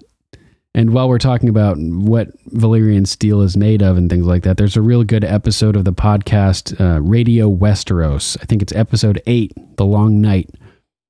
And 0.73 0.91
while 0.93 1.09
we're 1.09 1.19
talking 1.19 1.49
about 1.49 1.77
what 1.79 2.29
Valyrian 2.49 3.07
steel 3.09 3.41
is 3.43 3.57
made 3.57 3.83
of 3.83 3.97
and 3.97 4.09
things 4.09 4.27
like 4.27 4.45
that, 4.45 4.57
there's 4.57 4.77
a 4.77 4.83
real 4.83 5.03
good 5.03 5.25
episode 5.25 5.75
of 5.77 5.85
the 5.85 5.93
podcast 5.93 6.81
uh, 6.81 7.01
Radio 7.01 7.51
Westeros. 7.51 8.37
I 8.41 8.45
think 8.47 8.63
it's 8.63 8.73
episode 8.73 9.21
eight, 9.27 9.53
The 9.77 9.85
Long 9.85 10.21
Night. 10.21 10.51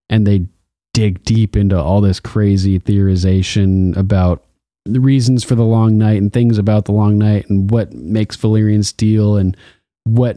And 0.09 0.27
they 0.27 0.47
dig 0.95 1.25
deep 1.25 1.57
into 1.57 1.79
all 1.79 2.01
this 2.01 2.21
crazy 2.21 2.79
theorization 2.79 3.95
about 3.97 4.45
the 4.85 5.01
reasons 5.01 5.45
for 5.45 5.55
the 5.55 5.65
long 5.65 5.97
night 5.97 6.21
and 6.21 6.33
things 6.33 6.59
about 6.59 6.85
the 6.85 6.93
long 6.93 7.19
night 7.19 7.49
and 7.49 7.71
what 7.71 7.93
makes 7.95 8.37
Valyrian 8.37 8.85
steel 8.85 9.37
and 9.37 9.57
what 10.05 10.37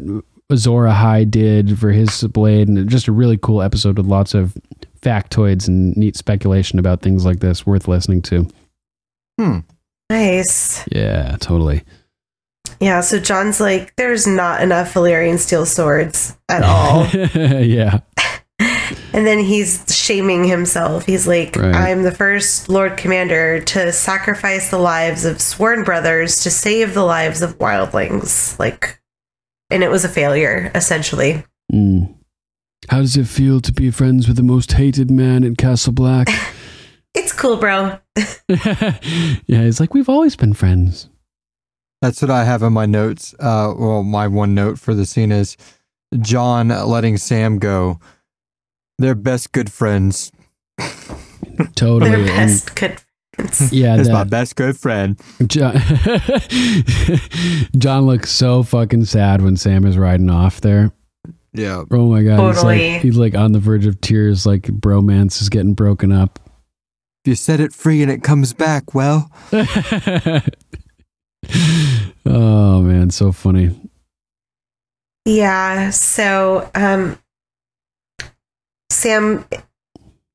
Azor 0.49 0.86
Ahai 0.86 1.30
did 1.30 1.78
for 1.78 1.91
his 1.91 2.24
blade. 2.24 2.68
And 2.68 2.90
just 2.90 3.07
a 3.07 3.11
really 3.11 3.38
cool 3.38 3.61
episode 3.61 3.98
with 3.98 4.06
lots 4.06 4.34
of 4.34 4.57
factoids 5.02 5.68
and 5.68 5.95
neat 5.98 6.15
speculation 6.15 6.80
about 6.80 7.02
things 7.02 7.26
like 7.26 7.40
this 7.40 7.65
worth 7.65 7.88
listening 7.88 8.22
to. 8.24 8.48
Hmm. 9.40 9.60
Nice. 10.10 10.88
Yeah, 10.91 11.36
totally. 11.40 11.84
Yeah, 12.80 13.02
so 13.02 13.19
Jon's 13.19 13.60
like, 13.60 13.95
there's 13.95 14.28
not 14.28 14.61
enough 14.61 14.94
Valyrian 14.94 15.40
steel 15.40 15.65
swords 15.65 16.38
at 16.48 16.64
all. 16.64 17.06
yeah. 17.36 17.99
And 19.18 19.26
then 19.26 19.39
he's 19.39 19.84
shaming 19.89 20.44
himself. 20.44 21.07
He's 21.07 21.26
like, 21.26 21.56
Right. 21.56 21.73
I'm 21.73 22.03
the 22.03 22.11
first 22.11 22.69
Lord 22.69 22.98
Commander 22.98 23.60
to 23.61 23.91
sacrifice 23.91 24.69
the 24.69 24.77
lives 24.77 25.26
of 25.26 25.41
sworn 25.41 25.84
brothers 25.84 26.44
to 26.44 26.52
save 26.52 26.94
the 26.94 27.03
lives 27.03 27.41
of 27.41 27.57
wildlings. 27.57 28.60
Like, 28.60 29.02
and 29.72 29.84
it 29.84 29.89
was 29.89 30.06
a 30.06 30.07
failure, 30.07 30.72
essentially. 30.76 31.44
Mm. 31.73 32.14
How 32.89 32.99
does 32.99 33.18
it 33.18 33.27
feel 33.27 33.60
to 33.61 33.73
be 33.73 33.89
friends 33.89 34.27
with 34.27 34.38
the 34.38 34.44
most 34.44 34.73
hated 34.73 35.10
man 35.10 35.44
in 35.44 35.56
Castle 35.56 35.94
Black? 35.94 36.30
It's 37.15 37.34
cool, 37.34 37.57
bro. 37.57 37.98
yeah, 38.48 38.99
it's 39.48 39.80
like 39.80 39.95
we've 39.95 40.07
always 40.07 40.35
been 40.35 40.53
friends. 40.53 41.10
That's 41.99 42.22
what 42.22 42.30
I 42.30 42.44
have 42.44 42.61
in 42.61 42.73
my 42.73 42.85
notes. 42.85 43.34
Uh, 43.39 43.73
well, 43.76 44.03
my 44.03 44.27
one 44.27 44.53
note 44.53 44.77
for 44.77 44.94
the 44.94 45.03
scene 45.03 45.31
is 45.31 45.57
Jon 46.19 46.68
letting 46.68 47.18
Sam 47.18 47.57
go. 47.57 47.99
They're 48.98 49.15
best 49.15 49.52
good 49.52 49.72
friends. 49.72 50.32
Totally. 51.76 52.11
They're 52.11 52.26
best 52.26 52.76
good 52.76 52.99
friends. 53.36 53.74
yeah, 53.74 53.98
That's 53.98 54.10
my 54.10 54.24
best 54.24 54.56
good 54.56 54.78
friend. 54.78 55.19
Jon, 55.45 55.76
Jon 57.78 58.06
looks 58.07 58.32
so 58.32 58.64
fucking 58.64 59.06
sad 59.06 59.41
when 59.41 59.56
Sam 59.56 59.86
is 59.86 59.98
riding 59.98 60.30
off 60.30 60.61
there. 60.61 60.91
Yeah. 61.53 61.84
Oh 61.91 62.10
my 62.11 62.24
god, 62.24 62.40
he's 62.40 62.56
Totally. 62.57 62.94
like 62.94 63.02
he's 63.02 63.18
like 63.18 63.36
on 63.36 63.52
the 63.52 63.60
verge 63.60 63.86
of 63.86 63.99
tears, 64.02 64.45
like 64.45 64.64
bromance 64.64 65.41
is 65.41 65.49
getting 65.49 65.74
broken 65.74 66.11
up. 66.11 66.40
If 67.24 67.30
you 67.30 67.36
set 67.36 67.60
it 67.60 67.74
free 67.74 68.02
and 68.02 68.11
it 68.11 68.24
comes 68.24 68.53
back, 68.53 68.94
well, 68.94 69.32
oh 72.26 72.82
man, 72.82 73.10
so 73.11 73.32
funny. 73.32 73.80
Yeah. 75.26 75.90
So, 75.90 76.69
um, 76.76 77.18
Sam 78.89 79.45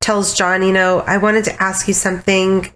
tells 0.01 0.35
Jon, 0.35 0.61
you 0.61 0.73
know, 0.73 0.99
I 0.99 1.17
wanted 1.17 1.45
to 1.45 1.63
ask 1.63 1.87
you 1.87 1.93
something. 1.93 2.71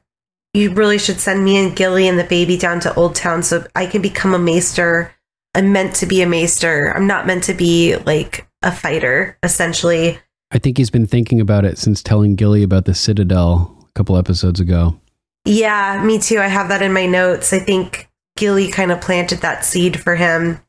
You 0.54 0.72
really 0.74 0.98
should 0.98 1.20
send 1.20 1.44
me 1.44 1.58
and 1.58 1.76
Gilly 1.76 2.08
and 2.08 2.18
the 2.18 2.24
baby 2.24 2.58
down 2.58 2.80
to 2.82 2.94
Old 2.96 3.16
Town 3.16 3.44
so 3.44 3.66
I 3.76 3.86
can 3.86 4.02
become 4.02 4.34
a 4.34 4.40
maester. 4.40 5.14
I'm 5.54 5.72
meant 5.72 5.96
to 5.98 6.06
be 6.06 6.22
a 6.22 6.28
maester. 6.28 6.94
I'm 6.96 7.08
not 7.08 7.28
meant 7.28 7.44
to 7.46 7.54
be 7.54 7.96
like 7.98 8.48
a 8.64 8.72
fighter, 8.72 9.38
essentially. 9.44 10.20
I 10.52 10.60
think 10.60 10.78
he's 10.78 10.90
been 10.90 11.08
thinking 11.08 11.42
about 11.42 11.66
it 11.66 11.78
since 11.78 12.02
telling 12.02 12.36
Gilly 12.36 12.64
about 12.64 12.86
the 12.86 12.94
Citadel 12.94 13.78
a 13.88 13.92
couple 13.94 14.18
episodes 14.18 14.60
ago. 14.60 15.00
Yeah, 15.46 16.04
me 16.04 16.20
too. 16.20 16.40
I 16.40 16.48
have 16.48 16.70
that 16.70 16.82
in 16.82 16.94
my 16.94 17.06
notes. 17.06 17.54
I 17.54 17.60
think 17.60 18.10
Gilly 18.38 18.70
kind 18.70 18.92
of 18.92 19.02
planted 19.02 19.40
that 19.40 19.66
seed 19.66 20.00
for 20.00 20.16
him. 20.16 20.62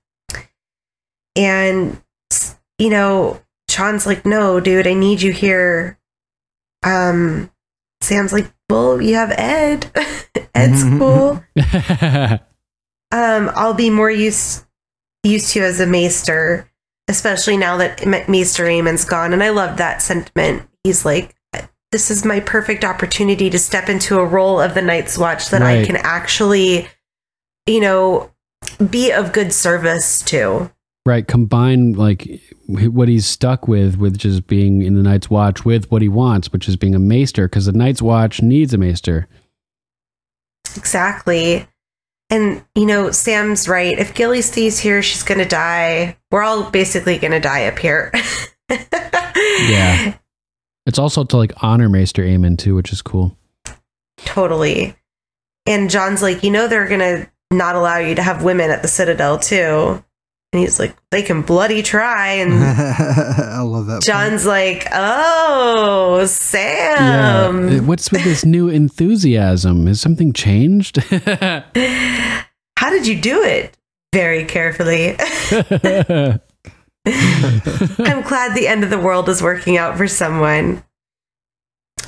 And, 1.37 2.01
you 2.79 2.91
know, 2.91 3.41
Jon's 3.79 4.07
like, 4.07 4.27
no, 4.27 4.59
dude, 4.59 4.89
I 4.89 4.95
need 4.95 5.23
you 5.23 5.33
here. 5.33 6.01
Um, 6.83 7.49
Sam's 8.01 8.33
like, 8.33 8.53
well, 8.69 9.01
you 9.01 9.15
have 9.15 9.31
Edd. 9.31 9.89
Edd's 10.55 10.83
cool. 10.83 11.43
Um, 13.11 13.51
I'll 13.55 13.73
be 13.73 13.89
more 13.89 14.11
used 14.11 14.67
used 15.25 15.55
to 15.55 15.61
as 15.63 15.81
a 15.81 15.87
maester, 15.87 16.71
especially 17.09 17.57
now 17.57 17.79
that 17.79 18.07
Maester 18.29 18.67
Aemon's 18.67 19.07
gone. 19.07 19.33
And 19.33 19.43
I 19.43 19.49
love 19.49 19.79
that 19.79 20.03
sentiment. 20.03 20.69
He's 20.85 21.07
like, 21.07 21.35
this 21.91 22.11
is 22.11 22.27
my 22.27 22.41
perfect 22.41 22.85
opportunity 22.85 23.49
to 23.49 23.59
step 23.59 23.89
into 23.89 24.19
a 24.19 24.27
role 24.27 24.61
of 24.61 24.75
the 24.75 24.83
Night's 24.83 25.17
Watch 25.17 25.49
that 25.49 25.63
I 25.63 25.87
can 25.87 25.97
actually, 25.97 26.87
you 27.67 27.81
know, 27.81 28.31
be 28.91 29.11
of 29.11 29.33
good 29.33 29.55
service 29.55 30.21
to. 30.25 30.71
Right, 31.09 31.27
combine 31.27 31.95
like 31.95 32.43
what 32.67 33.09
he's 33.09 33.27
stuck 33.27 33.67
with, 33.67 33.97
with 33.97 34.19
just 34.19 34.47
being 34.47 34.83
in 34.83 34.95
the 34.95 35.03
Night's 35.03 35.31
Watch, 35.31 35.65
with 35.65 35.91
what 35.91 36.03
he 36.03 36.09
wants, 36.11 36.53
which 36.53 36.69
is 36.69 36.77
being 36.77 36.95
a 36.95 36.99
maester, 36.99 37.49
because 37.49 37.65
the 37.65 37.73
Night's 37.73 38.03
Watch 38.03 38.43
needs 38.43 38.75
a 38.75 38.79
maester. 38.79 39.27
Exactly. 40.77 41.67
And, 42.29 42.63
you 42.75 42.85
know, 42.85 43.11
Sam's 43.11 43.71
right. 43.71 43.99
If 43.99 44.15
Gilly 44.15 44.43
stays 44.43 44.79
here, 44.79 45.01
she's 45.01 45.23
going 45.23 45.39
to 45.39 45.49
die. 45.49 46.19
We're 46.31 46.43
all 46.43 46.71
basically 46.71 47.17
going 47.17 47.33
to 47.33 47.41
die 47.41 47.67
up 47.67 47.79
here. 47.79 48.13
Yeah. 49.59 50.15
It's 50.87 50.99
also 50.99 51.25
to 51.25 51.37
like 51.37 51.53
honor 51.63 51.89
Maester 51.89 52.23
Aemon 52.23 52.59
too, 52.59 52.75
which 52.75 52.93
is 52.93 53.03
cool. 53.03 53.37
Totally. 54.19 54.95
And 55.67 55.91
Jon's 55.91 56.23
like, 56.23 56.43
you 56.43 56.51
know, 56.51 56.69
they're 56.69 56.89
going 56.89 57.01
to 57.01 57.31
not 57.51 57.77
allow 57.77 57.99
you 57.99 58.15
to 58.15 58.23
have 58.23 58.43
women 58.43 58.71
at 58.71 58.83
the 58.83 58.89
Citadel, 58.89 59.39
too. 59.39 60.03
And 60.53 60.63
he's 60.63 60.79
like, 60.79 60.97
they 61.11 61.23
can 61.23 61.43
bloody 61.43 61.83
try. 61.83 62.35
And 62.35 62.55
I 62.55 63.61
love 63.61 63.87
that. 63.87 64.03
Jon's 64.03 64.47
like, 64.47 64.87
oh, 64.93 66.25
Sam. 66.27 67.69
Yeah. 67.69 67.81
What's 67.81 68.11
with 68.11 68.25
this 68.25 68.47
new 68.47 68.69
enthusiasm? 68.69 69.87
Has 69.87 70.01
something 70.01 70.33
changed? 70.33 70.97
How 71.05 72.91
did 72.91 73.07
you 73.07 73.21
do 73.21 73.43
it? 73.43 73.77
Very 74.15 74.47
carefully. 74.47 75.17
I'm 77.07 78.23
glad 78.23 78.55
the 78.55 78.69
end 78.69 78.85
of 78.85 78.91
the 78.91 78.99
world 78.99 79.29
is 79.29 79.43
working 79.43 79.77
out 79.77 79.99
for 79.99 80.09
someone. 80.09 80.83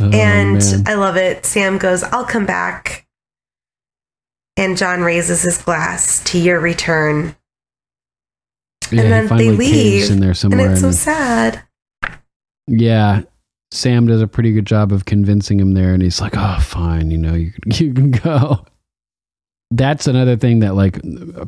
Oh, 0.00 0.08
and 0.10 0.54
man. 0.54 0.84
I 0.86 0.94
love 0.94 1.16
it. 1.16 1.44
Sam 1.44 1.76
goes, 1.76 2.02
I'll 2.04 2.24
come 2.24 2.46
back. 2.46 3.06
And 4.56 4.78
Jon 4.78 5.02
raises 5.02 5.42
his 5.42 5.58
glass 5.58 6.24
to 6.24 6.38
your 6.38 6.58
return. 6.58 7.36
Yeah, 8.92 9.02
and 9.02 9.12
then 9.12 9.22
they 9.24 9.28
finally 9.28 9.56
caves 9.66 10.08
leave. 10.08 10.10
in 10.10 10.20
there 10.20 10.30
And 10.30 10.36
somewhere. 10.38 10.72
it's 10.72 10.80
so 10.80 10.90
sad. 10.90 11.62
yeah, 12.66 13.22
Sam 13.72 14.06
does 14.06 14.20
a 14.22 14.26
pretty 14.26 14.52
good 14.52 14.66
job 14.66 14.92
of 14.92 15.04
convincing 15.04 15.60
him 15.60 15.74
there, 15.74 15.92
and 15.94 16.02
he's 16.02 16.20
like, 16.20 16.34
"Oh, 16.36 16.58
fine, 16.60 17.10
you 17.10 17.18
know, 17.18 17.34
you 17.34 17.52
you 17.66 17.92
can 17.94 18.10
go." 18.10 18.64
That's 19.72 20.06
another 20.08 20.36
thing 20.36 20.60
that 20.60 20.74
like 20.74 20.98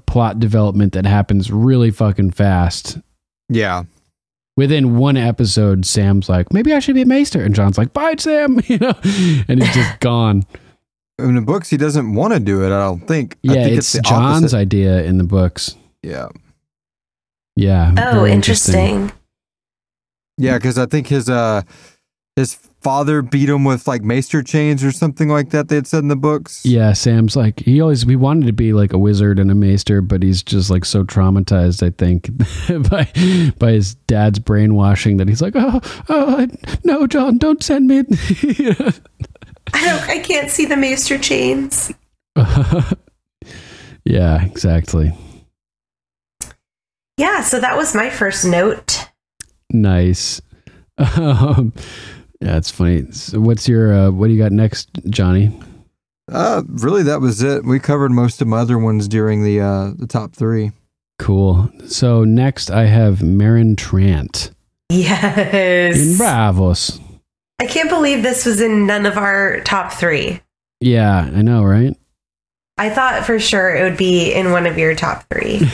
plot 0.06 0.38
development 0.38 0.92
that 0.92 1.04
happens 1.06 1.50
really 1.50 1.90
fucking 1.90 2.30
fast. 2.32 2.98
Yeah. 3.48 3.82
Within 4.56 4.96
one 4.98 5.16
episode, 5.16 5.84
Sam's 5.86 6.28
like, 6.28 6.52
"Maybe 6.52 6.72
I 6.72 6.78
should 6.78 6.94
be 6.94 7.02
a 7.02 7.06
maester," 7.06 7.42
and 7.42 7.54
Jon's 7.54 7.78
like, 7.78 7.92
"Bye, 7.92 8.14
Sam," 8.18 8.60
you 8.66 8.78
know, 8.78 8.92
and 9.48 9.62
he's 9.62 9.74
just 9.74 9.98
gone. 10.00 10.44
In 11.18 11.34
the 11.34 11.40
books, 11.40 11.70
he 11.70 11.76
doesn't 11.76 12.14
want 12.14 12.34
to 12.34 12.40
do 12.40 12.62
it. 12.62 12.66
I 12.66 12.78
don't 12.80 13.06
think. 13.08 13.34
I 13.48 13.54
Yeah, 13.54 13.64
think 13.64 13.78
it's, 13.78 13.92
the 13.92 14.00
Jon's 14.02 14.42
opposite. 14.44 14.56
idea 14.56 15.02
in 15.04 15.18
the 15.18 15.24
books. 15.24 15.74
Yeah. 16.02 16.28
Yeah. 17.56 17.92
Oh, 17.96 18.20
very 18.20 18.32
interesting. 18.32 19.12
Yeah, 20.38 20.56
because 20.58 20.78
I 20.78 20.86
think 20.86 21.06
his 21.08 21.28
uh 21.28 21.62
his 22.36 22.54
father 22.82 23.22
beat 23.22 23.48
him 23.48 23.64
with 23.64 23.86
like 23.86 24.02
maester 24.02 24.42
chains 24.42 24.82
or 24.82 24.90
something 24.90 25.28
like 25.28 25.50
that. 25.50 25.68
They 25.68 25.76
had 25.76 25.86
said 25.86 26.00
in 26.00 26.08
the 26.08 26.16
books. 26.16 26.64
Yeah, 26.64 26.92
Sam's 26.92 27.36
like 27.36 27.60
he 27.60 27.80
always 27.80 28.02
he 28.02 28.16
wanted 28.16 28.46
to 28.46 28.52
be 28.52 28.72
like 28.72 28.92
a 28.92 28.98
wizard 28.98 29.38
and 29.38 29.50
a 29.50 29.54
maester, 29.54 30.00
but 30.00 30.22
he's 30.22 30.42
just 30.42 30.70
like 30.70 30.84
so 30.84 31.04
traumatized, 31.04 31.82
I 31.82 31.90
think, 31.90 32.30
by 32.90 33.08
by 33.58 33.72
his 33.72 33.94
dad's 33.94 34.38
brainwashing 34.38 35.18
that 35.18 35.28
he's 35.28 35.42
like, 35.42 35.54
oh, 35.56 35.80
oh 36.08 36.46
no, 36.84 37.06
Jon, 37.06 37.38
don't 37.38 37.62
send 37.62 37.86
me. 37.86 37.98
I 39.74 39.86
don't 39.86 40.08
I 40.08 40.18
can't 40.18 40.50
see 40.50 40.66
the 40.66 40.76
maester 40.76 41.18
chains. 41.18 41.92
yeah, 44.04 44.44
exactly. 44.44 45.12
Yeah, 47.16 47.42
so 47.42 47.60
that 47.60 47.76
was 47.76 47.94
my 47.94 48.10
first 48.10 48.44
note. 48.44 49.08
Nice. 49.70 50.40
Um, 50.98 51.72
yeah, 52.40 52.56
it's 52.58 52.70
funny. 52.70 53.10
So 53.12 53.40
what's 53.40 53.66
your 53.68 53.92
uh, 53.94 54.10
what 54.10 54.26
do 54.28 54.32
you 54.34 54.38
got 54.42 54.52
next, 54.52 54.90
Johnny? 55.08 55.58
Uh, 56.30 56.62
really, 56.68 57.02
that 57.04 57.20
was 57.20 57.42
it. 57.42 57.64
We 57.64 57.78
covered 57.80 58.10
most 58.12 58.40
of 58.42 58.46
my 58.48 58.58
other 58.58 58.78
ones 58.78 59.08
during 59.08 59.42
the 59.42 59.60
uh 59.60 59.92
the 59.96 60.06
top 60.06 60.34
three. 60.34 60.70
Cool. 61.18 61.70
So 61.86 62.24
next, 62.24 62.70
I 62.70 62.84
have 62.84 63.18
Meryn 63.18 63.74
Trant 63.76 64.50
Yes. 64.90 65.96
in 65.96 66.10
Yes. 66.10 66.20
Braavos. 66.20 67.00
I 67.58 67.66
can't 67.66 67.88
believe 67.88 68.22
this 68.22 68.44
was 68.44 68.60
in 68.60 68.86
none 68.86 69.06
of 69.06 69.16
our 69.16 69.60
top 69.60 69.92
three. 69.92 70.40
Yeah, 70.80 71.30
I 71.34 71.42
know, 71.42 71.64
right? 71.64 71.96
I 72.78 72.90
thought 72.90 73.24
for 73.24 73.38
sure 73.40 73.74
it 73.74 73.82
would 73.82 73.96
be 73.96 74.32
in 74.32 74.50
one 74.52 74.66
of 74.66 74.78
your 74.78 74.94
top 74.94 75.24
three. 75.32 75.60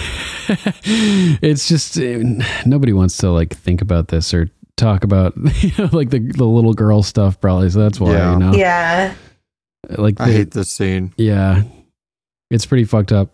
it's 0.84 1.68
just 1.68 1.98
uh, 1.98 2.18
nobody 2.66 2.92
wants 2.92 3.16
to 3.18 3.30
like 3.30 3.54
think 3.56 3.80
about 3.82 4.08
this 4.08 4.32
or 4.34 4.50
talk 4.76 5.04
about 5.04 5.34
you 5.62 5.70
know, 5.78 5.88
like 5.92 6.10
the, 6.10 6.18
the 6.20 6.44
little 6.44 6.74
girl 6.74 7.02
stuff 7.02 7.40
probably 7.40 7.68
so 7.70 7.80
that's 7.80 7.98
why 8.00 8.12
Yeah. 8.12 8.32
you 8.32 8.38
know 8.38 8.52
yeah. 8.54 9.14
like 9.96 10.20
I 10.20 10.30
hate 10.30 10.50
this 10.52 10.70
scene. 10.70 11.12
yeah 11.16 11.62
it's 12.50 12.64
pretty 12.66 12.84
fucked 12.84 13.12
up 13.12 13.30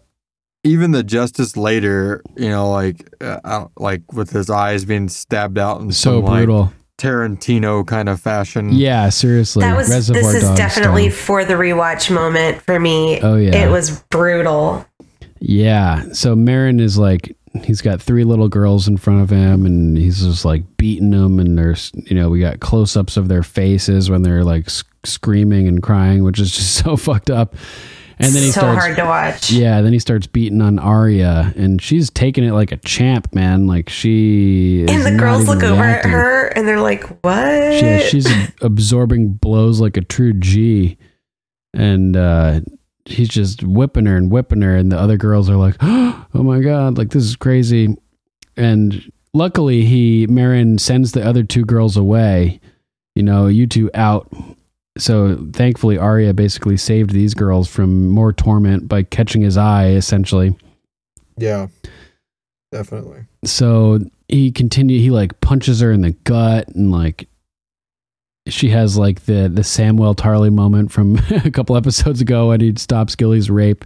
Even 0.65 0.91
the 0.93 1.03
justice 1.05 1.57
later, 1.57 2.23
you 2.37 2.49
know, 2.49 2.71
like 2.71 3.09
uh, 3.21 3.39
I 3.45 3.51
don't- 3.59 3.71
like 3.81 4.13
with 4.13 4.31
his 4.31 4.49
eyes 4.51 4.85
being 4.85 5.09
stabbed 5.09 5.59
out 5.59 5.81
and 5.81 5.95
so 5.95 6.21
some, 6.21 6.25
like, 6.25 6.47
brutal 6.47 6.73
Tarantino 6.97 7.85
kind 7.87 8.09
of 8.09 8.21
fashion. 8.21 8.73
yeah 8.73 9.09
seriously 9.11 9.61
That 9.63 9.77
was 9.77 9.91
Reservoir 9.91 10.23
this 10.23 10.35
is 10.43 10.49
Dogs 10.49 10.57
definitely 10.59 11.11
style. 11.11 11.25
for 11.27 11.45
the 11.45 11.55
rewatch 11.55 12.13
moment 12.13 12.63
for 12.63 12.79
me. 12.81 13.21
Oh, 13.21 13.37
yeah. 13.37 13.67
It 13.67 13.71
was 13.71 14.01
brutal. 14.11 14.87
Yeah 15.47 16.13
so 16.13 16.35
Meryn 16.35 16.81
is 16.81 16.99
like 16.99 17.37
he's 17.63 17.81
got 17.81 18.03
three 18.03 18.25
little 18.25 18.49
girls 18.49 18.89
in 18.89 18.97
front 18.97 19.23
of 19.23 19.31
him 19.31 19.65
and 19.65 19.97
he's 19.97 20.23
just 20.23 20.45
like 20.45 20.65
beating 20.77 21.11
them 21.11 21.39
and 21.39 21.57
there's 21.57 21.93
you 21.95 22.17
know 22.17 22.29
we 22.29 22.41
got 22.41 22.61
close-ups 22.61 23.17
of 23.17 23.29
their 23.29 23.43
faces 23.43 24.11
when 24.11 24.23
they're 24.23 24.43
like 24.43 24.69
sc- 24.69 24.89
screaming 25.05 25.69
and 25.69 25.83
crying 25.83 26.25
which 26.25 26.41
is 26.41 26.51
just 26.57 26.75
so 26.75 26.97
fucked 26.97 27.31
up 27.31 27.55
and 28.19 28.33
then 28.33 28.43
he 28.43 28.51
so 28.51 28.61
starts 28.61 28.85
hard 28.85 28.97
to 28.97 29.05
watch. 29.05 29.51
Yeah, 29.51 29.81
then 29.81 29.93
he 29.93 29.99
starts 29.99 30.27
beating 30.27 30.63
on 30.63 30.79
Arya, 30.79 31.53
and 31.57 31.83
she's 31.83 32.11
taking 32.11 32.45
it 32.45 32.53
like 32.53 32.71
a 32.71 32.77
champ, 32.77 33.35
man. 33.35 33.67
Like 33.67 33.89
she 33.89 34.83
is 34.83 34.91
And 34.91 35.05
the 35.05 35.19
girls 35.19 35.49
look 35.49 35.63
over 35.63 35.83
at 35.83 36.05
her 36.05 36.47
and 36.49 36.67
they're 36.67 36.81
like, 36.81 37.05
"What?" 37.25 37.81
She, 37.81 38.09
she's 38.09 38.29
absorbing 38.61 39.33
blows 39.33 39.81
like 39.81 39.97
a 39.97 40.01
true 40.01 40.33
G, 40.33 40.97
and 41.73 42.17
uh, 42.17 42.61
he's 43.05 43.29
just 43.29 43.63
whipping 43.63 44.07
her 44.07 44.17
and 44.17 44.31
whipping 44.31 44.63
her, 44.63 44.77
and 44.77 44.91
the 44.91 44.99
other 44.99 45.17
girls 45.17 45.49
are 45.51 45.57
like, 45.57 45.77
"Oh 45.81 46.43
my 46.43 46.61
god, 46.61 46.99
like 46.99 47.11
this 47.11 47.25
is 47.25 47.37
crazy." 47.37 47.97
And 48.57 49.11
luckily, 49.33 49.85
he 49.85 50.27
Meryn 50.27 50.79
sends 50.81 51.13
the 51.13 51.27
other 51.27 51.43
two 51.43 51.65
girls 51.65 51.97
away. 51.97 52.61
You 53.15 53.23
know, 53.23 53.47
you 53.47 53.67
two 53.67 53.91
out. 53.95 54.33
So 54.97 55.49
thankfully, 55.53 55.99
Arya 55.99 56.35
basically 56.35 56.77
saved 56.77 57.11
these 57.11 57.35
girls 57.35 57.69
from 57.69 58.09
more 58.09 58.33
torment 58.33 58.89
by 58.89 59.03
catching 59.03 59.43
his 59.43 59.57
eye, 59.57 59.89
essentially. 59.89 60.57
Yeah. 61.37 61.69
Definitely. 62.73 63.27
so 63.45 64.01
he 64.27 64.51
continue 64.51 64.99
he 64.99 65.11
like 65.11 65.41
punches 65.41 65.81
her 65.81 65.93
in 65.93 66.01
the 66.01 66.11
gut 66.11 66.67
and 66.69 66.91
like 66.91 67.29
she 68.49 68.69
has 68.71 68.97
like 68.99 69.25
the 69.25 69.51
the 69.53 69.63
Samwell 69.63 70.15
Tarly 70.15 70.53
moment 70.53 70.93
from 70.93 71.17
a 71.45 71.51
couple 71.51 71.77
episodes 71.77 72.21
ago 72.21 72.49
when 72.49 72.61
he 72.61 72.75
stops 72.77 73.17
Gilly's 73.17 73.51
rape 73.51 73.85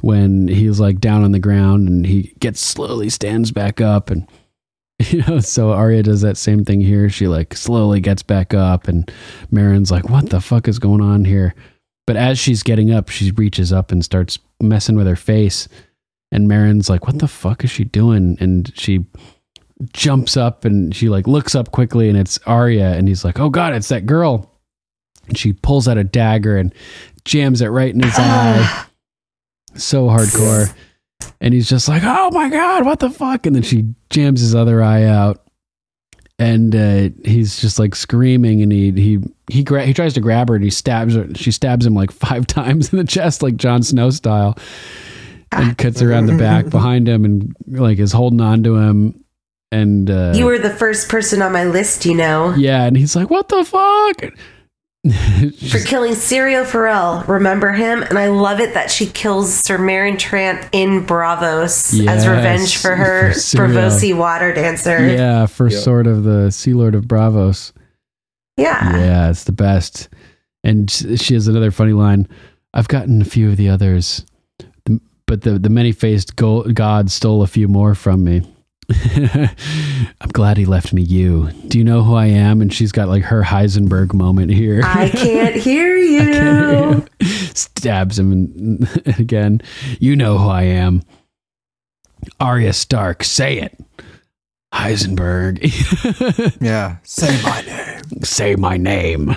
when 0.00 0.48
he's 0.48 0.78
like 0.80 1.00
down 1.00 1.24
on 1.24 1.32
the 1.32 1.38
ground 1.38 1.88
and 1.88 2.06
he 2.06 2.34
gets 2.38 2.60
slowly 2.60 3.08
stands 3.08 3.50
back 3.50 3.80
up 3.80 4.10
and 4.10 4.28
you 5.08 5.22
know 5.22 5.40
so 5.40 5.72
Arya 5.72 6.02
does 6.02 6.20
that 6.20 6.36
same 6.36 6.64
thing 6.64 6.80
here 6.80 7.08
she 7.08 7.26
like 7.28 7.56
slowly 7.56 8.00
gets 8.00 8.22
back 8.22 8.52
up 8.54 8.88
and 8.88 9.10
Meryn's 9.52 9.90
like 9.90 10.08
what 10.10 10.30
the 10.30 10.40
fuck 10.40 10.68
is 10.68 10.78
going 10.78 11.00
on 11.00 11.24
here 11.24 11.54
but 12.06 12.16
as 12.16 12.38
she's 12.38 12.62
getting 12.62 12.90
up 12.90 13.08
she 13.08 13.30
reaches 13.32 13.72
up 13.72 13.90
and 13.90 14.04
starts 14.04 14.38
messing 14.60 14.96
with 14.96 15.06
her 15.06 15.16
face 15.16 15.68
and 16.34 16.48
Meryn's 16.48 16.90
like, 16.90 17.06
"What 17.06 17.20
the 17.20 17.28
fuck 17.28 17.62
is 17.62 17.70
she 17.70 17.84
doing?" 17.84 18.36
And 18.40 18.72
she 18.76 19.06
jumps 19.92 20.36
up 20.36 20.64
and 20.64 20.94
she 20.94 21.08
like 21.08 21.26
looks 21.26 21.54
up 21.54 21.72
quickly, 21.72 22.08
and 22.08 22.18
it's 22.18 22.38
Arya, 22.46 22.92
and 22.92 23.08
he's 23.08 23.24
like, 23.24 23.40
"Oh 23.40 23.50
God, 23.50 23.74
it's 23.74 23.88
that 23.88 24.06
girl!" 24.06 24.50
And 25.26 25.36
she 25.36 25.52
pulls 25.52 25.88
out 25.88 25.98
a 25.98 26.04
dagger 26.04 26.56
and 26.56 26.74
jams 27.24 27.60
it 27.60 27.68
right 27.68 27.92
in 27.92 28.00
his 28.00 28.14
eye, 28.18 28.86
so 29.74 30.06
hardcore. 30.06 30.74
And 31.40 31.54
he's 31.54 31.68
just 31.68 31.88
like, 31.88 32.02
"Oh 32.04 32.30
my 32.30 32.48
God, 32.48 32.84
what 32.84 33.00
the 33.00 33.10
fuck?" 33.10 33.46
And 33.46 33.54
then 33.54 33.62
she 33.62 33.94
jams 34.10 34.40
his 34.40 34.54
other 34.54 34.82
eye 34.82 35.04
out, 35.04 35.44
and 36.38 36.74
uh, 36.74 37.08
he's 37.24 37.60
just 37.60 37.78
like 37.78 37.94
screaming, 37.94 38.62
and 38.62 38.70
he 38.72 38.92
he 38.92 39.18
he 39.50 39.64
gra- 39.64 39.86
he 39.86 39.94
tries 39.94 40.14
to 40.14 40.20
grab 40.20 40.48
her, 40.48 40.54
and 40.54 40.64
he 40.64 40.70
stabs 40.70 41.14
her. 41.14 41.26
She 41.34 41.50
stabs 41.50 41.86
him 41.86 41.94
like 41.94 42.10
five 42.12 42.46
times 42.46 42.92
in 42.92 42.98
the 42.98 43.04
chest, 43.04 43.42
like 43.42 43.56
Jon 43.56 43.82
Snow 43.82 44.10
style 44.10 44.56
and 45.52 45.78
cuts 45.78 46.02
around 46.02 46.26
the 46.26 46.36
back 46.36 46.68
behind 46.70 47.08
him 47.08 47.24
and 47.24 47.54
like 47.68 47.98
is 47.98 48.12
holding 48.12 48.40
on 48.40 48.64
to 48.64 48.76
him 48.76 49.23
and 49.74 50.10
uh 50.10 50.32
you 50.34 50.44
were 50.46 50.58
the 50.58 50.70
first 50.70 51.08
person 51.08 51.42
on 51.42 51.52
my 51.52 51.64
list, 51.64 52.06
you 52.06 52.14
know, 52.14 52.54
yeah 52.54 52.84
and 52.84 52.96
he's 52.96 53.14
like 53.16 53.30
what 53.30 53.48
the 53.48 53.64
fuck 53.64 54.32
for 55.70 55.78
killing 55.80 56.12
Syrio 56.14 56.64
Forel. 56.64 57.24
Remember 57.28 57.72
him? 57.72 58.02
And 58.02 58.18
I 58.18 58.28
love 58.28 58.58
it 58.60 58.72
that 58.72 58.90
she 58.90 59.04
kills 59.04 59.52
Sir 59.52 59.76
Meryn 59.76 60.16
Trant 60.16 60.66
in 60.72 61.04
Braavos 61.04 62.06
as 62.08 62.26
revenge 62.26 62.78
for 62.78 62.96
her 62.96 63.32
for 63.34 63.68
Braavosi 63.68 64.16
water 64.16 64.54
dancer. 64.54 65.06
yeah 65.06 65.44
for 65.44 65.68
Yep. 65.68 65.82
sword 65.82 66.06
of 66.06 66.24
the 66.24 66.50
sea 66.50 66.72
lord 66.72 66.94
of 66.94 67.04
Braavos 67.04 67.72
Yeah. 68.56 68.96
yeah 68.96 69.30
it's 69.30 69.44
the 69.44 69.52
best 69.52 70.08
and 70.62 70.90
she 70.90 71.34
has 71.34 71.48
another 71.48 71.70
funny 71.70 71.92
line 71.92 72.26
i've 72.72 72.88
gotten 72.88 73.20
a 73.20 73.26
few 73.26 73.50
of 73.50 73.58
the 73.58 73.68
others 73.68 74.24
but 75.26 75.42
the 75.42 75.58
the 75.58 75.68
many 75.70 75.92
faced 75.92 76.34
god 76.36 77.10
stole 77.10 77.42
a 77.42 77.46
few 77.46 77.68
more 77.68 77.94
from 77.94 78.24
me. 78.24 78.40
I'm 80.20 80.30
glad 80.32 80.56
he 80.56 80.64
left 80.64 80.92
me 80.92 81.02
you. 81.02 81.50
Do 81.68 81.78
you 81.78 81.84
know 81.84 82.02
who 82.02 82.14
I 82.14 82.26
am? 82.26 82.60
And 82.60 82.72
she's 82.72 82.92
got 82.92 83.08
like 83.08 83.22
her 83.24 83.42
Heisenberg 83.42 84.12
moment 84.14 84.50
here. 84.52 84.80
I 84.84 85.08
can't 85.08 85.54
hear 85.62 85.96
you. 85.96 86.18
Can't 86.18 87.08
hear 87.20 87.28
you. 87.28 87.36
Stabs 87.54 88.18
him 88.18 88.86
again. 89.06 89.60
You 90.00 90.16
know 90.16 90.38
who 90.38 90.48
I 90.48 90.62
am. 90.64 91.02
Arya 92.40 92.72
Stark, 92.72 93.22
say 93.24 93.58
it. 93.58 93.78
Heisenberg. 94.72 95.60
yeah, 96.60 96.96
say 97.04 97.40
my 97.42 97.60
name. 97.62 98.22
Say 98.24 98.56
my 98.56 98.76
name. 98.76 99.36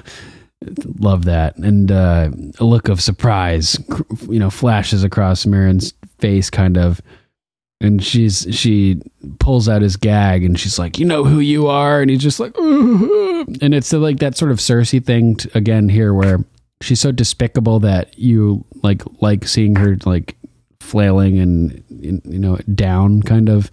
Love 0.99 1.25
that. 1.25 1.55
And 1.57 1.91
uh, 1.91 2.29
a 2.59 2.63
look 2.65 2.89
of 2.89 3.01
surprise, 3.01 3.79
you 4.27 4.39
know, 4.39 4.49
flashes 4.49 5.03
across 5.03 5.45
Meryn's 5.45 5.93
face, 6.17 6.49
kind 6.49 6.77
of 6.77 7.01
and 7.79 8.03
she's 8.03 8.47
she 8.51 9.01
pulls 9.39 9.69
out 9.69 9.81
his 9.81 9.97
gag 9.97 10.43
and 10.43 10.59
she's 10.59 10.79
like 10.79 10.97
you 10.97 11.05
know 11.05 11.23
who 11.23 11.39
you 11.39 11.67
are. 11.67 12.01
And 12.01 12.09
he's 12.09 12.21
just 12.21 12.39
like 12.39 12.55
and 12.57 13.73
it's 13.73 13.93
like 13.93 14.19
that 14.19 14.37
sort 14.37 14.51
of 14.51 14.57
cersei 14.57 15.03
thing 15.03 15.35
to, 15.35 15.57
again 15.57 15.89
here 15.89 16.13
where 16.13 16.43
she's 16.81 16.99
so 16.99 17.11
despicable 17.11 17.79
that 17.79 18.17
you 18.17 18.65
like 18.83 19.01
like 19.21 19.47
seeing 19.47 19.75
her 19.75 19.97
like 20.05 20.35
flailing 20.79 21.39
and 21.39 21.83
you 21.89 22.39
know 22.39 22.57
down 22.73 23.21
kind 23.21 23.49
of 23.49 23.69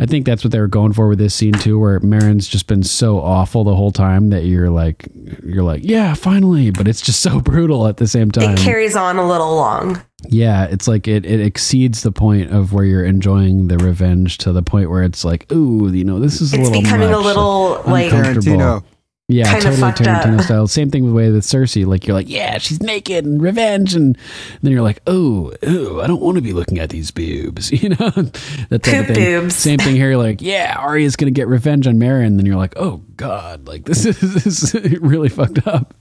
I 0.00 0.06
think 0.06 0.24
that's 0.24 0.42
what 0.42 0.50
they 0.50 0.58
were 0.58 0.66
going 0.66 0.94
for 0.94 1.08
with 1.08 1.18
this 1.18 1.34
scene 1.34 1.52
too, 1.52 1.78
where 1.78 2.00
Meryn's 2.00 2.48
just 2.48 2.66
been 2.66 2.82
so 2.82 3.20
awful 3.20 3.64
the 3.64 3.76
whole 3.76 3.92
time 3.92 4.30
that 4.30 4.46
you're 4.46 4.70
like, 4.70 5.06
you're 5.44 5.62
like, 5.62 5.82
yeah, 5.84 6.14
finally, 6.14 6.70
but 6.70 6.88
it's 6.88 7.02
just 7.02 7.20
so 7.22 7.38
brutal 7.38 7.86
at 7.86 7.98
the 7.98 8.08
same 8.08 8.30
time. 8.30 8.54
It 8.54 8.60
carries 8.60 8.96
on 8.96 9.18
a 9.18 9.28
little 9.28 9.54
long. 9.54 10.02
Yeah, 10.26 10.64
it's 10.64 10.88
like 10.88 11.06
it, 11.06 11.26
it 11.26 11.40
exceeds 11.40 12.02
the 12.02 12.12
point 12.12 12.50
of 12.50 12.72
where 12.72 12.84
you're 12.84 13.04
enjoying 13.04 13.68
the 13.68 13.76
revenge 13.76 14.38
to 14.38 14.52
the 14.52 14.62
point 14.62 14.88
where 14.88 15.02
it's 15.02 15.22
like, 15.22 15.50
ooh, 15.52 15.88
you 15.90 16.04
know, 16.04 16.18
this 16.18 16.40
is 16.40 16.54
a 16.54 16.56
it's 16.56 16.68
little 16.68 16.82
becoming 16.82 17.10
much, 17.10 17.20
a 17.20 17.20
little 17.20 17.82
like 17.86 18.10
Tarantino. 18.10 18.82
Yeah, 19.30 19.44
kind 19.50 19.62
totally 19.62 19.88
of 19.88 19.94
Tarantino 19.94 20.38
up. 20.38 20.44
style. 20.44 20.66
Same 20.66 20.90
thing 20.90 21.04
with 21.04 21.12
the 21.12 21.16
way 21.16 21.30
with 21.30 21.44
Cersei. 21.44 21.86
Like 21.86 22.06
you're 22.06 22.14
like, 22.14 22.28
yeah, 22.28 22.58
she's 22.58 22.82
naked 22.82 23.24
and 23.24 23.40
revenge, 23.40 23.94
and 23.94 24.18
then 24.62 24.72
you're 24.72 24.82
like, 24.82 25.00
oh, 25.06 25.52
oh, 25.62 26.00
I 26.00 26.06
don't 26.08 26.20
want 26.20 26.36
to 26.36 26.42
be 26.42 26.52
looking 26.52 26.78
at 26.78 26.90
these 26.90 27.10
boobs, 27.10 27.70
you 27.82 27.90
know, 27.90 27.96
that 27.96 28.82
type 28.82 29.00
of 29.02 29.06
Poop 29.06 29.16
thing. 29.16 29.40
boobs. 29.42 29.54
Same 29.54 29.78
thing 29.78 29.94
here. 29.94 30.16
Like, 30.16 30.42
yeah, 30.42 30.74
Arya's 30.78 31.16
gonna 31.16 31.30
get 31.30 31.46
revenge 31.48 31.86
on. 31.86 32.00
And 32.02 32.38
then 32.38 32.46
you're 32.46 32.56
like, 32.56 32.74
oh 32.76 33.02
god, 33.16 33.68
like 33.68 33.84
this 33.86 34.04
is, 34.06 34.18
this 34.44 34.74
is 34.74 35.00
really 35.00 35.28
fucked 35.28 35.66
up. 35.66 35.94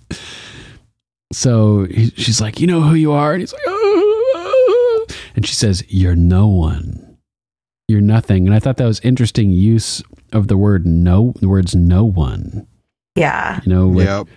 So 1.31 1.85
he, 1.85 2.09
she's 2.11 2.41
like, 2.41 2.59
you 2.59 2.65
know 2.67 2.81
who 2.81 2.95
you 2.95 3.11
are, 3.11 3.33
and 3.33 3.41
he's 3.41 3.53
like, 3.53 3.61
oh, 3.67 5.05
and 5.35 5.45
she 5.45 5.53
says, 5.53 5.83
you're 5.87 6.15
no 6.15 6.47
one, 6.47 7.17
you're 7.87 8.01
nothing. 8.01 8.47
And 8.47 8.55
I 8.55 8.59
thought 8.59 8.77
that 8.77 8.85
was 8.85 8.99
interesting 9.01 9.51
use 9.51 10.01
of 10.33 10.47
the 10.47 10.57
word 10.57 10.85
no, 10.87 11.33
the 11.39 11.47
words 11.49 11.75
no 11.75 12.05
one. 12.05 12.65
Yeah. 13.15 13.59
You 13.65 13.73
know, 13.73 13.87
like, 13.87 14.05
Yep. 14.05 14.27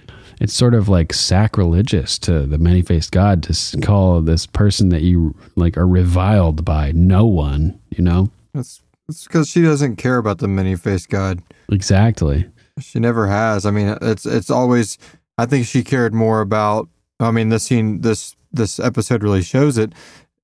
it's 0.40 0.53
sort 0.55 0.74
of 0.74 0.89
like 0.89 1.12
sacrilegious 1.12 2.19
to 2.20 2.47
the 2.47 2.59
many 2.59 2.82
faced 2.82 3.12
God 3.12 3.43
to 3.44 3.81
call 3.81 4.20
this 4.20 4.47
person 4.47 4.89
that 4.90 5.03
you 5.03 5.35
like 5.57 5.77
are 5.77 5.86
reviled 5.86 6.65
by 6.65 6.93
no 6.93 7.24
one, 7.27 7.78
you 7.90 8.03
know? 8.05 8.31
It's 8.55 8.81
it's 9.09 9.24
because 9.24 9.49
she 9.49 9.62
doesn't 9.62 9.97
care 9.97 10.16
about 10.19 10.39
the 10.39 10.49
many 10.49 10.77
faced 10.77 11.09
God. 11.11 11.40
Exactly. 11.70 12.49
She 12.81 12.99
never 12.99 13.27
has. 13.27 13.66
I 13.66 13.70
mean, 13.70 13.97
it's 14.01 14.24
it's 14.27 14.51
always. 14.51 14.97
I 15.39 15.47
think 15.47 15.66
she 15.66 15.82
cared 15.82 16.15
more 16.15 16.40
about. 16.40 16.89
I 17.20 17.31
mean, 17.31 17.49
this 17.51 17.65
scene, 17.65 18.01
this 18.01 18.36
this 18.53 18.78
episode 18.81 19.23
really 19.23 19.43
shows 19.43 19.78
it. 19.78 19.93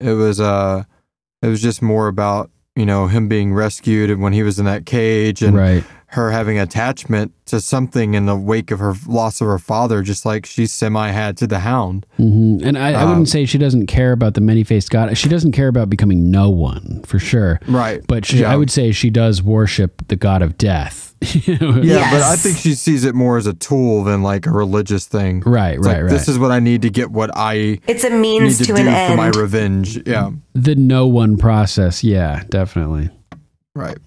It 0.00 0.12
was 0.12 0.40
uh, 0.40 0.84
it 1.42 1.48
was 1.48 1.62
just 1.62 1.82
more 1.82 2.08
about 2.08 2.50
you 2.76 2.84
know 2.86 3.06
him 3.06 3.28
being 3.28 3.54
rescued 3.54 4.10
and 4.10 4.20
when 4.22 4.32
he 4.32 4.42
was 4.42 4.58
in 4.58 4.64
that 4.66 4.86
cage 4.86 5.42
and 5.42 5.56
right. 5.56 5.84
Her 6.12 6.30
having 6.30 6.58
attachment 6.58 7.32
to 7.46 7.60
something 7.60 8.14
in 8.14 8.24
the 8.26 8.34
wake 8.36 8.70
of 8.70 8.78
her 8.78 8.94
loss 9.06 9.40
of 9.42 9.46
her 9.46 9.58
father, 9.58 10.00
just 10.02 10.24
like 10.24 10.46
she 10.46 10.66
semi 10.66 11.08
had 11.10 11.36
to 11.36 11.46
the 11.46 11.58
Hound. 11.60 12.06
hmm 12.16 12.58
And 12.64 12.78
I, 12.78 12.92
I 12.92 13.02
Um, 13.02 13.08
wouldn't 13.10 13.28
say 13.28 13.44
she 13.44 13.58
doesn't 13.58 13.86
care 13.88 14.12
about 14.12 14.32
the 14.34 14.40
many 14.40 14.64
faced 14.64 14.90
God. 14.90 15.16
She 15.18 15.28
doesn't 15.28 15.52
care 15.52 15.68
about 15.68 15.90
becoming 15.90 16.30
no 16.30 16.48
one 16.48 17.02
for 17.04 17.18
sure. 17.18 17.60
Right. 17.68 18.02
But 18.06 18.24
she, 18.24 18.38
Yeah. 18.40 18.52
I 18.52 18.56
would 18.56 18.70
say 18.70 18.90
she 18.92 19.10
does 19.10 19.42
worship 19.42 20.02
the 20.08 20.16
God 20.16 20.40
of 20.42 20.56
death. 20.56 21.14
You 21.46 21.58
know? 21.58 21.82
Yeah, 21.82 22.10
but 22.12 22.22
I 22.22 22.36
think 22.36 22.56
she 22.58 22.74
sees 22.74 23.04
it 23.04 23.14
more 23.14 23.36
as 23.38 23.46
a 23.48 23.52
tool 23.54 24.04
than 24.04 24.22
like 24.22 24.46
a 24.46 24.52
religious 24.52 25.04
thing. 25.06 25.40
Right, 25.44 25.76
It's 25.76 25.86
right, 25.86 25.94
like, 25.94 26.02
right. 26.04 26.10
This 26.10 26.28
is 26.28 26.38
what 26.38 26.52
I 26.52 26.60
need 26.60 26.82
to 26.82 26.90
get 26.90 27.10
what 27.10 27.30
I 27.34 27.80
It's 27.88 28.04
a 28.04 28.10
need 28.10 28.40
means 28.42 28.58
to, 28.58 28.64
to, 28.66 28.72
do 28.72 28.78
an 28.78 28.84
for 28.84 28.90
end. 28.90 29.16
my 29.16 29.28
revenge. 29.30 29.98
Yeah, 30.06 30.30
the 30.54 30.74
no 30.76 31.06
one 31.08 31.36
process. 31.36 32.04
Yeah, 32.04 32.44
definitely. 32.50 33.10
right. 33.74 33.98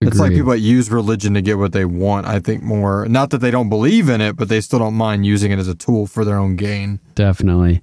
It's 0.00 0.18
like 0.18 0.32
people 0.32 0.50
that 0.52 0.60
use 0.60 0.90
religion 0.90 1.34
to 1.34 1.42
get 1.42 1.58
what 1.58 1.72
they 1.72 1.84
want. 1.84 2.26
I 2.26 2.40
think 2.40 2.62
more, 2.62 3.06
not 3.06 3.30
that 3.30 3.38
they 3.38 3.50
don't 3.50 3.68
believe 3.68 4.08
in 4.08 4.20
it, 4.22 4.34
but 4.36 4.48
they 4.48 4.60
still 4.62 4.78
don't 4.78 4.94
mind 4.94 5.26
using 5.26 5.52
it 5.52 5.58
as 5.58 5.68
a 5.68 5.74
tool 5.74 6.06
for 6.06 6.24
their 6.24 6.38
own 6.38 6.56
gain. 6.56 7.00
Definitely. 7.14 7.82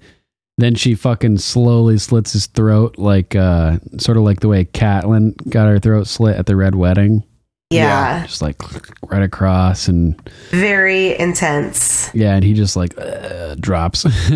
Then 0.57 0.73
she 0.73 0.95
fucking 0.95 1.37
slowly 1.37 1.99
slits 1.99 2.33
his 2.33 2.47
throat, 2.47 2.97
like 2.97 3.35
uh, 3.35 3.77
sort 3.99 4.17
of 4.17 4.23
like 4.23 4.39
the 4.39 4.47
way 4.47 4.65
Catelyn 4.65 5.35
got 5.49 5.67
her 5.67 5.77
throat 5.77 6.07
slit 6.07 6.35
at 6.35 6.47
the 6.47 6.55
red 6.55 6.73
wedding, 6.73 7.23
yeah. 7.69 8.25
just 8.25 8.41
like 8.41 8.55
right 9.03 9.21
across, 9.21 9.87
and 9.87 10.19
Very 10.49 11.15
intense. 11.19 12.09
yeah, 12.15 12.33
and 12.33 12.43
he 12.43 12.53
just 12.55 12.75
like 12.75 12.97
uh, 12.97 13.53
drops. 13.59 14.05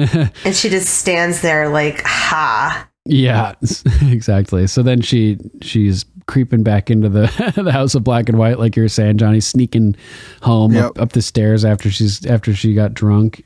And 0.45 0.56
she 0.56 0.70
just 0.70 0.90
stands 0.99 1.41
there 1.41 1.70
like, 1.70 2.03
ha. 2.06 2.88
yeah, 3.06 3.53
exactly. 4.03 4.68
So 4.68 4.84
then 4.84 5.02
she 5.02 5.40
she's 5.64 6.06
creeping 6.27 6.64
back 6.64 6.89
into 6.89 7.10
the 7.10 7.53
the 7.64 7.72
house 7.72 7.95
of 7.95 8.03
black 8.03 8.30
and 8.30 8.38
white, 8.38 8.60
like 8.60 8.76
you 8.76 8.84
were 8.84 8.89
saying, 8.89 9.18
Johnny, 9.18 9.39
sneaking 9.39 9.95
home 10.41 10.76
up, 10.77 10.99
up 10.99 11.11
the 11.14 11.22
stairs 11.22 11.65
after 11.65 11.89
she's 11.91 12.26
after 12.26 12.53
she 12.53 12.73
got 12.73 12.93
drunk. 12.93 13.45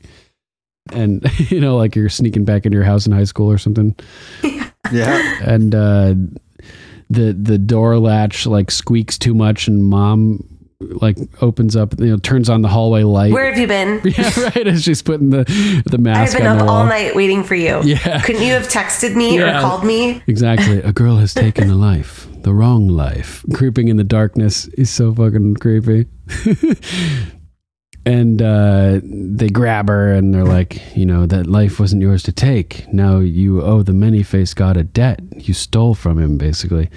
And 0.92 1.24
you 1.50 1.60
know, 1.60 1.76
like 1.76 1.96
you're 1.96 2.08
sneaking 2.08 2.44
back 2.44 2.66
into 2.66 2.76
your 2.76 2.84
house 2.84 3.06
in 3.06 3.12
high 3.12 3.24
school 3.24 3.50
or 3.50 3.58
something. 3.58 3.94
Yeah, 4.92 5.40
and 5.42 5.74
uh, 5.74 6.14
the 7.10 7.32
the 7.32 7.58
door 7.58 7.98
latch 7.98 8.46
like 8.46 8.70
squeaks 8.70 9.18
too 9.18 9.34
much, 9.34 9.66
and 9.66 9.84
mom 9.84 10.55
like 10.80 11.16
opens 11.42 11.74
up, 11.74 11.98
you 11.98 12.06
know, 12.06 12.18
turns 12.18 12.50
on 12.50 12.62
the 12.62 12.68
hallway 12.68 13.02
light. 13.02 13.32
Where 13.32 13.46
have 13.50 13.58
you 13.58 13.66
been? 13.66 14.00
yeah, 14.04 14.40
right. 14.40 14.66
As 14.66 14.82
she's 14.82 15.02
putting 15.02 15.30
the 15.30 15.44
the 15.86 15.98
mask. 15.98 16.34
I've 16.34 16.42
been 16.42 16.46
up 16.46 16.68
all 16.68 16.84
night 16.84 17.14
waiting 17.14 17.42
for 17.44 17.54
you. 17.54 17.80
Yeah. 17.82 18.20
Couldn't 18.22 18.42
you 18.42 18.52
have 18.52 18.68
texted 18.68 19.16
me 19.16 19.38
Yeah. 19.38 19.58
or 19.58 19.60
called 19.62 19.84
me? 19.84 20.22
Exactly. 20.26 20.78
A 20.82 20.92
girl 20.92 21.16
has 21.16 21.32
taken 21.32 21.70
a 21.70 21.74
life, 21.74 22.28
the 22.42 22.52
wrong 22.52 22.88
life. 22.88 23.44
Creeping 23.54 23.88
in 23.88 23.96
the 23.96 24.04
darkness 24.04 24.66
is 24.68 24.90
so 24.90 25.14
fucking 25.14 25.54
creepy. 25.56 26.06
and 28.06 28.40
uh, 28.40 29.00
they 29.02 29.48
grab 29.48 29.88
her 29.88 30.12
and 30.12 30.32
they're 30.32 30.44
like, 30.44 30.96
you 30.96 31.06
know, 31.06 31.26
that 31.26 31.46
life 31.46 31.80
wasn't 31.80 32.02
yours 32.02 32.22
to 32.24 32.32
take. 32.32 32.90
Now 32.92 33.18
you 33.18 33.62
owe 33.62 33.82
the 33.82 33.92
many 33.94 34.22
faced 34.22 34.56
god 34.56 34.76
a 34.76 34.84
debt. 34.84 35.20
You 35.36 35.54
stole 35.54 35.94
from 35.94 36.18
him, 36.18 36.36
basically. 36.38 36.88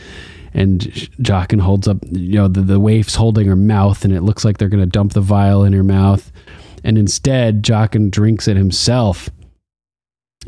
And 0.59 0.81
Jaqen 1.21 1.61
holds 1.61 1.87
up, 1.87 1.97
you 2.11 2.33
know, 2.35 2.47
the, 2.49 2.59
the 2.61 2.79
waif's 2.81 3.15
holding 3.15 3.47
her 3.47 3.55
mouth 3.55 4.03
and 4.03 4.13
it 4.13 4.21
looks 4.23 4.43
like 4.43 4.57
they're 4.57 4.67
going 4.67 4.83
to 4.83 4.89
dump 4.89 5.13
the 5.13 5.21
vial 5.21 5.63
in 5.63 5.71
her 5.71 5.83
mouth. 5.83 6.31
And 6.83 6.97
instead, 6.97 7.63
Jaqen 7.63 8.11
drinks 8.11 8.45
it 8.47 8.57
himself 8.57 9.29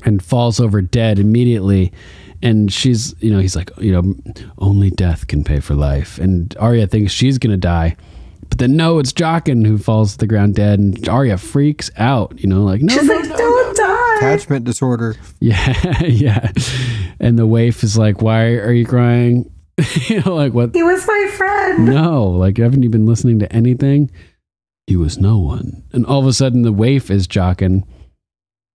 and 0.04 0.22
falls 0.24 0.60
over 0.60 0.82
dead 0.82 1.18
immediately. 1.18 1.94
And 2.42 2.74
she's, 2.74 3.16
you 3.22 3.32
know, 3.32 3.40
he's 3.40 3.56
like, 3.56 3.70
you 3.78 3.92
know, 3.94 4.16
only 4.58 4.90
death 4.90 5.28
can 5.28 5.44
pay 5.46 5.60
for 5.62 5.76
life. 5.76 6.18
And 6.18 6.54
Arya 6.60 6.88
thinks 6.88 7.14
she's 7.14 7.38
going 7.38 7.52
to 7.52 7.58
die. 7.58 7.96
But 8.50 8.58
then, 8.58 8.76
no, 8.76 9.00
it's 9.00 9.14
Jaqen 9.14 9.66
who 9.66 9.78
falls 9.78 10.14
to 10.14 10.18
the 10.18 10.28
ground 10.28 10.56
dead. 10.56 10.78
And 10.80 11.08
Arya 11.08 11.38
freaks 11.38 11.90
out, 11.98 12.38
you 12.38 12.50
know, 12.50 12.64
like, 12.64 12.82
no, 12.82 12.94
She's 12.94 13.04
no, 13.08 13.16
like, 13.16 13.30
no, 13.30 13.38
don't 13.38 13.78
die. 13.78 14.18
attachment 14.18 14.66
disorder. 14.66 15.16
Yeah, 15.40 16.02
yeah. 16.04 16.52
And 17.20 17.40
the 17.40 17.48
waif 17.48 17.82
is 17.84 17.98
like, 17.98 18.22
why 18.22 18.56
are 18.56 18.74
you 18.74 18.86
crying? 18.86 19.50
you 20.08 20.22
know, 20.22 20.36
like, 20.36 20.54
what? 20.54 20.74
He 20.74 20.84
was 20.84 21.06
my 21.08 21.32
friend. 21.38 21.86
No, 21.86 22.28
like, 22.28 22.58
haven't 22.58 22.84
you 22.84 22.90
been 22.90 23.06
listening 23.06 23.40
to 23.40 23.54
anything? 23.54 24.12
He 24.88 24.96
was 24.96 25.18
no 25.18 25.38
one. 25.38 25.84
And 25.94 26.06
all 26.06 26.20
of 26.20 26.28
a 26.28 26.34
sudden, 26.34 26.64
the 26.64 26.72
waif 26.72 27.10
is 27.10 27.28
Jaqen. 27.28 27.84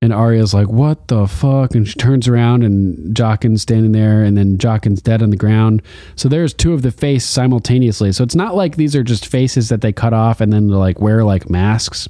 And 0.02 0.12
Arya's 0.12 0.52
like, 0.52 0.68
what 0.68 1.08
the 1.08 1.26
fuck? 1.26 1.74
And 1.74 1.88
she 1.88 1.94
turns 1.94 2.28
around 2.28 2.62
and 2.62 3.16
Jaqen's 3.16 3.62
standing 3.62 3.92
there, 3.92 4.22
and 4.22 4.36
then 4.36 4.58
Jaqen's 4.58 5.02
dead 5.02 5.22
on 5.22 5.30
the 5.30 5.36
ground. 5.36 5.82
So 6.16 6.28
there's 6.28 6.52
two 6.52 6.74
of 6.74 6.82
the 6.82 6.92
face 6.92 7.24
simultaneously. 7.24 8.12
So 8.12 8.22
it's 8.22 8.34
not 8.34 8.54
like 8.54 8.76
these 8.76 8.94
are 8.94 9.02
just 9.02 9.26
faces 9.26 9.68
that 9.70 9.80
they 9.80 9.92
cut 9.92 10.12
off 10.12 10.40
and 10.40 10.52
then 10.52 10.68
like 10.68 11.00
wear 11.00 11.24
like 11.24 11.48
masks. 11.48 12.08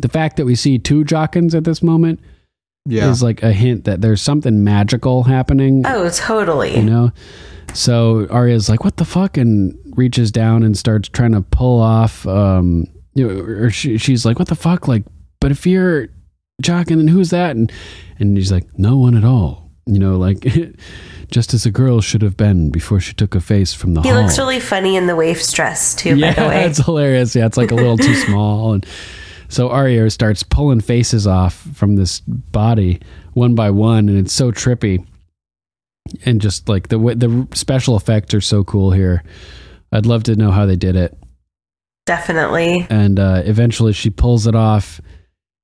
The 0.00 0.08
fact 0.08 0.36
that 0.36 0.46
we 0.46 0.54
see 0.54 0.78
two 0.78 1.04
Jaqens 1.04 1.54
at 1.54 1.64
this 1.64 1.82
moment 1.82 2.20
Yeah, 2.86 3.10
is 3.10 3.22
like 3.22 3.42
a 3.42 3.52
hint 3.52 3.84
that 3.84 4.00
there's 4.00 4.22
something 4.22 4.62
magical 4.64 5.24
happening. 5.24 5.82
Oh, 5.86 6.08
totally. 6.10 6.76
You 6.76 6.82
know? 6.84 7.12
So 7.74 8.26
Arya's 8.30 8.68
like, 8.68 8.84
what 8.84 8.96
the 8.96 9.04
fuck? 9.04 9.36
And 9.36 9.76
reaches 9.96 10.30
down 10.32 10.62
and 10.62 10.76
starts 10.78 11.08
trying 11.08 11.32
to 11.32 11.42
pull 11.42 11.80
off, 11.80 12.26
um, 12.26 12.86
you 13.14 13.26
know, 13.26 13.34
or 13.42 13.70
she, 13.70 13.98
she's 13.98 14.24
like, 14.24 14.38
what 14.38 14.48
the 14.48 14.54
fuck? 14.54 14.86
Like, 14.88 15.04
but 15.40 15.50
if 15.50 15.66
you're 15.66 16.08
Jaqen, 16.62 16.96
then 16.96 17.08
who's 17.08 17.30
that? 17.30 17.56
And, 17.56 17.70
and 18.18 18.36
he's 18.36 18.52
like, 18.52 18.66
no 18.78 18.96
one 18.96 19.16
at 19.16 19.24
all. 19.24 19.70
you 19.86 19.98
know, 19.98 20.16
like 20.16 20.40
just 21.30 21.52
as 21.54 21.66
a 21.66 21.70
girl 21.70 22.00
should 22.00 22.22
have 22.22 22.36
been 22.36 22.70
before 22.70 23.00
she 23.00 23.12
took 23.14 23.34
a 23.34 23.40
face 23.40 23.74
from 23.74 23.94
the 23.94 24.02
He 24.02 24.08
hall. 24.08 24.22
looks 24.22 24.38
really 24.38 24.60
funny 24.60 24.96
in 24.96 25.06
the 25.06 25.16
waif's 25.16 25.52
dress 25.52 25.94
too. 25.94 26.16
yeah, 26.16 26.34
by 26.34 26.42
the 26.42 26.48
way, 26.48 26.64
it's 26.64 26.78
hilarious. 26.78 27.34
Yeah, 27.36 27.46
it's 27.46 27.56
like 27.56 27.72
a 27.72 27.74
little 27.74 27.98
too 27.98 28.14
small, 28.26 28.72
and 28.74 28.86
so 29.48 29.68
Arya 29.68 30.10
starts 30.10 30.42
pulling 30.42 30.80
faces 30.80 31.26
off 31.26 31.54
from 31.74 31.96
this 31.96 32.20
body 32.20 33.00
one 33.34 33.54
by 33.54 33.70
one, 33.70 34.08
and 34.08 34.18
it's 34.18 34.32
so 34.32 34.50
trippy. 34.50 35.06
And 36.24 36.40
just 36.40 36.68
like 36.68 36.88
the 36.88 36.98
the 36.98 37.48
special 37.54 37.96
effects 37.96 38.32
are 38.34 38.40
so 38.40 38.64
cool 38.64 38.92
here, 38.92 39.24
I'd 39.92 40.06
love 40.06 40.22
to 40.24 40.36
know 40.36 40.50
how 40.50 40.66
they 40.66 40.76
did 40.76 40.96
it. 40.96 41.16
definitely. 42.06 42.86
And 42.88 43.18
uh, 43.18 43.42
eventually, 43.44 43.92
she 43.92 44.10
pulls 44.10 44.46
it 44.46 44.54
off, 44.54 45.00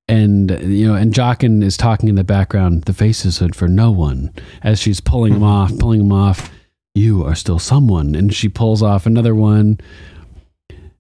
and 0.09 0.51
you 0.63 0.89
know, 0.89 0.95
and 0.95 1.15
Jaqen 1.15 1.63
is 1.63 1.77
talking 1.77 2.09
in 2.09 2.17
the 2.17 2.25
background. 2.25 2.85
The 2.85 2.93
faces 2.93 3.41
are 3.41 3.53
for 3.53 3.69
no 3.69 3.91
one 3.91 4.33
as 4.63 4.81
she's 4.81 5.01
pulling 5.01 5.35
them 5.35 5.45
off, 5.45 5.77
pulling 5.79 6.01
them 6.01 6.13
off. 6.13 6.51
You 6.95 7.25
are 7.25 7.35
still 7.37 7.59
someone, 7.59 8.15
and 8.15 8.35
she 8.35 8.49
pulls 8.49 8.83
off 8.83 9.07
another 9.07 9.35
one. 9.35 9.79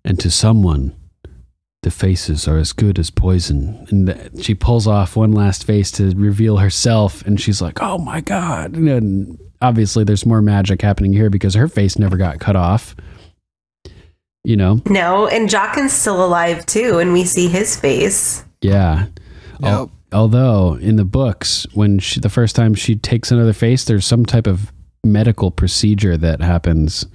And 0.04 0.18
to 0.20 0.30
someone, 0.30 0.96
the 1.82 1.90
faces 1.90 2.46
are 2.46 2.58
as 2.58 2.72
good 2.72 2.98
as 2.98 3.10
poison. 3.10 3.86
And 3.90 4.42
she 4.44 4.54
pulls 4.54 4.86
off 4.86 5.16
one 5.16 5.32
last 5.32 5.64
face 5.64 5.90
to 5.92 6.14
reveal 6.16 6.58
herself, 6.58 7.22
and 7.26 7.40
she's 7.40 7.60
like, 7.60 7.82
"Oh 7.82 7.98
my 7.98 8.20
god!" 8.20 8.76
You 8.76 8.82
know, 8.82 8.96
and 8.96 9.38
obviously, 9.60 10.04
there's 10.04 10.24
more 10.26 10.42
magic 10.42 10.80
happening 10.82 11.12
here 11.12 11.28
because 11.30 11.54
her 11.54 11.68
face 11.68 11.98
never 11.98 12.16
got 12.16 12.38
cut 12.40 12.56
off. 12.56 12.94
You 14.44 14.56
know, 14.56 14.80
No, 14.86 15.28
and 15.28 15.48
Jaqen's 15.48 15.92
still 15.92 16.24
alive 16.24 16.66
too, 16.66 16.98
and 16.98 17.12
we 17.12 17.24
see 17.24 17.48
his 17.48 17.76
face. 17.76 18.44
Yeah. 18.60 19.06
Yep. 19.60 19.62
Al- 19.62 19.90
although 20.12 20.74
in 20.74 20.96
the 20.96 21.04
books, 21.04 21.64
when 21.74 22.00
she, 22.00 22.18
the 22.18 22.28
first 22.28 22.56
time 22.56 22.74
she 22.74 22.96
takes 22.96 23.30
another 23.30 23.52
face, 23.52 23.84
there's 23.84 24.04
some 24.04 24.26
type 24.26 24.48
of 24.48 24.72
medical 25.04 25.52
procedure 25.52 26.16
that 26.16 26.40
happens. 26.40 27.06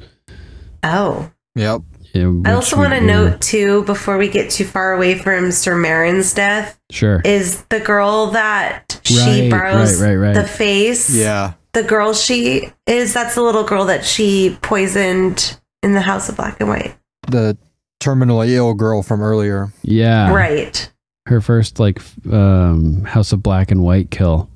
Oh. 0.83 1.29
Yep. 1.55 1.81
You 2.17 2.43
I 2.45 2.51
also 2.53 2.77
want 2.77 2.93
to 2.93 3.01
note 3.01 3.41
too, 3.41 3.83
before 3.83 4.17
we 4.17 4.27
get 4.27 4.49
too 4.51 4.65
far 4.65 4.93
away 4.93 5.17
from 5.17 5.51
Sir 5.51 5.75
Meryn's 5.75 6.33
death, 6.33 6.79
Sure. 6.91 7.21
is 7.23 7.63
the 7.65 7.79
girl 7.79 8.27
that 8.31 8.99
she 9.03 9.43
Right, 9.43 9.51
borrows 9.51 10.01
right, 10.01 10.15
right, 10.15 10.27
right. 10.27 10.33
the 10.35 10.43
face. 10.47 11.09
Yeah. 11.15 11.53
The 11.73 11.83
girl 11.83 12.13
she 12.13 12.71
is, 12.87 13.13
that's 13.13 13.35
the 13.35 13.41
little 13.43 13.63
girl 13.63 13.85
that 13.85 14.03
she 14.03 14.57
poisoned 14.61 15.57
in 15.83 15.93
the 15.93 16.01
House 16.01 16.27
of 16.29 16.35
Black 16.37 16.59
and 16.59 16.69
White. 16.69 16.95
The 17.29 17.57
terminally 18.01 18.49
ill 18.51 18.73
girl 18.73 19.03
from 19.03 19.21
earlier. 19.21 19.71
yeah. 19.83 20.31
Right. 20.33 20.91
Her 21.27 21.41
first 21.41 21.77
like 21.79 21.99
um, 22.31 23.03
House 23.03 23.31
of 23.33 23.43
Black 23.43 23.69
and 23.69 23.83
White 23.83 24.09
kill. 24.11 24.49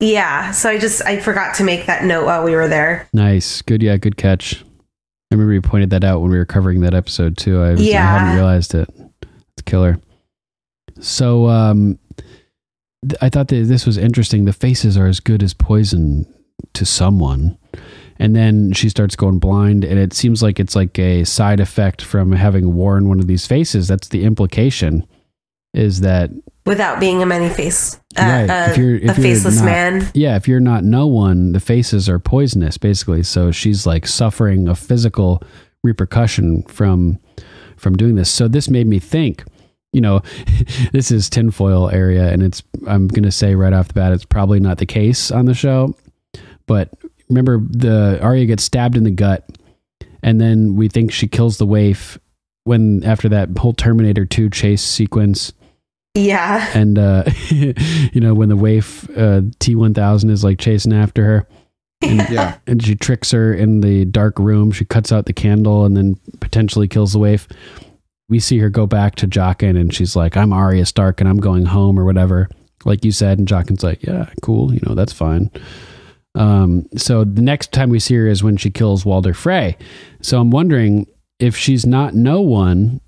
Yeah. 0.00 0.50
So 0.50 0.68
I 0.68 0.78
just 0.78 1.00
I 1.04 1.18
forgot 1.20 1.54
to 1.56 1.64
make 1.64 1.86
that 1.86 2.04
note 2.04 2.24
while 2.26 2.42
we 2.44 2.54
were 2.56 2.66
there. 2.68 3.08
Nice. 3.12 3.62
Good. 3.62 3.82
Yeah. 3.82 3.96
Good 3.98 4.16
catch. 4.16 4.64
I 5.30 5.34
remember 5.34 5.52
you 5.52 5.62
pointed 5.62 5.90
that 5.90 6.04
out 6.04 6.22
when 6.22 6.30
we 6.30 6.38
were 6.38 6.46
covering 6.46 6.80
that 6.80 6.94
episode 6.94 7.36
too. 7.36 7.60
I, 7.62 7.72
was, 7.72 7.80
I 7.80 8.18
hadn't 8.18 8.36
realized 8.36 8.74
it. 8.74 8.88
It's 9.52 9.62
killer. 9.66 10.00
So 11.00 11.48
um, 11.48 11.98
th- 13.06 13.18
I 13.20 13.28
thought 13.28 13.48
that 13.48 13.64
this 13.64 13.84
was 13.84 13.98
interesting. 13.98 14.46
The 14.46 14.52
faces 14.52 14.96
are 14.96 15.06
as 15.06 15.20
good 15.20 15.42
as 15.42 15.52
poison 15.52 16.26
to 16.72 16.84
someone. 16.86 17.58
And 18.18 18.34
then 18.34 18.72
she 18.72 18.88
starts 18.88 19.14
going 19.14 19.38
blind, 19.38 19.84
and 19.84 19.96
it 19.96 20.12
seems 20.12 20.42
like 20.42 20.58
it's 20.58 20.74
like 20.74 20.98
a 20.98 21.22
side 21.22 21.60
effect 21.60 22.02
from 22.02 22.32
having 22.32 22.74
worn 22.74 23.08
one 23.08 23.20
of 23.20 23.28
these 23.28 23.46
faces. 23.46 23.86
That's 23.86 24.08
the 24.08 24.24
implication, 24.24 25.06
is 25.78 26.00
that 26.00 26.30
Without 26.66 27.00
being 27.00 27.22
a 27.22 27.26
many 27.26 27.48
face, 27.48 27.96
uh, 28.18 28.22
Right. 28.22 28.50
uh, 28.50 28.70
If 28.72 28.76
you're- 28.76 28.94
a 28.94 28.96
if 28.96 29.04
you're 29.04 29.14
faceless 29.14 29.56
not- 29.56 29.64
man. 29.64 30.08
yeah, 30.12 30.36
if 30.36 30.46
you're 30.46 30.60
not 30.60 30.84
no 30.84 31.06
one, 31.06 31.52
the 31.52 31.60
faces 31.60 32.08
are 32.10 32.18
poisonous, 32.18 32.76
basically. 32.76 33.22
So 33.22 33.50
she's 33.50 33.86
like 33.86 34.06
suffering 34.06 34.68
a 34.68 34.74
physical 34.74 35.42
repercussion 35.82 36.64
from 36.68 37.18
from 37.76 37.96
doing 37.96 38.16
this. 38.16 38.28
So 38.28 38.48
this 38.48 38.68
made 38.68 38.86
me 38.88 38.98
think, 38.98 39.44
you 39.92 40.00
know, 40.00 40.20
this 40.92 41.10
is 41.10 41.30
tinfoil 41.30 41.88
area, 41.90 42.30
and 42.32 42.42
it's 42.42 42.62
I'm 42.86 43.08
gonna 43.08 43.30
say 43.32 43.54
right 43.54 43.72
off 43.72 43.88
the 43.88 43.94
bat, 43.94 44.12
it's 44.12 44.24
probably 44.26 44.60
not 44.60 44.76
the 44.78 44.86
case 44.86 45.30
on 45.30 45.46
the 45.46 45.54
show. 45.54 45.94
But 46.66 46.90
remember, 47.30 47.62
the 47.70 48.18
Arya 48.20 48.44
gets 48.46 48.64
stabbed 48.64 48.96
in 48.96 49.04
the 49.04 49.10
gut, 49.10 49.48
and 50.22 50.38
then 50.40 50.74
we 50.74 50.88
think 50.88 51.12
she 51.12 51.28
kills 51.28 51.56
the 51.56 51.66
waif 51.66 52.18
when 52.64 53.02
after 53.04 53.28
that 53.30 53.56
whole 53.56 53.72
Terminator 53.72 54.26
2 54.26 54.50
chase 54.50 54.82
sequence 54.82 55.52
Yeah. 56.26 56.68
and 56.74 56.98
uh 56.98 57.24
you 57.48 58.20
know 58.20 58.34
when 58.34 58.48
the 58.48 58.56
waif 58.56 59.08
uh 59.10 59.42
t1000 59.60 60.30
is 60.30 60.42
like 60.44 60.58
chasing 60.58 60.92
after 60.92 61.24
her 61.24 61.46
and, 62.02 62.28
Yeah. 62.30 62.56
and 62.66 62.82
she 62.84 62.94
tricks 62.94 63.30
her 63.32 63.52
in 63.52 63.80
the 63.80 64.04
dark 64.04 64.38
room 64.38 64.70
she 64.72 64.84
cuts 64.84 65.10
out 65.12 65.26
the 65.26 65.32
candle 65.32 65.84
and 65.84 65.96
then 65.96 66.16
potentially 66.40 66.88
kills 66.88 67.12
the 67.12 67.18
waif 67.18 67.48
we 68.28 68.38
see 68.40 68.58
her 68.58 68.68
go 68.68 68.86
back 68.86 69.14
to 69.16 69.26
Jaqen 69.26 69.78
and 69.78 69.92
she's 69.94 70.14
like 70.14 70.36
i'm 70.36 70.52
Arya 70.52 70.86
Stark 70.86 71.20
and 71.20 71.28
i'm 71.28 71.38
going 71.38 71.66
home 71.66 71.98
or 71.98 72.04
whatever 72.04 72.48
like 72.84 73.04
you 73.04 73.10
said 73.12 73.38
and 73.38 73.48
Jaqen's 73.48 73.82
like 73.82 74.02
yeah 74.02 74.28
cool 74.42 74.72
you 74.72 74.80
know 74.86 74.94
that's 74.94 75.12
fine 75.12 75.50
um 76.34 76.86
so 76.96 77.24
the 77.24 77.42
next 77.42 77.72
time 77.72 77.90
we 77.90 77.98
see 77.98 78.14
her 78.14 78.26
is 78.26 78.42
when 78.44 78.56
she 78.56 78.70
kills 78.70 79.04
Walder 79.04 79.34
Frey 79.34 79.76
so 80.20 80.40
i'm 80.40 80.50
wondering 80.50 81.06
if 81.38 81.56
she's 81.56 81.86
not 81.86 82.14
no 82.14 82.40
one 82.40 83.00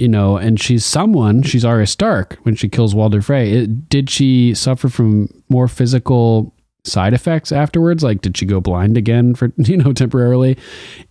you 0.00 0.08
know, 0.08 0.36
and 0.36 0.58
she's 0.60 0.84
someone, 0.84 1.42
she's 1.42 1.64
Arya 1.64 1.86
Stark 1.86 2.38
when 2.42 2.54
she 2.54 2.68
kills 2.68 2.94
Walder 2.94 3.20
Frey. 3.22 3.50
It, 3.50 3.88
did 3.88 4.08
she 4.10 4.54
suffer 4.54 4.88
from 4.88 5.28
more 5.48 5.68
physical 5.68 6.54
side 6.84 7.12
effects 7.12 7.52
afterwards? 7.52 8.02
Like, 8.02 8.22
did 8.22 8.36
she 8.36 8.46
go 8.46 8.60
blind 8.60 8.96
again 8.96 9.34
for, 9.34 9.52
you 9.56 9.76
know, 9.76 9.92
temporarily? 9.92 10.56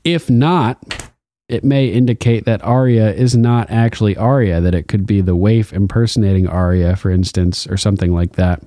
If 0.03 0.29
not, 0.29 1.07
it 1.47 1.63
may 1.63 1.87
indicate 1.87 2.45
that 2.45 2.63
Arya 2.63 3.11
is 3.13 3.35
not 3.35 3.69
actually 3.69 4.15
Arya, 4.17 4.61
that 4.61 4.75
it 4.75 4.87
could 4.87 5.05
be 5.05 5.21
the 5.21 5.35
waif 5.35 5.71
impersonating 5.73 6.47
Arya, 6.47 6.95
for 6.95 7.09
instance, 7.11 7.65
or 7.67 7.77
something 7.77 8.13
like 8.13 8.33
that. 8.33 8.61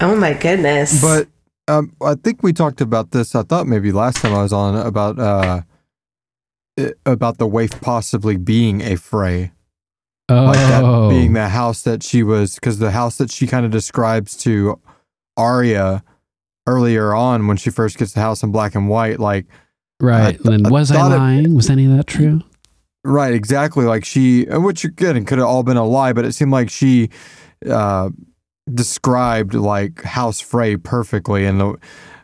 Oh 0.00 0.16
my 0.16 0.32
goodness. 0.34 1.00
But 1.00 1.28
um, 1.68 1.92
I 2.04 2.14
think 2.16 2.42
we 2.42 2.52
talked 2.52 2.80
about 2.80 3.12
this. 3.12 3.34
I 3.36 3.42
thought 3.44 3.66
maybe 3.68 3.92
last 3.92 4.16
time 4.18 4.34
I 4.34 4.42
was 4.42 4.52
on 4.52 4.74
about 4.76 5.18
uh, 5.18 5.62
i- 5.62 5.64
about 7.06 7.38
the 7.38 7.46
waif 7.46 7.80
possibly 7.80 8.36
being 8.36 8.80
a 8.80 8.96
Frey, 8.96 9.52
Oh, 10.28 10.44
like 10.44 10.56
that 10.56 11.08
being 11.10 11.32
the 11.34 11.48
house 11.48 11.82
that 11.82 12.02
she 12.02 12.22
was, 12.22 12.54
because 12.54 12.78
the 12.78 12.92
house 12.92 13.16
that 13.18 13.30
she 13.30 13.46
kind 13.46 13.66
of 13.66 13.72
describes 13.72 14.36
to 14.38 14.80
Arya 15.36 16.02
earlier 16.66 17.12
on 17.14 17.46
when 17.48 17.56
she 17.56 17.70
first 17.70 17.98
gets 17.98 18.12
the 18.14 18.20
house 18.20 18.42
in 18.42 18.52
black 18.52 18.74
and 18.74 18.88
white, 18.88 19.18
like 19.20 19.46
right. 20.00 20.26
I 20.28 20.30
th- 20.32 20.42
then 20.42 20.66
I 20.66 20.70
was 20.70 20.90
I 20.90 20.94
thought 20.94 21.12
it- 21.12 21.16
lying? 21.18 21.54
was 21.54 21.68
any 21.68 21.86
of 21.86 21.96
that 21.96 22.06
true? 22.06 22.40
Right, 23.04 23.34
exactly. 23.34 23.84
Like 23.84 24.04
she, 24.04 24.46
and 24.46 24.64
which 24.64 24.84
again 24.84 25.24
could 25.24 25.38
have 25.38 25.48
all 25.48 25.64
been 25.64 25.76
a 25.76 25.84
lie, 25.84 26.12
but 26.12 26.24
it 26.24 26.32
seemed 26.34 26.52
like 26.52 26.70
she 26.70 27.10
uh, 27.68 28.10
described 28.72 29.54
like 29.54 30.02
House 30.02 30.40
Frey 30.40 30.76
perfectly, 30.76 31.44
and 31.44 31.60
the, 31.60 31.76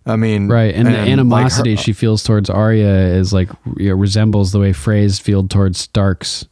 I 0.09 0.17
mean, 0.17 0.49
Right, 0.49 0.75
and, 0.75 0.87
the 0.87 0.93
like, 0.93 1.01
her- 1.07 1.13
animosity 1.13 1.77
she 1.77 1.93
feels 1.93 2.23
towards 2.25 2.49
Arya 2.51 2.89
is 3.15 3.33
like 3.33 3.51
you 3.77 3.91
know, 3.91 3.95
resembles 3.95 4.53
the 4.53 4.59
way 4.61 4.73
Frey's 4.73 5.19
feel 5.19 5.47
towards 5.47 5.79
Stark's. 5.79 6.47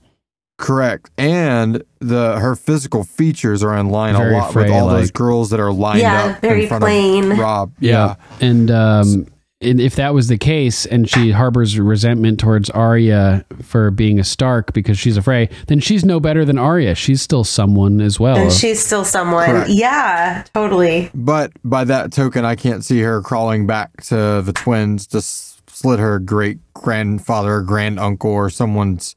correct, 0.59 1.11
and 1.19 1.83
the 2.01 2.39
her 2.39 2.55
physical 2.57 3.05
features 3.05 3.63
are 3.63 3.77
in 3.77 3.89
line 3.91 4.15
Very 4.17 4.35
a 4.35 4.39
lot 4.39 4.55
with 4.55 4.71
all 4.71 4.89
those 4.89 5.11
girls 5.11 5.51
that 5.51 5.61
are 5.61 5.73
lined 5.73 6.01
Yeah, 6.01 6.25
up 6.27 6.41
very 6.41 6.63
in 6.63 6.69
front 6.69 6.83
plain. 6.83 7.33
of 7.33 7.39
Robb. 7.39 7.73
Yeah, 7.81 8.15
and 8.41 8.71
um, 8.71 9.09
and 9.13 9.31
if 9.61 9.97
that 9.97 10.13
was 10.13 10.29
the 10.29 10.37
case, 10.37 10.85
and 10.85 11.09
she 11.09 11.31
harbors 11.31 11.79
resentment 11.79 12.39
towards 12.39 12.69
Arya 12.71 13.45
for 13.63 13.91
being 13.91 14.19
a 14.19 14.25
Stark 14.25 14.73
because 14.75 14.99
she's 14.99 15.17
a 15.17 15.23
Frey, 15.23 15.49
then 15.69 15.81
she's 15.81 16.05
no 16.05 16.21
better 16.21 16.45
than 16.45 16.59
Arya. 16.59 16.95
She's 16.95 17.23
still 17.23 17.45
someone 17.45 18.01
as 18.01 18.21
well. 18.21 18.37
and 18.37 18.53
she's 18.53 18.85
still 18.85 19.05
someone. 19.05 19.47
Correct. 19.47 19.71
Yeah, 19.71 20.45
totally. 20.53 21.11
but 21.15 21.53
by 21.65 21.85
that 21.85 22.13
token, 22.13 22.45
I 22.45 22.55
can't 22.55 22.85
see 22.85 23.01
her 23.01 23.23
crawling 23.23 23.67
back 23.67 24.03
to 24.05 24.43
the 24.43 24.53
twins 24.55 25.07
to 25.09 25.23
slit 25.23 25.99
her 26.01 26.19
great 26.19 26.59
grandfather, 26.75 27.63
grand 27.63 27.99
uncle, 27.99 28.31
or 28.31 28.51
someone's 28.51 29.15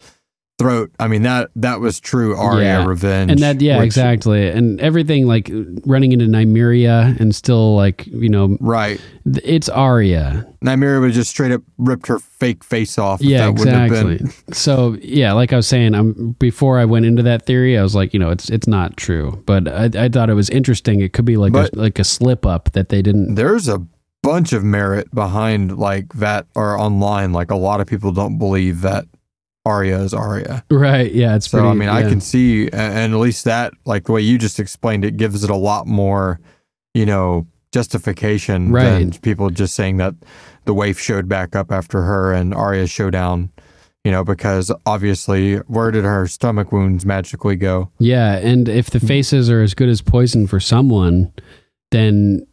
throat. 0.60 0.91
I 0.99 1.07
mean 1.07 1.23
that 1.23 1.49
that 1.56 1.80
was 1.80 1.99
true 1.99 2.36
Arya 2.36 2.64
Yeah. 2.64 2.86
revenge, 2.86 3.31
and 3.31 3.40
that, 3.40 3.60
yeah, 3.61 3.77
which- 3.80 3.86
exactly, 3.88 4.48
and 4.49 4.80
everything 4.81 5.26
like 5.26 5.49
running 5.86 6.11
into 6.11 6.26
Nymeria 6.26 7.19
and 7.19 7.34
still 7.34 7.76
like 7.76 8.06
you 8.06 8.30
know, 8.30 8.57
Right. 8.60 8.99
th- 9.26 9.44
it's 9.44 9.69
Arya. 9.69 10.45
Nymeria 10.64 10.99
would 10.99 11.07
have 11.07 11.15
just 11.15 11.30
straight 11.31 11.52
up 11.53 11.61
ripped 11.77 12.07
her 12.07 12.19
fake 12.19 12.64
face 12.64 12.98
off. 12.99 13.22
Yeah, 13.22 13.45
that 13.45 13.52
wouldn't 13.53 13.76
have 13.76 13.88
exactly. 13.88 14.18
been- 14.18 14.31
So 14.53 14.98
yeah, 15.02 15.31
like 15.34 15.53
I 15.53 15.56
was 15.56 15.68
saying, 15.68 15.95
I'm 15.95 16.36
before 16.40 16.77
I 16.77 16.86
went 16.86 17.06
into 17.06 17.23
that 17.23 17.45
theory, 17.45 17.77
I 17.77 17.81
was 17.81 17.95
like, 17.95 18.14
you 18.14 18.19
know, 18.19 18.30
it's 18.30 18.49
it's 18.49 18.68
not 18.68 18.98
true, 18.98 19.41
but 19.45 19.68
I, 19.68 19.90
I 20.06 20.10
thought 20.10 20.30
it 20.30 20.34
was 20.36 20.49
interesting. 20.49 20.99
It 20.99 21.14
could 21.14 21.26
be 21.26 21.38
like 21.38 21.53
But- 21.53 21.73
a, 21.73 21.80
like 21.80 21.98
a 21.98 22.03
slip 22.03 22.45
up 22.45 22.73
that 22.73 22.90
they 22.90 23.02
didn't. 23.02 23.36
There's 23.36 23.68
a 23.69 23.81
bunch 24.22 24.52
of 24.52 24.65
merit 24.65 25.10
behind 25.15 25.77
like 25.77 26.11
that 26.15 26.45
or 26.53 26.77
online. 26.77 27.31
Like 27.31 27.49
a 27.52 27.56
lot 27.56 27.80
of 27.80 27.88
people 27.88 28.11
don't 28.11 28.38
believe 28.38 28.81
that 28.81 29.06
Arya 29.65 29.99
is 29.99 30.14
Arya. 30.14 30.64
Right? 30.72 31.11
Yeah, 31.11 31.36
it's 31.36 31.49
So 31.49 31.60
pretty. 31.60 31.69
I 31.69 31.73
mean, 31.73 31.90
I 31.90 32.03
can 32.03 32.22
see, 32.22 32.69
and 32.69 33.14
at 33.14 33.19
least 33.19 33.45
that, 33.45 33.73
like 33.86 34.06
the 34.06 34.14
way 34.14 34.22
you 34.22 34.38
just 34.38 34.60
explained 34.60 35.06
it, 35.06 35.18
gives 35.18 35.44
it 35.44 35.49
a 35.49 35.56
lot 35.56 35.86
more, 35.86 36.40
you 36.94 37.06
know, 37.06 37.48
justification 37.72 38.72
Right. 38.72 38.99
than 38.99 39.11
people 39.11 39.49
just 39.49 39.76
saying 39.76 39.98
that 39.98 40.15
the 40.65 40.73
waif 40.73 40.99
showed 40.99 41.27
back 41.27 41.56
up 41.56 41.72
after 41.72 42.02
her 42.03 42.34
and 42.34 42.53
Arya's 42.53 42.90
showdown. 42.90 43.52
You 44.06 44.11
know, 44.11 44.23
because 44.23 44.72
obviously, 44.86 45.57
where 45.57 45.91
did 45.91 46.06
her 46.06 46.26
stomach 46.26 46.72
wounds 46.72 47.06
magically 47.06 47.57
go? 47.57 47.91
Yeah, 47.99 48.38
and 48.38 48.69
if 48.69 48.90
the 48.90 48.98
mm-hmm. 48.98 49.07
faces 49.07 49.49
are 49.49 49.61
as 49.61 49.73
good 49.73 49.90
as 49.90 50.02
poison 50.02 50.48
for 50.48 50.61
someone, 50.61 51.34
then 51.91 52.48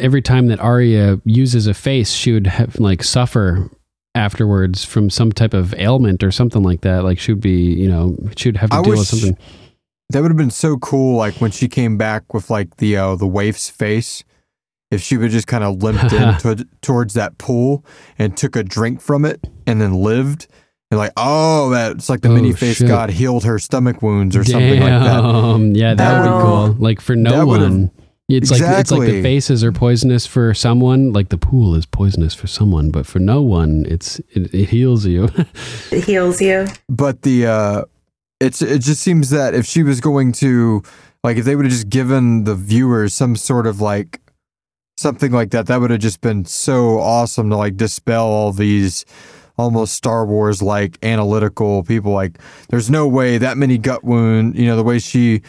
every 0.00 0.22
time 0.22 0.48
that 0.48 0.58
Arya 0.58 1.20
uses 1.24 1.68
a 1.68 1.74
face, 1.74 2.10
she 2.10 2.32
would 2.32 2.48
have 2.48 2.80
like 2.80 3.04
suffer 3.04 3.70
afterwards 4.14 4.84
from 4.84 5.08
some 5.10 5.32
type 5.32 5.54
of 5.54 5.74
ailment 5.74 6.22
or 6.22 6.30
something 6.30 6.62
like 6.62 6.82
that. 6.82 7.04
Like 7.04 7.18
she 7.18 7.32
would 7.32 7.40
be, 7.42 7.72
you 7.72 7.88
know, 7.88 8.16
she 8.36 8.48
would 8.48 8.56
have 8.58 8.70
to 8.70 8.76
I 8.76 8.82
deal 8.82 8.92
with 8.92 9.06
something. 9.06 9.36
That 10.10 10.20
would 10.20 10.30
have 10.30 10.36
been 10.36 10.50
so 10.50 10.76
cool. 10.78 11.16
Like 11.16 11.34
when 11.36 11.50
she 11.50 11.68
came 11.68 11.96
back 11.96 12.34
with 12.34 12.50
like 12.50 12.76
the 12.76 12.96
uh, 12.96 13.16
the 13.16 13.26
waif's 13.26 13.70
face, 13.70 14.22
if 14.90 15.00
she 15.00 15.16
would 15.16 15.30
just 15.30 15.46
kind 15.46 15.64
of 15.64 15.82
limped 15.82 16.12
in 16.12 16.34
to, 16.38 16.68
towards 16.82 17.14
that 17.14 17.38
pool 17.38 17.84
and 18.18 18.36
took 18.36 18.54
a 18.56 18.62
drink 18.62 19.00
from 19.00 19.24
it 19.24 19.48
and 19.66 19.80
then 19.80 19.94
lived. 19.94 20.46
And 20.90 20.98
like, 20.98 21.12
oh, 21.16 21.70
that's 21.70 22.10
like 22.10 22.20
the 22.20 22.28
Oh, 22.28 22.34
mini 22.34 22.52
face 22.52 22.76
shit. 22.76 22.88
god 22.88 23.08
healed 23.08 23.44
her 23.44 23.58
stomach 23.58 24.02
wounds 24.02 24.36
or 24.36 24.44
something 24.44 24.78
like 24.78 24.90
that. 24.90 25.72
Yeah, 25.74 25.94
that 25.94 26.18
would 26.20 26.24
be 26.26 26.42
cool. 26.44 26.66
Like 26.78 27.00
for 27.00 27.16
no 27.16 27.30
That 27.30 27.46
would've- 27.46 27.62
one. 27.70 27.90
It's 28.36 28.50
like 28.50 28.62
it's 28.62 28.90
like 28.90 29.08
the 29.08 29.22
faces 29.22 29.62
are 29.62 29.72
poisonous 29.72 30.26
for 30.26 30.54
someone, 30.54 31.12
like 31.12 31.28
the 31.28 31.38
pool 31.38 31.74
is 31.74 31.86
poisonous 31.86 32.34
for 32.34 32.46
someone, 32.46 32.90
but 32.90 33.06
for 33.06 33.18
no 33.18 33.42
one, 33.42 33.84
it's 33.88 34.18
it, 34.30 34.54
it 34.54 34.68
heals 34.70 35.06
you. 35.06 35.28
It 35.90 36.04
heals 36.04 36.40
you. 36.40 36.66
but 36.88 37.22
the 37.22 37.46
uh 37.46 37.84
it's 38.40 38.62
it 38.62 38.80
just 38.80 39.02
seems 39.02 39.30
that 39.30 39.54
if 39.54 39.66
she 39.66 39.82
was 39.82 40.00
going 40.00 40.32
to 40.32 40.82
like 41.22 41.36
if 41.36 41.44
they 41.44 41.54
would 41.54 41.64
have 41.64 41.72
just 41.72 41.90
given 41.90 42.44
the 42.44 42.54
viewers 42.54 43.14
some 43.14 43.36
sort 43.36 43.66
of 43.66 43.80
like 43.80 44.20
something 44.96 45.32
like 45.32 45.50
that 45.50 45.66
that 45.66 45.80
would 45.80 45.90
have 45.90 46.00
just 46.00 46.20
been 46.20 46.44
so 46.44 46.98
awesome 46.98 47.50
to 47.50 47.56
like 47.56 47.76
dispel 47.76 48.24
all 48.24 48.52
these 48.52 49.04
almost 49.58 49.94
Star 49.94 50.24
Wars 50.26 50.62
like 50.62 50.98
analytical 51.04 51.82
people 51.84 52.12
like 52.12 52.38
there's 52.70 52.90
no 52.90 53.06
way 53.06 53.38
that 53.38 53.56
many 53.56 53.78
gut 53.78 54.02
wound 54.02 54.56
you 54.56 54.66
know 54.66 54.76
the 54.76 54.82
way 54.82 54.98
she 54.98 55.42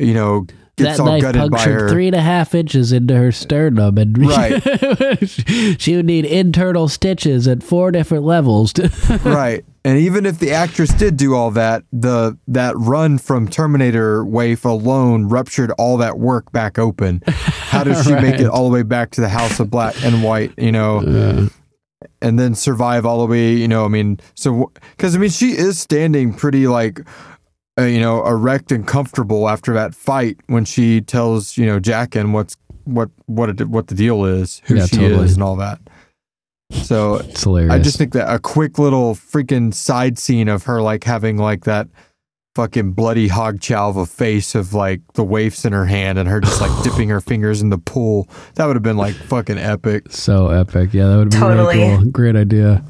you 0.00 0.14
know 0.14 0.46
gets 0.82 0.98
that 0.98 1.02
all 1.02 1.08
knife 1.08 1.22
gutted 1.22 1.50
by 1.50 1.56
punctured 1.56 1.80
her 1.80 1.88
three 1.88 2.06
and 2.06 2.16
a 2.16 2.20
half 2.20 2.54
inches 2.54 2.92
into 2.92 3.16
her 3.16 3.32
sternum, 3.32 3.98
and 3.98 4.16
Right. 4.26 4.62
she 5.78 5.96
would 5.96 6.06
need 6.06 6.24
internal 6.24 6.88
stitches 6.88 7.48
at 7.48 7.62
four 7.62 7.90
different 7.90 8.24
levels. 8.24 8.72
To 8.74 8.88
right. 9.24 9.64
And 9.84 9.98
even 9.98 10.26
if 10.26 10.38
the 10.38 10.52
actress 10.52 10.90
did 10.90 11.16
do 11.16 11.34
all 11.34 11.50
that, 11.52 11.84
the 11.92 12.36
that 12.48 12.76
run 12.76 13.16
from 13.18 13.48
Terminator 13.48 14.24
Waif 14.24 14.64
alone 14.64 15.28
ruptured 15.28 15.70
all 15.78 15.96
that 15.98 16.18
work 16.18 16.52
back 16.52 16.78
open. 16.78 17.22
How 17.26 17.84
does 17.84 18.04
she 18.04 18.12
make 18.12 18.40
it 18.40 18.46
all 18.46 18.68
the 18.68 18.74
way 18.74 18.82
back 18.82 19.10
to 19.12 19.22
the 19.22 19.28
House 19.30 19.58
of 19.58 19.70
Black 19.70 19.94
and 20.04 20.22
White? 20.22 20.52
You 20.58 20.72
know, 20.72 21.48
and 22.20 22.38
then 22.38 22.54
survive 22.54 23.06
all 23.06 23.20
the 23.20 23.26
way. 23.26 23.54
You 23.54 23.68
know, 23.68 23.86
I 23.86 23.88
mean, 23.88 24.20
so 24.34 24.70
because 24.96 25.16
I 25.16 25.18
mean, 25.18 25.30
she 25.30 25.52
is 25.52 25.78
standing 25.78 26.34
pretty 26.34 26.66
like. 26.66 27.00
Uh, 27.78 27.84
you 27.84 28.00
know, 28.00 28.26
erect 28.26 28.72
and 28.72 28.86
comfortable 28.86 29.48
after 29.48 29.72
that 29.74 29.94
fight 29.94 30.36
when 30.48 30.64
she 30.64 31.00
tells 31.00 31.56
you 31.56 31.64
know 31.66 31.78
Jack 31.80 32.10
Jaqen 32.10 32.32
what's 32.32 32.56
what 32.84 33.10
what 33.26 33.48
it, 33.48 33.68
what 33.68 33.86
the 33.86 33.94
deal 33.94 34.24
is, 34.24 34.60
who 34.64 34.76
Yeah, 34.76 34.86
she 34.86 34.96
totally. 34.96 35.24
is, 35.24 35.34
and 35.34 35.42
all 35.42 35.56
that. 35.56 35.78
So 36.72 37.16
it's 37.16 37.42
hilarious. 37.42 37.72
I 37.72 37.78
just 37.78 37.96
think 37.98 38.12
that 38.12 38.32
a 38.32 38.38
quick 38.38 38.78
little 38.78 39.14
freaking 39.14 39.72
side 39.74 40.18
scene 40.18 40.48
of 40.48 40.64
her 40.64 40.80
like 40.82 41.04
having 41.04 41.36
like 41.36 41.64
that 41.64 41.88
fucking 42.56 42.92
bloody 42.92 43.28
hog 43.28 43.60
chow 43.60 43.88
of 43.88 43.96
a 43.96 44.06
face 44.06 44.54
of 44.54 44.74
like 44.74 45.00
the 45.14 45.24
waifs 45.24 45.64
in 45.64 45.72
her 45.72 45.86
hand 45.86 46.18
and 46.18 46.28
her 46.28 46.40
just 46.40 46.60
like 46.60 46.70
dipping 46.84 47.08
her 47.08 47.20
fingers 47.20 47.62
in 47.62 47.70
the 47.70 47.78
pool. 47.78 48.28
That 48.54 48.66
would 48.66 48.76
have 48.76 48.82
been 48.82 48.96
like 48.96 49.14
fucking 49.14 49.58
epic. 49.58 50.10
so 50.10 50.48
epic. 50.48 50.92
Yeah, 50.92 51.06
that 51.08 51.16
would 51.16 51.30
be 51.30 51.36
Totally. 51.38 51.78
really 51.78 51.96
cool. 52.02 52.10
Great 52.10 52.36
idea. 52.36 52.84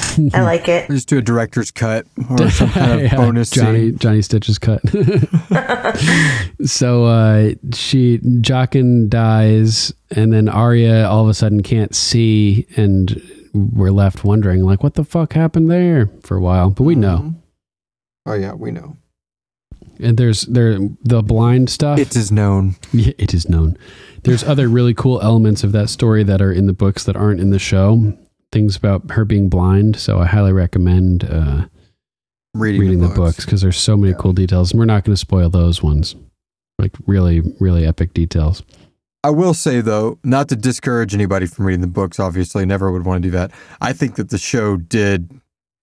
I 0.34 0.42
like 0.42 0.68
it. 0.68 0.88
Just 0.88 1.08
do 1.08 1.18
a 1.18 1.22
director's 1.22 1.70
cut 1.70 2.06
or 2.28 2.50
some 2.50 2.70
kind 2.70 2.92
of 2.92 3.00
Yeah, 3.02 3.16
bonus 3.16 3.50
Johnny 3.50 3.90
scene. 3.90 3.98
Johnny 3.98 4.22
Stitch's 4.22 4.58
cut. 4.58 4.80
so 6.64 7.04
uh, 7.04 7.50
she 7.74 8.18
Jaqen 8.18 9.08
dies, 9.08 9.92
and 10.10 10.32
then 10.32 10.48
Arya 10.48 11.06
all 11.08 11.22
of 11.22 11.28
a 11.28 11.34
sudden 11.34 11.62
can't 11.62 11.94
see, 11.94 12.66
and 12.76 13.20
we're 13.52 13.90
left 13.92 14.24
wondering 14.24 14.62
like, 14.62 14.82
what 14.82 14.94
the 14.94 15.04
fuck 15.04 15.32
happened 15.32 15.70
there 15.70 16.08
for 16.22 16.36
a 16.36 16.40
while. 16.40 16.70
But 16.70 16.84
we 16.84 16.94
know, 16.94 17.34
Oh 18.26 18.34
yeah, 18.34 18.52
we 18.52 18.70
know. 18.70 18.96
and 19.98 20.16
there's 20.16 20.42
there 20.42 20.78
the 21.02 21.22
blind 21.22 21.70
stuff. 21.70 21.98
It 21.98 22.14
is 22.16 22.30
known. 22.30 22.76
Yeah, 22.92 23.12
it 23.18 23.32
is 23.34 23.48
known. 23.48 23.76
There's 24.24 24.44
other 24.44 24.68
really 24.68 24.92
cool 24.94 25.20
elements 25.22 25.64
of 25.64 25.72
that 25.72 25.88
story 25.88 26.22
that 26.24 26.42
are 26.42 26.52
in 26.52 26.66
the 26.66 26.74
books 26.74 27.04
that 27.04 27.16
aren't 27.16 27.40
in 27.40 27.50
the 27.50 27.58
show. 27.58 28.16
Things 28.52 28.76
about 28.76 29.10
her 29.12 29.24
being 29.24 29.48
blind. 29.48 29.96
So 29.96 30.18
I 30.18 30.26
highly 30.26 30.52
recommend 30.52 31.24
uh, 31.24 31.66
Reading, 32.52 32.80
reading 32.80 33.00
the 33.00 33.08
books 33.14 33.44
because 33.44 33.60
there's 33.60 33.76
so 33.78 33.96
many 33.96 34.12
cool 34.18 34.32
details, 34.32 34.72
and 34.72 34.80
we're 34.80 34.86
not 34.86 35.04
going 35.04 35.12
to 35.14 35.20
spoil 35.20 35.48
those 35.50 35.82
ones. 35.84 36.16
Like 36.80 36.92
really, 37.06 37.42
really 37.60 37.86
epic 37.86 38.12
details. 38.12 38.64
I 39.22 39.30
will 39.30 39.54
say 39.54 39.80
though, 39.82 40.18
not 40.24 40.48
to 40.48 40.56
discourage 40.56 41.14
anybody 41.14 41.46
from 41.46 41.66
reading 41.66 41.82
the 41.82 41.86
books, 41.86 42.18
obviously, 42.18 42.66
never 42.66 42.90
would 42.90 43.04
want 43.04 43.22
to 43.22 43.28
do 43.28 43.30
that. 43.32 43.52
I 43.80 43.92
think 43.92 44.16
that 44.16 44.30
the 44.30 44.38
show 44.38 44.76
did 44.78 45.30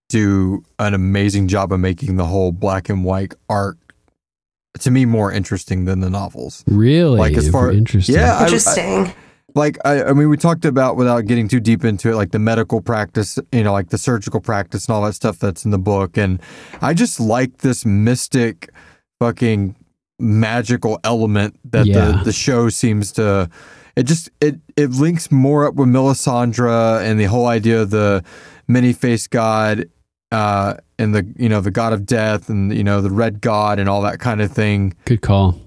do 0.10 0.64
an 0.80 0.94
amazing 0.94 1.48
job 1.48 1.72
of 1.72 1.80
making 1.80 2.18
the 2.18 2.26
whole 2.26 2.52
black 2.52 2.90
and 2.90 3.06
white 3.06 3.34
arc 3.48 3.78
to 4.80 4.92
me 4.92 5.06
more 5.06 5.32
interesting 5.32 5.86
than 5.86 6.02
the 6.02 6.10
novels. 6.10 6.64
Really, 6.68 7.18
Like, 7.20 7.38
as 7.38 7.50
far- 7.50 7.72
interesting. 7.72 8.16
Yeah, 8.16 8.36
I- 8.36 8.40
I- 8.40 8.44
Interesting. 8.46 9.14
Like 9.56 9.78
I, 9.86 10.04
I 10.04 10.14
mean, 10.14 10.30
we 10.30 10.38
talked 10.38 10.66
about 10.66 10.98
without 10.98 11.26
getting 11.26 11.48
too 11.48 11.60
deep 11.60 11.84
into 11.84 12.12
it, 12.12 12.16
like 12.16 12.32
the 12.32 12.40
medical 12.40 12.82
practice, 12.82 13.40
you 13.52 13.64
know, 13.64 13.72
like 13.74 13.90
the 13.90 13.98
surgical 13.98 14.40
practice 14.42 14.86
and 14.88 14.96
all 14.96 15.02
that 15.04 15.14
stuff 15.14 15.40
that's 15.40 15.66
in 15.66 15.72
the 15.72 15.80
book. 15.80 16.18
And 16.18 16.40
I 16.82 16.94
just 16.94 17.20
like 17.20 17.60
this 17.60 17.86
mystic, 17.86 18.70
fucking 19.20 19.76
magical 20.20 21.00
element 21.04 21.58
that 21.72 21.86
Yeah. 21.88 22.12
the 22.18 22.24
the 22.26 22.34
show 22.34 22.70
seems 22.70 23.12
to. 23.14 23.50
It 23.96 24.04
just 24.04 24.30
it 24.42 24.60
it 24.76 24.92
links 24.92 25.32
more 25.32 25.66
up 25.66 25.74
with 25.76 25.88
Melisandre 25.88 27.02
and 27.04 27.20
the 27.20 27.26
whole 27.26 27.48
idea 27.48 27.82
of 27.82 27.90
the 27.90 28.24
many 28.68 28.94
faced 28.94 29.32
god, 29.32 29.86
uh, 30.32 30.76
and 31.00 31.16
the 31.16 31.26
you 31.36 31.50
know 31.50 31.62
the 31.62 31.72
god 31.72 31.94
of 31.94 32.06
death 32.06 32.48
and 32.50 32.76
you 32.76 32.84
know 32.84 33.02
the 33.02 33.10
red 33.10 33.42
god 33.42 33.80
and 33.80 33.90
all 33.90 34.02
that 34.04 34.20
kind 34.20 34.40
of 34.42 34.52
thing. 34.52 34.94
Good 35.06 35.22
call. 35.22 35.60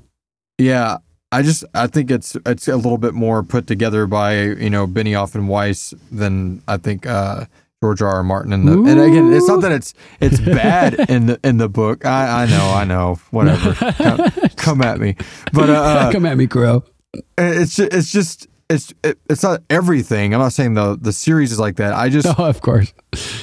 Yeah, 0.59 0.99
I 1.33 1.43
just 1.43 1.65
I 1.75 1.87
think 1.87 2.11
it's 2.11 2.37
it's 2.47 2.67
a 2.69 2.77
little 2.77 2.99
bit 2.99 3.15
more 3.15 3.43
put 3.43 3.67
together 3.67 4.07
by 4.07 4.41
you 4.43 4.71
know 4.71 4.87
Benioff 4.87 5.35
and 5.35 5.49
Weiss 5.49 5.95
than 6.11 6.63
I 6.67 6.77
think 6.77 7.07
uh, 7.07 7.45
George 7.83 8.03
R. 8.03 8.09
R. 8.17 8.23
Martin. 8.25 8.53
And, 8.53 8.67
the, 8.67 8.73
and 8.73 9.01
again, 9.01 9.33
it's 9.33 9.47
not 9.49 9.61
that 9.63 9.73
it's 9.73 9.95
it's 10.21 10.41
bad 10.41 10.95
in 11.09 11.27
the 11.27 11.41
in 11.45 11.59
the 11.59 11.69
book. 11.69 12.05
I 12.05 12.43
I 12.43 12.47
know 12.47 12.71
I 12.75 12.85
know 12.85 13.21
whatever. 13.31 13.73
come, 13.93 14.31
come 14.57 14.83
at 14.83 14.99
me, 14.99 15.17
but 15.53 15.71
uh, 15.71 16.11
Come 16.13 16.27
at 16.27 16.37
me, 16.37 16.47
Crow. 16.47 16.85
it's 17.39 17.79
it's 17.79 18.11
just. 18.11 18.47
It's 18.69 18.95
it, 19.03 19.19
it's 19.29 19.43
not 19.43 19.63
everything. 19.69 20.33
I'm 20.33 20.39
not 20.39 20.53
saying 20.53 20.75
the 20.75 20.97
the 20.97 21.13
series 21.13 21.51
is 21.51 21.59
like 21.59 21.75
that. 21.77 21.93
I 21.93 22.09
just 22.09 22.29
Oh, 22.39 22.45
of 22.49 22.61
course. 22.61 22.95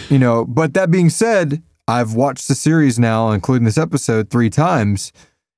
you 0.09 0.17
know. 0.19 0.45
But 0.45 0.73
that 0.75 0.89
being 0.89 1.09
said, 1.09 1.61
I've 1.85 2.13
watched 2.13 2.47
the 2.47 2.55
series 2.55 2.97
now, 2.97 3.31
including 3.31 3.65
this 3.65 3.77
episode, 3.77 4.29
three 4.29 4.49
times. 4.49 5.11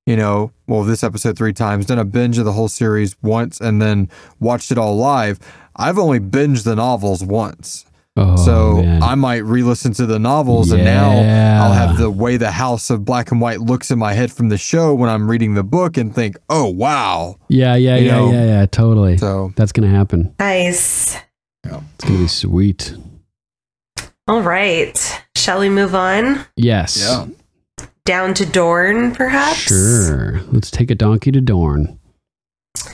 You 0.10 0.16
know, 0.16 0.52
well, 0.66 0.82
this 0.82 1.04
episode 1.04 1.38
three 1.38 1.54
times, 1.54 1.86
done 1.86 2.00
a 2.00 2.04
binge 2.04 2.40
of 2.40 2.46
the 2.46 2.54
whole 2.54 2.68
series 2.68 3.16
once, 3.22 3.62
and 3.62 3.80
then 3.80 4.10
watched 4.40 4.72
it 4.72 4.80
all 4.80 4.98
live. 4.98 5.38
I've 5.76 6.00
only 6.00 6.20
binged 6.20 6.64
the 6.64 6.76
novels 6.76 7.24
once. 7.24 7.86
Oh, 8.18 8.36
so 8.36 8.82
man. 8.82 9.04
I 9.04 9.14
might 9.14 9.44
re-listen 9.44 9.94
to 9.94 10.08
the 10.08 10.18
novels, 10.18 10.72
and 10.72 10.84
now 10.84 11.12
I'll 11.12 11.74
have 11.74 11.98
the 11.98 12.10
way 12.10 12.38
the 12.38 12.50
House 12.50 12.90
of 12.90 13.06
Black 13.06 13.30
and 13.30 13.40
White 13.40 13.60
looks 13.60 13.92
in 13.92 14.00
my 14.00 14.14
head 14.14 14.32
from 14.32 14.50
the 14.50 14.58
show 14.58 14.96
when 14.96 15.12
I'm 15.12 15.30
reading 15.30 15.54
the 15.54 15.64
book, 15.64 15.96
and 15.96 16.12
think, 16.12 16.38
"Oh 16.50 16.66
wow!" 16.66 17.36
yeah, 17.48 17.76
yeah, 17.76 17.98
you 17.98 18.08
yeah, 18.08 18.12
know, 18.12 18.32
yeah, 18.32 18.46
yeah. 18.46 18.66
Totally. 18.66 19.20
So 19.20 19.54
That's 19.56 19.72
gonna 19.72 19.90
happen. 19.90 20.34
Nice. 20.40 21.18
It's 21.64 22.06
gonna 22.06 22.18
be 22.18 22.28
sweet. 22.28 22.96
All 24.28 24.42
right. 24.42 25.24
Shall 25.36 25.60
we 25.60 25.70
move 25.70 25.94
on? 25.94 26.48
Yes. 26.56 26.98
Yeah. 27.00 27.28
Down 28.10 28.34
to 28.34 28.46
Dorne, 28.48 29.14
perhaps? 29.14 29.58
Sure. 29.60 30.42
Let's 30.52 30.72
take 30.72 30.90
a 30.90 30.96
donkey 30.96 31.32
to 31.32 31.42
Dorne. 31.42 32.00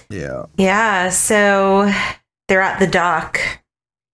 yeah, 0.09 0.47
Yeah, 0.57 1.07
so 1.09 1.89
they're 2.49 2.59
at 2.61 2.79
the 2.79 2.87
dock, 2.87 3.39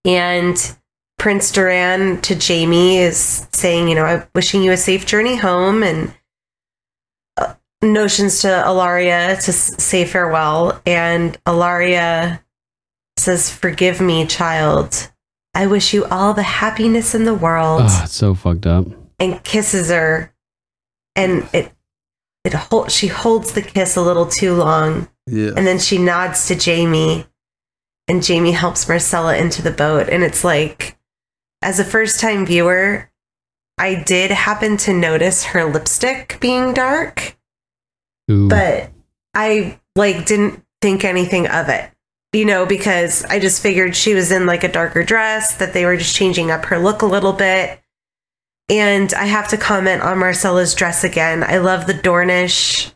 and 0.06 0.76
Prince 1.18 1.52
Doran 1.52 2.22
to 2.22 2.36
Jaime 2.40 3.00
is 3.00 3.48
saying, 3.52 3.88
you 3.90 3.96
know, 3.96 4.04
I'm 4.06 4.28
wishing 4.36 4.62
you 4.62 4.72
a 4.74 4.78
safe 4.78 5.08
journey 5.08 5.38
home, 5.38 5.82
and 5.82 6.14
uh, 7.38 7.56
notions 7.82 8.42
to 8.42 8.48
Ellaria 8.50 9.44
to 9.46 9.52
say 9.52 10.06
farewell. 10.06 10.82
And 10.86 11.36
Ellaria 11.46 12.44
says, 13.18 13.50
Forgive 13.50 14.00
me, 14.02 14.28
child. 14.28 15.10
I 15.56 15.66
wish 15.66 15.96
you 15.96 16.06
all 16.06 16.36
the 16.36 16.44
happiness 16.44 17.16
in 17.16 17.26
the 17.26 17.34
world, 17.34 17.82
Oh, 17.86 18.02
it's 18.04 18.14
so 18.16 18.36
fucked 18.36 18.68
up. 18.68 18.86
and 19.20 19.44
kisses 19.44 19.90
her. 19.90 20.31
And 21.16 21.48
it, 21.54 21.72
it 22.44 22.54
hold, 22.54 22.92
she 22.92 23.08
holds 23.08 23.54
the 23.54 23.62
kiss 23.62 23.96
a 23.96 24.02
little 24.02 24.26
too 24.26 24.54
long. 24.54 25.10
yeah. 25.28 25.52
And 25.56 25.68
then 25.68 25.80
she 25.80 25.98
nods 25.98 26.48
to 26.48 26.56
Jaime 26.56 27.26
and 28.08 28.26
Jaime 28.26 28.52
helps 28.52 28.86
Myrcella 28.86 29.40
into 29.40 29.62
the 29.62 29.72
boat. 29.72 30.10
And 30.10 30.24
it's 30.24 30.44
like, 30.44 30.98
as 31.62 31.80
a 31.80 31.86
first 31.86 32.20
time 32.20 32.46
viewer, 32.46 33.10
I 33.78 33.96
did 33.96 34.32
happen 34.32 34.78
to 34.78 34.94
notice 34.94 35.46
her 35.46 35.64
lipstick 35.66 36.38
being 36.40 36.74
dark, 36.74 37.38
Ooh. 38.30 38.48
but 38.50 38.92
I 39.34 39.80
like 39.96 40.26
didn't 40.26 40.64
think 40.82 41.04
anything 41.04 41.48
of 41.48 41.70
it. 41.70 41.90
You 42.34 42.46
know, 42.46 42.66
because 42.66 43.26
I 43.26 43.40
just 43.40 43.62
figured 43.62 43.96
she 43.96 44.14
was 44.14 44.32
in 44.32 44.46
like 44.46 44.64
a 44.64 44.72
darker 44.72 45.04
dress, 45.04 45.58
that 45.58 45.74
they 45.74 45.86
were 45.86 45.98
just 45.98 46.16
changing 46.16 46.50
up 46.50 46.66
her 46.66 46.80
look 46.80 47.02
a 47.02 47.06
little 47.06 47.34
bit. 47.34 47.81
And 48.72 49.14
I 49.14 49.26
have 49.26 49.50
to 49.50 49.58
comment 49.58 50.02
on 50.02 50.18
Myrcella's 50.18 50.74
dress 50.74 51.04
again. 51.04 51.44
I 51.44 51.58
love 51.58 51.86
the 51.88 51.94
Dornish 51.94 52.92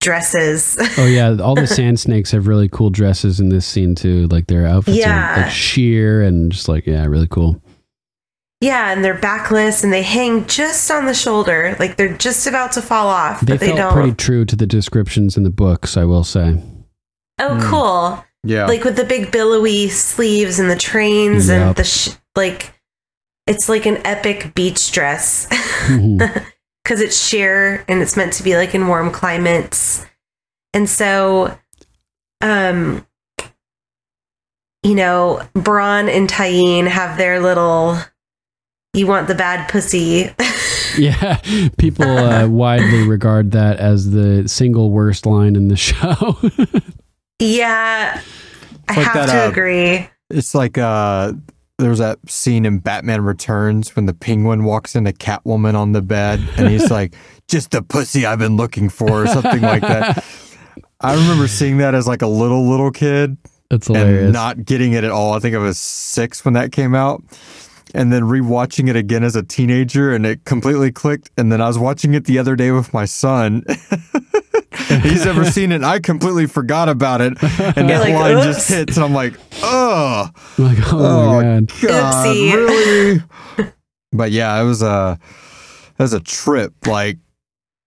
dresses. 0.00 0.78
Oh 0.96 1.06
yeah, 1.06 1.36
all 1.42 1.54
the 1.54 1.66
sand 1.66 2.00
snakes 2.00 2.30
have 2.30 2.46
really 2.46 2.68
cool 2.68 2.88
dresses 2.90 3.40
in 3.40 3.48
this 3.50 3.66
scene 3.66 3.94
too. 3.94 4.26
Like 4.28 4.46
their 4.46 4.66
outfits 4.66 4.96
Yeah. 4.96 5.34
are 5.34 5.42
like 5.42 5.50
sheer 5.50 6.22
and 6.22 6.50
just 6.52 6.68
like 6.68 6.86
yeah, 6.86 7.04
really 7.06 7.26
cool. 7.26 7.60
yeah, 8.60 8.92
and 8.92 9.04
they're 9.04 9.18
backless 9.18 9.82
and 9.84 9.92
they 9.92 10.02
hang 10.02 10.46
just 10.46 10.90
on 10.90 11.06
the 11.06 11.14
shoulder. 11.14 11.76
Like 11.78 11.96
they're 11.96 12.16
just 12.16 12.46
about 12.46 12.72
to 12.72 12.82
fall 12.82 13.08
off, 13.08 13.40
They 13.40 13.54
but 13.54 13.60
they 13.60 13.66
felt 13.68 13.78
don't. 13.78 13.92
pretty 13.92 14.14
true 14.14 14.44
to 14.44 14.56
the 14.56 14.66
descriptions 14.66 15.36
in 15.36 15.42
the 15.42 15.50
books, 15.50 15.96
I 15.96 16.04
will 16.04 16.24
say. 16.24 16.62
oh, 17.40 17.54
Hmm. 17.56 17.70
cool. 17.70 18.24
Yeah. 18.42 18.66
Like 18.66 18.84
with 18.84 18.96
the 18.96 19.04
big 19.04 19.30
billowy 19.32 19.88
sleeves 19.88 20.58
and 20.58 20.70
the 20.70 20.76
trains 20.76 21.48
Yep. 21.48 21.60
and 21.66 21.76
the, 21.76 21.84
sh- 21.84 22.10
like, 22.34 22.72
it's 23.50 23.68
like 23.68 23.84
an 23.84 23.98
epic 24.06 24.54
beach 24.54 24.92
dress. 24.92 25.46
Because 26.82 27.02
it's 27.02 27.28
sheer 27.28 27.84
and 27.88 28.00
it's 28.00 28.16
meant 28.16 28.32
to 28.32 28.42
be 28.42 28.56
like 28.56 28.74
in 28.74 28.88
warm 28.88 29.12
climates. 29.12 30.04
And 30.72 30.88
so, 30.88 31.56
um, 32.40 33.06
you 34.82 34.94
know, 34.94 35.42
Bronn 35.54 36.08
and 36.08 36.28
Tyene 36.28 36.88
have 36.88 37.18
their 37.18 37.38
little 37.38 37.98
you 38.94 39.06
want 39.06 39.28
the 39.28 39.34
bad 39.34 39.68
pussy. 39.68 40.30
yeah, 40.98 41.36
people 41.78 42.08
uh, 42.08 42.48
widely 42.48 43.06
regard 43.06 43.50
that 43.52 43.78
as 43.78 44.10
the 44.10 44.48
single 44.48 44.90
worst 44.90 45.26
line 45.26 45.54
in 45.54 45.68
the 45.68 45.76
show. 45.76 46.38
yeah, 47.38 48.20
I 48.88 48.96
like 48.96 49.06
have 49.06 49.14
that, 49.14 49.26
to 49.26 49.44
uh, 49.44 49.48
agree. 49.48 50.08
It's 50.30 50.54
like 50.54 50.78
uh 50.78 51.34
there's 51.80 51.98
that 51.98 52.18
scene 52.28 52.64
in 52.64 52.78
Batman 52.78 53.22
Returns 53.22 53.94
when 53.96 54.06
the 54.06 54.14
penguin 54.14 54.64
walks 54.64 54.94
into 54.94 55.12
Catwoman 55.12 55.74
on 55.74 55.92
the 55.92 56.02
bed 56.02 56.40
and 56.56 56.68
he's 56.68 56.90
like, 56.98 57.14
just 57.48 57.72
the 57.72 57.82
pussy 57.82 58.24
I've 58.26 58.38
been 58.38 58.56
looking 58.56 58.88
for, 58.88 59.24
or 59.24 59.26
something 59.26 59.60
like 59.60 59.82
that. 59.82 60.24
I 61.00 61.14
remember 61.14 61.48
seeing 61.48 61.78
that 61.78 61.94
as 61.94 62.06
like 62.06 62.22
a 62.22 62.26
little, 62.26 62.68
little 62.68 62.90
kid 62.90 63.36
That's 63.70 63.86
hilarious. 63.86 64.24
and 64.24 64.32
not 64.32 64.64
getting 64.64 64.92
it 64.92 65.02
at 65.02 65.10
all. 65.10 65.32
I 65.32 65.38
think 65.38 65.56
I 65.56 65.58
was 65.58 65.78
six 65.78 66.44
when 66.44 66.54
that 66.54 66.72
came 66.72 66.94
out. 66.94 67.22
And 67.92 68.12
then 68.12 68.22
rewatching 68.22 68.88
it 68.88 68.94
again 68.94 69.24
as 69.24 69.34
a 69.34 69.42
teenager 69.42 70.12
and 70.14 70.24
it 70.24 70.44
completely 70.44 70.92
clicked. 70.92 71.28
And 71.36 71.50
then 71.50 71.60
I 71.60 71.66
was 71.66 71.76
watching 71.76 72.14
it 72.14 72.24
the 72.26 72.38
other 72.38 72.54
day 72.54 72.70
with 72.70 72.94
my 72.94 73.04
son. 73.04 73.64
He's 75.02 75.26
ever 75.26 75.44
seen 75.44 75.72
it. 75.72 75.82
I 75.82 75.98
completely 75.98 76.46
forgot 76.46 76.88
about 76.88 77.20
it. 77.20 77.34
And 77.42 77.88
You're 77.88 77.98
that 77.98 78.00
like, 78.00 78.14
line 78.14 78.36
"Oops." 78.36 78.44
just 78.44 78.68
hits. 78.68 78.96
And 78.96 79.04
I'm 79.04 79.14
like, 79.14 79.34
oh, 79.62 80.28
like, 80.58 80.78
oh, 80.92 80.98
my 80.98 81.36
oh, 81.36 81.40
god. 81.40 81.72
God, 81.82 82.26
Oopsie. 82.26 82.52
really? 82.54 83.72
but 84.12 84.30
yeah, 84.30 84.60
it 84.60 84.64
was 84.64 84.82
a 84.82 85.18
it 85.98 86.02
was 86.02 86.12
a 86.12 86.20
trip. 86.20 86.72
Like, 86.86 87.18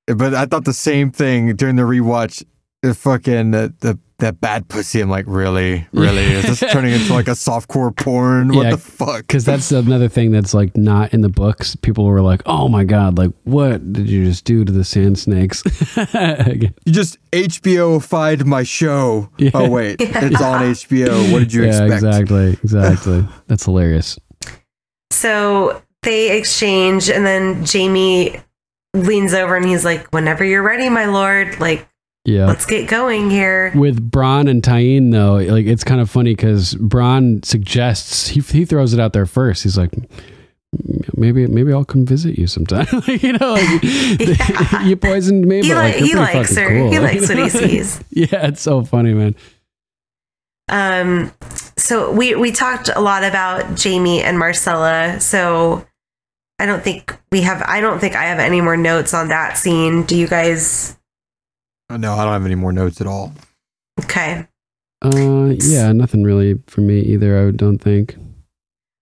but 0.08 0.34
I 0.34 0.46
thought 0.46 0.66
the 0.66 0.74
same 0.74 1.12
thing 1.12 1.56
during 1.56 1.76
the 1.76 1.84
rewatch. 1.84 2.44
If 2.82 2.98
fucking 2.98 3.52
the, 3.52 3.74
the 3.80 3.98
that 4.24 4.42
bad 4.42 4.68
pussy. 4.68 5.00
I'm 5.00 5.10
like, 5.10 5.26
really, 5.28 5.88
really? 5.94 6.24
Is 6.24 6.60
this 6.60 6.72
turning 6.72 6.94
into 6.94 7.14
like 7.14 7.28
a 7.28 7.32
softcore 7.32 7.96
porn? 7.96 8.50
What 8.50 8.64
Yeah, 8.64 8.72
the 8.72 8.78
fuck? 8.78 9.20
Because 9.20 9.46
that's 9.46 9.72
another 9.72 10.10
thing 10.10 10.32
that's 10.32 10.54
like 10.54 10.76
not 10.76 11.14
in 11.14 11.22
the 11.22 11.30
books. 11.30 11.76
People 11.76 12.06
were 12.06 12.22
like, 12.22 12.42
"Oh 12.46 12.68
my 12.68 12.84
god, 12.84 13.18
like 13.18 13.32
what 13.44 13.94
did 13.94 14.10
you 14.10 14.26
just 14.26 14.46
do 14.46 14.66
to 14.66 14.72
the 14.72 14.84
sand 14.84 15.20
snakes?" 15.20 15.64
You 16.86 16.92
just 16.92 17.18
HBO-fied 17.32 18.46
my 18.46 18.64
show. 18.64 19.30
Yeah. 19.38 19.52
Oh 19.54 19.70
wait, 19.70 19.98
it's 20.00 20.42
on 20.42 20.62
HBO. 20.62 21.32
What 21.32 21.40
did 21.40 21.54
you 21.54 21.64
yeah, 21.64 21.84
expect? 21.86 21.94
exactly, 22.04 22.50
exactly. 22.64 23.28
that's 23.48 23.66
hilarious. 23.66 24.18
So 25.12 25.82
they 26.02 26.38
exchange, 26.38 27.10
and 27.10 27.26
then 27.26 27.66
Jaime 27.66 28.40
leans 28.94 29.34
over 29.34 29.56
and 29.56 29.66
he's 29.66 29.86
like, 29.86 30.08
"Whenever 30.12 30.44
you're 30.44 30.64
ready, 30.64 30.90
my 30.90 31.06
lord. 31.06 31.60
Like, 31.60 31.88
Yeah. 32.26 32.46
let's 32.48 32.66
get 32.66 32.88
going 32.90 33.30
here." 33.30 33.72
With 33.76 34.10
Bronn 34.12 34.50
and 34.50 34.62
Tyene, 34.64 35.12
though, 35.12 35.36
like 35.54 35.66
it's 35.66 35.84
kind 35.84 36.00
of 36.02 36.10
funny 36.10 36.32
because 36.36 36.76
Bronn 36.76 37.44
suggests 37.46 38.28
he 38.30 38.40
he 38.42 38.66
throws 38.66 38.94
it 38.94 39.00
out 39.00 39.14
there 39.14 39.26
first. 39.26 39.64
He's 39.64 39.78
like, 39.78 39.92
maybe 41.16 41.46
maybe 41.48 41.74
I'll 41.74 41.86
come 41.86 42.06
visit 42.06 42.38
you 42.38 42.48
sometime. 42.48 42.88
You 43.08 43.34
know, 43.34 43.54
like, 43.54 43.84
you 44.86 44.96
poisoned 44.96 45.46
me, 45.46 45.62
He, 45.62 45.70
but 45.70 45.76
like, 45.78 46.00
li- 46.02 46.08
he 46.08 46.16
likes 46.16 46.56
her. 46.56 46.68
cool. 46.68 46.92
He 46.92 47.00
likes 47.00 47.28
what 47.30 47.38
he 47.38 47.50
sees. 47.50 48.04
yeah, 48.12 48.48
it's 48.48 48.62
so 48.62 48.84
funny, 48.84 49.14
man. 49.14 49.36
Um, 50.70 51.32
so 51.78 52.12
we 52.12 52.36
we 52.36 52.52
talked 52.52 52.90
a 52.96 53.02
lot 53.02 53.24
about 53.24 53.82
Jaime 53.84 54.22
and 54.22 54.38
Myrcella. 54.38 55.22
So 55.22 55.86
I 56.58 56.66
don't 56.66 56.82
think 56.84 57.18
we 57.32 57.42
have. 57.42 57.62
I 57.68 57.82
don't 57.82 58.00
think 58.00 58.16
I 58.16 58.24
have 58.26 58.40
any 58.40 58.62
more 58.62 58.78
notes 58.78 59.14
on 59.14 59.28
that 59.28 59.58
scene. 59.58 60.04
Do 60.04 60.16
you 60.16 60.28
guys? 60.28 60.98
Oh, 61.94 61.98
no, 61.98 62.14
I 62.16 62.24
don't 62.24 62.34
have 62.34 62.46
any 62.46 62.56
more 62.56 62.74
notes 62.74 63.00
at 63.02 63.08
all. 63.08 63.34
Okay. 64.04 64.48
Uh, 65.06 65.54
yeah, 65.60 65.92
nothing 65.92 66.24
really 66.24 66.56
for 66.66 66.82
me 66.82 67.00
either. 67.02 67.48
I 67.48 67.52
don't 67.52 67.78
think. 67.78 68.16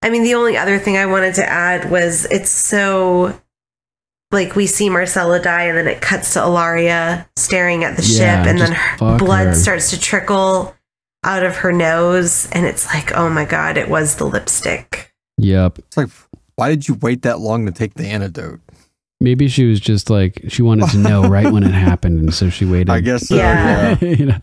I 0.02 0.10
mean, 0.10 0.24
the 0.24 0.34
only 0.34 0.58
other 0.58 0.78
thing 0.78 0.98
I 0.98 1.06
wanted 1.06 1.34
to 1.36 1.48
add 1.48 1.90
was 1.90 2.26
it's 2.26 2.50
so 2.50 3.38
like 4.30 4.54
we 4.56 4.66
see 4.66 4.88
Myrcella 4.90 5.42
die, 5.42 5.64
and 5.64 5.78
then 5.78 5.86
it 5.86 6.02
cuts 6.02 6.34
to 6.34 6.40
Ellaria 6.40 7.26
staring 7.36 7.84
at 7.84 7.96
the 7.96 8.02
Yeah, 8.02 8.42
ship, 8.42 8.50
and 8.50 8.60
then 8.60 8.72
her 8.72 9.16
blood 9.18 9.46
her. 9.48 9.54
starts 9.54 9.90
to 9.90 9.98
trickle 10.00 10.74
out 11.24 11.44
of 11.44 11.56
her 11.56 11.72
nose, 11.72 12.50
and 12.52 12.66
it's 12.66 12.86
like, 12.92 13.12
oh 13.16 13.30
my 13.30 13.44
god, 13.46 13.78
it 13.78 13.88
was 13.88 14.16
the 14.16 14.24
lipstick. 14.24 15.14
Yep. 15.38 15.78
It's 15.78 15.96
like, 15.96 16.08
why 16.56 16.68
did 16.68 16.88
you 16.88 16.94
wait 16.94 17.22
that 17.22 17.38
long 17.40 17.64
to 17.66 17.72
take 17.72 17.94
the 17.94 18.06
antidote? 18.06 18.60
Maybe 19.22 19.48
she 19.48 19.66
was 19.66 19.80
just 19.80 20.10
like 20.10 20.42
she 20.48 20.62
wanted 20.62 20.90
to 20.90 20.98
know 20.98 21.22
right 21.28 21.50
when 21.50 21.62
it 21.62 21.70
happened, 21.72 22.18
and 22.18 22.34
so 22.34 22.50
she 22.50 22.64
waited. 22.64 22.90
I 22.90 23.00
guess 23.00 23.28
so. 23.28 23.36
Yeah. 23.36 23.96
yeah. 24.00 24.08
you 24.16 24.26
know. 24.26 24.38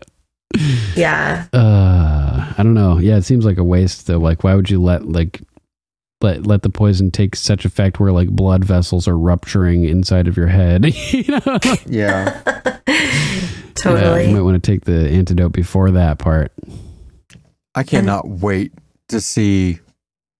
Yeah. 0.96 1.46
Uh, 1.52 2.52
I 2.56 2.62
don't 2.62 2.74
know. 2.74 2.98
Yeah, 2.98 3.16
it 3.16 3.22
seems 3.22 3.44
like 3.44 3.58
a 3.58 3.64
waste 3.64 4.06
though. 4.06 4.18
Like, 4.18 4.42
why 4.42 4.54
would 4.54 4.70
you 4.70 4.82
let 4.82 5.06
like 5.06 5.42
let 6.22 6.46
let 6.46 6.62
the 6.62 6.70
poison 6.70 7.10
take 7.10 7.36
such 7.36 7.64
effect 7.64 8.00
where 8.00 8.12
like 8.12 8.30
blood 8.30 8.64
vessels 8.64 9.06
are 9.06 9.16
rupturing 9.18 9.84
inside 9.84 10.26
of 10.26 10.36
your 10.36 10.48
head? 10.48 10.84
you 11.12 11.24
know, 11.28 11.58
Yeah. 11.86 12.40
Totally. 13.76 14.22
Yeah, 14.24 14.28
you 14.28 14.34
might 14.36 14.42
want 14.42 14.62
to 14.62 14.70
take 14.72 14.84
the 14.84 15.08
antidote 15.08 15.52
before 15.52 15.90
that 15.92 16.18
part. 16.18 16.52
I 17.74 17.82
cannot 17.82 18.28
wait 18.28 18.72
to 19.08 19.20
see 19.20 19.78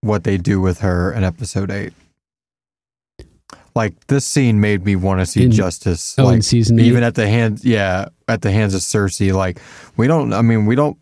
what 0.03 0.25
they 0.25 0.37
do 0.37 0.61
with 0.61 0.81
her 0.81 1.13
in 1.13 1.25
episode 1.25 1.71
eight. 1.71 1.93
Like 3.75 4.07
this 4.09 4.27
scene 4.27 4.61
made 4.61 4.85
me 4.85 4.97
want 4.97 5.21
to 5.21 5.27
see 5.27 5.45
In- 5.45 5.51
justice. 5.53 6.17
oh, 6.19 6.25
like 6.25 6.37
in 6.37 6.43
season 6.43 6.79
eight? 6.81 6.87
even 6.87 7.03
at 7.03 7.15
the 7.15 7.29
hands, 7.29 7.65
yeah, 7.65 8.09
at 8.29 8.43
the 8.43 8.51
hands 8.51 8.75
of 8.75 8.81
Cersei. 8.81 9.33
Like 9.33 9.59
we 9.97 10.07
don't. 10.07 10.33
I 10.33 10.43
mean, 10.43 10.67
we 10.67 10.75
don't. 10.75 10.97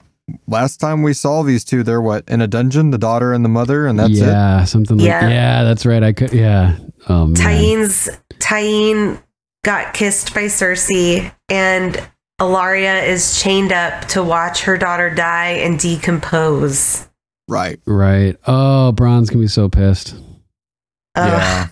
Last 0.47 0.77
time 0.79 1.03
we 1.03 1.15
saw 1.15 1.43
these 1.43 1.65
two, 1.65 1.83
they're 1.83 2.03
what 2.03 2.25
in 2.29 2.43
a 2.43 2.47
dungeon, 2.47 2.91
the 2.91 2.99
daughter 2.99 3.33
and 3.33 3.43
the 3.45 3.49
mother, 3.49 3.87
and 3.87 3.99
that's 3.99 4.19
it. 4.19 4.27
yeah, 4.27 4.65
something 4.65 4.99
like 4.99 5.07
Yeah. 5.07 5.29
yeah. 5.29 5.65
That's 5.65 5.87
right. 5.87 6.03
I 6.03 6.13
could. 6.13 6.33
Yeah. 6.33 6.77
Oh 7.09 7.27
man. 7.27 7.35
Tyene's 7.37 8.11
Tyene 8.35 9.23
got 9.65 9.95
kissed 9.95 10.35
by 10.35 10.45
Cersei, 10.45 11.33
and 11.49 12.07
Ellaria 12.41 13.07
is 13.09 13.41
chained 13.43 13.73
up 13.73 14.05
to 14.09 14.23
watch 14.23 14.63
her 14.65 14.77
daughter 14.77 15.09
die 15.15 15.53
and 15.53 15.79
decompose. 15.81 17.09
Right. 17.49 17.81
Right. 17.87 18.37
Oh, 18.47 18.93
Bronn's 18.93 19.31
gonna 19.31 19.41
be 19.45 19.49
so 19.49 19.71
pissed. 19.71 20.15
Ugh. 21.15 21.27
Yeah. 21.27 21.69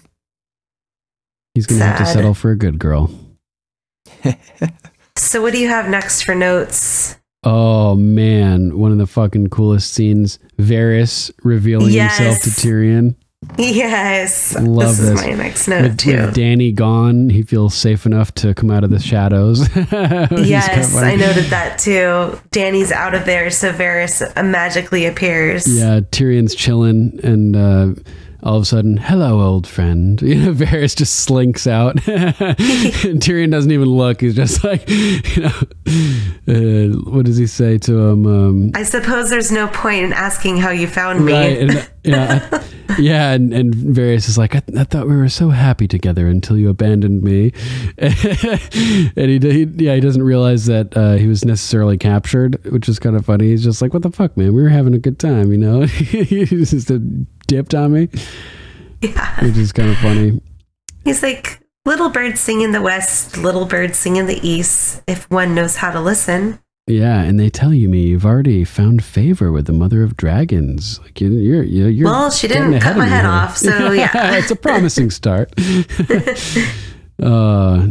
He's 1.56 1.66
gonna 1.66 1.84
have 1.86 1.96
to 1.98 2.04
settle 2.04 2.34
for 2.34 2.50
a 2.50 2.56
good 2.56 2.78
girl. 2.78 3.10
So, 5.18 5.40
what 5.40 5.54
do 5.54 5.58
you 5.58 5.68
have 5.68 5.88
next 5.88 6.22
for 6.24 6.34
notes? 6.34 7.16
Oh 7.42 7.94
man, 7.94 8.78
one 8.78 8.92
of 8.92 8.98
the 8.98 9.06
fucking 9.06 9.46
coolest 9.48 9.94
scenes. 9.94 10.38
Varys 10.58 11.30
revealing 11.42 11.90
himself 11.90 12.42
to 12.42 12.50
Tyrion. 12.50 13.14
Yes, 13.56 14.54
Love 14.60 14.96
this 14.96 15.00
is 15.00 15.10
this. 15.12 15.22
my 15.22 15.32
next 15.32 15.68
note 15.68 15.82
With, 15.82 15.98
too. 15.98 16.16
with 16.16 16.34
Dany 16.34 16.74
gone, 16.74 17.30
he 17.30 17.42
feels 17.42 17.74
safe 17.74 18.04
enough 18.04 18.34
to 18.34 18.52
come 18.54 18.70
out 18.70 18.84
of 18.84 18.90
the 18.90 18.98
shadows. 18.98 19.60
Which 19.74 19.76
is 19.84 19.88
kinda 19.90 20.44
yes. 20.46 20.94
I 20.94 21.14
noted 21.16 21.44
that 21.46 21.78
too. 21.78 22.38
Dany's 22.50 22.92
out 22.92 23.14
of 23.14 23.24
there, 23.24 23.50
so 23.50 23.72
Varys 23.72 24.22
magically 24.44 25.06
appears. 25.06 25.66
Yeah, 25.66 26.00
Tyrion's 26.00 26.54
chilling, 26.54 27.18
and 27.22 27.56
uh, 27.56 27.94
all 28.47 28.59
of 28.59 28.62
a 28.62 28.66
sudden, 28.66 28.97
hello, 28.97 29.40
old 29.40 29.66
friend. 29.66 30.23
You 30.27 30.35
know, 30.36 30.52
Varys 30.52 30.97
just 30.97 31.20
slinks 31.20 31.66
out. 31.66 31.94
and 32.06 32.56
Tyrion 33.23 33.51
doesn't 33.51 33.70
even 33.70 33.89
look. 33.89 34.20
He's 34.20 34.35
just 34.35 34.62
like, 34.64 34.86
you 34.89 35.43
know, 35.43 35.52
uh, 36.48 37.10
what 37.10 37.24
does 37.24 37.36
he 37.39 37.47
say 37.47 37.78
to 37.78 37.98
him? 37.98 38.27
Um, 38.27 38.70
I 38.74 38.82
suppose 38.82 39.31
there's 39.31 39.51
no 39.51 39.68
point 39.68 40.05
in 40.05 40.12
asking 40.12 40.59
how 40.59 40.70
you 40.70 40.86
found 40.86 41.24
me. 41.24 41.32
Right. 41.32 41.59
And, 41.59 41.90
yeah. 42.06 42.48
I- 42.52 42.62
yeah. 42.98 43.32
And, 43.32 43.52
and 43.52 43.74
Varys 43.74 44.28
is 44.28 44.38
like, 44.38 44.54
I, 44.54 44.62
I 44.78 44.84
thought 44.84 45.08
we 45.08 45.16
were 45.16 45.28
so 45.28 45.50
happy 45.50 45.88
together 45.88 46.26
until 46.26 46.56
you 46.56 46.68
abandoned 46.68 47.22
me. 47.22 47.52
and 47.98 48.12
he, 49.16 49.38
he, 49.38 49.64
yeah, 49.76 49.94
he 49.94 50.00
doesn't 50.00 50.22
realize 50.22 50.66
that 50.66 50.96
uh, 50.96 51.14
he 51.14 51.26
was 51.26 51.44
necessarily 51.44 51.98
captured, 51.98 52.62
which 52.72 52.88
is 52.88 52.98
kind 52.98 53.16
of 53.16 53.26
funny. 53.26 53.48
He's 53.48 53.64
just 53.64 53.82
like, 53.82 53.92
what 53.92 54.02
the 54.02 54.10
fuck, 54.10 54.36
man? 54.36 54.54
We 54.54 54.62
were 54.62 54.68
having 54.68 54.94
a 54.94 54.98
good 54.98 55.18
time, 55.18 55.50
you 55.52 55.58
know? 55.58 55.82
he 55.86 56.44
just 56.44 56.90
dipped 57.46 57.74
on 57.74 57.92
me, 57.92 58.08
yeah. 59.02 59.44
which 59.44 59.56
is 59.56 59.72
kind 59.72 59.90
of 59.90 59.98
funny. 59.98 60.40
He's 61.04 61.22
like, 61.22 61.60
little 61.84 62.10
birds 62.10 62.40
sing 62.40 62.62
in 62.62 62.72
the 62.72 62.82
west, 62.82 63.36
little 63.36 63.66
birds 63.66 63.98
sing 63.98 64.16
in 64.16 64.26
the 64.26 64.46
east, 64.46 65.02
if 65.06 65.30
one 65.30 65.54
knows 65.54 65.76
how 65.76 65.92
to 65.92 66.00
listen. 66.00 66.58
Yeah, 66.88 67.22
and 67.22 67.38
they 67.40 67.50
tell 67.50 67.74
you 67.74 67.88
me 67.88 68.02
you've 68.02 68.24
already 68.24 68.62
found 68.64 69.02
favor 69.02 69.50
with 69.50 69.66
the 69.66 69.72
mother 69.72 70.04
of 70.04 70.16
dragons. 70.16 71.00
Like 71.00 71.20
you- 71.20 71.32
you're, 71.32 71.64
you're, 71.64 71.88
you're 71.88 72.06
Well, 72.06 72.30
she 72.30 72.46
didn't 72.46 72.78
cut 72.78 72.96
my 72.96 73.06
head 73.06 73.22
here. 73.22 73.30
off, 73.30 73.56
so 73.56 73.90
yeah. 73.92 74.36
it's 74.36 74.52
a 74.52 74.56
promising 74.56 75.10
start. 75.10 75.52
uh, 77.22 77.88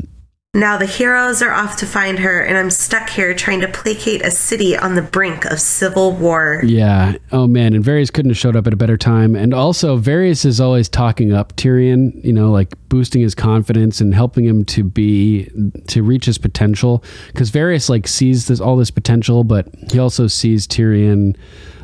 Now 0.55 0.77
the 0.77 0.85
heroes 0.85 1.41
are 1.41 1.51
off 1.51 1.75
to 1.77 1.85
find 1.85 2.17
her, 2.19 2.39
and 2.39 2.57
I'm 2.57 2.69
stuck 2.69 3.09
here 3.09 3.33
trying 3.35 3.59
to 3.59 3.67
placate 3.67 4.21
a 4.21 4.31
city 4.31 4.77
on 4.77 4.95
the 4.95 5.01
brink 5.01 5.43
of 5.43 5.59
civil 5.59 6.13
war. 6.13 6.61
yeah. 6.63 7.17
Oh 7.33 7.45
man, 7.45 7.73
and 7.73 7.83
Varys 7.83 8.11
couldn't 8.11 8.31
have 8.31 8.37
showed 8.37 8.55
up 8.55 8.65
at 8.65 8.71
a 8.71 8.77
better 8.77 8.95
time. 8.95 9.35
And 9.35 9.53
also, 9.53 9.99
Varys 9.99 10.45
is 10.45 10.61
always 10.61 10.87
talking 10.87 11.33
up 11.33 11.53
Tyrion. 11.57 12.23
You 12.23 12.31
know, 12.31 12.51
like 12.51 12.73
boosting 12.87 13.21
his 13.21 13.35
confidence 13.35 13.99
and 13.99 14.15
helping 14.15 14.45
him 14.45 14.63
to 14.65 14.85
be 14.85 15.51
to 15.87 16.01
reach 16.01 16.23
his 16.23 16.37
potential. 16.37 17.03
Because 17.27 17.51
Varys 17.51 17.89
like 17.89 18.07
sees 18.07 18.47
this 18.47 18.61
all 18.61 18.77
this 18.77 18.91
potential, 18.91 19.43
but 19.43 19.67
he 19.91 19.99
also 19.99 20.25
sees 20.27 20.65
Tyrion 20.65 21.35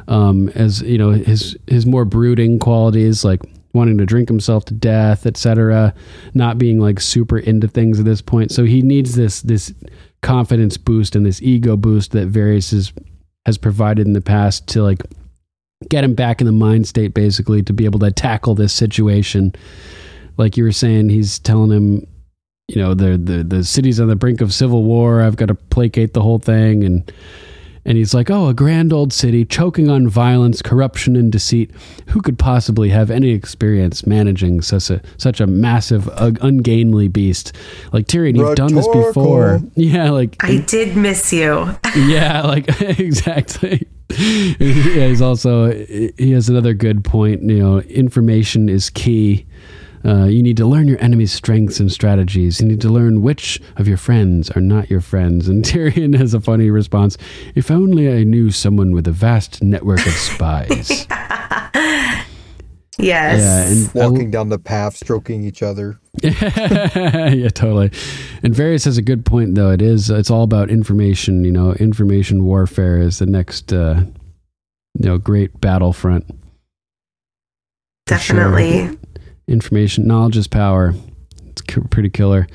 um, 0.08 0.50
as 0.50 0.82
you 0.82 0.98
know 0.98 1.12
his 1.12 1.58
his 1.68 1.86
more 1.86 2.06
brooding 2.06 2.58
qualities, 2.58 3.26
like 3.26 3.42
wanting 3.74 3.98
to 3.98 4.06
drink 4.06 4.28
himself 4.28 4.66
to 4.66 4.74
death, 4.74 5.26
etc. 5.26 5.94
Not 6.34 6.58
being 6.58 6.80
like 6.80 7.00
super 7.00 7.38
into 7.38 7.68
things 7.68 8.00
at 8.00 8.06
this 8.06 8.22
point. 8.22 8.52
So 8.52 8.64
he 8.64 8.82
needs 8.82 9.16
this 9.16 9.42
this 9.42 9.74
confidence 10.22 10.78
boost 10.78 11.16
and 11.16 11.26
this 11.26 11.42
ego 11.42 11.76
boost 11.76 12.12
that 12.12 12.32
Varys 12.32 12.72
has 12.72 12.94
has 13.46 13.58
provided 13.58 14.06
in 14.06 14.14
the 14.14 14.22
past 14.22 14.68
to 14.68 14.84
like 14.84 15.02
get 15.90 16.04
him 16.04 16.14
back 16.14 16.42
in 16.42 16.46
the 16.46 16.54
mind 16.54 16.88
state 16.88 17.14
basically 17.14 17.64
to 17.64 17.74
be 17.74 17.86
able 17.86 18.00
to 18.00 18.12
tackle 18.12 18.56
this 18.56 18.74
situation. 18.74 19.54
Like 20.38 20.58
you 20.58 20.64
were 20.64 20.72
saying, 20.72 21.10
he's 21.10 21.40
telling 21.40 21.72
him, 21.72 22.08
you 22.68 22.82
know, 22.82 22.94
the 22.94 23.18
the 23.18 23.44
the 23.44 23.64
city's 23.64 24.00
on 24.00 24.08
the 24.08 24.16
brink 24.16 24.42
of 24.42 24.54
civil 24.54 24.84
war. 24.84 25.22
I've 25.22 25.36
got 25.36 25.48
to 25.48 25.56
placate 25.56 26.14
the 26.14 26.22
whole 26.22 26.40
thing 26.40 26.84
and 26.84 27.12
and 27.86 27.98
he's 27.98 28.14
like, 28.14 28.30
"Oh, 28.30 28.48
a 28.48 28.54
grand 28.54 28.94
old 28.94 29.12
city 29.12 29.46
choking 29.46 29.90
on 29.90 30.08
violence, 30.08 30.62
corruption, 30.62 31.16
and 31.16 31.32
deceit. 31.32 31.72
Who 32.08 32.22
could 32.22 32.38
possibly 32.38 32.90
have 32.90 33.10
any 33.10 33.32
experience 33.32 34.06
managing 34.06 34.62
such 34.62 34.90
a 34.90 35.02
such 35.18 35.40
a 35.40 35.48
massive, 35.48 36.08
uh, 36.10 36.32
ungainly 36.42 37.08
beast 37.08 37.56
like 37.92 38.08
Tyrion? 38.08 38.38
You've 38.38 38.56
done 38.56 38.76
this 38.76 38.88
before, 38.88 39.62
yeah. 39.76 40.10
Like, 40.12 40.36
I 40.42 40.58
did 40.58 40.96
miss 40.96 41.34
you. 41.34 41.76
yeah, 41.96 42.42
like 42.42 42.82
exactly. 43.00 43.88
yeah, 44.10 45.08
he's 45.08 45.22
also 45.22 45.72
he 45.72 46.32
has 46.32 46.50
another 46.50 46.74
good 46.74 47.04
point. 47.04 47.42
You 47.44 47.60
know, 47.60 47.80
information 47.80 48.70
is 48.70 48.90
key. 48.90 49.46
Uh, 50.06 50.26
you 50.26 50.42
need 50.44 50.58
to 50.58 50.66
learn 50.66 50.88
your 50.88 51.02
enemy's 51.02 51.32
strengths 51.32 51.80
and 51.80 51.92
strategies. 51.92 52.60
You 52.62 52.68
need 52.68 52.82
to 52.82 52.90
learn 52.90 53.22
which 53.22 53.62
of 53.78 53.88
your 53.88 53.98
friends 53.98 54.50
are 54.52 54.62
not 54.62 54.90
your 54.90 55.02
friends. 55.02 55.48
And 55.48 55.64
Tyrion 55.66 56.16
has 56.18 56.34
a 56.34 56.40
funny 56.42 56.70
response. 56.70 57.18
If 57.56 57.70
only 57.72 58.12
I 58.12 58.24
knew 58.24 58.52
someone 58.52 58.92
with 58.92 59.08
a 59.08 59.12
vast 59.12 59.62
network 59.64 60.06
of 60.06 60.14
spies. 60.14 61.08
Yes. 62.98 63.40
yeah, 63.40 64.00
and 64.00 64.04
I- 64.06 64.10
Walking 64.10 64.30
down 64.32 64.50
the 64.50 64.60
path, 64.60 64.96
stroking 64.96 65.44
each 65.44 65.64
other. 65.64 66.00
yeah, 66.22 67.48
totally. 67.50 67.90
And 68.44 68.54
Varys 68.54 68.86
has 68.86 68.98
a 68.98 69.02
good 69.02 69.26
point, 69.26 69.56
though. 69.56 69.72
It 69.72 69.82
is. 69.82 70.10
It's 70.12 70.30
all 70.30 70.44
about 70.44 70.70
information. 70.70 71.44
You 71.44 71.52
know, 71.52 71.72
information 71.74 72.44
warfare 72.44 73.00
is 73.02 73.18
the 73.18 73.26
next, 73.26 73.74
uh, 73.74 74.04
you 74.94 75.06
know, 75.10 75.18
great 75.18 75.60
battlefront. 75.62 76.26
Definitely. 78.06 78.88
sure. 78.88 78.96
Information, 79.52 80.08
knowledge 80.08 80.38
is 80.38 80.48
power. 80.48 80.94
It's 81.50 81.62
pretty 81.90 82.10
killer. 82.10 82.48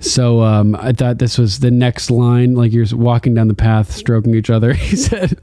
So 0.00 0.42
um, 0.42 0.76
I 0.76 0.92
thought 0.92 1.18
this 1.18 1.38
was 1.38 1.60
the 1.60 1.70
next 1.70 2.10
line. 2.10 2.54
Like 2.54 2.72
you're 2.72 2.84
walking 2.92 3.32
down 3.34 3.48
the 3.48 3.54
path, 3.54 3.90
stroking 3.90 4.34
each 4.34 4.50
other. 4.50 4.74
He 4.84 4.96
said, 4.96 5.40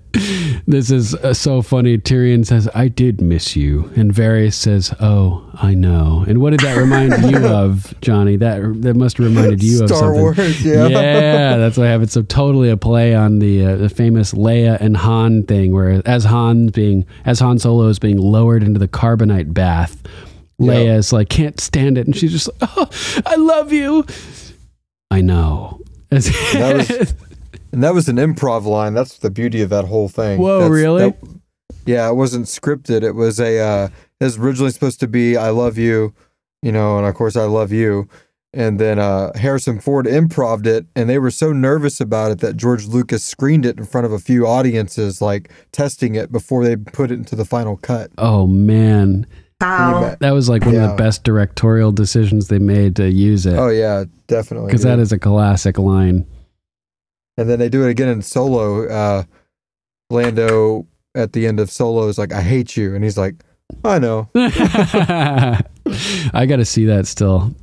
"This 0.67 0.91
is 0.91 1.15
uh, 1.15 1.33
so 1.33 1.63
funny." 1.63 1.97
Tyrion 1.97 2.45
says, 2.45 2.69
"I 2.75 2.87
did 2.87 3.19
miss 3.21 3.55
you," 3.55 3.91
and 3.95 4.13
Varys 4.13 4.53
says, 4.53 4.93
"Oh, 4.99 5.49
I 5.55 5.73
know." 5.73 6.23
And 6.27 6.41
what 6.41 6.51
did 6.51 6.59
that 6.59 6.77
remind 6.77 7.11
you 7.31 7.47
of, 7.47 7.93
Johnny? 8.01 8.35
That 8.35 8.81
that 8.83 8.95
must 8.95 9.17
have 9.17 9.25
reminded 9.25 9.63
you 9.63 9.81
of 9.83 9.89
Star 9.89 9.99
something. 9.99 10.21
Wars, 10.21 10.63
yeah. 10.63 10.87
yeah, 10.87 11.57
that's 11.57 11.77
what 11.77 11.87
I 11.87 11.89
have. 11.89 12.03
It's 12.03 12.15
a 12.15 12.23
totally 12.23 12.69
a 12.69 12.77
play 12.77 13.15
on 13.15 13.39
the 13.39 13.65
uh, 13.65 13.75
the 13.77 13.89
famous 13.89 14.33
Leia 14.33 14.79
and 14.79 14.95
Han 14.97 15.43
thing, 15.43 15.73
where 15.73 16.01
as 16.05 16.25
Han 16.25 16.67
being 16.67 17.05
as 17.25 17.39
Han 17.39 17.57
Solo 17.57 17.87
is 17.87 17.97
being 17.97 18.17
lowered 18.17 18.63
into 18.63 18.79
the 18.79 18.87
carbonite 18.87 19.53
bath, 19.53 19.97
Leia 20.61 20.95
is 20.97 21.11
like 21.13 21.29
can't 21.29 21.59
stand 21.59 21.97
it, 21.97 22.05
and 22.07 22.15
she's 22.15 22.31
just 22.31 22.49
like, 22.61 22.69
"Oh, 22.77 22.89
I 23.25 23.35
love 23.35 23.71
you." 23.73 24.05
I 25.09 25.21
know. 25.21 25.81
That 26.09 26.87
was- 26.99 27.13
And 27.73 27.81
that 27.83 27.93
was 27.93 28.09
an 28.09 28.17
improv 28.17 28.65
line. 28.65 28.93
That's 28.93 29.19
the 29.19 29.29
beauty 29.29 29.61
of 29.61 29.69
that 29.69 29.85
whole 29.85 30.09
thing. 30.09 30.39
Whoa, 30.41 30.59
That's- 30.59 30.71
really? 30.71 31.03
that- 31.11 31.17
yeah, 31.85 32.09
it 32.09 32.15
wasn't 32.15 32.45
scripted. 32.47 33.01
It 33.01 33.13
was 33.13 33.39
a. 33.39 33.59
Uh, 33.59 33.87
it 34.19 34.23
was 34.25 34.37
originally 34.37 34.71
supposed 34.71 34.99
to 34.99 35.07
be 35.07 35.37
"I 35.37 35.49
love 35.51 35.77
you," 35.77 36.13
you 36.61 36.71
know, 36.71 36.97
and 36.97 37.07
of 37.07 37.15
course 37.15 37.35
"I 37.37 37.45
love 37.45 37.71
you," 37.71 38.07
and 38.53 38.77
then 38.77 38.99
uh, 38.99 39.31
Harrison 39.37 39.79
Ford 39.79 40.05
improved 40.05 40.67
it, 40.67 40.85
and 40.97 41.09
they 41.09 41.17
were 41.17 41.31
so 41.31 41.53
nervous 41.53 41.99
about 42.01 42.31
it 42.31 42.39
that 42.39 42.55
George 42.57 42.85
Lucas 42.85 43.23
screened 43.23 43.65
it 43.65 43.77
in 43.79 43.85
front 43.85 44.05
of 44.05 44.11
a 44.11 44.19
few 44.19 44.45
audiences, 44.45 45.21
like 45.21 45.49
testing 45.71 46.13
it 46.15 46.29
before 46.31 46.63
they 46.65 46.75
put 46.75 47.09
it 47.09 47.15
into 47.15 47.35
the 47.37 47.45
final 47.45 47.77
cut. 47.77 48.11
oh 48.17 48.45
man, 48.45 49.25
Wow. 49.61 50.15
that 50.19 50.31
was 50.31 50.49
like 50.49 50.65
one 50.65 50.75
of 50.75 50.89
the 50.89 50.95
best 50.95 51.23
directorial 51.23 51.91
decisions 51.91 52.47
they 52.47 52.59
made 52.59 52.95
to 52.97 53.09
use 53.09 53.45
it 53.45 53.57
Oh 53.57 53.69
yeah, 53.69 54.05
definitely. 54.27 54.67
because 54.67 54.83
that 54.83 54.99
is 54.99 55.11
a 55.11 55.19
classic 55.19 55.77
line. 55.77 56.25
And 57.37 57.49
then 57.49 57.59
they 57.59 57.69
do 57.69 57.85
it 57.85 57.89
again 57.89 58.09
in 58.09 58.21
Solo. 58.21 58.87
Uh, 58.87 59.23
Lando 60.09 60.85
at 61.15 61.33
the 61.33 61.47
end 61.47 61.59
of 61.59 61.71
Solo 61.71 62.07
is 62.09 62.17
like, 62.17 62.33
"I 62.33 62.41
hate 62.41 62.75
you," 62.75 62.93
and 62.93 63.03
he's 63.03 63.17
like, 63.17 63.35
"I 63.85 63.99
know." 63.99 64.29
I 64.35 65.63
got 66.47 66.57
to 66.57 66.65
see 66.65 66.85
that 66.85 67.07
still. 67.07 67.55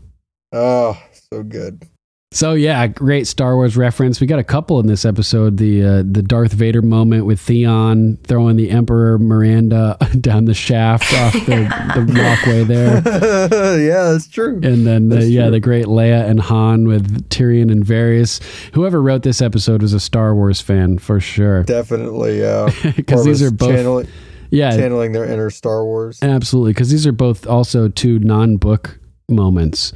Oh, 0.53 0.99
so 1.33 1.43
good. 1.43 1.87
So 2.31 2.53
yeah, 2.53 2.87
great 2.89 3.27
Star 3.27 3.57
Wars 3.57 3.75
reference. 3.75 4.21
We 4.21 4.27
got 4.27 4.39
a 4.39 4.45
couple 4.45 4.79
in 4.81 4.87
this 4.87 5.07
episode. 5.07 5.57
The 5.57 5.83
uh, 5.83 6.03
the 6.07 6.21
Darth 6.23 6.53
Vader 6.53 6.83
moment 6.83 7.25
with 7.25 7.41
Theon 7.41 8.19
throwing 8.25 8.57
the 8.57 8.69
Emperor 8.69 9.19
Myranda 9.19 9.97
down 10.21 10.45
the 10.45 10.53
shaft 10.53 11.11
off 11.15 11.33
the, 11.33 11.41
the 11.95 12.21
walkway 12.21 12.65
there, 12.65 12.97
yeah, 13.81 14.13
that's 14.13 14.29
true. 14.29 14.61
and 14.63 14.87
then 14.87 15.09
the, 15.09 15.17
That's 15.17 15.29
yeah, 15.31 15.45
true. 15.45 15.53
the 15.53 15.61
great 15.61 15.87
Leia 15.87 16.29
and 16.29 16.39
Han 16.41 16.87
with 16.87 17.31
Tyrion 17.31 17.73
and 17.73 17.83
Varys. 17.83 18.43
Whoever 18.75 19.01
wrote 19.01 19.23
this 19.23 19.41
episode 19.41 19.81
was 19.81 19.95
a 19.95 20.01
Star 20.01 20.35
Wars 20.35 20.61
fan 20.61 20.99
for 20.99 21.21
sure, 21.21 21.63
Definitely, 21.63 22.41
yeah. 22.41 22.69
because 22.95 23.25
these 23.25 23.43
are 23.43 23.51
both 23.51 23.71
channeling, 23.71 24.09
yeah, 24.51 24.77
channeling 24.77 25.13
their 25.13 25.25
inner 25.25 25.49
Star 25.49 25.83
Wars. 25.83 26.19
Absolutely, 26.23 26.73
because 26.75 26.91
these 26.91 27.07
are 27.07 27.13
both 27.13 27.47
also 27.47 27.89
two 27.89 28.19
non-book 28.19 28.99
moments. 29.31 29.95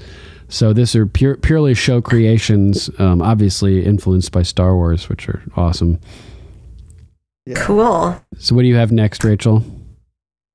So 0.53 0.75
this 0.75 0.95
are 0.95 1.07
pure, 1.07 1.37
purely 1.39 1.73
show 1.73 2.03
creations, 2.03 2.91
um, 2.99 3.23
obviously 3.23 3.83
influenced 3.87 4.33
by 4.33 4.43
Star 4.43 4.77
Wars, 4.77 5.09
which 5.09 5.27
are 5.27 5.43
awesome. 5.57 5.99
Cool. 7.57 8.23
So 8.39 8.55
what 8.55 8.61
do 8.63 8.69
you 8.69 8.77
have 8.77 8.93
next, 8.93 9.25
Rachel? 9.25 9.65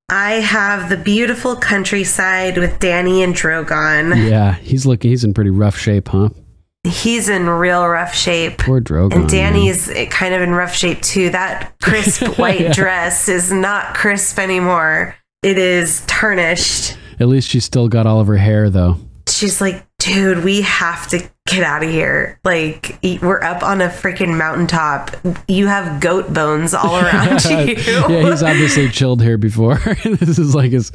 I 0.10 0.34
have 0.34 0.90
the 0.90 0.98
beautiful 0.98 1.56
countryside 1.56 2.60
with 2.60 2.80
Dany 2.80 3.24
and 3.24 3.34
Drogon. 3.34 4.30
Yeah, 4.30 4.54
he's 4.56 4.86
looking. 4.86 5.10
He's 5.10 5.24
in 5.24 5.34
pretty 5.34 5.50
rough 5.50 5.76
shape, 5.78 6.10
huh? 6.10 6.30
He's 6.84 7.28
in 7.28 7.50
real 7.50 7.86
rough 7.88 8.14
shape. 8.14 8.60
Poor 8.60 8.80
Drogon. 8.80 9.14
And 9.16 9.32
man. 9.32 9.54
Dany's 9.56 9.92
kind 10.12 10.36
of 10.36 10.42
in 10.42 10.52
rough 10.52 10.76
shape 10.76 11.02
too. 11.02 11.32
That 11.32 11.74
crisp 11.82 12.22
white 12.38 12.62
Yeah. 12.62 12.72
dress 12.74 13.28
is 13.28 13.52
not 13.52 13.96
crisp 13.96 14.38
anymore. 14.38 15.16
It 15.42 15.58
is 15.58 16.04
tarnished. 16.06 16.96
At 17.20 17.28
least 17.28 17.50
she's 17.50 17.66
still 17.66 17.88
got 17.90 18.06
all 18.06 18.20
of 18.22 18.28
her 18.28 18.38
hair, 18.38 18.70
though. 18.70 18.98
She's 19.28 19.60
like, 19.60 19.86
dude, 20.00 20.44
we 20.44 20.62
have 20.62 21.08
to 21.10 21.30
get 21.48 21.64
out 21.64 21.84
of 21.84 21.90
here. 21.90 22.40
Like, 22.44 22.98
we're 23.22 23.42
up 23.42 23.64
on 23.64 23.82
a 23.82 23.88
freaking 23.88 24.38
mountaintop. 24.38 25.12
You 25.48 25.68
have 25.68 26.00
goat 26.02 26.34
bones 26.34 26.74
all 26.74 26.98
around 27.04 27.44
you. 27.46 27.76
yeah, 27.76 28.30
he's 28.30 28.44
obviously 28.44 28.90
chilled 28.90 29.22
here 29.22 29.38
before. 29.38 29.76
this 30.04 30.38
is 30.40 30.54
like 30.56 30.72
his 30.72 30.90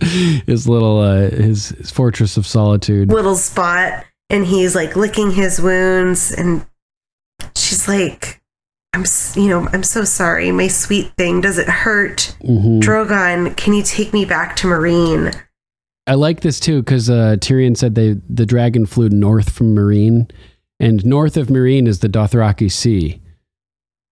his 0.46 0.68
little 0.68 1.00
uh, 1.00 1.30
his, 1.30 1.70
his 1.70 1.90
fortress 1.90 2.36
of 2.36 2.46
solitude. 2.46 3.08
little 3.08 3.34
spot 3.36 4.04
and 4.30 4.46
he's 4.46 4.74
like 4.74 4.96
licking 4.96 5.30
his 5.32 5.60
wounds 5.60 6.32
and 6.32 6.64
she's 7.54 7.86
like 7.88 8.40
i'm 8.94 9.04
you 9.34 9.48
know 9.48 9.68
i'm 9.72 9.82
so 9.82 10.04
sorry 10.04 10.50
my 10.52 10.68
sweet 10.68 11.12
thing 11.18 11.40
does 11.42 11.58
it 11.58 11.68
hurt 11.68 12.34
Mhm. 12.42 12.80
drogon 12.80 13.54
can 13.56 13.74
you 13.74 13.82
take 13.82 14.12
me 14.14 14.24
back 14.24 14.56
to 14.56 14.68
Meereen 14.68 15.34
I 16.06 16.14
like 16.14 16.40
this 16.40 16.58
too 16.58 16.82
because 16.82 17.08
uh, 17.08 17.36
Tyrion 17.38 17.76
said 17.76 17.94
they 17.94 18.16
the 18.28 18.46
dragon 18.46 18.86
flew 18.86 19.08
north 19.08 19.50
from 19.50 19.74
Meereen, 19.74 20.30
and 20.80 21.04
north 21.06 21.36
of 21.36 21.46
Meereen 21.48 21.86
is 21.86 22.00
the 22.00 22.08
Dothraki 22.08 22.70
Sea. 22.70 23.20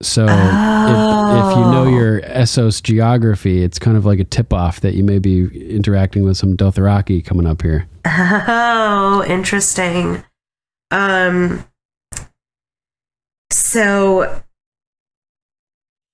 So 0.03 0.23
if, 0.25 0.31
if 0.31 1.57
you 1.57 1.63
know 1.63 1.85
Oh. 1.87 1.89
your 1.95 2.23
Essos 2.23 2.83
geography, 2.83 3.63
it's 3.63 3.79
kind 3.79 3.97
of 3.99 4.07
like 4.07 4.19
a 4.19 4.25
tip 4.25 4.53
off 4.53 4.81
that 4.81 4.95
you 4.95 5.03
may 5.05 5.19
be 5.19 5.45
interacting 5.75 6.25
with 6.25 6.37
some 6.39 6.57
Dothraki 6.57 7.23
coming 7.25 7.47
up 7.47 7.61
here. 7.63 7.87
oh 8.07 9.23
interesting 9.29 10.25
um 10.91 11.65
so 13.51 14.43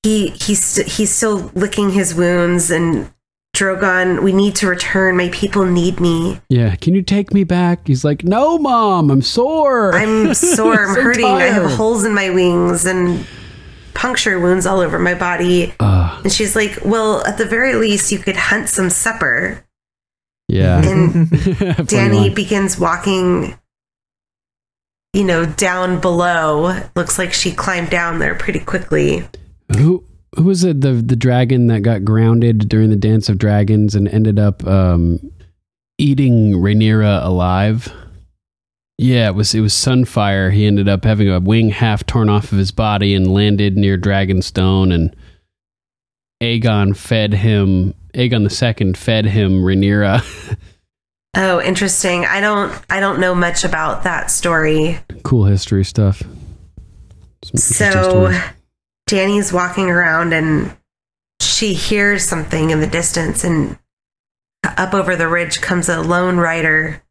he 0.02 0.28
he's 0.30 0.64
st- 0.64 0.88
he's 0.88 1.14
still 1.14 1.50
licking 1.54 1.90
his 1.90 2.14
wounds 2.14 2.70
and 2.70 3.12
drogon 3.56 4.22
we 4.22 4.32
need 4.32 4.54
to 4.54 4.66
return 4.66 5.16
my 5.16 5.28
people 5.32 5.64
need 5.64 5.98
me 6.00 6.38
Yeah, 6.50 6.76
can 6.76 6.94
you 6.94 7.02
take 7.02 7.32
me 7.32 7.42
back? 7.44 7.86
He's 7.86 8.04
like, 8.04 8.22
no, 8.24 8.58
mom, 8.58 9.10
I'm 9.10 9.22
sore. 9.22 9.94
I'm 9.94 10.34
sore. 10.56 10.86
I'm 10.86 10.94
So 10.94 11.02
hurting. 11.02 11.24
I 11.24 11.44
have 11.46 11.70
holes 11.72 12.04
in 12.04 12.14
my 12.14 12.28
wings 12.30 12.84
and 12.86 13.26
puncture 13.94 14.38
wounds 14.38 14.66
all 14.66 14.80
over 14.80 14.98
my 14.98 15.14
body. 15.14 15.72
Ugh. 15.80 16.20
And 16.24 16.32
she's 16.32 16.54
like, 16.54 16.78
Well, 16.84 17.26
at 17.26 17.38
the 17.38 17.46
very 17.46 17.74
least, 17.74 18.12
you 18.12 18.18
could 18.18 18.36
hunt 18.36 18.68
some 18.68 18.90
supper. 18.90 19.64
yeah. 20.48 20.82
And 20.86 21.26
Dany 21.88 22.34
begins 22.34 22.78
walking, 22.78 23.56
you 25.14 25.24
know, 25.24 25.46
down 25.46 26.00
below. 26.00 26.78
Looks 26.94 27.18
like 27.18 27.32
she 27.32 27.52
climbed 27.52 27.88
down 27.90 28.18
there 28.18 28.34
pretty 28.34 28.60
quickly. 28.60 29.26
Who 29.76 30.04
who 30.36 30.44
was 30.44 30.64
it? 30.64 30.80
The 30.80 30.92
the 30.92 31.16
dragon 31.16 31.66
that 31.68 31.80
got 31.80 32.04
grounded 32.04 32.68
during 32.68 32.90
the 32.90 32.96
Dance 32.96 33.28
of 33.28 33.38
Dragons 33.38 33.94
and 33.94 34.08
ended 34.08 34.38
up 34.38 34.66
um, 34.66 35.32
eating 35.98 36.52
Rhaenyra 36.52 37.24
alive. 37.24 37.92
Yeah, 38.98 39.28
it 39.28 39.34
was 39.34 39.54
it 39.54 39.60
was 39.60 39.74
Sunfyre. 39.74 40.52
He 40.52 40.66
ended 40.66 40.88
up 40.88 41.04
having 41.04 41.28
a 41.28 41.40
wing 41.40 41.70
half 41.70 42.06
torn 42.06 42.28
off 42.28 42.52
of 42.52 42.58
his 42.58 42.70
body 42.72 43.14
and 43.14 43.32
landed 43.32 43.76
near 43.76 43.98
Dragonstone, 43.98 44.92
and 44.94 45.14
Aegon 46.42 46.96
fed 46.96 47.34
him. 47.34 47.94
Aegon 48.14 48.44
the 48.44 48.50
Second 48.50 48.96
fed 48.96 49.26
him 49.26 49.62
Rhaenyra. 49.62 50.56
Oh, 51.38 51.60
interesting. 51.60 52.24
I 52.24 52.40
don't 52.40 52.72
I 52.88 52.98
don't 52.98 53.20
know 53.20 53.34
much 53.34 53.62
about 53.62 54.04
that 54.04 54.30
story. 54.30 54.98
cool 55.22 55.44
history 55.44 55.84
stuff. 55.84 56.22
So 57.44 58.02
stories. 58.02 58.40
Dany's 59.08 59.52
walking 59.52 59.88
around 59.90 60.32
and 60.32 60.76
she 61.40 61.74
hears 61.74 62.24
something 62.24 62.70
in 62.70 62.80
the 62.80 62.86
distance 62.86 63.44
and 63.44 63.78
up 64.64 64.94
over 64.94 65.14
the 65.14 65.28
ridge 65.28 65.60
comes 65.60 65.88
a 65.88 66.00
lone 66.02 66.38
rider. 66.38 67.02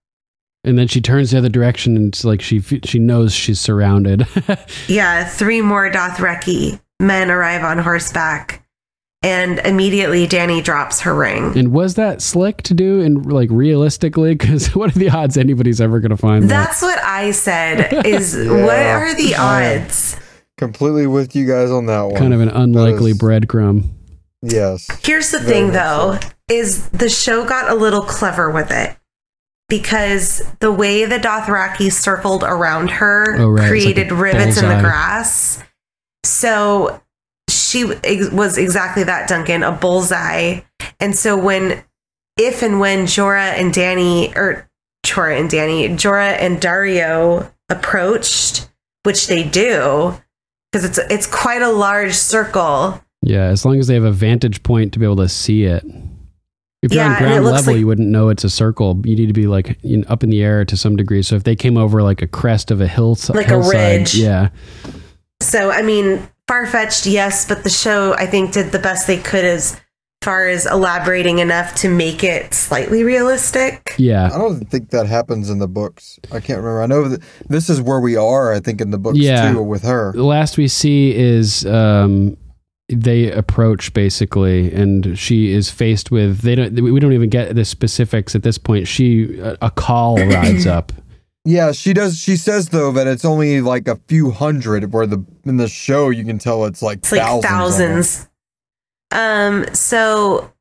and 0.66 0.78
then 0.78 0.88
she 0.88 1.00
turns 1.00 1.32
the 1.32 1.38
other 1.38 1.48
direction 1.50 1.96
and 1.96 2.10
it's 2.10 2.26
like 2.26 2.42
she 2.42 2.60
she 2.60 3.00
knows 3.00 3.34
she's 3.34 3.60
surrounded. 3.60 4.28
Yeah, 4.88 5.24
three 5.26 5.62
more 5.62 5.90
Dothraki 5.90 6.80
men 7.00 7.32
arrive 7.32 7.64
on 7.64 7.78
horseback 7.80 8.62
and 9.24 9.60
immediately 9.60 10.28
Dany 10.28 10.64
drops 10.64 11.02
her 11.02 11.16
ring. 11.16 11.58
And 11.58 11.72
was 11.72 11.96
that 11.96 12.22
slick 12.22 12.62
to 12.64 12.74
do 12.74 13.02
and 13.02 13.32
like 13.32 13.50
realistically? 13.52 14.36
Because 14.36 14.68
what 14.76 14.94
are 14.96 15.00
the 15.00 15.10
odds 15.10 15.38
anybody's 15.38 15.80
ever 15.80 16.00
going 16.02 16.12
to 16.12 16.18
find 16.18 16.44
that? 16.44 16.50
That's 16.50 16.82
what 16.82 17.00
I 17.00 17.32
said 17.32 17.94
is 18.06 18.36
what 18.36 18.78
are 18.78 19.16
the 19.16 19.36
odds? 19.36 20.20
Completely 20.58 21.08
with 21.08 21.36
you 21.36 21.46
guys 21.46 21.70
on 21.70 21.86
that 21.88 22.02
one. 22.04 22.16
Kind 22.16 22.34
of 22.34 22.42
an 22.42 22.50
unlikely 22.50 23.12
is- 23.12 23.18
breadcrumb. 23.18 23.90
Yes. 24.42 24.88
Here's 25.04 25.32
the 25.32 25.40
thing 25.40 25.72
though, 25.72 26.20
so. 26.22 26.30
is 26.50 26.90
the 26.90 27.10
show 27.10 27.46
got 27.46 27.70
a 27.72 27.74
little 27.74 28.02
clever 28.02 28.52
with 28.52 28.70
it. 28.72 28.96
Because 29.68 30.44
the 30.60 30.72
way 30.72 31.06
the 31.06 31.18
Dothraki 31.18 31.92
circled 31.92 32.44
around 32.44 32.92
her 32.92 33.36
Oh, 33.40 33.50
right. 33.50 33.68
Created 33.68 34.12
like 34.12 34.12
a 34.12 34.16
rivets 34.16 34.62
in 34.62 34.70
the 34.70 34.80
grass. 34.80 35.64
So 36.24 37.02
she 37.50 37.92
ex- 38.04 38.30
was 38.30 38.60
exactly 38.60 39.04
that, 39.06 39.28
Duncan, 39.28 39.64
a 39.64 39.72
bullseye. 39.72 40.60
And 41.00 41.16
so 41.16 41.36
when, 41.36 41.84
if 42.38 42.62
and 42.62 42.80
when 42.80 43.08
Jorah 43.08 43.54
and 43.60 43.74
Dany, 43.74 44.36
or 44.36 44.70
Jorah 45.04 45.40
and 45.40 45.50
Dany, 45.50 45.90
Jorah 45.94 46.38
and 46.40 46.62
Daario 46.62 47.52
approached, 47.70 48.70
which 49.02 49.26
they 49.26 49.44
do, 49.44 50.22
because 50.76 50.84
it's 50.90 50.98
it's 51.10 51.26
quite 51.26 51.62
a 51.62 51.70
large 51.72 52.14
circle. 52.14 53.02
Yeah, 53.22 53.46
as 53.46 53.64
long 53.66 53.80
as 53.80 53.88
they 53.88 53.94
have 53.94 54.04
a 54.04 54.12
vantage 54.12 54.62
point 54.62 54.92
to 54.94 55.00
be 55.00 55.06
able 55.06 55.16
to 55.18 55.30
see 55.30 55.64
it. 55.64 55.84
If 56.84 56.94
you're 56.94 57.02
Yeah, 57.04 57.14
on 57.14 57.18
ground 57.18 57.46
level, 57.46 57.74
like- 57.74 57.80
you 57.80 57.88
wouldn't 57.88 58.10
know 58.10 58.28
it's 58.30 58.44
a 58.44 58.50
circle. 58.50 59.02
You 59.06 59.16
need 59.16 59.28
to 59.28 59.34
be 59.34 59.48
like 59.48 59.80
you 59.84 59.98
know, 59.98 60.04
up 60.10 60.22
in 60.22 60.30
the 60.30 60.44
air 60.44 60.66
to 60.66 60.76
some 60.78 60.96
degree. 60.98 61.24
So 61.24 61.36
if 61.36 61.44
they 61.46 61.56
came 61.56 61.78
over 61.78 62.04
like 62.04 62.22
a 62.22 62.28
crest 62.28 62.72
of 62.72 62.82
a 62.82 62.88
hill, 62.88 63.18
Like 63.30 63.50
a 63.50 63.58
ridge. 63.60 64.16
yeah, 64.16 64.50
So, 65.42 65.72
I 65.72 65.82
mean, 65.82 66.28
far 66.48 66.68
fetched, 66.68 67.06
yes, 67.08 67.48
but 67.48 67.64
the 67.64 67.70
show, 67.70 68.14
I 68.14 68.26
think, 68.28 68.52
did 68.52 68.72
the 68.72 68.80
best 68.80 69.08
they 69.08 69.18
could 69.18 69.46
as 69.46 69.80
far 70.26 70.48
as 70.48 70.66
elaborating 70.66 71.40
enough 71.40 71.74
to 71.76 71.88
make 71.90 72.24
it 72.24 72.54
slightly 72.54 73.04
realistic. 73.04 73.94
yeah, 73.98 74.26
I 74.34 74.38
don't 74.38 74.66
think 74.70 74.90
that 74.90 75.06
happens 75.06 75.50
in 75.50 75.60
the 75.60 75.68
books. 75.68 76.20
I 76.32 76.40
can't 76.42 76.58
remember. 76.60 76.82
I 76.82 76.88
know 76.88 77.08
that 77.08 77.22
this 77.48 77.70
is 77.70 77.80
where 77.82 78.02
we 78.02 78.18
are. 78.18 78.52
I 78.54 78.60
think 78.60 78.82
in 78.82 78.92
the 78.92 78.98
books 78.98 79.18
Yeah. 79.18 79.54
too 79.54 79.62
with 79.64 79.84
her. 79.84 80.12
the 80.14 80.24
last 80.24 80.58
we 80.58 80.68
see 80.68 81.16
is 81.16 81.66
um, 81.66 82.36
they 82.90 83.32
approach 83.32 83.94
basically, 83.94 84.74
and 84.74 85.18
she 85.18 85.52
is 85.54 85.70
faced 85.70 86.12
with 86.12 86.40
they 86.42 86.56
don't. 86.56 86.74
We 86.74 87.00
don't 87.00 87.14
even 87.14 87.30
get 87.30 87.56
the 87.56 87.64
specifics 87.66 88.36
at 88.36 88.44
this 88.44 88.58
point. 88.58 88.88
She 88.88 89.40
a, 89.40 89.54
a 89.62 89.72
khal 89.72 90.18
rides 90.34 90.68
up. 90.68 90.92
Yeah, 91.48 91.72
she 91.74 91.94
does. 91.94 92.18
She 92.18 92.38
says 92.38 92.70
though 92.70 92.92
that 92.94 93.06
it's 93.08 93.24
only 93.24 93.62
like 93.62 93.88
a 93.88 93.98
few 94.08 94.32
hundred, 94.32 94.92
where 94.92 95.06
the 95.06 95.24
in 95.46 95.58
the 95.58 95.68
show 95.68 96.10
you 96.10 96.26
can 96.26 96.40
tell 96.40 96.66
it's 96.66 96.82
like 96.82 96.98
It's 97.00 97.12
like 97.12 97.42
thousands. 97.44 98.28
Thousands. 99.16 99.70
Um, 99.70 99.76
so 99.76 100.52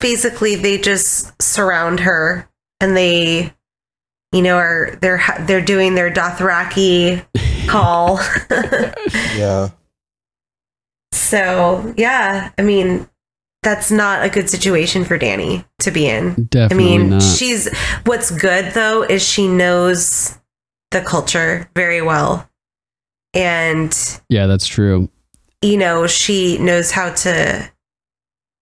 basically 0.00 0.56
they 0.56 0.78
just 0.78 1.40
surround 1.40 2.00
her 2.00 2.48
and 2.80 2.96
they 2.96 3.52
you 4.32 4.42
know 4.42 4.56
are 4.56 4.98
they're 5.00 5.22
they're 5.40 5.64
doing 5.64 5.94
their 5.94 6.10
Dothraki 6.10 7.24
call. 7.68 8.20
Yeah, 9.36 9.70
so, 11.32 11.94
yeah, 11.96 12.50
I 12.58 12.62
mean 12.62 13.08
that's 13.62 13.90
not 13.90 14.22
a 14.22 14.28
good 14.28 14.50
situation 14.50 15.04
for 15.04 15.18
Dany 15.18 15.64
to 15.78 15.90
be 15.90 16.06
in. 16.06 16.44
Definitely 16.50 16.94
I 16.94 16.98
mean, 16.98 17.10
not. 17.10 17.22
she's 17.22 17.74
what's 18.04 18.30
good 18.30 18.74
though 18.74 19.02
is 19.02 19.26
she 19.26 19.48
knows 19.48 20.38
the 20.90 21.00
culture 21.00 21.70
very 21.74 22.02
well. 22.02 22.46
And 23.32 23.96
yeah, 24.28 24.46
that's 24.46 24.66
true. 24.66 25.08
You 25.62 25.76
know, 25.76 26.06
she 26.06 26.58
knows 26.58 26.90
how 26.90 27.12
to 27.12 27.70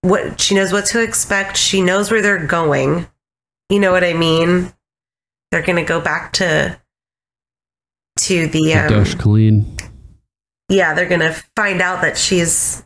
what 0.02 0.40
she 0.40 0.54
knows 0.54 0.72
what 0.72 0.86
to 0.86 1.02
expect. 1.02 1.56
She 1.56 1.80
knows 1.80 2.10
where 2.10 2.22
they're 2.22 2.46
going. 2.46 3.06
You 3.68 3.80
know 3.80 3.92
what 3.92 4.04
I 4.04 4.12
mean? 4.12 4.72
They're 5.50 5.62
going 5.62 5.76
to 5.76 5.84
go 5.84 6.00
back 6.00 6.32
to 6.34 6.78
to 8.18 8.46
the 8.48 8.74
um, 8.74 8.90
Khaleen. 9.04 9.80
yeah, 10.68 10.94
they're 10.94 11.08
going 11.08 11.20
to 11.20 11.32
find 11.56 11.80
out 11.80 12.02
that 12.02 12.18
she's 12.18 12.84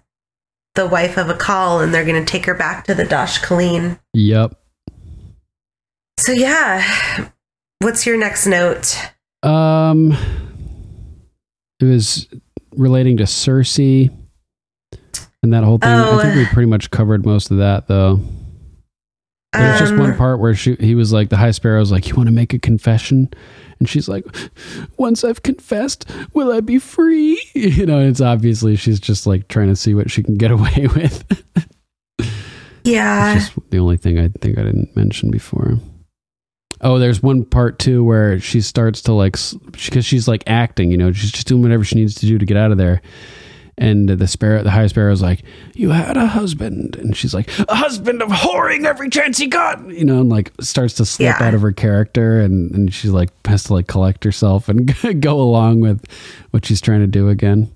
the 0.75 0.87
wife 0.87 1.17
of 1.17 1.29
a 1.29 1.35
khal 1.35 1.83
and 1.83 1.93
they're 1.95 2.05
going 2.05 2.25
to 2.25 2.31
take 2.31 2.47
her 2.47 2.55
back 2.55 2.85
to 2.85 2.95
the 2.95 3.05
Dosh 3.05 3.41
Khaleen. 3.41 3.99
Yep. 4.13 4.55
So 6.21 6.33
yeah, 6.33 7.29
what's 7.81 8.07
your 8.07 8.17
next 8.17 8.47
note? 8.47 8.97
Um, 9.43 10.17
it 11.81 11.85
was 11.85 12.29
relating 12.77 13.17
to 13.19 13.25
Cersei 13.25 14.11
and 15.43 15.53
that 15.53 15.65
whole 15.65 15.79
thing. 15.79 15.91
Oh. 15.91 16.19
I 16.19 16.23
think 16.23 16.37
we 16.37 16.47
pretty 16.47 16.69
much 16.69 16.91
covered 16.91 17.25
most 17.27 17.51
of 17.51 17.59
that, 17.59 17.87
though. 17.87 18.21
There's 19.53 19.81
was 19.81 19.81
just 19.81 19.93
Um, 19.93 20.01
one 20.01 20.17
part 20.17 20.41
where 20.41 20.55
she, 20.55 20.75
he 20.81 20.95
was 20.97 21.13
like, 21.13 21.29
the 21.29 21.37
High 21.37 21.53
Sparrow's 21.53 21.93
like, 21.93 22.09
"You 22.09 22.17
want 22.17 22.27
to 22.27 22.33
make 22.33 22.53
a 22.55 22.59
confession?" 22.59 23.29
And 23.79 23.89
she's 23.89 24.09
like, 24.09 24.27
"Once 24.99 25.23
I've 25.23 25.45
confessed, 25.45 26.11
will 26.33 26.51
I 26.53 26.61
be 26.61 26.79
free?" 26.79 27.41
You 27.55 27.87
know, 27.87 28.01
it's 28.01 28.21
obviously 28.21 28.75
she's 28.75 28.99
just 28.99 29.27
like 29.29 29.47
trying 29.47 29.69
to 29.69 29.77
see 29.77 29.95
what 29.95 30.11
she 30.11 30.25
can 30.25 30.35
get 30.37 30.51
away 30.51 30.89
with. 30.95 31.25
Yeah. 32.83 33.41
The 33.71 33.79
only 33.79 33.97
thing 33.97 34.19
I 34.19 34.29
think 34.41 34.59
I 34.59 34.63
didn't 34.65 34.95
mention 34.97 35.31
before. 35.31 35.79
Oh, 36.85 36.99
there's 36.99 37.23
one 37.23 37.45
part 37.45 37.79
too 37.79 38.05
where 38.05 38.39
she 38.39 38.61
starts 38.61 39.01
to 39.03 39.13
like 39.15 39.37
because 39.73 40.05
she's 40.05 40.29
like 40.29 40.45
acting, 40.47 40.91
you 40.91 40.97
know, 40.99 41.11
she's 41.13 41.33
just 41.33 41.47
doing 41.47 41.63
whatever 41.63 41.83
she 41.83 41.97
needs 41.97 42.15
to 42.17 42.27
do 42.27 42.37
to 42.39 42.45
get 42.45 42.57
out 42.59 42.71
of 42.73 42.79
there. 42.79 43.01
And 43.77 44.09
the 44.09 44.29
sparrow, 44.29 44.63
the 44.63 44.71
high 44.71 44.87
sparrow's 44.87 45.21
like, 45.21 45.43
"You 45.75 45.91
had 45.91 46.17
a 46.17 46.27
husband," 46.29 46.95
and 46.95 47.17
she's 47.17 47.35
like, 47.35 47.51
"A 47.69 47.75
husband 47.75 48.23
of 48.23 48.29
whoring 48.29 48.85
every 48.85 49.09
chance 49.11 49.37
he 49.39 49.49
got," 49.49 49.85
you 49.91 50.05
know, 50.05 50.21
and 50.21 50.29
like 50.29 50.53
starts 50.61 50.95
to 50.95 51.05
slip 51.05 51.25
Yeah. 51.41 51.45
out 51.45 51.55
of 51.55 51.63
her 51.63 51.73
character, 51.73 52.41
and 52.41 52.71
and 52.71 52.95
she's 52.95 53.11
like 53.11 53.31
has 53.49 53.65
to 53.65 53.73
like 53.73 53.89
collect 53.89 54.23
herself 54.23 54.69
and 54.69 54.95
go 55.21 55.41
along 55.41 55.81
with 55.81 56.05
what 56.53 56.65
she's 56.65 56.81
trying 56.81 57.01
to 57.01 57.09
do 57.09 57.29
again. 57.29 57.73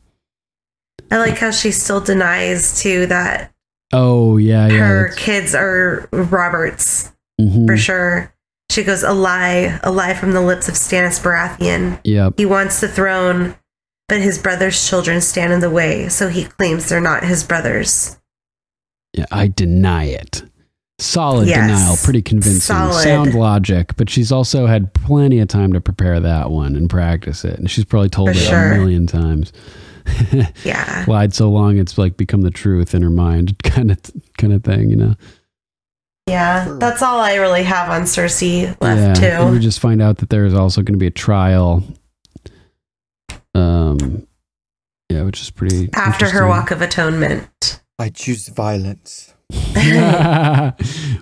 I 1.11 1.17
like 1.19 1.39
how 1.39 1.51
she 1.51 1.73
still 1.73 2.01
denies 2.01 2.81
too 2.81 3.07
that 3.07 3.51
Oh 3.93 4.37
yeah, 4.37 4.69
yeah, 4.69 4.77
her 4.87 5.09
kids 5.17 5.53
are 5.55 6.09
Roberts 6.13 7.11
mhm. 7.41 7.67
for 7.67 7.77
sure. 7.77 8.33
She 8.71 8.85
goes 8.85 9.03
a 9.03 9.13
lie, 9.13 9.81
a 9.83 9.91
lie 9.91 10.15
from 10.15 10.33
the 10.33 10.41
lips 10.43 10.69
of 10.69 10.75
Stannis 10.75 11.21
Baratheon. 11.21 12.01
Yep. 12.05 12.35
He 12.37 12.45
wants 12.47 12.81
the 12.81 12.89
throne, 12.89 13.57
but 14.09 14.21
his 14.21 14.39
brother's 14.39 14.87
children 14.89 15.21
stand 15.21 15.53
in 15.53 15.61
the 15.61 15.71
way, 15.71 16.09
so 16.09 16.29
he 16.29 16.45
claims 16.45 16.89
they're 16.89 17.01
not 17.01 17.25
his 17.25 17.45
brothers. 17.45 18.19
Yeah, 19.15 19.25
I 19.33 19.49
deny 19.49 20.05
it. 20.05 20.43
Solid 21.01 21.47
Yes. 21.49 21.67
denial, 21.69 21.97
pretty 22.03 22.23
convincing. 22.23 22.61
Solid. 22.61 23.03
Sound 23.03 23.35
logic, 23.35 23.97
but 23.97 24.11
she's 24.11 24.31
also 24.33 24.67
had 24.67 24.93
plenty 24.95 25.39
of 25.39 25.49
time 25.49 25.73
to 25.73 25.81
prepare 25.81 26.19
that 26.21 26.51
one 26.51 26.75
and 26.77 26.91
practice 26.91 27.45
it. 27.45 27.59
And 27.59 27.71
she's 27.71 27.85
probably 27.85 28.09
told 28.11 28.29
For 28.31 28.35
it 28.35 28.39
sure. 28.39 28.73
a 28.73 28.77
million 28.77 29.07
times. 29.07 29.53
Yeah. 30.65 31.05
Lied 31.07 31.35
so 31.35 31.51
long 31.51 31.77
it's 31.77 31.99
like 31.99 32.17
become 32.17 32.41
the 32.41 32.51
truth 32.51 32.95
in 32.95 33.03
her 33.03 33.11
mind, 33.11 33.59
kind 33.63 33.91
of 33.91 33.99
kind 34.39 34.53
of 34.55 34.65
thing, 34.65 34.89
you 34.91 34.97
know. 34.97 35.15
Yeah, 36.29 36.77
that's 36.79 37.03
all 37.03 37.21
I 37.21 37.37
really 37.37 37.63
have 37.65 37.91
on 37.91 38.03
Cersei 38.03 38.63
yeah. 38.63 38.75
left 38.81 39.23
And 39.23 39.53
we 39.53 39.59
just 39.59 39.81
find 39.81 40.03
out 40.03 40.19
that 40.19 40.31
there 40.31 40.45
is 40.45 40.55
also 40.55 40.83
going 40.83 40.95
to 40.95 40.99
be 40.99 41.07
a 41.07 41.11
trial. 41.11 41.83
Um, 43.55 44.27
yeah, 45.09 45.23
which 45.23 45.41
is 45.41 45.51
pretty 45.51 45.89
After 45.95 46.29
her 46.31 46.47
walk 46.47 46.71
of 46.71 46.83
atonement. 46.83 47.81
I 47.99 48.11
choose 48.11 48.49
violence. 48.49 49.35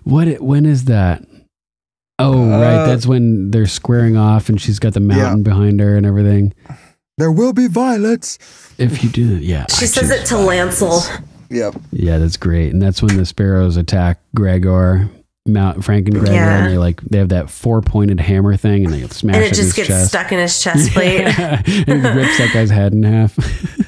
what? 0.05 0.41
When 0.41 0.67
is 0.67 0.85
that? 0.87 1.25
Oh, 2.19 2.49
right. 2.49 2.75
Uh, 2.75 2.87
That's 2.87 3.07
when 3.07 3.51
they're 3.51 3.67
squaring 3.67 4.17
off, 4.17 4.49
and 4.49 4.61
she's 4.61 4.79
got 4.79 4.95
the 4.95 5.01
mountain 5.01 5.43
behind 5.43 5.81
her 5.81 5.97
and 5.97 6.07
everything. 6.07 6.55
There 7.19 7.33
will 7.33 7.53
be 7.53 7.67
violence. 7.67 8.39
If 8.79 9.03
you 9.03 9.11
do, 9.11 9.39
yeah. 9.39 9.67
She 9.71 9.85
I 9.85 9.89
says 9.89 10.11
it 10.11 10.27
to 10.27 10.37
violence. 10.37 10.83
Lancel. 10.83 11.26
Yep. 11.51 11.75
Yeah, 11.93 12.19
that's 12.19 12.37
great. 12.37 12.73
And 12.73 12.81
that's 12.83 13.03
when 13.03 13.17
the 13.17 13.27
sparrows 13.27 13.77
attack 13.77 14.21
Gregor, 14.35 15.09
Mount 15.47 15.79
Frankengregor, 15.79 16.27
Yeah. 16.29 16.59
and 16.65 16.73
they 16.73 16.79
like 16.79 17.01
they 17.03 17.19
have 17.19 17.29
that 17.31 17.51
four 17.51 17.81
pointed 17.83 18.19
hammer 18.21 18.57
thing, 18.57 18.85
and 18.85 18.93
they 18.95 19.07
smash 19.09 19.37
And 19.37 19.45
it 19.45 19.53
it 19.53 19.55
just 19.55 19.61
his 19.61 19.73
gets 19.75 19.89
chest. 19.89 20.09
stuck 20.09 20.33
in 20.33 20.39
his 20.39 20.61
chest 20.61 20.91
plate. 20.93 21.21
Yeah. 21.23 21.63
and 21.67 22.05
it 22.07 22.15
rips 22.15 22.39
that 22.39 22.51
guy's 22.53 22.71
head 22.71 22.93
in 22.93 23.03
half. 23.03 23.37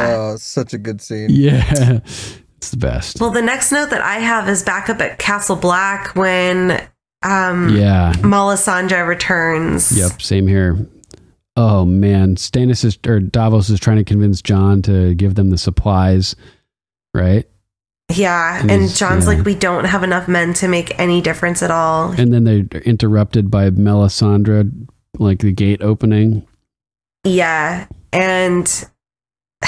Oh, 0.00 0.36
such 0.38 0.72
a 0.72 0.78
good 0.78 1.00
scene. 1.00 1.30
yeah, 1.30 1.98
it's 2.04 2.70
the 2.70 2.76
best. 2.76 3.20
Well, 3.20 3.30
the 3.30 3.42
next 3.42 3.72
note 3.72 3.90
that 3.90 4.00
I 4.02 4.14
have 4.20 4.48
is 4.48 4.62
back 4.62 4.88
up 4.88 5.00
at 5.00 5.18
Castle 5.18 5.56
Black 5.56 6.14
when 6.14 6.80
um 7.24 7.68
Yeah. 7.76 8.12
Melisandre 8.18 9.06
returns. 9.06 9.90
Yep, 9.98 10.22
same 10.22 10.46
here. 10.46 10.86
Oh 11.56 11.84
man, 11.84 12.36
Stannis 12.36 12.84
is 12.84 12.96
or 13.06 13.18
Davos 13.18 13.68
is 13.68 13.80
trying 13.80 13.96
to 13.96 14.04
convince 14.04 14.40
Jon 14.42 14.80
to 14.82 15.14
give 15.14 15.34
them 15.34 15.50
the 15.50 15.58
supplies, 15.58 16.36
right? 17.18 17.48
Yeah, 18.14 18.60
And 18.60 18.70
and 18.70 18.88
Jon's 18.88 19.26
yeah. 19.26 19.34
like, 19.34 19.44
we 19.44 19.54
don't 19.54 19.84
have 19.84 20.02
enough 20.02 20.28
men 20.28 20.54
to 20.54 20.68
make 20.68 20.98
any 20.98 21.20
difference 21.20 21.62
at 21.62 21.70
all. 21.70 22.12
And 22.12 22.32
then 22.32 22.44
they're 22.44 22.80
interrupted 22.82 23.50
by 23.50 23.68
Melisandre, 23.70 24.88
like 25.18 25.40
the 25.40 25.52
gate 25.52 25.82
opening. 25.82 26.46
Yeah, 27.24 27.86
and 28.12 28.66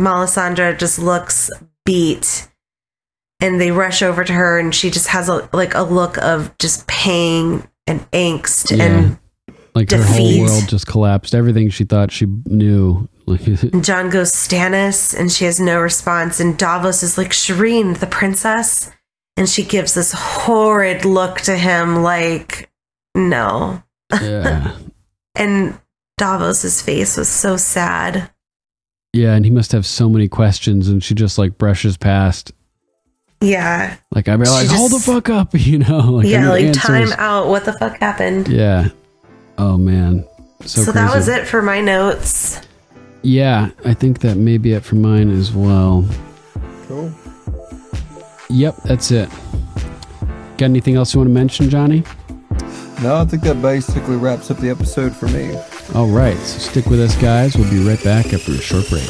Melisandre 0.00 0.78
just 0.78 1.00
looks 1.00 1.50
beat, 1.84 2.48
and 3.40 3.60
they 3.60 3.72
rush 3.72 4.00
over 4.00 4.22
to 4.22 4.32
her, 4.32 4.60
and 4.60 4.72
she 4.72 4.90
just 4.90 5.08
has 5.08 5.28
a 5.28 5.48
like 5.52 5.74
a 5.74 5.82
look 5.82 6.18
of 6.18 6.56
just 6.58 6.86
pain 6.86 7.66
and 7.88 8.08
angst, 8.12 8.78
and 8.78 9.18
like 9.74 9.90
her 9.90 10.04
whole 10.04 10.40
world 10.40 10.68
just 10.68 10.86
collapsed. 10.86 11.34
Everything 11.34 11.68
she 11.70 11.82
thought 11.84 12.12
she 12.12 12.26
knew, 12.44 13.08
Jon 13.82 14.08
goes, 14.10 14.32
Stannis, 14.32 15.18
and 15.18 15.30
she 15.32 15.44
has 15.46 15.58
no 15.60 15.80
response. 15.80 16.38
And 16.40 16.56
Davos 16.56 17.02
is 17.02 17.18
like, 17.18 17.30
Shireen, 17.30 17.98
the 17.98 18.06
princess. 18.06 18.90
And 19.36 19.48
she 19.48 19.64
gives 19.64 19.94
this 19.94 20.12
horrid 20.16 21.04
look 21.04 21.40
to 21.42 21.56
him, 21.56 22.02
like, 22.02 22.70
no. 23.14 23.82
yeah, 24.12 24.76
And 25.34 25.78
Davos's 26.16 26.80
face 26.80 27.16
was 27.16 27.28
so 27.28 27.56
sad. 27.58 28.30
yeah. 29.12 29.34
And 29.34 29.44
he 29.44 29.50
must 29.50 29.72
have 29.72 29.84
so 29.84 30.08
many 30.08 30.28
questions, 30.28 30.88
and 30.88 31.02
she 31.04 31.14
just 31.14 31.36
like 31.36 31.58
brushes 31.58 31.96
past. 31.98 32.52
Yeah. 33.42 33.96
Like 34.12 34.28
I'd 34.28 34.38
be 34.40 34.46
like, 34.46 34.68
hold 34.68 34.92
the 34.92 34.98
fuck 34.98 35.28
up, 35.28 35.50
you 35.52 35.78
know? 35.78 35.98
Like, 35.98 36.26
yeah, 36.28 36.48
like 36.48 36.64
answers. 36.64 36.82
time 36.82 37.12
out. 37.18 37.48
What 37.48 37.64
the 37.66 37.74
fuck 37.74 37.98
happened? 37.98 38.48
Yeah. 38.48 38.88
Oh 39.58 39.76
man, 39.76 40.24
so, 40.64 40.84
So, 40.84 40.92
that 40.92 41.14
was 41.14 41.28
it 41.28 41.46
for 41.46 41.60
my 41.60 41.80
notes. 41.82 42.60
Yeah, 43.26 43.70
I 43.84 43.92
think 43.92 44.20
that 44.20 44.36
may 44.36 44.56
be 44.56 44.74
it 44.74 44.84
for 44.84 44.94
mine 44.94 45.32
as 45.32 45.50
well. 45.50 46.08
Cool. 46.86 47.12
Yep, 48.50 48.76
that's 48.84 49.10
it. 49.10 49.28
Got 50.58 50.66
anything 50.66 50.94
else 50.94 51.12
you 51.12 51.18
want 51.18 51.30
to 51.30 51.34
mention, 51.34 51.68
Johnny? 51.68 52.04
No, 53.02 53.16
I 53.16 53.24
think 53.24 53.42
that 53.42 53.60
basically 53.60 54.14
wraps 54.14 54.52
up 54.52 54.58
the 54.58 54.70
episode 54.70 55.12
for 55.12 55.26
me. 55.26 55.56
All 55.92 56.06
right, 56.06 56.36
so 56.36 56.70
stick 56.70 56.86
with 56.86 57.00
us, 57.00 57.20
guys. 57.20 57.56
We'll 57.56 57.68
be 57.68 57.84
right 57.84 58.02
back 58.04 58.32
after 58.32 58.52
a 58.52 58.58
short 58.58 58.88
break. 58.88 59.02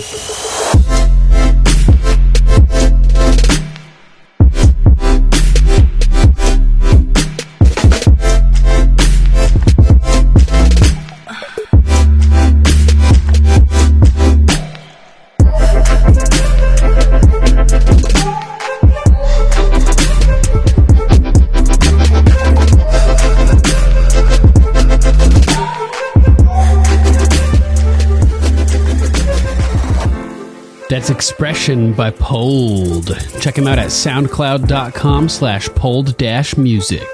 That's 31.06 31.14
Expression 31.14 31.92
by 31.92 32.10
Pold. 32.10 33.16
Check 33.40 33.56
him 33.56 33.68
out 33.68 33.78
at 33.78 33.90
soundcloud.com 33.90 35.28
slash 35.28 35.68
pold 35.68 36.16
dash 36.16 36.56
music. 36.56 37.06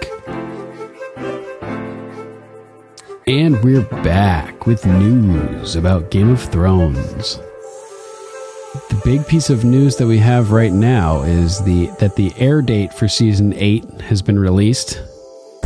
And 3.26 3.62
we're 3.62 3.82
back 4.02 4.66
with 4.66 4.86
news 4.86 5.76
about 5.76 6.10
Game 6.10 6.30
of 6.30 6.40
Thrones. 6.40 7.36
The 8.88 8.98
big 9.04 9.26
piece 9.26 9.50
of 9.50 9.62
news 9.62 9.96
that 9.96 10.06
we 10.06 10.16
have 10.16 10.52
right 10.52 10.72
now 10.72 11.20
is 11.24 11.62
the 11.62 11.88
that 12.00 12.16
the 12.16 12.32
air 12.38 12.62
date 12.62 12.94
for 12.94 13.08
season 13.08 13.52
8 13.52 13.84
has 14.00 14.22
been 14.22 14.38
released. 14.38 15.02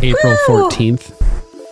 April 0.02 0.36
Woo! 0.48 0.68
14th. 0.68 1.25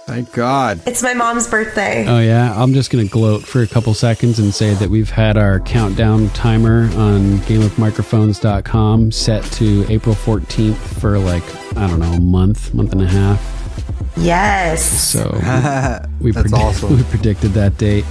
Thank 0.06 0.32
God. 0.32 0.80
It's 0.86 1.02
my 1.02 1.14
mom's 1.14 1.48
birthday. 1.48 2.06
Oh 2.06 2.20
yeah, 2.20 2.52
I'm 2.62 2.74
just 2.74 2.90
gonna 2.90 3.06
gloat 3.06 3.42
for 3.42 3.62
a 3.62 3.66
couple 3.66 3.94
seconds 3.94 4.38
and 4.38 4.52
say 4.54 4.74
that 4.74 4.90
we've 4.90 5.08
had 5.10 5.38
our 5.38 5.60
countdown 5.60 6.28
timer 6.30 6.90
on 6.96 7.38
GameOfMicrophones.com 7.48 9.10
set 9.12 9.44
to 9.52 9.86
April 9.88 10.14
14th 10.14 10.76
for 11.00 11.18
like 11.18 11.42
I 11.76 11.86
don't 11.88 12.00
know 12.00 12.12
a 12.12 12.20
month, 12.20 12.74
month 12.74 12.92
and 12.92 13.00
a 13.02 13.06
half. 13.06 14.12
Yes. 14.18 14.84
So 14.84 15.30
we 16.20 16.32
That's 16.32 16.48
predi- 16.52 16.58
awesome. 16.58 16.96
we 16.98 17.02
predicted 17.04 17.52
that 17.52 17.78
date. 17.78 18.04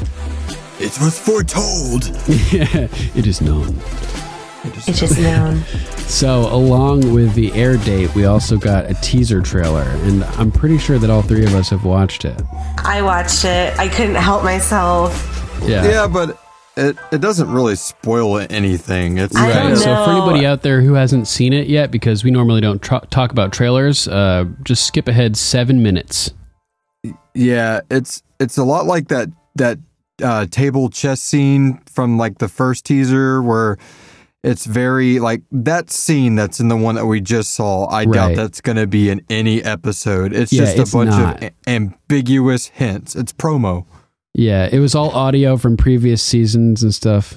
It 0.79 0.99
was 0.99 1.17
foretold. 1.19 2.05
yeah, 2.51 2.87
it 3.15 3.27
is 3.27 3.39
known. 3.39 3.79
It's 4.65 4.99
just 4.99 5.19
known. 5.19 5.61
So 6.07 6.41
along 6.53 7.13
with 7.13 7.33
the 7.33 7.51
air 7.53 7.77
date, 7.77 8.13
we 8.15 8.25
also 8.25 8.57
got 8.57 8.89
a 8.89 8.93
teaser 8.95 9.41
trailer, 9.41 9.83
and 9.83 10.23
I'm 10.23 10.51
pretty 10.51 10.77
sure 10.77 10.97
that 10.99 11.09
all 11.09 11.21
three 11.21 11.43
of 11.45 11.53
us 11.53 11.69
have 11.69 11.83
watched 11.85 12.23
it. 12.25 12.41
I 12.77 13.01
watched 13.01 13.45
it. 13.45 13.77
I 13.77 13.87
couldn't 13.87 14.15
help 14.15 14.43
myself. 14.43 15.59
Yeah. 15.65 15.85
Yeah, 15.85 16.07
but 16.07 16.37
it, 16.77 16.97
it 17.11 17.19
doesn't 17.21 17.51
really 17.51 17.75
spoil 17.75 18.39
anything. 18.49 19.17
It's 19.17 19.35
I 19.35 19.49
Right. 19.49 19.63
don't 19.69 19.75
So 19.77 20.05
for 20.05 20.11
anybody 20.11 20.45
out 20.45 20.61
there 20.61 20.81
who 20.81 20.93
hasn't 20.93 21.27
seen 21.27 21.53
it 21.53 21.67
yet, 21.67 21.91
because 21.91 22.23
we 22.23 22.31
normally 22.31 22.61
don't 22.61 22.81
tr- 22.81 23.05
talk 23.09 23.31
about 23.31 23.51
trailers, 23.53 24.07
uh, 24.07 24.45
just 24.63 24.85
skip 24.87 25.07
ahead 25.07 25.35
seven 25.37 25.81
minutes. 25.83 26.31
Yeah, 27.33 27.81
it's 27.91 28.23
it's 28.39 28.57
a 28.57 28.63
lot 28.63 28.85
like 28.85 29.07
that 29.09 29.29
that 29.55 29.79
uh, 30.23 30.45
table 30.47 30.89
chess 30.89 31.21
scene 31.21 31.79
from 31.91 32.17
like 32.17 32.37
the 32.37 32.47
first 32.47 32.85
teaser 32.85 33.41
where 33.41 33.77
it's 34.43 34.65
very 34.65 35.19
like 35.19 35.41
that 35.51 35.89
scene 35.89 36.35
that's 36.35 36.59
in 36.59 36.67
the 36.67 36.75
one 36.77 36.95
that 36.95 37.05
we 37.05 37.21
just 37.21 37.53
saw. 37.53 37.87
I 37.87 38.05
doubt 38.05 38.35
that's 38.35 38.59
going 38.61 38.75
to 38.77 38.87
be 38.87 39.09
in 39.09 39.21
any 39.29 39.63
episode. 39.63 40.33
It's 40.33 40.51
Yeah, 40.51 40.65
just 40.65 40.77
a 40.77 40.81
it's 40.81 40.91
bunch 40.93 41.09
not. 41.11 41.43
of 41.43 41.49
a- 41.49 41.69
ambiguous 41.69 42.67
hints. 42.67 43.15
It's 43.15 43.31
promo. 43.33 43.85
Yeah, 44.33 44.67
it 44.71 44.79
was 44.79 44.95
all 44.95 45.11
audio 45.11 45.57
from 45.57 45.77
previous 45.77 46.21
seasons 46.23 46.81
and 46.83 46.93
stuff. 46.93 47.35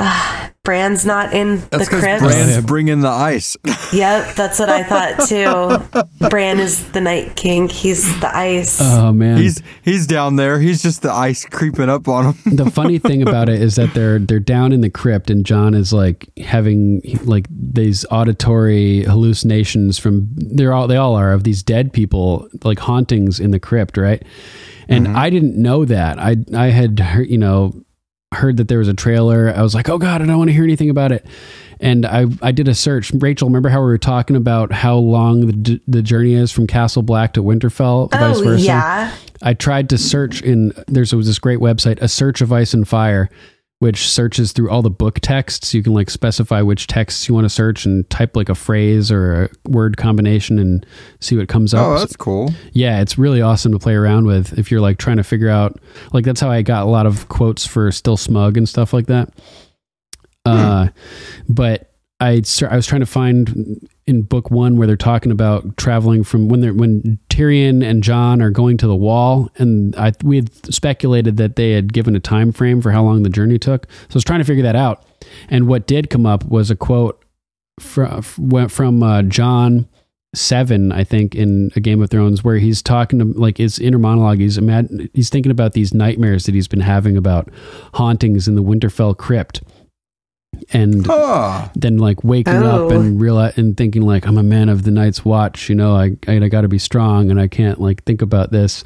Ah, 0.02 0.50
Bran's 0.62 1.04
not 1.04 1.34
in 1.34 1.56
That's 1.56 1.70
the 1.70 1.78
because 1.78 2.00
crypt. 2.00 2.20
Bran's 2.22 2.64
bringing 2.64 3.00
the 3.00 3.08
ice. 3.08 3.56
Yep, 3.92 4.36
that's 4.36 4.60
what 4.60 4.68
I 4.68 4.84
thought 4.84 5.26
too. 5.26 6.28
Bran 6.28 6.60
is 6.60 6.92
the 6.92 7.00
Night 7.00 7.34
King. 7.34 7.68
He's 7.68 8.20
the 8.20 8.32
ice. 8.32 8.78
Oh 8.80 9.12
man. 9.12 9.36
he's 9.36 9.60
he's 9.82 10.06
down 10.06 10.36
there. 10.36 10.60
He's 10.60 10.80
just 10.80 11.02
the 11.02 11.10
ice 11.10 11.44
creeping 11.44 11.88
up 11.88 12.06
on 12.06 12.34
him. 12.34 12.36
the 12.56 12.70
funny 12.70 12.98
thing 13.00 13.20
about 13.20 13.48
it 13.48 13.60
is 13.60 13.74
that 13.74 13.92
they're 13.92 14.20
they're 14.20 14.38
down 14.38 14.72
in 14.72 14.80
the 14.80 14.90
crypt 14.90 15.28
and 15.28 15.44
Jon 15.44 15.74
is 15.74 15.92
like 15.92 16.30
having 16.38 17.00
like 17.24 17.48
these 17.50 18.06
auditory 18.12 19.02
hallucinations 19.02 19.98
from 19.98 20.28
they're 20.36 20.72
all 20.72 20.86
they 20.86 20.96
all 20.96 21.16
are 21.16 21.32
of 21.32 21.42
these 21.42 21.64
dead 21.64 21.92
people 21.92 22.48
like 22.62 22.78
hauntings 22.78 23.40
in 23.40 23.50
the 23.50 23.58
crypt, 23.58 23.96
right? 23.96 24.22
And 24.88 25.08
I 25.08 25.30
didn't 25.30 25.60
know 25.60 25.84
that. 25.84 26.20
I 26.20 26.36
I 26.54 26.66
had 26.66 26.96
heard, 27.00 27.28
you 27.28 27.38
know 27.38 27.74
heard 28.32 28.58
that 28.58 28.68
there 28.68 28.78
was 28.78 28.88
a 28.88 28.94
trailer. 28.94 29.52
I 29.54 29.62
was 29.62 29.74
like, 29.74 29.88
"Oh 29.88 29.98
god, 29.98 30.22
I 30.22 30.26
don't 30.26 30.38
want 30.38 30.48
to 30.48 30.54
hear 30.54 30.64
anything 30.64 30.90
about 30.90 31.12
it." 31.12 31.26
And 31.80 32.06
I 32.06 32.26
I 32.42 32.52
did 32.52 32.68
a 32.68 32.74
search. 32.74 33.10
Rachel, 33.14 33.48
remember 33.48 33.68
how 33.68 33.80
we 33.80 33.86
were 33.86 33.98
talking 33.98 34.36
about 34.36 34.72
how 34.72 34.96
long 34.96 35.46
the 35.46 35.80
the 35.88 36.02
journey 36.02 36.34
is 36.34 36.52
from 36.52 36.66
Castle 36.66 37.02
Black 37.02 37.32
to 37.34 37.42
Winterfell, 37.42 38.08
oh, 38.12 38.18
vice 38.18 38.38
oh 38.38 38.44
versa? 38.44 38.64
yeah. 38.64 39.14
I 39.42 39.54
tried 39.54 39.88
to 39.90 39.98
search 39.98 40.42
in 40.42 40.72
there's 40.86 41.14
was 41.14 41.26
this 41.26 41.38
great 41.38 41.58
website, 41.58 42.00
a 42.00 42.08
search 42.08 42.40
of 42.40 42.52
ice 42.52 42.74
and 42.74 42.86
fire, 42.86 43.30
which 43.80 44.08
searches 44.08 44.52
through 44.52 44.70
all 44.70 44.82
the 44.82 44.90
book 44.90 45.20
texts. 45.20 45.74
You 45.74 45.82
can 45.82 45.94
like 45.94 46.10
specify 46.10 46.60
which 46.62 46.86
texts 46.86 47.28
you 47.28 47.34
want 47.34 47.46
to 47.46 47.48
search 47.48 47.86
and 47.86 48.08
type 48.10 48.36
like 48.36 48.48
a 48.50 48.54
phrase 48.54 49.10
or 49.10 49.44
a 49.44 49.48
word 49.68 49.96
combination 49.96 50.58
and 50.58 50.86
see 51.20 51.36
what 51.36 51.48
comes 51.48 51.72
up. 51.74 51.86
Oh, 51.86 51.98
that's 51.98 52.14
cool. 52.14 52.52
yeah, 52.72 53.00
it's 53.00 53.16
really 53.18 53.40
awesome 53.40 53.72
to 53.72 53.78
play 53.78 53.94
around 53.94 54.26
with 54.26 54.58
if 54.58 54.70
you're 54.70 54.82
like 54.82 54.98
trying 54.98 55.16
to 55.16 55.24
figure 55.24 55.48
out 55.48 55.80
like 56.12 56.24
that's 56.24 56.40
how 56.40 56.50
I 56.50 56.62
got 56.62 56.82
a 56.82 56.90
lot 56.90 57.06
of 57.06 57.28
quotes 57.28 57.66
for 57.66 57.90
still 57.90 58.16
smug 58.18 58.56
and 58.56 58.68
stuff 58.68 58.92
like 58.92 59.06
that. 59.06 59.32
Uh 60.44 60.88
but 61.48 61.90
I 62.20 62.42
I 62.68 62.76
was 62.76 62.86
trying 62.86 63.00
to 63.00 63.06
find 63.06 63.88
in 64.10 64.22
book 64.22 64.50
1 64.50 64.76
where 64.76 64.86
they're 64.86 64.96
talking 64.96 65.32
about 65.32 65.76
traveling 65.76 66.24
from 66.24 66.48
when 66.48 66.60
they're 66.60 66.74
when 66.74 67.18
Tyrion 67.30 67.82
and 67.82 68.02
Jon 68.02 68.42
are 68.42 68.50
going 68.50 68.76
to 68.78 68.86
the 68.86 68.96
wall 68.96 69.48
and 69.56 69.96
I 69.96 70.12
we 70.22 70.36
had 70.36 70.74
speculated 70.74 71.36
that 71.38 71.56
they 71.56 71.70
had 71.70 71.92
given 71.92 72.14
a 72.14 72.20
time 72.20 72.52
frame 72.52 72.82
for 72.82 72.90
how 72.90 73.02
long 73.02 73.22
the 73.22 73.30
journey 73.30 73.58
took. 73.58 73.86
So 73.90 74.12
I 74.12 74.14
was 74.14 74.24
trying 74.24 74.40
to 74.40 74.44
figure 74.44 74.64
that 74.64 74.76
out. 74.76 75.04
And 75.48 75.68
what 75.68 75.86
did 75.86 76.10
come 76.10 76.26
up 76.26 76.44
was 76.44 76.70
a 76.70 76.76
quote 76.76 77.24
from 77.78 78.68
from 78.68 79.02
uh, 79.02 79.22
Jon 79.22 79.88
seven, 80.34 80.92
I 80.92 81.04
think, 81.04 81.34
in 81.34 81.70
a 81.74 81.80
Game 81.80 82.02
of 82.02 82.10
Thrones, 82.10 82.44
where 82.44 82.56
he's 82.56 82.82
talking 82.82 83.18
to 83.18 83.24
like 83.24 83.58
his 83.58 83.78
inner 83.78 83.98
monologue. 83.98 84.38
He's 84.38 84.58
imag- 84.58 85.10
he's 85.14 85.30
thinking 85.30 85.50
about 85.50 85.72
these 85.72 85.92
nightmares 85.92 86.46
that 86.46 86.54
he's 86.54 86.68
been 86.68 86.80
having 86.80 87.16
about 87.16 87.48
hauntings 87.94 88.46
in 88.46 88.54
the 88.54 88.62
Winterfell 88.62 89.16
crypt, 89.16 89.62
and 90.72 91.04
Huh. 91.06 91.68
then 91.74 91.98
like 91.98 92.22
waking 92.24 92.54
up 92.54 92.80
Oh. 92.80 92.90
and 92.90 93.20
realize 93.20 93.56
and 93.58 93.76
thinking 93.76 94.02
like 94.02 94.26
I'm 94.26 94.38
a 94.38 94.42
man 94.42 94.68
of 94.68 94.82
the 94.84 94.90
Night's 94.90 95.24
Watch. 95.24 95.68
You 95.68 95.74
know, 95.74 95.94
I 95.96 96.16
I, 96.28 96.36
I 96.36 96.48
got 96.48 96.62
to 96.62 96.68
be 96.68 96.78
strong, 96.78 97.30
and 97.30 97.40
I 97.40 97.48
can't 97.48 97.80
like 97.80 98.04
think 98.04 98.22
about 98.22 98.50
this. 98.52 98.84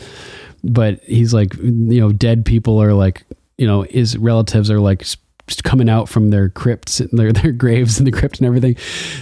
But 0.63 1.01
he's 1.05 1.35
like, 1.35 1.55
you 1.63 2.01
know, 2.01 2.11
dead 2.13 2.47
people 2.47 2.81
are 2.83 2.95
like, 2.95 3.25
you 3.59 3.67
know, 3.67 3.83
his 3.83 4.17
relatives 4.17 4.71
are 4.71 4.81
like 4.81 5.05
coming 5.63 5.91
out 5.91 6.09
from 6.09 6.31
their 6.31 6.49
crypts 6.49 7.01
and 7.01 7.11
their 7.19 7.31
their 7.31 7.53
graves 7.53 7.99
in 7.99 8.07
the 8.07 8.11
crypt 8.11 8.39
and 8.39 8.47
everything. 8.47 8.77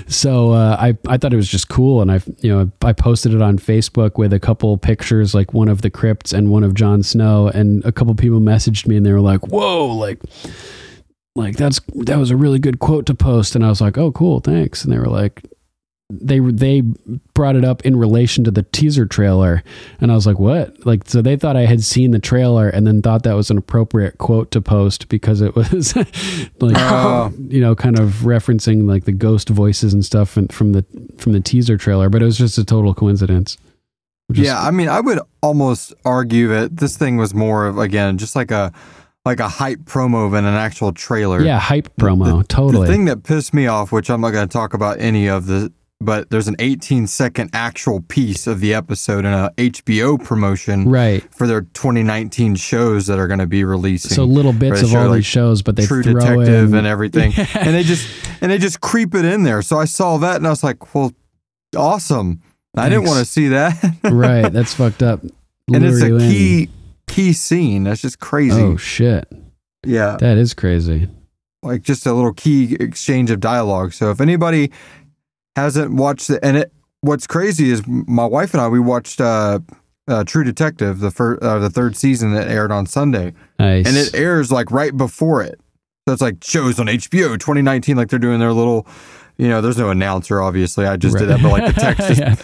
So 0.06 0.52
uh, 0.52 0.76
I 0.78 0.96
I 1.08 1.16
thought 1.16 1.32
it 1.32 1.36
was 1.36 1.48
just 1.48 1.68
cool, 1.68 2.00
and 2.00 2.12
I 2.12 2.20
you 2.42 2.48
know 2.48 2.70
I 2.82 2.92
posted 2.92 3.34
it 3.34 3.42
on 3.42 3.58
Facebook 3.58 4.18
with 4.18 4.32
a 4.32 4.38
couple 4.38 4.78
pictures, 4.78 5.34
like 5.34 5.52
one 5.52 5.68
of 5.68 5.82
the 5.82 5.90
crypts 5.90 6.32
and 6.32 6.48
one 6.48 6.62
of 6.62 6.74
Jon 6.74 7.02
Snow, 7.02 7.48
and 7.48 7.84
a 7.84 7.90
couple 7.90 8.14
people 8.14 8.38
messaged 8.38 8.86
me 8.86 8.96
and 8.96 9.04
they 9.04 9.12
were 9.12 9.20
like, 9.20 9.48
"Whoa!" 9.48 9.88
like 9.88 10.20
like 11.34 11.56
that's 11.56 11.80
that 11.94 12.18
was 12.18 12.30
a 12.30 12.36
really 12.36 12.58
good 12.58 12.78
quote 12.78 13.06
to 13.06 13.14
post 13.14 13.54
and 13.54 13.64
i 13.64 13.68
was 13.68 13.80
like 13.80 13.96
oh 13.98 14.12
cool 14.12 14.40
thanks. 14.40 14.84
And 14.84 14.92
they 14.92 14.98
were 14.98 15.06
like 15.06 15.42
they 16.10 16.40
they 16.40 16.82
brought 17.32 17.56
it 17.56 17.64
up 17.64 17.86
in 17.86 17.96
relation 17.96 18.44
to 18.44 18.50
the 18.50 18.64
teaser 18.64 19.06
trailer 19.06 19.62
and 19.98 20.12
i 20.12 20.14
was 20.14 20.26
like 20.26 20.38
what? 20.38 20.84
Like 20.84 21.08
so 21.08 21.22
they 21.22 21.36
thought 21.36 21.56
i 21.56 21.64
had 21.64 21.82
seen 21.82 22.10
the 22.10 22.18
trailer 22.18 22.68
and 22.68 22.86
then 22.86 23.00
thought 23.00 23.22
that 23.22 23.32
was 23.32 23.50
an 23.50 23.56
appropriate 23.56 24.18
quote 24.18 24.50
to 24.50 24.60
post 24.60 25.08
because 25.08 25.40
it 25.40 25.54
was 25.56 25.96
like 26.60 26.76
Oh. 26.76 27.32
you 27.48 27.62
know 27.62 27.74
kind 27.74 27.98
of 27.98 28.10
referencing 28.24 28.86
like 28.86 29.04
the 29.04 29.12
ghost 29.12 29.48
voices 29.48 29.94
and 29.94 30.04
stuff 30.04 30.28
from, 30.28 30.48
from 30.48 30.72
the 30.72 30.84
from 31.16 31.32
the 31.32 31.40
teaser 31.40 31.78
trailer 31.78 32.10
but 32.10 32.20
it 32.20 32.26
was 32.26 32.36
just 32.36 32.58
a 32.58 32.64
total 32.64 32.92
coincidence. 32.92 33.56
Is- 34.34 34.38
Yeah, 34.40 34.60
I 34.60 34.70
mean, 34.70 34.88
I 34.88 35.00
would 35.00 35.18
almost 35.42 35.92
argue 36.04 36.48
that 36.48 36.76
this 36.76 36.96
thing 36.96 37.16
was 37.16 37.32
more 37.34 37.66
of 37.66 37.78
again 37.78 38.18
just 38.18 38.36
like 38.36 38.50
a 38.50 38.70
like 39.24 39.40
a 39.40 39.48
hype 39.48 39.80
promo 39.80 40.30
than 40.30 40.44
an 40.44 40.54
actual 40.54 40.92
trailer. 40.92 41.40
yeah 41.42 41.58
hype 41.58 41.88
promo 41.96 42.38
The 42.38 42.44
totally 42.44 42.86
The 42.86 42.92
thing 42.92 43.04
that 43.06 43.22
pissed 43.22 43.54
me 43.54 43.66
off, 43.66 43.92
which 43.92 44.10
I'm 44.10 44.20
not 44.20 44.30
going 44.30 44.48
to 44.48 44.52
talk 44.52 44.74
about 44.74 45.00
any 45.00 45.28
of 45.28 45.46
the, 45.46 45.72
but 46.00 46.30
there's 46.30 46.48
an 46.48 46.56
18 46.58 47.06
second 47.06 47.50
actual 47.52 48.00
piece 48.00 48.48
of 48.48 48.58
the 48.58 48.74
episode 48.74 49.24
in 49.24 49.32
a 49.32 49.52
HBO 49.56 50.22
promotion 50.22 50.88
right 50.88 51.22
for 51.32 51.46
their 51.46 51.60
2019 51.60 52.56
shows 52.56 53.06
that 53.06 53.20
are 53.20 53.28
going 53.28 53.38
to 53.38 53.46
be 53.46 53.62
releasing. 53.62 54.10
so 54.10 54.24
little 54.24 54.52
bits 54.52 54.82
of 54.82 54.94
all 54.94 55.06
like, 55.08 55.18
these 55.18 55.26
shows 55.26 55.62
but 55.62 55.76
they 55.76 55.86
True 55.86 56.02
throw 56.02 56.14
Detective 56.14 56.72
in 56.72 56.78
and 56.78 56.86
everything, 56.94 57.32
and 57.36 57.74
they 57.74 57.84
just 57.84 58.08
and 58.40 58.50
they 58.50 58.58
just 58.58 58.80
creep 58.80 59.14
it 59.14 59.24
in 59.24 59.44
there. 59.44 59.62
So 59.62 59.78
I 59.78 59.84
saw 59.84 60.18
that 60.18 60.36
and 60.36 60.46
I 60.46 60.50
was 60.50 60.64
like, 60.64 60.94
well, 60.94 61.12
awesome. 61.76 62.42
I 62.76 62.88
didn't 62.88 63.04
want 63.04 63.18
to 63.20 63.24
see 63.24 63.48
that. 63.48 63.98
right 64.04 64.50
that's 64.52 64.74
fucked 64.74 65.02
up 65.02 65.22
and 65.72 65.84
it's 65.84 66.00
Lure 66.00 66.18
a 66.18 66.22
in. 66.22 66.68
Key 67.06 67.32
scene. 67.32 67.84
That's 67.84 68.02
just 68.02 68.18
crazy. 68.18 68.60
oh 68.60 68.76
shit 68.76 69.30
yeah, 69.84 70.16
that 70.20 70.38
is 70.38 70.54
crazy 70.54 71.08
like 71.62 71.82
just 71.82 72.06
a 72.06 72.12
little 72.12 72.32
key 72.32 72.76
exchange 72.80 73.30
of 73.30 73.40
dialogue. 73.40 73.92
So 73.92 74.10
if 74.10 74.20
anybody 74.20 74.70
hasn't 75.56 75.94
watched 75.94 76.30
it, 76.30 76.40
and 76.42 76.56
it, 76.56 76.72
what's 77.00 77.26
crazy 77.26 77.70
is 77.70 77.82
my 77.86 78.24
wife 78.24 78.52
and 78.54 78.60
I 78.60 78.68
we 78.68 78.80
watched 78.80 79.20
uh, 79.20 79.60
uh, 80.08 80.24
True 80.24 80.44
Detective 80.44 80.98
the 80.98 81.10
first 81.10 81.42
uh, 81.42 81.58
the 81.58 81.70
third 81.70 81.96
season 81.96 82.34
that 82.34 82.48
aired 82.48 82.72
on 82.72 82.86
Sunday, 82.86 83.32
nice 83.58 83.86
and 83.86 83.96
it 83.96 84.14
airs 84.14 84.50
like 84.50 84.70
right 84.70 84.96
before 84.96 85.42
it. 85.42 85.60
So 86.06 86.12
it's 86.12 86.22
like 86.22 86.42
shows 86.42 86.80
on 86.80 86.86
HBO 86.86 87.38
2019, 87.38 87.96
like 87.96 88.08
they're 88.08 88.18
doing 88.18 88.40
their 88.40 88.52
little, 88.52 88.88
you 89.36 89.48
know, 89.48 89.60
there's 89.60 89.78
no 89.78 89.90
announcer 89.90 90.42
obviously. 90.42 90.84
I 90.84 90.96
just 90.96 91.16
did 91.16 91.28
that, 91.28 91.40
but 91.40 91.52
like 91.52 91.72
the 91.72 91.80
text 91.80 92.10
is 92.10 92.18
Yeah. 92.18 92.34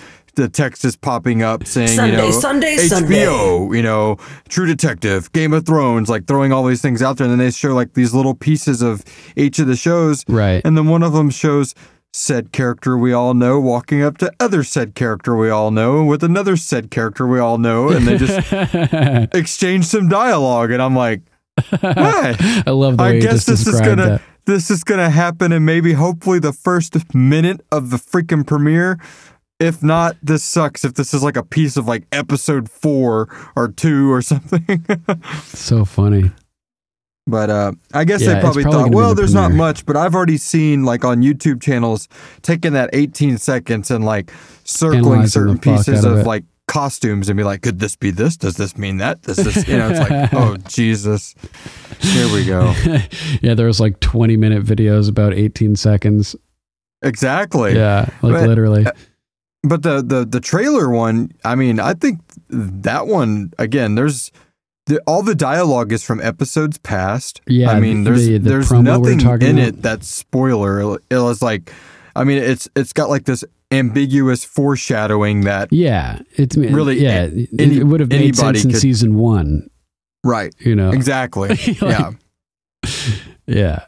The 0.42 0.48
text 0.48 0.84
is 0.84 0.96
popping 0.96 1.42
up 1.42 1.66
saying, 1.66 1.88
Sunday, 1.88 2.16
you 2.16 2.16
know, 2.16 2.30
Sunday, 2.30 2.76
HBO, 2.76 2.88
Sunday. 2.88 3.76
you 3.76 3.82
know, 3.82 4.16
True 4.48 4.66
Detective, 4.66 5.30
Game 5.32 5.52
of 5.52 5.66
Thrones, 5.66 6.08
like 6.08 6.26
throwing 6.26 6.52
all 6.52 6.64
these 6.64 6.82
things 6.82 7.02
out 7.02 7.16
there, 7.18 7.26
and 7.26 7.32
then 7.32 7.38
they 7.38 7.50
show 7.50 7.74
like 7.74 7.94
these 7.94 8.14
little 8.14 8.34
pieces 8.34 8.82
of 8.82 9.04
each 9.36 9.58
of 9.58 9.66
the 9.66 9.76
shows, 9.76 10.24
right 10.28 10.62
and 10.64 10.76
then 10.76 10.86
one 10.86 11.02
of 11.02 11.12
them 11.12 11.30
shows 11.30 11.74
said 12.12 12.52
character 12.52 12.96
we 12.96 13.12
all 13.12 13.34
know 13.34 13.60
walking 13.60 14.02
up 14.02 14.18
to 14.18 14.32
other 14.40 14.64
said 14.64 14.94
character 14.94 15.36
we 15.36 15.50
all 15.50 15.70
know 15.70 16.02
with 16.04 16.24
another 16.24 16.56
said 16.56 16.90
character 16.90 17.26
we 17.26 17.38
all 17.38 17.58
know, 17.58 17.90
and 17.90 18.06
they 18.06 18.16
just 18.16 18.52
exchange 19.34 19.84
some 19.84 20.08
dialogue, 20.08 20.70
and 20.70 20.82
I'm 20.82 20.96
like, 20.96 21.22
hi. 21.58 22.34
I 22.66 22.70
love 22.70 22.96
the 22.96 23.02
way 23.02 23.08
I 23.08 23.12
you 23.14 23.20
guess 23.20 23.46
just 23.46 23.46
this 23.46 23.66
is 23.66 23.80
gonna 23.80 24.08
that. 24.08 24.22
this 24.46 24.70
is 24.70 24.84
gonna 24.84 25.10
happen 25.10 25.52
in 25.52 25.64
maybe 25.64 25.92
hopefully 25.92 26.38
the 26.38 26.52
first 26.52 27.14
minute 27.14 27.60
of 27.70 27.90
the 27.90 27.96
freaking 27.96 28.46
premiere. 28.46 28.98
If 29.60 29.82
not, 29.82 30.16
this 30.22 30.44
sucks. 30.44 30.84
If 30.84 30.94
this 30.94 31.12
is 31.12 31.22
like 31.22 31.36
a 31.36 31.42
piece 31.42 31.76
of 31.76 31.86
like 31.88 32.04
episode 32.12 32.70
four 32.70 33.28
or 33.56 33.68
two 33.68 34.12
or 34.12 34.22
something. 34.22 34.86
So 35.44 35.84
funny. 35.84 36.30
but 37.26 37.50
uh, 37.50 37.72
I 37.92 38.04
guess 38.04 38.20
Yeah, 38.22 38.34
they 38.34 38.40
probably, 38.40 38.62
probably 38.62 38.82
thought, 38.84 38.94
well, 38.94 39.08
the 39.10 39.14
there's 39.16 39.34
not 39.34 39.50
much. 39.52 39.84
But 39.84 39.96
I've 39.96 40.14
already 40.14 40.36
seen 40.36 40.84
like 40.84 41.04
on 41.04 41.22
YouTube 41.22 41.60
channels 41.60 42.08
taking 42.42 42.72
that 42.74 42.90
18 42.92 43.38
seconds 43.38 43.90
and 43.90 44.04
like 44.04 44.32
circling 44.64 44.98
Analyzing 45.04 45.28
certain 45.28 45.58
pieces 45.58 46.04
of 46.04 46.18
of 46.18 46.26
like 46.26 46.44
costumes 46.68 47.28
and 47.28 47.36
be 47.36 47.42
like, 47.42 47.62
could 47.62 47.80
this 47.80 47.96
be 47.96 48.10
this? 48.12 48.36
Does 48.36 48.56
this 48.58 48.76
mean 48.78 48.98
that? 48.98 49.22
Does 49.22 49.38
this? 49.38 49.66
You 49.66 49.78
know, 49.78 49.90
it's 49.90 50.10
like, 50.10 50.32
oh 50.34 50.56
Jesus, 50.68 51.34
here 51.98 52.32
we 52.32 52.44
go. 52.44 52.74
yeah, 53.42 53.54
there 53.54 53.66
was 53.66 53.80
like 53.80 53.98
20 54.00 54.36
minute 54.36 54.62
videos 54.64 55.08
about 55.08 55.34
18 55.34 55.74
seconds. 55.76 56.36
Exactly. 57.02 57.74
Yeah, 57.74 58.08
like 58.22 58.34
But- 58.34 58.48
literally. 58.48 58.86
But 59.62 59.82
the 59.82 60.02
the 60.02 60.24
the 60.24 60.40
trailer 60.40 60.88
one, 60.90 61.32
I 61.44 61.54
mean, 61.54 61.80
I 61.80 61.94
think 61.94 62.20
that 62.48 63.06
one 63.06 63.52
again. 63.58 63.94
There's 63.96 64.30
the, 64.86 65.00
all 65.06 65.22
the 65.22 65.34
dialogue 65.34 65.92
is 65.92 66.02
from 66.04 66.20
episodes 66.20 66.78
past. 66.78 67.40
Yeah, 67.46 67.70
I 67.70 67.80
mean, 67.80 68.04
there's 68.04 68.26
the- 68.26 68.38
the 68.38 68.48
there's 68.50 68.68
promo 68.70 69.00
we 69.00 69.10
were 69.10 69.14
nothing 69.16 69.48
in 69.48 69.58
about. 69.58 69.68
it 69.68 69.82
that's 69.82 70.08
spoiler. 70.08 70.98
It 71.10 71.16
was 71.18 71.42
like, 71.42 71.72
I 72.16 72.24
mean, 72.24 72.38
it's 72.38 72.68
it's 72.76 72.92
got 72.92 73.08
like 73.10 73.24
this 73.24 73.44
ambiguous 73.70 74.44
foreshadowing 74.44 75.42
that 75.42 75.70
Yeah, 75.72 76.20
it's 76.36 76.56
Really, 76.56 77.00
Yeah, 77.02 77.24
it- 77.24 77.50
any- 77.58 77.78
it 77.78 77.84
would 77.84 78.00
have 78.00 78.08
made 78.10 78.34
sense 78.36 78.64
in 78.64 78.70
could- 78.70 78.80
season 78.80 79.14
one. 79.16 79.68
right 80.24 80.54
You 80.60 80.74
know, 80.76 80.90
exactly. 80.92 81.48
Like- 81.80 81.80
yeah, 81.82 82.10
yeah, 83.46 83.84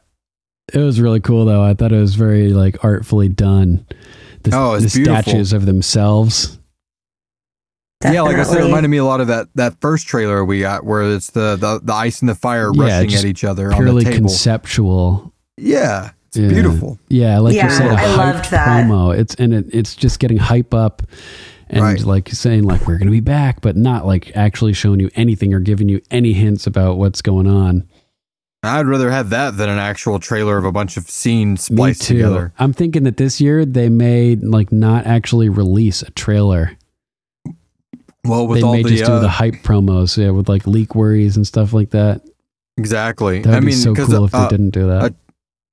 It 0.74 0.78
was 0.78 1.00
really 1.00 1.20
cool 1.20 1.44
though. 1.44 1.62
I 1.62 1.74
thought 1.74 1.92
it 1.92 1.98
was 2.00 2.14
very 2.14 2.48
like 2.52 2.84
artfully 2.84 3.28
done. 3.28 3.86
The, 4.42 4.50
Oh, 4.54 4.74
it's 4.74 4.94
the 4.94 5.04
statues 5.04 5.52
of 5.52 5.66
themselves. 5.66 6.58
Yeah, 8.02 8.22
like 8.22 8.38
I 8.38 8.44
said, 8.44 8.62
it 8.62 8.64
reminded 8.64 8.88
me 8.88 8.96
a 8.96 9.04
lot 9.04 9.20
of 9.20 9.26
that 9.26 9.48
that 9.56 9.78
first 9.82 10.06
trailer 10.06 10.42
we 10.42 10.60
got, 10.60 10.84
where 10.84 11.02
it's 11.02 11.30
the 11.32 11.56
the, 11.56 11.80
the 11.82 11.92
ice 11.92 12.20
and 12.20 12.28
the 12.30 12.34
fire 12.34 12.70
Yeah, 12.74 12.84
rushing 13.00 13.14
at 13.14 13.24
each 13.26 13.44
other 13.44 13.70
on 13.72 13.76
Purely 13.78 14.04
the 14.04 14.10
table. 14.12 14.28
conceptual. 14.28 15.34
yeah, 15.58 16.12
it's 16.28 16.38
Yeah. 16.38 16.48
beautiful. 16.48 16.98
Yeah, 17.08 17.40
like 17.40 17.54
Yeah, 17.54 17.64
you 17.64 17.70
said, 17.70 17.90
a 17.90 17.94
I 17.94 18.04
hyped 18.04 18.16
loved 18.16 18.50
that. 18.52 18.86
promo. 18.86 19.14
It's 19.18 19.34
and 19.34 19.52
it, 19.52 19.66
it's 19.74 19.94
just 19.94 20.18
getting 20.18 20.38
hype 20.38 20.72
up, 20.72 21.02
and 21.68 21.82
Right. 21.82 22.00
like 22.02 22.30
saying 22.30 22.62
like 22.64 22.86
we're 22.86 22.96
gonna 22.96 23.10
be 23.10 23.20
back, 23.20 23.60
but 23.60 23.76
not 23.76 24.06
like 24.06 24.34
actually 24.34 24.72
showing 24.72 25.00
you 25.00 25.10
anything 25.14 25.52
or 25.52 25.60
giving 25.60 25.90
you 25.90 26.00
any 26.10 26.32
hints 26.32 26.66
about 26.66 26.96
what's 26.96 27.20
going 27.20 27.46
on. 27.46 27.84
I'd 28.62 28.86
rather 28.86 29.10
have 29.10 29.30
that 29.30 29.56
than 29.56 29.70
an 29.70 29.78
actual 29.78 30.18
trailer 30.18 30.58
of 30.58 30.64
a 30.66 30.72
bunch 30.72 30.96
of 30.98 31.08
scenes 31.08 31.70
Me 31.70 31.76
spliced 31.76 32.02
too. 32.02 32.14
together. 32.14 32.52
I'm 32.58 32.72
thinking 32.74 33.04
that 33.04 33.16
this 33.16 33.40
year 33.40 33.64
they 33.64 33.88
may 33.88 34.36
like 34.36 34.70
not 34.70 35.06
actually 35.06 35.48
release 35.48 36.02
a 36.02 36.10
trailer. 36.10 36.72
Well, 38.24 38.46
with 38.46 38.60
they 38.60 38.66
all 38.66 38.74
may 38.74 38.82
the, 38.82 38.90
just 38.90 39.04
do 39.06 39.12
uh, 39.12 39.20
the 39.20 39.30
hype 39.30 39.54
promos, 39.62 40.18
yeah, 40.22 40.30
with 40.30 40.46
like 40.48 40.66
leak 40.66 40.94
worries 40.94 41.36
and 41.36 41.46
stuff 41.46 41.72
like 41.72 41.90
that. 41.90 42.20
exactly. 42.76 43.40
That 43.40 43.48
would 43.48 43.56
I 43.56 43.60
be 43.60 43.66
mean, 43.66 43.76
so 43.76 43.94
cool 43.94 44.24
if 44.26 44.32
they 44.32 44.38
uh, 44.38 44.48
didn't 44.48 44.70
do 44.70 44.86
that. 44.88 45.14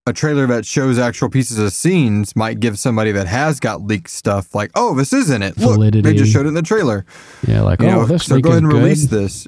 a 0.06 0.14
trailer 0.14 0.48
that 0.48 0.66
shows 0.66 0.98
actual 0.98 1.27
pieces 1.30 1.59
of 1.59 1.74
scenes 1.74 2.38
might 2.38 2.61
give 2.61 2.80
somebody 2.80 3.11
that 3.11 3.27
has 3.27 3.59
got 3.59 3.82
leaked 3.82 4.09
stuff 4.09 4.56
like, 4.56 4.72
"Oh, 4.75 4.95
this 4.95 5.11
isn't 5.11 5.43
it. 5.43 5.57
Look, 5.57 5.91
they 5.91 6.14
just 6.14 6.32
showed 6.32 6.45
it 6.45 6.49
in 6.49 6.53
the 6.53 6.61
trailer." 6.61 7.06
yeah, 7.45 7.64
like 7.64 7.82
You 7.82 7.88
oh, 7.90 7.91
know, 7.91 8.06
this 8.06 8.24
so 8.24 8.40
go 8.40 8.51
ahead 8.51 8.64
and 8.64 8.72
good. 8.72 8.82
release 8.82 9.07
this. 9.07 9.45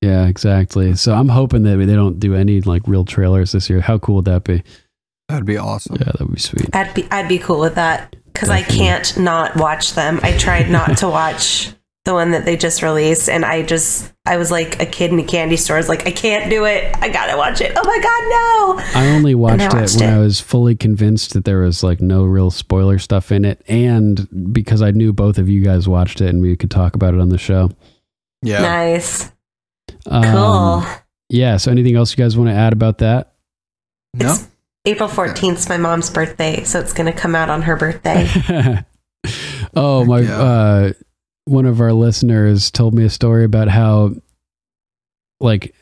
Yeah, 0.00 0.26
exactly. 0.26 0.94
So 0.94 1.14
I'm 1.14 1.28
hoping 1.28 1.62
that 1.64 1.76
they 1.76 1.94
don't 1.94 2.18
do 2.18 2.34
any 2.34 2.60
like 2.62 2.82
real 2.86 3.04
trailers 3.04 3.52
this 3.52 3.68
year. 3.68 3.80
How 3.80 3.98
cool 3.98 4.16
would 4.16 4.24
that 4.24 4.44
be? 4.44 4.62
That'd 5.28 5.44
be 5.44 5.58
awesome. 5.58 5.96
Yeah, 6.00 6.12
that 6.12 6.20
would 6.20 6.34
be 6.34 6.40
sweet. 6.40 6.74
I'd 6.74 6.94
be 6.94 7.06
I'd 7.10 7.28
be 7.28 7.38
cool 7.38 7.60
with 7.60 7.74
that 7.74 8.16
because 8.32 8.48
I 8.48 8.62
can't 8.62 9.16
not 9.18 9.56
watch 9.56 9.94
them. 9.94 10.18
I 10.22 10.36
tried 10.36 10.70
not 10.70 10.98
to 10.98 11.08
watch 11.08 11.72
the 12.04 12.14
one 12.14 12.30
that 12.30 12.46
they 12.46 12.56
just 12.56 12.82
released, 12.82 13.28
and 13.28 13.44
I 13.44 13.62
just 13.62 14.12
I 14.24 14.38
was 14.38 14.50
like 14.50 14.80
a 14.80 14.86
kid 14.86 15.12
in 15.12 15.18
a 15.18 15.24
candy 15.24 15.56
store. 15.56 15.76
I 15.76 15.80
was 15.80 15.88
like, 15.88 16.06
I 16.06 16.12
can't 16.12 16.48
do 16.50 16.64
it. 16.64 16.96
I 17.00 17.10
gotta 17.10 17.36
watch 17.36 17.60
it. 17.60 17.72
Oh 17.76 17.84
my 17.84 18.78
god, 18.82 18.84
no! 18.94 19.00
I 19.00 19.14
only 19.14 19.34
watched, 19.34 19.62
I 19.62 19.82
it 19.82 20.00
when 20.00 20.08
it. 20.08 20.14
I 20.14 20.18
was 20.18 20.40
fully 20.40 20.74
convinced 20.74 21.34
that 21.34 21.44
there 21.44 21.60
was 21.60 21.82
like 21.82 22.00
no 22.00 22.24
real 22.24 22.50
spoiler 22.50 22.98
stuff 22.98 23.30
in 23.30 23.44
it, 23.44 23.62
and 23.68 24.52
because 24.52 24.80
I 24.80 24.92
knew 24.92 25.12
both 25.12 25.36
of 25.38 25.48
you 25.48 25.62
guys 25.62 25.86
watched 25.86 26.20
it 26.20 26.28
and 26.28 26.40
we 26.40 26.56
could 26.56 26.70
talk 26.70 26.94
about 26.94 27.12
it 27.12 27.20
on 27.20 27.28
the 27.28 27.38
show. 27.38 27.70
Yeah. 28.42 28.62
Nice, 28.62 29.30
Um, 30.06 30.22
cool. 30.24 30.84
Yeah. 31.28 31.56
So 31.56 31.70
anything 31.70 31.96
else 31.96 32.16
you 32.16 32.22
guys 32.22 32.36
want 32.36 32.50
to 32.50 32.54
add 32.54 32.72
about 32.72 32.98
that? 32.98 33.34
No. 34.14 34.32
It's 34.32 34.48
April 34.86 35.08
fourteenth 35.08 35.58
is 35.58 35.68
my 35.68 35.76
mom's 35.76 36.10
birthday, 36.10 36.64
so 36.64 36.80
it's 36.80 36.92
gonna 36.92 37.12
come 37.12 37.34
out 37.34 37.50
on 37.50 37.62
her 37.62 37.76
birthday. 37.76 38.26
oh 39.74 40.04
my! 40.04 40.20
Yeah. 40.20 40.40
Uh, 40.40 40.92
one 41.44 41.66
of 41.66 41.80
our 41.80 41.92
listeners 41.92 42.70
told 42.70 42.94
me 42.94 43.04
a 43.04 43.10
story 43.10 43.44
about 43.44 43.68
how, 43.68 44.14
like, 45.40 45.74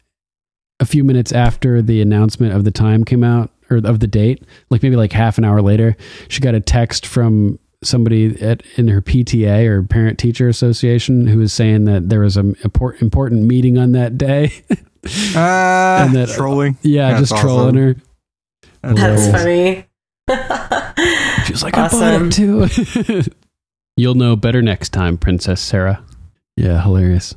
a 0.80 0.84
few 0.84 1.04
minutes 1.04 1.32
after 1.32 1.82
the 1.82 2.00
announcement 2.00 2.54
of 2.54 2.64
the 2.64 2.70
time 2.70 3.04
came 3.04 3.22
out 3.22 3.50
or 3.70 3.76
of 3.78 4.00
the 4.00 4.06
date, 4.06 4.44
like 4.70 4.82
maybe 4.82 4.96
like 4.96 5.12
half 5.12 5.38
an 5.38 5.44
hour 5.44 5.60
later, 5.60 5.96
she 6.28 6.40
got 6.40 6.54
a 6.54 6.60
text 6.60 7.06
from 7.06 7.58
somebody 7.82 8.40
at 8.42 8.62
in 8.76 8.88
her 8.88 9.00
PTA 9.00 9.66
or 9.66 9.82
parent 9.82 10.18
teacher 10.18 10.48
association 10.48 11.26
who 11.28 11.38
was 11.38 11.52
saying 11.52 11.84
that 11.84 12.08
there 12.08 12.20
was 12.20 12.36
an 12.36 12.56
import, 12.64 13.00
important 13.00 13.44
meeting 13.44 13.78
on 13.78 13.92
that 13.92 14.18
day. 14.18 14.52
Ah, 15.36 16.02
And 16.06 16.14
that- 16.16 16.28
trolling. 16.30 16.76
yeah, 16.82 17.10
That's 17.14 17.30
just 17.30 17.40
trolling 17.42 17.76
awesome. 17.76 17.76
her. 17.76 17.96
That's 18.94 19.00
That's 19.00 19.24
cool. 19.24 19.32
funny. 19.32 19.84
She 21.46 21.52
was 21.52 21.62
like, 21.62 21.76
Awesome. 21.78 22.02
I 22.02 22.18
bought 22.18 22.26
it 22.26 22.32
too. 23.24 23.30
You'll 23.96 24.14
know 24.16 24.36
better 24.36 24.60
next 24.60 24.90
time, 24.90 25.16
Princess 25.16 25.60
Sarah. 25.60 26.04
Yeah, 26.56 26.82
hilarious. 26.82 27.34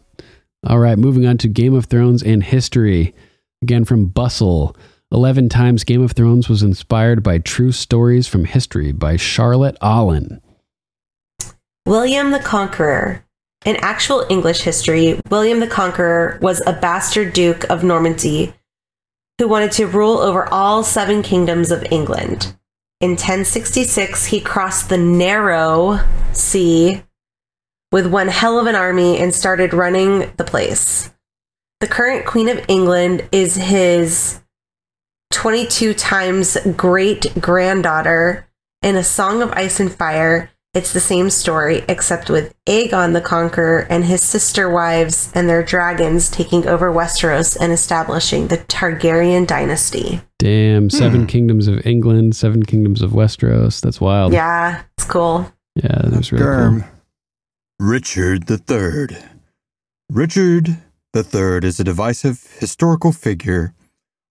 All 0.67 0.79
right, 0.79 0.97
moving 0.97 1.25
on 1.25 1.37
to 1.39 1.47
Game 1.47 1.73
of 1.73 1.85
Thrones 1.85 2.21
and 2.23 2.43
history. 2.43 3.15
Again 3.61 3.85
from 3.85 4.07
Bustle. 4.07 4.75
11 5.11 5.49
times 5.49 5.83
Game 5.83 6.01
of 6.01 6.13
Thrones 6.13 6.47
was 6.47 6.63
inspired 6.63 7.21
by 7.21 7.37
true 7.37 7.73
stories 7.73 8.27
from 8.27 8.45
history 8.45 8.93
by 8.93 9.17
Charlotte 9.17 9.77
Allen. 9.81 10.41
William 11.85 12.31
the 12.31 12.39
Conqueror. 12.39 13.25
In 13.65 13.75
actual 13.77 14.25
English 14.29 14.61
history, 14.61 15.19
William 15.29 15.59
the 15.59 15.67
Conqueror 15.67 16.39
was 16.41 16.61
a 16.65 16.73
bastard 16.73 17.33
duke 17.33 17.69
of 17.69 17.83
Normandy 17.83 18.53
who 19.37 19.47
wanted 19.47 19.71
to 19.73 19.87
rule 19.87 20.19
over 20.19 20.47
all 20.53 20.83
seven 20.83 21.21
kingdoms 21.23 21.71
of 21.71 21.85
England. 21.91 22.55
In 23.01 23.11
1066, 23.11 24.27
he 24.27 24.39
crossed 24.39 24.89
the 24.89 24.97
narrow 24.97 25.99
sea 26.31 27.03
with 27.91 28.07
one 28.07 28.29
hell 28.29 28.59
of 28.59 28.67
an 28.67 28.75
army 28.75 29.17
and 29.17 29.33
started 29.33 29.73
running 29.73 30.31
the 30.37 30.43
place. 30.43 31.11
The 31.81 31.87
current 31.87 32.25
Queen 32.25 32.47
of 32.47 32.63
England 32.67 33.27
is 33.31 33.55
his 33.55 34.40
22 35.31 35.93
times 35.93 36.57
great 36.75 37.33
granddaughter. 37.39 38.47
In 38.81 38.95
A 38.95 39.03
Song 39.03 39.41
of 39.41 39.51
Ice 39.51 39.79
and 39.79 39.93
Fire, 39.93 40.49
it's 40.73 40.93
the 40.93 40.99
same 40.99 41.29
story, 41.29 41.83
except 41.89 42.29
with 42.29 42.55
Aegon 42.65 43.13
the 43.13 43.21
Conqueror 43.21 43.85
and 43.89 44.05
his 44.05 44.21
sister 44.21 44.69
wives 44.69 45.31
and 45.35 45.49
their 45.49 45.63
dragons 45.63 46.29
taking 46.29 46.67
over 46.67 46.91
Westeros 46.91 47.57
and 47.59 47.73
establishing 47.73 48.47
the 48.47 48.57
Targaryen 48.57 49.45
dynasty. 49.45 50.21
Damn, 50.39 50.83
hmm. 50.83 50.89
seven 50.89 51.27
kingdoms 51.27 51.67
of 51.67 51.85
England, 51.85 52.35
seven 52.35 52.63
kingdoms 52.63 53.01
of 53.01 53.11
Westeros. 53.11 53.81
That's 53.81 53.99
wild. 53.99 54.33
Yeah, 54.33 54.83
it's 54.97 55.07
cool. 55.07 55.51
Yeah, 55.75 56.01
that's 56.03 56.17
was 56.17 56.31
really 56.31 56.45
Germ. 56.45 56.81
cool. 56.81 56.89
Richard 57.87 58.49
III. 58.49 59.17
Richard 60.09 60.77
III 61.15 61.59
is 61.63 61.79
a 61.79 61.83
divisive 61.83 62.47
historical 62.59 63.11
figure. 63.11 63.73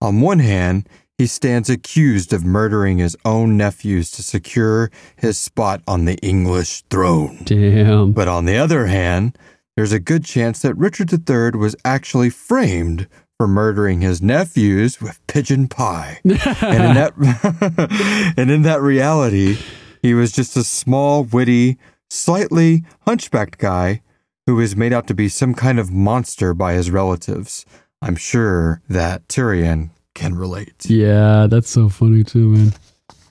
On 0.01 0.21
one 0.21 0.39
hand, 0.39 0.89
he 1.19 1.27
stands 1.27 1.69
accused 1.69 2.33
of 2.33 2.45
murdering 2.45 2.97
his 2.97 3.17
own 3.27 3.57
nephews 3.57 4.11
to 4.13 4.23
secure 4.23 4.91
his 5.17 5.37
spot 5.37 5.83
on 5.87 6.07
the 6.07 6.17
English 6.23 6.83
throne. 6.89 7.41
Damn. 7.45 8.13
But 8.13 8.27
on 8.27 8.47
the 8.47 8.57
other 8.57 8.87
hand, 8.87 9.37
there's 9.77 9.93
a 9.93 10.01
good 10.01 10.25
chance 10.25 10.63
that 10.63 10.75
Richard 10.77 11.13
III 11.13 11.59
was 11.59 11.77
actually 11.85 12.31
framed 12.31 13.07
for 13.37 13.47
murdering 13.47 14.01
his 14.01 14.23
nephews 14.23 15.01
with 15.01 15.27
pigeon 15.27 15.69
pie. 15.69 16.21
and 16.25 16.35
in 16.35 16.95
that 16.95 18.35
and 18.37 18.51
in 18.51 18.63
that 18.63 18.81
reality, 18.81 19.59
he 20.03 20.15
was 20.15 20.33
just 20.33 20.57
a 20.57 20.65
small, 20.65 21.25
witty, 21.25 21.79
slightly 22.09 22.85
hunchbacked 23.07 23.59
guy 23.59 24.03
who 24.47 24.57
was 24.57 24.75
made 24.75 24.93
out 24.93 25.07
to 25.07 25.15
be 25.15 25.29
some 25.29 25.55
kind 25.55 25.79
of 25.79 25.91
monster 25.91 26.55
by 26.55 26.73
his 26.73 26.91
relatives. 26.91 27.65
I'm 28.03 28.17
sure 28.17 28.83
that 28.89 29.27
Tyrion 29.29 29.91
can 30.15 30.35
relate. 30.35 30.87
Yeah, 30.87 31.47
that's 31.49 31.71
so 31.71 31.89
funny 31.89 32.25
too, 32.25 32.49
man. 32.49 32.73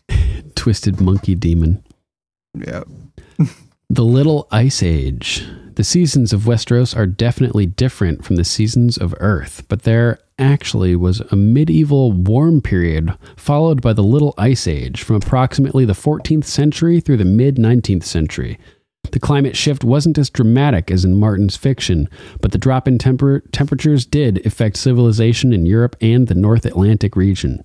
Twisted 0.56 1.02
monkey 1.02 1.36
demon. 1.36 1.84
Yeah. 2.56 2.84
The 3.92 4.06
Little 4.06 4.48
Ice 4.52 4.84
Age. 4.84 5.48
The 5.74 5.84
seasons 5.84 6.32
of 6.32 6.42
Westeros 6.44 6.96
are 6.96 7.08
definitely 7.08 7.66
different 7.66 8.24
from 8.24 8.36
the 8.36 8.44
seasons 8.44 8.98
of 8.98 9.16
Earth, 9.20 9.64
but 9.68 9.82
there 9.82 10.20
actually 10.38 10.96
was 10.96 11.22
a 11.32 11.36
medieval 11.36 12.12
warm 12.12 12.62
period 12.62 13.18
followed 13.36 13.82
by 13.82 13.94
the 13.94 14.04
Little 14.04 14.36
Ice 14.38 14.68
Age 14.68 15.02
from 15.02 15.16
approximately 15.16 15.86
the 15.86 15.94
14th 15.94 16.46
century 16.46 17.00
through 17.00 17.18
the 17.18 17.26
mid 17.26 17.56
19th 17.56 18.04
century. 18.04 18.60
The 19.12 19.20
climate 19.20 19.56
shift 19.56 19.84
wasn't 19.84 20.18
as 20.18 20.30
dramatic 20.30 20.92
as 20.92 21.04
in 21.06 21.20
Martin's 21.20 21.56
fiction, 21.58 22.08
but 22.42 22.52
the 22.52 22.58
drop 22.58 22.88
in 22.88 22.98
temper- 22.98 23.44
temperatures 23.52 24.06
did 24.06 24.46
affect 24.46 24.78
civilization 24.78 25.52
in 25.54 25.66
Europe 25.66 25.96
and 26.02 26.28
the 26.28 26.36
North 26.36 26.66
Atlantic 26.66 27.16
region. 27.16 27.62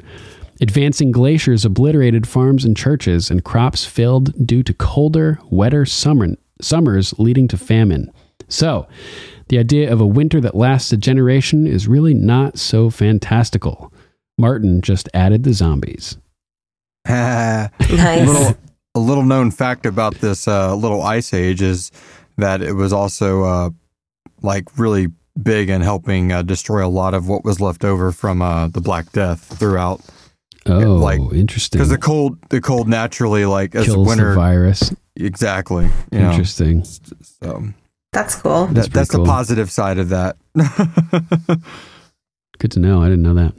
Advancing 0.61 1.11
glaciers 1.11 1.65
obliterated 1.65 2.27
farms 2.29 2.65
and 2.65 2.77
churches, 2.77 3.31
and 3.31 3.45
crops 3.45 3.85
failed 3.85 4.47
due 4.47 4.63
to 4.63 4.73
colder, 4.73 5.39
wetter 5.51 5.85
summer, 5.85 6.29
summers 6.61 7.13
leading 7.19 7.49
to 7.49 7.57
famine. 7.57 8.11
So, 8.49 8.87
the 9.49 9.59
idea 9.59 9.93
of 9.93 10.01
a 10.01 10.07
winter 10.07 10.41
that 10.41 10.55
lasts 10.55 10.93
a 10.93 10.97
generation 10.97 11.67
is 11.67 11.89
really 11.89 12.15
not 12.15 12.59
so 12.59 12.89
fantastical. 12.89 13.93
Martin 14.39 14.81
just 14.81 15.09
added 15.13 15.43
the 15.43 15.53
zombies. 15.53 16.17
a 17.07 17.69
Nice. 17.81 18.27
little 18.27 18.57
a 18.95 19.01
little 19.01 19.25
known 19.25 19.51
fact 19.51 19.87
about 19.87 20.15
this 20.17 20.47
uh, 20.47 20.75
little 20.75 21.03
ice 21.03 21.35
age 21.35 21.63
is 21.63 21.91
that 22.37 22.63
it 22.63 22.73
was 22.73 22.93
also 22.93 23.43
uh, 23.45 23.71
like 24.43 24.79
really 24.79 25.09
big 25.43 25.69
in 25.69 25.81
helping 25.81 26.33
uh, 26.33 26.43
destroy 26.43 26.87
a 26.87 26.89
lot 26.89 27.15
of 27.15 27.29
what 27.29 27.45
was 27.45 27.61
left 27.61 27.85
over 27.85 28.13
from 28.13 28.41
uh, 28.41 28.69
the 28.69 28.81
Black 28.81 29.11
Death 29.13 29.59
throughout. 29.59 30.01
Oh, 30.67 30.95
like, 30.95 31.21
interesting. 31.33 31.79
Because 31.79 31.91
the 31.91 31.99
cold, 31.99 32.39
the 32.49 32.61
cold 32.61 32.89
naturally 32.89 33.45
like 33.45 33.75
as 33.75 33.87
Kills 33.87 34.09
winter 34.09 34.31
the 34.31 34.37
virus. 34.37 34.95
exactly. 35.17 35.91
You 36.11 36.21
know, 36.21 36.31
Interesting. 36.31 36.85
so 36.85 37.69
That's 38.13 38.37
cool. 38.37 38.67
That's 38.69 38.87
that, 38.89 38.95
that's 38.95 39.11
pretty 39.11 39.25
the 39.25 39.29
positive 39.29 39.71
side 39.71 39.99
of 39.99 40.09
that. 40.11 40.37
Good 42.59 42.71
to 42.73 42.81
know. 42.81 43.03
I 43.03 43.07
didn't 43.07 43.23
know 43.23 43.35
that. 43.35 43.55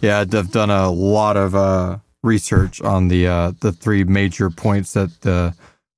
Yeah, 0.00 0.20
I've 0.20 0.50
done 0.52 0.70
a 0.70 0.90
lot 0.90 1.36
of 1.36 1.54
uh, 1.54 1.98
research 2.26 2.82
on 2.82 3.08
the 3.08 3.26
uh, 3.26 3.52
the 3.60 3.72
three 3.72 4.04
major 4.04 4.50
points 4.50 4.92
that 4.92 5.22
the 5.22 5.54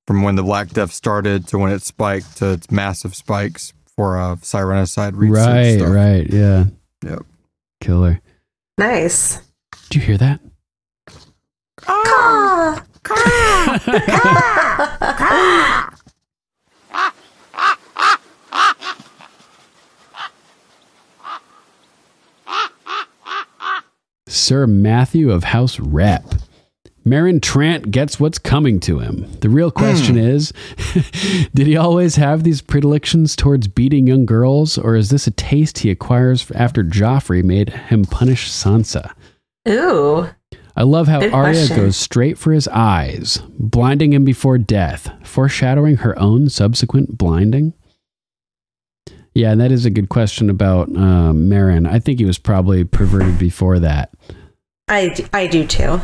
from 0.07 0.23
when 0.23 0.35
the 0.35 0.43
Black 0.43 0.69
Death 0.69 0.93
started 0.93 1.47
to 1.49 1.57
when 1.57 1.71
it 1.71 1.81
spiked 1.81 2.37
to 2.37 2.53
its 2.53 2.71
massive 2.71 3.15
spikes 3.15 3.73
for 3.95 4.17
uh, 4.17 4.35
Sirenicide 4.37 5.11
research. 5.15 5.45
Right, 5.45 5.77
stuff. 5.79 5.93
right, 5.93 6.27
yeah. 6.29 6.65
Yep. 7.03 7.25
Killer. 7.81 8.21
Nice. 8.77 9.39
Did 9.89 9.95
you 9.95 10.01
hear 10.01 10.17
that? 10.17 10.39
Caw. 11.81 12.83
Sir 24.39 24.65
Matthew 24.65 25.31
of 25.31 25.43
House 25.43 25.79
Rep. 25.79 26.23
Meryn 27.05 27.39
Trant 27.41 27.91
gets 27.91 28.19
what's 28.19 28.39
coming 28.39 28.79
to 28.81 28.99
him. 28.99 29.29
The 29.41 29.49
real 29.49 29.71
question 29.71 30.15
hmm. 30.15 30.21
is 30.21 30.53
Did 31.53 31.67
he 31.67 31.75
always 31.75 32.15
have 32.15 32.43
these 32.43 32.61
predilections 32.61 33.35
towards 33.35 33.67
beating 33.67 34.07
young 34.07 34.25
girls, 34.25 34.77
or 34.77 34.95
is 34.95 35.09
this 35.09 35.27
a 35.27 35.31
taste 35.31 35.79
he 35.79 35.91
acquires 35.91 36.49
after 36.51 36.83
Joffrey 36.83 37.43
made 37.43 37.69
him 37.69 38.05
punish 38.05 38.49
Sansa? 38.49 39.13
Ooh. 39.67 40.29
I 40.75 40.83
love 40.83 41.07
how 41.07 41.19
Good 41.19 41.33
Arya 41.33 41.67
question. 41.67 41.75
goes 41.75 41.97
straight 41.97 42.37
for 42.37 42.53
his 42.53 42.67
eyes, 42.69 43.41
blinding 43.57 44.13
him 44.13 44.23
before 44.23 44.57
death, 44.57 45.11
foreshadowing 45.23 45.97
her 45.97 46.17
own 46.17 46.47
subsequent 46.47 47.17
blinding. 47.17 47.73
Yeah, 49.39 49.53
and 49.53 49.61
that 49.61 49.71
is 49.71 49.85
a 49.85 49.89
good 49.89 50.09
question 50.09 50.49
about 50.49 50.89
um, 50.89 51.49
Meryn. 51.49 51.87
I 51.89 51.99
think 51.99 52.19
he 52.19 52.25
was 52.25 52.37
probably 52.37 52.83
perverted 52.83 53.39
before 53.39 53.79
that. 53.79 54.11
I, 54.89 55.15
I 55.31 55.47
do 55.47 55.65
too. 55.65 56.01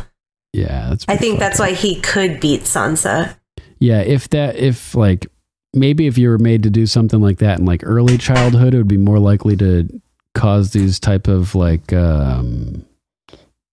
Yeah, 0.54 0.88
that's. 0.88 1.04
I 1.06 1.18
think 1.18 1.38
that's 1.38 1.58
why 1.58 1.72
he 1.72 2.00
could 2.00 2.40
beat 2.40 2.62
Sansa. 2.62 3.36
Yeah, 3.78 4.00
if 4.00 4.30
that, 4.30 4.56
if 4.56 4.94
like, 4.94 5.26
maybe 5.74 6.06
if 6.06 6.16
you 6.16 6.30
were 6.30 6.38
made 6.38 6.62
to 6.62 6.70
do 6.70 6.86
something 6.86 7.20
like 7.20 7.36
that 7.40 7.58
in 7.58 7.66
like 7.66 7.82
early 7.84 8.16
childhood, 8.16 8.72
it 8.72 8.78
would 8.78 8.88
be 8.88 8.96
more 8.96 9.18
likely 9.18 9.54
to 9.58 9.86
cause 10.34 10.70
these 10.70 10.98
type 10.98 11.28
of 11.28 11.54
like, 11.54 11.92
um, 11.92 12.86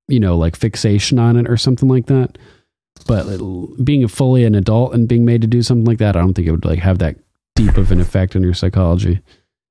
you 0.09 0.19
know, 0.19 0.37
like 0.37 0.57
fixation 0.57 1.19
on 1.19 1.37
it 1.37 1.49
or 1.49 1.55
something 1.55 1.87
like 1.87 2.07
that. 2.07 2.37
But 3.07 3.37
being 3.81 4.05
fully 4.09 4.43
an 4.43 4.55
adult 4.55 4.93
and 4.93 5.07
being 5.07 5.23
made 5.23 5.39
to 5.39 5.47
do 5.47 5.61
something 5.61 5.85
like 5.85 5.99
that, 5.99 6.17
I 6.17 6.19
don't 6.19 6.33
think 6.33 6.49
it 6.49 6.51
would 6.51 6.65
like 6.65 6.79
have 6.79 6.97
that 6.97 7.15
deep 7.55 7.77
of 7.77 7.93
an 7.93 8.01
effect 8.01 8.35
on 8.35 8.43
your 8.43 8.53
psychology. 8.53 9.21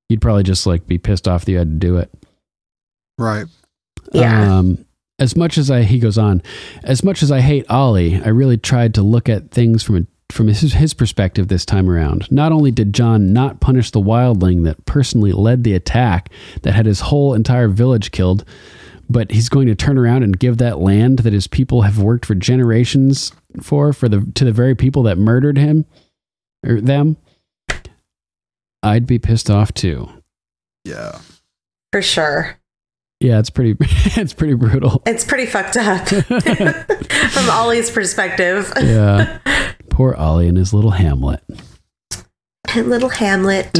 You'd 0.08 0.20
probably 0.20 0.42
just 0.42 0.66
like 0.66 0.86
be 0.86 0.98
pissed 0.98 1.26
off 1.26 1.44
that 1.44 1.52
you 1.52 1.58
had 1.58 1.80
to 1.80 1.86
do 1.86 1.96
it. 1.96 2.12
Right. 3.18 3.46
Yeah. 4.12 4.58
Um, 4.58 4.84
as 5.18 5.36
much 5.36 5.56
as 5.56 5.70
I, 5.70 5.82
he 5.82 5.98
goes 5.98 6.18
on, 6.18 6.42
as 6.82 7.04
much 7.04 7.22
as 7.22 7.30
I 7.30 7.40
hate 7.40 7.66
Olly, 7.70 8.20
I 8.22 8.28
really 8.28 8.58
tried 8.58 8.94
to 8.94 9.02
look 9.02 9.28
at 9.28 9.50
things 9.50 9.82
from 9.82 9.96
a, 9.96 10.06
from 10.32 10.48
his, 10.48 10.72
his 10.72 10.94
perspective 10.94 11.48
this 11.48 11.64
time 11.64 11.88
around. 11.88 12.30
Not 12.30 12.52
only 12.52 12.70
did 12.70 12.92
Jon 12.92 13.32
not 13.32 13.60
punish 13.60 13.90
the 13.90 14.00
wildling 14.00 14.64
that 14.64 14.84
personally 14.84 15.32
led 15.32 15.62
the 15.62 15.74
attack 15.74 16.30
that 16.62 16.74
had 16.74 16.86
his 16.86 17.00
whole 17.00 17.34
entire 17.34 17.68
village 17.68 18.10
killed, 18.10 18.44
but 19.08 19.30
he's 19.30 19.48
going 19.48 19.66
to 19.66 19.74
turn 19.74 19.98
around 19.98 20.22
and 20.22 20.38
give 20.38 20.58
that 20.58 20.78
land 20.78 21.20
that 21.20 21.32
his 21.32 21.46
people 21.46 21.82
have 21.82 21.98
worked 21.98 22.24
for 22.24 22.34
generations 22.34 23.32
for 23.60 23.92
for 23.92 24.08
the 24.08 24.26
to 24.34 24.44
the 24.44 24.52
very 24.52 24.74
people 24.74 25.02
that 25.02 25.18
murdered 25.18 25.58
him 25.58 25.84
or 26.66 26.80
them. 26.80 27.16
I'd 28.82 29.06
be 29.06 29.18
pissed 29.18 29.50
off 29.50 29.72
too. 29.72 30.08
Yeah. 30.84 31.18
For 31.92 32.02
sure. 32.02 32.58
Yeah, 33.20 33.38
it's 33.38 33.50
pretty 33.50 33.76
it's 33.80 34.32
pretty 34.32 34.54
brutal. 34.54 35.02
It's 35.06 35.24
pretty 35.24 35.46
fucked 35.46 35.76
up 35.76 36.08
from 37.32 37.50
Olly's 37.50 37.90
perspective. 37.90 38.72
Yeah. 38.76 39.38
Poor 39.90 40.14
Olly 40.18 40.48
and 40.48 40.56
his 40.56 40.72
little 40.74 40.90
Hamlet. 40.90 41.42
Little 42.74 43.10
Hamlet. 43.10 43.70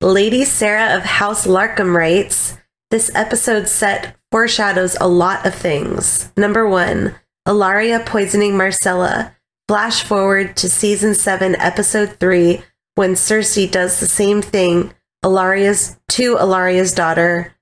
Lady 0.00 0.44
Sarah 0.44 0.96
of 0.96 1.02
House 1.02 1.46
Larkham 1.46 1.94
writes 1.94 2.58
This 2.90 3.10
episode 3.14 3.68
set 3.68 4.16
foreshadows 4.30 4.96
a 5.00 5.08
lot 5.08 5.46
of 5.46 5.54
things. 5.54 6.30
Number 6.36 6.68
one, 6.68 7.14
Ellaria 7.48 8.04
poisoning 8.04 8.52
Myrcella. 8.52 9.34
Flash 9.72 10.02
forward 10.02 10.54
to 10.58 10.68
season 10.68 11.14
7, 11.14 11.56
episode 11.56 12.20
3, 12.20 12.60
when 12.94 13.14
Cersei 13.14 13.70
does 13.70 14.00
the 14.00 14.06
same 14.06 14.42
thing 14.42 14.92
Ellaria's, 15.24 15.98
to 16.10 16.36
Ellaria's 16.36 16.92
daughter 16.92 17.54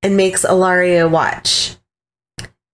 and 0.00 0.16
makes 0.16 0.44
Ellaria 0.44 1.10
watch. 1.10 1.74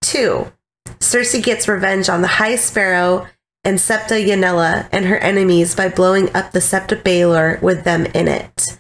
Two, 0.03 0.53
Cersei 0.99 1.43
gets 1.43 1.67
revenge 1.67 2.11
on 2.11 2.21
the 2.21 2.29
High 2.29 2.57
Sparrow 2.57 3.27
and 3.65 3.81
Septa 3.81 4.17
Unella 4.17 4.87
and 4.93 5.07
her 5.07 5.17
enemies 5.17 5.75
by 5.75 5.89
blowing 5.89 6.29
up 6.37 6.53
the 6.53 6.61
Septa 6.61 6.97
Baelor 6.97 7.63
with 7.63 7.85
them 7.85 8.05
in 8.05 8.29
it. 8.29 8.79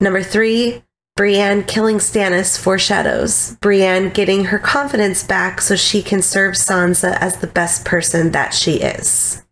Number 0.00 0.24
three, 0.24 0.82
Brienne 1.14 1.62
killing 1.64 1.98
Stannis 1.98 2.58
foreshadows 2.58 3.56
Brienne 3.60 4.10
getting 4.10 4.46
her 4.46 4.58
confidence 4.58 5.22
back 5.22 5.60
so 5.60 5.76
she 5.76 6.02
can 6.02 6.22
serve 6.22 6.54
Sansa 6.54 7.16
as 7.20 7.36
the 7.36 7.46
best 7.46 7.84
person 7.84 8.32
that 8.32 8.54
she 8.54 8.74
is. 8.76 9.42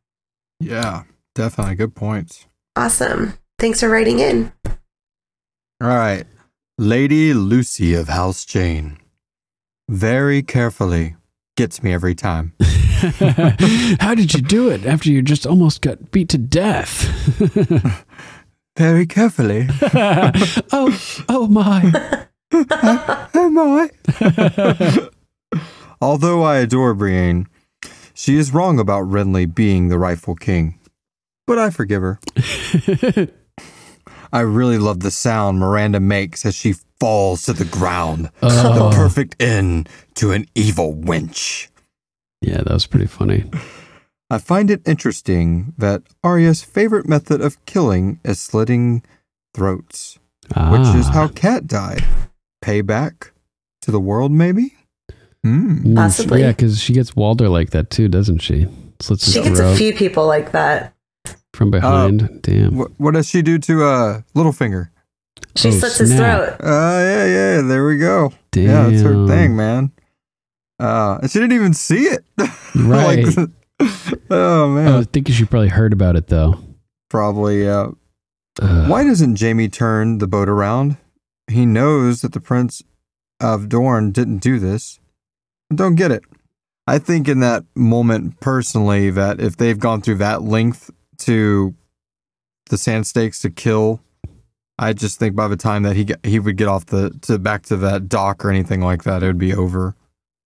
Yeah. 0.58 1.02
Definitely. 1.34 1.76
Good 1.76 1.94
points. 1.94 2.46
Awesome. 2.76 3.34
Thanks 3.58 3.80
for 3.80 3.88
writing 3.88 4.18
in. 4.18 4.52
All 5.80 5.88
right. 5.88 6.24
Lady 6.78 7.32
Lucy 7.34 7.94
of 7.94 8.08
House 8.08 8.44
Jane. 8.44 8.98
Very 9.88 10.42
carefully. 10.42 11.16
Gets 11.56 11.82
me 11.82 11.92
every 11.92 12.14
time. 12.14 12.54
How 14.00 14.14
did 14.14 14.34
you 14.34 14.42
do 14.42 14.68
it 14.68 14.84
after 14.84 15.08
you 15.08 15.22
just 15.22 15.46
almost 15.46 15.80
got 15.80 16.10
beat 16.10 16.28
to 16.30 16.38
death? 16.38 17.08
Very 18.76 19.06
carefully. 19.06 19.66
oh, 20.72 21.22
oh 21.28 21.46
my. 21.46 22.26
Oh 22.52 23.28
Am 23.32 23.56
I? 23.58 25.08
Although 26.00 26.42
I 26.42 26.56
adore 26.58 26.94
Brienne, 26.94 27.46
she 28.12 28.36
is 28.36 28.52
wrong 28.52 28.80
about 28.80 29.04
Renly 29.04 29.52
being 29.52 29.88
the 29.88 29.98
rightful 29.98 30.34
king. 30.34 30.78
But 31.46 31.58
I 31.58 31.70
forgive 31.70 32.02
her. 32.02 32.18
I 34.32 34.40
really 34.40 34.78
love 34.78 35.00
the 35.00 35.12
sound 35.12 35.60
Myranda 35.60 36.00
makes 36.02 36.44
as 36.44 36.56
she 36.56 36.74
falls 36.98 37.44
to 37.44 37.52
the 37.52 37.64
ground. 37.64 38.30
The 38.40 38.62
oh. 38.64 38.90
perfect 38.92 39.40
end 39.40 39.88
to 40.14 40.32
an 40.32 40.46
evil 40.54 40.94
wench. 40.94 41.68
Yeah, 42.40 42.58
that 42.58 42.72
was 42.72 42.86
pretty 42.86 43.06
funny. 43.06 43.50
I 44.30 44.38
find 44.38 44.70
it 44.70 44.80
interesting 44.86 45.74
that 45.76 46.02
Arya's 46.22 46.62
favorite 46.62 47.08
method 47.08 47.40
of 47.40 47.64
killing 47.66 48.20
is 48.24 48.38
slitting 48.40 49.02
throats, 49.54 50.18
which 50.48 50.86
is 50.94 51.06
Ah. 51.08 51.12
how 51.12 51.28
Kat 51.28 51.66
died. 51.66 52.04
Payback 52.64 53.30
to 53.82 53.90
the 53.90 53.98
world, 54.00 54.30
maybe? 54.30 54.74
Mm, 55.44 55.96
Possibly. 55.96 56.42
Yeah, 56.42 56.48
because 56.52 56.80
she 56.80 56.92
gets 56.92 57.16
Walder 57.16 57.48
like 57.48 57.70
that 57.70 57.90
too, 57.90 58.08
doesn't 58.08 58.38
she? 58.40 58.66
Slits 59.00 59.32
She 59.32 59.42
gets 59.42 59.58
throat 59.58 59.72
a 59.72 59.76
few 59.76 59.94
people 59.94 60.26
like 60.26 60.52
that. 60.52 60.94
from 61.54 61.70
behind. 61.70 62.42
Damn. 62.42 62.76
What, 62.76 62.90
what 62.98 63.14
does 63.14 63.28
she 63.28 63.42
do 63.42 63.58
to 63.58 63.84
uh, 63.84 64.20
Littlefinger? 64.36 64.90
She 65.56 65.68
Oh, 65.68 65.72
slits 65.72 65.98
his 65.98 66.10
snap. 66.10 66.38
throat. 66.38 66.56
Uh, 66.60 67.00
yeah, 67.02 67.24
yeah, 67.26 67.60
there 67.62 67.84
we 67.86 67.96
go. 67.98 68.32
Yeah, 68.54 68.88
that's 68.88 69.02
her 69.02 69.26
thing, 69.26 69.56
man. 69.56 69.90
Uh, 70.78 71.18
and 71.22 71.30
she 71.30 71.38
didn't 71.40 71.54
even 71.54 71.74
see 71.74 72.04
it. 72.04 72.24
Right. 72.76 73.24
Like, 73.26 73.48
oh, 74.30 74.68
man. 74.68 74.94
I 74.94 75.02
thinking 75.04 75.34
she 75.34 75.44
probably 75.44 75.68
heard 75.68 75.92
about 75.92 76.16
it 76.16 76.28
though. 76.28 76.58
Probably, 77.08 77.64
yeah. 77.64 77.88
Ugh. 78.60 78.90
Why 78.90 79.04
doesn't 79.04 79.40
Jaime 79.40 79.68
turn 79.68 80.18
the 80.18 80.28
boat 80.28 80.48
around? 80.48 80.96
He 81.50 81.66
knows 81.66 82.20
that 82.20 82.32
the 82.32 82.40
Prince 82.40 82.82
of 83.40 83.68
Dorne 83.68 84.12
didn't 84.12 84.38
do 84.38 84.58
this. 84.58 85.00
I 85.70 85.74
don't 85.74 85.94
get 85.94 86.12
it. 86.12 86.22
I 86.86 86.98
think 86.98 87.28
in 87.28 87.40
that 87.40 87.64
moment, 87.74 88.40
personally, 88.40 89.10
that 89.10 89.40
if 89.40 89.56
they've 89.56 89.78
gone 89.78 90.02
through 90.02 90.16
that 90.16 90.42
length 90.42 90.90
to 91.18 91.74
the 92.68 92.78
Sand 92.78 93.06
Snakes 93.06 93.40
to 93.40 93.50
kill, 93.50 94.00
I 94.78 94.92
just 94.92 95.18
think 95.18 95.36
by 95.36 95.46
the 95.46 95.56
time 95.56 95.82
that 95.84 95.94
he 95.94 96.04
get, 96.04 96.24
he 96.24 96.38
would 96.38 96.56
get 96.56 96.68
off 96.68 96.86
the 96.86 97.10
to 97.22 97.38
back 97.38 97.62
to 97.64 97.76
that 97.76 98.08
dock 98.08 98.44
or 98.44 98.50
anything 98.50 98.80
like 98.80 99.04
that, 99.04 99.22
it 99.22 99.26
would 99.26 99.38
be 99.38 99.54
over. 99.54 99.94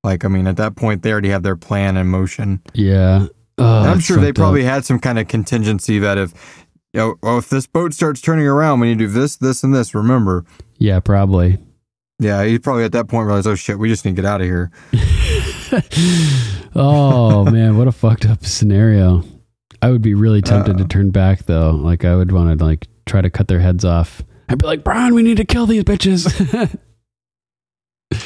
Like, 0.05 0.24
I 0.24 0.28
mean, 0.28 0.47
at 0.47 0.57
that 0.58 0.76
point, 0.76 1.02
they 1.02 1.10
already 1.10 1.31
have 1.31 1.42
their 1.42 1.57
plan 1.57 1.97
in 1.97 2.07
motion. 2.08 2.60
Yeah. 2.74 3.26
Oh, 3.58 3.65
I'm 3.83 3.99
sure 4.00 4.18
they 4.18 4.33
probably 4.33 4.66
up. 4.66 4.73
had 4.74 4.84
some 4.84 4.99
kind 4.99 5.18
of 5.18 5.26
contingency 5.28 5.99
that 6.00 6.18
if, 6.18 6.66
you 6.92 7.00
know, 7.00 7.15
well, 7.23 7.39
if 7.39 7.49
this 7.49 7.66
boat 7.66 7.94
starts 7.94 8.20
turning 8.20 8.47
around, 8.47 8.81
we 8.81 8.89
need 8.89 8.99
to 8.99 9.07
do 9.07 9.10
this, 9.10 9.36
this, 9.36 9.65
and 9.65 9.74
this. 9.74 9.94
Remember? 9.94 10.44
Yeah, 10.78 11.00
probably. 11.00 11.58
Yeah, 12.20 12.44
he 12.44 12.58
probably 12.58 12.84
at 12.84 12.92
that 12.92 13.08
point 13.08 13.26
realized, 13.26 13.47
oh 13.47 13.55
shit, 13.55 13.78
we 13.78 13.89
just 13.89 14.05
need 14.05 14.15
to 14.16 14.23
get 14.23 14.28
out 14.28 14.41
of 14.41 14.47
here. 14.47 14.70
oh 16.74 17.44
man, 17.50 17.76
what 17.76 17.89
a 17.89 17.92
fucked 17.92 18.26
up 18.26 18.44
scenario. 18.44 19.23
I 19.83 19.91
would 19.91 20.02
be 20.02 20.15
really 20.15 20.41
tempted 20.42 20.78
to 20.78 20.84
Uh. 20.84 20.89
turn 20.89 21.10
back 21.10 21.44
though. 21.47 21.73
Like 21.73 22.05
I 22.05 22.15
would 22.16 22.33
want 22.33 22.57
to 22.58 22.65
like 22.65 22.86
try 23.07 23.20
to 23.20 23.31
cut 23.31 23.49
their 23.49 23.60
heads 23.60 23.84
off. 23.84 24.23
I'd 24.49 24.58
be 24.58 24.66
like, 24.66 24.84
Brian, 24.84 25.15
we 25.15 25.23
need 25.23 25.39
to 25.39 25.44
kill 25.44 25.66
these 25.66 25.84
bitches. 25.84 26.78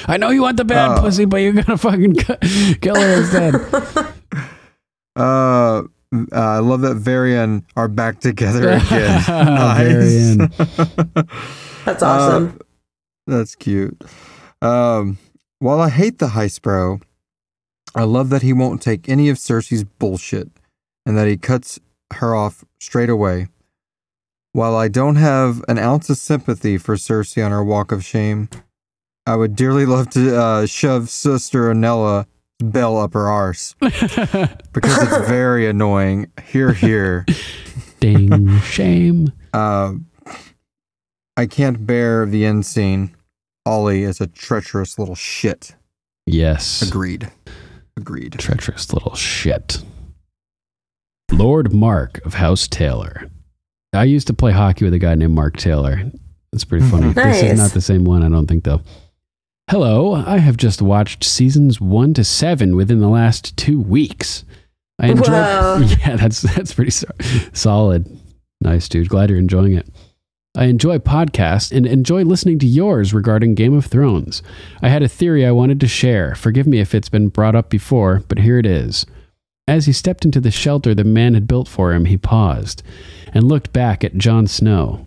I 0.06 0.16
know 0.16 0.30
you 0.30 0.42
want 0.42 0.56
the 0.56 0.64
bad 0.64 0.90
Uh. 0.92 1.00
pussy, 1.02 1.24
but 1.24 1.38
you're 1.38 1.52
gonna 1.52 1.78
fucking 1.78 2.14
cu- 2.16 2.74
kill 2.80 2.94
her 2.96 3.20
instead. 3.20 3.54
Uh, 5.16 5.82
I 6.32 6.58
love 6.60 6.82
that 6.82 6.94
Varian 6.94 7.66
are 7.74 7.88
back 7.88 8.20
together 8.20 8.70
again. 8.86 9.20
Varian. 9.26 10.38
That's 11.84 12.02
awesome. 12.04 12.58
Uh, 12.60 12.64
that's 13.26 13.54
cute. 13.56 14.00
Um, 14.62 15.18
while 15.58 15.80
I 15.80 15.88
hate 15.90 16.18
the 16.18 16.28
High 16.28 16.46
Sparrow, 16.46 17.00
I 17.96 18.04
love 18.04 18.30
that 18.30 18.42
he 18.42 18.52
won't 18.52 18.80
take 18.80 19.08
any 19.08 19.28
of 19.28 19.38
Cersei's 19.38 19.82
bullshit 19.84 20.48
and 21.04 21.18
that 21.18 21.26
he 21.26 21.36
cuts 21.36 21.80
her 22.14 22.34
off 22.34 22.64
straight 22.78 23.10
away. 23.10 23.48
While 24.52 24.76
I 24.76 24.86
don't 24.88 25.16
have 25.16 25.62
an 25.68 25.78
ounce 25.78 26.08
of 26.10 26.16
sympathy 26.16 26.78
for 26.78 26.94
Cersei 26.94 27.44
on 27.44 27.50
her 27.50 27.64
walk 27.64 27.90
of 27.92 28.04
shame, 28.04 28.48
I 29.28 29.36
would 29.36 29.54
dearly 29.54 29.84
love 29.84 30.08
to 30.10 30.40
uh, 30.40 30.64
shove 30.64 31.10
Sister 31.10 31.70
Unella 31.70 32.24
bell 32.60 32.96
up 32.96 33.12
her 33.12 33.28
arse 33.28 33.74
because 33.78 35.02
it's 35.02 35.28
very 35.28 35.68
annoying. 35.68 36.32
Here, 36.46 36.72
here. 36.72 37.26
Ding, 38.00 38.58
shame. 38.60 39.30
Uh, 39.52 39.96
I 41.36 41.44
can't 41.44 41.86
bear 41.86 42.24
the 42.24 42.46
end 42.46 42.64
scene. 42.64 43.14
Olly 43.66 44.02
is 44.02 44.18
a 44.22 44.26
treacherous 44.26 44.98
little 44.98 45.14
shit. 45.14 45.76
Yes. 46.24 46.80
Agreed. 46.80 47.30
Agreed. 47.98 48.32
Treacherous 48.38 48.94
little 48.94 49.14
shit. 49.14 49.82
Lord 51.30 51.74
Mark 51.74 52.24
of 52.24 52.32
House 52.32 52.66
Taylor. 52.66 53.30
I 53.92 54.04
used 54.04 54.26
to 54.28 54.32
play 54.32 54.52
hockey 54.52 54.86
with 54.86 54.94
a 54.94 54.98
guy 54.98 55.14
named 55.16 55.34
Mark 55.34 55.58
Taylor. 55.58 56.10
It's 56.54 56.64
pretty 56.64 56.86
funny. 56.86 57.12
This 57.12 57.42
is 57.42 57.58
not 57.58 57.72
the 57.72 57.82
same 57.82 58.04
one, 58.04 58.22
I 58.22 58.30
don't 58.30 58.46
think, 58.46 58.64
though. 58.64 58.80
Hello, 59.70 60.14
I 60.14 60.38
have 60.38 60.56
just 60.56 60.80
watched 60.80 61.22
seasons 61.22 61.78
one 61.80 62.14
to 62.14 62.24
seven 62.24 62.74
within 62.74 63.00
the 63.00 63.08
last 63.08 63.54
two 63.56 63.78
weeks. 63.80 64.44
I 64.98 65.08
enjoy. 65.08 65.24
Whoa. 65.32 65.80
Yeah, 66.00 66.16
that's 66.16 66.40
that's 66.40 66.72
pretty 66.72 66.90
so- 66.90 67.08
solid. 67.52 68.06
Nice, 68.62 68.88
dude. 68.88 69.08
Glad 69.10 69.28
you're 69.30 69.38
enjoying 69.38 69.74
it. 69.74 69.86
I 70.56 70.64
enjoy 70.64 70.98
podcasts 70.98 71.70
and 71.70 71.86
enjoy 71.86 72.22
listening 72.24 72.58
to 72.60 72.66
yours 72.66 73.12
regarding 73.12 73.54
Game 73.54 73.74
of 73.74 73.84
Thrones. 73.84 74.42
I 74.82 74.88
had 74.88 75.02
a 75.02 75.08
theory 75.08 75.44
I 75.46 75.52
wanted 75.52 75.78
to 75.80 75.86
share. 75.86 76.34
Forgive 76.34 76.66
me 76.66 76.80
if 76.80 76.94
it's 76.94 77.10
been 77.10 77.28
brought 77.28 77.54
up 77.54 77.68
before, 77.68 78.24
but 78.26 78.38
here 78.38 78.58
it 78.58 78.66
is. 78.66 79.04
As 79.68 79.84
he 79.84 79.92
stepped 79.92 80.24
into 80.24 80.40
the 80.40 80.50
shelter 80.50 80.94
the 80.94 81.04
man 81.04 81.34
had 81.34 81.46
built 81.46 81.68
for 81.68 81.92
him, 81.92 82.06
he 82.06 82.16
paused 82.16 82.82
and 83.34 83.46
looked 83.46 83.72
back 83.72 84.02
at 84.02 84.16
Jon 84.16 84.46
Snow. 84.46 85.04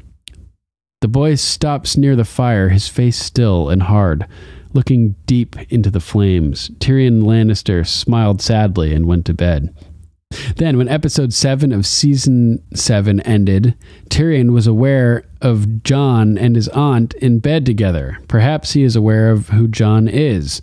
The 1.02 1.08
boy 1.08 1.34
stops 1.34 1.98
near 1.98 2.16
the 2.16 2.24
fire, 2.24 2.70
his 2.70 2.88
face 2.88 3.18
still 3.18 3.70
and 3.70 3.82
hard, 3.82 4.28
looking 4.72 5.16
deep 5.26 5.56
into 5.72 5.90
the 5.90 6.00
flames. 6.00 6.70
Tyrion 6.78 7.24
Lannister 7.24 7.88
smiled 7.88 8.40
sadly 8.40 8.94
and 8.94 9.08
went 9.08 9.26
to 9.26 9.34
bed. 9.34 9.74
Then, 10.58 10.78
when 10.78 10.88
episode 10.88 11.34
7 11.34 11.72
of 11.72 11.88
season 11.88 12.64
7 12.76 13.20
ended, 13.22 13.76
Tyrion 14.10 14.52
was 14.52 14.68
aware 14.68 15.26
of 15.42 15.82
Jon 15.82 16.38
and 16.38 16.56
his 16.56 16.68
aunt 16.70 17.16
in 17.16 17.40
bed 17.40 17.66
together. 17.66 18.20
Perhaps 18.28 18.74
he 18.74 18.84
is 18.84 18.96
aware 18.96 19.32
of 19.32 19.50
who 19.50 19.68
Jon 19.68 20.08
is. 20.08 20.62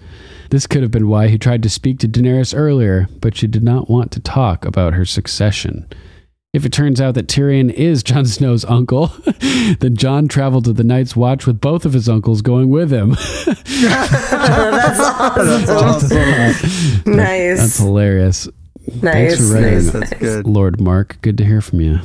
This 0.51 0.69
could 0.69 0.83
have 0.83 0.93
been 0.93 1.09
why 1.09 1.27
he 1.27 1.37
tried 1.37 1.65
to 1.65 1.69
speak 1.69 1.99
to 1.99 2.09
Daenerys 2.09 2.57
earlier, 2.57 3.09
but 3.21 3.37
she 3.37 3.49
did 3.49 3.65
not 3.65 3.91
want 3.91 4.13
to 4.13 4.21
talk 4.21 4.65
about 4.65 4.95
her 4.95 5.05
succession. 5.05 5.89
If 6.55 6.65
it 6.65 6.73
turns 6.73 6.99
out 6.99 7.15
that 7.15 7.27
Tyrion 7.27 7.71
is 7.71 8.03
Jon 8.05 8.25
Snow's 8.25 8.65
uncle, 8.65 9.09
then 9.81 9.97
Jon 9.97 10.29
traveled 10.29 10.65
to 10.65 10.73
the 10.73 10.83
Night's 10.85 11.15
Watch 11.15 11.47
with 11.47 11.61
both 11.61 11.85
of 11.85 11.93
his 11.93 12.09
uncles 12.09 12.41
going 12.41 12.71
with 12.71 12.91
him. 12.91 13.11
That's 13.67 14.99
awesome. 15.69 16.17
nice. 17.05 17.61
That's 17.61 17.79
hilarious. 17.79 18.49
nice. 19.03 19.03
Thanks 19.03 19.37
for 19.37 19.55
writing. 19.55 19.73
nice. 19.75 19.91
That's 19.91 20.13
good. 20.15 20.47
Lord 20.47 20.81
Mark, 20.81 21.19
good 21.21 21.37
to 21.39 21.45
hear 21.45 21.61
from 21.61 21.81
you. 21.83 21.99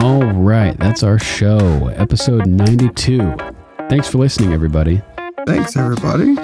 All 0.00 0.22
right, 0.32 0.78
that's 0.78 1.02
our 1.02 1.18
show, 1.18 1.88
episode 1.88 2.46
92. 2.46 3.36
Thanks 3.90 4.08
for 4.08 4.18
listening, 4.18 4.52
everybody. 4.54 5.02
Thanks, 5.46 5.76
everybody. 5.76 6.36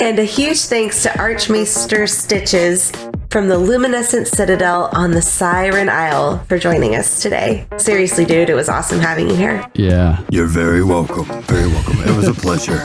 And 0.00 0.18
a 0.18 0.24
huge 0.24 0.60
thanks 0.66 1.02
to 1.04 1.18
Archmaester 1.18 2.06
Stitches 2.06 2.92
from 3.30 3.48
the 3.48 3.58
Luminescent 3.58 4.28
Citadel 4.28 4.88
on 4.92 5.10
the 5.10 5.22
Siren 5.22 5.88
Isle 5.88 6.38
for 6.48 6.58
joining 6.58 6.94
us 6.94 7.22
today. 7.22 7.66
Seriously, 7.78 8.24
dude, 8.24 8.50
it 8.50 8.54
was 8.54 8.68
awesome 8.68 9.00
having 9.00 9.28
you 9.28 9.34
here. 9.34 9.66
Yeah, 9.74 10.22
You're 10.30 10.46
very 10.46 10.84
welcome. 10.84 11.24
Very 11.42 11.68
welcome. 11.68 11.98
It 12.00 12.14
was 12.16 12.28
a 12.28 12.34
pleasure. 12.34 12.84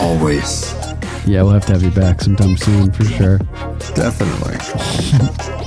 Always. 0.00 0.72
yeah, 1.26 1.42
we'll 1.42 1.50
have 1.52 1.66
to 1.66 1.74
have 1.74 1.82
you 1.82 1.90
back 1.90 2.20
sometime 2.22 2.56
soon 2.56 2.90
for 2.92 3.04
sure. 3.04 3.38
Definitely. 3.94 5.58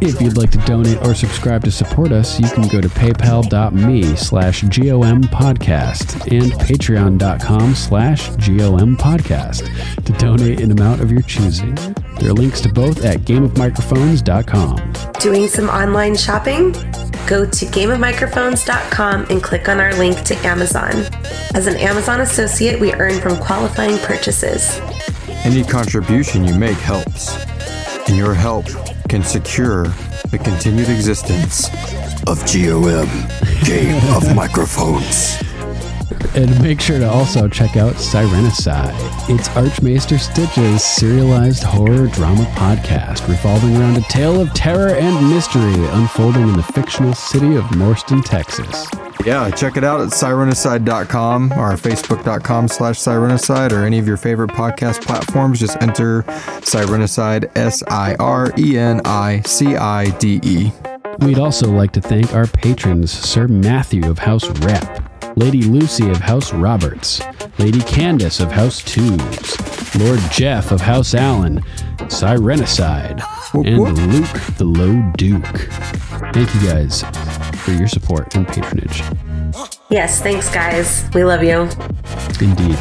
If 0.00 0.20
you'd 0.20 0.36
like 0.36 0.50
to 0.50 0.58
donate 0.58 0.98
or 1.04 1.14
subscribe 1.14 1.64
to 1.64 1.70
support 1.70 2.12
us, 2.12 2.38
you 2.40 2.48
can 2.48 2.68
go 2.68 2.80
to 2.80 2.88
paypal.me 2.88 4.16
slash 4.16 4.62
GOM 4.62 5.22
podcast 5.24 6.14
and 6.30 6.52
patreon.com 6.52 7.74
slash 7.74 8.28
GOM 8.36 8.96
podcast 8.96 10.04
to 10.04 10.12
donate 10.14 10.60
an 10.60 10.70
amount 10.72 11.00
of 11.00 11.10
your 11.10 11.22
choosing. 11.22 11.74
There 12.18 12.30
are 12.30 12.34
links 12.34 12.60
to 12.62 12.68
both 12.72 13.04
at 13.04 13.20
gameofmicrophones.com. 13.20 14.92
Doing 15.20 15.48
some 15.48 15.68
online 15.68 16.16
shopping? 16.16 16.72
Go 17.26 17.44
to 17.44 17.66
gameofmicrophones.com 17.66 19.26
and 19.30 19.42
click 19.42 19.68
on 19.68 19.80
our 19.80 19.94
link 19.94 20.22
to 20.22 20.34
Amazon. 20.46 20.90
As 21.54 21.66
an 21.66 21.76
Amazon 21.76 22.20
associate, 22.22 22.80
we 22.80 22.92
earn 22.94 23.20
from 23.20 23.36
qualifying 23.36 23.98
purchases. 23.98 24.80
Any 25.44 25.62
contribution 25.62 26.44
you 26.44 26.54
make 26.54 26.78
helps, 26.78 27.36
and 28.08 28.16
your 28.16 28.34
help 28.34 28.66
can 29.08 29.22
secure 29.22 29.84
the 30.30 30.38
continued 30.42 30.88
existence 30.88 31.68
of 32.26 32.40
GOM, 32.46 33.08
Game 33.64 33.96
of 34.14 34.34
Microphones. 34.34 35.47
And 36.34 36.62
make 36.62 36.80
sure 36.80 36.98
to 36.98 37.08
also 37.08 37.48
check 37.48 37.76
out 37.76 37.94
Sirenicide. 37.94 38.94
It's 39.28 39.48
Archmaester 39.56 40.18
Stitch's 40.18 40.82
serialized 40.82 41.62
horror 41.62 42.06
drama 42.08 42.44
podcast 42.56 43.26
revolving 43.28 43.76
around 43.76 43.96
a 43.96 44.02
tale 44.02 44.40
of 44.40 44.52
terror 44.54 44.94
and 44.94 45.30
mystery 45.30 45.74
unfolding 45.88 46.48
in 46.48 46.56
the 46.56 46.62
fictional 46.62 47.14
city 47.14 47.56
of 47.56 47.64
Morston, 47.64 48.24
Texas. 48.24 48.86
Yeah, 49.24 49.50
check 49.50 49.76
it 49.76 49.84
out 49.84 50.00
at 50.00 50.08
sirenicide.com 50.08 51.52
or 51.52 51.72
facebook.com 51.72 52.68
slash 52.68 52.98
sirenicide 52.98 53.72
or 53.72 53.84
any 53.84 53.98
of 53.98 54.06
your 54.06 54.16
favorite 54.16 54.50
podcast 54.50 55.02
platforms. 55.04 55.58
Just 55.60 55.76
enter 55.82 56.22
Sirenicide, 56.62 57.50
S 57.56 57.82
I 57.88 58.14
R 58.14 58.52
E 58.56 58.78
N 58.78 59.00
I 59.04 59.42
C 59.42 59.76
I 59.76 60.10
D 60.18 60.40
E. 60.42 60.72
We'd 61.18 61.38
also 61.38 61.70
like 61.70 61.92
to 61.92 62.00
thank 62.00 62.32
our 62.32 62.46
patrons 62.46 63.10
Sir 63.10 63.48
Matthew 63.48 64.08
of 64.08 64.20
House 64.20 64.48
Rep, 64.60 65.17
Lady 65.36 65.62
Lucy 65.62 66.08
of 66.10 66.18
House 66.18 66.52
Roberts, 66.52 67.20
Lady 67.58 67.80
Candace 67.80 68.40
of 68.40 68.50
House 68.50 68.82
Tubes, 68.82 69.96
Lord 69.96 70.20
Jeff 70.30 70.72
of 70.72 70.80
House 70.80 71.14
Allen, 71.14 71.60
Sirenicide, 72.08 73.22
and 73.54 73.78
whoop. 73.78 73.96
Luke 73.96 74.56
the 74.56 74.64
Low 74.64 75.12
Duke. 75.16 75.44
Thank 76.32 76.54
you 76.54 76.68
guys 76.68 77.02
for 77.62 77.72
your 77.72 77.88
support 77.88 78.34
and 78.34 78.46
patronage. 78.46 79.02
Yes, 79.90 80.20
thanks, 80.20 80.52
guys. 80.52 81.08
We 81.14 81.24
love 81.24 81.42
you. 81.42 81.68
Indeed. 82.40 82.78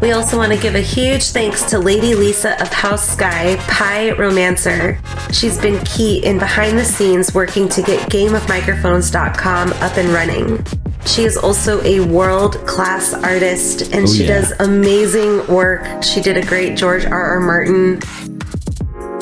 We 0.00 0.12
also 0.12 0.36
want 0.36 0.52
to 0.52 0.58
give 0.58 0.74
a 0.74 0.80
huge 0.80 1.26
thanks 1.30 1.62
to 1.70 1.78
Lady 1.78 2.14
Lisa 2.14 2.60
of 2.60 2.68
House 2.72 3.08
Sky, 3.08 3.54
Pyromancer. 3.60 4.98
She's 5.32 5.58
been 5.60 5.82
key 5.84 6.24
in 6.24 6.38
behind 6.38 6.76
the 6.76 6.84
scenes 6.84 7.32
working 7.34 7.68
to 7.68 7.82
get 7.82 8.10
GameOfMicrophones.com 8.10 9.72
up 9.74 9.96
and 9.96 10.08
running. 10.08 10.81
She 11.06 11.24
is 11.24 11.36
also 11.36 11.82
a 11.82 12.00
world 12.00 12.54
class 12.66 13.12
artist 13.12 13.92
and 13.92 14.04
Oh, 14.04 14.12
she 14.12 14.24
yeah. 14.24 14.40
does 14.40 14.52
amazing 14.60 15.46
work. 15.46 16.02
She 16.02 16.20
did 16.20 16.36
a 16.36 16.46
great 16.46 16.76
George 16.76 17.04
R. 17.04 17.12
R. 17.12 17.40
Martin 17.40 18.00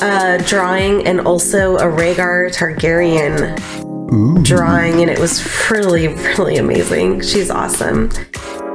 uh, 0.01 0.37
drawing 0.47 1.05
and 1.07 1.21
also 1.21 1.77
a 1.77 1.83
Rhaegar 1.83 2.53
Targaryen 2.55 3.57
drawing, 4.43 5.01
and 5.01 5.09
it 5.09 5.19
was 5.19 5.41
really, 5.69 6.07
really 6.09 6.57
amazing. 6.57 7.21
She's 7.21 7.49
awesome. 7.49 8.09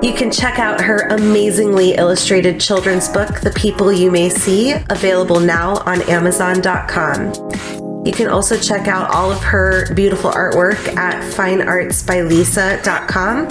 You 0.02 0.12
can 0.12 0.30
check 0.30 0.58
out 0.58 0.80
her 0.80 1.08
amazingly 1.08 1.94
illustrated 1.94 2.60
children's 2.60 3.08
book, 3.08 3.40
The 3.40 3.50
People 3.50 3.92
You 3.92 4.10
May 4.10 4.28
See, 4.28 4.72
available 4.90 5.40
now 5.40 5.76
on 5.86 6.02
Amazon.com. 6.02 7.85
You 8.06 8.12
can 8.12 8.28
also 8.28 8.56
check 8.56 8.86
out 8.86 9.10
all 9.10 9.32
of 9.32 9.42
her 9.42 9.92
beautiful 9.92 10.30
artwork 10.30 10.96
at 10.96 11.20
fineartsbylisa.com, 11.34 13.48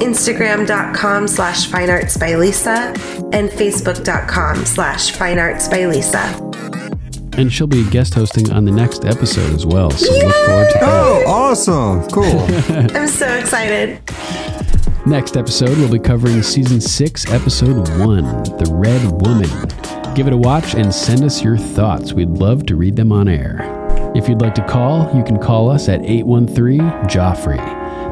Instagram.com 0.00 1.28
slash 1.28 1.68
fineartsbylisa, 1.68 3.32
and 3.32 3.48
Facebook.com 3.50 4.64
slash 4.64 5.12
fineartsbylisa. 5.12 7.38
And 7.38 7.52
she'll 7.52 7.68
be 7.68 7.88
guest 7.90 8.14
hosting 8.14 8.50
on 8.50 8.64
the 8.64 8.72
next 8.72 9.04
episode 9.04 9.54
as 9.54 9.64
well, 9.64 9.92
so 9.92 10.12
look 10.12 10.34
forward 10.44 10.72
to 10.72 10.78
that. 10.80 10.82
Oh, 10.82 11.22
awesome. 11.28 12.02
Cool. 12.08 12.24
I'm 12.96 13.06
so 13.06 13.28
excited. 13.28 14.00
Next 15.06 15.36
episode, 15.36 15.78
we'll 15.78 15.92
be 15.92 16.00
covering 16.00 16.42
season 16.42 16.80
six, 16.80 17.30
episode 17.30 17.88
one 18.00 18.24
The 18.24 18.72
Red 18.74 19.04
Woman. 19.22 19.48
Give 20.16 20.26
it 20.26 20.32
a 20.32 20.36
watch 20.36 20.74
and 20.74 20.92
send 20.92 21.22
us 21.22 21.44
your 21.44 21.56
thoughts. 21.56 22.12
We'd 22.12 22.30
love 22.30 22.66
to 22.66 22.74
read 22.74 22.96
them 22.96 23.12
on 23.12 23.28
air. 23.28 23.83
If 24.14 24.28
you'd 24.28 24.40
like 24.40 24.54
to 24.54 24.64
call, 24.66 25.12
you 25.14 25.22
can 25.24 25.38
call 25.40 25.68
us 25.68 25.88
at 25.88 26.00
813 26.04 26.78
Joffrey. 27.08 27.56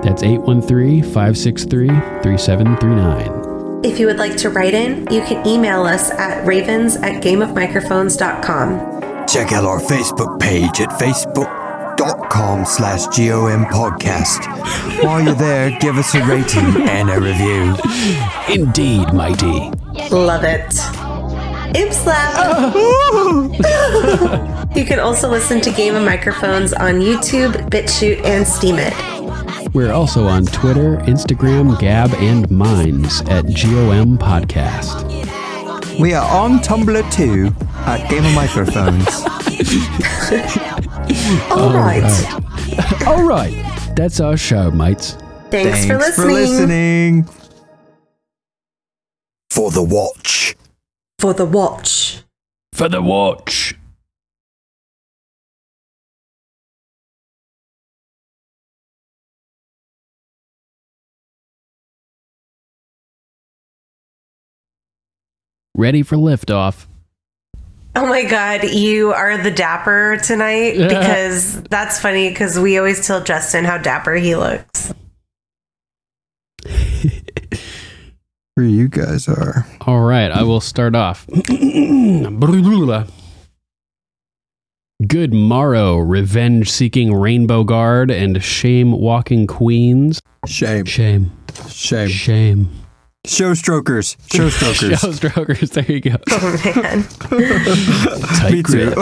That's 0.03 0.25
813 0.25 1.05
563 1.05 1.87
3739. 1.89 3.85
If 3.85 4.01
you 4.01 4.07
would 4.07 4.19
like 4.19 4.37
to 4.39 4.51
write 4.51 4.75
in, 4.75 5.07
you 5.13 5.23
can 5.23 5.47
email 5.47 5.85
us 5.85 6.11
at 6.11 6.45
ravens 6.45 6.97
at 6.97 7.23
gameofmicrophones.com. 7.23 9.27
Check 9.29 9.53
out 9.53 9.65
our 9.65 9.79
Facebook 9.79 10.41
page 10.41 10.81
at 10.81 10.89
facebook.com 11.01 12.65
slash 12.65 13.07
GOM 13.17 13.65
podcast. 13.67 14.45
While 15.05 15.23
you're 15.23 15.35
there, 15.35 15.71
give 15.79 15.97
us 15.99 16.13
a 16.17 16.25
rating 16.27 16.83
and 16.89 17.11
a 17.11 17.21
review. 17.21 17.77
Indeed, 18.53 19.13
mighty. 19.15 19.71
Love 20.11 20.43
it. 20.43 20.75
Imp 21.77 21.93
slap. 21.93 22.75
you 24.77 24.85
can 24.85 24.99
also 24.99 25.29
listen 25.29 25.61
to 25.61 25.71
Game 25.71 25.95
of 25.95 26.05
Microphones 26.05 26.73
on 26.73 27.01
YouTube, 27.01 27.53
BitChute, 27.71 28.25
and 28.25 28.45
Steemit. 28.45 29.73
We're 29.75 29.93
also 29.93 30.25
on 30.25 30.45
Twitter, 30.47 30.99
Instagram, 30.99 31.79
Gab, 31.79 32.13
and 32.15 32.51
Minds 32.51 33.21
at 33.23 33.45
GOM 33.47 34.19
Podcast. 34.19 35.09
We 35.99 36.15
are 36.15 36.25
on 36.31 36.59
Tumblr 36.59 37.13
too 37.13 37.55
at 37.87 38.09
Game 38.11 38.25
of 38.25 38.35
Microphones. 38.35 39.07
All 41.51 41.73
right. 41.73 42.03
right. 42.03 43.03
All 43.07 43.23
right. 43.25 43.93
That's 43.97 44.21
our 44.21 44.37
show, 44.37 44.71
mates. 44.71 45.17
Thanks, 45.51 45.87
for 45.87 45.99
listening. 45.99 46.27
for 46.27 46.33
listening. 46.33 47.29
For 49.51 49.71
the 49.71 49.83
watch. 49.83 50.57
For 51.19 51.35
the 51.35 51.45
watch. 51.45 52.23
For 52.73 52.89
the 52.89 53.03
watch. 53.03 53.62
Ready 65.77 66.03
for 66.03 66.17
liftoff. 66.17 66.87
Oh 67.95 68.07
my 68.07 68.25
god, 68.25 68.65
you 68.65 69.13
are 69.13 69.37
the 69.37 69.51
dapper 69.51 70.19
tonight 70.23 70.77
because 70.77 71.63
that's 71.65 72.01
funny 72.01 72.31
because 72.31 72.59
we 72.59 72.79
always 72.79 73.07
tell 73.07 73.23
Justin 73.23 73.65
how 73.65 73.77
dapper 73.79 74.15
he 74.15 74.35
looks. 74.35 74.93
Where 78.55 78.67
you 78.67 78.89
guys 78.89 79.29
are. 79.29 79.67
All 79.83 80.01
right, 80.03 80.31
I 80.31 80.43
will 80.43 80.61
start 80.61 80.95
off. 80.95 81.27
Good 85.07 85.35
morrow, 85.35 85.97
revenge 85.99 86.71
seeking 86.71 87.15
rainbow 87.15 87.65
guard 87.65 88.11
and 88.11 88.43
shame 88.43 88.93
walking 88.93 89.47
queens. 89.47 90.21
Shame. 90.47 90.85
Shame. 90.85 91.33
Shame. 91.69 92.09
Shame. 92.09 92.82
Show 93.25 93.55
strokers. 93.55 94.17
Show 94.33 94.49
strokers. 94.51 94.99
Show 95.01 95.13
strokers. 95.13 95.71
There 95.71 95.85
you 95.91 96.01
go. 96.01 96.17
Oh 96.31 96.59
man. 96.65 97.05
Tight 98.37 98.53
Me 98.53 98.63
too. 98.65 98.95
grip. 98.95 98.99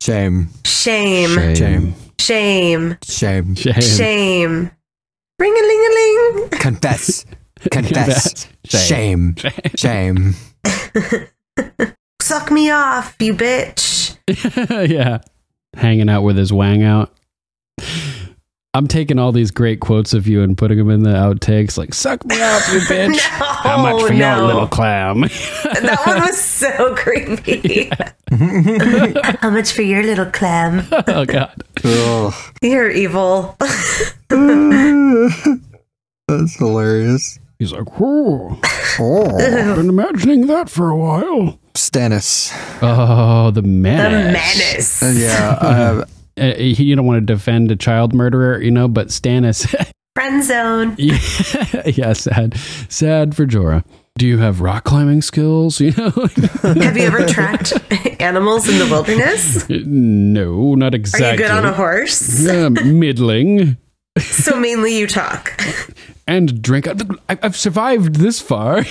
Shame. 0.00 0.48
Shame. 0.64 1.28
Shame. 1.54 1.94
Shame. 2.18 2.96
Shame. 3.04 3.54
Shame. 3.54 3.54
Shame. 3.82 4.70
Ring 5.38 5.52
a 5.52 5.62
ling 5.62 5.84
a 5.86 5.90
ling. 5.94 6.48
Confess. 6.50 7.26
Confess. 7.70 8.46
Confess. 8.64 8.86
Shame. 8.88 9.36
Shame. 9.76 10.34
Suck 12.22 12.50
me 12.50 12.70
off, 12.70 13.16
you 13.20 13.34
bitch. 13.34 14.16
yeah. 14.90 15.18
Hanging 15.76 16.08
out 16.08 16.22
with 16.22 16.38
his 16.38 16.52
wang 16.54 16.82
out. 16.82 17.12
I'm 18.74 18.86
taking 18.86 19.18
all 19.18 19.32
these 19.32 19.50
great 19.50 19.80
quotes 19.80 20.12
of 20.12 20.28
you 20.28 20.42
and 20.42 20.56
putting 20.56 20.76
them 20.78 20.90
in 20.90 21.02
the 21.02 21.10
outtakes, 21.10 21.78
like 21.78 21.94
"suck 21.94 22.24
me 22.26 22.36
up, 22.40 22.62
you 22.72 22.78
bitch." 22.80 23.18
How 23.18 23.80
much 23.82 24.06
for 24.06 24.12
no. 24.12 24.36
your 24.36 24.46
little 24.46 24.68
clam? 24.68 25.22
That 25.78 26.02
one 26.06 26.20
was 26.20 26.38
so 26.42 26.94
creepy. 26.94 27.90
How 29.40 29.50
much 29.50 29.72
for 29.72 29.82
your 29.82 30.02
little 30.02 30.26
clam? 30.26 30.86
oh 30.92 31.24
god. 31.24 31.62
Ugh. 31.84 32.34
You're 32.62 32.90
evil. 32.90 33.56
That's 36.28 36.56
hilarious. 36.58 37.38
He's 37.58 37.72
like, 37.72 37.98
"Whoa, 37.98 38.58
"Oh, 39.00 39.26
Oh. 39.30 39.74
been 39.76 39.88
imagining 39.88 40.46
that 40.48 40.68
for 40.70 40.90
a 40.90 40.96
while." 40.96 41.58
Stannis. 41.74 42.52
Oh, 42.82 43.50
the 43.50 43.62
menace. 43.62 44.12
The 44.12 44.32
menace. 44.32 45.02
menace. 45.02 45.18
Yeah. 45.22 45.58
Uh, 45.60 46.04
Uh, 46.38 46.54
you 46.58 46.94
don't 46.96 47.06
want 47.06 47.18
to 47.26 47.32
defend 47.34 47.70
a 47.70 47.76
child 47.76 48.14
murderer, 48.14 48.60
you 48.62 48.70
know, 48.70 48.88
but 48.88 49.08
Stannis. 49.08 49.66
Friend 50.14 50.42
zone. 50.42 50.94
yeah, 50.98 51.18
yeah, 51.86 52.12
sad, 52.12 52.56
sad 52.88 53.36
for 53.36 53.46
Jorah. 53.46 53.84
Do 54.16 54.26
you 54.26 54.38
have 54.38 54.60
rock 54.60 54.82
climbing 54.82 55.22
skills? 55.22 55.80
You 55.80 55.92
know, 55.92 56.10
Have 56.62 56.96
you 56.96 57.04
ever 57.04 57.24
tracked 57.24 57.72
animals 58.20 58.68
in 58.68 58.78
the 58.80 58.86
wilderness? 58.90 59.68
no, 59.70 60.74
not 60.74 60.92
exactly. 60.94 61.28
Are 61.28 61.32
you 61.32 61.38
good 61.38 61.50
on 61.52 61.64
a 61.64 61.72
horse? 61.72 62.40
Yeah, 62.44 62.68
middling. 62.68 63.76
So 64.18 64.58
mainly 64.58 64.98
you 64.98 65.06
talk. 65.06 65.52
and 66.26 66.60
drink. 66.60 66.88
I- 66.88 67.38
I've 67.40 67.56
survived 67.56 68.16
this 68.16 68.40
far. 68.40 68.82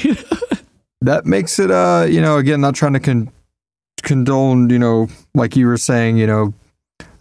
that 1.02 1.26
makes 1.26 1.60
it, 1.60 1.72
uh, 1.72 2.06
you 2.10 2.22
know, 2.22 2.38
again, 2.38 2.62
not 2.62 2.76
trying 2.76 2.94
to 2.94 3.02
con- 3.02 3.30
condone, 4.04 4.70
you 4.70 4.80
know, 4.80 5.08
like 5.36 5.58
you 5.58 5.68
were 5.68 5.76
saying, 5.78 6.16
you 6.18 6.28
know, 6.28 6.54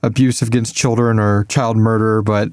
abuse 0.03 0.43
against 0.43 0.75
children 0.75 1.19
or 1.19 1.45
child 1.45 1.77
murder, 1.77 2.23
but 2.23 2.49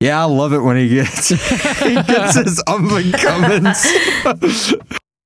yeah, 0.00 0.20
I 0.20 0.24
love 0.24 0.52
it 0.52 0.58
when 0.60 0.76
he 0.76 0.88
gets 0.88 1.28
he 1.80 1.94
gets 1.94 2.36
his 2.42 2.62
up 2.66 2.80
and 2.80 3.14
comings. 3.14 3.86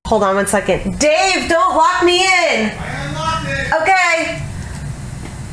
Hold 0.07 0.23
on 0.23 0.35
one 0.35 0.47
second. 0.47 0.97
Dave, 0.99 1.49
don't 1.49 1.75
lock 1.75 2.03
me 2.03 2.23
in. 2.25 2.71
Okay. 3.81 4.45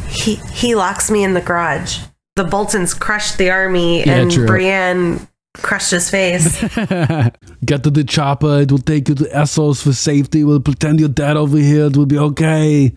He 0.08 0.36
he 0.52 0.74
locks 0.74 1.10
me 1.10 1.24
in 1.24 1.34
the 1.34 1.40
garage. 1.40 1.98
The 2.36 2.44
Boltons 2.44 2.94
crushed 2.94 3.38
the 3.38 3.50
army 3.50 4.00
Yeah, 4.04 4.16
and 4.20 4.30
true. 4.30 4.46
Brienne 4.46 5.26
crushed 5.54 5.90
his 5.90 6.10
face. 6.10 6.60
Get 7.64 7.82
to 7.84 7.90
the 7.90 8.04
chopper. 8.06 8.60
It 8.60 8.70
will 8.70 8.78
take 8.78 9.08
you 9.08 9.14
to 9.14 9.24
Essos 9.24 9.82
for 9.82 9.94
safety. 9.94 10.44
We'll 10.44 10.60
pretend 10.60 11.00
you're 11.00 11.08
dead 11.08 11.36
over 11.38 11.56
here. 11.56 11.86
It 11.86 11.96
will 11.96 12.04
be 12.06 12.18
okay. 12.18 12.92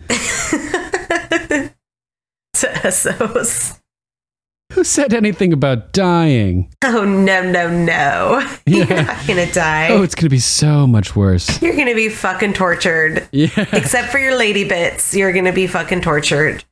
To 2.54 2.66
Essos. 2.66 3.78
Who 4.72 4.84
said 4.84 5.12
anything 5.12 5.52
about 5.52 5.92
dying? 5.92 6.72
Oh 6.84 7.04
no 7.04 7.42
no 7.42 7.68
no! 7.68 8.46
You're 8.66 8.86
not 8.86 9.26
gonna 9.26 9.50
die. 9.50 9.88
Oh, 9.90 10.02
it's 10.02 10.14
gonna 10.14 10.30
be 10.30 10.38
so 10.38 10.86
much 10.86 11.16
worse. 11.16 11.60
You're 11.60 11.76
gonna 11.76 11.94
be 11.94 12.08
fucking 12.08 12.52
tortured. 12.52 13.28
Yeah. 13.32 13.48
Except 13.72 14.12
for 14.12 14.18
your 14.18 14.36
lady 14.36 14.64
bits, 14.68 15.14
you're 15.14 15.32
gonna 15.32 15.52
be 15.52 15.66
fucking 15.66 16.02
tortured. 16.02 16.64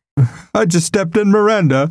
I 0.54 0.64
just 0.64 0.86
stepped 0.86 1.16
in 1.16 1.28
Myranda. 1.32 1.90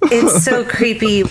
It's 0.12 0.44
so 0.44 0.64
creepy. 0.64 1.22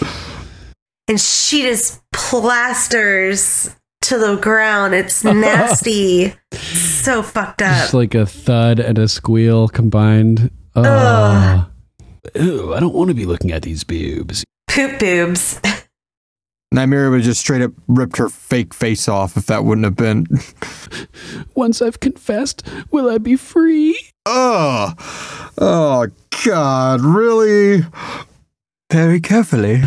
And 1.07 1.19
she 1.19 1.63
just 1.63 2.01
plasters 2.13 3.75
to 4.01 4.17
the 4.17 4.35
ground. 4.37 4.93
It's 4.93 5.23
nasty. 5.23 6.33
so 6.53 7.21
fucked 7.23 7.61
up. 7.61 7.83
It's 7.85 7.93
like 7.93 8.15
a 8.15 8.25
thud 8.25 8.79
and 8.79 8.97
a 8.97 9.07
squeal 9.07 9.67
combined. 9.67 10.51
Oh. 10.75 10.83
Ugh. 10.83 11.65
Ew, 12.35 12.73
I 12.73 12.79
don't 12.79 12.93
want 12.93 13.09
to 13.09 13.13
be 13.15 13.25
looking 13.25 13.51
at 13.51 13.63
these 13.63 13.83
boobs. 13.83 14.43
Poop 14.69 14.99
boobs. 14.99 15.59
Nymeria 16.73 17.09
would 17.09 17.17
have 17.21 17.25
just 17.25 17.39
straight 17.41 17.63
up 17.63 17.71
ripped 17.87 18.17
her 18.17 18.29
fake 18.29 18.75
face 18.75 19.07
off 19.07 19.35
if 19.35 19.47
that 19.47 19.63
wouldn't 19.65 19.85
have 19.85 19.95
been. 19.95 20.27
Once 21.55 21.81
I've 21.81 21.99
confessed, 21.99 22.61
will 22.91 23.09
I 23.09 23.17
be 23.17 23.35
free? 23.35 23.99
Oh, 24.27 24.93
oh, 25.57 26.07
God, 26.45 27.01
really? 27.01 27.81
Very 28.91 29.19
carefully. 29.19 29.81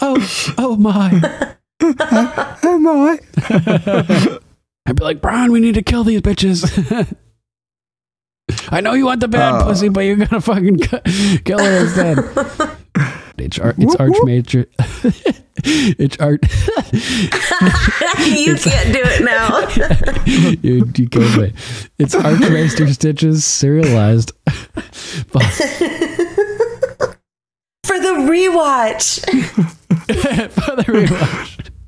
oh, 0.00 0.54
oh 0.56 0.76
my. 0.76 1.54
Am 1.84 2.86
I? 2.86 3.18
I'd 4.86 4.96
be 4.96 5.04
like, 5.04 5.20
Brian, 5.20 5.52
we 5.52 5.60
need 5.60 5.74
to 5.74 5.82
kill 5.82 6.04
these 6.04 6.20
bitches. 6.20 7.16
I 8.68 8.80
know 8.80 8.92
you 8.94 9.06
want 9.06 9.20
the 9.20 9.28
bad 9.28 9.62
Oh. 9.62 9.64
pussy, 9.66 9.88
but 9.88 10.00
you're 10.00 10.16
gonna 10.16 10.40
fucking 10.40 10.78
cu- 10.80 11.38
kill 11.44 11.58
her 11.58 11.80
instead. 11.80 12.18
It's, 13.36 13.58
ar- 13.58 13.74
it's 13.76 13.96
Archmajor. 13.96 14.66
it's 15.98 16.16
Art. 16.18 16.40
you 18.38 18.54
can't 18.54 18.92
do 18.94 19.00
it 19.02 19.24
now. 19.24 19.66
you, 20.62 20.86
you 20.96 21.08
can't 21.08 21.36
wait. 21.36 21.52
It's 21.98 22.14
Archmaester 22.14 22.86
Stitches 22.92 23.44
serialized. 23.44 24.30
For 24.46 25.40
for 27.82 27.98
the 27.98 28.14
rewatch. 28.30 29.20
For 30.52 30.76
the 30.76 30.84
rewatch. 30.84 31.53